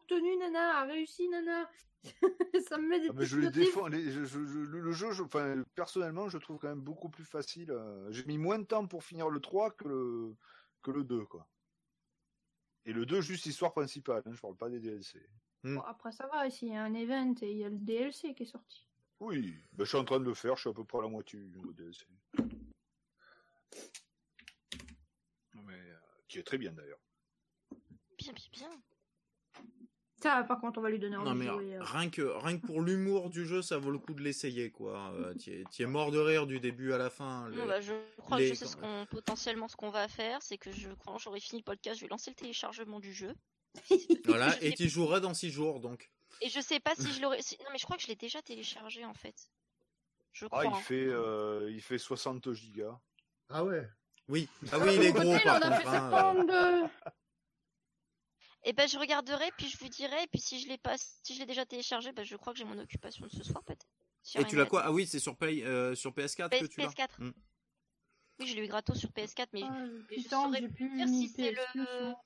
Obtenu 0.00 0.36
nana, 0.38 0.78
a 0.78 0.84
réussi 0.84 1.28
nana. 1.28 1.68
ça 2.68 2.78
me 2.78 2.88
met 2.88 3.00
des 3.00 3.08
Ah, 3.08 3.12
mais 3.14 3.24
je 3.26 3.38
les 3.38 3.50
défends. 3.50 3.86
les- 3.88 4.10
je- 4.10 4.24
je- 4.24 4.44
je- 4.46 4.58
le 4.58 4.80
le 4.80 4.92
jeu, 4.92 5.08
enfin, 5.22 5.62
personnellement, 5.74 6.28
je 6.28 6.38
trouve 6.38 6.58
quand 6.58 6.68
même 6.68 6.80
beaucoup 6.80 7.08
plus 7.08 7.24
facile. 7.24 7.70
euh, 7.70 8.10
J'ai 8.12 8.24
mis 8.24 8.38
moins 8.38 8.58
de 8.58 8.64
temps 8.64 8.86
pour 8.86 9.04
finir 9.04 9.28
le 9.30 9.40
3 9.40 9.70
que 9.72 9.88
le, 9.88 10.34
que 10.82 10.90
le 10.90 11.04
2, 11.04 11.24
quoi. 11.24 11.48
Et 12.84 12.92
le 12.92 13.04
2, 13.06 13.20
juste 13.20 13.46
histoire 13.46 13.72
principale, 13.72 14.22
hein, 14.26 14.32
je 14.32 14.40
parle 14.40 14.56
pas 14.56 14.68
des 14.70 14.78
DLC. 14.80 15.20
Bon, 15.64 15.80
après 15.80 16.12
ça 16.12 16.28
va, 16.28 16.46
ici 16.46 16.66
il 16.66 16.72
y 16.74 16.76
a 16.76 16.84
un 16.84 16.94
event 16.94 17.34
et 17.42 17.50
il 17.50 17.58
y 17.58 17.64
a 17.64 17.68
le 17.68 17.78
DLC 17.78 18.34
qui 18.34 18.44
est 18.44 18.46
sorti. 18.46 18.86
Oui, 19.18 19.56
ben, 19.72 19.84
je 19.84 19.88
suis 19.88 19.98
en 19.98 20.04
train 20.04 20.20
de 20.20 20.24
le 20.24 20.34
faire, 20.34 20.54
je 20.56 20.60
suis 20.60 20.70
à 20.70 20.72
peu 20.72 20.84
près 20.84 20.98
à 20.98 21.02
la 21.02 21.08
moitié 21.08 21.40
du 21.40 21.58
DLC. 21.74 22.06
Mais, 25.54 25.72
euh, 25.74 25.96
qui 26.28 26.38
est 26.38 26.42
très 26.44 26.58
bien 26.58 26.72
d'ailleurs. 26.72 27.00
Bien, 28.18 28.32
bien, 28.32 28.48
bien. 28.52 28.70
Ça, 30.26 30.42
par 30.44 30.60
contre, 30.60 30.78
on 30.78 30.82
va 30.82 30.90
lui 30.90 30.98
donner 30.98 31.16
envie 31.16 31.26
Non 31.28 31.34
de 31.34 31.38
mais 31.38 31.46
jouer. 31.46 31.74
euh. 31.76 31.82
rien 31.82 32.10
que 32.10 32.22
rien 32.22 32.58
que 32.58 32.66
pour 32.66 32.80
l'humour 32.80 33.30
du 33.30 33.46
jeu, 33.46 33.62
ça 33.62 33.78
vaut 33.78 33.90
le 33.90 33.98
coup 33.98 34.14
de 34.14 34.22
l'essayer 34.22 34.70
quoi. 34.70 35.12
Euh, 35.14 35.34
tu 35.70 35.82
es, 35.82 35.86
mort 35.86 36.10
de 36.10 36.18
rire 36.18 36.46
du 36.46 36.58
début 36.60 36.92
à 36.92 36.98
la 36.98 37.10
fin. 37.10 37.48
Bah, 37.66 37.80
je 37.80 37.92
crois 38.18 38.38
les- 38.38 38.48
que 38.50 38.54
je 38.54 38.58
sais 38.60 38.66
ce 38.66 38.76
qu'on 38.76 39.06
potentiellement 39.10 39.68
ce 39.68 39.76
qu'on 39.76 39.90
va 39.90 40.08
faire, 40.08 40.42
c'est 40.42 40.58
que 40.58 40.70
je 40.72 40.88
quand 41.04 41.18
j'aurai 41.18 41.40
fini 41.40 41.60
le 41.60 41.64
podcast, 41.64 41.98
je 42.00 42.04
vais 42.04 42.10
lancer 42.10 42.30
le 42.30 42.36
téléchargement 42.36 43.00
du 43.00 43.12
jeu. 43.12 43.34
Voilà, 44.24 44.50
je 44.60 44.66
et 44.66 44.72
tu 44.72 44.88
joueras 44.88 45.20
dans 45.20 45.34
6 45.34 45.50
jours 45.50 45.80
donc. 45.80 46.10
Et 46.40 46.48
je 46.48 46.60
sais 46.60 46.80
pas 46.80 46.94
si 46.96 47.10
je 47.12 47.20
l'aurai. 47.22 47.40
si- 47.42 47.56
Non 47.60 47.70
mais 47.72 47.78
je 47.78 47.84
crois 47.84 47.96
que 47.96 48.02
je 48.02 48.08
l'ai 48.08 48.16
déjà 48.16 48.42
téléchargé 48.42 49.04
en 49.04 49.14
fait. 49.14 49.34
Je 50.32 50.46
crois. 50.46 50.64
Ah, 50.66 50.72
il 50.76 50.82
fait, 50.82 51.06
euh, 51.06 51.70
il 51.70 51.80
fait 51.80 51.98
60 51.98 52.52
gigas. 52.52 52.98
Ah 53.48 53.64
ouais. 53.64 53.88
Oui. 54.28 54.48
Ah 54.72 54.78
oui, 54.80 54.90
il 54.96 55.02
est 55.02 55.12
gros 55.12 55.38
par 55.44 55.60
contre. 55.60 55.86
hein. 55.86 56.34
72. 56.34 56.90
Et 58.68 58.72
ben 58.72 58.88
je 58.88 58.98
regarderai 58.98 59.50
puis 59.56 59.68
je 59.68 59.78
vous 59.78 59.88
dirai 59.88 60.24
et 60.24 60.26
puis 60.26 60.40
si 60.40 60.60
je 60.60 60.68
l'ai 60.68 60.76
pas 60.76 60.96
si 60.98 61.34
je 61.34 61.38
l'ai 61.38 61.46
déjà 61.46 61.64
téléchargé, 61.64 62.10
bah, 62.12 62.24
je 62.24 62.34
crois 62.36 62.52
que 62.52 62.58
j'ai 62.58 62.64
mon 62.64 62.78
occupation 62.78 63.24
de 63.24 63.30
ce 63.30 63.44
soir 63.44 63.62
peut-être. 63.64 63.86
Et 64.34 64.38
rien 64.38 64.46
tu 64.48 64.56
l'as 64.56 64.66
quoi? 64.66 64.82
Ah 64.84 64.90
oui, 64.92 65.06
c'est 65.06 65.20
sur, 65.20 65.36
Play- 65.36 65.62
euh, 65.64 65.94
sur 65.94 66.10
PS4 66.12 66.50
que 66.50 66.64
PS- 66.64 66.68
tu 66.68 66.80
l'as. 66.80 66.88
PS4. 66.88 67.08
Hmm. 67.20 67.30
Oui, 68.40 68.46
je 68.48 68.54
l'ai 68.56 68.64
eu 68.64 68.68
gratos 68.68 68.98
sur 68.98 69.10
PS4 69.12 69.46
mais 69.52 69.62
Ah, 69.62 69.86
je 70.10 70.14
putain, 70.16 70.42
saurais 70.42 70.60
j'ai 70.60 70.68
plus 70.68 70.90
dire 70.90 71.06
si 71.08 71.28
c'est 71.28 71.52
le 71.52 71.62
Plus, 71.72 71.80
moi. 72.02 72.24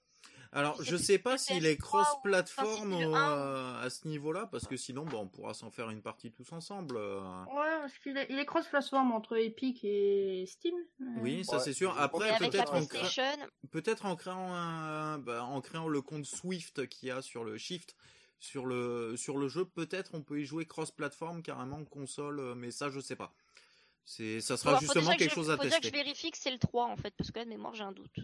Alors, 0.53 0.83
je 0.83 0.97
sais 0.97 1.19
pas 1.19 1.39
s'il 1.39 1.65
est 1.65 1.75
PS3 1.77 1.79
ou- 1.79 1.83
cross-platform 1.83 2.67
enfin, 2.67 2.97
si 2.97 2.99
c'est 2.99 3.01
le 3.05 3.09
au- 3.11 3.15
1. 3.15 3.39
euh, 3.39 3.83
à 3.87 3.91
ce 3.91 4.09
niveau-là, 4.09 4.47
parce 4.51 4.67
que 4.67 4.77
sinon, 4.77 5.05
bah, 5.05 5.19
on 5.19 5.29
pourra 5.29 5.55
s'en 5.55 5.71
faire 5.71 5.91
une 5.91 6.03
partie 6.03 6.33
tous 6.33 6.51
ensemble. 6.53 6.97
euh. 6.97 7.21
Ouais, 7.45 7.79
parce 7.81 7.97
qu'il 7.99 8.17
est, 8.17 8.27
il 8.31 8.39
est 8.39 8.47
cross-platform 8.47 9.13
entre 9.13 9.37
Epic 9.37 9.81
et 9.85 10.45
Steam. 10.49 10.75
Euh, 11.03 11.05
Oui, 11.21 11.45
ça 11.45 11.59
Ouais. 11.59 11.63
c'est 11.63 11.73
sûr. 11.73 11.97
Après, 12.01 12.37
peut-être 12.39 12.75
en, 12.75 12.85
créant- 12.85 13.01
PlayStation, 13.03 13.47
peut-être 13.71 14.07
en 14.07 14.17
créant 14.17 14.53
un, 14.53 15.19
bah, 15.19 15.45
en 15.45 15.61
créant 15.61 15.87
le 15.89 16.03
compte 16.03 16.25
Swift 16.27 16.89
qu'il 16.89 17.09
y 17.09 17.13
a 17.13 17.23
sur 17.23 17.45
le 17.45 17.57
Shift 17.57 17.95
sur 18.43 18.65
le 18.67 19.17
sur 19.19 19.37
le 19.37 19.49
jeu, 19.49 19.67
peut-être 19.67 20.13
on 20.15 20.23
peut 20.23 20.41
y 20.41 20.47
jouer 20.47 20.65
cross-platform 20.65 21.43
carrément 21.43 21.85
console, 21.85 22.41
euh, 22.41 22.55
mais 22.55 22.71
ça 22.71 22.89
je 22.89 22.99
sais 22.99 23.15
pas. 23.15 23.35
C'est 24.07 24.41
ça 24.41 24.57
sera 24.57 24.73
Bon, 24.73 24.81
justement 24.81 25.13
que 25.13 25.17
quelque 25.19 25.29
je- 25.31 25.35
chose 25.35 25.51
à 25.51 25.57
faut 25.59 25.63
déjà 25.63 25.77
que 25.77 25.83
tester. 25.83 25.99
je 25.99 26.03
vérifie 26.03 26.31
que 26.31 26.39
c'est 26.39 26.51
le 26.51 26.59
3 26.59 26.87
en 26.87 26.97
fait 26.97 27.15
parce 27.17 27.31
que 27.31 27.39
là 27.39 27.45
de 27.45 27.51
mémoire 27.51 27.75
j'ai 27.75 27.85
un 27.85 27.93
doute. 27.93 28.17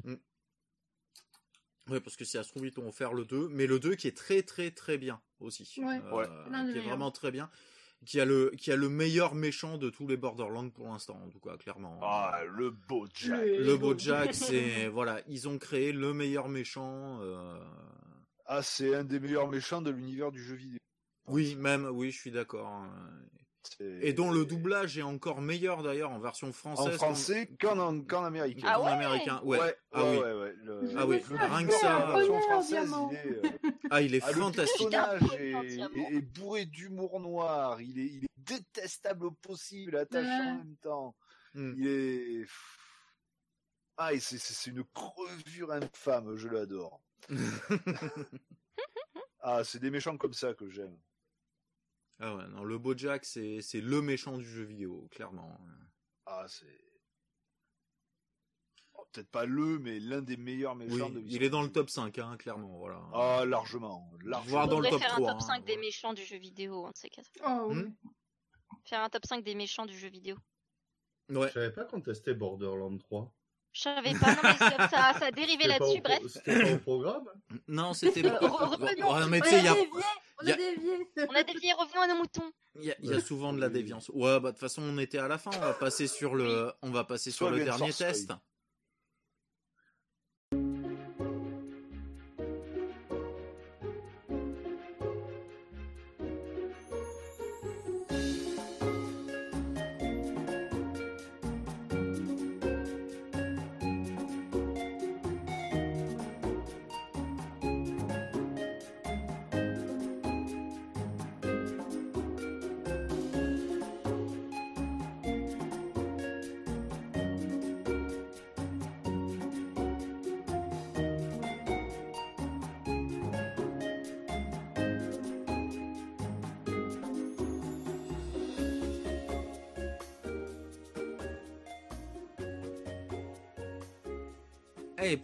Ouais, 1.89 2.01
parce 2.01 2.17
que 2.17 2.25
si 2.25 2.33
ça 2.33 2.43
se 2.43 2.49
trouve, 2.51 2.67
ils 2.67 2.73
t'ont 2.73 2.89
offert 2.89 3.13
le 3.15 3.25
2, 3.25 3.49
mais 3.49 3.67
le 3.67 3.79
2 3.79 3.95
qui 3.95 4.09
est 4.09 4.17
très 4.17 4.43
très 4.43 4.71
très 4.73 4.99
bien 4.99 5.21
aussi. 5.41 5.73
Ouais. 5.79 6.01
Euh, 6.05 6.11
Ouais. 6.13 6.27
Qui 6.73 6.79
est 6.79 6.81
vraiment 6.89 7.11
très 7.11 7.31
bien. 7.31 7.49
Qui 8.05 8.21
a, 8.21 8.25
le, 8.27 8.51
qui 8.59 8.71
a 8.71 8.77
le 8.77 8.89
meilleur 8.91 9.35
méchant 9.35 9.79
de 9.79 9.89
tous 9.89 10.07
les 10.07 10.17
Borderlands 10.19 10.69
pour 10.69 10.87
l'instant, 10.89 11.19
en 11.25 11.31
tout 11.31 11.41
cas, 11.41 11.57
clairement. 11.57 11.99
Ah, 12.03 12.43
le 12.47 12.71
beau 12.71 13.07
Jack. 13.15 13.41
Le- 13.41 13.65
le 13.65 13.77
beau 13.77 13.97
Jack, 13.97 14.35
c'est. 14.35 14.87
Voilà, 14.93 15.21
ils 15.29 15.49
ont 15.49 15.59
créé 15.59 15.93
le 15.93 16.13
meilleur 16.13 16.49
méchant. 16.49 17.21
euh, 17.23 17.59
Ah, 18.45 18.63
c'est 18.63 18.95
un 18.95 19.03
des 19.05 19.19
meilleurs 19.19 19.49
méchants 19.49 19.81
de 19.81 19.91
l'univers 19.91 20.31
du 20.31 20.43
jeu 20.43 20.55
vidéo. 20.57 20.79
Oui, 21.29 21.57
même, 21.57 21.87
oui, 21.91 22.11
je 22.13 22.19
suis 22.19 22.31
d'accord. 22.31 22.85
Et 23.81 24.13
dont 24.13 24.31
le 24.31 24.45
doublage 24.45 24.97
est 24.99 25.03
encore 25.03 25.41
meilleur 25.41 25.83
d'ailleurs 25.83 26.11
en 26.11 26.19
version 26.19 26.49
En 26.49 26.53
française. 26.53 26.95
français 26.97 27.51
qu'en 27.61 27.79
en, 27.79 28.25
américain. 28.25 28.67
Ah 28.71 28.81
américain. 28.93 29.41
Ouais. 29.45 29.59
ouais, 29.59 29.77
Ah 29.93 30.03
ouais, 30.05 30.11
oui. 30.11 30.17
ouais, 30.19 30.33
ouais. 30.35 30.55
Le- 30.63 30.91
Ah 30.97 31.07
oui, 31.07 31.23
rien 31.29 31.67
que 31.67 31.73
ça, 31.75 31.99
La 31.99 32.07
version 32.17 32.41
française, 32.41 32.95
il 33.11 33.17
est, 33.17 33.47
euh, 33.47 33.71
Ah, 33.91 34.03
il 34.03 34.15
est 34.15 34.23
ah, 34.25 34.33
le 34.33 34.41
fantastique. 34.41 34.91
personnage 34.91 35.23
est, 35.41 35.55
Entièrement. 35.55 36.09
est- 36.11 36.15
est 36.15 36.21
bourré 36.21 36.65
d'humour 36.67 37.21
noir. 37.21 37.81
Il 37.81 37.99
est, 37.99 38.07
il 38.07 38.25
est 38.25 38.29
détestable 38.37 39.27
au 39.27 39.31
possible, 39.33 39.97
attachant 39.97 40.29
Ouais. 40.29 40.51
en 40.51 40.57
même 40.59 40.77
temps. 40.83 41.15
Hmm. 41.55 41.75
Il 41.77 41.87
est. 41.87 42.47
Ah, 43.97 44.11
c'est 44.21 44.71
une 44.71 44.85
crevure 44.93 45.73
infâme, 45.73 46.37
je 46.37 46.49
l'adore. 46.49 47.01
Ah, 49.41 49.63
c'est 49.63 49.79
des 49.79 49.91
méchants 49.91 50.17
comme 50.17 50.33
ça 50.33 50.55
que 50.55 50.69
j'aime. 50.69 50.97
Ah 52.19 52.35
ouais, 52.35 52.49
non, 52.49 52.65
le 52.65 52.79
beau 52.79 52.97
Jack, 52.97 53.25
c'est 53.25 53.61
c'est 53.61 53.81
le 53.81 54.01
méchant 54.01 54.39
du 54.39 54.45
jeu 54.45 54.63
vidéo, 54.65 55.07
clairement. 55.11 55.59
Ah, 56.25 56.47
c'est. 56.49 56.81
Oh, 58.95 59.05
Peut-être 59.13 59.31
pas 59.31 59.45
le, 59.45 59.79
mais 59.79 60.01
l'un 60.01 60.23
des 60.23 60.39
meilleurs 60.39 60.75
Oui, 60.77 60.87
méchants 60.87 61.11
de 61.11 61.21
il 61.21 61.43
est 61.43 61.51
dans 61.51 61.63
le 61.63 61.71
top 61.71 61.91
5, 61.91 62.19
hein, 62.19 62.37
clairement, 62.39 62.79
voilà. 62.79 63.01
Ah, 63.13 63.45
largement. 63.45 64.11
largement. 64.25 64.51
Voire 64.51 64.69
dans 64.69 64.81
le 64.81 64.89
top 64.89 65.01
faire 65.01 65.11
3, 65.11 65.29
un 65.29 65.33
top 65.33 65.43
hein, 65.43 65.47
5 65.47 65.65
des 65.65 65.75
ouais. 65.75 65.79
méchants 65.79 66.15
du 66.15 66.25
jeu 66.25 66.39
vidéo, 66.39 66.89
de 66.89 66.97
ces 66.97 67.11
quatre. 67.11 67.29
Oh, 67.47 67.67
oui. 67.69 67.83
Hmm. 67.83 67.95
Faire 68.85 69.03
un 69.03 69.09
top 69.11 69.27
5 69.27 69.45
des 69.45 69.55
méchants 69.55 69.85
du 69.85 69.99
jeu 69.99 70.09
vidéo. 70.09 70.37
Ouais. 71.29 71.49
Je 71.49 71.53
savais 71.53 71.73
pas 71.73 71.85
qu'on 71.85 72.01
testait 72.01 72.35
Borderlands 72.35 72.97
3. 72.99 73.33
Je 73.73 73.83
savais 73.83 74.15
pas, 74.15 74.35
non, 74.35 74.41
mais 74.43 74.57
ça, 74.57 74.89
ça, 74.89 75.09
a 75.09 75.15
pas 75.15 75.31
là-dessus, 75.31 76.01
bref. 76.01 76.21
C'était 76.29 76.63
pas 76.63 76.73
au 76.73 76.79
programme 76.79 77.29
Non, 77.69 77.93
c'était 77.93 78.23
pas. 78.31 78.39
revenons. 78.39 79.15
Ouais, 79.15 79.27
mais 79.29 79.39
On 79.39 79.43
tu 79.43 79.51
sais, 79.51 79.59
il 79.59 79.65
y 79.65 79.69
a 79.69 79.77
on 80.43 80.47
a- 80.47 80.53
a 80.53 80.57
dévié. 80.57 81.09
On 81.29 81.35
a 81.35 81.43
dévié, 81.43 81.73
revenons 81.73 82.01
à 82.03 82.07
nos 82.09 82.17
moutons. 82.17 82.51
il 82.77 82.85
y 82.85 82.91
a- 82.91 82.97
il 83.03 83.11
y 83.11 83.15
a 83.15 83.21
souvent 83.21 83.53
de 83.53 83.61
la 83.61 83.69
déviance. 83.69 84.11
Ouais, 84.15 84.39
bah 84.41 84.49
de 84.49 84.57
toute 84.57 84.59
façon, 84.61 84.83
on 84.83 84.99
était 84.99 85.19
à 85.19 85.29
la 85.29 85.39
fin. 85.39 85.51
On 85.57 85.61
va 85.61 85.73
passer 85.75 86.07
sur 86.07 86.35
le, 86.35 86.71
on 86.83 86.91
va 86.91 87.05
passer 87.05 87.31
sur 87.31 87.47
Soit 87.47 87.51
le 87.51 87.57
bien 87.65 87.77
dernier 87.77 87.93
test. 87.93 88.33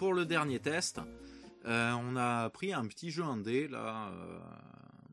Pour 0.02 0.14
le 0.14 0.26
dernier 0.26 0.58
test, 0.58 0.98
euh, 1.64 1.92
on 1.92 2.16
a 2.16 2.50
pris 2.50 2.72
un 2.72 2.84
petit 2.88 3.12
jeu 3.12 3.22
indé 3.22 3.68
là, 3.68 4.10
euh, 4.10 4.40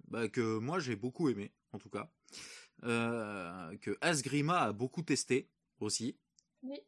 bah, 0.07 0.27
que 0.29 0.57
moi 0.57 0.79
j'ai 0.79 0.95
beaucoup 0.95 1.29
aimé, 1.29 1.51
en 1.73 1.77
tout 1.77 1.91
cas, 1.91 2.09
euh, 2.85 3.77
que 3.83 3.95
Asgrima 4.01 4.61
a 4.61 4.71
beaucoup 4.73 5.03
testé 5.03 5.47
aussi, 5.79 6.17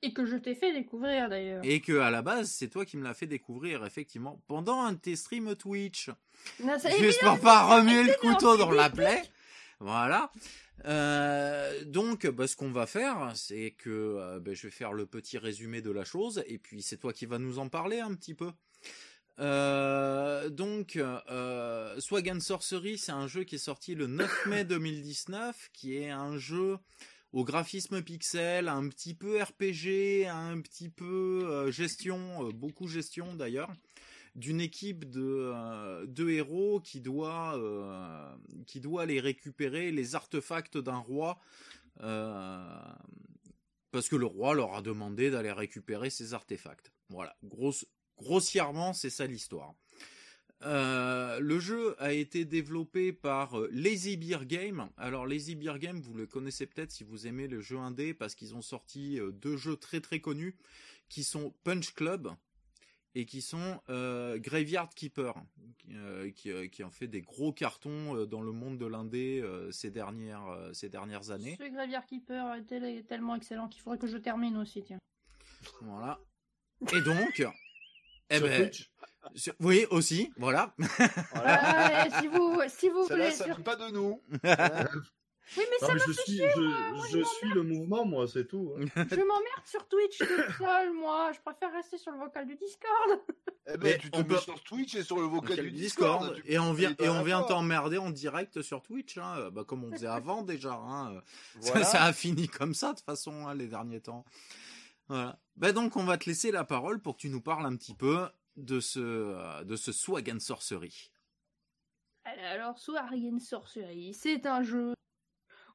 Et 0.02 0.14
que 0.14 0.26
je 0.26 0.36
t'ai 0.38 0.56
fait 0.56 0.74
découvrir 0.74 1.30
d'ailleurs. 1.30 1.62
et 1.64 1.80
que 1.80 2.00
à 2.00 2.10
la 2.10 2.24
base 2.24 2.50
c'est 2.50 2.70
toi 2.70 2.86
qui 2.86 2.98
me 2.98 3.04
l'as 3.04 3.14
fait 3.14 3.28
découvrir 3.28 3.86
effectivement 3.86 4.42
pendant 4.48 4.82
un 4.82 4.94
de 4.94 4.98
tes 4.98 5.16
streams 5.16 5.56
Twitch. 5.56 6.10
Non, 6.64 6.78
Juste 6.98 7.22
pour 7.22 7.40
pas 7.40 7.76
remuer 7.76 8.02
le 8.02 8.16
couteau 8.20 8.58
dans 8.58 8.72
la 8.72 8.90
plaie. 8.90 9.22
Voilà. 9.82 10.32
Euh, 10.86 11.84
donc, 11.86 12.28
bah, 12.28 12.48
ce 12.48 12.56
qu'on 12.56 12.72
va 12.72 12.86
faire, 12.86 13.32
c'est 13.36 13.72
que 13.72 13.90
euh, 13.90 14.40
bah, 14.40 14.54
je 14.54 14.68
vais 14.68 14.72
faire 14.72 14.94
le 14.94 15.08
petit 15.08 15.40
résumé 15.40 15.82
de 15.82 15.90
la 15.90 16.06
chose, 16.06 16.44
et 16.46 16.60
puis 16.60 16.84
c'est 16.84 16.98
toi 16.98 17.14
qui 17.14 17.26
vas 17.26 17.40
nous 17.40 17.58
en 17.58 17.68
parler 17.68 18.00
un 18.00 18.14
petit 18.14 18.36
peu. 18.36 18.52
Euh, 19.40 20.50
donc, 20.50 20.98
euh, 20.98 22.00
Swag 22.00 22.30
and 22.30 22.42
Sorcery, 22.42 23.00
c'est 23.00 23.12
un 23.12 23.28
jeu 23.28 23.44
qui 23.44 23.56
est 23.56 23.58
sorti 23.58 23.96
le 23.96 24.06
9 24.06 24.46
mai 24.46 24.66
2019, 24.66 25.72
qui 25.74 25.98
est 25.98 26.12
un 26.12 26.38
jeu 26.38 26.78
au 27.34 27.44
graphisme 27.44 28.04
pixel, 28.04 28.68
un 28.68 28.88
petit 28.88 29.16
peu 29.16 29.42
RPG, 29.42 30.28
un 30.28 30.62
petit 30.62 30.90
peu 30.90 31.72
gestion, 31.72 32.50
beaucoup 32.52 32.88
gestion 32.88 33.34
d'ailleurs, 33.34 33.74
d'une 34.36 34.62
équipe 34.62 35.10
de 35.10 35.52
euh, 35.54 36.06
deux 36.06 36.30
héros 36.32 36.80
qui 36.80 37.02
doit 37.02 37.58
euh, 37.58 38.34
qui 38.66 38.82
aller 39.00 39.20
récupérer 39.20 39.92
les 39.92 40.16
artefacts 40.16 40.78
d'un 40.78 40.98
roi 40.98 41.40
euh, 42.02 42.82
parce 43.92 44.08
que 44.08 44.16
le 44.16 44.26
roi 44.26 44.54
leur 44.54 44.76
a 44.76 44.82
demandé 44.82 45.30
d'aller 45.32 45.52
récupérer 45.52 46.10
ces 46.10 46.34
artefacts. 46.34 46.94
Voilà, 47.10 47.36
grossièrement, 48.18 48.94
c'est 48.94 49.10
ça 49.10 49.28
l'histoire. 49.28 49.74
Le 50.64 51.60
jeu 51.60 52.02
a 52.02 52.14
été 52.14 52.46
développé 52.46 53.12
par 53.12 53.58
Lazy 53.72 54.16
Beer 54.16 54.46
Game. 54.46 54.90
Alors 54.96 55.28
Lazy 55.28 55.56
Beer 55.56 55.78
Game, 55.78 56.00
vous 56.00 56.14
le 56.14 56.26
connaissez 56.26 56.68
peut-être 56.68 56.92
si 56.92 57.04
vous 57.04 57.28
aimez 57.28 57.48
le 57.48 57.60
jeu 57.60 57.78
indé 57.78 58.14
parce 58.14 58.36
qu'ils 58.36 58.56
ont 58.56 58.62
sorti 58.62 59.20
deux 59.34 59.58
jeux 59.58 59.76
très 59.76 60.00
très 60.00 60.22
connus 60.22 60.56
qui 61.10 61.26
sont 61.26 61.54
Punch 61.66 61.94
Club 61.94 62.32
et 63.16 63.26
qui 63.26 63.42
sont 63.42 63.82
euh, 63.90 64.38
Graveyard 64.40 64.90
Keeper, 64.90 65.34
euh, 65.92 66.32
qui, 66.32 66.50
euh, 66.52 66.68
qui 66.68 66.84
ont 66.84 66.90
fait 66.92 67.08
des 67.08 67.22
gros 67.22 67.52
cartons 67.52 68.16
euh, 68.16 68.26
dans 68.26 68.42
le 68.42 68.52
monde 68.52 68.78
de 68.78 68.86
l'indé 68.86 69.42
euh, 69.44 69.72
ces 69.72 69.92
dernières 69.92 70.48
euh, 70.48 70.72
ces 70.74 70.90
dernières 70.90 71.30
années. 71.32 71.58
Ce 71.60 71.70
Graveyard 71.70 72.06
Keeper 72.06 72.56
est 72.56 72.64
tel- 72.64 73.04
tellement 73.06 73.36
excellent 73.36 73.68
qu'il 73.68 73.82
faudrait 73.82 74.00
que 74.00 74.08
je 74.08 74.18
termine 74.18 74.56
aussi, 74.58 74.82
tiens. 74.84 75.00
Voilà. 75.82 76.20
Et 76.94 77.02
donc, 77.02 77.44
eh 78.30 78.38
Sur 78.38 78.48
ben, 78.48 78.72
Sur- 79.36 79.54
Oui, 79.60 79.86
aussi, 79.92 80.32
voilà. 80.38 80.74
Voilà. 81.34 82.06
Ouais, 82.06 82.10
si 82.22 82.28
vous, 82.28 82.60
si 82.70 82.90
vous 82.90 83.04
voulez. 83.06 83.32
ça 83.32 83.46
sur- 83.46 83.56
vient 83.56 83.64
pas 83.64 83.76
de 83.76 83.90
nous. 83.92 84.22
Oui, 85.58 85.64
mais 85.70 85.78
Non, 85.82 85.88
ça 85.88 85.94
mais 85.94 86.00
je 86.08 86.12
suis, 86.14 86.34
chier, 86.38 86.50
je, 86.56 86.62
moi, 86.62 86.92
moi, 86.94 87.06
je 87.12 87.20
je 87.20 87.24
suis 87.24 87.50
le 87.50 87.64
mouvement, 87.64 88.06
moi, 88.06 88.28
c'est 88.28 88.48
tout. 88.48 88.74
hein. 88.78 88.86
Je 88.96 89.16
m'emmerde 89.16 89.66
sur 89.66 89.86
Twitch 89.88 90.18
toute 90.20 90.56
seule, 90.58 90.94
moi. 90.94 91.32
Je 91.34 91.40
préfère 91.42 91.74
rester 91.74 91.98
sur 91.98 92.12
le 92.14 92.20
vocal 92.20 92.48
du 92.48 92.56
Discord. 92.56 93.22
Eh 93.68 93.78
ben, 93.78 93.80
Mais 93.84 93.98
tu 94.00 94.10
te 94.10 94.16
on 94.18 94.22
mets 94.22 94.26
peut- 94.26 94.38
sur 94.40 94.64
Twitch 94.64 94.96
et 94.96 95.04
sur 95.04 95.18
le 95.18 95.28
vocal 95.28 95.56
du 95.62 95.70
Discord, 95.72 96.22
Discord. 96.24 96.42
tu 96.44 96.52
et 96.52 96.58
on 96.58 96.74
vient 96.74 96.96
et 96.98 97.10
on 97.10 97.22
vient 97.22 97.44
t'emmerder 97.44 98.00
en 98.00 98.10
direct 98.10 98.62
sur 98.64 98.82
Twitch, 98.82 99.20
hein, 99.20 99.50
bah, 99.52 99.64
comme 99.66 99.84
on 99.84 99.92
faisait 99.92 100.08
avant 100.08 100.42
déjà. 100.42 100.74
Hein. 100.74 101.22
Ça- 101.60 101.72
Voilà. 101.72 101.86
Ça, 101.86 102.04
a 102.06 102.12
fini 102.12 102.48
comme 102.48 102.74
ça 102.74 102.94
de 102.94 102.98
toute 102.98 103.06
façon 103.06 103.46
hein, 103.48 103.54
les 103.54 103.68
derniers 103.68 104.02
temps. 104.02 104.26
Voilà. 105.10 105.40
Bah 105.58 105.74
donc 105.74 105.96
on 105.96 106.04
va 106.06 106.18
te 106.18 106.26
laisser 106.28 106.52
la 106.52 106.64
parole 106.64 107.00
pour 107.02 107.16
que 107.18 107.22
tu 107.22 107.30
nous 107.30 107.40
parles 107.42 107.66
un 107.68 107.76
petit 107.76 107.94
peu 107.94 108.28
de 108.58 108.80
ce 108.80 109.00
euh, 109.00 109.64
de 109.64 109.76
ce 109.76 109.92
Swag 109.92 110.32
and 110.32 110.40
Sorcery. 110.40 111.12
Alors, 112.24 112.78
Swarian 112.80 113.40
Sorcery, 113.40 114.14
c'est 114.14 114.46
un 114.46 114.64
jeu 114.64 114.94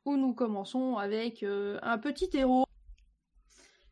où 0.06 0.16
nous 0.16 0.32
commençons 0.34 0.96
avec 0.96 1.42
euh, 1.42 1.78
un 1.82 1.98
petit 1.98 2.30
héros 2.34 2.64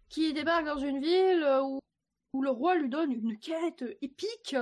qui 0.09 0.33
débarque 0.33 0.65
dans 0.65 0.79
une 0.79 1.01
ville 1.01 1.45
où, 1.65 1.81
où 2.33 2.43
le 2.43 2.51
roi 2.51 2.77
lui 2.77 2.89
donne 2.89 3.13
une 3.13 3.39
quête 3.39 3.85
épique 4.01 4.57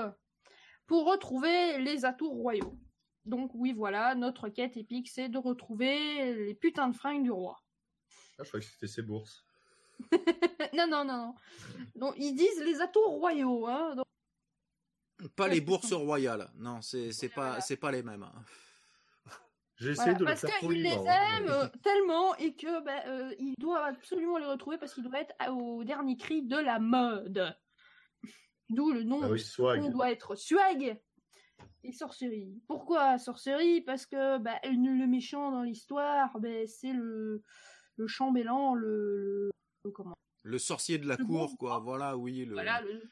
pour 0.86 1.04
retrouver 1.06 1.78
les 1.78 2.04
atours 2.04 2.34
royaux. 2.34 2.78
Donc 3.26 3.52
oui, 3.54 3.72
voilà, 3.72 4.14
notre 4.14 4.48
quête 4.48 4.76
épique, 4.76 5.08
c'est 5.08 5.28
de 5.28 5.38
retrouver 5.38 6.34
les 6.34 6.54
putains 6.54 6.88
de 6.88 6.96
fringues 6.96 7.22
du 7.22 7.30
roi. 7.30 7.62
Ah, 8.38 8.42
je 8.44 8.48
croyais 8.48 8.64
que 8.66 8.72
c'était 8.72 8.88
ses 8.88 9.02
bourses. 9.02 9.44
non, 10.74 10.86
non, 10.88 11.04
non, 11.04 11.16
non. 11.18 11.34
Donc, 11.94 12.14
ils 12.16 12.34
disent 12.34 12.60
les 12.64 12.80
atours 12.80 13.10
royaux, 13.18 13.66
hein. 13.68 13.94
donc- 13.94 14.06
Pas 15.36 15.46
les 15.48 15.60
bourses 15.60 15.92
royales. 15.92 16.50
Non, 16.56 16.80
c'est 16.82 17.12
c'est 17.12 17.28
pas 17.28 17.58
Voilà. 17.60 17.76
pas 17.80 17.92
les 17.92 18.02
mêmes. 18.02 18.26
J'ai 19.82 19.90
essayé 19.90 20.12
Voilà, 20.12 20.18
de 20.18 20.24
le 20.24 20.30
parce 20.30 20.40
faire 20.42 20.58
qu'il 20.60 20.68
poliment. 20.68 21.02
les 21.02 21.10
aime 21.10 21.48
euh, 21.48 21.66
tellement 21.82 22.36
et 22.36 22.54
que 22.54 22.84
ben, 22.84 23.02
euh, 23.08 23.34
il 23.40 23.54
doit 23.58 23.84
absolument 23.86 24.38
les 24.38 24.46
retrouver 24.46 24.78
parce 24.78 24.94
qu'il 24.94 25.02
doit 25.02 25.18
être 25.20 25.34
au 25.50 25.82
dernier 25.82 26.16
cri 26.16 26.42
de 26.42 26.56
la 26.56 26.78
mode. 26.78 27.56
D'où 28.70 28.92
le 28.92 29.02
nom 29.02 29.20
Ah 29.24 29.28
oui, 29.30 29.40
swag. 29.40 29.82
on 29.82 29.90
doit 29.90 30.12
être 30.12 30.36
swag 30.36 31.00
et 31.82 31.92
sorcerie. 31.92 32.62
Pourquoi 32.68 33.18
sorcerie 33.18 33.80
Parce 33.80 34.06
que 34.06 34.38
ben, 34.38 34.56
le 34.62 35.06
méchant 35.08 35.50
dans 35.50 35.62
l'histoire, 35.62 36.38
ben, 36.38 36.64
c'est 36.68 36.92
le, 36.92 37.42
le 37.96 38.06
chambellan, 38.06 38.74
le, 38.74 39.16
le- 39.18 39.50
le- 39.84 39.90
comment? 39.90 40.14
Le 40.44 40.58
sorcier 40.58 40.98
de 40.98 41.08
la 41.08 41.16
Le 41.16 41.24
cour, 41.24 41.48
bon 41.48 41.56
quoi. 41.56 41.80
Voilà, 41.80 42.16
oui. 42.16 42.44
Le... 42.44 42.52
voilà, 42.54 42.80
le- 42.82 43.02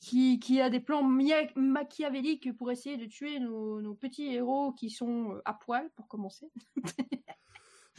qui, 0.00 0.38
qui 0.38 0.60
a 0.60 0.70
des 0.70 0.80
plans 0.80 1.02
machiavéliques 1.02 2.56
pour 2.56 2.70
essayer 2.70 2.96
de 2.96 3.06
tuer 3.06 3.38
nos, 3.40 3.80
nos 3.80 3.94
petits 3.94 4.26
héros 4.34 4.72
qui 4.72 4.90
sont 4.90 5.32
euh, 5.34 5.42
à 5.44 5.54
poil, 5.54 5.90
pour 5.96 6.06
commencer. 6.08 6.50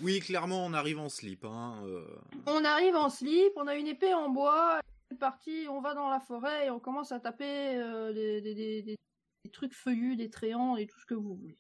Oui, 0.04 0.20
clairement, 0.20 0.64
on 0.64 0.74
arrive 0.74 1.00
en 1.00 1.10
slip. 1.10 1.44
Hein. 1.44 1.82
euh. 1.84 2.06
On 2.46 2.64
arrive 2.64 2.96
en 2.96 3.10
slip, 3.10 3.52
on 3.56 3.66
a 3.66 3.76
une 3.76 3.88
épée 3.88 4.14
en 4.14 4.30
bois, 4.30 4.80
c'est 5.10 5.18
parti, 5.18 5.66
on 5.72 5.82
va 5.82 5.96
dans 5.96 6.08
la 6.10 6.20
forêt 6.20 6.68
et 6.68 6.70
on 6.70 6.80
commence 6.80 7.12
à 7.12 7.20
taper 7.20 7.76
euh, 7.78 8.14
des, 8.14 8.42
des- 8.42 8.54
des- 8.54 8.82
des- 8.84 8.96
des 9.44 9.50
trucs 9.52 9.74
feuillus, 9.74 10.16
des 10.16 10.30
tréants 10.30 10.76
et 10.78 10.86
tout 10.86 11.00
ce 11.00 11.06
que 11.08 11.16
vous 11.16 11.36
voulez. 11.36 11.58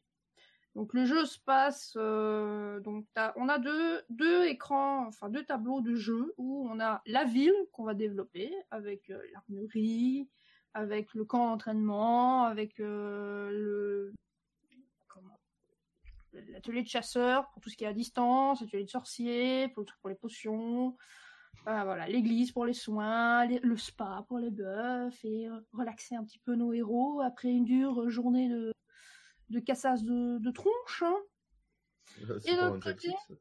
Donc 0.78 0.94
le 0.94 1.06
jeu 1.06 1.26
se 1.26 1.40
passe, 1.40 1.94
euh, 1.98 2.80
donc 2.82 3.08
on 3.36 3.50
a 3.50 3.58
deux, 3.58 4.04
deux 4.12 4.46
écrans, 4.46 5.08
enfin 5.08 5.28
deux 5.28 5.44
tableaux 5.44 5.82
de 5.82 5.96
jeu 5.96 6.36
où 6.38 6.70
on 6.72 6.80
a 6.80 7.02
la 7.08 7.24
ville 7.24 7.56
qu'on 7.72 7.84
va 7.84 7.96
développer 7.96 8.54
avec 8.70 9.10
euh, 9.10 9.20
l'armurerie, 9.34 10.30
avec 10.76 11.16
le 11.16 11.26
camp 11.26 11.50
d'entraînement, 11.50 12.44
avec 12.44 12.80
euh, 12.80 13.50
le 13.52 14.14
l'atelier 16.50 16.84
de 16.84 16.88
chasseur 16.88 17.50
pour 17.50 17.62
tout 17.64 17.72
ce 17.72 17.76
qui 17.76 17.84
est 17.84 17.88
à 17.88 17.94
distance, 17.94 18.62
l'atelier 18.62 18.84
de 18.84 18.90
sorcier 18.92 19.70
pour, 19.70 19.84
les 20.08 20.14
potions, 20.14 20.96
voilà, 21.64 22.08
l'église 22.08 22.52
pour 22.52 22.66
les 22.68 22.74
soins, 22.74 23.48
le 23.48 23.78
spa 23.78 24.24
pour 24.28 24.38
les 24.38 24.52
bœufs 24.52 25.10
et 25.24 25.48
euh, 25.48 25.60
relaxer 25.74 26.14
un 26.14 26.24
petit 26.24 26.38
peu 26.38 26.54
nos 26.54 26.72
héros 26.72 27.22
après 27.22 27.50
une 27.50 27.66
dure 27.66 28.08
journée 28.12 28.48
de, 28.48 28.72
de 29.50 29.60
cassage 29.60 30.04
de, 30.04 30.38
de 30.40 30.52
tronches. 30.52 31.04
hein. 31.04 31.18
C'est 32.40 32.52
Et 32.52 32.56
de 32.56 32.62
l'autre 32.62 32.80
côté 32.80 33.10
Six. 33.28 33.36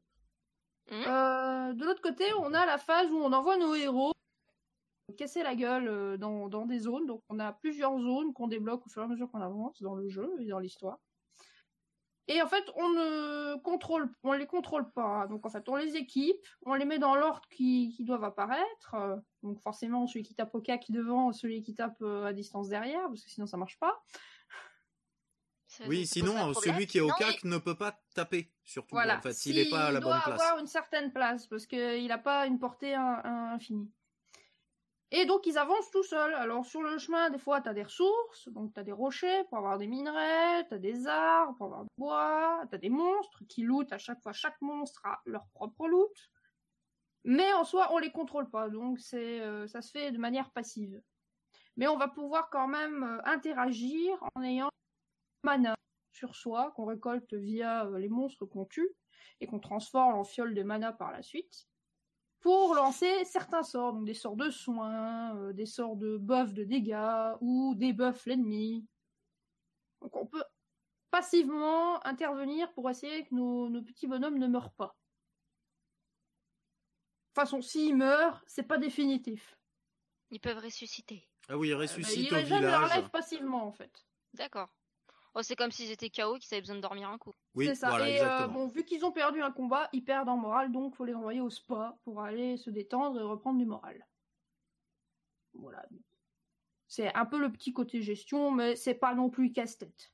Euh, 0.91 1.73
de 1.73 1.83
l'autre 1.85 2.01
côté, 2.01 2.23
on 2.39 2.53
a 2.53 2.65
la 2.65 2.77
phase 2.77 3.11
où 3.11 3.17
on 3.17 3.33
envoie 3.33 3.57
nos 3.57 3.75
héros 3.75 4.13
casser 5.17 5.41
la 5.43 5.55
gueule 5.55 5.87
euh, 5.87 6.17
dans, 6.17 6.47
dans 6.47 6.65
des 6.65 6.79
zones. 6.79 7.05
Donc 7.07 7.23
on 7.29 7.39
a 7.39 7.51
plusieurs 7.53 7.97
zones 7.99 8.33
qu'on 8.33 8.47
débloque 8.47 8.85
au 8.85 8.89
fur 8.89 9.01
et 9.01 9.05
à 9.05 9.07
mesure 9.07 9.29
qu'on 9.31 9.41
avance 9.41 9.81
dans 9.81 9.95
le 9.95 10.07
jeu 10.09 10.31
et 10.39 10.45
dans 10.45 10.59
l'histoire. 10.59 10.99
Et 12.29 12.41
en 12.41 12.47
fait, 12.47 12.65
on 12.75 12.89
ne 12.89 13.55
contrôle, 13.61 14.09
on 14.23 14.33
les 14.33 14.45
contrôle 14.47 14.91
pas. 14.91 15.23
hein. 15.23 15.27
Donc 15.27 15.45
en 15.45 15.49
fait, 15.49 15.67
on 15.69 15.75
les 15.77 15.95
équipe, 15.95 16.45
on 16.65 16.73
les 16.73 16.83
met 16.85 16.99
dans 16.99 17.15
l'ordre 17.15 17.47
qui, 17.49 17.93
qui 17.95 18.03
doivent 18.03 18.25
apparaître. 18.25 18.93
Euh, 18.95 19.15
Donc 19.43 19.61
forcément, 19.61 20.07
celui 20.07 20.23
qui 20.23 20.35
tape 20.35 20.53
au 20.53 20.61
cac 20.61 20.91
devant, 20.91 21.31
celui 21.31 21.63
qui 21.63 21.73
tape 21.73 22.01
euh, 22.01 22.25
à 22.25 22.33
distance 22.33 22.67
derrière, 22.67 23.07
parce 23.07 23.23
que 23.23 23.29
sinon 23.29 23.47
ça 23.47 23.55
marche 23.57 23.79
pas. 23.79 24.03
Oui, 25.87 26.07
sinon, 26.07 26.49
euh, 26.49 26.53
celui 26.53 26.87
qui 26.87 26.97
est 26.97 27.01
au 27.01 27.07
Non, 27.07 27.13
CAC 27.17 27.43
ne 27.43 27.57
peut 27.57 27.75
pas 27.75 27.99
taper, 28.15 28.51
surtout. 28.63 28.95
Voilà. 28.95 29.17
En 29.17 29.21
fait, 29.21 29.33
s'il 29.33 29.55
n'est 29.55 29.69
pas 29.69 29.85
à 29.87 29.91
la 29.91 29.99
Il 29.99 30.01
doit 30.01 30.13
bonne 30.13 30.21
place. 30.23 30.41
avoir 30.41 30.59
une 30.59 30.67
certaine 30.67 31.11
place 31.13 31.45
parce 31.47 31.65
qu'il 31.67 32.07
n'a 32.07 32.17
pas 32.17 32.47
une 32.47 32.57
portée 32.59 32.93
in- 32.95 33.21
in- 33.23 33.53
infinie. 33.53 33.91
Et 35.11 35.25
donc 35.25 35.45
ils 35.45 35.57
avancent 35.57 35.89
tout 35.91 36.03
seuls. 36.03 36.33
Alors 36.33 36.65
sur 36.65 36.81
le 36.81 36.97
chemin, 36.97 37.29
des 37.29 37.37
fois, 37.37 37.61
tu 37.61 37.69
as 37.69 37.73
des 37.73 37.83
ressources, 37.83 38.49
donc 38.49 38.73
tu 38.73 38.79
as 38.79 38.83
des 38.83 38.91
rochers 38.91 39.45
pour 39.45 39.57
avoir 39.59 39.77
des 39.77 39.87
minerais, 39.87 40.67
tu 40.67 40.73
as 40.73 40.79
des 40.79 41.07
arbres 41.07 41.55
pour 41.55 41.67
avoir 41.67 41.83
du 41.83 41.89
bois, 41.97 42.61
tu 42.69 42.75
as 42.75 42.77
des 42.77 42.89
monstres 42.89 43.41
qui 43.47 43.63
lootent 43.63 43.93
à 43.93 43.97
chaque 43.97 44.21
fois. 44.21 44.33
Chaque 44.33 44.59
monstre 44.61 44.99
a 45.05 45.21
leur 45.25 45.45
propre 45.53 45.87
loot. 45.87 46.11
Mais 47.23 47.51
en 47.53 47.63
soi, 47.63 47.87
on 47.93 47.99
les 47.99 48.11
contrôle 48.11 48.49
pas, 48.49 48.69
donc 48.69 48.99
c'est 48.99 49.39
euh, 49.41 49.65
ça 49.67 49.81
se 49.81 49.91
fait 49.91 50.11
de 50.11 50.17
manière 50.17 50.49
passive. 50.51 51.01
Mais 51.77 51.87
on 51.87 51.97
va 51.97 52.07
pouvoir 52.09 52.49
quand 52.49 52.67
même 52.67 53.03
euh, 53.03 53.21
interagir 53.25 54.17
en 54.35 54.43
ayant 54.43 54.69
mana 55.43 55.75
sur 56.11 56.35
soi 56.35 56.71
qu'on 56.75 56.85
récolte 56.85 57.33
via 57.33 57.85
euh, 57.85 57.99
les 57.99 58.09
monstres 58.09 58.45
qu'on 58.45 58.65
tue 58.65 58.89
et 59.39 59.47
qu'on 59.47 59.59
transforme 59.59 60.15
en 60.15 60.23
fiole 60.23 60.53
de 60.53 60.63
mana 60.63 60.93
par 60.93 61.11
la 61.11 61.21
suite 61.21 61.67
pour 62.39 62.75
lancer 62.75 63.25
certains 63.25 63.63
sorts, 63.63 63.93
donc 63.93 64.05
des 64.05 64.13
sorts 64.13 64.35
de 64.35 64.49
soins, 64.49 65.35
euh, 65.37 65.53
des 65.53 65.65
sorts 65.65 65.95
de 65.95 66.17
buff 66.17 66.53
de 66.53 66.63
dégâts 66.63 67.35
ou 67.41 67.75
des 67.75 67.93
buffs 67.93 68.25
l'ennemi. 68.25 68.87
Donc 70.01 70.15
on 70.15 70.27
peut 70.27 70.43
passivement 71.09 72.05
intervenir 72.05 72.71
pour 72.73 72.89
essayer 72.89 73.25
que 73.25 73.33
nos, 73.33 73.69
nos 73.69 73.81
petits 73.81 74.07
bonhommes 74.07 74.37
ne 74.37 74.47
meurent 74.47 74.73
pas. 74.73 74.97
De 77.35 77.41
toute 77.41 77.49
façon, 77.49 77.61
s'ils 77.61 77.95
meurent, 77.95 78.43
c'est 78.47 78.63
pas 78.63 78.77
définitif. 78.77 79.57
Ils 80.31 80.39
peuvent 80.39 80.63
ressusciter. 80.63 81.27
Ah 81.49 81.57
oui, 81.57 81.69
il 81.69 81.73
Euh, 81.73 81.75
bah, 81.77 81.81
ressuscite 81.81 82.31
ils 82.31 82.53
au 82.53 82.59
leur 82.59 82.85
life 82.95 83.09
passivement 83.09 83.65
en 83.65 83.71
fait. 83.71 84.05
D'accord. 84.33 84.69
Oh, 85.37 85.43
c'est 85.43 85.55
comme 85.55 85.69
s'ils 85.69 85.91
étaient 85.91 86.09
KO, 86.09 86.39
qu'ils 86.39 86.51
avaient 86.55 86.61
besoin 86.61 86.77
de 86.77 86.81
dormir 86.81 87.09
un 87.09 87.19
coup. 87.19 87.31
Oui, 87.53 87.67
c'est 87.67 87.75
ça. 87.75 87.89
voilà, 87.89 88.09
et 88.09 88.19
euh, 88.21 88.47
bon, 88.47 88.67
vu 88.67 88.83
qu'ils 88.83 89.05
ont 89.05 89.11
perdu 89.11 89.39
un 89.43 89.51
combat, 89.51 89.87
ils 89.93 90.03
perdent 90.03 90.29
en 90.29 90.37
morale, 90.37 90.71
donc 90.71 90.95
faut 90.95 91.05
les 91.05 91.13
envoyer 91.13 91.41
au 91.41 91.51
spa 91.51 91.95
pour 92.03 92.23
aller 92.23 92.57
se 92.57 92.71
détendre 92.71 93.19
et 93.19 93.23
reprendre 93.23 93.59
du 93.59 93.65
moral. 93.67 94.03
Voilà. 95.53 95.85
C'est 96.87 97.13
un 97.13 97.25
peu 97.27 97.37
le 97.39 97.51
petit 97.51 97.71
côté 97.71 98.01
gestion, 98.01 98.49
mais 98.49 98.75
c'est 98.75 98.95
pas 98.95 99.13
non 99.13 99.29
plus 99.29 99.51
casse-tête. 99.51 100.11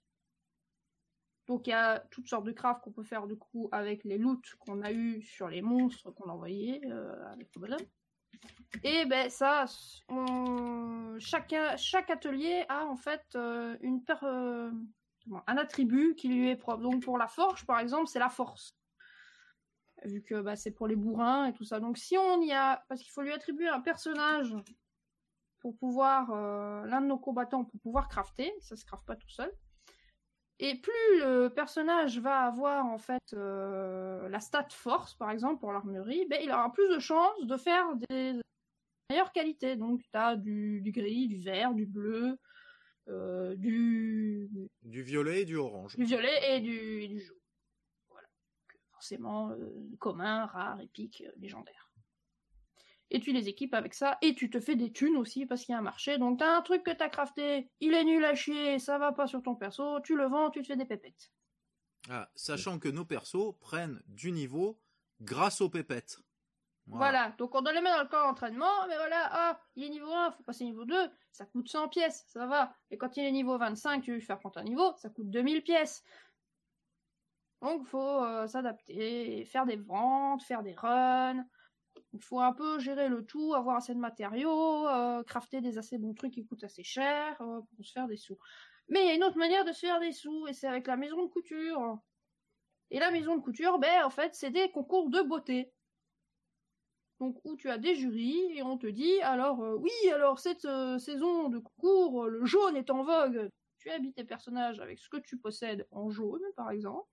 Donc 1.47 1.67
il 1.67 1.69
y 1.69 1.73
a 1.73 1.99
toutes 2.11 2.27
sortes 2.27 2.45
de 2.45 2.51
crafts 2.51 2.83
qu'on 2.83 2.91
peut 2.91 3.03
faire 3.03 3.25
du 3.25 3.37
coup 3.37 3.69
avec 3.71 4.03
les 4.03 4.17
loots 4.17 4.55
qu'on 4.59 4.81
a 4.81 4.91
eu 4.91 5.21
sur 5.21 5.47
les 5.47 5.61
monstres 5.61 6.11
qu'on 6.11 6.29
a 6.29 6.33
envoyés 6.33 6.81
euh, 6.85 7.31
avec 7.31 7.49
le 7.55 7.61
bonhomme. 7.61 7.87
Et 8.83 9.05
ben 9.05 9.29
ça, 9.29 9.65
on... 10.09 11.17
chacun, 11.19 11.77
chaque 11.77 12.09
atelier 12.09 12.65
a 12.67 12.85
en 12.85 12.97
fait 12.97 13.23
euh, 13.35 13.77
une 13.79 14.03
per- 14.03 14.15
euh, 14.23 14.71
un 15.47 15.57
attribut 15.57 16.15
qui 16.15 16.27
lui 16.27 16.49
est 16.49 16.55
propre. 16.55 16.81
Donc 16.81 17.03
pour 17.03 17.17
la 17.17 17.27
forge, 17.27 17.65
par 17.65 17.79
exemple, 17.79 18.07
c'est 18.07 18.19
la 18.19 18.29
force. 18.29 18.75
Vu 20.03 20.21
que 20.21 20.41
bah, 20.41 20.55
c'est 20.55 20.71
pour 20.71 20.87
les 20.87 20.95
bourrins 20.95 21.45
et 21.45 21.53
tout 21.53 21.63
ça. 21.63 21.79
Donc 21.79 21.97
si 21.97 22.17
on 22.17 22.41
y 22.41 22.51
a... 22.51 22.83
Parce 22.89 23.01
qu'il 23.01 23.11
faut 23.11 23.21
lui 23.21 23.31
attribuer 23.31 23.69
un 23.69 23.81
personnage 23.81 24.55
pour 25.59 25.77
pouvoir... 25.77 26.31
euh, 26.31 26.85
L'un 26.85 27.01
de 27.01 27.07
nos 27.07 27.19
combattants 27.19 27.63
pour 27.63 27.79
pouvoir 27.79 28.09
crafter. 28.09 28.53
Ça 28.59 28.75
se 28.75 28.85
crafte 28.85 29.05
pas 29.05 29.15
tout 29.15 29.29
seul. 29.29 29.51
Et 30.59 30.79
plus 30.79 31.19
le 31.19 31.47
personnage 31.49 32.19
va 32.19 32.41
avoir 32.41 32.85
en 32.85 32.97
fait 32.99 33.33
euh, 33.33 34.29
la 34.29 34.39
stat 34.39 34.67
force, 34.69 35.15
par 35.15 35.31
exemple, 35.31 35.59
pour 35.59 35.73
l'armurerie, 35.73 36.25
ben, 36.29 36.39
il 36.41 36.51
aura 36.51 36.71
plus 36.71 36.87
de 36.89 36.99
chances 36.99 37.45
de 37.45 37.57
faire 37.57 37.85
des 38.09 38.39
meilleures 39.09 39.31
qualités. 39.31 39.75
Donc 39.75 40.01
tu 40.03 40.17
as 40.17 40.35
du, 40.35 40.81
du 40.81 40.91
gris, 40.91 41.27
du 41.27 41.39
vert, 41.39 41.73
du 41.73 41.85
bleu, 41.85 42.37
euh, 43.09 43.55
du, 43.55 44.49
Du 44.83 45.03
violet 45.03 45.41
et 45.41 45.45
du 45.45 45.57
orange. 45.57 45.95
du 45.97 46.05
violet 46.05 46.55
et 46.55 46.59
du, 46.61 47.19
jaune. 47.19 47.37
Voilà. 48.09 48.27
Donc, 48.27 48.79
forcément, 48.91 49.51
euh, 49.51 49.89
commun, 49.99 50.45
rare, 50.45 50.79
épique, 50.81 51.23
euh, 51.25 51.31
légendaire. 51.37 51.91
et 53.09 53.19
tu 53.19 53.31
les 53.33 53.47
équipes 53.47 53.73
avec 53.73 53.93
ça, 53.93 54.17
et 54.21 54.33
tu 54.35 54.49
te 54.49 54.59
fais 54.59 54.75
des 54.75 54.91
thunes 54.91 55.17
aussi 55.17 55.45
parce 55.45 55.65
qu'il 55.65 55.73
y 55.73 55.75
a 55.75 55.79
un 55.79 55.83
marché. 55.83 56.17
Donc 56.17 56.39
t'as 56.39 56.57
un 56.57 56.61
truc 56.61 56.83
que 56.83 56.91
t'as 56.91 57.09
crafté, 57.09 57.69
il 57.79 57.93
est 57.93 58.03
nul 58.05 58.23
à 58.25 58.35
chier, 58.35 58.79
ça 58.79 58.97
va 58.97 59.11
pas 59.11 59.27
sur 59.27 59.43
ton 59.43 59.55
perso, 59.55 59.99
tu 60.01 60.15
le 60.15 60.27
vends, 60.27 60.49
tu 60.49 60.61
te 60.61 60.67
fais 60.67 60.77
des 60.77 60.85
pépettes. 60.85 61.31
Ah, 62.09 62.29
sachant 62.35 62.79
que 62.79 62.89
nos 62.89 63.05
persos 63.05 63.53
prennent 63.59 64.01
du 64.07 64.31
niveau 64.31 64.79
grâce 65.21 65.61
aux 65.61 65.69
pépettes. 65.69 66.19
Voilà. 66.87 67.33
donc 67.37 67.55
on 67.55 67.61
doit 67.61 67.71
les 67.73 67.81
mettre 67.81 67.95
dans 67.95 68.03
le 68.03 68.09
camp 68.09 68.27
d'entraînement, 68.27 68.87
mais 68.87 68.97
voilà, 68.97 69.29
ah, 69.31 69.59
il 69.75 69.85
est 69.85 69.89
niveau 69.89 70.11
1, 70.11 70.31
faut 70.31 70.43
passer 70.43 70.65
niveau 70.65 70.85
2, 70.85 70.95
ça 71.31 71.45
coûte 71.45 71.69
100 71.69 71.87
pièces, 71.87 72.25
ça 72.27 72.45
va. 72.45 72.75
Et 72.91 72.97
quand 72.97 73.15
il 73.15 73.23
est 73.23 73.31
niveau 73.31 73.57
25, 73.57 74.03
tu 74.03 74.11
veux 74.11 74.17
lui 74.17 74.25
faire 74.25 74.37
prendre 74.39 74.59
un 74.59 74.63
niveau, 74.63 74.93
ça 74.97 75.09
coûte 75.09 75.29
2000 75.29 75.63
pièces. 75.63 76.03
Donc 77.61 77.85
faut 77.85 78.23
euh, 78.23 78.45
s'adapter, 78.47 79.45
faire 79.45 79.65
des 79.65 79.77
ventes, 79.77 80.43
faire 80.43 80.63
des 80.63 80.73
runs. 80.73 81.45
Il 82.11 82.21
faut 82.21 82.41
un 82.41 82.51
peu 82.51 82.77
gérer 82.79 83.07
le 83.07 83.25
tout, 83.25 83.53
avoir 83.53 83.77
assez 83.77 83.93
de 83.93 83.99
matériaux, 83.99 84.87
euh, 84.89 85.23
crafter 85.23 85.61
des 85.61 85.77
assez 85.77 85.97
bons 85.97 86.13
trucs 86.13 86.33
qui 86.33 86.45
coûtent 86.45 86.63
assez 86.65 86.83
cher 86.83 87.39
euh, 87.41 87.61
pour 87.61 87.85
se 87.85 87.91
faire 87.93 88.07
des 88.07 88.17
sous. 88.17 88.37
Mais 88.89 89.03
il 89.03 89.07
y 89.07 89.11
a 89.11 89.15
une 89.15 89.23
autre 89.23 89.37
manière 89.37 89.63
de 89.63 89.71
se 89.71 89.79
faire 89.79 90.01
des 90.01 90.11
sous, 90.11 90.47
et 90.47 90.53
c'est 90.53 90.67
avec 90.67 90.87
la 90.87 90.97
maison 90.97 91.23
de 91.23 91.29
couture. 91.29 91.99
Et 92.91 92.99
la 92.99 93.11
maison 93.11 93.37
de 93.37 93.41
couture, 93.41 93.79
ben 93.79 94.03
en 94.03 94.09
fait, 94.09 94.35
c'est 94.35 94.51
des 94.51 94.69
concours 94.71 95.09
de 95.09 95.21
beauté. 95.21 95.71
Donc 97.23 97.39
où 97.45 97.55
tu 97.55 97.69
as 97.69 97.77
des 97.77 97.95
jurys 97.95 98.51
et 98.53 98.63
on 98.63 98.77
te 98.77 98.85
dit 98.85 99.21
alors 99.21 99.63
euh, 99.63 99.77
oui 99.77 99.91
alors 100.13 100.39
cette 100.39 100.65
euh, 100.65 100.99
saison 100.99 101.47
de 101.47 101.57
concours 101.57 102.27
le 102.27 102.43
jaune 102.43 102.75
est 102.75 102.89
en 102.89 103.05
vogue. 103.05 103.49
Tu 103.77 103.89
habites 103.89 104.15
tes 104.15 104.25
personnages 104.25 104.81
avec 104.81 104.99
ce 104.99 105.07
que 105.07 105.15
tu 105.15 105.37
possèdes 105.37 105.87
en 105.91 106.09
jaune 106.09 106.41
par 106.57 106.69
exemple 106.69 107.07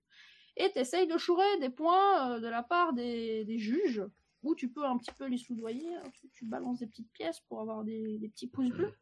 et 0.57 0.69
t'essayes 0.73 1.07
de 1.07 1.17
chourer 1.17 1.45
des 1.61 1.69
points 1.69 2.33
euh, 2.33 2.39
de 2.41 2.47
la 2.47 2.61
part 2.61 2.91
des, 2.91 3.45
des 3.45 3.57
juges 3.57 4.03
où 4.43 4.53
tu 4.53 4.67
peux 4.69 4.83
un 4.83 4.97
petit 4.97 5.13
peu 5.17 5.27
les 5.27 5.37
soudoyer. 5.37 5.95
hein. 5.95 6.03
Tu, 6.13 6.29
tu 6.33 6.43
balances 6.43 6.79
des 6.79 6.87
petites 6.87 7.11
pièces 7.13 7.39
pour 7.47 7.61
avoir 7.61 7.85
des, 7.85 8.17
des 8.17 8.27
petits 8.27 8.47
pouces 8.47 8.71
bleus 8.71 8.93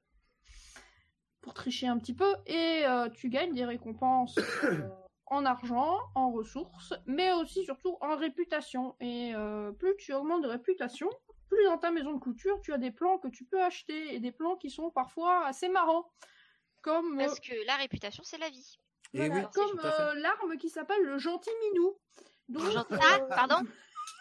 pour 1.42 1.56
tricher 1.56 1.88
un 1.88 1.98
petit 1.98 2.14
peu 2.14 2.32
et 2.46 2.84
euh, 2.86 3.10
tu 3.10 3.30
gagnes 3.30 3.56
des 3.56 3.66
récompenses 3.66 4.38
euh, 4.64 4.88
en 5.30 5.46
argent, 5.46 6.00
en 6.16 6.32
ressources, 6.32 6.94
mais 7.06 7.32
aussi 7.34 7.64
surtout 7.64 7.98
en 8.02 8.16
réputation. 8.16 8.96
Et 9.00 9.34
euh, 9.36 9.72
plus 9.72 9.96
tu 9.98 10.14
augmentes 10.14 10.44
de 10.44 10.48
réputation, 10.48 11.10
plus 11.50 11.64
dans 11.66 11.78
ta 11.78 11.92
maison 11.92 12.14
de 12.14 12.20
couture 12.20 12.60
tu 12.62 12.74
as 12.74 12.78
des 12.78 12.92
plans 12.92 13.18
que 13.20 13.28
tu 13.28 13.46
peux 13.46 13.62
acheter 13.64 14.14
et 14.16 14.20
des 14.20 14.32
plans 14.32 14.56
qui 14.56 14.70
sont 14.70 14.90
parfois 14.92 15.46
assez 15.46 15.70
marrants. 15.70 16.12
Comme, 16.82 17.20
euh, 17.20 17.26
Parce 17.26 17.40
que 17.40 17.66
la 17.66 17.76
réputation, 17.76 18.24
c'est 18.24 18.38
la 18.38 18.50
vie. 18.50 18.78
Et 19.14 19.28
voilà, 19.28 19.46
oui, 19.46 19.50
comme 19.54 19.80
euh, 19.84 20.14
l'arme 20.16 20.58
qui 20.58 20.70
s'appelle 20.70 21.02
le 21.04 21.18
gentil 21.18 21.50
minou. 21.72 21.98
Donc, 22.48 22.64
Gentil- 22.72 22.94
euh, 22.94 22.98
Ah, 23.02 23.20
pardon 23.36 23.68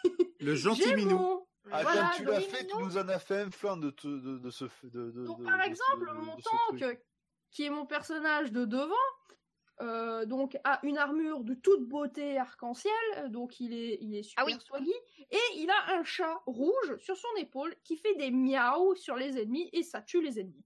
Le 0.39 0.55
gentil 0.55 0.93
minou. 0.95 1.17
mon- 1.17 1.45
Ah, 1.71 1.83
voilà, 1.83 2.11
tu 2.15 2.23
l'as 2.25 2.41
fait, 2.41 2.65
tu 2.65 2.75
minous, 2.75 2.85
nous 2.87 2.97
en 2.97 3.07
as 3.09 3.19
fait 3.19 3.41
un 3.41 3.51
flan 3.51 3.77
de, 3.77 3.91
te- 3.91 4.07
de, 4.07 4.37
de 4.39 4.49
ce. 4.49 4.65
De, 4.83 5.11
de, 5.11 5.25
Donc, 5.25 5.39
de- 5.39 5.43
par 5.45 5.57
de 5.57 5.61
ce- 5.63 5.67
exemple, 5.69 6.07
de- 6.07 6.13
mon 6.13 6.35
de 6.35 6.41
tank, 6.41 6.99
qui 7.51 7.65
est 7.65 7.69
mon 7.69 7.85
personnage 7.85 8.51
de 8.51 8.65
devant, 8.65 8.95
euh, 9.81 10.25
donc 10.25 10.57
a 10.63 10.79
une 10.83 10.97
armure 10.97 11.43
de 11.43 11.53
toute 11.53 11.87
beauté 11.87 12.37
arc-en-ciel, 12.37 12.93
donc 13.27 13.59
il 13.59 13.73
est, 13.73 13.97
il 14.01 14.15
est 14.15 14.23
super 14.23 14.43
Ah 14.43 14.47
oui. 14.47 14.57
swaggy, 14.59 14.93
et 15.31 15.39
il 15.55 15.69
a 15.69 15.97
un 15.97 16.03
chat 16.03 16.41
rouge 16.45 16.97
sur 16.99 17.15
son 17.15 17.33
épaule 17.37 17.75
qui 17.83 17.95
fait 17.95 18.15
des 18.15 18.31
miaou 18.31 18.95
sur 18.95 19.15
les 19.15 19.37
ennemis 19.37 19.69
et 19.73 19.83
ça 19.83 20.01
tue 20.01 20.21
les 20.21 20.39
ennemis. 20.39 20.65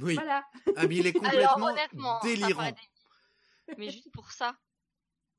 Oui. 0.00 0.14
Voilà. 0.14 0.44
Ah, 0.76 0.86
mais 0.86 0.96
il 0.96 1.06
est 1.06 1.16
Alors 1.24 1.54
complètement 1.54 2.20
délirant. 2.20 2.70
Mais 3.76 3.90
juste 3.90 4.12
pour 4.12 4.30
ça. 4.30 4.56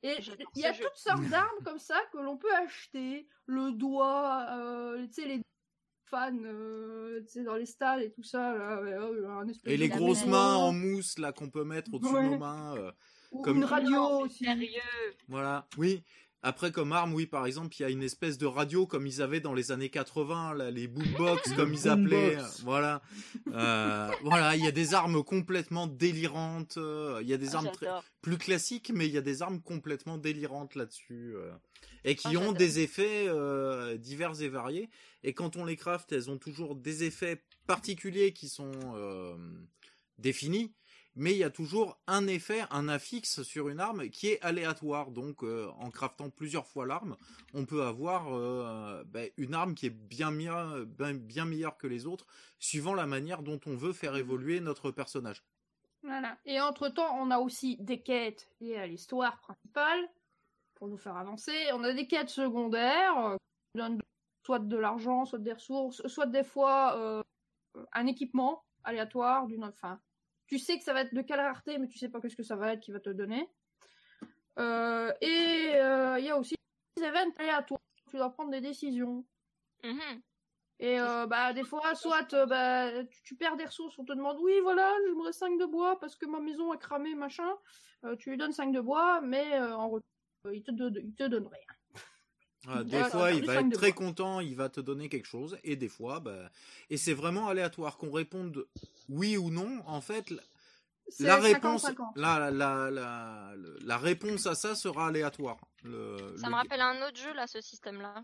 Et 0.02 0.18
il 0.56 0.62
y 0.62 0.66
a 0.66 0.72
jeu. 0.72 0.86
toutes 0.86 0.96
sortes 0.96 1.26
d'armes 1.26 1.64
comme 1.64 1.80
ça 1.80 2.00
que 2.12 2.18
l'on 2.18 2.38
peut 2.38 2.54
acheter. 2.56 3.28
Le 3.46 3.72
doigt, 3.72 4.46
euh, 4.52 5.06
tu 5.08 5.14
sais, 5.14 5.26
les 5.28 5.42
fans, 6.10 6.36
euh, 6.44 7.22
tu 7.22 7.28
sais, 7.34 7.44
dans 7.44 7.56
les 7.56 7.66
stalles 7.66 8.04
et 8.04 8.12
tout 8.12 8.24
ça. 8.24 8.54
Là, 8.58 8.82
ouais, 8.82 8.94
un 8.94 9.46
Et 9.66 9.78
les 9.78 9.90
de 9.90 9.96
grosses 9.96 10.26
mains 10.26 10.56
en 10.56 10.72
mousse 10.74 11.18
là 11.20 11.32
qu'on 11.32 11.50
peut 11.50 11.64
mettre 11.64 11.94
au-dessus 11.94 12.12
de 12.14 12.18
Ouais. 12.18 12.30
nos 12.30 12.38
mains. 12.38 12.76
euh, 12.78 12.92
ou 13.32 13.42
comme- 13.44 13.58
une 13.58 13.64
radio 13.66 14.02
aussi. 14.22 14.44
Sérieux. 14.46 14.80
Voilà, 15.28 15.68
oui. 15.78 16.04
Après, 16.42 16.72
comme 16.72 16.93
arme, 16.93 17.14
oui, 17.14 17.26
par 17.26 17.45
exemple, 17.45 17.76
il 17.77 17.82
y 17.82 17.85
a 17.85 17.90
une 17.90 18.01
espèce 18.01 18.38
de 18.38 18.45
radio 18.45 18.88
comme 18.88 19.06
ils 19.06 19.22
avaient 19.22 19.42
dans 19.42 19.53
les 19.53 19.72
années 19.74 19.90
80, 19.90 20.53
là, 20.53 20.72
les 20.72 20.88
boombox, 20.88 21.51
comme 21.53 21.74
ils 21.74 21.90
appelaient. 21.90 22.38
Euh, 22.38 22.43
Voilà. 22.64 23.01
Euh, 23.53 24.09
voilà, 24.24 24.56
il 24.56 24.64
y 24.64 24.68
a 24.68 24.72
des 24.72 24.93
armes 24.93 25.22
complètement 25.24 25.85
délirantes. 25.88 26.77
euh, 26.77 27.19
Il 27.22 27.27
y 27.27 27.34
a 27.34 27.38
des 27.38 27.56
Ah, 27.56 27.58
armes 27.58 27.72
très- 27.74 27.88
plus 28.22 28.38
classiques, 28.38 28.92
mais 28.93 29.06
il 29.08 29.14
y 29.14 29.18
a 29.18 29.22
des 29.22 29.42
armes 29.42 29.61
complètement 29.61 30.18
délirantes 30.18 30.76
là-dessus. 30.76 31.34
euh, 31.35 31.51
et 32.06 32.16
qui 32.16 32.35
Ah, 32.38 32.40
ont 32.40 32.53
des 32.53 32.80
effets 32.80 33.26
euh, 33.27 33.98
divers 33.98 34.42
et 34.42 34.48
variés. 34.48 34.90
Et 35.24 35.34
quand 35.34 35.58
on 35.58 35.66
les 35.66 35.76
craft, 35.76 36.14
elles 36.14 36.30
ont 36.30 36.38
toujours 36.38 36.76
des 36.76 37.03
effets 37.03 37.43
particuliers 37.68 38.32
qui 38.32 38.48
sont 38.48 38.72
euh, 38.95 39.35
définis. 40.18 40.72
Mais 41.22 41.33
il 41.33 41.38
y 41.38 41.43
a 41.43 41.49
toujours 41.49 41.99
un 42.07 42.27
effet, 42.27 42.61
un 42.72 42.88
affixe 42.88 43.43
sur 43.43 43.67
une 43.67 43.81
arme 43.81 44.09
qui 44.09 44.27
est 44.30 44.41
aléatoire. 44.41 45.11
Donc, 45.11 45.43
euh, 45.43 45.67
en 45.77 45.91
craftant 45.91 46.30
plusieurs 46.30 46.65
fois 46.65 46.85
l'arme, 46.85 47.17
on 47.53 47.65
peut 47.65 47.83
avoir 47.83 48.33
euh, 48.33 49.03
ben, 49.03 49.30
une 49.35 49.53
arme 49.53 49.75
qui 49.75 49.88
est 49.88 49.89
bien, 49.89 50.31
meilleure- 50.31 50.85
ben- 50.85 51.17
bien 51.17 51.43
meilleure 51.43 51.77
que 51.77 51.88
les 51.88 52.06
autres, 52.06 52.25
suivant 52.57 52.93
la 52.93 53.06
manière 53.06 53.43
dont 53.43 53.59
on 53.65 53.75
veut 53.75 53.91
faire 53.91 54.15
évoluer 54.15 54.61
notre 54.61 54.91
personnage. 54.91 55.43
Voilà. 56.03 56.38
Et 56.45 56.61
entre-temps, 56.61 57.14
on 57.19 57.31
a 57.31 57.39
aussi 57.39 57.75
des 57.81 58.01
quêtes 58.01 58.49
liées 58.61 58.77
à 58.77 58.88
l'histoire 58.88 59.41
principale 59.41 59.99
pour 60.75 60.88
nous 60.88 60.98
faire 60.98 61.17
avancer. 61.17 61.51
On 61.73 61.83
a 61.83 61.91
des 61.91 62.07
quêtes 62.07 62.30
secondaires 62.30 63.17
euh, 63.17 63.35
qui 63.73 63.80
donnent 63.81 63.99
soit 64.45 64.59
de 64.59 64.77
l'argent, 64.77 65.25
soit 65.25 65.39
des 65.39 65.51
ressources, 65.51 66.07
soit 66.07 66.27
des 66.27 66.45
fois 66.45 67.23
un 67.91 68.07
équipement 68.07 68.64
aléatoire 68.85 69.45
d'une 69.48 69.65
enfin 69.65 69.99
tu 70.50 70.58
sais 70.58 70.78
que 70.80 70.84
ça 70.84 70.94
va 70.94 71.02
être 71.02 71.14
de 71.14 71.22
quelle 71.22 71.40
rareté 71.40 71.78
mais 71.78 71.88
tu 71.88 72.00
sais 72.00 72.10
pas 72.10 72.19
qu'est-ce 72.19 72.36
que 72.36 72.44
ça 72.44 72.56
va 72.56 72.74
être 72.74 72.80
qui 72.80 72.92
va 72.92 73.00
te 73.00 73.11
donner. 73.11 73.48
Euh, 74.58 75.14
et 75.22 75.76
euh, 75.76 76.19
il 76.19 76.26
y 76.26 76.30
a 76.30 76.38
aussi 76.38 76.56
des 76.98 77.03
événements 77.03 77.36
aléatoires. 77.38 77.80
Tu 78.10 78.18
dois 78.18 78.32
prendre 78.32 78.50
des 78.50 78.60
décisions. 78.60 79.24
Mhm. 79.84 80.22
Et 80.80 81.00
euh, 81.00 81.28
bah 81.28 81.53
des 81.53 81.64
fois, 81.64 81.94
soit 81.94 82.34
bah, 82.48 83.03
tu, 83.03 83.22
tu 83.24 83.36
perds 83.36 83.58
des 83.58 83.66
ressources, 83.66 84.00
on 84.00 84.06
te 84.06 84.14
demande 84.14 84.38
oui 84.42 84.53
voilà, 84.64 84.92
j'aimerais 85.06 85.34
5 85.34 85.60
de 85.60 85.66
bois 85.66 86.00
parce 86.00 86.16
que 86.16 86.26
ma 86.26 86.40
maison 86.40 86.74
est 86.74 86.80
cramée, 86.80 87.16
machin. 87.16 87.53
Tu 88.18 88.32
lui 88.32 88.38
donnes 88.38 88.53
5 88.53 88.72
de 88.72 88.80
bois, 88.80 89.22
mais 89.22 89.60
en 89.60 89.90
retour, 89.90 90.10
il 90.52 90.64
te, 90.64 90.72
il 90.72 91.14
te 91.16 91.24
donne 91.26 91.48
rien. 91.48 91.78
Voilà, 92.66 92.84
des 92.84 93.04
fois, 93.06 93.32
il 93.32 93.46
va 93.46 93.56
être 93.56 93.72
très 93.72 93.94
content, 93.94 94.42
il 94.42 94.56
va 94.56 94.68
te 94.70 94.82
donner 94.82 95.08
quelque 95.08 95.26
chose, 95.28 95.58
et 95.64 95.76
des 95.78 95.88
fois, 95.88 96.20
bah, 96.20 96.50
et 96.90 96.98
c'est 96.98 97.14
vraiment 97.14 97.48
aléatoire 97.48 97.98
qu'on 97.98 98.12
réponde 98.12 98.68
oui 99.08 99.38
ou 99.38 99.50
non. 99.50 99.82
En 99.88 100.02
fait, 100.02 100.30
la- 101.20 101.38
réponse, 101.38 101.86
50-50. 101.86 102.12
la, 102.18 102.40
la, 102.40 102.52
la, 102.52 102.92
la, 102.92 103.54
la 103.82 103.98
réponse 103.98 104.46
à 104.46 104.56
ça 104.56 104.76
sera 104.76 105.08
aléatoire. 105.08 105.58
Le, 105.84 106.18
Ça 106.38 106.48
le- 106.48 106.52
me 106.52 106.56
rappelle 106.56 106.82
un 106.82 107.08
autre 107.08 107.18
jeu 107.18 107.34
là, 107.34 107.48
ce 107.48 107.62
système-là. 107.62 108.24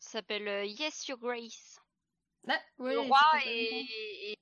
Ça 0.00 0.10
s'appelle 0.10 0.46
euh, 0.46 0.64
Yes 0.64 1.08
Your 1.08 1.18
Grace. 1.18 1.78
Ouais, 2.46 2.60
oui, 2.78 2.92
le 2.92 3.00
roi 3.00 3.18
et, 3.46 4.30
et 4.30 4.38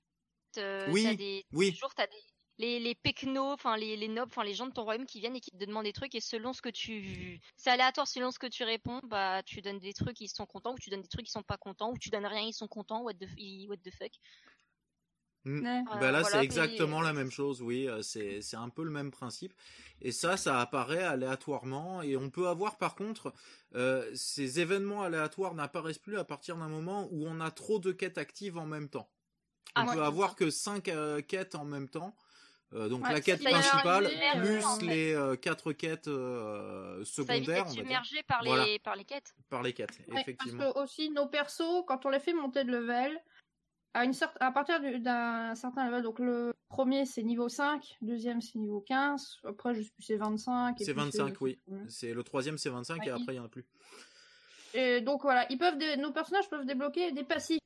euh, 0.58 0.90
Oui, 0.90 1.04
t'as 1.04 1.14
des 1.14 1.44
oui. 1.52 1.72
toujours 1.72 1.94
t'as 1.94 2.06
des 2.06 2.22
les 2.58 2.80
les 2.80 2.94
pecnos, 2.94 3.52
enfin 3.52 3.76
les 3.76 3.96
les 3.96 4.08
nobles, 4.08 4.30
enfin 4.32 4.44
les 4.44 4.54
gens 4.54 4.66
de 4.66 4.72
ton 4.72 4.84
royaume 4.84 5.06
qui 5.06 5.20
viennent 5.20 5.36
et 5.36 5.40
qui 5.40 5.50
te 5.50 5.56
demandent 5.64 5.84
des 5.84 5.92
trucs 5.92 6.14
et 6.14 6.20
selon 6.20 6.52
ce 6.52 6.62
que 6.62 6.68
tu 6.70 7.40
c'est 7.56 7.70
aléatoire 7.70 8.06
selon 8.08 8.30
ce 8.30 8.38
que 8.38 8.46
tu 8.46 8.64
réponds, 8.64 9.00
bah 9.04 9.42
tu 9.44 9.60
donnes 9.62 9.78
des 9.78 9.92
trucs 9.94 10.20
ils 10.20 10.28
sont 10.28 10.46
contents 10.46 10.72
ou 10.74 10.78
tu 10.78 10.90
donnes 10.90 11.02
des 11.02 11.08
trucs 11.08 11.28
ils 11.28 11.30
sont 11.32 11.42
pas 11.42 11.58
contents 11.58 11.90
ou 11.92 11.98
tu 11.98 12.10
donnes 12.10 12.26
rien 12.26 12.42
ils 12.42 12.54
sont 12.54 12.68
contents 12.68 13.02
what 13.02 13.14
the 13.14 13.26
what 13.68 13.76
the 13.78 13.90
fuck. 13.90 14.12
Ouais. 15.60 15.82
Bah 15.92 16.10
Euh, 16.10 16.10
là, 16.10 16.24
voilà, 16.24 16.40
c'est 16.40 16.40
exactement 16.42 17.00
la 17.00 17.12
même 17.12 17.30
chose, 17.30 17.62
oui. 17.62 17.88
euh, 17.88 18.02
C'est 18.02 18.42
c'est 18.42 18.56
un 18.56 18.68
peu 18.68 18.82
le 18.82 18.90
même 18.90 19.12
principe. 19.12 19.54
Et 20.00 20.10
ça, 20.10 20.36
ça 20.36 20.60
apparaît 20.60 21.04
aléatoirement. 21.04 22.02
Et 22.02 22.16
on 22.16 22.30
peut 22.30 22.48
avoir, 22.48 22.78
par 22.78 22.96
contre, 22.96 23.32
euh, 23.76 24.10
ces 24.14 24.58
événements 24.58 25.02
aléatoires 25.02 25.54
n'apparaissent 25.54 25.98
plus 26.00 26.18
à 26.18 26.24
partir 26.24 26.56
d'un 26.56 26.68
moment 26.68 27.08
où 27.12 27.24
on 27.26 27.38
a 27.40 27.52
trop 27.52 27.78
de 27.78 27.92
quêtes 27.92 28.18
actives 28.18 28.58
en 28.58 28.66
même 28.66 28.88
temps. 28.88 29.12
On 29.76 29.84
Ah, 29.84 29.86
peut 29.86 30.02
ouais, 30.04 30.04
avoir 30.04 30.36
que 30.36 30.50
5 30.50 30.90
quêtes 31.28 31.54
en 31.56 31.64
même 31.66 31.88
temps. 31.90 32.16
Euh, 32.74 32.88
donc 32.88 33.04
Ouais, 33.04 33.12
la 33.12 33.20
quête 33.20 33.40
ça 33.42 33.48
principale 33.50 34.06
euh, 34.06 34.40
plus 34.40 34.64
en 34.64 34.76
fait. 34.80 34.86
les 34.86 35.14
euh, 35.14 35.36
quatre 35.36 35.72
quêtes 35.72 36.08
euh, 36.08 37.04
Ça 37.04 37.22
évite 37.22 37.44
secondaires, 37.44 37.44
d'être 37.46 37.58
on 37.64 37.68
va 37.68 37.72
dire, 37.74 37.82
submergé 37.82 38.22
par 38.24 38.42
les 38.42 38.48
Voilà. 38.50 38.66
par 38.82 38.96
les 38.96 39.04
quêtes. 39.04 39.34
par 39.48 39.62
les 39.62 39.72
quêtes, 39.72 39.98
Ouais, 40.08 40.20
effectivement. 40.20 40.58
Parce 40.64 40.74
que 40.74 40.78
aussi 40.80 41.10
nos 41.10 41.26
persos, 41.28 41.84
quand 41.86 42.04
on 42.06 42.08
les 42.10 42.18
fait 42.18 42.32
monter 42.32 42.64
de 42.64 42.72
level, 42.72 43.16
à 43.94 44.04
une 44.04 44.12
sorte, 44.12 44.36
à 44.40 44.50
partir 44.50 44.80
du- 44.80 44.98
d'un 44.98 45.54
certain 45.54 45.86
level, 45.86 46.02
donc 46.02 46.18
le 46.18 46.52
premier 46.68 47.06
c'est 47.06 47.22
niveau 47.22 47.48
5, 47.48 47.96
deuxième 48.02 48.40
c'est 48.42 48.58
niveau 48.58 48.80
15, 48.80 49.38
après 49.44 49.72
je 49.74 49.82
sais 49.82 49.90
plus 49.90 50.02
c'est 50.02 50.16
25. 50.16 50.80
et 50.80 50.84
C'est 50.84 50.92
puis 50.92 51.02
25, 51.02 51.40
oui. 51.40 51.58
Ouais. 51.68 51.78
C'est 51.88 52.12
le 52.12 52.22
troisième, 52.24 52.58
c'est 52.58 52.68
25 52.68 52.96
et 53.06 53.12
Ouais, 53.12 53.20
après 53.22 53.34
il 53.34 53.36
y 53.36 53.40
en 53.40 53.44
a 53.44 53.48
plus. 53.48 53.64
Et 54.74 55.00
donc 55.00 55.22
voilà, 55.22 55.46
ils 55.50 55.56
peuvent 55.56 55.78
dé- 55.78 55.96
nos 55.96 56.12
personnages 56.12 56.50
peuvent 56.50 56.66
débloquer 56.66 57.12
des 57.12 57.24
passifs. 57.24 57.60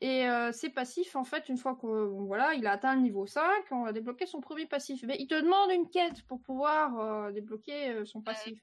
Et 0.00 0.28
euh, 0.28 0.52
ces 0.52 0.70
passifs, 0.70 1.16
en 1.16 1.24
fait, 1.24 1.48
une 1.48 1.56
fois 1.56 1.74
que 1.74 1.86
bon, 1.86 2.24
voilà, 2.24 2.54
il 2.54 2.66
a 2.66 2.72
atteint 2.72 2.94
le 2.94 3.02
niveau 3.02 3.26
5, 3.26 3.42
on 3.72 3.84
va 3.84 3.92
débloquer 3.92 4.26
son 4.26 4.40
premier 4.40 4.66
passif. 4.66 5.02
Mais 5.06 5.16
il 5.18 5.26
te 5.26 5.34
demande 5.40 5.70
une 5.72 5.90
quête 5.90 6.22
pour 6.28 6.40
pouvoir 6.40 6.98
euh, 6.98 7.32
débloquer 7.32 7.90
euh, 7.90 8.04
son 8.04 8.20
passif. 8.20 8.60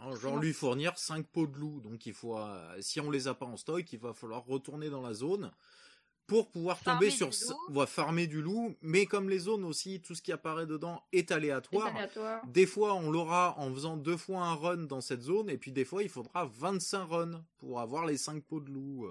Alors, 0.00 0.16
genre 0.16 0.38
lui 0.38 0.52
fournir 0.52 0.96
5 0.96 1.26
pots 1.26 1.46
de 1.46 1.56
loup. 1.56 1.80
Donc 1.80 2.06
il 2.06 2.14
faut, 2.14 2.38
euh, 2.38 2.76
si 2.80 3.00
on 3.00 3.10
les 3.10 3.28
a 3.28 3.34
pas 3.34 3.46
en 3.46 3.56
stock, 3.56 3.92
il 3.92 3.98
va 3.98 4.14
falloir 4.14 4.44
retourner 4.46 4.90
dans 4.90 5.02
la 5.02 5.12
zone 5.12 5.50
pour 6.26 6.50
pouvoir 6.50 6.78
Farmer 6.78 7.08
tomber 7.08 7.10
sur, 7.10 7.30
ouais, 7.70 7.86
farmer 7.86 8.26
du 8.26 8.40
loup. 8.40 8.76
Mais 8.80 9.06
comme 9.06 9.28
les 9.28 9.38
zones 9.38 9.64
aussi, 9.64 10.00
tout 10.00 10.14
ce 10.14 10.22
qui 10.22 10.30
apparaît 10.30 10.66
dedans 10.66 11.02
est 11.12 11.32
aléatoire. 11.32 11.92
Des 12.46 12.66
fois, 12.66 12.94
on 12.94 13.10
l'aura 13.10 13.54
en 13.58 13.72
faisant 13.72 13.96
deux 13.96 14.16
fois 14.16 14.40
un 14.42 14.54
run 14.54 14.84
dans 14.84 15.00
cette 15.00 15.22
zone, 15.22 15.48
et 15.48 15.56
puis 15.56 15.72
des 15.72 15.86
fois, 15.86 16.02
il 16.02 16.10
faudra 16.10 16.44
25 16.44 17.04
runs 17.04 17.44
pour 17.56 17.80
avoir 17.80 18.04
les 18.04 18.18
5 18.18 18.44
pots 18.44 18.60
de 18.60 18.70
loup. 18.70 19.08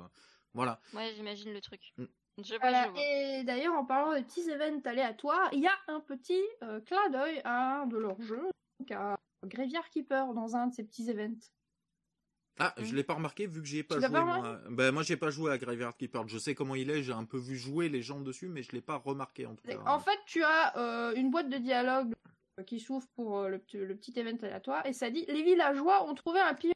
Voilà. 0.58 0.82
Ouais, 0.94 1.14
j'imagine 1.16 1.54
le 1.54 1.62
truc. 1.62 1.94
Mm. 1.98 2.04
Je 2.44 2.50
vois, 2.50 2.58
Voilà. 2.60 2.84
je 2.86 2.90
vois. 2.92 3.00
Et 3.02 3.44
d'ailleurs, 3.46 3.74
en 3.76 3.86
parlant 3.86 4.14
des 4.14 4.24
petits 4.24 4.50
événements 4.50 4.82
aléatoires, 4.86 5.50
il 5.54 5.60
y 5.62 5.68
a 5.68 5.78
un 5.88 6.00
petit 6.02 6.42
euh, 6.64 6.82
clin 6.82 7.10
d'œil 7.10 7.40
à 7.46 7.82
un 7.82 7.86
de 7.88 7.98
leurs 7.98 8.22
jeux, 8.22 8.50
donc 8.80 8.92
à 8.92 9.18
Graveyard 9.46 9.90
Keeper 9.90 10.34
dans 10.34 10.56
un 10.56 10.68
de 10.68 10.74
ces 10.76 10.84
petits 10.84 11.10
events. 11.10 11.50
Ah, 12.60 12.74
je 12.78 12.96
l'ai 12.96 13.04
pas 13.04 13.14
remarqué 13.14 13.46
vu 13.46 13.62
que 13.62 13.68
j'y 13.68 13.78
ai 13.80 13.84
pas 13.84 13.96
Tu 13.96 14.02
joué. 14.02 14.10
pas 14.12 14.24
moi. 14.24 14.60
Ben, 14.72 14.92
moi, 14.92 15.04
j'ai 15.04 15.16
pas 15.18 15.30
joué 15.30 15.52
à 15.52 15.60
Graveyard 15.60 15.96
Keeper. 15.96 16.28
Je 16.28 16.40
sais 16.40 16.56
comment 16.56 16.74
il 16.74 16.90
est, 16.90 17.04
j'ai 17.04 17.12
un 17.14 17.26
peu 17.26 17.38
vu 17.38 17.56
jouer 17.56 17.88
les 17.88 18.02
gens 18.02 18.20
dessus, 18.20 18.48
mais 18.50 18.64
je 18.64 18.72
l'ai 18.72 18.82
pas 18.82 18.96
remarqué 18.98 19.46
en 19.46 19.54
tout 19.56 19.64
cas. 19.68 19.78
En 19.86 20.00
fait, 20.00 20.18
tu 20.26 20.44
as 20.44 20.76
euh, 20.78 21.14
une 21.16 21.30
boîte 21.30 21.50
de 21.50 21.58
dialogue 21.58 22.14
euh, 22.60 22.64
qui 22.64 22.80
s'ouvre 22.80 23.06
pour 23.16 23.38
euh, 23.40 23.50
le, 23.50 23.60
petit- 23.60 23.78
le 23.78 23.96
petit 23.96 24.18
event 24.20 24.38
aléatoire 24.42 24.84
et 24.88 24.94
ça 24.94 25.12
dit 25.12 25.24
les 25.28 25.44
villageois 25.44 26.10
ont 26.10 26.16
trouvé 26.16 26.40
un 26.40 26.56
pire 26.56 26.74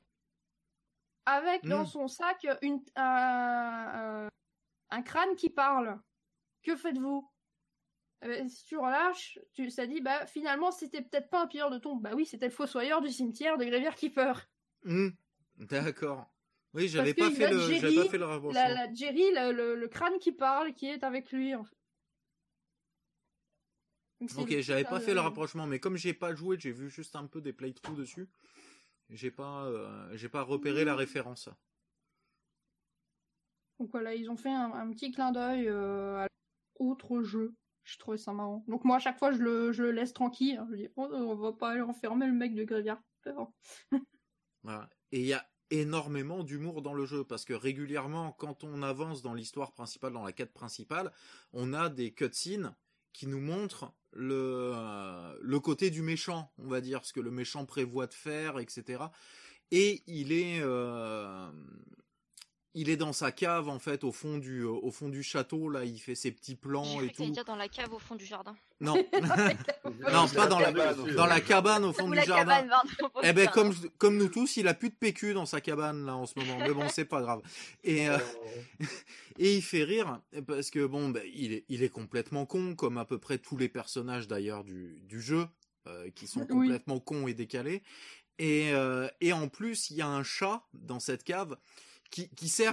avec 1.25 1.63
dans 1.65 1.83
Mm. 1.83 1.87
son 1.87 2.07
sac 2.07 2.45
une, 2.61 2.81
un, 2.95 4.29
crâne 5.05 5.35
qui 5.35 5.49
parle. 5.49 5.99
Que 6.63 6.75
faites-vous? 6.75 7.29
Euh, 8.23 8.47
Si 8.47 8.65
tu 8.65 8.77
relâches, 8.77 9.39
tu, 9.53 9.69
ça 9.71 9.87
dit 9.87 10.01
bah 10.01 10.25
finalement 10.27 10.71
c'était 10.71 11.01
peut-être 11.01 11.29
pas 11.29 11.41
un 11.43 11.47
pilleur 11.47 11.71
de 11.71 11.79
tombe. 11.79 12.01
Bah 12.01 12.11
oui, 12.15 12.25
c'était 12.25 12.45
le 12.47 12.51
fossoyeur 12.51 13.01
du 13.01 13.09
cimetière 13.09 13.57
de 13.57 13.65
Graveyard 13.65 13.95
Keeper. 13.95 14.47
Hmm, 14.83 15.09
D'accord. 15.57 16.27
Oui, 16.73 16.87
j'avais 16.87 17.13
pas 17.13 17.29
fait 17.31 17.51
le, 17.51 17.59
Jerry, 17.59 17.79
j'avais 17.79 17.95
pas 17.95 18.05
fait 18.05 18.17
le 18.17 18.25
rapprochement. 18.25 18.61
La, 18.61 18.73
la 18.87 18.93
Jerry, 18.93 19.31
le, 19.33 19.51
le- 19.51 19.75
le 19.75 19.87
crâne 19.87 20.17
qui 20.19 20.31
parle, 20.31 20.73
qui 20.73 20.87
est 20.87 21.03
avec 21.03 21.31
lui. 21.31 21.53
En 21.53 21.63
fait. 21.65 21.75
Donc, 24.21 24.29
c'est 24.29 24.41
Ok, 24.41 24.59
j'avais 24.61 24.83
pas 24.83 24.99
fait 24.99 25.13
le 25.13 25.19
euh, 25.19 25.23
rapprochement, 25.23 25.65
mais 25.67 25.79
comme 25.79 25.97
j'ai 25.97 26.13
pas 26.13 26.33
joué, 26.35 26.57
j'ai 26.59 26.71
vu 26.71 26.89
juste 26.89 27.15
un 27.15 27.25
peu 27.25 27.41
des 27.41 27.53
playthroughs 27.53 27.95
dessus. 27.95 28.29
J'ai 29.11 29.31
pas, 29.31 29.65
euh, 29.65 30.09
j'ai 30.15 30.29
pas 30.29 30.41
repéré 30.41 30.85
la 30.85 30.95
référence. 30.95 31.49
Donc 33.79 33.89
voilà, 33.91 34.13
ils 34.15 34.29
ont 34.29 34.37
fait 34.37 34.51
un, 34.51 34.71
un 34.73 34.89
petit 34.91 35.11
clin 35.11 35.31
d'œil 35.31 35.67
euh, 35.67 36.23
à 36.23 36.27
autre 36.79 37.21
jeu. 37.21 37.53
Je 37.83 37.97
trouvais 37.97 38.17
ça 38.17 38.31
marrant. 38.31 38.63
Donc 38.67 38.85
moi, 38.85 38.97
à 38.97 38.99
chaque 38.99 39.17
fois, 39.17 39.31
je 39.31 39.39
le, 39.39 39.71
je 39.73 39.83
le 39.83 39.91
laisse 39.91 40.13
tranquille. 40.13 40.57
hein. 40.57 40.67
Je 40.71 40.75
dis, 40.75 40.87
oh, 40.95 41.09
on 41.11 41.35
va 41.35 41.51
pas 41.51 41.71
aller 41.71 41.81
enfermer 41.81 42.27
le 42.27 42.33
mec 42.33 42.55
de 42.55 42.63
Graveyard. 42.63 43.01
Voilà. 44.63 44.89
Et 45.11 45.21
il 45.21 45.25
y 45.25 45.33
a 45.33 45.45
énormément 45.71 46.43
d'humour 46.43 46.81
dans 46.81 46.93
le 46.93 47.05
jeu 47.05 47.23
parce 47.23 47.45
que 47.45 47.53
régulièrement, 47.53 48.31
quand 48.33 48.63
on 48.63 48.83
avance 48.83 49.21
dans 49.23 49.33
l'histoire 49.33 49.71
principale, 49.71 50.13
dans 50.13 50.23
la 50.23 50.33
quête 50.33 50.53
principale, 50.53 51.11
on 51.53 51.73
a 51.73 51.89
des 51.89 52.13
cutscenes 52.13 52.75
qui 53.13 53.25
nous 53.25 53.39
montrent 53.39 53.93
le 54.13 54.73
euh, 54.75 55.37
le 55.41 55.59
côté 55.59 55.89
du 55.89 56.01
méchant, 56.01 56.51
on 56.57 56.67
va 56.67 56.81
dire, 56.81 57.03
ce 57.05 57.13
que 57.13 57.19
le 57.19 57.31
méchant 57.31 57.65
prévoit 57.65 58.07
de 58.07 58.13
faire, 58.13 58.59
etc. 58.59 59.03
Et 59.71 60.03
il 60.07 60.31
est 60.31 60.59
euh, 60.61 61.49
il 62.73 62.89
est 62.89 62.97
dans 62.97 63.11
sa 63.13 63.31
cave 63.31 63.67
en 63.67 63.79
fait 63.79 64.03
au 64.03 64.11
fond 64.11 64.37
du 64.37 64.63
au 64.63 64.91
fond 64.91 65.09
du 65.09 65.23
château 65.23 65.69
là, 65.69 65.83
il 65.83 65.99
fait 65.99 66.15
ses 66.15 66.31
petits 66.31 66.55
plans 66.55 67.01
et 67.01 67.09
tout. 67.11 67.29
dire 67.29 67.43
dans 67.45 67.55
la 67.55 67.67
cave 67.67 67.93
au 67.93 67.99
fond 67.99 68.15
du 68.15 68.25
jardin. 68.25 68.55
Non, 68.79 68.95
non, 70.11 70.27
pas 70.29 70.47
dans 70.47 70.59
la 70.59 70.71
dans 70.71 71.25
la 71.25 71.41
cabane 71.41 71.83
au 71.83 71.93
fond 71.93 72.07
Ou 72.07 72.11
du 72.11 72.15
la 72.17 72.23
jardin. 72.25 72.65
Eh 73.23 73.33
ben 73.33 73.47
comme 73.49 73.73
comme 73.97 74.17
nous 74.17 74.29
tous, 74.29 74.57
il 74.57 74.67
a 74.67 74.73
plus 74.73 74.89
de 74.89 74.95
PQ 74.95 75.33
dans 75.33 75.45
sa 75.45 75.61
cabane 75.61 76.05
là 76.05 76.15
en 76.15 76.25
ce 76.25 76.39
moment. 76.39 76.57
Mais 76.59 76.73
bon, 76.73 76.87
c'est 76.89 77.05
pas 77.05 77.21
grave. 77.21 77.41
Et 77.83 78.09
euh, 78.09 78.17
et 79.37 79.55
il 79.55 79.61
fait 79.61 79.83
rire 79.83 80.21
parce 80.47 80.69
que 80.71 80.85
bon, 80.85 81.09
ben, 81.09 81.23
il 81.33 81.53
est 81.53 81.65
il 81.69 81.83
est 81.83 81.89
complètement 81.89 82.45
con 82.45 82.75
comme 82.75 82.97
à 82.97 83.05
peu 83.05 83.17
près 83.17 83.37
tous 83.37 83.57
les 83.57 83.69
personnages 83.69 84.27
d'ailleurs 84.27 84.63
du 84.63 84.97
du 85.03 85.21
jeu 85.21 85.45
euh, 85.87 86.09
qui 86.15 86.25
sont 86.27 86.41
Oui. 86.41 86.47
complètement 86.47 86.99
cons 86.99 87.27
et 87.27 87.33
décalés. 87.33 87.83
Et 88.39 88.71
euh, 88.73 89.07
et 89.19 89.33
en 89.33 89.47
plus, 89.49 89.89
il 89.91 89.97
y 89.97 90.01
a 90.01 90.07
un 90.07 90.23
chat 90.23 90.63
dans 90.73 90.99
cette 90.99 91.23
cave 91.23 91.57
qui 92.11 92.29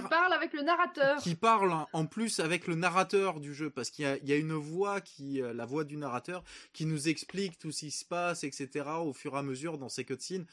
parle 0.09 0.33
avec 0.33 0.53
le 0.53 0.61
narrateur. 0.61 1.17
qui 1.21 1.33
parle 1.35 1.73
en 1.93 2.05
plus 2.05 2.39
avec 2.39 2.67
le 2.67 2.75
narrateur 2.75 3.39
du 3.39 3.53
jeu 3.55 3.69
parce 3.69 3.89
qu'il 3.89 4.03
y 4.03 4.07
a, 4.07 4.17
il 4.17 4.27
y 4.27 4.33
a 4.33 4.35
une 4.35 4.53
voix 4.53 5.01
qui 5.01 5.41
euh, 5.41 5.53
la 5.53 5.65
voix 5.65 5.83
du 5.85 5.97
narrateur 5.97 6.43
qui 6.73 6.85
nous 6.85 7.07
explique 7.07 7.57
tout 7.57 7.71
ce 7.71 7.79
qui 7.79 7.91
se 7.91 8.05
passe 8.05 8.43
etc 8.43 8.85
au 9.01 9.13
fur 9.13 9.35
et 9.35 9.39
à 9.39 9.41
mesure 9.43 9.77
dans 9.77 9.89
ces 9.89 10.03
cutscenes 10.05 10.45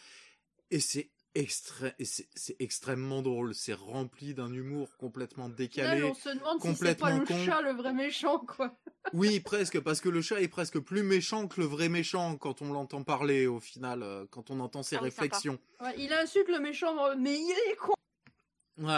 et 0.71 0.81
c'est 0.81 1.11
c'est 2.01 2.57
extrêmement 2.61 3.21
drôle 3.21 3.55
c'est 3.55 3.75
rempli 3.75 4.33
d'un 4.33 4.51
humour 4.55 4.97
complètement 4.97 5.49
Là, 5.49 5.55
décalé 5.55 6.03
on 6.03 6.15
se 6.15 6.31
demande 6.31 6.63
si 6.63 6.75
c'est 6.75 6.99
pas 6.99 7.11
complètement 7.11 7.19
le 7.19 7.27
con. 7.27 7.45
chat 7.45 7.61
le 7.61 7.73
vrai 7.73 7.93
méchant, 7.93 8.39
quoi. 8.39 8.75
oui 9.13 9.41
presque 9.41 9.79
parce 9.81 10.01
que 10.01 10.09
le 10.09 10.23
chat 10.23 10.41
est 10.41 10.49
presque 10.49 10.79
plus 10.79 11.03
méchant 11.03 11.47
que 11.47 11.61
le 11.61 11.67
vrai 11.67 11.91
méchant 11.91 12.37
quand 12.39 12.63
on 12.63 12.73
l'entend 12.73 13.03
parler 13.03 13.47
au 13.47 13.61
final 13.61 14.03
euh, 14.03 14.25
quand 14.31 14.51
on 14.51 14.61
entend 14.61 14.83
ses 14.83 14.97
Ah 14.97 15.01
réflexions 15.01 15.59
Ouais, 15.83 15.95
il 15.99 16.11
insulte 16.15 16.49
le 16.49 16.59
méchant, 16.61 16.95
mais 17.19 17.35
il 17.35 17.55
est 17.71 17.77
con. 17.77 17.93
Ouais, 18.79 18.93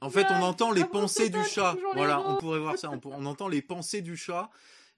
En 0.00 0.10
fait, 0.10 0.26
on 0.30 0.42
entend 0.42 0.70
les 0.72 0.84
pensées 0.84 1.30
du 1.30 1.42
chat. 1.44 1.76
Voilà, 1.94 2.20
on 2.28 2.36
pourrait 2.36 2.58
voir 2.60 2.76
ça. 2.78 2.90
On, 2.90 2.98
pour- 2.98 3.12
on 3.14 3.24
entend 3.26 3.48
les 3.48 3.62
pensées 3.62 4.02
du 4.02 4.16
chat. 4.16 4.50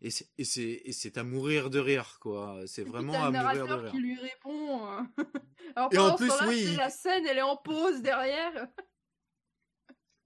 Et 0.03 0.11
c'est, 0.11 1.19
à 1.19 1.25
mourir 1.25 1.69
de 1.69 1.79
rire, 1.79 2.19
quoi. 2.21 2.61
C'est 2.67 2.85
vraiment 2.85 3.23
à 3.23 3.31
mourir 3.31 3.67
de 3.67 3.73
rire. 3.75 3.91
qui 3.93 3.99
lui 3.99 4.19
répond. 4.19 4.81
Alors 5.77 5.93
Et 5.93 5.99
en 5.99 6.15
plus, 6.17 6.33
oui, 6.49 6.75
la 6.77 6.89
scène, 6.91 7.27
elle 7.27 7.39
est 7.39 7.43
en 7.43 7.57
pause 7.57 8.01
derrière. 8.01 8.67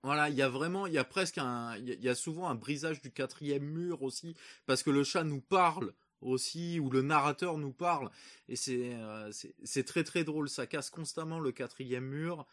Voilà, 0.05 0.29
il 0.29 0.35
y 0.37 0.43
a 0.43 0.49
vraiment, 0.49 0.87
il 0.87 0.93
y 0.93 0.99
a 0.99 1.05
presque 1.05 1.39
un, 1.39 1.77
il 1.77 2.01
y 2.01 2.09
a- 2.09 2.15
souvent 2.15 2.49
un 2.49 2.55
brisage 2.55 3.01
du 3.01 3.11
quatrième 3.11 3.65
mur 3.65 4.03
aussi, 4.03 4.37
parce 4.67 4.83
que 4.83 4.91
le 4.91 5.03
chat 5.03 5.25
nous 5.25 5.41
parle 5.41 5.93
aussi, 6.21 6.79
ou 6.79 6.91
le 6.91 7.01
narrateur 7.03 7.57
nous 7.59 7.73
parle, 7.73 8.11
et 8.49 8.57
c'est, 8.57 8.95
euh, 8.95 9.33
c'est, 9.33 9.55
c'est 9.65 9.85
très 9.85 10.05
très 10.05 10.23
drôle. 10.23 10.49
Ça 10.51 10.67
casse 10.67 10.91
constamment 10.91 11.41
le 11.41 11.53
quatrième 11.53 12.05
mur. 12.05 12.47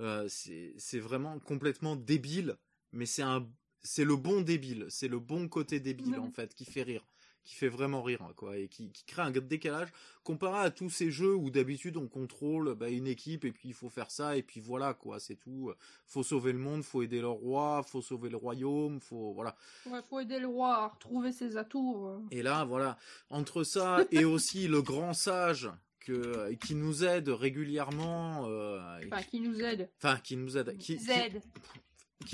Euh, 0.00 0.26
c'est, 0.28 0.98
vraiment 0.98 1.38
complètement 1.38 1.94
débile, 1.96 2.56
mais 2.92 3.06
c'est 3.06 3.22
un, 3.22 3.46
c'est 3.82 4.04
le 4.04 4.16
bon 4.16 4.40
débile, 4.40 4.86
c'est 4.88 5.08
le 5.08 5.20
bon 5.20 5.48
côté 5.48 5.78
débile 5.78 6.18
en 6.18 6.30
fait, 6.30 6.52
qui 6.52 6.64
fait 6.64 6.82
rire, 6.82 7.06
qui 7.44 7.54
fait 7.54 7.68
vraiment 7.68 8.02
rire, 8.02 8.32
quoi, 8.36 8.56
et 8.56 8.66
qui, 8.66 8.90
qui 8.90 9.04
crée 9.04 9.22
un 9.22 9.30
décalage 9.30 9.90
comparé 10.24 10.58
à 10.66 10.70
tous 10.70 10.90
ces 10.90 11.12
jeux 11.12 11.36
où 11.36 11.50
d'habitude 11.50 11.96
on 11.96 12.08
contrôle 12.08 12.74
bah, 12.74 12.88
une 12.88 13.06
équipe 13.06 13.44
et 13.44 13.52
puis 13.52 13.68
il 13.68 13.74
faut 13.74 13.88
faire 13.88 14.10
ça 14.10 14.36
et 14.36 14.42
puis 14.42 14.58
voilà 14.58 14.94
quoi, 14.94 15.20
c'est 15.20 15.36
tout. 15.36 15.72
Faut 16.06 16.24
sauver 16.24 16.52
le 16.52 16.58
monde, 16.58 16.82
faut 16.82 17.02
aider 17.02 17.20
le 17.20 17.28
roi, 17.28 17.84
faut 17.84 18.02
sauver 18.02 18.30
le 18.30 18.36
royaume, 18.36 18.98
faut 19.00 19.32
voilà. 19.32 19.54
Ouais, 19.86 20.00
faut 20.08 20.18
aider 20.18 20.40
le 20.40 20.48
roi 20.48 20.74
à 20.74 20.88
retrouver 20.88 21.30
ses 21.30 21.56
atours. 21.56 22.08
euh. 22.08 22.18
Et 22.32 22.42
là 22.42 22.64
voilà, 22.64 22.98
entre 23.30 23.62
ça 23.62 23.98
et 24.10 24.24
aussi 24.24 24.66
le 24.66 24.82
grand 24.82 25.12
sage 25.12 25.70
que 26.04 26.52
qui 26.54 26.74
nous 26.74 27.04
aide 27.04 27.28
régulièrement, 27.28 28.46
euh, 28.48 28.78
Enfin, 29.10 29.22
qui 29.22 29.40
nous 29.40 29.60
aide. 29.60 29.90
enfin 30.02 30.18
qui 30.22 30.36
nous 30.36 30.56
aide, 30.56 30.76
qui, 30.78 30.98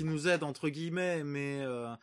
nous 0.03 0.27
aide. 0.27 0.43
entre 0.43 0.69
guillemets, 0.69 1.23
mais 1.23 1.59
euh, 1.61 1.93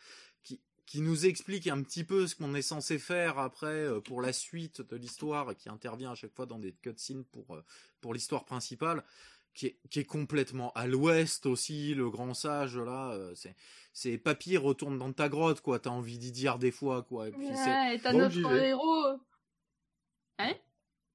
qui, 0.43 0.61
qui 0.87 1.01
nous 1.01 1.27
explique 1.27 1.67
un 1.67 1.83
petit 1.83 2.05
peu 2.05 2.27
ce 2.27 2.35
qu'on 2.35 2.55
est 2.55 2.63
censé 2.63 2.99
faire 2.99 3.39
après 3.39 3.67
euh, 3.67 4.01
pour 4.01 4.23
la 4.23 4.33
suite 4.33 4.81
de 4.83 4.97
l'histoire, 4.97 5.55
qui 5.57 5.69
intervient 5.69 6.13
à 6.13 6.15
chaque 6.15 6.35
fois 6.35 6.47
dans 6.47 6.59
des 6.59 6.73
cutscenes 6.73 7.25
pour 7.25 7.55
euh, 7.55 7.63
pour 8.01 8.15
l'histoire 8.15 8.45
principale, 8.45 9.05
qui 9.55 9.67
est, 9.67 9.79
qui 9.91 10.01
est 10.01 10.05
complètement 10.05 10.73
à 10.75 10.87
l'ouest 10.87 11.45
aussi, 11.47 11.95
le 11.95 12.09
grand 12.11 12.33
sage 12.35 12.79
là, 12.79 13.11
euh, 13.13 13.35
c'est 13.35 13.55
c'est 13.93 14.17
papy 14.17 14.57
retourne 14.57 14.99
dans 14.99 15.13
ta 15.13 15.29
grotte 15.29 15.61
quoi, 15.61 15.79
t'as 15.81 15.91
envie 15.91 16.19
d'y 16.19 16.33
dire 16.33 16.59
des 16.59 16.71
fois 16.71 17.03
quoi, 17.03 17.29
et 17.29 17.33
puis 17.33 17.47
c'est 17.49 17.71
Ouais, 17.71 17.97
et 17.97 18.01
t'as 18.01 18.13
Bon, 18.13 18.19
notre 18.19 18.53
héros. 18.53 19.19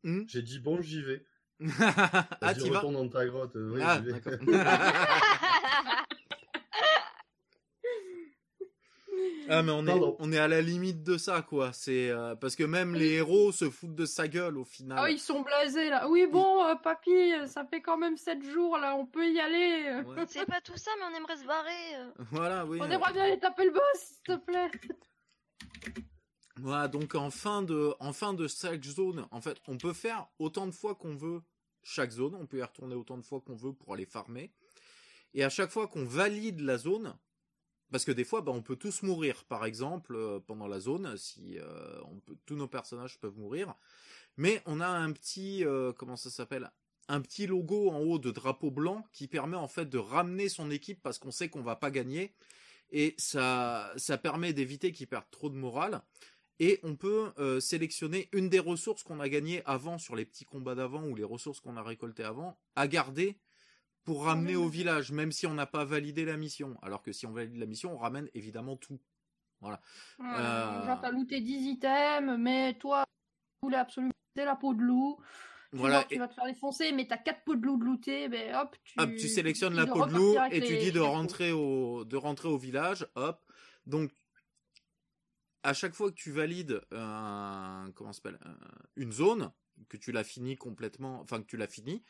Hmm 0.04 0.24
J'ai 0.28 0.42
dit 0.42 0.60
bon, 0.60 0.82
j'y 0.82 1.02
vais. 1.02 1.26
ah 1.80 2.28
Vas-y, 2.42 2.58
t'y 2.64 2.70
vas 2.70 2.78
retourne 2.80 2.96
dans 2.96 3.08
ta 3.10 3.26
grotte. 3.26 3.56
euh, 3.56 3.72
oui, 3.74 3.82
Ah 3.84 4.02
j'y 4.04 4.12
vais. 4.12 4.22
Ah 9.50 9.62
mais 9.62 9.72
on 9.74 9.86
est 9.86 10.16
on 10.20 10.32
est 10.32 10.38
à 10.38 10.48
la 10.48 10.62
limite 10.62 11.04
de 11.04 11.18
ça 11.18 11.42
quoi. 11.42 11.72
C'est 11.74 12.10
euh, 12.10 12.34
parce 12.36 12.56
que 12.56 12.64
même 12.64 12.96
les 12.96 13.16
héros 13.16 13.52
se 13.52 13.70
foutent 13.70 13.94
de 13.94 14.06
sa 14.06 14.28
gueule 14.28 14.58
au 14.58 14.64
final. 14.64 14.98
Ah, 15.02 15.10
ils 15.10 15.20
sont 15.20 15.42
blasés 15.42 15.90
là. 15.90 16.08
Oui, 16.08 16.26
bon, 16.32 16.64
euh, 16.66 16.76
papy, 16.76 17.34
ça 17.48 17.66
fait 17.66 17.82
quand 17.82 17.98
même 17.98 18.16
7 18.18 18.42
jours 18.44 18.78
là, 18.78 18.96
on 18.96 19.06
peut 19.06 19.30
y 19.30 19.40
aller. 19.40 20.02
Ouais. 20.06 20.24
C'est 20.28 20.46
pas 20.46 20.62
tout 20.62 20.78
ça, 20.78 20.92
mais 20.98 21.06
on 21.14 21.18
aimerait 21.18 21.38
se 21.38 21.46
barrer. 21.46 22.10
Voilà 22.32 22.66
oui. 22.66 22.80
On 22.82 22.90
aimerait 22.90 23.14
bien 23.14 23.24
aller 23.24 23.40
taper 23.40 23.66
le 23.66 23.72
boss, 23.72 23.82
s'il 23.96 24.24
te 24.24 24.38
plaît. 24.38 24.72
Voilà 26.58 26.88
donc 26.88 27.16
en 27.16 27.32
fin 27.32 27.64
de 27.64 28.48
chaque 28.48 28.84
zone, 28.84 29.28
en 29.32 29.42
fait, 29.42 29.58
on 29.68 29.78
peut 29.78 29.94
faire 29.94 30.28
autant 30.40 30.68
de 30.68 30.72
fois 30.72 30.96
qu'on 30.96 31.16
veut 31.16 31.42
chaque 31.84 32.12
zone. 32.12 32.36
On 32.36 32.46
peut 32.46 32.60
y 32.60 32.64
retourner 32.64 32.96
autant 32.96 33.18
de 33.18 33.24
fois 33.24 33.42
qu'on 33.42 33.56
veut 33.56 33.74
pour 33.74 33.94
aller 33.94 34.06
farmer. 34.06 34.52
Et 35.34 35.44
à 35.44 35.50
chaque 35.50 35.72
fois 35.72 35.88
qu'on 35.88 36.06
valide 36.06 36.62
la 36.62 36.78
zone, 36.78 37.16
parce 37.92 38.06
que 38.06 38.12
des 38.12 38.24
fois, 38.24 38.42
bah, 38.42 38.52
on 38.52 38.62
peut 38.62 38.76
tous 38.76 39.04
mourir, 39.04 39.46
par 39.46 39.66
exemple, 39.66 40.16
euh, 40.16 40.40
pendant 40.40 40.68
la 40.68 40.80
zone, 40.80 41.16
si 41.18 41.60
euh, 41.60 42.02
tous 42.46 42.56
nos 42.56 42.68
personnages 42.68 43.20
peuvent 43.20 43.38
mourir. 43.38 43.76
Mais 44.38 44.62
on 44.66 44.80
a 44.80 44.88
un 44.88 45.12
petit, 45.12 45.64
euh, 45.66 45.92
comment 45.94 46.16
ça 46.16 46.30
s'appelle, 46.32 46.72
un 47.08 47.22
petit 47.22 47.46
logo 47.46 47.90
en 47.92 48.00
haut 48.00 48.18
de 48.18 48.32
drapeau 48.32 48.72
blanc 48.72 49.06
qui 49.12 49.28
permet 49.28 49.58
en 49.58 49.68
fait 49.68 49.90
de 49.90 49.98
ramener 49.98 50.50
son 50.50 50.72
équipe 50.72 51.02
parce 51.04 51.20
qu'on 51.20 51.32
sait 51.32 51.50
qu'on 51.50 51.62
va 51.62 51.76
pas 51.76 51.92
gagner 51.92 52.34
et 52.92 53.14
ça 53.18 53.92
ça 53.98 54.18
permet 54.18 54.54
d'éviter 54.54 54.94
qu'ils 54.94 55.08
perdent 55.08 55.30
trop 55.30 55.50
de 55.50 55.56
morale 55.56 56.02
et 56.60 56.80
on 56.84 56.96
peut 56.96 57.32
euh, 57.40 57.60
sélectionner 57.60 58.30
une 58.32 58.50
des 58.50 58.60
ressources 58.60 59.04
qu'on 59.04 59.20
a 59.20 59.28
gagnées 59.30 59.62
avant 59.66 59.98
sur 59.98 60.16
les 60.16 60.26
petits 60.26 60.46
combats 60.46 60.76
d'avant 60.76 61.04
ou 61.04 61.16
les 61.16 61.24
ressources 61.24 61.60
qu'on 61.60 61.78
a 61.78 61.84
récoltées 61.84 62.24
avant 62.24 62.58
à 62.76 62.88
garder 62.88 63.38
pour 64.04 64.26
ramener 64.26 64.56
au 64.56 64.68
village 64.68 65.12
même 65.12 65.32
si 65.32 65.48
on 65.48 65.54
n'a 65.54 65.66
pas 65.66 65.86
validé 65.86 66.26
la 66.26 66.38
mission 66.38 66.78
alors 66.82 67.02
que 67.02 67.12
si 67.12 67.26
on 67.26 67.32
valide 67.32 67.56
la 67.58 67.66
mission 67.66 67.94
on 67.94 67.98
ramène 67.98 68.30
évidemment 68.34 68.76
tout 68.76 69.00
Voilà, 69.62 69.80
Euh, 70.20 70.86
Genre, 70.86 71.00
t'as 71.02 71.12
looté 71.12 71.40
10 71.40 71.68
items, 71.72 72.38
mais 72.38 72.74
toi, 72.76 73.06
tu 73.06 73.66
voulais 73.68 73.78
absolument 73.78 74.12
la 74.36 74.56
peau 74.56 74.74
de 74.74 74.82
loup. 74.82 75.18
Tu 75.72 75.78
voilà 75.78 76.00
vois 76.00 76.08
tu 76.10 76.18
vas 76.20 76.28
te 76.28 76.34
faire 76.34 76.46
défoncer, 76.46 76.92
mais 76.92 77.08
t'as 77.08 77.18
4 77.18 77.44
peaux 77.46 77.56
de 77.56 77.66
loup 77.66 77.78
de 77.78 77.86
looter, 77.86 78.28
ben 78.28 78.56
hop, 78.56 78.76
tu, 78.84 79.00
Hop, 79.00 79.10
tu 79.16 79.28
sélectionnes 79.30 79.74
la 79.74 79.88
peau 79.88 80.06
de 80.06 80.12
loup 80.14 80.36
et 80.52 80.62
tu 80.62 80.78
dis 80.78 80.92
de 80.92 81.00
rentrer 81.00 81.52
au 81.52 82.04
de 82.06 82.18
rentrer 82.18 82.50
au 82.50 82.58
village. 82.58 83.08
Hop. 83.16 83.42
Donc 83.86 84.12
à 85.64 85.74
chaque 85.74 85.94
fois 85.96 86.10
que 86.12 86.16
tu 86.16 86.32
valides 86.32 86.82
un 86.92 87.92
comment 87.96 88.14
s'appelle 88.14 88.40
un- 88.46 88.58
une 88.96 89.12
zone 89.12 89.52
que 89.90 89.98
tu 89.98 90.12
l'as 90.12 90.24
fini 90.24 90.56
complètement, 90.56 91.20
enfin 91.22 91.42
que 91.42 91.48
tu 91.48 91.58
l'as 91.58 91.68
fini, 91.68 92.04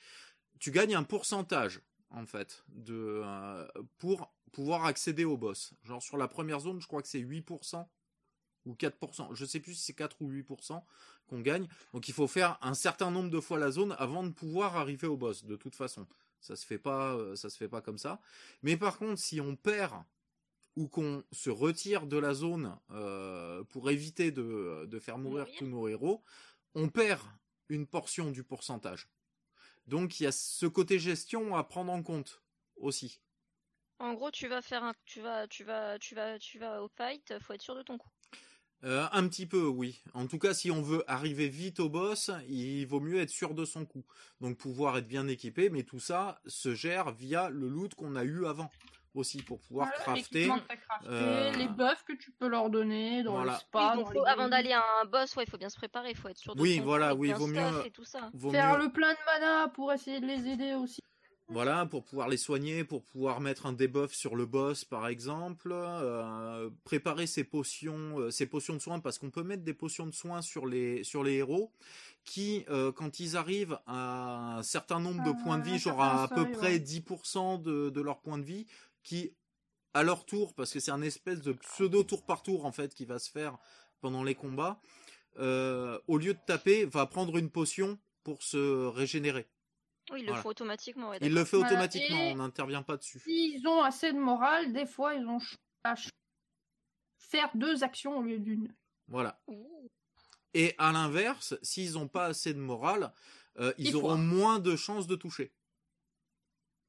tu 0.59 0.71
gagnes 0.71 0.95
un 0.95 1.03
pourcentage 1.03 1.81
en 2.09 2.25
fait 2.25 2.63
de 2.69 3.21
euh, 3.23 3.67
pour 3.97 4.33
pouvoir 4.51 4.85
accéder 4.85 5.25
au 5.25 5.37
boss. 5.37 5.73
Genre 5.83 6.01
sur 6.01 6.17
la 6.17 6.27
première 6.27 6.59
zone, 6.59 6.81
je 6.81 6.87
crois 6.87 7.01
que 7.01 7.07
c'est 7.07 7.19
8% 7.19 7.89
ou 8.65 8.75
4%, 8.75 9.33
je 9.33 9.45
sais 9.45 9.59
plus 9.59 9.73
si 9.75 9.83
c'est 9.83 9.93
4 9.93 10.21
ou 10.21 10.29
8% 10.29 10.85
qu'on 11.27 11.41
gagne. 11.41 11.67
Donc 11.93 12.07
il 12.07 12.13
faut 12.13 12.27
faire 12.27 12.57
un 12.61 12.73
certain 12.73 13.11
nombre 13.11 13.29
de 13.29 13.39
fois 13.39 13.59
la 13.59 13.71
zone 13.71 13.95
avant 13.99 14.23
de 14.23 14.29
pouvoir 14.31 14.77
arriver 14.77 15.07
au 15.07 15.17
boss 15.17 15.43
de 15.45 15.55
toute 15.55 15.75
façon. 15.75 16.07
Ça 16.39 16.55
se 16.55 16.65
fait 16.65 16.77
pas 16.77 17.13
euh, 17.15 17.35
ça 17.35 17.49
se 17.49 17.57
fait 17.57 17.69
pas 17.69 17.81
comme 17.81 17.97
ça. 17.97 18.19
Mais 18.61 18.77
par 18.77 18.97
contre, 18.97 19.19
si 19.19 19.41
on 19.41 19.55
perd 19.55 19.93
ou 20.75 20.87
qu'on 20.87 21.23
se 21.31 21.49
retire 21.49 22.07
de 22.07 22.17
la 22.17 22.33
zone 22.33 22.77
euh, 22.91 23.63
pour 23.65 23.89
éviter 23.91 24.31
de, 24.31 24.85
de 24.87 24.99
faire 24.99 25.17
mourir 25.17 25.45
Mourir. 25.45 25.59
tous 25.59 25.65
nos 25.67 25.87
héros, 25.87 26.23
on 26.75 26.89
perd 26.89 27.21
une 27.69 27.87
portion 27.87 28.31
du 28.31 28.43
pourcentage. 28.43 29.07
Donc 29.87 30.19
il 30.19 30.23
y 30.23 30.27
a 30.27 30.31
ce 30.31 30.65
côté 30.65 30.99
gestion 30.99 31.55
à 31.55 31.63
prendre 31.63 31.91
en 31.91 32.01
compte 32.01 32.41
aussi. 32.77 33.19
En 33.99 34.13
gros, 34.13 34.31
tu 34.31 34.47
vas 34.47 34.61
faire 34.61 34.83
un, 34.83 34.93
tu 35.05 35.21
vas, 35.21 35.47
tu 35.47 35.63
vas, 35.63 35.99
tu 35.99 36.15
vas, 36.15 36.39
tu 36.39 36.59
vas 36.59 36.81
au 36.83 36.89
fight. 36.89 37.33
Faut 37.39 37.53
être 37.53 37.61
sûr 37.61 37.75
de 37.75 37.83
ton 37.83 37.97
coup. 37.97 38.09
Euh, 38.83 39.07
un 39.13 39.27
petit 39.29 39.45
peu, 39.45 39.65
oui. 39.65 40.01
En 40.13 40.27
tout 40.27 40.39
cas, 40.39 40.53
si 40.53 40.69
on 40.69 40.81
veut 40.81 41.09
arriver 41.09 41.47
vite 41.47 41.79
au 41.79 41.89
boss, 41.89 42.31
il 42.49 42.85
vaut 42.85 42.99
mieux 42.99 43.21
être 43.21 43.29
sûr 43.29 43.53
de 43.53 43.63
son 43.63 43.85
coup. 43.85 44.05
Donc 44.41 44.57
pouvoir 44.57 44.97
être 44.97 45.07
bien 45.07 45.27
équipé, 45.27 45.69
mais 45.69 45.83
tout 45.83 46.01
ça 46.01 46.41
se 46.45 46.75
gère 46.75 47.11
via 47.11 47.49
le 47.49 47.69
loot 47.69 47.93
qu'on 47.95 48.15
a 48.17 48.25
eu 48.25 48.45
avant 48.45 48.69
aussi 49.15 49.41
pour 49.41 49.59
pouvoir 49.61 49.87
Voilà, 49.87 50.03
crafter. 50.03 50.49
euh, 51.05 51.51
les 51.51 51.67
buffs 51.67 52.03
que 52.07 52.13
tu 52.13 52.31
peux 52.31 52.47
leur 52.47 52.69
donner 52.69 53.23
dans 53.23 53.33
Voilà. 53.33 53.51
le 53.53 53.57
Oui, 53.57 53.61
spa. 53.61 53.95
donc 53.95 54.05
dans 54.05 54.11
faut- 54.11 54.23
les 54.25 54.29
avant 54.31 54.49
d'aller 54.49 54.71
à 54.73 54.83
un 55.01 55.05
boss, 55.05 55.35
ouais, 55.35 55.43
il 55.45 55.49
faut 55.49 55.57
bien 55.57 55.69
se 55.69 55.77
préparer. 55.77 56.11
Il 56.11 56.17
faut 56.17 56.29
être 56.29 56.37
sûr 56.37 56.55
de 56.55 56.61
Oui, 56.61 56.79
voilà, 56.79 57.13
oui, 57.15 57.31
vaut 57.33 57.47
mieux- 57.47 57.85
et 57.85 57.91
tout 57.91 58.05
ça. 58.05 58.29
Vaut 58.33 58.51
Faire 58.51 58.77
mieux- 58.77 58.85
le 58.85 58.91
plein 58.91 59.13
de 59.13 59.19
mana 59.25 59.67
pour 59.69 59.91
essayer 59.93 60.19
de 60.19 60.25
les 60.25 60.47
aider 60.47 60.73
aussi. 60.73 60.99
Voilà, 61.49 61.85
pour 61.85 62.05
pouvoir 62.05 62.29
les 62.29 62.37
soigner, 62.37 62.85
pour 62.85 63.03
pouvoir 63.03 63.41
mettre 63.41 63.65
un 63.65 63.73
debuff 63.73 64.13
sur 64.13 64.35
le 64.35 64.45
boss, 64.45 64.85
par 64.85 65.07
exemple. 65.07 65.71
euh, 65.73 66.69
préparer 66.85 67.27
ses 67.27 67.43
potions, 67.43 68.17
euh, 68.19 68.31
ses 68.31 68.45
potions 68.45 68.73
de 68.73 68.79
soins, 68.79 68.99
parce 68.99 69.19
qu'on 69.19 69.29
peut 69.29 69.43
mettre 69.43 69.63
des 69.63 69.73
potions 69.73 70.05
de 70.07 70.13
soins 70.13 70.41
sur 70.41 70.65
les 70.65 71.03
sur 71.03 71.23
les 71.23 71.33
héros 71.33 71.71
qui, 72.23 72.65
euh, 72.69 72.91
quand 72.93 73.19
ils 73.19 73.35
arrivent 73.35 73.77
à 73.85 74.57
un 74.57 74.63
certain 74.63 74.99
nombre 74.99 75.21
de 75.23 75.31
Ah, 75.37 75.43
points 75.43 75.57
de 75.59 75.63
vie, 75.65 75.77
genre 75.77 76.01
à, 76.01 76.23
à 76.23 76.27
peu 76.29 76.49
près 76.49 76.73
ouais. 76.73 76.79
10% 76.79 77.57
de, 77.57 77.89
de 77.89 78.01
leur 78.01 78.21
points 78.21 78.37
de 78.37 78.43
vie, 78.45 78.65
qui, 79.03 79.35
à 79.93 80.03
leur 80.03 80.25
tour, 80.25 80.53
parce 80.55 80.73
que 80.73 80.79
c'est 80.79 80.91
un 80.91 81.01
espèce 81.01 81.41
de 81.41 81.53
pseudo 81.53 82.03
tour 82.03 82.25
par 82.25 82.41
tour 82.43 82.65
en 82.65 82.71
fait 82.71 82.93
qui 82.95 83.05
va 83.05 83.19
se 83.19 83.29
faire 83.29 83.57
pendant 84.01 84.23
les 84.23 84.35
combats, 84.35 84.81
euh, 85.37 85.99
au 86.07 86.17
lieu 86.17 86.33
de 86.33 86.39
taper, 86.45 86.85
va 86.85 87.05
prendre 87.05 87.37
une 87.37 87.49
potion 87.49 87.99
pour 88.23 88.43
se 88.43 88.85
régénérer. 88.87 89.47
Oui, 90.11 90.19
il 90.19 90.23
le 90.23 90.27
Voilà. 90.29 90.41
faut 90.43 90.49
automatiquement. 90.49 91.09
Ouais, 91.09 91.17
Il 91.21 91.33
le 91.33 91.45
fait 91.45 91.57
automatiquement, 91.57 92.19
on 92.31 92.35
n'intervient 92.35 92.83
pas 92.83 92.97
dessus. 92.97 93.19
S'ils 93.19 93.65
ont 93.67 93.81
assez 93.83 94.11
de 94.11 94.19
morale, 94.19 94.73
des 94.73 94.85
fois, 94.85 95.13
ils 95.13 95.25
ont 95.25 95.39
à 95.83 95.95
faire 97.17 97.49
deux 97.55 97.83
actions 97.83 98.17
au 98.17 98.21
lieu 98.21 98.39
d'une. 98.39 98.73
Voilà. 99.07 99.39
Et 100.53 100.75
à 100.77 100.91
l'inverse, 100.91 101.55
s'ils 101.61 101.93
n'ont 101.93 102.07
pas 102.07 102.25
assez 102.25 102.53
de 102.53 102.59
morale, 102.59 103.13
euh, 103.59 103.73
ils 103.77 103.95
auront 103.95 104.17
moins 104.17 104.59
de 104.59 104.75
chances 104.75 105.07
de 105.07 105.15
toucher. 105.15 105.53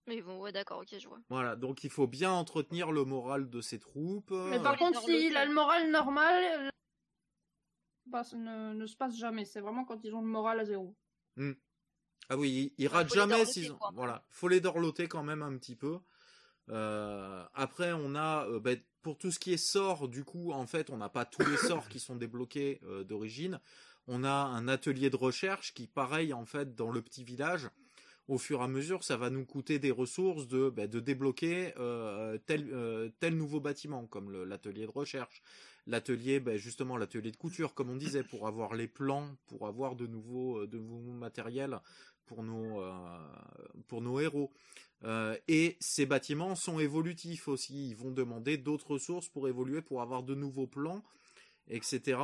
Mais 0.06 0.20
bon, 0.20 0.38
ouais, 0.40 0.52
d'accord, 0.52 0.80
ok, 0.80 0.98
je 0.98 1.08
vois. 1.08 1.18
Voilà, 1.30 1.56
donc 1.56 1.82
il 1.84 1.90
faut 1.90 2.06
bien 2.06 2.30
entretenir 2.32 2.92
le 2.92 3.04
moral 3.04 3.48
de 3.48 3.60
ses 3.60 3.78
troupes. 3.78 4.32
Mais 4.32 4.60
par 4.62 4.76
contre, 4.76 5.00
s'il 5.02 5.36
a 5.36 5.44
le 5.46 5.54
moral 5.54 5.90
normal, 5.90 6.44
euh, 6.60 6.70
bah, 8.06 8.22
ça 8.22 8.36
ne, 8.36 8.74
ne 8.74 8.86
se 8.86 8.96
passe 8.96 9.16
jamais. 9.16 9.44
C'est 9.44 9.60
vraiment 9.60 9.84
quand 9.84 10.04
ils 10.04 10.14
ont 10.14 10.20
le 10.20 10.26
moral 10.28 10.60
à 10.60 10.64
zéro. 10.64 10.94
Ah 12.30 12.36
oui, 12.38 12.72
ils- 12.78 12.84
ils 12.84 12.88
Bah, 12.88 12.96
ratent 12.98 13.12
jamais 13.12 13.44
s'ils 13.44 13.72
ont. 13.72 13.76
quoi. 13.76 13.90
Voilà, 13.94 14.24
faut 14.30 14.48
les 14.48 14.60
dorloter 14.60 15.08
quand 15.08 15.22
même 15.22 15.42
un 15.42 15.56
petit 15.58 15.76
peu. 15.76 15.98
Euh, 16.70 17.44
après, 17.52 17.92
on 17.92 18.14
a 18.14 18.46
euh, 18.46 18.60
ben, 18.60 18.80
pour 19.02 19.18
tout 19.18 19.30
ce 19.30 19.38
qui 19.38 19.52
est 19.52 19.58
sort, 19.58 20.08
du 20.08 20.24
coup, 20.24 20.52
en 20.52 20.66
fait, 20.66 20.88
on 20.90 20.96
n'a 20.96 21.10
pas 21.10 21.26
tous 21.26 21.44
les 21.44 21.56
sorts 21.58 21.88
qui 21.88 22.00
sont 22.00 22.16
débloqués 22.16 22.80
euh, 22.84 23.04
d'origine. 23.04 23.60
On 24.06 24.24
a 24.24 24.30
un 24.32 24.68
atelier 24.68 25.10
de 25.10 25.16
recherche 25.16 25.74
qui, 25.74 25.86
pareil, 25.86 26.32
en 26.32 26.46
fait, 26.46 26.74
dans 26.74 26.90
le 26.90 27.02
petit 27.02 27.24
village, 27.24 27.68
au 28.28 28.38
fur 28.38 28.60
et 28.60 28.64
à 28.64 28.68
mesure, 28.68 29.04
ça 29.04 29.16
va 29.16 29.30
nous 29.30 29.44
coûter 29.44 29.78
des 29.78 29.90
ressources 29.90 30.48
de, 30.48 30.70
ben, 30.70 30.88
de 30.88 31.00
débloquer 31.00 31.74
euh, 31.78 32.38
tel, 32.46 32.68
euh, 32.72 33.10
tel 33.20 33.36
nouveau 33.36 33.60
bâtiment, 33.60 34.06
comme 34.06 34.44
l'atelier 34.44 34.86
de 34.86 34.90
recherche, 34.90 35.42
l'atelier, 35.86 36.40
ben, 36.40 36.56
justement, 36.56 36.96
l'atelier 36.96 37.30
de 37.30 37.36
couture, 37.36 37.74
comme 37.74 37.90
on 37.90 37.96
disait, 37.96 38.22
pour 38.22 38.46
avoir 38.46 38.74
les 38.74 38.88
plans, 38.88 39.28
pour 39.46 39.66
avoir 39.66 39.94
de 39.94 40.06
nouveaux, 40.06 40.60
euh, 40.60 40.66
de 40.66 40.78
nouveaux 40.78 41.12
matériels 41.12 41.78
pour 42.26 42.42
nos, 42.42 42.82
pour 43.86 44.00
nos 44.00 44.18
héros. 44.18 44.50
Et 45.46 45.76
ces 45.80 46.06
bâtiments 46.06 46.54
sont 46.54 46.78
évolutifs 46.78 47.48
aussi. 47.48 47.90
Ils 47.90 47.96
vont 47.96 48.10
demander 48.10 48.56
d'autres 48.56 48.92
ressources 48.92 49.28
pour 49.28 49.46
évoluer, 49.46 49.82
pour 49.82 50.00
avoir 50.00 50.22
de 50.22 50.34
nouveaux 50.34 50.66
plans, 50.66 51.04
etc. 51.68 52.16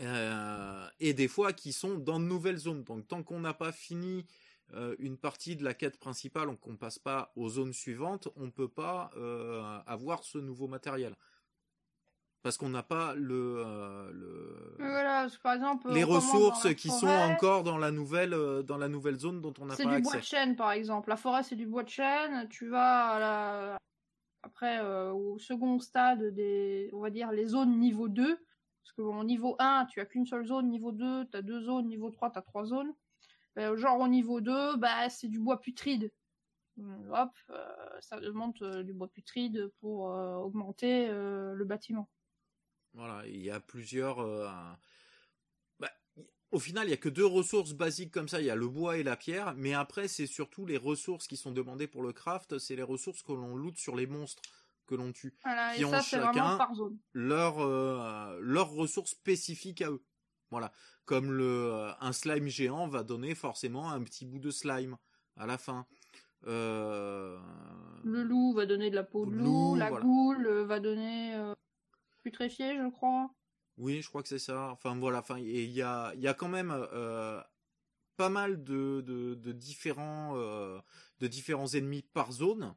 Euh, 0.00 0.86
et 1.00 1.14
des 1.14 1.28
fois 1.28 1.52
qui 1.52 1.72
sont 1.72 1.94
dans 1.94 2.20
de 2.20 2.24
nouvelles 2.24 2.58
zones. 2.58 2.84
Donc 2.84 3.08
tant 3.08 3.22
qu'on 3.22 3.40
n'a 3.40 3.54
pas 3.54 3.72
fini 3.72 4.26
euh, 4.74 4.94
une 4.98 5.16
partie 5.16 5.56
de 5.56 5.64
la 5.64 5.74
quête 5.74 5.98
principale, 5.98 6.54
qu'on 6.58 6.72
ne 6.72 6.76
passe 6.76 6.98
pas 6.98 7.32
aux 7.36 7.48
zones 7.48 7.72
suivantes, 7.72 8.28
on 8.36 8.50
peut 8.50 8.68
pas 8.68 9.10
euh, 9.16 9.78
avoir 9.86 10.24
ce 10.24 10.38
nouveau 10.38 10.68
matériel. 10.68 11.14
Parce 12.42 12.58
qu'on 12.58 12.68
n'a 12.68 12.82
pas 12.82 13.14
le, 13.16 13.64
le 14.12 14.76
Mais 14.78 14.88
Voilà, 14.88 15.22
parce 15.22 15.36
que 15.36 15.42
par 15.42 15.54
exemple, 15.54 15.90
les 15.90 16.04
ressources 16.04 16.72
qui 16.74 16.90
sont 16.90 17.08
encore 17.08 17.64
dans 17.64 17.78
la 17.78 17.90
nouvelle 17.90 18.30
dans 18.64 18.76
la 18.76 18.88
nouvelle 18.88 19.18
zone 19.18 19.40
dont 19.40 19.54
on 19.60 19.66
n'a 19.66 19.74
C'est 19.74 19.82
pas 19.82 19.96
du 19.96 20.02
bois 20.02 20.12
de 20.12 20.18
accès. 20.18 20.36
chêne, 20.36 20.54
par 20.54 20.70
exemple. 20.70 21.08
La 21.08 21.16
forêt, 21.16 21.42
c'est 21.42 21.56
du 21.56 21.66
bois 21.66 21.82
de 21.82 21.88
chêne. 21.88 22.46
Tu 22.48 22.68
vas 22.68 23.06
à 23.08 23.18
la... 23.18 23.78
après 24.44 24.80
au 25.10 25.38
second 25.40 25.80
stade 25.80 26.22
des, 26.34 26.88
on 26.92 27.00
va 27.00 27.10
dire, 27.10 27.32
les 27.32 27.46
zones 27.46 27.78
niveau 27.80 28.06
2. 28.08 28.38
Parce 28.86 28.92
que 28.92 29.02
au 29.02 29.24
niveau 29.24 29.56
1, 29.58 29.86
tu 29.86 29.98
as 30.00 30.06
qu'une 30.06 30.26
seule 30.26 30.46
zone. 30.46 30.68
Niveau 30.68 30.92
2, 30.92 31.26
tu 31.26 31.36
as 31.36 31.42
deux 31.42 31.60
zones. 31.62 31.88
Niveau 31.88 32.10
3, 32.10 32.30
tu 32.30 32.38
as 32.38 32.42
trois 32.42 32.64
zones. 32.64 32.94
Euh, 33.58 33.76
genre 33.76 33.98
au 33.98 34.06
niveau 34.06 34.40
2, 34.40 34.76
bah, 34.76 35.08
c'est 35.08 35.26
du 35.26 35.40
bois 35.40 35.60
putride. 35.60 36.12
Euh, 36.78 37.10
hop, 37.10 37.30
euh, 37.50 37.66
ça 38.00 38.20
demande 38.20 38.54
euh, 38.62 38.84
du 38.84 38.92
bois 38.92 39.08
putride 39.08 39.72
pour 39.80 40.04
augmenter 40.04 41.08
le 41.08 41.64
bâtiment. 41.64 42.08
Voilà, 42.94 43.26
il 43.26 43.42
y 43.42 43.50
a 43.50 43.58
plusieurs. 43.58 44.24
bah, 45.80 45.90
au 46.52 46.60
final, 46.60 46.86
il 46.86 46.90
y 46.90 46.94
a 46.94 46.98
que 46.98 47.08
deux 47.08 47.26
ressources 47.26 47.72
basiques 47.72 48.12
comme 48.12 48.28
ça. 48.28 48.40
Il 48.40 48.46
y 48.46 48.50
a 48.50 48.56
le 48.56 48.68
bois 48.68 48.98
et 48.98 49.02
la 49.02 49.16
pierre, 49.16 49.54
mais 49.56 49.74
après, 49.74 50.06
c'est 50.06 50.28
surtout 50.28 50.64
les 50.64 50.76
ressources 50.76 51.26
qui 51.26 51.36
sont 51.36 51.50
demandées 51.50 51.88
pour 51.88 52.04
le 52.04 52.12
craft. 52.12 52.58
C'est 52.58 52.76
les 52.76 52.84
ressources 52.84 53.24
que 53.24 53.32
l'on 53.32 53.56
loot 53.56 53.76
sur 53.76 53.96
les 53.96 54.06
monstres 54.06 54.42
que 54.86 54.94
l'on 54.94 55.12
tue. 55.12 55.34
Voilà, 55.44 55.74
Qui 55.74 55.82
et 55.82 55.84
ont 55.84 55.90
ça, 55.90 56.00
chacun 56.00 56.56
par 56.56 56.74
zone. 56.74 56.98
Leurs 57.12 57.60
euh, 57.60 58.38
leurs 58.40 58.70
ressources 58.70 59.10
spécifiques 59.12 59.82
à 59.82 59.90
eux. 59.90 60.02
Voilà, 60.50 60.72
comme 61.04 61.32
le 61.32 61.72
euh, 61.72 61.90
un 62.00 62.12
slime 62.12 62.46
géant 62.48 62.86
va 62.88 63.02
donner 63.02 63.34
forcément 63.34 63.90
un 63.90 64.02
petit 64.02 64.24
bout 64.24 64.38
de 64.38 64.50
slime 64.50 64.96
à 65.36 65.46
la 65.46 65.58
fin. 65.58 65.86
Euh, 66.46 67.36
Le 68.04 68.22
loup 68.22 68.54
va 68.54 68.66
donner 68.66 68.90
de 68.90 68.94
la 68.94 69.02
peau 69.02 69.26
de 69.26 69.32
loup, 69.32 69.44
loup, 69.44 69.74
la 69.74 69.88
voilà. 69.88 70.04
goule 70.04 70.46
euh, 70.46 70.64
va 70.64 70.78
donner 70.78 71.34
putréfié, 72.22 72.76
je 72.76 72.88
crois. 72.90 73.30
Oui, 73.78 74.00
je 74.02 74.08
crois 74.08 74.22
que 74.22 74.28
c'est 74.28 74.38
ça. 74.38 74.70
Enfin 74.70 74.96
voilà, 74.96 75.18
enfin 75.18 75.36
et 75.38 75.64
il 75.64 75.70
y 75.72 75.82
a 75.82 76.12
il 76.14 76.20
y 76.20 76.28
a 76.28 76.34
quand 76.34 76.48
même 76.48 76.72
pas 78.16 78.28
mal 78.28 78.62
de 78.62 79.00
de, 79.00 79.34
de 79.34 79.52
différents 79.52 80.34
de 80.36 81.26
différents 81.26 81.68
ennemis 81.74 82.02
par 82.02 82.30
zone. 82.32 82.72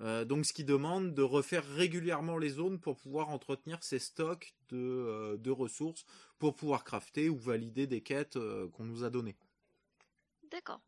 Euh, 0.00 0.24
donc 0.24 0.44
ce 0.44 0.52
qui 0.52 0.64
demande 0.64 1.14
de 1.14 1.22
refaire 1.22 1.64
régulièrement 1.64 2.36
les 2.36 2.48
zones 2.48 2.80
pour 2.80 2.96
pouvoir 2.96 3.28
entretenir 3.28 3.82
ces 3.82 4.00
stocks 4.00 4.54
de 4.68 4.76
euh, 4.76 5.36
de 5.36 5.50
ressources 5.50 6.04
pour 6.40 6.56
pouvoir 6.56 6.82
crafter 6.82 7.28
ou 7.28 7.38
valider 7.38 7.86
des 7.86 8.00
quêtes 8.00 8.36
euh, 8.36 8.68
qu'on 8.70 8.84
nous 8.84 9.04
a 9.04 9.10
données. 9.10 9.36
D'accord. 10.50 10.80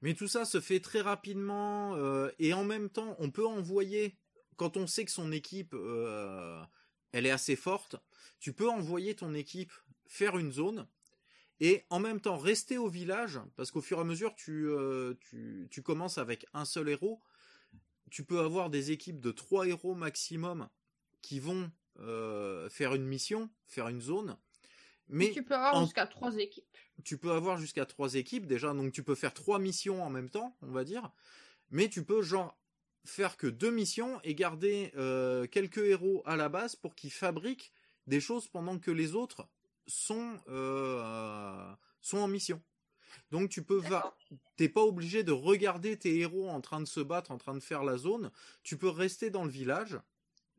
Mais 0.00 0.14
tout 0.14 0.28
ça 0.28 0.44
se 0.44 0.60
fait 0.60 0.80
très 0.80 1.00
rapidement 1.00 1.96
et 2.38 2.52
en 2.52 2.64
même 2.64 2.88
temps, 2.88 3.16
on 3.18 3.30
peut 3.30 3.46
envoyer 3.46 4.16
quand 4.56 4.76
on 4.76 4.86
sait 4.86 5.04
que 5.04 5.10
son 5.10 5.32
équipe 5.32 5.74
elle 7.12 7.26
est 7.26 7.30
assez 7.30 7.56
forte, 7.56 7.96
tu 8.38 8.52
peux 8.52 8.68
envoyer 8.68 9.16
ton 9.16 9.34
équipe 9.34 9.72
faire 10.06 10.38
une 10.38 10.52
zone 10.52 10.86
et 11.60 11.84
en 11.90 11.98
même 11.98 12.20
temps 12.20 12.36
rester 12.36 12.78
au 12.78 12.88
village 12.88 13.40
parce 13.56 13.70
qu'au 13.70 13.80
fur 13.80 13.98
et 13.98 14.00
à 14.00 14.04
mesure 14.04 14.34
tu, 14.34 14.68
euh, 14.68 15.14
tu 15.20 15.66
tu 15.70 15.82
commences 15.82 16.18
avec 16.18 16.46
un 16.54 16.64
seul 16.64 16.88
héros, 16.88 17.20
tu 18.10 18.24
peux 18.24 18.40
avoir 18.40 18.70
des 18.70 18.90
équipes 18.90 19.20
de 19.20 19.30
trois 19.32 19.66
héros 19.66 19.94
maximum 19.94 20.68
qui 21.22 21.40
vont 21.40 21.70
euh, 22.00 22.68
faire 22.70 22.94
une 22.94 23.04
mission, 23.06 23.50
faire 23.66 23.88
une 23.88 24.00
zone. 24.00 24.38
Mais 25.08 25.30
tu 25.32 25.42
peux 25.42 25.54
avoir 25.54 25.74
en- 25.76 25.84
jusqu'à 25.84 26.06
trois 26.06 26.36
équipes. 26.36 26.76
tu 27.02 27.18
peux 27.18 27.32
avoir 27.32 27.56
jusqu'à 27.58 27.86
trois 27.86 28.14
équipes 28.14 28.46
déjà, 28.46 28.72
donc 28.74 28.92
tu 28.92 29.02
peux 29.02 29.14
faire 29.14 29.34
trois 29.34 29.58
missions 29.58 30.02
en 30.04 30.10
même 30.10 30.28
temps, 30.30 30.56
on 30.62 30.70
va 30.70 30.84
dire. 30.84 31.10
Mais 31.70 31.88
tu 31.88 32.04
peux 32.04 32.22
genre 32.22 32.56
faire 33.04 33.36
que 33.36 33.46
deux 33.46 33.70
missions 33.70 34.20
et 34.22 34.34
garder 34.34 34.92
euh, 34.96 35.46
quelques 35.46 35.78
héros 35.78 36.22
à 36.26 36.36
la 36.36 36.48
base 36.48 36.76
pour 36.76 36.94
qu'ils 36.94 37.10
fabriquent 37.12 37.72
des 38.06 38.20
choses 38.20 38.48
pendant 38.48 38.78
que 38.78 38.90
les 38.90 39.14
autres 39.14 39.48
sont 39.88 40.38
euh, 40.48 41.72
sont 42.00 42.18
en 42.18 42.28
mission. 42.28 42.62
Donc 43.30 43.50
tu 43.50 43.62
peux 43.62 43.78
va, 43.78 44.16
t'es 44.56 44.68
pas 44.68 44.82
obligé 44.82 45.22
de 45.22 45.32
regarder 45.32 45.98
tes 45.98 46.18
héros 46.18 46.48
en 46.48 46.60
train 46.60 46.80
de 46.80 46.86
se 46.86 47.00
battre, 47.00 47.30
en 47.30 47.38
train 47.38 47.54
de 47.54 47.60
faire 47.60 47.84
la 47.84 47.96
zone. 47.96 48.30
Tu 48.62 48.76
peux 48.76 48.88
rester 48.88 49.30
dans 49.30 49.44
le 49.44 49.50
village, 49.50 49.98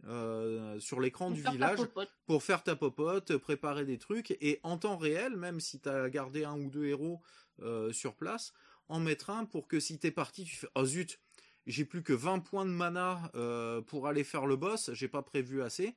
euh, 0.05 0.79
sur 0.79 0.99
l'écran 1.01 1.29
du 1.31 1.41
village, 1.43 1.79
pour 2.25 2.43
faire 2.43 2.63
ta 2.63 2.75
popote, 2.75 3.35
préparer 3.37 3.85
des 3.85 3.97
trucs, 3.97 4.31
et 4.39 4.59
en 4.63 4.77
temps 4.77 4.97
réel, 4.97 5.35
même 5.35 5.59
si 5.59 5.79
t'as 5.79 6.09
gardé 6.09 6.45
un 6.45 6.57
ou 6.57 6.69
deux 6.69 6.85
héros 6.85 7.21
euh, 7.61 7.91
sur 7.91 8.15
place, 8.15 8.53
en 8.87 8.99
mettre 8.99 9.29
un 9.29 9.45
pour 9.45 9.67
que 9.67 9.79
si 9.79 9.99
t'es 9.99 10.11
parti, 10.11 10.45
tu 10.45 10.55
fais 10.55 10.69
oh 10.75 10.85
zut, 10.85 11.19
j'ai 11.67 11.85
plus 11.85 12.01
que 12.01 12.13
20 12.13 12.39
points 12.39 12.65
de 12.65 12.71
mana 12.71 13.29
euh, 13.35 13.81
pour 13.81 14.07
aller 14.07 14.23
faire 14.23 14.45
le 14.45 14.55
boss, 14.55 14.89
j'ai 14.93 15.07
pas 15.07 15.21
prévu 15.21 15.61
assez. 15.61 15.95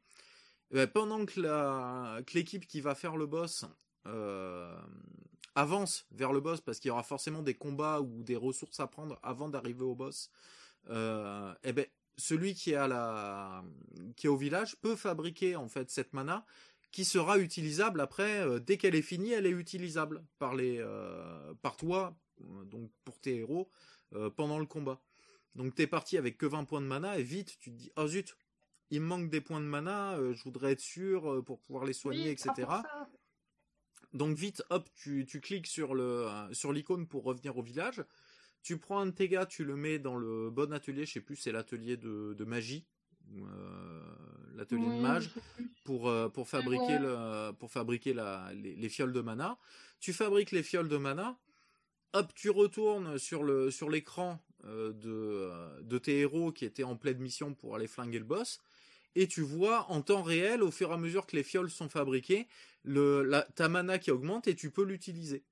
Eh 0.72 0.76
ben, 0.76 0.86
pendant 0.86 1.24
que 1.26 2.34
l'équipe 2.34 2.66
qui 2.66 2.80
va 2.80 2.94
faire 2.94 3.16
le 3.16 3.26
boss 3.26 3.66
euh, 4.06 4.74
avance 5.54 6.06
vers 6.12 6.32
le 6.32 6.40
boss, 6.40 6.62
parce 6.62 6.80
qu'il 6.80 6.88
y 6.88 6.90
aura 6.90 7.02
forcément 7.02 7.42
des 7.42 7.54
combats 7.54 8.00
ou 8.00 8.22
des 8.22 8.36
ressources 8.36 8.80
à 8.80 8.86
prendre 8.86 9.18
avant 9.22 9.50
d'arriver 9.50 9.84
au 9.84 9.94
boss, 9.94 10.30
euh, 10.88 11.52
eh 11.62 11.74
ben 11.74 11.84
celui 12.16 12.54
qui 12.54 12.72
est 12.72 12.76
à 12.76 12.88
la 12.88 13.64
qui 14.16 14.26
est 14.26 14.30
au 14.30 14.36
village 14.36 14.76
peut 14.80 14.96
fabriquer 14.96 15.56
en 15.56 15.68
fait 15.68 15.90
cette 15.90 16.12
mana 16.12 16.44
qui 16.90 17.04
sera 17.04 17.38
utilisable 17.38 18.00
après 18.00 18.40
euh, 18.40 18.58
dès 18.58 18.76
qu'elle 18.76 18.94
est 18.94 19.02
finie 19.02 19.32
elle 19.32 19.46
est 19.46 19.50
utilisable 19.50 20.24
par 20.38 20.54
les 20.54 20.84
par 21.60 21.76
toi 21.76 22.16
donc 22.40 22.90
pour 23.04 23.20
tes 23.20 23.36
héros 23.36 23.70
pendant 24.36 24.58
le 24.58 24.66
combat. 24.66 25.02
Donc 25.54 25.74
t'es 25.74 25.86
parti 25.86 26.16
avec 26.16 26.38
que 26.38 26.46
20 26.46 26.64
points 26.64 26.80
de 26.80 26.86
mana 26.86 27.18
et 27.18 27.22
vite 27.22 27.58
tu 27.60 27.70
te 27.70 27.76
dis 27.76 27.92
oh 27.96 28.06
zut 28.06 28.34
il 28.92 29.00
me 29.00 29.06
manque 29.06 29.30
des 29.30 29.40
points 29.40 29.60
de 29.60 29.66
mana 29.66 30.16
euh, 30.18 30.34
je 30.34 30.44
voudrais 30.44 30.72
être 30.72 30.80
sûr 30.80 31.28
euh, 31.32 31.42
pour 31.42 31.58
pouvoir 31.60 31.84
les 31.84 31.94
soigner 31.94 32.24
Oui, 32.26 32.28
etc 32.28 32.68
ah, 32.68 33.08
donc 34.12 34.36
vite, 34.36 34.62
hop, 34.68 34.88
tu, 34.94 35.24
tu 35.26 35.40
cliques 35.40 35.66
sur 35.66 35.94
le 35.94 36.26
euh, 36.28 36.52
sur 36.52 36.70
l'icône 36.72 37.06
pour 37.08 37.24
revenir 37.24 37.56
au 37.56 37.62
village. 37.62 38.04
Tu 38.62 38.76
prends 38.78 38.98
un 39.00 39.06
de 39.06 39.10
tes 39.12 39.26
gars, 39.26 39.46
tu 39.46 39.64
le 39.64 39.74
mets 39.74 39.98
dans 39.98 40.16
le 40.16 40.50
bon 40.50 40.70
atelier, 40.74 41.06
je 41.06 41.14
sais 41.14 41.20
plus, 41.22 41.34
c'est 41.36 41.50
l'atelier 41.50 41.96
de, 41.96 42.34
de 42.34 42.44
magie, 42.44 42.84
euh, 43.34 44.02
l'atelier 44.54 44.86
Oui, 44.86 44.96
de 44.96 45.00
mage, 45.00 45.30
plus. 45.56 45.70
pour 45.84 46.12
pour 46.34 46.46
fabriquer 46.46 46.98
Ouais. 46.98 46.98
le 46.98 47.52
pour 47.52 47.70
fabriquer 47.70 48.12
la 48.12 48.52
les, 48.52 48.76
les 48.76 48.88
fioles 48.90 49.14
de 49.14 49.22
mana. 49.22 49.58
Tu 49.98 50.12
fabriques 50.12 50.50
les 50.52 50.62
fioles 50.62 50.88
de 50.90 50.98
mana. 50.98 51.38
Hop, 52.12 52.34
tu 52.34 52.50
retournes 52.50 53.16
sur 53.16 53.42
le 53.42 53.70
sur 53.70 53.88
l'écran 53.88 54.38
de 54.64 55.80
de 55.80 55.98
tes 55.98 56.18
héros 56.20 56.52
qui 56.52 56.66
étaient 56.66 56.84
en 56.84 56.96
pleine 56.96 57.18
mission 57.18 57.54
pour 57.54 57.76
aller 57.76 57.86
flinguer 57.88 58.18
le 58.18 58.26
boss 58.26 58.60
et 59.14 59.28
tu 59.28 59.42
vois 59.42 59.90
en 59.90 60.02
temps 60.02 60.22
réel 60.22 60.62
au 60.62 60.70
fur 60.70 60.90
et 60.90 60.94
à 60.94 60.96
mesure 60.96 61.26
que 61.26 61.36
les 61.36 61.42
fioles 61.42 61.70
sont 61.70 61.88
fabriquées 61.88 62.48
le 62.84 63.22
la, 63.22 63.42
ta 63.42 63.68
mana 63.68 63.98
qui 63.98 64.10
augmente 64.10 64.48
et 64.48 64.54
tu 64.54 64.70
peux 64.70 64.84
l'utiliser. 64.84 65.44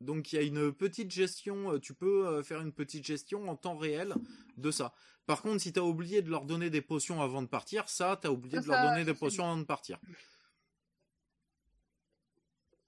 Donc 0.00 0.32
il 0.32 0.36
y 0.36 0.38
a 0.38 0.42
une 0.42 0.72
petite 0.72 1.10
gestion, 1.10 1.72
euh, 1.72 1.80
tu 1.80 1.94
peux 1.94 2.26
euh, 2.26 2.42
faire 2.42 2.60
une 2.60 2.72
petite 2.72 3.04
gestion 3.04 3.48
en 3.48 3.56
temps 3.56 3.76
réel 3.76 4.14
de 4.56 4.70
ça. 4.70 4.92
Par 5.24 5.42
contre, 5.42 5.62
si 5.62 5.72
t'as 5.72 5.80
oublié 5.80 6.22
de 6.22 6.30
leur 6.30 6.44
donner 6.44 6.70
des 6.70 6.82
potions 6.82 7.20
avant 7.20 7.42
de 7.42 7.48
partir, 7.48 7.88
ça, 7.88 8.18
t'as 8.20 8.28
oublié 8.28 8.58
Ça, 8.58 8.62
de 8.62 8.68
leur 8.68 8.90
donner 8.90 9.04
des 9.04 9.14
potions 9.14 9.44
avant 9.44 9.56
de 9.56 9.64
partir. 9.64 9.98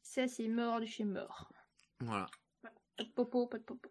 Ça, 0.02 0.28
c'est 0.28 0.48
mort 0.48 0.80
de 0.80 0.86
chez 0.86 1.04
mort. 1.04 1.50
Voilà. 2.00 2.30
Pas 2.62 3.04
de 3.04 3.10
popo, 3.10 3.46
pas 3.46 3.58
de 3.58 3.64
popo. 3.64 3.90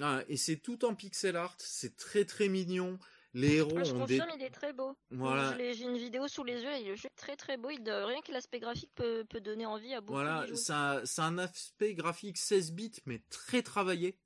Ah, 0.00 0.22
et 0.26 0.36
c'est 0.36 0.56
tout 0.56 0.84
en 0.84 0.94
pixel 0.94 1.36
art, 1.36 1.54
c'est 1.58 1.96
très 1.96 2.24
très 2.24 2.48
mignon. 2.48 2.98
Les 3.34 3.56
héros 3.56 3.78
Ah, 3.78 3.84
je 3.84 3.92
ont 3.92 4.04
des... 4.04 4.18
confirme, 4.18 4.38
il 4.38 4.42
est 4.44 4.50
très 4.50 4.72
beau. 4.72 4.94
Voilà. 5.10 5.56
J'ai 5.56 5.84
une 5.84 5.96
vidéo 5.96 6.28
sous 6.28 6.44
les 6.44 6.62
yeux 6.62 6.70
et 6.72 6.84
le 6.84 6.94
jeu 6.96 7.06
est 7.06 7.16
très 7.16 7.36
très 7.36 7.56
beau. 7.56 7.70
Il, 7.70 7.82
rien 7.90 8.20
que 8.20 8.30
l'aspect 8.32 8.60
graphique 8.60 8.90
peut, 8.94 9.24
peut 9.28 9.40
donner 9.40 9.64
envie 9.64 9.94
à 9.94 10.00
beaucoup 10.02 10.14
Voilà, 10.18 10.42
d'y 10.42 10.48
jouer. 10.48 11.02
c'est 11.04 11.22
un, 11.22 11.38
aspect 11.38 11.94
graphique 11.94 12.36
16 12.36 12.72
bits, 12.72 13.00
mais 13.06 13.22
très 13.30 13.62
travaillé. 13.62 14.18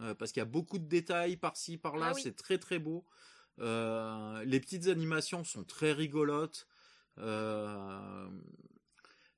Euh, 0.00 0.14
parce 0.14 0.32
qu'il 0.32 0.40
y 0.40 0.42
a 0.42 0.46
beaucoup 0.46 0.78
de 0.78 0.86
détails 0.86 1.36
par-ci, 1.36 1.78
par-là, 1.78 2.08
Ah 2.10 2.12
oui. 2.14 2.20
c'est 2.22 2.36
très 2.36 2.58
très 2.58 2.78
beau. 2.78 3.04
Euh, 3.60 4.44
les 4.44 4.58
petites 4.60 4.88
animations 4.88 5.44
sont 5.44 5.62
très 5.64 5.92
rigolotes. 5.92 6.66
Euh, 7.18 8.28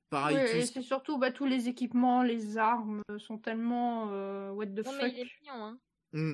pareil, 0.09 0.35
Ouais, 0.37 0.61
tout 0.65 0.73
c'est 0.73 0.81
surtout 0.81 1.17
bah, 1.19 1.31
tous 1.31 1.45
les 1.45 1.67
équipements, 1.69 2.23
les 2.23 2.57
armes 2.57 3.03
sont 3.19 3.37
tellement 3.37 4.09
euh, 4.11 4.49
what 4.51 4.65
the 4.65 4.77
Non, 4.85 4.91
fuck. 4.91 5.01
mais 5.01 5.09
il 5.11 5.19
est 5.19 5.29
mignon, 5.41 5.63
hein. 5.65 5.79
Hmm. 6.13 6.33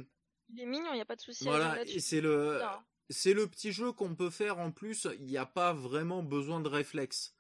Il 0.53 0.61
est 0.61 0.65
mignon, 0.65 0.90
il 0.91 0.95
n'y 0.95 1.01
a 1.01 1.06
pas 1.06 1.15
de 1.15 1.22
souci. 1.22 1.43
Voilà, 1.43 1.83
et 1.83 1.99
c'est 1.99 2.22
le, 2.22 2.57
Bien. 2.59 2.80
c'est 3.09 3.33
le 3.33 3.48
petit 3.48 3.72
jeu 3.72 3.91
qu'on 3.91 4.15
peut 4.15 4.30
faire 4.30 4.59
en 4.59 4.72
plus. 4.72 5.07
Il 5.19 5.25
n'y 5.25 5.38
a 5.38 5.45
pas 5.45 5.73
vraiment 5.73 6.22
besoin 6.23 6.59
de 6.61 6.67
réflexe. 6.69 7.33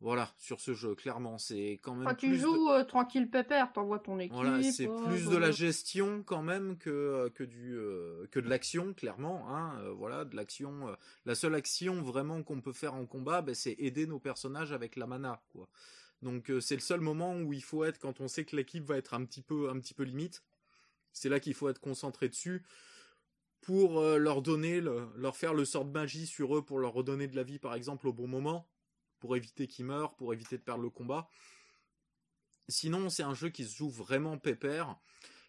Voilà, 0.00 0.30
sur 0.38 0.60
ce 0.60 0.74
jeu, 0.74 0.94
clairement, 0.94 1.38
c'est 1.38 1.80
quand 1.82 1.94
même 1.96 2.06
Quand 2.06 2.14
tu 2.14 2.28
plus 2.28 2.36
de- 2.36 2.42
joues 2.42 2.70
euh, 2.70 2.84
tranquille 2.84 3.28
pépère, 3.28 3.72
t'envoies 3.72 3.98
ton 3.98 4.20
équipe. 4.20 4.32
Voilà, 4.32 4.62
c'est 4.62 4.86
euh, 4.86 5.04
plus 5.06 5.26
de 5.28 5.36
la 5.36 5.50
gestion 5.50 6.22
quand 6.22 6.42
même 6.42 6.76
que 6.78 7.28
que 7.34 7.42
du 7.42 7.74
euh, 7.76 8.24
que 8.30 8.38
de 8.38 8.48
l'action 8.48 8.94
clairement. 8.94 9.48
Hein, 9.48 9.76
euh, 9.82 9.90
voilà, 9.90 10.24
de 10.24 10.36
l'action. 10.36 10.86
euh, 10.86 10.92
la 11.24 11.34
seule 11.34 11.56
action 11.56 12.00
vraiment 12.00 12.44
qu'on 12.44 12.60
peut 12.60 12.72
faire 12.72 12.94
en 12.94 13.06
combat, 13.06 13.42
ben, 13.42 13.56
c'est 13.56 13.74
aider 13.80 14.06
nos 14.06 14.20
personnages 14.20 14.70
avec 14.70 14.94
la 14.94 15.08
mana, 15.08 15.42
quoi. 15.48 15.68
Donc 16.22 16.48
euh, 16.48 16.60
c'est 16.60 16.76
le 16.76 16.80
seul 16.80 17.00
moment 17.00 17.34
où 17.36 17.52
il 17.52 17.62
faut 17.64 17.82
être 17.82 17.98
quand 17.98 18.20
on 18.20 18.28
sait 18.28 18.44
que 18.44 18.54
l'équipe 18.54 18.84
va 18.84 18.98
être 18.98 19.14
un 19.14 19.24
petit 19.24 19.42
peu 19.42 19.68
un 19.68 19.80
petit 19.80 19.94
peu 19.94 20.04
limite. 20.04 20.44
C'est 21.18 21.28
là 21.28 21.40
qu'il 21.40 21.54
faut 21.54 21.68
être 21.68 21.80
concentré 21.80 22.28
dessus 22.28 22.62
pour 23.60 23.98
euh, 24.00 24.18
leur 24.18 24.40
donner, 24.42 24.80
le- 24.80 25.08
leur 25.16 25.36
faire 25.36 25.54
le 25.54 25.64
sort 25.64 25.84
de 25.84 25.90
magie 25.90 26.26
sur 26.26 26.56
eux 26.56 26.64
pour 26.64 26.78
leur 26.78 26.92
redonner 26.92 27.26
de 27.26 27.36
la 27.36 27.42
vie 27.42 27.58
par 27.58 27.74
exemple 27.74 28.06
au 28.08 28.12
bon 28.12 28.28
moment, 28.28 28.68
pour 29.18 29.36
éviter 29.36 29.66
qu'ils 29.66 29.84
meurent, 29.84 30.14
pour 30.16 30.32
éviter 30.32 30.56
de 30.56 30.62
perdre 30.62 30.82
le 30.82 30.90
combat. 30.90 31.28
Sinon, 32.68 33.08
c'est 33.08 33.22
un 33.22 33.34
jeu 33.34 33.48
qui 33.48 33.64
se 33.64 33.74
joue 33.76 33.88
vraiment 33.90 34.38
pépère. 34.38 34.96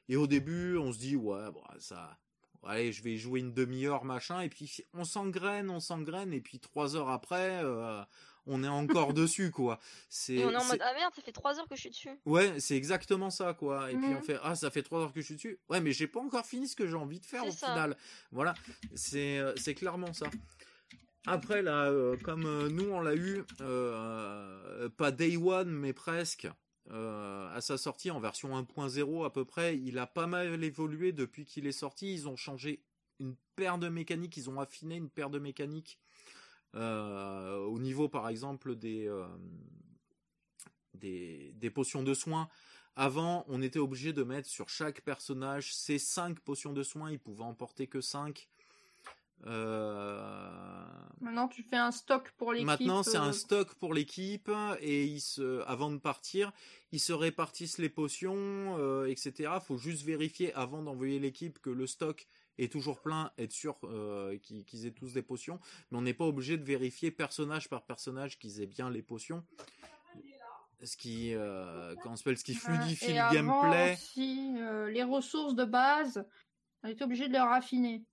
Et 0.08 0.16
au 0.16 0.26
début, 0.26 0.78
on 0.78 0.92
se 0.92 0.98
dit, 0.98 1.16
ouais, 1.16 1.46
ça, 1.80 2.18
allez, 2.64 2.92
je 2.92 3.04
vais 3.04 3.18
jouer 3.18 3.42
une 3.42 3.54
demi-heure, 3.54 4.06
machin. 4.06 4.42
Et 4.42 4.50
puis, 4.50 4.84
on 4.94 5.04
s'engraine, 5.04 5.70
on 5.70 5.80
s'engraine. 5.80 6.34
Et 6.34 6.42
puis, 6.42 6.60
trois 6.60 6.96
heures 6.96 7.10
après, 7.10 7.64
euh, 7.64 8.02
on 8.50 8.64
est 8.64 8.68
encore 8.68 9.14
dessus, 9.14 9.52
quoi. 9.52 9.80
C'est, 10.10 10.34
Et 10.36 10.46
on 10.46 10.52
est 10.52 10.56
en 10.58 10.66
mode, 10.66 10.80
ah 10.82 10.94
merde, 10.94 11.14
ça 11.16 11.22
fait 11.22 11.32
3 11.32 11.60
heures 11.60 11.68
que 11.68 11.76
je 11.76 11.82
suis 11.82 11.90
dessus. 11.92 12.10
Ouais, 12.26 12.60
c'est 12.60 12.76
exactement 12.76 13.30
ça, 13.30 13.54
quoi. 13.54 13.92
Et 13.92 13.96
puis 13.96 14.08
on 14.18 14.22
fait, 14.22 14.38
ah, 14.44 14.56
ça 14.56 14.70
fait 14.72 14.84
trois 14.84 15.02
heures 15.02 15.14
que 15.14 15.22
je 15.22 15.26
suis 15.26 15.36
dessus. 15.36 15.60
Ouais, 15.70 15.80
mais 15.82 15.92
j'ai 15.92 16.08
pas 16.08 16.20
encore 16.20 16.46
fini 16.46 16.68
ce 16.68 16.76
que 16.76 16.88
j'ai 16.88 16.96
envie 16.96 17.20
de 17.20 17.26
faire 17.26 17.44
C'est 17.44 17.50
au 17.50 17.52
ça. 17.54 17.68
final. 17.68 17.98
Voilà, 18.32 18.54
c'est 18.96 19.38
euh, 19.40 19.54
c'est 19.56 19.74
clairement 19.76 20.12
ça. 20.14 20.28
Après 21.26 21.62
là, 21.62 21.86
euh, 21.86 22.16
comme 22.24 22.46
euh, 22.46 22.70
nous 22.70 22.90
on 22.90 23.02
l'a 23.02 23.14
eu, 23.16 23.44
euh, 23.62 24.90
pas 24.90 25.12
day 25.12 25.38
one, 25.38 25.70
mais 25.70 25.94
presque. 25.94 26.48
euh, 26.92 27.48
à 27.56 27.62
sa 27.62 27.78
sortie 27.78 28.10
en 28.10 28.20
version 28.20 28.58
1.0 28.60 29.26
à 29.26 29.30
peu 29.30 29.46
près, 29.46 29.78
il 29.78 30.00
a 30.00 30.08
pas 30.08 30.26
mal 30.26 30.64
évolué 30.64 31.12
depuis 31.12 31.46
qu'il 31.46 31.68
est 31.68 31.72
sorti. 31.72 32.14
Ils 32.14 32.28
ont 32.28 32.36
changé 32.36 32.82
une 33.20 33.36
paire 33.56 33.78
de 33.78 33.90
mécaniques, 33.90 34.38
ils 34.38 34.50
ont 34.50 34.60
affiné 34.60 34.96
une 34.96 35.10
paire 35.10 35.30
de 35.30 35.38
mécaniques 35.40 36.00
euh, 36.76 37.58
au 37.66 37.80
niveau 37.80 38.10
par 38.10 38.30
exemple 38.30 38.76
des 38.76 39.08
euh, 39.08 39.26
des, 40.94 41.54
des 41.56 41.70
potions 41.70 42.04
de 42.04 42.14
soins. 42.14 42.50
Avant, 42.96 43.46
on 43.48 43.62
était 43.62 43.80
obligé 43.80 44.12
de 44.12 44.24
mettre 44.24 44.50
sur 44.50 44.68
chaque 44.68 45.02
personnage 45.02 45.74
ces 45.74 45.98
5 46.00 46.40
potions 46.40 46.74
de 46.74 46.84
soins, 46.84 47.12
il 47.12 47.20
pouvait 47.20 47.44
en 47.44 47.54
porter 47.54 47.88
que 47.88 48.02
5. 48.02 48.50
Euh... 49.46 50.86
Maintenant, 51.22 51.48
tu 51.48 51.64
fais 51.64 51.78
un 51.78 51.92
stock 51.92 52.32
pour 52.38 52.52
l'équipe. 52.52 52.68
Maintenant, 52.68 53.04
c'est 53.04 53.18
un 53.18 53.32
stock 53.32 53.74
pour 53.76 53.94
l'équipe 53.94 54.52
et 54.82 55.06
ils 55.06 55.22
se, 55.22 55.62
avant 55.66 55.92
de 55.92 55.98
partir, 55.98 56.52
ils 56.92 57.00
se 57.00 57.14
répartissent 57.14 57.78
les 57.78 57.90
potions, 57.90 58.78
euh, 58.80 59.06
etc. 59.06 59.54
Faut 59.66 59.78
juste 59.78 60.04
vérifier 60.04 60.54
avant 60.54 60.82
d'envoyer 60.82 61.20
l'équipe 61.20 61.60
que 61.60 61.70
le 61.70 61.88
stock 61.88 62.28
est 62.60 62.72
toujours 62.72 63.02
plein, 63.02 63.32
être 63.38 63.52
sûr 63.52 63.78
euh, 63.84 64.38
qu'ils 64.38 64.86
aient 64.86 64.92
tous 64.92 65.14
des 65.14 65.22
potions. 65.22 65.60
Mais 65.92 65.98
on 65.98 66.02
n'est 66.02 66.14
pas 66.14 66.26
obligé 66.26 66.58
de 66.58 66.64
vérifier 66.64 67.12
personnage 67.12 67.70
par 67.70 67.84
personnage 67.84 68.38
qu'ils 68.38 68.62
aient 68.62 68.68
bien 68.68 68.90
les 68.90 69.02
potions. 69.02 69.44
ce 70.84 70.96
qui, 70.98 71.34
euh, 71.34 71.96
comment 72.02 72.16
ça 72.16 72.24
s'appelle, 72.24 72.38
ce 72.38 72.44
qui 72.44 72.56
fluidifie 72.56 73.12
et 73.12 73.14
le 73.14 73.20
avant 73.20 73.34
gameplay. 73.34 73.94
aussi, 73.94 74.56
euh, 74.58 74.90
les 74.90 75.04
ressources 75.04 75.56
de 75.56 75.66
base, 75.66 76.26
on 76.84 76.88
était 76.88 77.04
obligé 77.04 77.28
de 77.28 77.34
les 77.34 77.40
raffiner. 77.40 78.04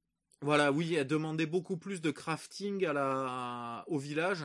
Voilà, 0.42 0.70
oui, 0.70 0.94
elle 0.94 1.07
demandait 1.07 1.47
beaucoup 1.47 1.76
plus 1.76 2.00
de 2.02 2.10
crafting 2.10 2.84
à 2.84 2.92
la, 2.92 3.84
au 3.89 3.99
village, 3.99 4.44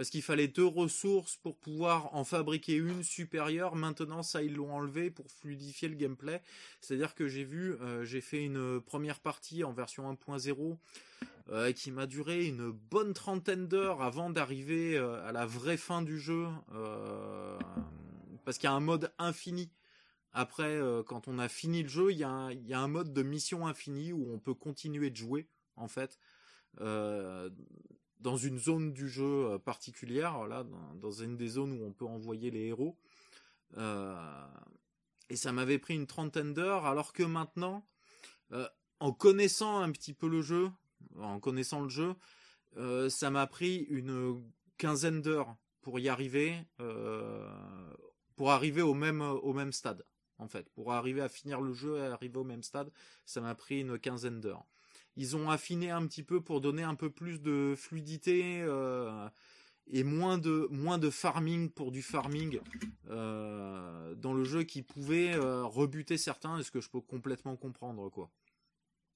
parce 0.00 0.08
qu'il 0.08 0.22
fallait 0.22 0.48
deux 0.48 0.64
ressources 0.64 1.36
pour 1.36 1.58
pouvoir 1.58 2.14
en 2.14 2.24
fabriquer 2.24 2.74
une 2.74 3.02
supérieure. 3.02 3.76
Maintenant, 3.76 4.22
ça, 4.22 4.42
ils 4.42 4.54
l'ont 4.54 4.72
enlevé 4.72 5.10
pour 5.10 5.30
fluidifier 5.30 5.88
le 5.90 5.94
gameplay. 5.94 6.40
C'est-à-dire 6.80 7.14
que 7.14 7.28
j'ai 7.28 7.44
vu, 7.44 7.74
euh, 7.74 8.02
j'ai 8.02 8.22
fait 8.22 8.42
une 8.42 8.80
première 8.80 9.20
partie 9.20 9.62
en 9.62 9.74
version 9.74 10.10
1.0 10.10 10.78
euh, 11.50 11.72
qui 11.72 11.90
m'a 11.90 12.06
duré 12.06 12.46
une 12.46 12.70
bonne 12.70 13.12
trentaine 13.12 13.68
d'heures 13.68 14.00
avant 14.00 14.30
d'arriver 14.30 14.96
euh, 14.96 15.22
à 15.28 15.32
la 15.32 15.44
vraie 15.44 15.76
fin 15.76 16.00
du 16.00 16.18
jeu, 16.18 16.46
parce 18.46 18.56
qu'il 18.56 18.70
y 18.70 18.72
a 18.72 18.74
un 18.74 18.80
mode 18.80 19.12
infini. 19.18 19.70
Après, 20.32 20.80
quand 21.08 21.28
on 21.28 21.38
a 21.38 21.50
fini 21.50 21.82
le 21.82 21.90
jeu, 21.90 22.10
il 22.10 22.16
y, 22.16 22.24
a 22.24 22.30
un- 22.30 22.88
mode 22.88 23.12
de 23.12 23.22
mission 23.22 23.66
infinie 23.66 24.14
où 24.14 24.32
on 24.32 24.38
peut 24.38 24.54
continuer 24.54 25.10
de 25.10 25.16
jouer, 25.16 25.46
en 25.76 25.88
fait, 25.88 26.18
dans 28.20 28.36
une 28.36 28.58
zone 28.58 28.92
du 28.92 29.08
jeu 29.08 29.46
euh, 29.46 29.58
particulière, 29.58 30.38
dans, 30.94 31.12
une 31.12 31.36
des 31.36 31.48
zones 31.48 31.72
où 31.72 31.84
on 31.84 31.92
peut 31.92 32.06
envoyer 32.06 32.50
les 32.50 32.66
héros. 32.66 32.96
Euh, 33.76 34.46
et 35.28 35.36
ça 35.36 35.52
m'avait 35.52 35.78
pris 35.78 35.94
une 35.94 36.06
trentaine 36.06 36.54
d'heures, 36.54 36.86
alors 36.86 37.12
que 37.12 37.22
maintenant, 37.22 37.86
euh, 38.52 38.68
en 38.98 39.12
connaissant 39.12 39.80
un 39.80 39.90
petit 39.92 40.12
peu 40.12 40.28
le 40.28 40.42
jeu, 40.42 40.70
en 41.18 41.40
connaissant 41.40 41.80
le 41.82 41.88
jeu, 41.88 42.14
ça 43.08 43.30
m'a 43.30 43.46
pris 43.46 43.78
une 43.88 44.44
quinzaine 44.76 45.22
d'heures 45.22 45.56
pour 45.80 45.98
y 45.98 46.08
arriver, 46.08 46.56
pour 48.36 48.50
arriver 48.50 48.82
au 48.82 48.94
même 48.94 49.22
au 49.22 49.52
même 49.52 49.72
stade 49.72 50.04
en 50.40 50.48
fait, 50.48 50.68
pour 50.70 50.92
arriver 50.92 51.20
à 51.20 51.28
finir 51.28 51.60
le 51.60 51.72
jeu 51.72 51.98
et 51.98 52.06
arriver 52.06 52.38
au 52.38 52.44
même 52.44 52.62
stade, 52.62 52.90
ça 53.24 53.40
m'a 53.40 53.54
pris 53.54 53.80
une 53.80 53.98
quinzaine 53.98 54.40
d'heures. 54.40 54.64
Ils 55.20 55.36
ont 55.36 55.50
affiné 55.50 55.90
un 55.90 56.06
petit 56.06 56.22
peu 56.22 56.40
pour 56.40 56.62
donner 56.62 56.82
un 56.82 56.94
peu 56.94 57.10
plus 57.10 57.42
de 57.42 57.74
fluidité 57.76 58.62
euh, 58.62 59.28
et 59.86 60.02
moins 60.02 60.38
de 60.38 60.66
moins 60.70 60.96
de 60.96 61.10
farming 61.10 61.68
pour 61.68 61.92
du 61.92 62.00
farming 62.00 62.58
euh, 63.10 64.14
dans 64.14 64.32
le 64.32 64.44
jeu 64.44 64.62
qui 64.62 64.80
pouvait 64.80 65.34
euh, 65.34 65.62
rebuter 65.66 66.16
certains, 66.16 66.56
est 66.56 66.62
ce 66.62 66.70
que 66.70 66.80
je 66.80 66.88
peux 66.88 67.02
complètement 67.02 67.54
comprendre 67.54 68.08
quoi? 68.08 68.30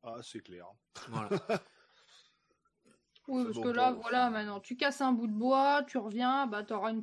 Ah, 0.03 0.19
c'est 0.23 0.41
clair. 0.41 0.67
Voilà. 1.09 1.31
Oui, 3.27 3.45
parce 3.45 3.57
bon 3.57 3.63
que 3.63 3.69
là, 3.69 3.93
voilà, 3.93 4.29
maintenant, 4.29 4.61
tu 4.61 4.77
casses 4.77 5.01
un 5.01 5.13
bout 5.13 5.27
de 5.27 5.33
bois, 5.33 5.83
tu 5.85 5.97
reviens, 5.97 6.47
bah 6.47 6.63
t'auras 6.63 6.91
une. 6.91 7.03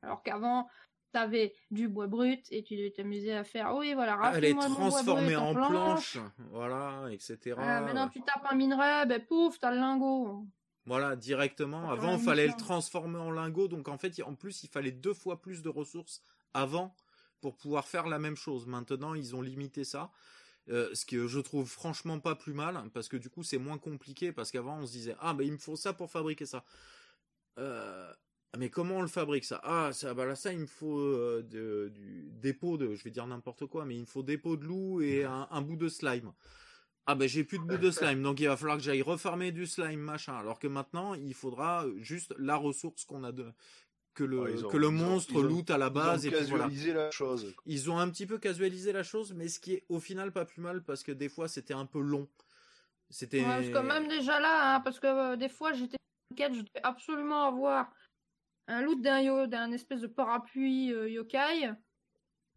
Alors 0.00 0.22
qu'avant, 0.22 0.66
t'avais 1.12 1.54
du 1.70 1.88
bois 1.88 2.06
brut 2.06 2.46
et 2.50 2.62
tu 2.62 2.76
devais 2.76 2.90
t'amuser 2.90 3.32
à 3.32 3.44
faire. 3.44 3.74
Oui, 3.74 3.94
voilà, 3.94 4.32
Elle 4.34 4.44
est 4.44 4.54
transformée 4.54 5.34
brut 5.34 5.38
en 5.38 5.54
planche. 5.54 6.12
planche, 6.12 6.18
voilà, 6.50 7.08
etc. 7.10 7.56
Ah, 7.58 7.80
maintenant, 7.80 8.08
tu 8.08 8.20
tapes 8.22 8.46
un 8.50 8.54
minerai, 8.54 9.06
ben 9.06 9.24
pouf, 9.24 9.58
t'as 9.58 9.70
le 9.70 9.78
lingot. 9.78 10.46
Voilà, 10.86 11.14
directement. 11.16 11.90
Avant, 11.90 12.16
il 12.16 12.20
fallait 12.20 12.46
le 12.46 12.56
transformer 12.56 13.18
en 13.18 13.30
lingot. 13.30 13.68
Donc, 13.68 13.88
en 13.88 13.98
fait, 13.98 14.20
en 14.22 14.34
plus, 14.34 14.64
il 14.64 14.68
fallait 14.68 14.92
deux 14.92 15.14
fois 15.14 15.40
plus 15.40 15.62
de 15.62 15.68
ressources 15.68 16.22
avant 16.54 16.94
pour 17.40 17.56
pouvoir 17.56 17.86
faire 17.86 18.06
la 18.06 18.18
même 18.18 18.36
chose. 18.36 18.66
Maintenant, 18.66 19.14
ils 19.14 19.36
ont 19.36 19.42
limité 19.42 19.84
ça. 19.84 20.10
Euh, 20.68 20.94
ce 20.94 21.04
que 21.04 21.26
je 21.26 21.40
trouve 21.40 21.68
franchement 21.68 22.20
pas 22.20 22.34
plus 22.34 22.52
mal, 22.52 22.80
parce 22.92 23.08
que 23.08 23.16
du 23.16 23.30
coup, 23.30 23.42
c'est 23.42 23.58
moins 23.58 23.78
compliqué. 23.78 24.32
Parce 24.32 24.50
qu'avant, 24.50 24.78
on 24.78 24.86
se 24.86 24.92
disait, 24.92 25.16
ah, 25.20 25.34
ben, 25.34 25.46
il 25.46 25.52
me 25.52 25.58
faut 25.58 25.76
ça 25.76 25.92
pour 25.92 26.10
fabriquer 26.10 26.46
ça. 26.46 26.64
Euh, 27.58 28.12
mais 28.58 28.68
comment 28.70 28.96
on 28.96 29.02
le 29.02 29.08
fabrique 29.08 29.44
ça? 29.44 29.60
Ah, 29.64 29.90
ça, 29.92 30.12
bah 30.14 30.24
là, 30.26 30.34
ça, 30.34 30.52
il 30.52 30.58
me 30.60 30.66
faut 30.66 30.98
euh, 30.98 31.42
de- 31.42 31.90
du 31.94 32.30
dépôt 32.32 32.76
de, 32.76 32.94
je 32.94 33.04
vais 33.04 33.10
dire 33.10 33.26
n'importe 33.26 33.66
quoi, 33.66 33.84
mais 33.84 33.94
il 33.94 34.00
me 34.00 34.06
faut 34.06 34.22
dépôt 34.22 34.56
de 34.56 34.64
loup 34.64 35.00
et 35.02 35.24
un, 35.24 35.46
un 35.50 35.60
bout 35.62 35.76
de 35.76 35.88
slime. 35.88 36.32
Ah 37.06 37.14
ben 37.14 37.28
j'ai 37.28 37.44
plus 37.44 37.58
de 37.58 37.64
bout 37.64 37.78
de 37.78 37.90
slime, 37.90 38.22
donc 38.22 38.38
il 38.40 38.46
va 38.46 38.56
falloir 38.56 38.76
que 38.76 38.84
j'aille 38.84 39.02
refarmer 39.02 39.50
du 39.52 39.66
slime 39.66 40.00
machin. 40.00 40.34
Alors 40.34 40.58
que 40.58 40.68
maintenant, 40.68 41.14
il 41.14 41.34
faudra 41.34 41.86
juste 41.98 42.34
la 42.38 42.56
ressource 42.56 43.04
qu'on 43.04 43.24
a 43.24 43.32
de 43.32 43.52
que 44.14 44.22
le 44.24 44.40
Ouais, 44.40 44.52
ils 44.52 44.66
ont- 44.66 44.68
que 44.68 44.76
le 44.76 44.90
monstre 44.90 45.36
ont- 45.36 45.42
loot 45.42 45.70
à 45.70 45.78
la 45.78 45.88
base 45.90 46.24
Ils 46.24 46.34
et 46.34 46.36
ont 46.36 46.44
voilà. 46.44 46.64
casualisé 46.64 46.92
la 46.92 47.10
chose. 47.10 47.54
Ils 47.66 47.90
ont 47.90 47.98
un 47.98 48.08
petit 48.10 48.26
peu 48.26 48.38
casualisé 48.38 48.92
la 48.92 49.02
chose, 49.02 49.32
mais 49.32 49.48
ce 49.48 49.58
qui 49.60 49.74
est 49.74 49.84
au 49.88 49.98
final 50.00 50.30
pas 50.32 50.44
plus 50.44 50.60
mal 50.60 50.82
parce 50.84 51.02
que 51.02 51.12
des 51.12 51.28
fois 51.28 51.48
c'était 51.48 51.74
un 51.74 51.86
peu 51.86 52.00
long. 52.00 52.28
C'était 53.08 53.44
Ouais, 53.44 53.70
que 53.72 53.78
même 53.78 54.06
déjà 54.06 54.38
là, 54.38 54.76
hein, 54.76 54.80
parce 54.80 55.00
que 55.00 55.06
euh, 55.06 55.36
des 55.36 55.48
fois, 55.48 55.72
j'étais 55.72 55.96
en 56.30 56.34
quête, 56.36 56.54
je 56.54 56.60
devais 56.60 56.80
absolument 56.84 57.44
avoir 57.44 57.90
un 58.70 58.82
loot 58.82 59.00
d'un 59.00 59.46
d'un 59.46 59.72
espèce 59.72 60.00
de 60.00 60.06
parapluie 60.06 60.92
euh, 60.92 61.08
yokai. 61.08 61.70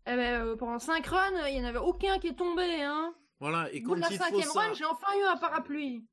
Eh 0.06 0.16
ben, 0.16 0.45
euh, 0.45 0.56
pendant 0.56 0.80
5 0.80 1.06
runs, 1.08 1.48
il 1.48 1.56
n'y 1.56 1.66
en 1.66 1.69
avait 1.69 1.77
aucun 1.77 2.19
qui 2.19 2.27
est 2.27 2.35
tombé, 2.35 2.83
hein. 2.83 3.16
voilà 3.40 3.72
et 3.72 3.80
Au 3.80 3.83
bout 3.83 3.90
quand 3.90 3.95
de 3.95 4.01
la 4.01 4.08
il 4.11 4.17
te 4.17 4.24
faut 4.24 4.30
cinquième 4.30 4.50
ça, 4.50 4.59
run, 4.59 4.74
j'ai 4.74 4.85
enfin 4.85 5.17
eu 5.17 5.24
un 5.24 5.38
parapluie. 5.38 6.06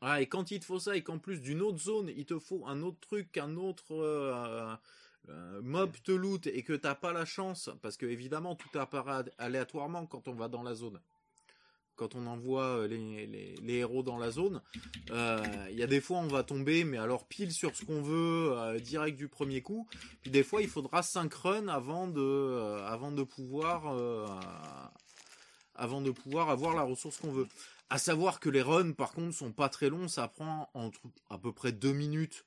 Ah, 0.00 0.20
et 0.20 0.26
quand 0.26 0.50
il 0.50 0.60
te 0.60 0.64
faut 0.64 0.78
ça 0.78 0.96
et 0.96 1.02
qu'en 1.02 1.18
plus 1.18 1.40
d'une 1.40 1.62
autre 1.62 1.78
zone, 1.78 2.10
il 2.16 2.26
te 2.26 2.38
faut 2.38 2.66
un 2.66 2.82
autre 2.82 2.98
truc, 3.00 3.36
un 3.38 3.56
autre 3.56 3.94
euh, 3.94 4.74
euh, 5.28 5.62
mob 5.62 5.96
te 6.02 6.10
loot 6.10 6.46
et 6.46 6.64
que 6.64 6.72
t'as 6.72 6.96
pas 6.96 7.12
la 7.12 7.24
chance, 7.24 7.70
parce 7.82 7.96
que 7.96 8.06
évidemment 8.06 8.56
tout 8.56 8.76
apparaît 8.78 9.24
aléatoirement 9.38 10.06
quand 10.06 10.26
on 10.26 10.34
va 10.34 10.48
dans 10.48 10.62
la 10.62 10.74
zone. 10.74 11.00
Quand 12.02 12.16
on 12.16 12.26
envoie 12.26 12.64
euh, 12.64 12.88
les, 12.88 13.28
les, 13.28 13.54
les 13.62 13.74
héros 13.74 14.02
dans 14.02 14.18
la 14.18 14.32
zone, 14.32 14.60
euh, 15.12 15.40
il 15.70 15.76
y 15.78 15.84
a 15.84 15.86
des 15.86 16.00
fois 16.00 16.18
on 16.18 16.26
va 16.26 16.42
tomber, 16.42 16.82
mais 16.82 16.98
alors 16.98 17.26
pile 17.28 17.52
sur 17.52 17.76
ce 17.76 17.84
qu'on 17.84 18.02
veut, 18.02 18.50
euh, 18.58 18.80
direct 18.80 19.16
du 19.16 19.28
premier 19.28 19.62
coup. 19.62 19.86
Puis 20.22 20.32
des 20.32 20.42
fois 20.42 20.62
il 20.62 20.68
faudra 20.68 21.04
5 21.04 21.32
runs 21.32 21.68
avant 21.68 22.08
de, 22.08 22.20
euh, 22.20 22.84
avant 22.88 23.12
de 23.12 23.22
pouvoir, 23.22 23.84
avant 25.76 26.00
de 26.00 26.10
pouvoir 26.10 26.50
avoir 26.50 26.74
la 26.74 26.82
ressource 26.82 27.18
qu'on 27.18 27.30
veut. 27.30 27.46
À 27.88 27.98
savoir 27.98 28.40
que 28.40 28.48
les 28.48 28.62
runs, 28.62 28.90
par 28.94 29.12
contre, 29.12 29.32
sont 29.36 29.52
pas 29.52 29.68
très 29.68 29.88
longs. 29.88 30.08
Ça 30.08 30.26
prend 30.26 30.68
entre 30.74 31.02
à 31.30 31.38
peu 31.38 31.52
près 31.52 31.70
deux 31.70 31.92
minutes 31.92 32.46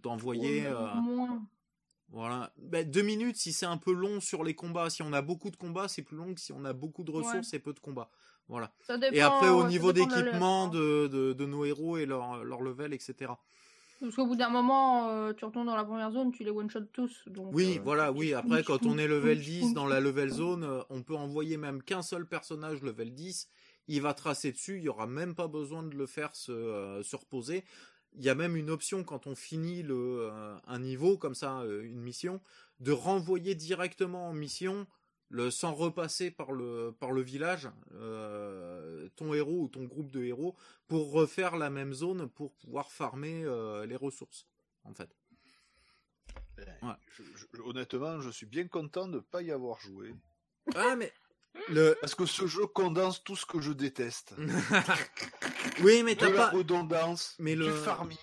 d'envoyer. 0.00 0.64
Voilà, 2.10 2.52
ben, 2.58 2.88
deux 2.88 3.02
minutes 3.02 3.36
si 3.36 3.52
c'est 3.52 3.66
un 3.66 3.78
peu 3.78 3.92
long 3.92 4.20
sur 4.20 4.44
les 4.44 4.54
combats. 4.54 4.90
Si 4.90 5.02
on 5.02 5.12
a 5.12 5.22
beaucoup 5.22 5.50
de 5.50 5.56
combats, 5.56 5.88
c'est 5.88 6.02
plus 6.02 6.16
long 6.16 6.32
que 6.34 6.40
si 6.40 6.52
on 6.52 6.64
a 6.64 6.72
beaucoup 6.72 7.02
de 7.02 7.10
ressources 7.10 7.50
Ouais. 7.50 7.56
et 7.56 7.58
peu 7.58 7.72
de 7.72 7.80
combats. 7.80 8.08
Voilà. 8.48 8.72
Ça 8.82 8.98
dépend, 8.98 9.14
Et 9.14 9.20
après, 9.20 9.48
au 9.48 9.62
ça 9.62 9.68
niveau 9.68 9.92
d'équipement 9.92 10.64
hein. 10.64 10.68
de, 10.68 11.06
de, 11.08 11.32
de 11.32 11.46
nos 11.46 11.64
héros 11.64 11.96
et 11.96 12.06
leur, 12.06 12.44
leur 12.44 12.60
level, 12.60 12.92
etc. 12.92 13.32
Parce 14.00 14.14
qu'au 14.16 14.26
bout 14.26 14.36
d'un 14.36 14.50
moment, 14.50 15.08
euh, 15.08 15.32
tu 15.32 15.44
retournes 15.46 15.66
dans 15.66 15.76
la 15.76 15.84
première 15.84 16.10
zone, 16.10 16.30
tu 16.32 16.44
les 16.44 16.50
one-shot 16.50 16.82
tous. 16.92 17.22
Donc, 17.26 17.54
Oui, 17.54 17.76
euh, 17.78 17.82
voilà, 17.82 18.12
oui. 18.12 18.34
Après, 18.34 18.62
quand 18.62 18.84
on 18.84 18.98
est 18.98 19.06
level 19.08 19.38
tu- 19.38 19.44
10 19.44 19.72
dans 19.72 19.86
la 19.86 20.00
level 20.00 20.28
zone, 20.30 20.64
euh, 20.64 20.82
on 20.90 21.02
peut 21.02 21.14
envoyer 21.16 21.56
même 21.56 21.82
qu'un 21.82 22.02
seul 22.02 22.26
personnage 22.26 22.82
level 22.82 23.14
10. 23.14 23.48
Il 23.88 24.02
va 24.02 24.12
tracer 24.12 24.52
dessus. 24.52 24.76
Il 24.78 24.84
y 24.84 24.88
aura 24.88 25.06
même 25.06 25.34
pas 25.34 25.46
besoin 25.48 25.82
de 25.82 25.94
le 25.96 26.06
faire 26.06 26.34
se, 26.36 26.52
euh, 26.52 27.02
se 27.02 27.16
reposer. 27.16 27.64
Il 28.16 28.22
y 28.24 28.28
a 28.28 28.34
même 28.34 28.56
une 28.56 28.68
option 28.70 29.04
quand 29.04 29.26
on 29.26 29.34
finit 29.34 29.82
le, 29.82 30.28
euh, 30.30 30.54
un 30.66 30.78
niveau 30.80 31.16
comme 31.16 31.34
ça, 31.34 31.60
euh, 31.60 31.82
une 31.82 32.00
mission, 32.00 32.40
de 32.80 32.92
renvoyer 32.92 33.54
directement 33.54 34.28
en 34.28 34.32
mission, 34.34 34.86
le, 35.36 35.50
sans 35.50 35.74
repasser 35.74 36.30
par 36.30 36.52
le, 36.52 36.94
par 37.00 37.10
le 37.10 37.20
village, 37.20 37.68
euh, 37.94 39.08
ton 39.16 39.34
héros 39.34 39.62
ou 39.62 39.68
ton 39.68 39.82
groupe 39.84 40.10
de 40.12 40.22
héros, 40.22 40.54
pour 40.86 41.10
refaire 41.10 41.56
la 41.56 41.70
même 41.70 41.92
zone 41.92 42.28
pour 42.28 42.52
pouvoir 42.54 42.92
farmer 42.92 43.42
euh, 43.44 43.84
les 43.84 43.96
ressources, 43.96 44.46
en 44.84 44.94
fait. 44.94 45.10
Ouais. 46.58 46.94
Je- 47.16 47.22
je- 47.34 47.62
honnêtement, 47.62 48.20
je 48.20 48.30
suis 48.30 48.46
bien 48.46 48.68
content 48.68 49.08
de 49.08 49.16
ne 49.16 49.20
pas 49.20 49.42
y 49.42 49.50
avoir 49.50 49.80
joué. 49.80 50.14
Ah, 50.76 50.94
mais 50.94 51.12
le, 51.68 51.96
Parce 52.00 52.14
que 52.14 52.26
ce 52.26 52.46
jeu 52.46 52.66
condense 52.68 53.24
tout 53.24 53.34
ce 53.34 53.44
que 53.44 53.60
je 53.60 53.72
déteste. 53.72 54.34
oui, 55.82 56.02
mais 56.04 56.14
de 56.14 56.20
t'as 56.20 56.30
la 56.30 56.36
pas. 56.36 56.50
redondance, 56.50 57.34
mais 57.40 57.54
du 57.54 57.60
le- 57.62 57.72
farming, 57.74 58.18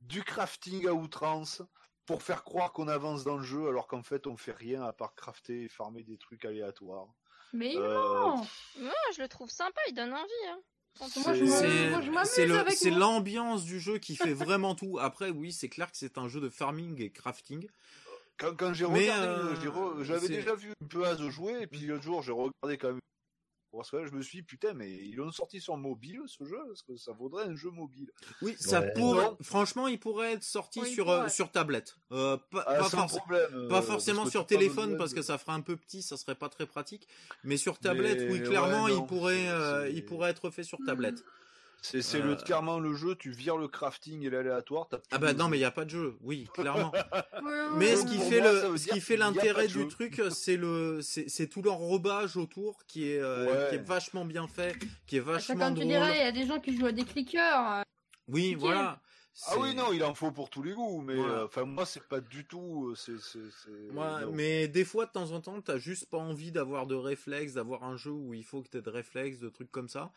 du 0.00 0.22
crafting 0.22 0.86
à 0.88 0.94
outrance, 0.94 1.60
pour 2.06 2.22
faire 2.22 2.44
croire 2.44 2.72
qu'on 2.72 2.88
avance 2.88 3.24
dans 3.24 3.36
le 3.36 3.42
jeu 3.42 3.68
alors 3.68 3.86
qu'en 3.86 4.02
fait 4.02 4.26
on 4.26 4.36
fait 4.36 4.52
rien 4.52 4.82
à 4.82 4.92
part 4.92 5.14
crafter 5.14 5.62
et 5.64 5.68
farmer 5.68 6.02
des 6.02 6.16
trucs 6.18 6.44
aléatoires. 6.44 7.06
Mais 7.52 7.76
Euh, 7.76 7.94
non 7.94 8.36
Moi, 8.80 8.92
je 9.16 9.22
le 9.22 9.28
trouve 9.28 9.48
sympa, 9.50 9.80
il 9.88 9.94
donne 9.94 10.12
envie. 10.12 10.48
Hein. 10.50 10.58
Moi, 11.24 11.34
je 11.34 11.44
me- 12.10 12.70
C'est 12.74 12.90
l'ambiance 12.90 13.64
du 13.64 13.80
jeu 13.80 13.98
qui 13.98 14.16
fait 14.16 14.32
vraiment 14.34 14.74
tout. 14.74 14.98
Après, 15.00 15.30
oui, 15.30 15.52
c'est 15.52 15.68
clair 15.68 15.90
que 15.90 15.96
c'est 15.96 16.18
un 16.18 16.28
jeu 16.28 16.40
de 16.40 16.48
farming 16.48 17.00
et 17.00 17.10
crafting. 17.10 17.68
Quand, 18.36 18.56
quand 18.56 18.72
j'ai 18.74 18.84
regardé, 18.84 19.26
euh, 19.28 20.04
j'avais 20.04 20.26
déjà 20.28 20.54
vu 20.56 20.72
un 20.82 20.86
peu 20.88 21.04
Az 21.06 21.20
jouer 21.28 21.62
et 21.62 21.66
puis 21.68 21.80
l'autre 21.80 22.02
jour 22.02 22.22
j'ai 22.22 22.32
regardé 22.32 22.76
quand 22.78 22.88
même. 22.88 23.00
Parce 23.76 23.90
que 23.90 23.96
là, 23.96 24.06
je 24.06 24.12
me 24.12 24.22
suis 24.22 24.38
dit, 24.38 24.42
putain, 24.44 24.72
mais 24.74 24.90
ils 24.92 25.14
l'ont 25.16 25.30
sorti 25.30 25.60
sur 25.60 25.76
mobile 25.76 26.20
ce 26.26 26.44
jeu, 26.44 26.58
parce 26.68 26.82
que 26.82 26.96
ça 26.96 27.12
vaudrait 27.12 27.44
un 27.44 27.56
jeu 27.56 27.70
mobile. 27.70 28.10
Oui, 28.42 28.54
ça 28.58 28.80
Ouais. 28.80 28.92
pourrait. 28.94 29.24
Non. 29.26 29.36
Franchement, 29.42 29.88
il 29.88 29.98
pourrait 29.98 30.32
être 30.34 30.42
sorti 30.44 30.80
Oui, 30.80 30.90
sur 30.92 31.06
pourrait. 31.06 31.26
euh, 31.26 31.28
sur 31.28 31.50
tablette. 31.50 31.96
Euh, 32.12 32.36
pas, 32.50 32.64
Ah, 32.66 32.74
pas 32.80 32.88
sans 32.90 33.06
forc- 33.06 33.18
problème. 33.18 33.50
euh, 33.52 33.68
pas 33.68 33.82
forcément 33.82 34.26
sur 34.26 34.46
téléphone 34.46 34.96
parce 34.96 35.12
que 35.14 35.22
ça 35.22 35.38
ferait 35.38 35.52
un 35.52 35.60
peu 35.60 35.76
petit, 35.76 36.02
ça 36.02 36.16
serait 36.16 36.34
pas 36.34 36.48
très 36.48 36.66
pratique. 36.66 37.08
Mais 37.42 37.56
sur 37.56 37.78
tablette, 37.78 38.18
Mais 38.20 38.32
oui, 38.32 38.38
ouais, 38.40 38.44
clairement, 38.46 38.88
non, 38.88 39.02
il 39.02 39.06
pourrait, 39.06 39.48
euh, 39.48 39.88
il 39.90 40.04
pourrait 40.04 40.30
être 40.30 40.50
fait 40.50 40.62
sur 40.64 40.78
tablette. 40.86 41.24
C'est 41.86 42.14
Euh. 42.14 42.22
le 42.24 42.36
clairement 42.36 42.78
le 42.80 42.94
jeu, 42.94 43.14
tu 43.14 43.30
vires 43.30 43.58
le 43.58 43.68
crafting 43.68 44.22
et 44.22 44.30
l'aléatoire. 44.30 44.88
Ah 45.10 45.18
bah 45.18 45.34
non, 45.34 45.48
mais 45.48 45.58
il 45.58 45.60
y 45.60 45.64
a 45.66 45.70
pas 45.70 45.84
de 45.84 45.90
jeu. 45.90 46.16
Oui, 46.22 46.48
clairement. 46.54 46.90
Mais 47.76 47.94
ce 47.96 48.06
qui 48.06 48.16
fait 48.18 48.40
moi, 48.40 48.70
le, 48.70 48.76
ce 48.78 48.88
qui 48.88 49.00
fait 49.02 49.18
l'intérêt 49.18 49.66
du 49.66 49.74
jeu. 49.74 49.88
truc, 49.88 50.22
c'est 50.30 50.56
le, 50.56 51.00
c'est 51.02 51.28
c'est 51.28 51.46
tout 51.46 51.60
l'enrobage 51.60 52.38
autour 52.38 52.84
qui 52.86 53.10
est, 53.10 53.18
euh, 53.20 53.44
Ouais. 53.46 53.68
qui 53.68 53.74
est 53.76 53.86
vachement 53.86 54.24
bien 54.24 54.48
fait, 54.48 54.76
qui 55.06 55.16
est 55.18 55.20
Ça, 55.20 55.24
vachement 55.32 55.56
comme 55.58 55.74
tu 55.78 55.84
dirais, 55.84 56.14
il 56.16 56.24
y 56.24 56.28
a 56.28 56.32
des 56.32 56.46
gens 56.46 56.58
qui 56.58 56.74
jouent 56.76 56.86
à 56.86 56.92
des 56.92 57.04
clickers. 57.04 57.72
euh, 57.72 57.82
Oui, 58.28 58.54
voilà. 58.54 59.00
Ah 59.48 59.56
oui 59.58 59.74
non, 59.74 59.92
il 59.92 60.02
en 60.04 60.14
faut 60.14 60.30
pour 60.30 60.48
tous 60.48 60.62
les 60.62 60.72
goûts, 60.74 61.00
mais 61.00 61.18
euh, 61.18 61.46
enfin 61.46 61.64
moi 61.64 61.84
c'est 61.84 62.04
pas 62.04 62.20
du 62.20 62.44
tout, 62.46 62.90
euh, 62.90 62.94
c'est. 62.94 63.12
Ouais, 63.92 64.26
mais 64.32 64.68
des 64.68 64.84
fois, 64.84 65.06
de 65.06 65.10
temps 65.10 65.32
en 65.32 65.40
temps, 65.40 65.60
t'as 65.60 65.76
juste 65.76 66.08
pas 66.08 66.18
envie 66.18 66.52
d'avoir 66.52 66.86
de 66.86 66.94
réflexes, 66.94 67.54
d'avoir 67.54 67.82
un 67.82 67.96
jeu 67.96 68.12
où 68.12 68.32
il 68.32 68.44
faut 68.44 68.62
que 68.62 68.68
t'aies 68.68 68.80
de 68.80 68.90
réflexes, 68.90 69.40
de 69.40 69.48
trucs 69.48 69.72
comme 69.72 69.88
ça. 69.88 70.12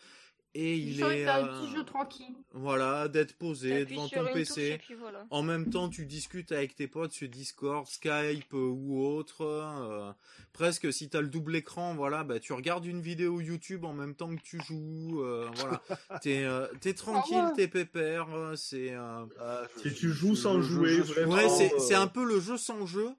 Et 0.53 0.75
il 0.75 1.03
est, 1.03 1.23
faire 1.25 1.35
un 1.35 1.47
euh, 1.47 1.61
petit 1.61 1.75
jeu 1.75 1.83
tranquille. 1.83 2.33
voilà, 2.53 3.07
d'être 3.07 3.37
posé 3.37 3.85
devant 3.85 4.07
ton 4.07 4.25
PC. 4.33 4.79
voilà. 4.97 5.25
En 5.29 5.43
même 5.43 5.69
temps, 5.69 5.87
tu 5.87 6.05
discutes 6.07 6.51
avec 6.51 6.73
tes 6.75 6.87
potes 6.87 7.11
sur 7.11 7.27
Discord, 7.29 7.85
Skype 7.85 8.51
euh, 8.53 8.57
ou 8.57 9.05
autre. 9.05 9.41
euh, 9.45 10.11
presque, 10.53 10.91
si 10.91 11.09
t'as 11.09 11.21
le 11.21 11.27
double 11.27 11.55
écran, 11.57 11.93
voilà, 11.93 12.23
bah 12.23 12.39
tu 12.39 12.53
regardes 12.53 12.85
une 12.85 13.01
vidéo 13.01 13.39
YouTube 13.39 13.85
en 13.85 13.93
même 13.93 14.15
temps 14.15 14.35
que 14.35 14.41
tu 14.41 14.59
joues. 14.63 15.21
euh, 15.21 15.47
voilà, 15.57 15.81
t'es 16.23 16.43
euh, 16.43 16.65
t'es 16.81 16.93
tranquille, 16.95 17.37
Ah 17.39 17.47
ouais. 17.49 17.53
t'es 17.55 17.67
pépère. 17.67 18.27
c'est 18.55 18.93
euh, 18.93 19.25
Ah, 19.39 19.61
Si 19.83 19.93
tu 19.93 20.11
joues 20.11 20.35
sans 20.35 20.59
jouer, 20.61 20.97
vraiment, 21.01 21.35
ouais, 21.35 21.49
c'est 21.49 21.71
euh, 21.73 21.79
c'est 21.79 21.93
un 21.95 22.07
peu 22.07 22.25
le 22.25 22.39
jeu 22.39 22.57
sans 22.57 22.87
jeu, 22.87 23.09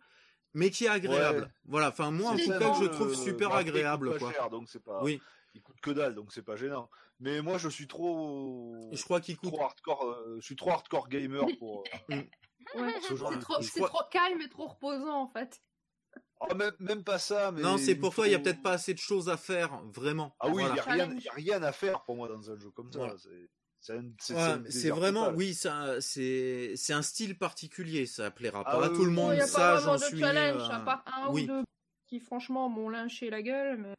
mais 0.54 0.70
qui 0.70 0.86
est 0.86 0.88
agréable. 0.88 1.40
Ouais. 1.42 1.46
Voilà, 1.66 1.90
enfin 1.90 2.10
moi 2.10 2.32
en 2.32 2.36
tout 2.36 2.48
cas 2.48 2.58
que 2.70 2.76
je 2.78 2.82
le- 2.84 2.90
trouve 2.90 3.14
super 3.14 3.54
agréable 3.54 4.18
quoi. 4.18 4.32
cher, 4.32 4.50
donc 4.50 4.66
pas. 4.84 5.04
Oui, 5.04 5.20
Il 5.58 5.62
coûte 5.62 5.80
que 5.82 5.90
dalle, 5.90 6.14
donc 6.14 6.32
c'est 6.32 6.42
pas 6.42 6.56
gênant. 6.56 6.88
Mais 7.20 7.42
moi 7.42 7.58
je 7.58 7.68
suis 7.68 7.86
trop. 7.88 8.88
je 8.92 9.02
crois 9.02 9.20
qu'il 9.20 9.36
coûte. 9.36 9.52
trop 9.52 9.62
hardcore. 9.64 10.04
euh, 10.04 10.36
je 10.40 10.46
suis 10.46 10.56
trop 10.56 10.70
hardcore 10.70 11.08
gamer 11.08 11.44
pour. 11.58 11.82
euh, 12.10 12.16
Ouais. 12.74 12.94
ce 13.08 13.14
genre 13.16 13.30
C'est 13.30 13.36
de 13.36 13.40
trop, 13.40 13.62
c'est 13.62 13.80
crois- 13.80 13.88
trop 13.88 14.04
calme 14.10 14.40
et 14.42 14.48
trop 14.48 14.66
reposant 14.68 15.22
en 15.22 15.28
fait. 15.28 15.60
Oh, 16.40 16.54
même, 16.54 16.72
même 16.80 17.02
pas 17.02 17.18
ça, 17.18 17.50
mais. 17.50 17.62
Non, 17.62 17.78
c'est 17.78 17.94
pour 17.96 18.10
me 18.10 18.14
toi, 18.14 18.26
il 18.28 18.32
y 18.32 18.34
a 18.34 18.38
peut-être 18.38 18.62
pas 18.62 18.72
assez 18.72 18.92
de 18.94 18.98
choses 18.98 19.28
à 19.28 19.36
faire, 19.36 19.82
vraiment. 19.86 20.36
Ah 20.38 20.48
oui, 20.48 20.62
il 20.62 20.66
Voilà. 20.66 20.74
y 20.76 20.78
a 20.78 20.82
rien, 20.82 21.04
Challenge. 21.06 21.24
y 21.24 21.28
a 21.28 21.32
rien 21.32 21.62
à 21.62 21.72
faire 21.72 22.04
pour 22.04 22.14
moi 22.16 22.28
dans 22.28 22.50
un 22.50 22.58
jeu 22.58 22.70
comme 22.70 22.92
ça. 22.92 22.98
Voilà. 23.00 23.16
C'est- 23.18 23.48
C'est 23.80 23.92
un- 23.96 24.02
c'est- 24.18 24.34
Ouais, 24.34 24.40
c'est 24.40 24.46
un 24.50 24.56
mais 24.58 24.70
c'est 24.70 24.78
désert 24.78 24.96
vraiment, 24.96 25.20
total. 25.26 25.36
oui, 25.36 25.54
ça, 25.54 26.00
c'est, 26.00 26.72
c'est 26.76 26.92
un 26.92 27.02
style 27.02 27.38
particulier. 27.38 28.06
Ça 28.06 28.30
plaira 28.30 28.62
Ah 28.66 28.72
pas 28.76 28.86
à 28.86 28.90
oui, 28.90 28.96
tout 28.96 29.04
le 29.04 29.10
monde. 29.12 29.32
il 29.32 29.36
n'y 29.36 29.40
a 29.42 29.46
ça, 29.46 29.58
pas 29.58 29.76
vraiment 29.76 29.94
de 29.96 30.02
suis. 30.04 30.18
challenge, 30.20 30.62
euh, 30.62 30.72
à 30.74 30.80
part 30.80 31.04
un 31.06 31.30
oui. 31.30 31.44
ou 31.44 31.46
deux 31.46 31.62
qui 32.06 32.18
franchement 32.20 32.68
m'ont 32.68 32.88
lynché 32.90 33.30
la 33.30 33.40
gueule. 33.40 33.78
Mais 33.78 33.94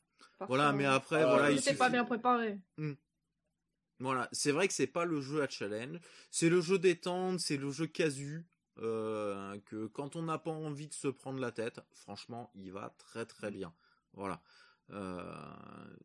Voilà, 0.48 0.72
mais 0.74 0.86
après, 0.86 1.22
Ah, 1.24 1.28
voilà, 1.28 1.52
il 1.52 1.62
suffit. 1.62 1.76
pas 1.78 1.90
bien 1.90 2.06
préparé. 2.06 2.60
Voilà, 4.00 4.30
c'est 4.32 4.52
vrai 4.52 4.68
que 4.68 4.74
c'est 4.74 4.88
pas 4.88 5.04
le 5.04 5.20
jeu 5.20 5.42
à 5.44 5.50
challenge, 5.50 6.00
c'est 6.32 6.50
le 6.50 6.62
jeu 6.62 6.80
détente, 6.80 7.40
c'est 7.40 7.58
le 7.58 7.70
jeu 7.72 7.88
casu. 7.88 8.46
euh, 8.82 9.60
que 9.66 9.88
quand 9.88 10.16
on 10.16 10.22
n'a 10.22 10.38
pas 10.38 10.52
envie 10.52 10.88
de 10.88 10.94
se 10.94 11.10
prendre 11.10 11.38
la 11.42 11.52
tête, 11.52 11.82
franchement, 11.92 12.50
il 12.56 12.72
va 12.72 12.96
très 12.98 13.26
très 13.26 13.52
bien. 13.52 13.74
Voilà. 14.14 14.42
Euh, 14.92 15.22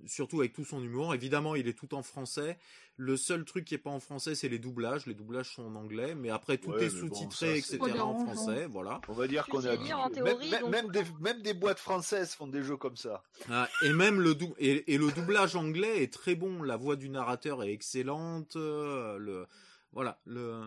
surtout 0.07 0.41
avec 0.41 0.53
tout 0.53 0.65
son 0.65 0.83
humour. 0.83 1.15
Évidemment, 1.15 1.55
il 1.55 1.67
est 1.69 1.73
tout 1.73 1.95
en 1.95 2.03
français. 2.03 2.59
Le 2.97 3.17
seul 3.17 3.45
truc 3.45 3.65
qui 3.65 3.75
est 3.75 3.79
pas 3.79 3.91
en 3.91 3.99
français, 4.01 4.35
c'est 4.35 4.49
les 4.51 4.59
doublages. 4.59 5.07
Les 5.07 5.15
doublages 5.15 5.55
sont 5.55 5.65
en 5.65 5.75
anglais, 5.75 6.15
mais 6.15 6.29
après 6.31 6.59
tout 6.59 6.71
Ouais, 6.71 6.85
est 6.85 6.91
bon, 6.91 7.09
sous-titré, 7.09 7.57
etc. 7.59 7.79
en 8.01 8.19
français. 8.27 8.67
Voilà. 8.67 9.01
On 9.09 9.15
va 9.15 9.27
dire 9.27 9.47
qu'on 9.47 9.63
est 9.63 9.69
habitué. 9.71 9.95
théorie, 10.13 10.51
même, 10.51 10.61
donc- 10.63 10.71
même 10.71 10.91
des, 10.91 11.05
même 11.21 11.43
des 11.43 11.55
boîtes 11.55 11.79
françaises 11.79 12.35
font 12.35 12.47
des 12.47 12.63
jeux 12.63 12.77
comme 12.77 12.97
ça. 12.97 13.23
Ah, 13.51 13.69
et 13.83 13.93
même 13.93 14.21
le 14.21 14.35
dou- 14.35 14.55
et, 14.59 14.93
et 14.93 14.99
le 14.99 15.11
doublage 15.11 15.57
anglais 15.57 16.03
est 16.03 16.13
très 16.13 16.35
bon. 16.35 16.63
La 16.63 16.77
voix 16.77 16.97
du 16.97 17.09
narrateur 17.09 17.63
est 17.63 17.73
excellente. 17.73 18.57
euh, 18.57 19.17
le 19.19 19.47
voilà 19.93 20.21
le 20.27 20.61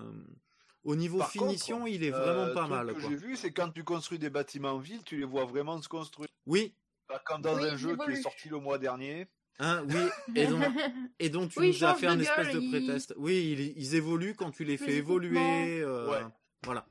au 0.83 0.95
niveau 0.95 1.17
Par 1.19 1.29
finition, 1.31 1.79
contre, 1.79 1.89
il 1.91 2.03
est 2.03 2.13
Euh, 2.13 2.17
vraiment 2.19 2.45
le 2.47 2.53
pas 2.53 2.67
mal. 2.67 2.87
que 2.87 2.99
quoi. 2.99 3.09
j'ai 3.09 3.15
vu, 3.15 3.35
c'est 3.35 3.51
quand 3.51 3.69
tu 3.69 3.83
construis 3.83 4.17
des 4.19 4.29
bâtiments 4.29 4.71
en 4.71 4.77
ville, 4.79 5.03
tu 5.03 5.17
les 5.17 5.25
vois 5.25 5.43
vraiment 5.45 5.81
se 5.81 5.89
construire. 5.89 6.29
Oui, 6.45 6.73
Pas 7.07 7.19
comme 7.19 7.41
dans 7.41 7.55
Oui, 7.55 7.69
un 7.69 7.77
jeu 7.77 7.95
qui 7.97 8.11
est 8.11 8.21
sorti 8.21 8.49
le 8.49 8.59
mois 8.59 8.77
dernier. 8.77 9.27
hein, 9.59 9.83
oui. 9.87 10.09
Et 10.35 10.45
donc 10.47 10.61
et 11.19 11.29
donc 11.29 11.51
tu 11.51 11.59
Oui, 11.59 11.69
nous 11.69 11.83
as 11.83 11.95
fait 11.95 12.07
un 12.07 12.19
espèce 12.19 12.47
gueule, 12.47 12.55
de 12.55 12.59
il- 12.61 12.69
pré-test. 12.69 13.13
Oui, 13.17 13.51
ils, 13.57 13.77
ils 13.77 13.95
évoluent 13.95 14.35
quand 14.35 14.51
tu 14.51 14.63
les 14.65 14.77
fais 14.77 14.95
évoluer. 14.95 15.79
euh, 15.81 16.09
Ouais. 16.09 16.25
Voilà. 16.63 16.85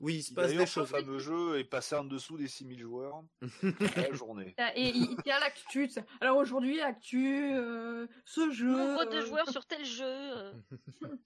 Oui, 0.00 0.16
il 0.16 0.22
se 0.22 0.34
passe 0.34 0.48
des 0.48 0.54
D'ailleurs, 0.54 0.68
ce 0.68 0.80
choses. 0.80 0.90
fameux 0.90 1.18
jeu 1.20 1.58
est 1.58 1.64
passé 1.64 1.94
en 1.94 2.04
dessous 2.04 2.36
des 2.36 2.48
6000 2.48 2.80
joueurs 2.80 3.22
la 3.96 4.12
journée. 4.12 4.54
Et 4.74 4.88
il 4.88 5.12
il 5.12 5.16
tient 5.22 5.38
l'actu. 5.38 5.88
Alors 6.20 6.36
aujourd'hui, 6.36 6.80
actu, 6.80 7.54
euh, 7.54 8.06
ce 8.26 8.50
jeu. 8.50 8.66
Nombre 8.76 9.04
de 9.06 9.16
euh, 9.18 9.26
joueurs 9.26 9.48
sur 9.48 9.64
tel 9.64 9.84
jeu. 9.84 10.04
euh. 10.04 10.52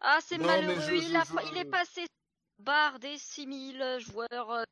Ah, 0.00 0.18
c'est 0.22 0.38
malheureux. 0.38 0.80
je- 0.80 0.94
il, 0.94 1.02
je- 1.08 1.16
a, 1.16 1.24
je- 1.24 1.32
pas- 1.34 1.42
il 1.50 1.58
est 1.58 1.64
passé 1.64 2.04
barre 2.60 3.00
des 3.00 3.18
6000 3.18 3.96
joueurs. 3.98 4.64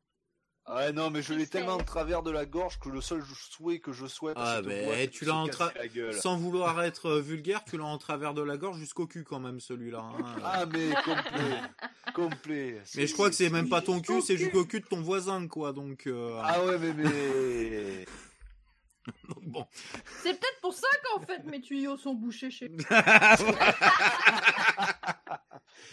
Ah 0.69 0.91
non, 0.91 1.11
mais 1.11 1.23
je 1.23 1.33
l'ai 1.33 1.47
tellement 1.47 1.75
en 1.75 1.85
travers 1.85 2.25
de 2.25 2.31
la 2.33 2.45
gorge 2.45 2.81
que 2.81 2.89
le 2.89 3.01
seul 3.01 3.23
souhait 3.51 3.79
que 3.79 3.93
je 3.93 4.07
souhaite, 4.07 4.37
Ah, 4.37 4.61
mais 4.65 4.85
voir 4.85 4.97
tu 5.13 5.25
se 5.25 5.25
l'as 5.31 5.37
en 5.37 5.47
tra- 5.47 5.73
la 5.77 5.87
gueule. 5.87 6.13
Sans 6.15 6.37
vouloir 6.37 6.83
être 6.83 7.07
euh, 7.07 7.21
vulgaire, 7.21 7.63
tu 7.65 7.77
l'as 7.79 7.85
en 7.85 7.99
travers 7.99 8.35
de 8.35 8.43
la 8.43 8.57
gorge 8.57 8.77
jusqu'au 8.79 9.07
cul 9.07 9.23
quand 9.23 9.39
même 9.39 9.61
celui-là. 9.61 10.01
hein. 10.01 10.37
Ah, 10.45 10.67
mais 10.67 10.91
complet. 11.05 11.61
complet. 12.15 12.83
Mais 12.97 13.07
je 13.07 13.13
crois 13.13 13.29
que 13.29 13.37
c'est 13.37 13.49
même 13.51 13.69
pas 13.69 13.81
ton 13.81 14.01
cul, 14.01 14.21
c'est 14.23 14.37
jusqu'au 14.37 14.65
cul 14.65 14.81
de 14.81 14.87
ton 14.87 15.01
voisin, 15.01 15.47
quoi. 15.47 15.73
Donc, 15.73 16.09
euh, 16.09 16.37
Ah 16.43 16.65
ouais, 16.65 16.79
mais. 16.79 16.93
mais... 16.95 18.05
donc 19.29 19.45
bon. 19.45 19.67
C'est 20.25 20.33
peut-être 20.33 20.61
pour 20.63 20.75
ça 20.75 20.89
qu'en 21.05 21.21
fait 21.21 21.45
mes 21.45 21.61
tuyaux 21.61 21.97
sont 21.97 22.15
bouchés 22.15 22.51
chez. 22.51 22.69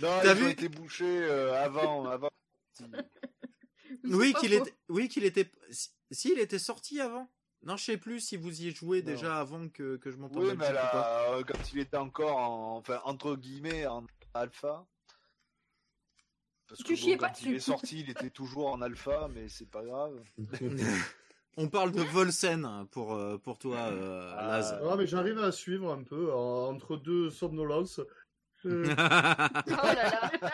Non, 0.01 0.19
ils 0.23 0.43
ont 0.43 0.47
été 0.49 0.67
bouchés 0.67 1.05
euh, 1.05 1.63
avant. 1.63 2.07
avant... 2.07 2.29
oui, 4.19 4.33
qu'il 4.33 4.53
était, 4.53 4.73
oui, 4.89 5.07
qu'il 5.09 5.23
était, 5.25 5.49
si, 6.11 6.31
il 6.31 6.39
était 6.39 6.59
sorti 6.59 6.99
avant. 7.01 7.29
Non, 7.65 7.77
je 7.77 7.83
sais 7.85 7.97
plus 7.97 8.19
si 8.19 8.35
vous 8.35 8.61
y 8.61 8.71
jouez 8.71 9.01
Non. 9.01 9.05
déjà 9.11 9.39
avant 9.39 9.69
que, 9.69 9.95
que 9.97 10.11
je 10.11 10.17
m'entende 10.17 10.43
Oui, 10.43 10.49
mais 10.51 10.65
pas. 10.67 10.73
là, 10.73 11.29
euh, 11.31 11.43
quand 11.43 11.71
il 11.73 11.79
était 11.79 11.95
encore 11.97 12.35
en, 12.37 12.77
enfin, 12.77 12.99
entre 13.05 13.35
guillemets, 13.37 13.87
en 13.87 14.05
alpha. 14.33 14.85
Parce 16.67 16.81
Tu 16.83 16.93
que 16.93 16.95
chiais 16.99 17.15
bon, 17.15 17.21
pas 17.21 17.29
quand 17.29 17.41
il 17.43 17.53
est 17.55 17.59
sorti, 17.59 17.99
il 18.01 18.09
était 18.09 18.29
toujours 18.29 18.67
en 18.67 18.81
alpha, 18.81 19.29
mais 19.33 19.47
c'est 19.47 19.69
pas 19.69 19.83
grave. 19.83 20.21
On 21.55 21.69
parle 21.69 21.91
de 21.91 22.01
Volsen 22.01 22.87
pour, 22.91 23.13
euh, 23.13 23.37
pour 23.37 23.59
toi, 23.59 23.77
euh, 23.91 24.33
Ah. 24.37 24.47
Laz. 24.47 24.79
Ah, 24.89 24.95
mais 24.97 25.05
j'arrive 25.05 25.37
à 25.39 25.51
suivre 25.51 25.93
un 25.93 26.01
peu 26.03 26.33
en- 26.33 26.69
entre 26.73 26.97
deux 26.97 27.29
somnolences. 27.29 28.01
Euh, 28.65 28.85
Oh 29.67 29.85
là 29.85 30.31
là. 30.41 30.51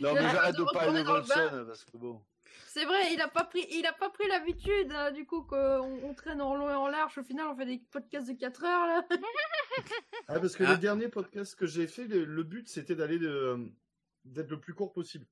Non, 0.00 0.14
mais 0.14 0.20
j'arrête 0.22 0.56
de 0.56 0.64
parler 0.72 0.92
de 0.92 0.98
le 0.98 1.04
Volson, 1.04 1.64
parce 1.66 1.84
que 1.84 1.96
bon. 1.96 2.20
C'est 2.66 2.84
vrai, 2.84 3.12
il 3.12 3.20
a 3.20 3.28
pas 3.28 3.44
pris, 3.44 3.66
il 3.70 3.84
a 3.86 3.92
pas 3.92 4.10
pris 4.10 4.26
l'habitude 4.28 4.92
hein, 4.92 5.10
du 5.12 5.24
coup 5.26 5.42
qu'on 5.42 6.00
on 6.04 6.14
traîne 6.14 6.40
en 6.40 6.54
long 6.54 6.68
et 6.70 6.74
en 6.74 6.88
large. 6.88 7.18
Au 7.18 7.22
final, 7.22 7.46
on 7.48 7.56
fait 7.56 7.66
des 7.66 7.82
podcasts 7.90 8.28
de 8.28 8.32
4 8.34 8.64
heures 8.64 8.86
là. 8.86 9.04
Ah, 10.28 10.38
parce 10.40 10.54
que 10.56 10.64
Ah. 10.64 10.72
les 10.72 10.78
derniers 10.78 11.08
podcasts 11.08 11.54
que 11.56 11.66
j'ai 11.66 11.86
fait, 11.86 12.04
le, 12.04 12.24
le 12.24 12.42
but 12.42 12.68
c'était 12.68 12.94
d'aller 12.94 13.18
de- 13.18 13.56
d'être 14.24 14.50
le 14.50 14.58
plus 14.60 14.74
court 14.74 14.92
possible. 14.92 15.26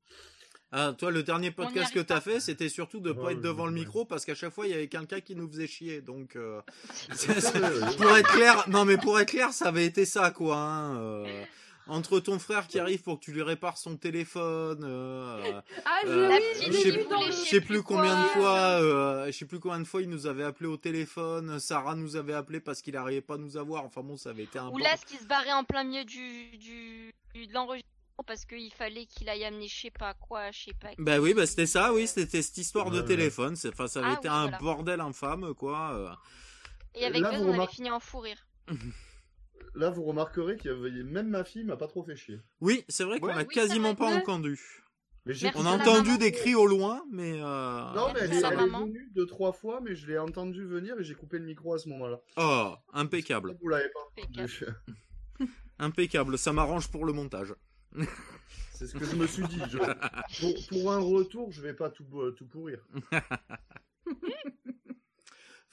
Ah, 0.71 0.93
toi, 0.97 1.11
le 1.11 1.23
dernier 1.23 1.51
podcast 1.51 1.93
que 1.95 2.01
t'as 2.01 2.17
pas. 2.17 2.21
fait, 2.21 2.41
c'était 2.41 2.69
surtout 2.69 3.01
de 3.01 3.13
pas 3.13 3.23
Ouais, 3.23 3.33
être 3.35 3.41
devant 3.41 3.67
le 3.67 3.73
micro 3.73 4.05
parce 4.05 4.25
qu'à 4.25 4.35
chaque 4.35 4.53
fois, 4.53 4.67
il 4.67 4.71
y 4.71 4.75
avait 4.75 4.89
quelqu'un 4.89 5.21
qui 5.21 5.35
nous 5.35 5.49
faisait 5.49 5.67
chier. 5.67 6.03
Donc, 6.03 6.37
euh, 6.37 6.61
pour 7.99 8.17
être 8.17 8.29
clair, 8.33 8.65
non, 8.69 8.85
mais 8.85 8.97
pour 8.99 9.19
être 9.19 9.31
clair, 9.31 9.53
ça 9.53 9.69
avait 9.69 9.87
été 9.87 10.05
ça, 10.05 10.31
quoi. 10.31 10.57
hein, 10.57 10.97
euh, 11.01 11.45
entre 11.89 12.21
ton 12.21 12.39
frère 12.39 12.67
qui 12.69 12.79
arrive 12.79 13.03
pour 13.03 13.19
que 13.19 13.25
tu 13.25 13.33
lui 13.33 13.43
répares 13.43 13.79
son 13.79 13.97
téléphone, 13.97 14.83
euh, 14.85 15.61
Ah, 15.85 16.01
je 16.05 16.09
Euh, 16.09 16.29
oui, 16.29 16.43
je 16.61 16.67
je 16.67 16.73
sais 16.79 16.93
plus- 16.93 17.05
dans 17.09 17.21
le. 17.21 17.27
je 17.27 17.33
sais 17.33 17.45
sais 17.47 17.61
plus 17.61 17.67
plus 17.67 17.83
combien 17.83 18.23
de 18.23 18.29
fois, 18.29 18.59
euh, 18.83 19.27
je 19.27 19.33
sais 19.33 19.45
plus 19.47 19.59
combien 19.59 19.81
de 19.81 19.85
fois 19.85 20.03
il 20.03 20.09
nous 20.11 20.27
avait 20.27 20.45
appelé 20.45 20.69
au 20.69 20.77
téléphone. 20.77 21.59
Sarah 21.61 21.95
nous 21.95 22.17
avait 22.17 22.35
appelé 22.35 22.61
parce 22.61 22.83
qu'il 22.83 22.97
arrivait 22.97 23.21
pas 23.21 23.35
à 23.35 23.39
nous 23.39 23.57
avoir. 23.57 23.85
Enfin 23.85 24.03
bon, 24.03 24.17
ça 24.17 24.31
avait 24.31 24.45
été 24.45 24.59
un 24.59 24.69
Ou 24.69 24.79
là, 24.79 24.97
ce 24.97 25.05
qui 25.07 25.17
se 25.17 25.27
barrait 25.27 25.53
en 25.53 25.65
plein 25.65 25.85
milieu 25.85 26.05
du, 26.05 26.57
du, 26.59 27.13
du- 27.35 27.47
de 27.47 27.53
l'enregistrement 27.55 27.85
parce 28.27 28.45
qu'il 28.45 28.73
fallait 28.73 29.07
qu'il 29.07 29.29
aille 29.29 29.45
amener 29.45 29.69
je 29.69 29.81
sais 29.83 29.91
pas 29.93 30.13
quoi, 30.15 30.51
je 30.51 30.65
sais 30.65 30.75
pas. 30.81 30.89
Bah 30.99 31.19
oui, 31.21 31.35
bah 31.35 31.47
c'était 31.47 31.67
ça, 31.67 31.93
oui, 31.93 32.07
c'était 32.09 32.43
cette 32.43 32.59
histoire 32.59 32.91
de 32.91 33.01
téléphone. 33.01 33.55
C'est- 33.57 33.69
Enfin, 33.69 33.87
ça 33.87 34.01
avait 34.01 34.09
Ah 34.11 34.19
été 34.19 34.29
oui, 34.29 34.35
un 34.35 34.43
voilà. 34.43 34.59
bordel 34.59 35.01
infâme, 35.01 35.55
quoi. 35.55 35.93
euh. 35.95 36.11
Et 36.95 37.05
avec 37.05 37.21
Là, 37.23 37.31
on 37.35 37.53
avait 37.61 37.67
fini 37.73 37.91
en 37.91 38.01
fou 38.01 38.19
rire. 38.21 38.45
Là, 39.75 39.91
vous 39.91 40.03
remarquerez 40.05 40.57
avait... 40.65 40.91
même 41.05 41.29
ma 41.29 41.45
fille 41.45 41.65
m'a 41.65 41.77
pas 41.77 41.87
trop 41.87 42.03
fait 42.03 42.17
chier. 42.17 42.41
Oui, 42.61 42.85
c'est 42.89 43.05
vrai 43.05 43.21
qu'on 43.21 43.29
Ouais. 43.29 43.33
a 43.35 43.39
Oui, 43.39 43.47
quasiment 43.49 43.95
pas 43.95 44.15
entendu. 44.17 44.59
Mais 45.27 45.35
On 45.57 45.67
a 45.67 45.73
entendu 45.77 46.17
des 46.17 46.33
cris 46.33 46.55
au 46.55 46.67
loin, 46.67 47.05
mais 47.13 47.33
euh... 47.35 47.93
Non, 47.95 48.13
mais 48.15 48.21
elle, 48.21 48.33
est, 48.33 48.37
elle 48.39 48.53
est 48.61 48.67
venue 48.67 49.11
deux, 49.15 49.27
trois 49.27 49.53
fois, 49.53 49.81
mais 49.83 49.95
je 49.95 50.07
l'ai 50.07 50.17
entendu 50.19 50.65
venir 50.65 50.99
et 50.99 51.05
j'ai 51.05 51.15
coupé 51.15 51.39
le 51.39 51.45
micro 51.45 51.75
à 51.75 51.79
ce 51.79 51.89
moment-là. 51.91 52.19
oh, 52.39 52.75
impeccable, 52.95 53.57
Vous 53.61 53.69
l'avez 53.69 53.91
pas. 53.91 54.23
Impeccable. 54.23 54.81
impeccable. 55.79 56.39
Ça 56.39 56.53
m'arrange 56.55 56.89
pour 56.91 57.05
le 57.05 57.13
montage. 57.13 57.55
C'est 58.73 58.87
ce 58.87 58.95
que 58.97 59.05
je 59.05 59.17
me 59.17 59.27
suis 59.27 59.43
dit. 59.49 59.61
je- 59.71 59.79
Pour, 60.41 60.69
pour 60.69 60.93
un 60.93 60.99
retour, 61.01 61.51
je 61.53 61.61
vais 61.61 61.75
pas 61.75 61.91
tout, 61.91 62.07
euh, 62.21 62.31
tout 62.31 62.47
pourrir. 62.47 62.79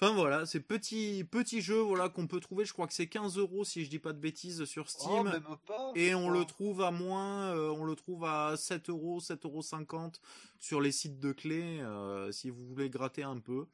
Enfin 0.01 0.14
voilà, 0.14 0.45
c'est 0.45 0.59
petit 0.59 1.24
petit 1.24 1.61
jeu 1.61 1.80
voilà 1.80 2.09
qu'on 2.09 2.27
peut 2.27 2.41
trouver. 2.41 2.65
Je 2.65 2.74
crois 2.74 2.85
que 2.85 2.93
c'est 2.93 3.07
15 3.07 3.38
euros 3.38 3.64
si 3.64 3.85
je 3.85 3.90
dis 3.90 3.99
pas 3.99 4.11
de 4.11 4.19
bêtises 4.19 4.65
sur 4.65 4.83
Oh, 4.83 4.90
Steam. 4.90 5.24
même 5.24 5.43
pas. 5.65 5.91
Et 5.95 6.09
je 6.09 6.15
on 6.15 6.30
le 6.30 6.43
trouve 6.43 6.82
à 6.82 6.91
moins, 6.91 7.53
euh, 7.56 7.69
on 7.69 7.85
le 7.85 7.95
trouve 7.95 8.25
à 8.25 8.56
7 8.57 8.90
euros, 8.90 9.22
7 9.22 9.45
euros 9.45 9.61
50 9.61 10.19
sur 10.59 10.82
les 10.82 10.91
sites 10.91 11.19
de 11.19 11.32
clés, 11.32 11.80
euh, 11.82 12.30
si 12.33 12.49
vous 12.49 12.65
voulez 12.65 12.90
gratter 12.90 13.24
un 13.24 13.40
peu. 13.40 13.67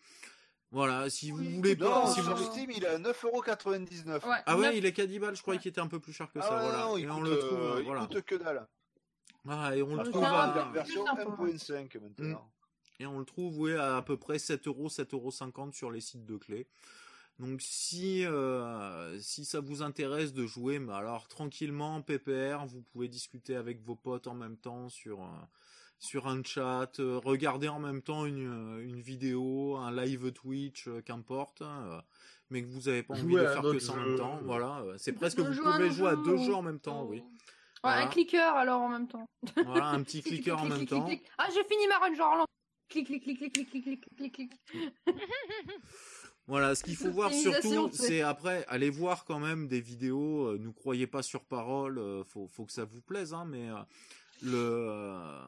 Voilà, 0.74 1.10
si 1.10 1.32
vous 1.32 1.40
Oui. 1.40 1.56
voulez 1.56 1.76
pas, 1.76 2.06
Non, 2.06 2.08
si 2.08 2.22
sur 2.22 2.36
vous... 2.36 2.44
Steam, 2.52 2.72
il 2.72 2.84
est 2.84 2.88
à 2.88 2.98
9,99€. 3.00 4.24
Ouais, 4.26 4.36
Ah 4.46 4.56
ouais, 4.56 4.68
neuf- 4.68 4.76
il 4.78 4.86
est 4.86 4.94
4 4.94 5.20
balles, 5.20 5.36
je 5.36 5.42
croyais 5.42 5.58
Ouais. 5.58 5.62
qu'il 5.64 5.70
était 5.70 5.82
un 5.82 5.88
peu 5.88 6.00
plus 6.00 6.14
cher 6.14 6.32
que 6.32 6.40
Ah 6.40 6.44
ça, 6.44 6.56
ouais, 6.56 6.62
voilà. 6.62 6.86
non, 6.86 6.98
il 6.98 7.06
et 7.06 7.10
on 7.10 7.16
coûte, 7.20 7.30
le 7.30 7.40
trouve, 7.40 7.60
euh, 7.60 7.74
euh, 7.76 7.80
il 7.80 7.86
voilà. 7.86 8.06
coûte 8.06 8.22
que 8.22 8.36
dalle. 8.36 8.68
Ah, 9.50 9.76
et 9.76 9.82
on 9.82 9.96
le 9.96 10.00
Ah, 10.02 10.04
trouve 10.04 10.22
c'est 10.22 10.28
un 10.28 10.34
à... 10.34 10.72
version 10.72 11.04
plus 11.04 11.58
sympa. 11.58 11.84
1.5 11.84 12.00
maintenant. 12.00 12.51
Et 13.02 13.06
on 13.08 13.18
le 13.20 13.26
trouve 13.26 13.70
à, 13.72 13.98
à 13.98 14.02
peu 14.04 14.16
près 14.18 14.38
7 14.38 14.68
euros, 14.68 14.88
7 14.88 15.14
euros 15.16 15.32
50 15.32 15.74
sur 15.74 15.90
les 15.90 16.02
sites 16.02 16.26
de 16.26 16.38
clés. 16.38 16.68
Donc 17.40 17.60
si 17.62 18.24
euh, 18.26 19.18
si 19.20 19.46
ça 19.46 19.60
vous 19.60 19.82
intéresse 19.82 20.34
de 20.34 20.46
jouer, 20.46 20.78
mais 20.78 20.94
alors 20.94 21.28
tranquillement, 21.28 22.02
PPR, 22.04 22.66
vous 22.68 22.84
pouvez 22.94 23.08
discuter 23.08 23.56
avec 23.56 23.82
vos 23.82 23.96
potes 23.96 24.28
en 24.28 24.36
même 24.36 24.58
temps 24.58 24.90
sur 24.90 25.22
euh, 25.24 25.28
sur 25.98 26.28
un 26.28 26.44
chat, 26.44 27.00
euh, 27.00 27.20
regarder 27.24 27.68
en 27.68 27.80
même 27.80 28.04
temps 28.04 28.26
une 28.28 28.80
une 28.84 29.02
vidéo, 29.02 29.78
un 29.78 29.92
live 29.92 30.32
Twitch, 30.34 30.88
euh, 30.88 31.02
qu'importe, 31.02 31.64
euh, 31.64 32.00
mais 32.52 32.62
que 32.62 32.68
vous 32.68 32.88
avez 32.90 33.02
pas 33.02 33.16
envie 33.16 33.22
Jouer 33.24 33.42
de 33.42 33.48
faire 33.48 33.66
un 33.66 33.72
que 33.72 33.80
ça 33.80 33.94
en 33.94 33.98
même 33.98 34.18
temps. 34.18 34.40
Voilà, 34.44 34.82
euh, 34.82 34.96
c'est 34.98 35.14
presque 35.14 35.40
vous 35.40 35.56
pouvez 35.64 35.90
jouer 35.90 36.10
à 36.10 36.16
deux 36.18 36.38
jeux 36.38 36.54
en 36.54 36.62
même 36.62 36.80
temps, 36.80 37.06
oui. 37.06 37.18
Ouais, 37.18 37.24
Voilà. 37.90 38.04
un 38.04 38.08
clicker 38.08 38.56
alors 38.56 38.82
en 38.82 38.90
même 38.90 39.08
temps. 39.08 39.26
Voilà, 39.66 39.88
un 39.88 40.04
petit 40.04 40.22
clicker 40.22 40.60
en 40.62 40.66
même 40.66 40.86
temps. 40.86 41.08
Ah, 41.40 41.48
j'ai 41.52 41.64
fini 41.64 41.88
ma 41.88 41.98
run, 41.98 42.14
genre. 42.14 42.46
Clic, 42.92 43.08
clic, 43.08 43.24
clic, 43.24 43.38
clic, 43.40 43.54
clic, 43.54 43.70
clic, 43.72 43.84
clic, 43.84 44.16
clic, 44.18 44.34
clic. 44.36 44.52
Voilà, 46.48 46.76
ce 46.76 46.84
qu'il 46.84 46.96
faut 46.98 47.12
voir 47.12 47.30
surtout, 47.34 47.70
c'est- 48.08 48.22
après, 48.22 48.66
allez 48.68 48.90
voir 48.90 49.24
quand 49.26 49.40
même 49.40 49.68
des 49.68 49.80
vidéos. 49.80 50.48
euh, 50.48 50.58
nous 50.58 50.74
croyez 50.74 51.08
pas 51.08 51.24
sur 51.24 51.46
parole, 51.46 51.98
euh, 52.00 52.24
faut, 52.26 52.48
faut 52.48 52.66
que 52.66 52.74
ça 52.74 52.84
vous 52.84 53.00
plaise, 53.02 53.34
hein, 53.34 53.46
mais 53.46 53.70
euh, 53.70 53.76
le, 54.42 54.58
euh, 54.58 55.40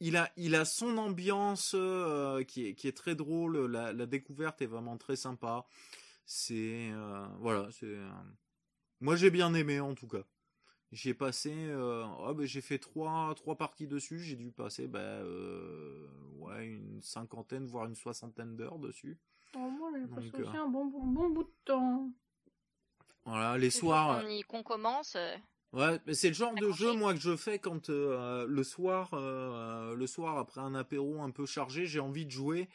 il 0.00 0.16
a, 0.16 0.32
il 0.36 0.56
a 0.56 0.64
son 0.64 0.96
ambiance 0.98 1.72
euh, 1.74 2.42
qui 2.42 2.66
est, 2.66 2.74
qui 2.74 2.88
est 2.88 2.96
très 2.96 3.14
drôle. 3.14 3.66
La, 3.70 3.92
la 3.92 4.06
découverte 4.06 4.60
est 4.62 4.66
vraiment 4.66 4.96
très 4.96 5.14
sympa. 5.16 5.66
C'est, 6.26 6.90
voilà, 7.38 7.68
c'est. 7.70 7.96
moi, 9.00 9.14
j'ai 9.16 9.30
bien 9.30 9.52
aimé 9.54 9.78
en 9.78 9.94
tout 9.94 10.08
cas. 10.08 10.24
J'ai 10.92 11.14
passé, 11.14 11.52
euh, 11.54 12.04
ben, 12.34 12.46
j'ai 12.46 12.60
fait 12.60 12.78
trois, 12.78 13.32
trois 13.36 13.56
parties 13.56 13.86
dessus. 13.86 14.18
J'ai 14.18 14.36
dû 14.36 14.50
passer, 14.50 14.88
bah, 14.88 14.98
euh, 14.98 16.08
ouais, 16.38 16.66
une 16.66 17.00
cinquantaine, 17.00 17.66
voire 17.66 17.86
une 17.86 17.94
soixantaine 17.94 18.56
d'heures 18.56 18.78
dessus. 18.78 19.16
Oh, 19.56 19.58
moi, 19.58 19.90
j'ai 19.94 20.06
passé 20.08 20.30
Donc, 20.32 20.40
aussi 20.40 20.56
euh, 20.56 20.62
un 20.62 20.68
bon, 20.68 20.86
bon, 20.86 21.06
bon 21.06 21.30
bout 21.30 21.44
de 21.44 21.52
temps. 21.64 22.10
Voilà, 23.24 23.56
les 23.58 23.70
soirs. 23.70 24.20
qu'on 24.22 24.28
y- 24.28 24.42
qu'on 24.42 24.62
commence, 24.62 25.14
euh, 25.16 25.36
Ouais, 25.72 26.00
mais 26.04 26.14
c'est 26.14 26.28
le 26.28 26.34
genre 26.34 26.54
de 26.54 26.72
jeu 26.72 26.94
moi 26.94 27.14
que 27.14 27.20
je 27.20 27.36
fais 27.36 27.60
quand 27.60 27.90
euh, 27.90 28.44
le 28.48 28.64
soir, 28.64 29.10
euh, 29.12 29.94
le 29.94 30.06
soir 30.08 30.36
après 30.36 30.60
un 30.60 30.74
apéro 30.74 31.22
un 31.22 31.30
peu 31.30 31.46
chargé, 31.46 31.86
j'ai 31.86 32.00
envie 32.00 32.26
de 32.26 32.30
jouer, 32.32 32.68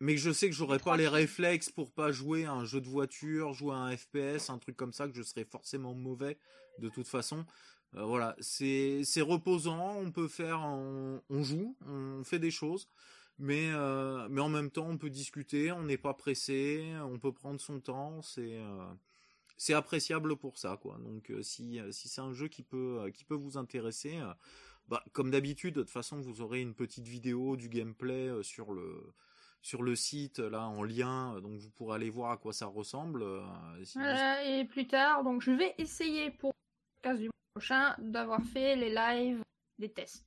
mais 0.00 0.14
que 0.14 0.20
je 0.20 0.30
sais 0.30 0.48
que 0.48 0.54
j'aurais 0.54 0.78
pas 0.78 0.96
les 0.96 1.08
réflexes 1.08 1.70
pour 1.70 1.90
pas 1.90 2.12
jouer 2.12 2.44
à 2.44 2.52
un 2.52 2.64
jeu 2.64 2.80
de 2.80 2.88
voiture, 2.88 3.52
jouer 3.52 3.74
à 3.74 3.78
un 3.78 3.96
FPS, 3.96 4.50
un 4.50 4.58
truc 4.58 4.76
comme 4.76 4.92
ça 4.92 5.08
que 5.08 5.14
je 5.14 5.22
serais 5.22 5.44
forcément 5.44 5.94
mauvais 5.94 6.38
de 6.78 6.88
toute 6.88 7.08
façon. 7.08 7.44
Euh, 7.96 8.04
voilà, 8.04 8.36
c'est 8.40 9.02
c'est 9.04 9.22
reposant, 9.22 9.96
on 9.96 10.10
peut 10.12 10.28
faire, 10.28 10.60
on, 10.60 11.22
on 11.30 11.42
joue, 11.42 11.76
on 11.86 12.22
fait 12.24 12.38
des 12.38 12.50
choses, 12.50 12.88
mais 13.38 13.70
euh, 13.72 14.28
mais 14.30 14.40
en 14.40 14.48
même 14.48 14.70
temps 14.70 14.86
on 14.88 14.98
peut 14.98 15.10
discuter, 15.10 15.72
on 15.72 15.82
n'est 15.84 15.96
pas 15.98 16.14
pressé, 16.14 16.84
on 17.02 17.18
peut 17.18 17.32
prendre 17.32 17.60
son 17.60 17.80
temps, 17.80 18.22
c'est 18.22 18.58
euh, 18.58 18.86
c'est 19.56 19.74
appréciable 19.74 20.36
pour 20.36 20.58
ça 20.58 20.78
quoi. 20.80 20.98
Donc 21.00 21.32
si 21.42 21.80
si 21.90 22.08
c'est 22.08 22.20
un 22.20 22.32
jeu 22.32 22.48
qui 22.48 22.62
peut 22.62 23.10
qui 23.14 23.24
peut 23.24 23.34
vous 23.34 23.56
intéresser, 23.58 24.20
bah 24.88 25.02
comme 25.12 25.30
d'habitude 25.30 25.74
de 25.76 25.82
toute 25.82 25.90
façon 25.90 26.20
vous 26.20 26.40
aurez 26.42 26.60
une 26.60 26.74
petite 26.74 27.08
vidéo 27.08 27.56
du 27.56 27.68
gameplay 27.68 28.30
sur 28.42 28.72
le 28.72 29.14
sur 29.62 29.82
le 29.82 29.96
site 29.96 30.38
là 30.38 30.66
en 30.66 30.82
lien, 30.82 31.40
donc 31.40 31.58
vous 31.58 31.70
pourrez 31.70 31.96
aller 31.96 32.10
voir 32.10 32.30
à 32.32 32.36
quoi 32.36 32.52
ça 32.52 32.66
ressemble. 32.66 33.22
euh, 33.22 33.40
vous- 33.94 34.00
et 34.46 34.64
plus 34.64 34.86
tard, 34.86 35.24
donc 35.24 35.42
je 35.42 35.50
vais 35.50 35.74
essayer 35.78 36.30
pour 36.30 36.52
le 36.98 37.02
cas 37.02 37.14
du 37.14 37.24
mois 37.24 37.32
prochain 37.54 37.94
d'avoir 37.98 38.42
fait 38.44 38.76
les 38.76 38.94
lives 38.94 39.42
des 39.78 39.92
tests. 39.92 40.24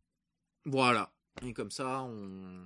Voilà. 0.66 1.11
Et 1.43 1.53
comme 1.53 1.72
ça 1.72 2.03
on 2.03 2.66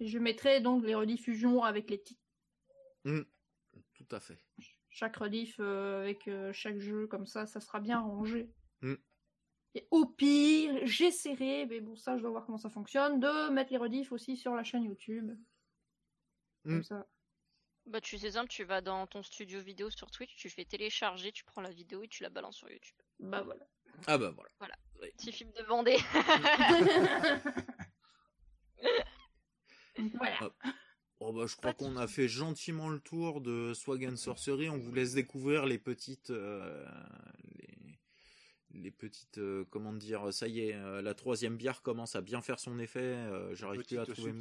je 0.00 0.18
mettrai 0.18 0.60
donc 0.60 0.84
les 0.84 0.94
rediffusions 0.94 1.62
avec 1.62 1.90
les 1.90 2.00
titres. 2.02 2.20
tout 3.04 4.06
à 4.10 4.20
fait. 4.20 4.38
Chaque 4.88 5.16
rediff 5.16 5.56
euh, 5.60 6.02
avec 6.02 6.26
euh, 6.26 6.52
chaque 6.52 6.78
jeu, 6.78 7.06
comme 7.06 7.26
ça, 7.26 7.46
ça 7.46 7.60
sera 7.60 7.80
bien 7.80 8.00
rangé. 8.00 8.50
Mm. 8.80 8.94
Et 9.74 9.86
au 9.92 10.04
pire, 10.06 10.80
j'essaierai, 10.84 11.66
mais 11.66 11.80
bon, 11.80 11.94
ça, 11.96 12.16
je 12.16 12.22
dois 12.22 12.30
voir 12.30 12.44
comment 12.44 12.58
ça 12.58 12.70
fonctionne, 12.70 13.20
de 13.20 13.50
mettre 13.50 13.70
les 13.72 13.78
rediffs 13.78 14.10
aussi 14.10 14.36
sur 14.36 14.54
la 14.56 14.64
chaîne 14.64 14.82
YouTube. 14.84 15.30
Comme 16.64 16.78
Mm. 16.78 16.82
ça. 16.84 17.06
bah 17.86 18.00
tu 18.00 18.18
sais 18.18 18.32
simple, 18.32 18.50
tu 18.50 18.64
vas 18.64 18.80
dans 18.80 19.06
ton 19.06 19.22
studio 19.22 19.60
vidéo 19.60 19.90
sur 19.90 20.10
Twitch, 20.10 20.34
tu 20.36 20.48
fais 20.50 20.64
télécharger, 20.64 21.32
tu 21.32 21.44
prends 21.44 21.60
la 21.62 21.70
vidéo 21.70 22.02
et 22.02 22.08
tu 22.08 22.22
la 22.22 22.30
balances 22.30 22.56
sur 22.56 22.70
YouTube. 22.70 22.96
Bah 23.18 23.42
voilà. 23.42 23.66
Ah 24.06 24.18
bah 24.18 24.32
voilà. 24.58 24.74
Petit 25.16 25.32
film 25.32 25.50
de 25.52 25.62
Vendée. 25.64 25.96
voilà. 30.14 30.50
Oh 31.20 31.32
bah 31.32 31.46
je 31.46 31.56
crois 31.56 31.74
qu'on 31.74 31.96
a 31.96 32.06
fait 32.06 32.28
gentiment 32.28 32.88
le 32.88 33.00
tour 33.00 33.40
de 33.42 33.74
Swag 33.74 34.06
and 34.06 34.16
Sorcery. 34.16 34.68
On 34.70 34.78
vous 34.78 34.92
laisse 34.92 35.12
découvrir 35.14 35.66
les 35.66 35.78
petites, 35.78 36.30
euh, 36.30 36.86
les, 37.58 37.69
les 38.74 38.90
petites, 38.90 39.38
euh, 39.38 39.64
comment 39.70 39.92
dire, 39.92 40.32
ça 40.32 40.46
y 40.46 40.60
est, 40.60 40.74
euh, 40.74 41.02
la 41.02 41.14
troisième 41.14 41.56
bière 41.56 41.82
commence 41.82 42.14
à 42.16 42.20
bien 42.20 42.40
faire 42.40 42.58
son 42.60 42.78
effet. 42.78 43.00
euh, 43.00 43.54
J'arrive 43.54 43.82
plus 43.84 43.98
à 43.98 44.06
trouver. 44.06 44.32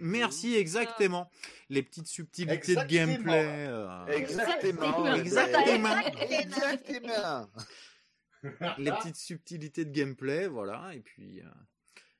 Merci, 0.00 0.54
exactement. 0.56 1.30
Les 1.68 1.82
petites 1.82 2.06
subtilités 2.06 2.74
de 2.74 2.84
gameplay. 2.84 3.66
euh, 3.68 4.06
Exactement. 4.06 5.14
Exactement. 5.14 5.96
Exactement. 6.30 7.48
les 8.78 8.90
petites 8.92 9.16
subtilités 9.16 9.84
de 9.84 9.90
gameplay, 9.90 10.46
voilà. 10.48 10.94
Et 10.94 11.00
puis, 11.00 11.40
euh, 11.40 11.44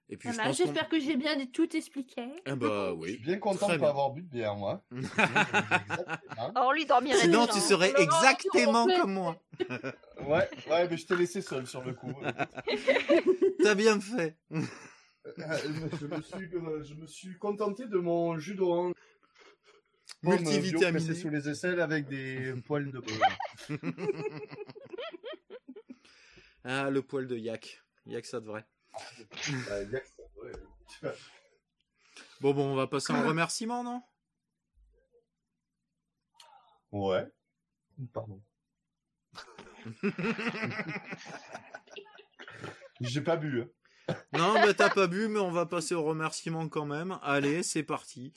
et 0.09 0.17
puis 0.17 0.29
J'espère 0.53 0.89
que 0.89 1.01
j'ai 1.01 1.17
bien 1.17 1.35
tout 1.47 1.77
expliqué. 1.77 2.23
Ah 2.47 2.55
bah 2.55 2.95
Je 3.03 3.09
suis 3.09 3.19
bien 3.19 3.39
content 3.39 3.69
de 3.69 3.77
pas 3.77 3.89
avoir 3.89 4.11
bu 4.11 4.23
de 4.23 4.29
bière, 4.29 4.55
moi. 4.55 4.85
Exactement. 4.93 6.53
Or 6.55 6.73
lui 6.73 6.87
dormirait 6.87 7.19
Sinon, 7.19 7.41
déjà, 7.41 7.53
tu 7.53 7.59
hein. 7.59 7.63
serais 7.63 7.93
Laurent, 7.93 8.03
exactement 8.05 8.87
comme 8.87 9.13
moi. 9.13 9.43
Ouais, 10.21 10.49
ouais, 10.71 10.89
mais 10.89 10.97
je 10.97 11.07
t'ai 11.07 11.17
laissé 11.17 11.41
seul 11.41 11.67
sur 11.67 11.83
le 11.83 11.93
coup. 11.93 12.15
T'as 13.63 13.75
bien 13.75 14.01
fait. 14.01 14.37
Je, 15.37 16.07
me 16.07 16.23
suis, 16.23 16.49
je 16.85 16.95
me 16.95 17.07
suis 17.09 17.37
contenté 17.37 17.87
de 17.87 17.99
mon 17.99 18.39
jus 18.39 18.55
d'orange. 18.55 18.93
Multivitaminé. 20.23 21.15
sous 21.15 21.29
les 21.29 21.49
aisselles 21.49 21.81
avec 21.81 22.07
des 22.07 22.55
poils 22.65 22.93
de. 22.93 23.03
Ah, 26.63 26.91
le 26.91 27.03
poil 27.03 27.27
de 27.27 27.37
yak. 27.37 27.83
Yak, 28.07 28.25
ça 28.25 28.39
devrait. 28.39 28.65
Bon, 32.41 32.55
bon, 32.55 32.73
on 32.73 32.77
va 32.77 32.87
passer 32.87 33.13
en 33.13 33.27
remerciement, 33.27 33.83
non? 33.83 34.03
Ouais. 36.93 37.27
Pardon. 38.13 38.41
J'ai 43.01 43.21
pas 43.23 43.37
bu. 43.37 43.63
hein. 43.63 43.69
Non, 44.33 44.55
bah 44.55 44.75
t'as 44.75 44.91
pas 44.91 45.07
bu, 45.07 45.29
mais 45.29 45.41
on 45.41 45.51
va 45.51 45.67
passer 45.67 45.95
au 45.95 46.03
remerciement 46.05 46.69
quand 46.69 46.87
même. 46.87 47.19
Allez, 47.23 47.63
c'est 47.63 47.83
parti. 47.83 48.33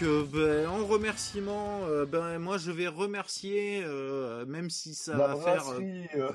Donc, 0.00 0.08
euh, 0.08 0.24
ben, 0.32 0.68
en 0.68 0.86
remerciement, 0.86 1.80
euh, 1.86 2.06
ben, 2.06 2.38
moi 2.38 2.56
je 2.56 2.70
vais 2.70 2.86
remercier, 2.86 3.82
euh, 3.84 4.46
même 4.46 4.70
si 4.70 4.94
ça 4.94 5.16
La 5.16 5.34
va 5.34 5.36
faire. 5.36 5.68
euh, 5.70 5.72
brasserie, 5.72 6.08
euh, 6.14 6.30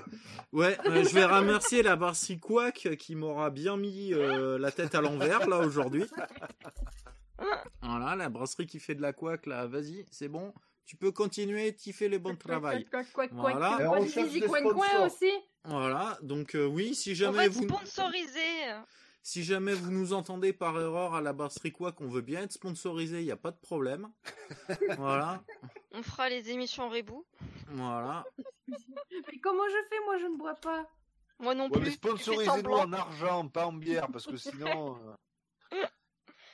Ouais, 0.52 0.78
euh, 0.86 1.04
je 1.04 1.14
vais 1.14 1.24
remercier 1.24 1.82
la 1.82 1.96
brasserie 1.96 2.40
Quack 2.40 2.90
qui 2.98 3.16
m'aura 3.16 3.52
bien 3.52 3.78
mis 3.78 4.14
euh, 4.14 4.58
la 4.58 4.72
tête 4.72 4.96
à 4.96 5.02
l'envers 5.02 5.48
là 5.48 5.60
aujourd'hui. 5.60 6.04
Voilà, 7.82 8.16
la 8.18 8.28
brasserie 8.30 8.68
qui 8.68 8.80
fait 8.80 8.96
de 8.96 9.02
la 9.02 9.14
Quack 9.14 9.46
là, 9.46 9.66
vas-y, 9.66 10.06
c'est 10.12 10.28
bon. 10.28 10.54
Tu 10.86 10.98
peux 10.98 11.12
continuer, 11.12 11.74
tu 11.74 11.94
fais 11.94 12.10
le 12.10 12.20
bon 12.20 12.36
travail. 12.36 12.86
Voilà. 13.32 13.78
Et 13.82 13.88
on 13.88 14.06
cherche 14.08 14.32
des 14.34 14.42
sponsors. 14.42 15.06
aussi. 15.06 15.32
Voilà, 15.64 16.18
donc 16.22 16.56
euh, 16.56 16.66
oui, 16.66 16.94
si 16.96 17.12
On 17.12 17.16
jamais 17.16 17.48
vous 17.48 17.64
sponsorisé. 17.64 18.40
Si 19.24 19.44
jamais 19.44 19.74
vous 19.74 19.90
nous 19.90 20.12
entendez 20.12 20.52
par 20.52 20.80
erreur 20.80 21.16
à 21.16 21.22
la 21.22 21.32
brasserie 21.32 21.72
Quack, 21.72 22.02
on 22.02 22.10
veut 22.10 22.22
bien 22.22 22.42
être 22.42 22.52
sponsorisé, 22.52 23.22
il 23.22 23.26
n'y 23.26 23.32
a 23.32 23.38
pas 23.38 23.52
de 23.52 23.58
problème. 23.58 24.12
Voilà, 25.00 25.44
On 25.92 26.04
fera 26.04 26.30
les 26.30 26.50
émissions 26.50 26.90
Rebou. 26.90 27.26
voilà. 27.70 28.26
Mais 28.68 29.40
comment 29.42 29.64
je 29.70 29.88
fais 29.90 30.04
Moi, 30.06 30.18
je 30.18 30.26
ne 30.26 30.38
bois 30.38 30.56
pas? 30.56 30.88
Moi 31.40 31.56
non 31.56 31.64
ouais, 31.66 31.72
mais 31.76 31.82
plus. 31.86 31.92
Sponsorisez-nous 31.94 32.72
en 32.72 32.94
argent, 32.94 33.48
pas 33.48 33.66
en 33.66 33.74
bière, 33.74 34.08
parce 34.12 34.26
que 34.26 34.38
sinon, 34.38 34.98
euh, 35.74 35.86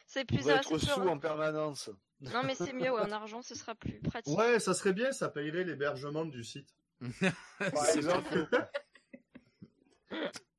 C'est 0.05 0.21
on 0.21 0.25
plus 0.25 0.45
va 0.45 0.53
à 0.53 0.57
être 0.57 0.77
sous 0.77 1.01
en 1.07 1.17
permanence. 1.17 1.89
Non 2.21 2.43
mais 2.43 2.53
c'est 2.53 2.73
mieux, 2.73 2.91
ouais, 2.91 3.01
en 3.01 3.11
argent 3.11 3.41
ce 3.41 3.55
sera 3.55 3.75
plus 3.75 3.99
pratique. 3.99 4.37
Ouais, 4.37 4.59
ça 4.59 4.73
serait 4.73 4.93
bien, 4.93 5.11
ça 5.11 5.29
payerait 5.29 5.63
l'hébergement 5.63 6.25
du 6.25 6.43
site. 6.43 6.69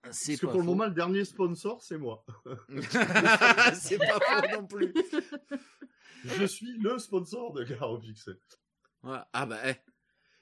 Parce 0.03 0.25
que 0.25 0.47
pour 0.47 0.61
le 0.61 0.65
moment, 0.65 0.87
le 0.87 0.93
dernier 0.93 1.25
sponsor, 1.25 1.83
c'est 1.83 1.99
moi. 1.99 2.25
c'est 3.75 3.99
pas 3.99 4.19
faux 4.19 4.61
non 4.61 4.67
plus. 4.67 4.95
Je 6.25 6.45
suis 6.45 6.79
le 6.79 6.99
sponsor 6.99 7.53
de 7.53 7.65
Garo 7.65 7.99
Pixel. 7.99 8.39
Ah 9.03 9.47
bah, 9.47 9.59
eh. 9.67 9.75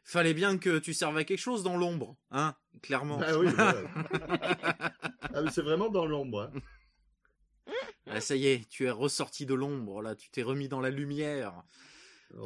fallait 0.02 0.34
bien 0.34 0.58
que 0.58 0.78
tu 0.78 0.94
serves 0.94 1.16
à 1.16 1.24
quelque 1.24 1.38
chose 1.38 1.62
dans 1.62 1.76
l'ombre, 1.76 2.16
hein, 2.30 2.54
clairement. 2.82 3.20
Ah 3.22 3.38
oui, 3.38 3.48
ah, 3.58 5.42
mais 5.42 5.50
c'est 5.50 5.62
vraiment 5.62 5.88
dans 5.88 6.06
l'ombre. 6.06 6.50
hein. 6.54 7.72
Ah, 8.06 8.20
ça 8.20 8.34
y 8.34 8.46
est, 8.46 8.68
tu 8.68 8.86
es 8.86 8.90
ressorti 8.90 9.46
de 9.46 9.54
l'ombre, 9.54 10.02
là, 10.02 10.16
tu 10.16 10.30
t'es 10.30 10.42
remis 10.42 10.68
dans 10.68 10.80
la 10.80 10.90
lumière. 10.90 11.62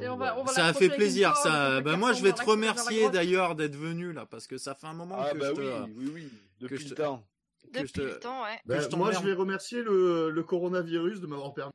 Et 0.01 0.09
on 0.09 0.17
va- 0.17 0.39
on 0.39 0.45
va 0.45 0.53
Ça 0.53 0.67
a 0.67 0.73
fait 0.73 0.89
plaisir, 0.89 1.37
ça. 1.37 1.81
Bah, 1.81 1.97
moi, 1.97 2.13
je 2.13 2.23
vais 2.23 2.33
te 2.33 2.45
remercier 2.45 3.11
d'ailleurs 3.11 3.55
d'être 3.55 3.77
venu 3.77 4.13
là, 4.13 4.27
parce 4.27 4.47
que 4.47 4.57
ça 4.59 4.75
fait 4.75 4.87
un 4.87 4.93
moment 4.95 5.17
ah 5.19 5.33
que 5.33 5.39
bah 5.39 5.47
je 5.51 5.55
te. 5.55 5.83
oui, 5.97 6.11
oui, 6.15 6.29
depuis 6.61 6.79
je 6.79 6.85
le 6.85 6.91
te- 6.95 7.03
temps. 7.03 7.27
que 7.73 7.79
je 7.79 7.83
Depuis 7.85 7.93
te- 7.93 8.01
le 8.03 8.19
temps, 8.19 8.43
ouais. 8.45 8.61
Ben, 8.67 8.81
je 8.81 8.97
moi, 8.97 9.11
je 9.13 9.21
vais 9.21 9.33
remercier 9.35 9.83
le, 9.83 10.31
le 10.31 10.43
coronavirus 10.43 11.21
de 11.21 11.27
m'avoir 11.27 11.53
permis. 11.53 11.73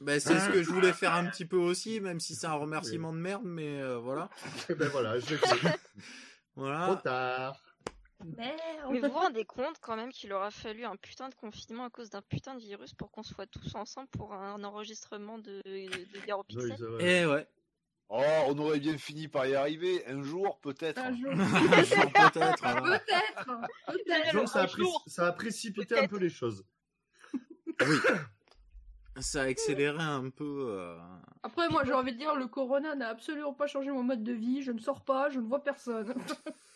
Bah, 0.00 0.20
c'est 0.20 0.38
ce 0.38 0.50
que 0.50 0.62
je 0.62 0.70
voulais 0.70 0.92
faire 0.92 1.14
un 1.14 1.24
petit 1.30 1.44
peu 1.44 1.56
aussi, 1.56 2.00
même 2.00 2.20
si 2.20 2.34
c'est 2.34 2.46
un 2.46 2.54
remerciement 2.54 3.12
de 3.12 3.18
merde, 3.18 3.42
mais 3.44 3.80
euh, 3.80 3.98
voilà. 3.98 4.28
ben 4.68 4.88
voilà, 4.90 5.18
je 5.18 5.24
fait. 5.36 5.38
Trop 5.48 5.70
Voilà. 6.56 7.00
tard. 7.02 7.56
Mais 8.36 8.56
vous 8.86 9.00
vous 9.00 9.08
rendez 9.14 9.44
compte 9.44 9.78
quand 9.80 9.96
même 9.96 10.10
qu'il 10.12 10.32
aura 10.32 10.50
fallu 10.50 10.84
un 10.84 10.96
putain 10.96 11.28
de 11.28 11.34
confinement 11.34 11.84
à 11.84 11.90
cause 11.90 12.10
d'un 12.10 12.22
putain 12.22 12.54
de 12.54 12.60
virus 12.60 12.94
pour 12.94 13.10
qu'on 13.10 13.22
soit 13.22 13.46
tous 13.46 13.74
ensemble 13.74 14.08
pour 14.08 14.32
un 14.34 14.62
enregistrement 14.64 15.38
de, 15.38 15.60
de 15.64 16.26
Garo 16.26 16.44
Oui, 16.54 16.68
Pixel. 16.70 16.86
Et 17.00 17.26
ouais. 17.26 17.46
Oh, 18.14 18.22
on 18.48 18.58
aurait 18.58 18.78
bien 18.80 18.98
fini 18.98 19.26
par 19.26 19.46
y 19.46 19.54
arriver. 19.54 20.06
Un 20.06 20.22
jour, 20.22 20.58
peut-être. 20.60 20.98
Un 20.98 21.14
jour. 21.16 21.30
Un 21.32 21.82
jour, 21.82 22.12
peut-être. 22.12 22.82
Peut-être. 22.82 24.32
Que 24.32 24.46
ça, 24.46 24.60
a 24.60 24.62
un 24.64 24.66
pré- 24.66 24.82
jour. 24.82 25.04
ça 25.06 25.26
a 25.28 25.32
précipité 25.32 25.98
un 25.98 26.06
peu 26.08 26.18
les 26.18 26.28
choses. 26.28 26.64
Oui. 27.80 27.96
Ça 29.20 29.42
a 29.42 29.44
accéléré 29.44 30.02
un 30.02 30.28
peu. 30.30 30.66
euh, 30.70 30.98
Après, 31.42 31.68
moi, 31.70 31.84
j'ai 31.84 31.92
envie 31.94 32.12
de 32.12 32.18
dire, 32.18 32.34
le 32.34 32.46
corona 32.46 32.94
n'a 32.94 33.08
absolument 33.08 33.52
pas 33.54 33.66
changé 33.66 33.90
mon 33.90 34.02
mode 34.02 34.22
de 34.22 34.32
vie. 34.32 34.62
Je 34.62 34.72
ne 34.72 34.78
sors 34.78 35.02
pas, 35.04 35.28
je 35.30 35.38
ne 35.38 35.46
vois 35.46 35.62
personne. 35.62 36.14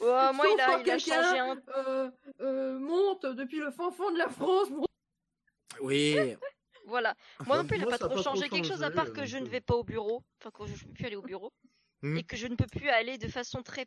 Moi, 0.00 0.32
Sauf 0.32 0.46
il 0.54 0.60
a, 0.60 0.66
quand 0.66 0.78
il 0.78 0.90
a 0.90 0.96
quelqu'un- 0.96 1.22
changé 1.22 1.38
un 1.38 1.62
Euh, 1.76 2.10
euh, 2.40 2.78
monte 2.78 3.26
depuis 3.26 3.58
le 3.58 3.70
fin 3.70 3.90
fond 3.90 4.10
de 4.12 4.18
la 4.18 4.28
France. 4.28 4.70
Bon, 4.70 4.84
Oui. 5.80 6.16
Voilà. 6.86 7.14
Moi 7.46 7.58
non 7.58 7.66
plus, 7.66 7.76
il 7.76 7.80
n'a 7.80 7.86
pas 7.86 7.98
trop 7.98 8.08
pas 8.08 8.14
trop 8.14 8.22
changé 8.22 8.48
quelque 8.48 8.66
chose 8.66 8.82
à 8.82 8.90
part 8.90 9.12
que 9.12 9.18
donc, 9.18 9.26
je 9.26 9.36
ne 9.36 9.44
euh. 9.44 9.48
vais 9.50 9.60
pas 9.60 9.74
au 9.74 9.84
bureau. 9.84 10.24
Enfin, 10.40 10.50
que 10.50 10.66
je 10.66 10.72
ne 10.72 10.88
peux 10.88 10.94
plus 10.94 11.04
aller 11.04 11.16
au 11.16 11.22
bureau. 11.22 11.52
Hmm. 12.00 12.16
Et 12.16 12.22
que 12.22 12.34
je 12.36 12.46
ne 12.46 12.54
peux 12.54 12.66
plus 12.66 12.88
aller 12.88 13.18
de 13.18 13.28
façon 13.28 13.62
très, 13.62 13.86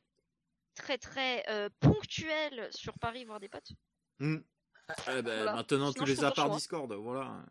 très, 0.76 1.00
très 1.00 1.44
euh, 1.50 1.70
ponctuelle 1.80 2.68
sur 2.72 2.94
Paris 3.00 3.26
voir 3.26 3.40
des 3.40 3.50
potes. 3.50 3.72
Hmm. 4.20 4.38
Eh 5.08 5.22
ben, 5.22 5.24
Voilà. 5.24 5.54
Maintenant, 5.56 5.92
Sinon, 5.92 6.06
tous 6.06 6.06
les 6.06 6.24
apparts. 6.24 6.52
Discord, 6.52 6.92
voilà. 6.94 7.44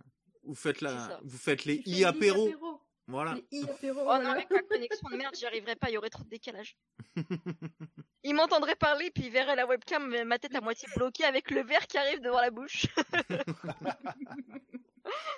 Vous 0.45 0.55
faites, 0.55 0.81
la... 0.83 1.19
vous 1.25 1.39
faites 1.39 1.65
les 1.65 1.83
tu 1.83 2.05
Voilà. 3.09 3.35
Les 3.51 3.59
i-apéro, 3.59 3.99
Oh 4.01 4.05
voilà. 4.05 4.25
non, 4.25 4.31
avec 4.31 4.51
ma 4.51 4.63
connexion 4.63 5.09
de 5.11 5.17
merde, 5.17 5.35
j'y 5.37 5.47
arriverais 5.47 5.77
pas, 5.77 5.91
il 5.91 5.95
y 5.95 5.99
aurait 5.99 6.11
trop 6.11 6.23
de 6.25 6.29
décalage. 6.29 6.77
Il 8.23 8.35
m'entendrait 8.35 8.77
parler, 8.77 9.11
puis 9.11 9.25
il 9.25 9.31
verrait 9.33 9.57
la 9.57 9.67
webcam, 9.67 10.07
mais 10.07 10.27
ma 10.27 10.39
tête 10.39 10.55
à 10.55 10.61
moitié 10.61 10.87
bloquée 10.95 11.25
avec 11.25 11.51
le 11.51 11.63
verre 11.63 11.87
qui 11.87 11.97
arrive 11.97 12.21
devant 12.21 12.39
la 12.41 12.51
bouche. 12.51 12.85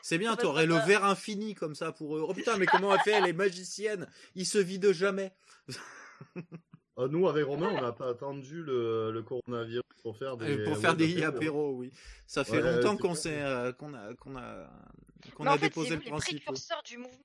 C'est 0.02 0.18
bien, 0.18 0.34
t'aurais 0.36 0.66
le 0.66 0.74
verre 0.74 1.04
infini 1.04 1.54
comme 1.54 1.74
ça 1.76 1.92
pour 1.92 2.16
eux. 2.16 2.24
Oh 2.28 2.34
putain, 2.34 2.56
mais 2.58 2.66
comment 2.66 2.92
elle 2.94 3.00
fait 3.00 3.12
Elle 3.12 3.28
est 3.28 3.32
magicienne. 3.32 4.06
Il 4.34 4.44
se 4.46 4.58
vide 4.58 4.92
jamais. 4.92 5.32
Euh, 6.98 7.06
nous, 7.08 7.28
avec 7.28 7.46
Romain, 7.46 7.70
on 7.72 7.80
n'a 7.80 7.92
pas 7.92 8.10
attendu 8.10 8.62
le, 8.62 9.12
le 9.12 9.22
coronavirus 9.22 9.82
pour 10.02 10.16
faire 10.18 10.36
des, 10.36 10.58
Euh, 10.58 10.64
pour 10.64 10.76
faire 10.78 10.90
ouais, 10.90 10.96
des 10.96 11.06
des 11.06 11.12
i 11.20 11.24
apéros. 11.24 11.36
apéro, 11.38 11.70
oui. 11.76 11.92
Ça 12.26 12.42
fait 12.44 12.60
Ouais, 12.60 12.82
longtemps 12.82 13.14
c'est 13.14 13.38
qu'on 13.38 13.44
euh, 13.94 14.12
qu'on 14.14 14.36
a, 14.36 14.68
qu'on 15.36 15.44
fait, 15.52 15.58
déposé 15.58 15.88
c'est 15.90 15.94
le 15.94 16.00
principe. 16.02 16.34
oui. 16.34 16.40
précurseurs 16.40 16.82
du 16.82 16.98
mouvement. 16.98 17.24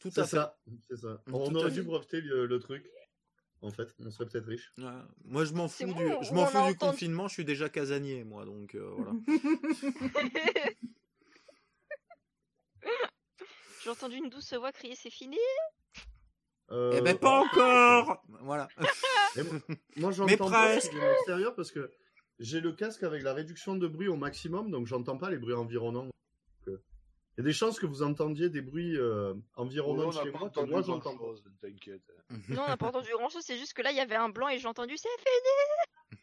Tout 0.00 0.08
à 0.08 0.12
C'est 0.12 0.22
fait. 0.24 0.36
ça, 0.36 0.56
ça. 0.96 1.22
Tout 1.26 1.34
On 1.34 1.54
aurait 1.54 1.70
dû 1.70 1.82
breveter 1.82 2.20
le, 2.20 2.46
le 2.46 2.58
truc. 2.58 2.84
En 3.62 3.70
fait, 3.70 3.94
on 3.98 4.10
serait 4.10 4.26
peut-être 4.26 4.46
riche. 4.46 4.72
Ouais. 4.78 4.84
Moi, 5.24 5.44
je 5.44 5.52
m'en 5.52 5.68
fous 5.68 5.86
bon, 5.86 5.92
du, 5.92 6.04
je 6.24 6.30
on 6.30 6.34
m'en 6.34 6.42
a 6.44 6.46
fous 6.46 6.52
du 6.56 6.62
entendu. 6.62 6.76
confinement. 6.78 7.28
Je 7.28 7.34
suis 7.34 7.44
déjà 7.44 7.68
casanier, 7.68 8.24
moi, 8.24 8.46
donc 8.46 8.74
euh, 8.74 8.90
voilà. 8.96 9.12
J'ai 13.84 13.90
entendu 13.90 14.16
une 14.16 14.28
douce 14.30 14.52
voix 14.54 14.72
crier 14.72 14.94
c'est 14.94 15.10
fini? 15.10 15.36
Euh, 16.70 16.94
eh 16.96 17.00
ben, 17.00 17.16
pas 17.18 17.40
encore. 17.40 18.22
Voilà. 18.42 18.68
Et 19.36 19.42
moi, 19.42 19.60
moi, 19.96 20.10
j'entends 20.12 20.50
pas 20.50 20.66
presque. 20.72 20.90
si 20.90 20.96
de 20.96 21.00
l'extérieur 21.00 21.54
parce 21.54 21.70
que 21.72 21.90
j'ai 22.38 22.60
le 22.60 22.72
casque 22.72 23.02
avec 23.02 23.22
la 23.22 23.34
réduction 23.34 23.74
de 23.76 23.86
bruit 23.86 24.08
au 24.08 24.16
maximum, 24.16 24.70
donc 24.70 24.86
j'entends 24.86 25.18
pas 25.18 25.30
les 25.30 25.38
bruits 25.38 25.54
environnants. 25.54 26.08
Euh, 27.40 27.42
Il 27.42 27.46
y 27.46 27.48
a 27.48 27.52
des 27.52 27.52
chances 27.52 27.78
que 27.78 27.86
vous 27.86 28.02
entendiez 28.02 28.48
des 28.50 28.60
bruits 28.60 28.96
euh, 28.96 29.34
environnants 29.56 30.08
on 30.08 30.12
n'a 30.12 30.22
chez 30.22 30.30
moi 30.30 30.50
que 30.50 30.60
moi 30.60 30.82
j'entends 30.82 31.16
t'inquiète. 31.60 32.02
Non, 32.48 32.62
on 32.64 32.68
n'a 32.68 32.76
pas 32.76 32.88
entendu 32.88 33.10
grand 33.12 33.28
chose, 33.28 33.42
c'est 33.44 33.56
juste 33.58 33.72
que 33.74 33.82
là 33.82 33.90
il 33.90 33.96
y 33.96 34.00
avait 34.00 34.16
un 34.16 34.28
blanc 34.28 34.48
et 34.48 34.58
j'ai 34.58 34.68
entendu 34.68 34.96
c'est 34.96 35.08
fini. 35.18 36.20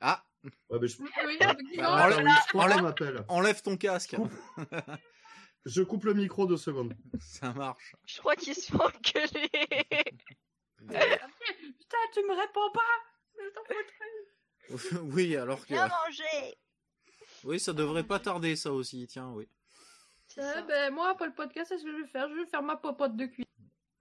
Ah, 0.00 0.24
Ouais, 0.68 0.78
mais 0.78 0.88
je... 0.88 0.98
Oui, 1.00 1.08
Bah, 1.78 2.06
enlève- 3.28 3.62
ton 3.62 3.76
casque. 3.78 4.14
Je 5.64 5.82
coupe 5.82 6.04
le 6.04 6.12
micro 6.12 6.44
deux 6.46 6.58
secondes. 6.58 6.94
Ça 7.20 7.52
marche. 7.54 7.94
Je 8.04 8.18
crois 8.18 8.36
qu'ils 8.36 8.54
sont 8.54 8.76
engueulés. 8.76 9.48
Putain, 10.78 11.98
tu 12.12 12.20
me 12.20 12.38
réponds 12.38 12.70
pas 12.74 12.80
Je 13.38 13.48
t'en 13.54 13.64
foutrais. 13.64 15.00
oui, 15.14 15.36
alors 15.36 15.62
que, 15.62 15.72
Bien 15.72 15.88
mangé. 15.88 16.56
oui, 17.44 17.58
ça 17.58 17.72
devrait 17.72 18.04
pas 18.04 18.18
tarder, 18.18 18.56
ça 18.56 18.72
aussi. 18.72 19.06
Tiens, 19.06 19.30
oui. 19.30 19.48
C'est 20.34 20.42
ça. 20.42 20.62
ben, 20.62 20.92
moi, 20.92 21.10
après 21.10 21.26
le 21.26 21.32
podcast, 21.34 21.68
c'est 21.68 21.78
ce 21.78 21.84
que 21.84 21.92
je 21.92 21.96
vais 22.02 22.06
faire. 22.08 22.28
Je 22.28 22.34
vais 22.34 22.46
faire 22.46 22.62
ma 22.62 22.76
popote 22.76 23.14
de 23.16 23.26
cuisine 23.26 23.44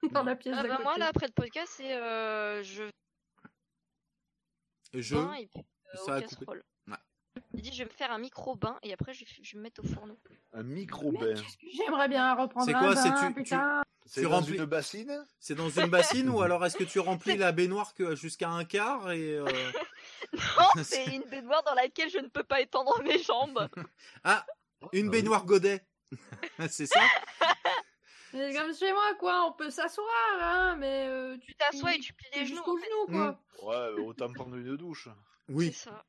dans 0.12 0.24
la 0.24 0.36
pièce 0.36 0.56
Ah 0.58 0.64
d'à 0.64 0.70
bah 0.70 0.76
côté. 0.78 0.84
moi 0.84 0.98
là 0.98 1.08
après 1.08 1.28
le 1.28 1.32
podcast 1.34 1.74
c'est 1.78 1.94
euh, 1.94 2.62
je 2.64 2.84
Je. 4.94 5.16
bain 5.16 5.34
et 5.36 5.48
puis 5.48 5.60
euh, 5.94 5.98
Ça 6.06 6.16
a 6.16 6.22
coupé. 6.22 6.46
Ouais. 6.88 6.98
Il 7.54 7.62
dit 7.62 7.72
je 7.72 7.80
vais 7.80 7.86
me 7.86 7.90
faire 7.96 8.12
un 8.12 8.18
micro 8.20 8.56
bain 8.56 8.78
et 8.84 8.94
après 8.94 9.14
je, 9.14 9.22
vais- 9.26 9.32
je 9.42 9.52
vais 9.54 9.58
me 9.58 9.64
mettre 9.64 9.82
au 9.84 9.88
fourneau. 9.88 10.18
Un 10.54 10.64
micro-bain. 10.64 11.36
J'aimerais 11.78 12.08
bien 12.10 12.34
reprendre 12.36 12.66
C'est 12.66 12.74
un 12.76 12.80
quoi, 12.80 12.96
c'est 12.96 13.10
bain, 13.10 13.28
tu- 13.28 13.34
tu- 13.36 13.44
putain. 13.44 13.82
C'est 14.06 14.22
Tu 14.22 14.28
dans 14.28 14.42
remplis- 14.42 14.58
une 14.58 14.66
bassine? 14.66 15.26
C'est 15.40 15.56
dans 15.56 15.70
une 15.70 15.88
bassine 15.88 16.30
ou 16.30 16.42
alors 16.42 16.66
est-ce 16.66 16.76
que 16.78 16.84
tu 16.84 17.00
remplis 17.00 17.38
la 17.38 17.52
baignoire 17.54 17.94
que 17.94 18.16
jusqu'à 18.16 18.50
un 18.50 18.66
quart 18.66 19.12
et 19.12 19.38
euh, 19.38 19.46
Non, 20.34 20.84
c'est 20.84 21.06
une 21.16 21.24
baignoire 21.24 21.64
dans 21.64 21.74
laquelle 21.76 22.10
je 22.10 22.18
ne 22.20 22.28
peux 22.28 22.44
pas 22.44 22.60
étendre 22.60 23.02
mes 23.04 23.18
jambes. 23.20 23.68
ah 24.26 24.46
une 24.92 25.10
baignoire 25.10 25.46
godet 25.46 25.86
c'est 26.70 26.86
ça 26.88 27.00
C'est 28.32 28.54
comme 28.56 28.74
chez 28.74 28.92
moi, 28.92 29.14
quoi. 29.20 29.46
On 29.48 29.54
peut 29.54 29.70
s'asseoir, 29.70 30.08
hein, 30.42 30.76
mais 30.80 31.06
euh, 31.08 31.38
Tu 31.38 31.54
t'assois 31.54 31.94
et 31.96 32.00
tu 32.00 32.14
plies 32.14 32.28
les 32.34 32.46
genoux. 32.48 32.56
jusqu'aux 32.58 32.74
en 32.74 32.78
fait. 32.78 32.90
genoux, 32.90 33.06
quoi. 33.08 33.40
Ouais, 33.62 34.02
autant 34.02 34.34
prendre 34.34 34.56
une 34.56 34.76
douche. 34.76 35.08
C'est 35.48 35.54
oui 35.54 35.72
ça. 35.72 36.04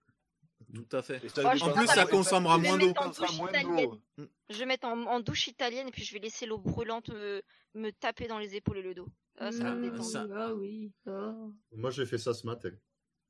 tout 0.75 0.97
à 0.97 1.03
fait 1.03 1.17
en 1.63 1.73
plus, 1.73 1.87
ça 1.87 2.07
consommera 2.07 2.57
moins 2.57 2.79
d'eau. 2.79 2.87
dépensera 2.87 3.27
Je 3.27 3.33
vais 3.33 3.39
moins 3.39 3.51
mettre 3.53 3.69
en 3.69 3.75
douche 3.75 3.99
d'eau. 4.17 4.27
Je 4.49 4.59
vais 4.59 4.65
mettre 4.67 4.87
en, 4.89 5.03
en 5.07 5.21
douche 5.21 5.49
italienne 5.49 5.89
et 5.89 5.91
puis 5.91 6.03
je 6.05 6.15
vais 6.15 6.19
laisser 6.21 6.47
l'eau 6.47 6.57
brûlante 6.59 7.11
me, 7.11 7.43
me 7.75 7.91
taper 7.91 8.27
dans 8.27 8.39
les 8.39 8.55
épaules 8.57 8.79
et 8.79 8.83
le 8.83 8.95
dos. 8.95 9.09
Ah, 9.39 9.53
ça 9.53 9.65
va 9.65 9.75
me 9.75 9.81
Mmh, 9.81 9.91
détendre. 9.91 10.05
ça- 10.11 10.27
Ah 10.35 10.55
oui. 10.55 10.93
ah. 11.07 11.35
Moi 11.73 11.91
j'ai 11.91 12.07
fait 12.07 12.17
ça 12.19 12.33
ce 12.33 12.47
matin. 12.47 12.71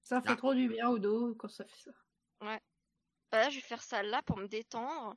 Ça 0.04 0.20
fait 0.22 0.28
Ah. 0.30 0.36
trop 0.36 0.54
du 0.54 0.68
bien 0.68 0.88
au 0.90 0.98
dos 1.00 1.34
quand 1.34 1.48
ça 1.48 1.64
fait 1.64 1.90
ça. 1.90 1.90
Bah 2.40 2.60
là, 3.32 3.50
je 3.50 3.56
vais 3.56 3.60
faire 3.62 3.82
ça 3.82 4.02
là 4.04 4.22
pour 4.22 4.36
me 4.38 4.46
détendre. 4.46 5.16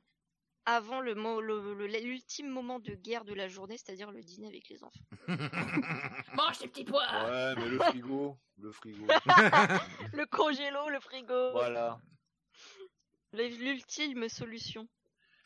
Avant 0.70 1.00
le 1.00 1.14
mo- 1.14 1.40
le- 1.40 1.72
le- 1.74 1.86
l'ultime 1.86 2.48
moment 2.50 2.78
de 2.78 2.92
guerre 2.94 3.24
de 3.24 3.32
la 3.32 3.48
journée, 3.48 3.78
c'est-à-dire 3.78 4.10
le 4.12 4.20
dîner 4.22 4.48
avec 4.48 4.68
les 4.68 4.84
enfants. 4.84 5.00
Mange 6.34 6.58
tes 6.58 6.68
petits 6.68 6.84
pois 6.84 7.06
Ouais, 7.24 7.54
mais 7.56 7.68
le 7.70 7.78
frigo, 7.78 8.36
le 8.58 8.70
frigo. 8.72 9.06
Le 10.12 10.26
congélo, 10.26 10.90
le 10.90 11.00
frigo, 11.00 11.52
voilà. 11.52 11.98
l'ultime 13.32 14.28
solution. 14.28 14.86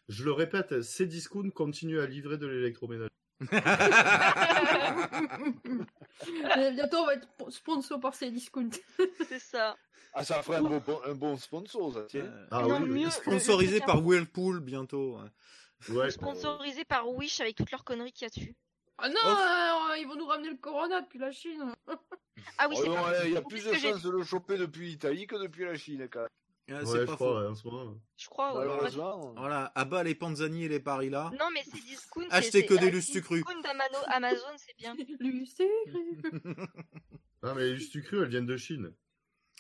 Je 0.09 0.25
le 0.25 0.33
répète, 0.33 0.83
Cdiscount 0.83 1.51
continue 1.51 2.01
à 2.01 2.07
livrer 2.07 2.37
de 2.37 2.47
l'électroménager. 2.49 3.09
Bientôt, 6.75 6.99
on 6.99 7.07
va 7.07 7.15
être 7.15 7.29
sponsor 7.51 8.01
par 8.01 8.15
ces 8.15 8.31
discounts. 8.31 8.71
C'est 9.29 9.39
ça. 9.39 9.77
Ah, 10.15 10.25
ça 10.25 10.43
ferait 10.43 10.59
un 10.59 10.63
bon, 10.63 10.83
un 11.07 11.15
bon 11.15 11.37
sponsor, 11.37 11.95
ça, 11.95 12.03
tiens. 12.09 12.25
Euh, 12.25 12.47
Ah 12.51 12.63
Non, 12.63 12.81
oui, 12.83 12.89
mieux- 12.91 13.11
Sponsorisé 13.11 13.81
par 13.81 14.05
Whirlpool 14.05 14.61
bientôt. 14.61 15.19
ouais. 15.89 16.11
Sponsorisé 16.11 16.85
par 16.85 17.09
Wish 17.09 17.41
avec 17.41 17.57
toutes 17.57 17.71
leurs 17.71 17.85
conneries 17.85 18.13
qu'il 18.13 18.27
y 18.27 18.27
a 18.27 18.29
dessus. 18.29 18.55
Ah 18.99 19.09
non, 19.09 19.17
Off. 19.25 19.39
euh, 19.39 19.97
ils 19.99 20.07
vont 20.07 20.17
nous 20.17 20.27
ramener 20.27 20.51
le 20.51 20.57
corona 20.57 21.01
depuis 21.01 21.19
la 21.19 21.33
Chine. 21.33 21.73
Ah 22.59 22.67
oui, 22.69 22.77
Oh 22.79 22.95
c'est. 23.21 23.29
Il 23.29 23.33
y 23.33 23.37
a 23.37 23.43
plus 23.43 23.65
de 23.65 23.73
chances 23.73 24.03
de 24.03 24.11
le 24.11 24.23
choper 24.23 24.59
depuis 24.59 24.89
l'Italie 24.89 25.27
que 25.27 25.37
depuis 25.43 25.65
la 25.65 25.75
Chine, 25.77 26.07
quand 26.13 26.21
même. 26.21 26.29
Ah, 26.71 26.75
Ouais, 26.75 26.87
c'est 26.87 27.01
je 27.01 27.05
pas 27.05 27.15
crois, 27.17 27.17
faux. 27.29 27.41
ouais, 27.41 27.47
en 27.49 27.55
ce 27.55 27.67
moment. 27.67 27.95
Je 28.17 28.29
crois. 28.29 28.53
ouais. 28.55 28.67
Malheureusement. 28.67 29.35
Voilà, 29.37 29.73
abat 29.75 30.05
les 30.05 30.15
Panzani 30.15 30.65
et 30.65 30.69
les 30.69 30.81
Parilla. 30.81 31.31
Non, 31.39 31.47
mais 31.53 31.63
c'est 31.65 31.81
discount. 31.85 32.25
Achetez 32.31 32.65
que 32.65 32.75
des 32.75 32.87
c'est- 32.87 32.91
Lustucru. 32.93 33.37
Discount 33.37 33.63
Amazon, 34.09 34.47
c'est 34.57 34.77
bien. 34.77 34.95
Lucie. 35.21 35.63
Ah, 37.43 37.53
mais 37.57 37.73
les 37.73 37.81
sucrus, 37.81 38.21
elles 38.23 38.29
viennent 38.29 38.47
de 38.47 38.57
Chine. 38.57 38.93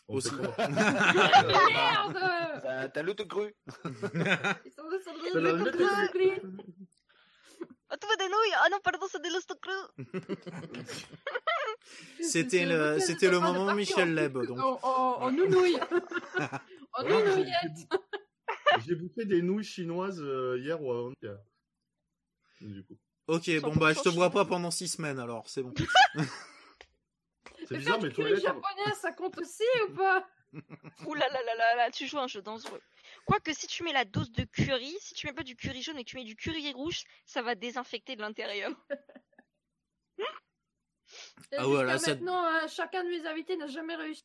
On 0.08 0.14
Aussi. 0.16 0.30
Merde 0.58 2.18
T'as- 2.62 2.88
T'as 2.88 3.02
le 3.02 3.14
cru. 3.14 3.52
Ils 3.84 4.72
sont 4.72 4.88
sur 5.02 5.12
le- 5.12 5.30
C'est 5.32 5.40
la 5.40 5.52
le- 5.52 5.58
lutte 5.58 5.66
le- 5.66 5.72
des- 5.72 5.78
le- 5.84 6.52
Ah, 7.90 7.96
tu 7.98 8.06
veux 8.08 8.16
des 8.16 8.24
nouilles? 8.28 8.54
Ah 8.64 8.68
non, 8.70 8.78
pardon, 8.82 9.06
c'est 9.10 9.20
des 9.22 9.28
Lustucru. 9.28 9.72
C'était 12.20 12.64
le, 12.64 12.98
c'était 13.00 13.26
le 13.28 13.34
de 13.36 13.42
moment 13.42 13.74
Michel 13.74 14.14
Leb, 14.14 14.38
donc. 14.46 14.58
En, 14.58 14.78
en, 14.82 15.22
en 15.24 15.30
nounouille. 15.32 15.78
En 16.94 17.04
Ouais, 17.04 17.10
nounouillette. 17.24 17.88
J'ai 18.86 18.94
bouffé 18.94 19.24
des 19.24 19.42
nouilles 19.42 19.64
chinoises 19.64 20.20
euh, 20.22 20.58
hier 20.58 20.80
ou 20.82 20.90
avant-hier. 20.92 21.38
Du 22.60 22.84
coup. 22.84 22.98
Ok, 23.28 23.50
bon 23.60 23.74
bah 23.76 23.92
je 23.92 24.00
te 24.00 24.08
vois 24.08 24.30
pas 24.30 24.44
pendant 24.44 24.70
six 24.70 24.88
semaines 24.88 25.18
alors, 25.18 25.48
c'est 25.48 25.62
bon. 25.62 25.72
C'est 27.58 27.70
Mais 27.72 27.78
bizarre, 27.78 28.00
mais 28.02 28.08
du 28.08 28.14
curry 28.14 28.28
toilettes. 28.30 28.42
japonais, 28.44 28.94
ça 29.00 29.12
compte 29.12 29.38
aussi 29.38 29.62
ou 29.88 29.94
pas? 29.94 30.28
Ouh 31.06 31.14
là 31.14 31.28
là 31.28 31.42
là 31.44 31.54
là 31.54 31.76
là, 31.76 31.90
tu 31.92 32.06
joues 32.08 32.18
un 32.18 32.26
jeu 32.26 32.42
dangereux. 32.42 32.80
Quoique 33.24 33.52
si 33.52 33.66
tu 33.68 33.84
mets 33.84 33.92
la 33.92 34.04
dose 34.04 34.32
de 34.32 34.42
curry, 34.44 34.94
si 35.00 35.14
tu 35.14 35.26
mets 35.28 35.32
pas 35.32 35.44
du 35.44 35.54
curry 35.54 35.80
jaune 35.80 35.96
et 35.98 36.04
que 36.04 36.10
tu 36.10 36.16
mets 36.16 36.24
du 36.24 36.34
curry 36.36 36.72
rouge, 36.72 37.04
ça 37.24 37.40
va 37.40 37.54
désinfecter 37.54 38.16
de 38.16 38.20
l'intérieur. 38.20 38.72
Ah 41.56 41.68
ouais, 41.68 41.84
là, 41.84 41.98
ça- 41.98 42.14
maintenant, 42.14 42.44
euh, 42.46 42.66
chacun 42.68 43.04
de 43.04 43.08
mes 43.10 43.26
invités 43.26 43.56
n'a 43.56 43.66
jamais 43.66 43.94
réussi. 43.96 44.24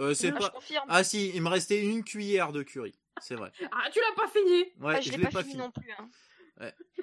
Euh, 0.00 0.14
c'est 0.14 0.28
Je 0.28 0.34
pas. 0.34 0.52
Ah 0.88 1.02
si, 1.04 1.30
il 1.34 1.42
me 1.42 1.48
restait 1.48 1.82
une 1.82 2.04
cuillère 2.04 2.52
de 2.52 2.62
curry, 2.62 2.98
c'est 3.20 3.34
vrai. 3.34 3.50
Ah, 3.72 3.90
tu 3.92 3.98
l'as 4.00 4.14
pas 4.14 4.28
fini 4.28 4.64
Ouais, 4.78 4.94
Ah, 4.96 5.00
je 5.00 5.10
l'ai 5.10 5.18
pas, 5.28 5.42
fini 5.42 5.56
non 5.56 5.70
plus. 5.70 5.90
hein. 5.98 6.08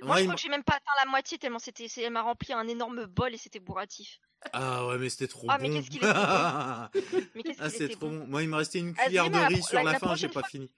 Moi, 0.02 0.16
Ouais, 0.16 0.20
je 0.20 0.24
crois 0.26 0.36
que 0.36 0.42
j'ai 0.42 0.50
même 0.50 0.64
pas 0.64 0.74
atteint 0.76 0.92
la 1.04 1.10
moitié 1.10 1.38
tellement 1.38 1.60
c'était, 1.60 1.88
c'est- 1.88 2.02
elle 2.02 2.12
m'a 2.14 2.22
rempli 2.22 2.52
un 2.54 2.68
énorme 2.68 3.06
bol 3.06 3.34
et 3.34 3.38
c'était 3.38 3.60
bourratif. 3.60 4.20
Ah 4.54 4.86
ouais, 4.88 4.98
mais 4.98 5.10
c'était 5.10 5.28
trop 5.30 5.48
Ah, 5.50 5.58
mais 5.58 5.70
bon. 5.70 5.76
qu'est-ce 5.78 5.90
qu'il 5.90 6.02
ah, 6.04 6.92
Mais 7.36 7.44
qu'est-ce 7.44 7.62
qu'il 7.62 7.72
c'est 7.72 7.90
trop 7.90 8.10
bon. 8.10 8.20
bon. 8.20 8.28
Moi, 8.28 8.44
il 8.44 8.50
me 8.50 8.56
restait 8.58 8.80
une 8.80 8.94
Ah, 8.98 9.06
cuillère 9.06 9.30
de 9.30 9.38
la 9.38 9.48
riz 9.48 9.64
sur 9.64 9.82
la- 9.82 9.98
fin, 9.98 10.16
j'ai 10.16 10.28
pas 10.30 10.44
fini. 10.44 10.72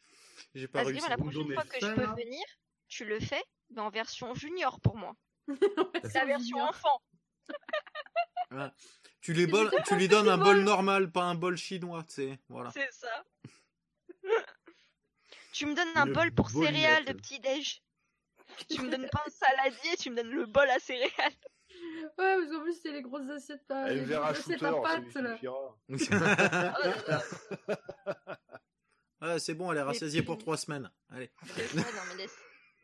J'ai 0.56 0.68
pas 0.68 0.84
réussi. 0.84 1.08
la 1.10 1.18
prochaine 1.18 1.54
fois 1.54 1.64
que 1.64 1.80
je 1.80 1.88
peux 1.94 2.06
venir, 2.22 2.44
tu 2.88 3.04
le 3.06 3.20
fais, 3.20 3.44
mais 3.72 3.82
en 3.82 3.90
version 3.90 4.34
junior 4.36 4.80
pour 4.80 4.96
moi. 4.96 5.14
C'est 6.04 6.14
La 6.14 6.26
version 6.26 6.60
enfant. 6.62 7.02
Tu 9.28 9.34
lui, 9.34 9.46
bol- 9.46 9.70
tu 9.86 9.96
lui 9.98 10.08
donnes 10.08 10.30
un 10.30 10.38
bol 10.38 10.62
normal, 10.64 11.12
pas 11.12 11.24
un 11.24 11.36
bol 11.36 11.58
chinois, 11.58 12.02
tu 12.08 12.14
sais. 12.14 12.40
Voilà. 12.48 12.72
C'est 12.72 12.90
ça. 12.94 13.26
tu 15.52 15.66
me 15.66 15.76
donnes 15.76 15.92
un 15.96 16.06
Une 16.06 16.14
bol 16.14 16.32
pour 16.32 16.50
bolinette. 16.50 16.74
céréales 16.76 17.04
de 17.04 17.12
petit-déj. 17.12 17.84
Tu 18.70 18.82
me 18.82 18.90
donnes 18.90 19.10
pas 19.12 19.24
un 19.28 19.30
saladier, 19.30 19.98
tu 20.00 20.12
me 20.12 20.16
donnes 20.16 20.30
le 20.30 20.46
bol 20.46 20.70
à 20.70 20.80
céréales. 20.80 21.12
Ouais, 22.18 22.38
parce 22.38 22.50
qu'en 22.50 22.62
plus, 22.62 22.80
c'est 22.82 22.92
les 22.94 23.02
grosses 23.02 23.30
assiettes, 23.30 23.66
là, 23.70 23.92
Et 23.92 23.96
les 23.96 24.06
le 24.06 24.16
à 24.18 24.28
assiettes 24.28 24.60
shooter, 24.60 24.66
à 24.66 24.82
pâtes, 24.82 25.14
là. 25.16 25.38
Ah, 29.20 29.40
c'est 29.40 29.54
bon, 29.56 29.72
elle 29.72 29.78
est 29.80 29.82
rassasiée 29.82 30.24
pour 30.24 30.38
trois 30.38 30.56
semaines. 30.58 30.90
Allez. 31.10 31.30
Ouais, 31.44 31.64
non, 31.76 31.84
mais 32.10 32.16
laisse. 32.24 32.36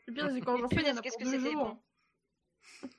Le 0.07 0.13
pire, 0.13 0.29
c'est 0.33 0.41
quand 0.41 0.57
j'en 0.57 0.67
fais, 0.67 0.75
il 0.81 0.87
y 0.87 0.91
en 0.91 0.95
punaise, 0.95 0.97
a 0.97 1.01
qu'est-ce 1.01 1.17
pour 1.17 1.31
que 1.31 1.39
jours. 1.39 1.65
bon. 1.65 2.89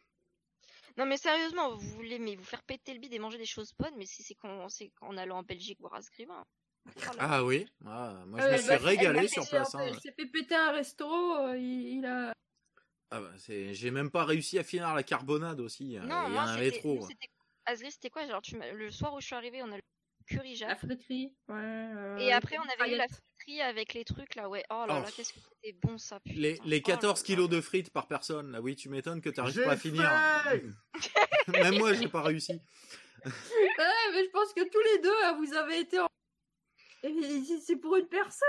Non 0.97 1.07
mais 1.07 1.17
sérieusement, 1.17 1.75
vous 1.75 1.89
voulez 1.97 2.19
mais 2.19 2.37
vous 2.37 2.45
faire 2.45 2.63
péter 2.63 2.95
le 2.95 3.01
bide 3.01 3.13
et 3.15 3.19
manger 3.19 3.39
des 3.39 3.47
choses 3.47 3.73
bonnes, 3.79 3.95
mais 3.97 4.07
si 4.07 4.23
c'est 4.23 4.35
qu'en 4.35 4.69
c'est 4.69 4.91
qu'en 4.91 5.17
allant 5.17 5.39
en 5.39 5.43
Belgique 5.43 5.79
voir 5.81 5.95
Ascrivain. 5.95 6.45
Oh 6.87 6.91
là 6.99 7.13
là. 7.15 7.17
Ah 7.19 7.45
oui. 7.45 7.67
Ah, 7.87 8.23
moi, 8.27 8.41
je 8.41 8.45
Euh, 8.47 8.53
me 8.53 8.57
suis 8.59 8.69
bah, 8.69 8.77
régalé 8.79 9.27
sur 9.27 9.49
place. 9.49 9.75
hein. 9.75 9.87
Il 9.89 10.01
s'est 10.01 10.13
fait 10.13 10.27
péter 10.27 10.55
un 10.55 10.71
resto, 10.73 11.37
euh, 11.37 11.57
il, 11.57 11.99
il 11.99 12.07
a... 12.07 12.33
Ah 13.11 13.21
bah, 13.21 13.33
c'est- 13.39 13.75
j'ai 13.75 13.91
même 13.91 14.11
pas 14.11 14.25
réussi 14.25 14.59
à 14.59 14.65
finir 14.65 14.93
la 14.95 15.03
carbonade 15.03 15.61
aussi. 15.61 15.97
non, 16.03 16.27
il 16.29 16.67
y 16.67 16.73
trop. 16.81 16.97
nous, 16.97 17.07
c'était 17.09 17.29
Asgris, 17.65 17.93
c'était 17.93 18.11
quoi 18.11 18.27
Genre 18.27 18.43
tu 18.43 18.59
le 18.59 18.91
soir 18.91 19.15
où 19.15 19.21
je 19.21 19.27
suis 19.27 19.35
arrivée, 19.35 19.63
on 19.63 19.73
a 19.73 19.77
le 19.77 19.83
curry 20.27 20.51
La 20.51 20.69
jack. 20.69 20.79
friterie. 20.79 21.35
Ouais, 21.49 21.55
euh, 21.57 22.19
Et 22.19 22.33
après 22.33 22.59
on 22.59 22.63
avait 22.83 22.95
eu 22.95 22.97
la 22.97 23.07
avec 23.61 23.95
les 23.95 24.05
trucs 24.05 24.35
là, 24.35 24.49
ouais. 24.49 24.65
Oh 24.71 24.85
là 24.87 24.99
Oh. 25.01 25.03
là, 25.05 25.11
qu'est-ce 25.15 25.33
que 25.33 25.41
c'était 25.41 25.77
bon 25.83 25.99
ça 25.99 26.21
putain. 26.21 26.35
Les, 26.41 26.53
les 26.65 26.83
Oh 26.85 26.89
là 26.89 26.95
14 26.95 27.21
là. 27.21 27.27
kilos 27.27 27.49
de 27.49 27.61
frites 27.61 27.91
par 27.91 28.07
personne, 28.07 28.51
là 28.53 28.61
oui, 28.61 28.75
tu 28.77 28.89
m'étonnes 28.89 29.21
que 29.21 29.31
t'arrives 29.31 29.63
pas 29.65 29.73
à 29.73 29.77
finir. 29.77 30.03
faim 30.45 30.61
Même 31.49 31.79
moi, 31.79 31.93
j'ai 31.95 32.09
pas 32.09 32.23
réussi. 32.23 32.53
Ouais, 33.25 33.31
mais 34.13 34.25
je 34.25 34.31
pense 34.31 34.53
que 34.55 34.63
tous 34.69 34.81
les 34.95 34.99
deux, 35.03 35.25
hein, 35.25 35.37
vous 35.39 35.55
avez 35.55 35.81
été 35.81 35.99
en... 36.01 36.07
Et 37.03 37.13
c'est- 37.45 37.61
C'est 37.61 37.77
pour 37.77 37.97
une 37.97 38.07
personne 38.07 38.49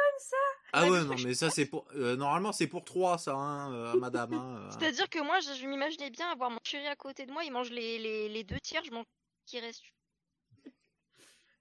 Ah 0.72 0.90
Ouais, 0.90 1.04
non, 1.04 1.16
mais 1.24 1.34
ça, 1.34 1.50
c'est 1.50 1.66
pour. 1.66 1.86
euh, 1.94 2.16
normalement, 2.16 2.54
c'est 2.54 2.68
pour 2.68 2.86
trois, 2.86 3.18
ça, 3.18 3.34
hein, 3.34 3.74
euh, 3.74 4.00
madame. 4.00 4.34
hein, 4.34 4.58
euh. 4.62 4.70
C'est-à-dire 4.72 5.10
que 5.10 5.20
moi 5.20 5.40
je, 5.42 5.54
je 5.60 5.68
m'imaginais 5.68 6.10
bien 6.10 6.30
avoir 6.30 6.50
mon 6.50 6.60
curry 6.64 6.88
à 6.88 6.96
côté 6.96 7.26
de 7.26 7.32
moi, 7.34 7.44
il 7.44 7.52
mange 7.52 7.70
les, 7.70 8.00
les, 8.00 8.30
les 8.30 8.44
deux 8.46 8.60
tiers, 8.62 8.82
je 8.86 8.92
mange 8.92 9.06
ce 9.46 9.52
qui 9.52 9.60
reste. 9.60 9.82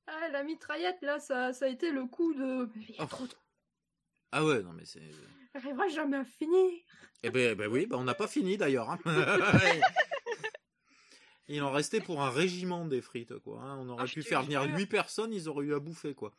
Ah, 0.07 0.28
la 0.28 0.42
mitraillette, 0.42 1.00
là, 1.02 1.18
ça, 1.18 1.52
ça 1.52 1.65
a 1.65 1.68
été 1.68 1.91
le 1.91 2.07
coup 2.07 2.34
de... 2.34 2.68
Il 2.76 2.91
y 2.97 2.99
a 2.99 3.05
Oh. 3.05 3.07
trop 3.07 3.26
de... 3.26 3.33
Ah 4.33 4.44
ouais, 4.44 4.62
non, 4.62 4.73
mais 4.73 4.84
c'est. 4.84 5.00
J'arriverai 5.55 5.89
jamais 5.91 6.16
à 6.16 6.24
finir. 6.24 6.73
Eh 7.23 7.31
ben, 7.31 7.55
ben 7.55 7.68
oui, 7.70 7.86
ben 7.86 7.97
on 7.99 8.05
n'a 8.05 8.15
pas 8.15 8.26
fini 8.26 8.57
d'ailleurs. 8.57 8.91
hein. 8.91 8.99
Il 11.47 11.62
en 11.62 11.70
restait 11.70 12.00
pour 12.00 12.23
un 12.23 12.31
régiment 12.31 12.86
des 12.86 13.02
frites, 13.02 13.39
quoi. 13.41 13.60
hein. 13.60 13.76
On 13.78 13.89
aurait 13.91 14.05
Ah, 14.08 14.12
pu 14.12 14.23
faire 14.23 14.42
venir. 14.42 14.62
8 14.62 14.86
personnes, 14.86 15.33
ils 15.33 15.47
auraient 15.49 15.66
eu 15.66 15.74
à 15.74 15.78
bouffer, 15.78 16.15
quoi. 16.15 16.33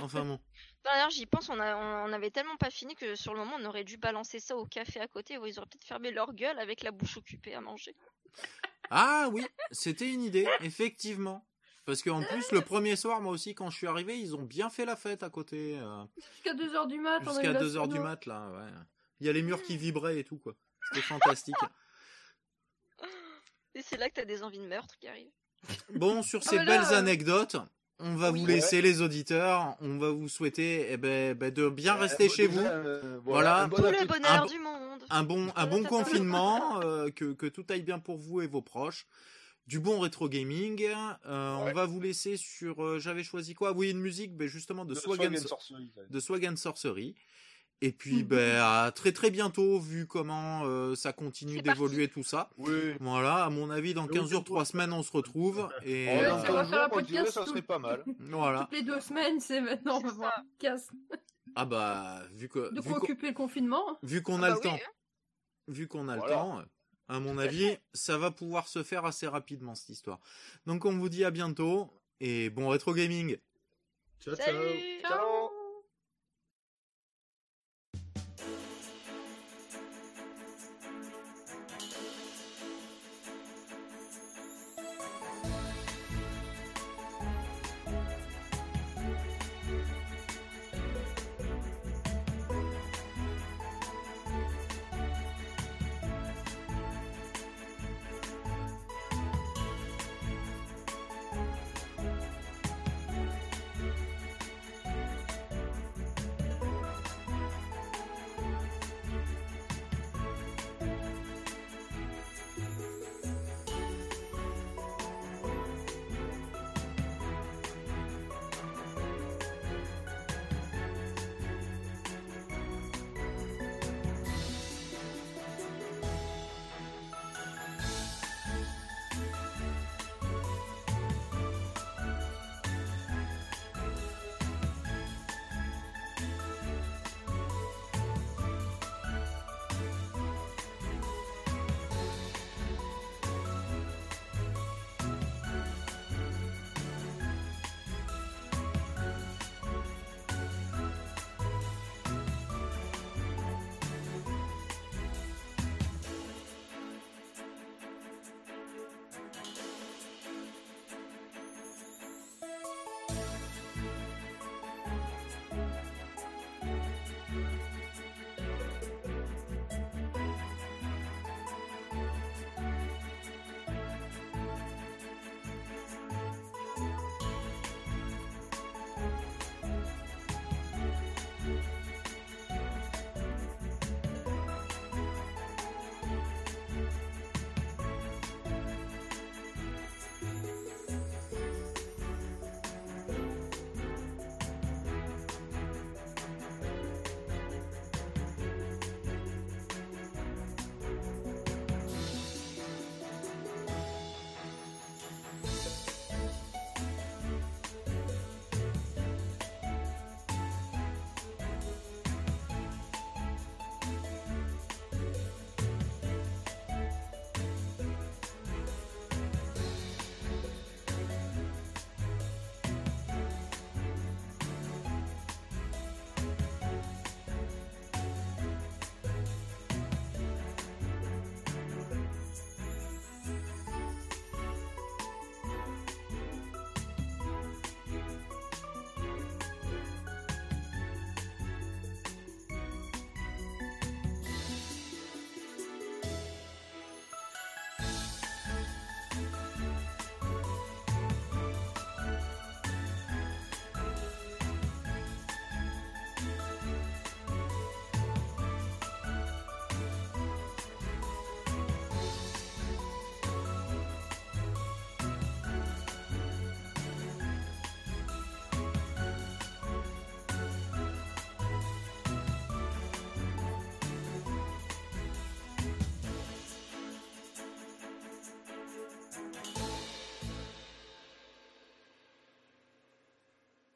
Enfin 0.00 0.24
bon. 0.24 0.40
D'ailleurs, 0.84 1.10
j'y 1.10 1.26
pense, 1.26 1.48
on, 1.50 1.60
a, 1.60 1.76
on, 1.76 2.10
on 2.10 2.12
avait 2.14 2.30
tellement 2.30 2.56
pas 2.56 2.70
fini 2.70 2.94
que 2.94 3.14
sur 3.14 3.34
le 3.34 3.40
moment, 3.40 3.56
on 3.60 3.64
aurait 3.66 3.84
dû 3.84 3.98
balancer 3.98 4.40
ça 4.40 4.56
au 4.56 4.64
café 4.64 5.00
à 5.00 5.06
côté, 5.06 5.36
où 5.38 5.46
ils 5.46 5.58
auraient 5.58 5.68
peut-être 5.68 5.84
fermé 5.86 6.10
leur 6.10 6.32
gueule 6.32 6.58
avec 6.58 6.82
la 6.82 6.90
bouche 6.92 7.18
occupée 7.18 7.54
à 7.54 7.60
manger. 7.60 7.94
Ah 8.90 9.28
oui, 9.32 9.46
c'était 9.70 10.10
une 10.10 10.22
idée, 10.22 10.48
effectivement. 10.60 11.46
Parce 11.84 12.02
qu'en 12.02 12.22
plus, 12.22 12.52
le 12.52 12.60
premier 12.60 12.94
soir, 12.96 13.20
moi 13.20 13.32
aussi, 13.32 13.54
quand 13.54 13.68
je 13.70 13.76
suis 13.76 13.86
arrivé, 13.88 14.18
ils 14.18 14.36
ont 14.36 14.42
bien 14.42 14.70
fait 14.70 14.84
la 14.84 14.94
fête 14.96 15.22
à 15.24 15.30
côté. 15.30 15.78
euh, 15.80 16.04
Jusqu'à 16.34 16.54
2h 16.54 16.86
du 16.88 16.98
mat, 17.00 17.20
Jusqu'à 17.24 17.52
la 17.52 17.60
2h 17.60 17.88
du 17.88 17.94
sono. 17.96 18.02
mat, 18.04 18.24
là, 18.26 18.48
ouais. 18.50 18.70
Il 19.20 19.26
y 19.26 19.30
a 19.30 19.32
les 19.32 19.42
murs 19.42 19.62
qui 19.62 19.76
vibraient 19.76 20.18
et 20.18 20.24
tout, 20.24 20.38
quoi. 20.38 20.54
C'était 20.88 21.02
fantastique. 21.06 21.54
Et 23.74 23.82
c'est 23.82 23.96
là 23.96 24.08
que 24.10 24.14
t'as 24.14 24.24
des 24.24 24.42
envies 24.42 24.58
de 24.58 24.66
meurtre 24.66 24.96
qui 24.98 25.08
arrivent. 25.08 25.30
Bon, 25.94 26.22
sur 26.22 26.40
Ah 26.44 26.48
ces 26.50 26.56
bah 26.56 26.64
là, 26.64 26.78
belles 26.82 26.92
euh, 26.94 26.98
anecdotes, 26.98 27.56
on 27.98 28.14
va 28.16 28.30
oui. 28.30 28.40
vous 28.40 28.46
laisser 28.46 28.82
les 28.82 29.00
auditeurs. 29.00 29.76
On 29.80 29.98
va 29.98 30.10
vous 30.10 30.28
souhaiter 30.28 30.86
eh 30.90 30.96
ben, 30.96 31.34
ben, 31.34 31.52
de 31.52 31.68
bien 31.68 31.94
rester 31.94 32.26
Euh, 32.26 32.28
chez 32.28 32.48
déjà, 32.48 32.60
vous. 32.60 32.66
euh, 32.86 33.20
Voilà. 33.24 33.56
un 33.62 33.68
bon 33.68 33.76
Tout 33.76 33.82
le 33.84 34.06
bonheur 34.06 34.42
Un 34.42 34.46
du 34.46 34.58
monde. 34.58 35.04
Un 35.10 35.22
bon, 35.24 35.52
un 35.56 35.66
bon 35.66 35.82
Tata. 35.82 35.88
confinement, 35.88 36.80
euh, 36.82 37.10
que, 37.10 37.32
que 37.32 37.46
tout 37.46 37.64
aille 37.70 37.82
bien 37.82 37.98
pour 37.98 38.18
vous 38.18 38.40
et 38.40 38.46
vos 38.46 38.62
proches. 38.62 39.06
Du 39.66 39.78
bon 39.80 40.00
rétro 40.00 40.28
gaming. 40.28 40.82
Euh, 40.84 41.54
On 41.54 41.72
va 41.72 41.86
vous 41.86 42.00
laisser 42.00 42.36
sur. 42.36 42.82
euh, 42.84 42.98
J'avais 42.98 43.22
choisi 43.22 43.54
quoi? 43.54 43.72
Oui, 43.72 43.90
une 43.90 44.00
musique, 44.00 44.36
ben, 44.36 44.48
justement 44.48 44.84
de 44.84 44.94
De 44.94 44.98
Swag, 44.98 45.16
Swag 45.20 45.32
and, 45.32 45.38
and 45.38 45.42
Sorcery, 45.48 45.92
de 46.10 46.20
Swag 46.20 46.46
and 46.46 46.56
Sorcery. 46.56 47.14
Et 47.84 47.90
puis, 47.90 48.18
Mhm. 48.22 48.28
ben, 48.28 48.56
à 48.62 48.92
très 48.94 49.10
très 49.12 49.30
bientôt, 49.30 49.80
vu 49.80 50.06
comment 50.06 50.62
euh, 50.64 50.94
ça 50.94 51.12
continue 51.12 51.62
d'évoluer 51.62 52.06
tout 52.08 52.22
ça. 52.22 52.50
Oui. 52.56 52.94
Voilà, 53.00 53.44
à 53.44 53.50
mon 53.50 53.70
avis, 53.70 53.92
dans 53.92 54.02
Le 54.06 54.08
15 54.12 54.30
jours, 54.30 54.40
week-end 54.40 54.54
3 54.54 54.64
semaines, 54.66 54.92
on 54.92 55.02
se 55.02 55.10
retrouve. 55.10 55.68
Et 55.84 56.08
Oh, 56.08 56.20
ça 56.20 56.24
euh, 56.24 56.30
va 56.30 56.30
15 56.30 56.42
faire 56.46 56.54
un 56.56 56.62
jours, 56.88 57.00
je 57.00 57.04
dirais, 57.06 57.22
podcast 57.24 57.32
ça 57.32 57.46
serait 57.46 57.62
pas 57.62 57.78
mal. 57.80 58.04
voilà. 58.20 58.60
Toutes 58.70 58.72
les 58.78 58.82
deux 58.84 59.00
semaines, 59.00 59.40
c'est 59.40 59.60
maintenant, 59.60 59.98
on 59.98 60.06
va 60.06 60.12
voir 60.12 60.32
un 60.38 60.42
podcast. 60.44 60.90
Ah 61.56 61.64
bah, 61.64 62.22
vu 62.32 62.48
que 62.48 62.72
De 62.72 62.80
vu 62.80 62.88
quoi 62.88 62.98
qu'on- 63.00 63.04
occuper 63.04 63.28
le 63.28 63.34
confinement 63.34 63.98
vu 64.02 64.22
qu'on 64.22 64.42
Ah 64.42 64.46
a 64.46 64.48
bah 64.48 64.48
le 64.50 64.54
oui, 64.56 64.62
temps, 64.62 64.78
vu 65.68 65.88
qu'on 65.88 66.08
a 66.08 66.16
le 66.16 66.22
temps, 66.22 66.62
à 67.12 67.20
mon 67.20 67.36
avis, 67.36 67.76
ça 67.92 68.16
va 68.16 68.30
pouvoir 68.30 68.68
se 68.68 68.82
faire 68.82 69.04
assez 69.04 69.26
rapidement 69.26 69.74
cette 69.74 69.90
histoire. 69.90 70.18
Donc 70.66 70.86
on 70.86 70.96
vous 70.96 71.10
dit 71.10 71.24
à 71.24 71.30
bientôt 71.30 71.90
et 72.20 72.48
bon 72.48 72.68
rétro 72.68 72.94
gaming. 72.94 73.36
Ciao, 74.20 74.34
ciao. 74.34 74.54
Ciao 75.02 75.31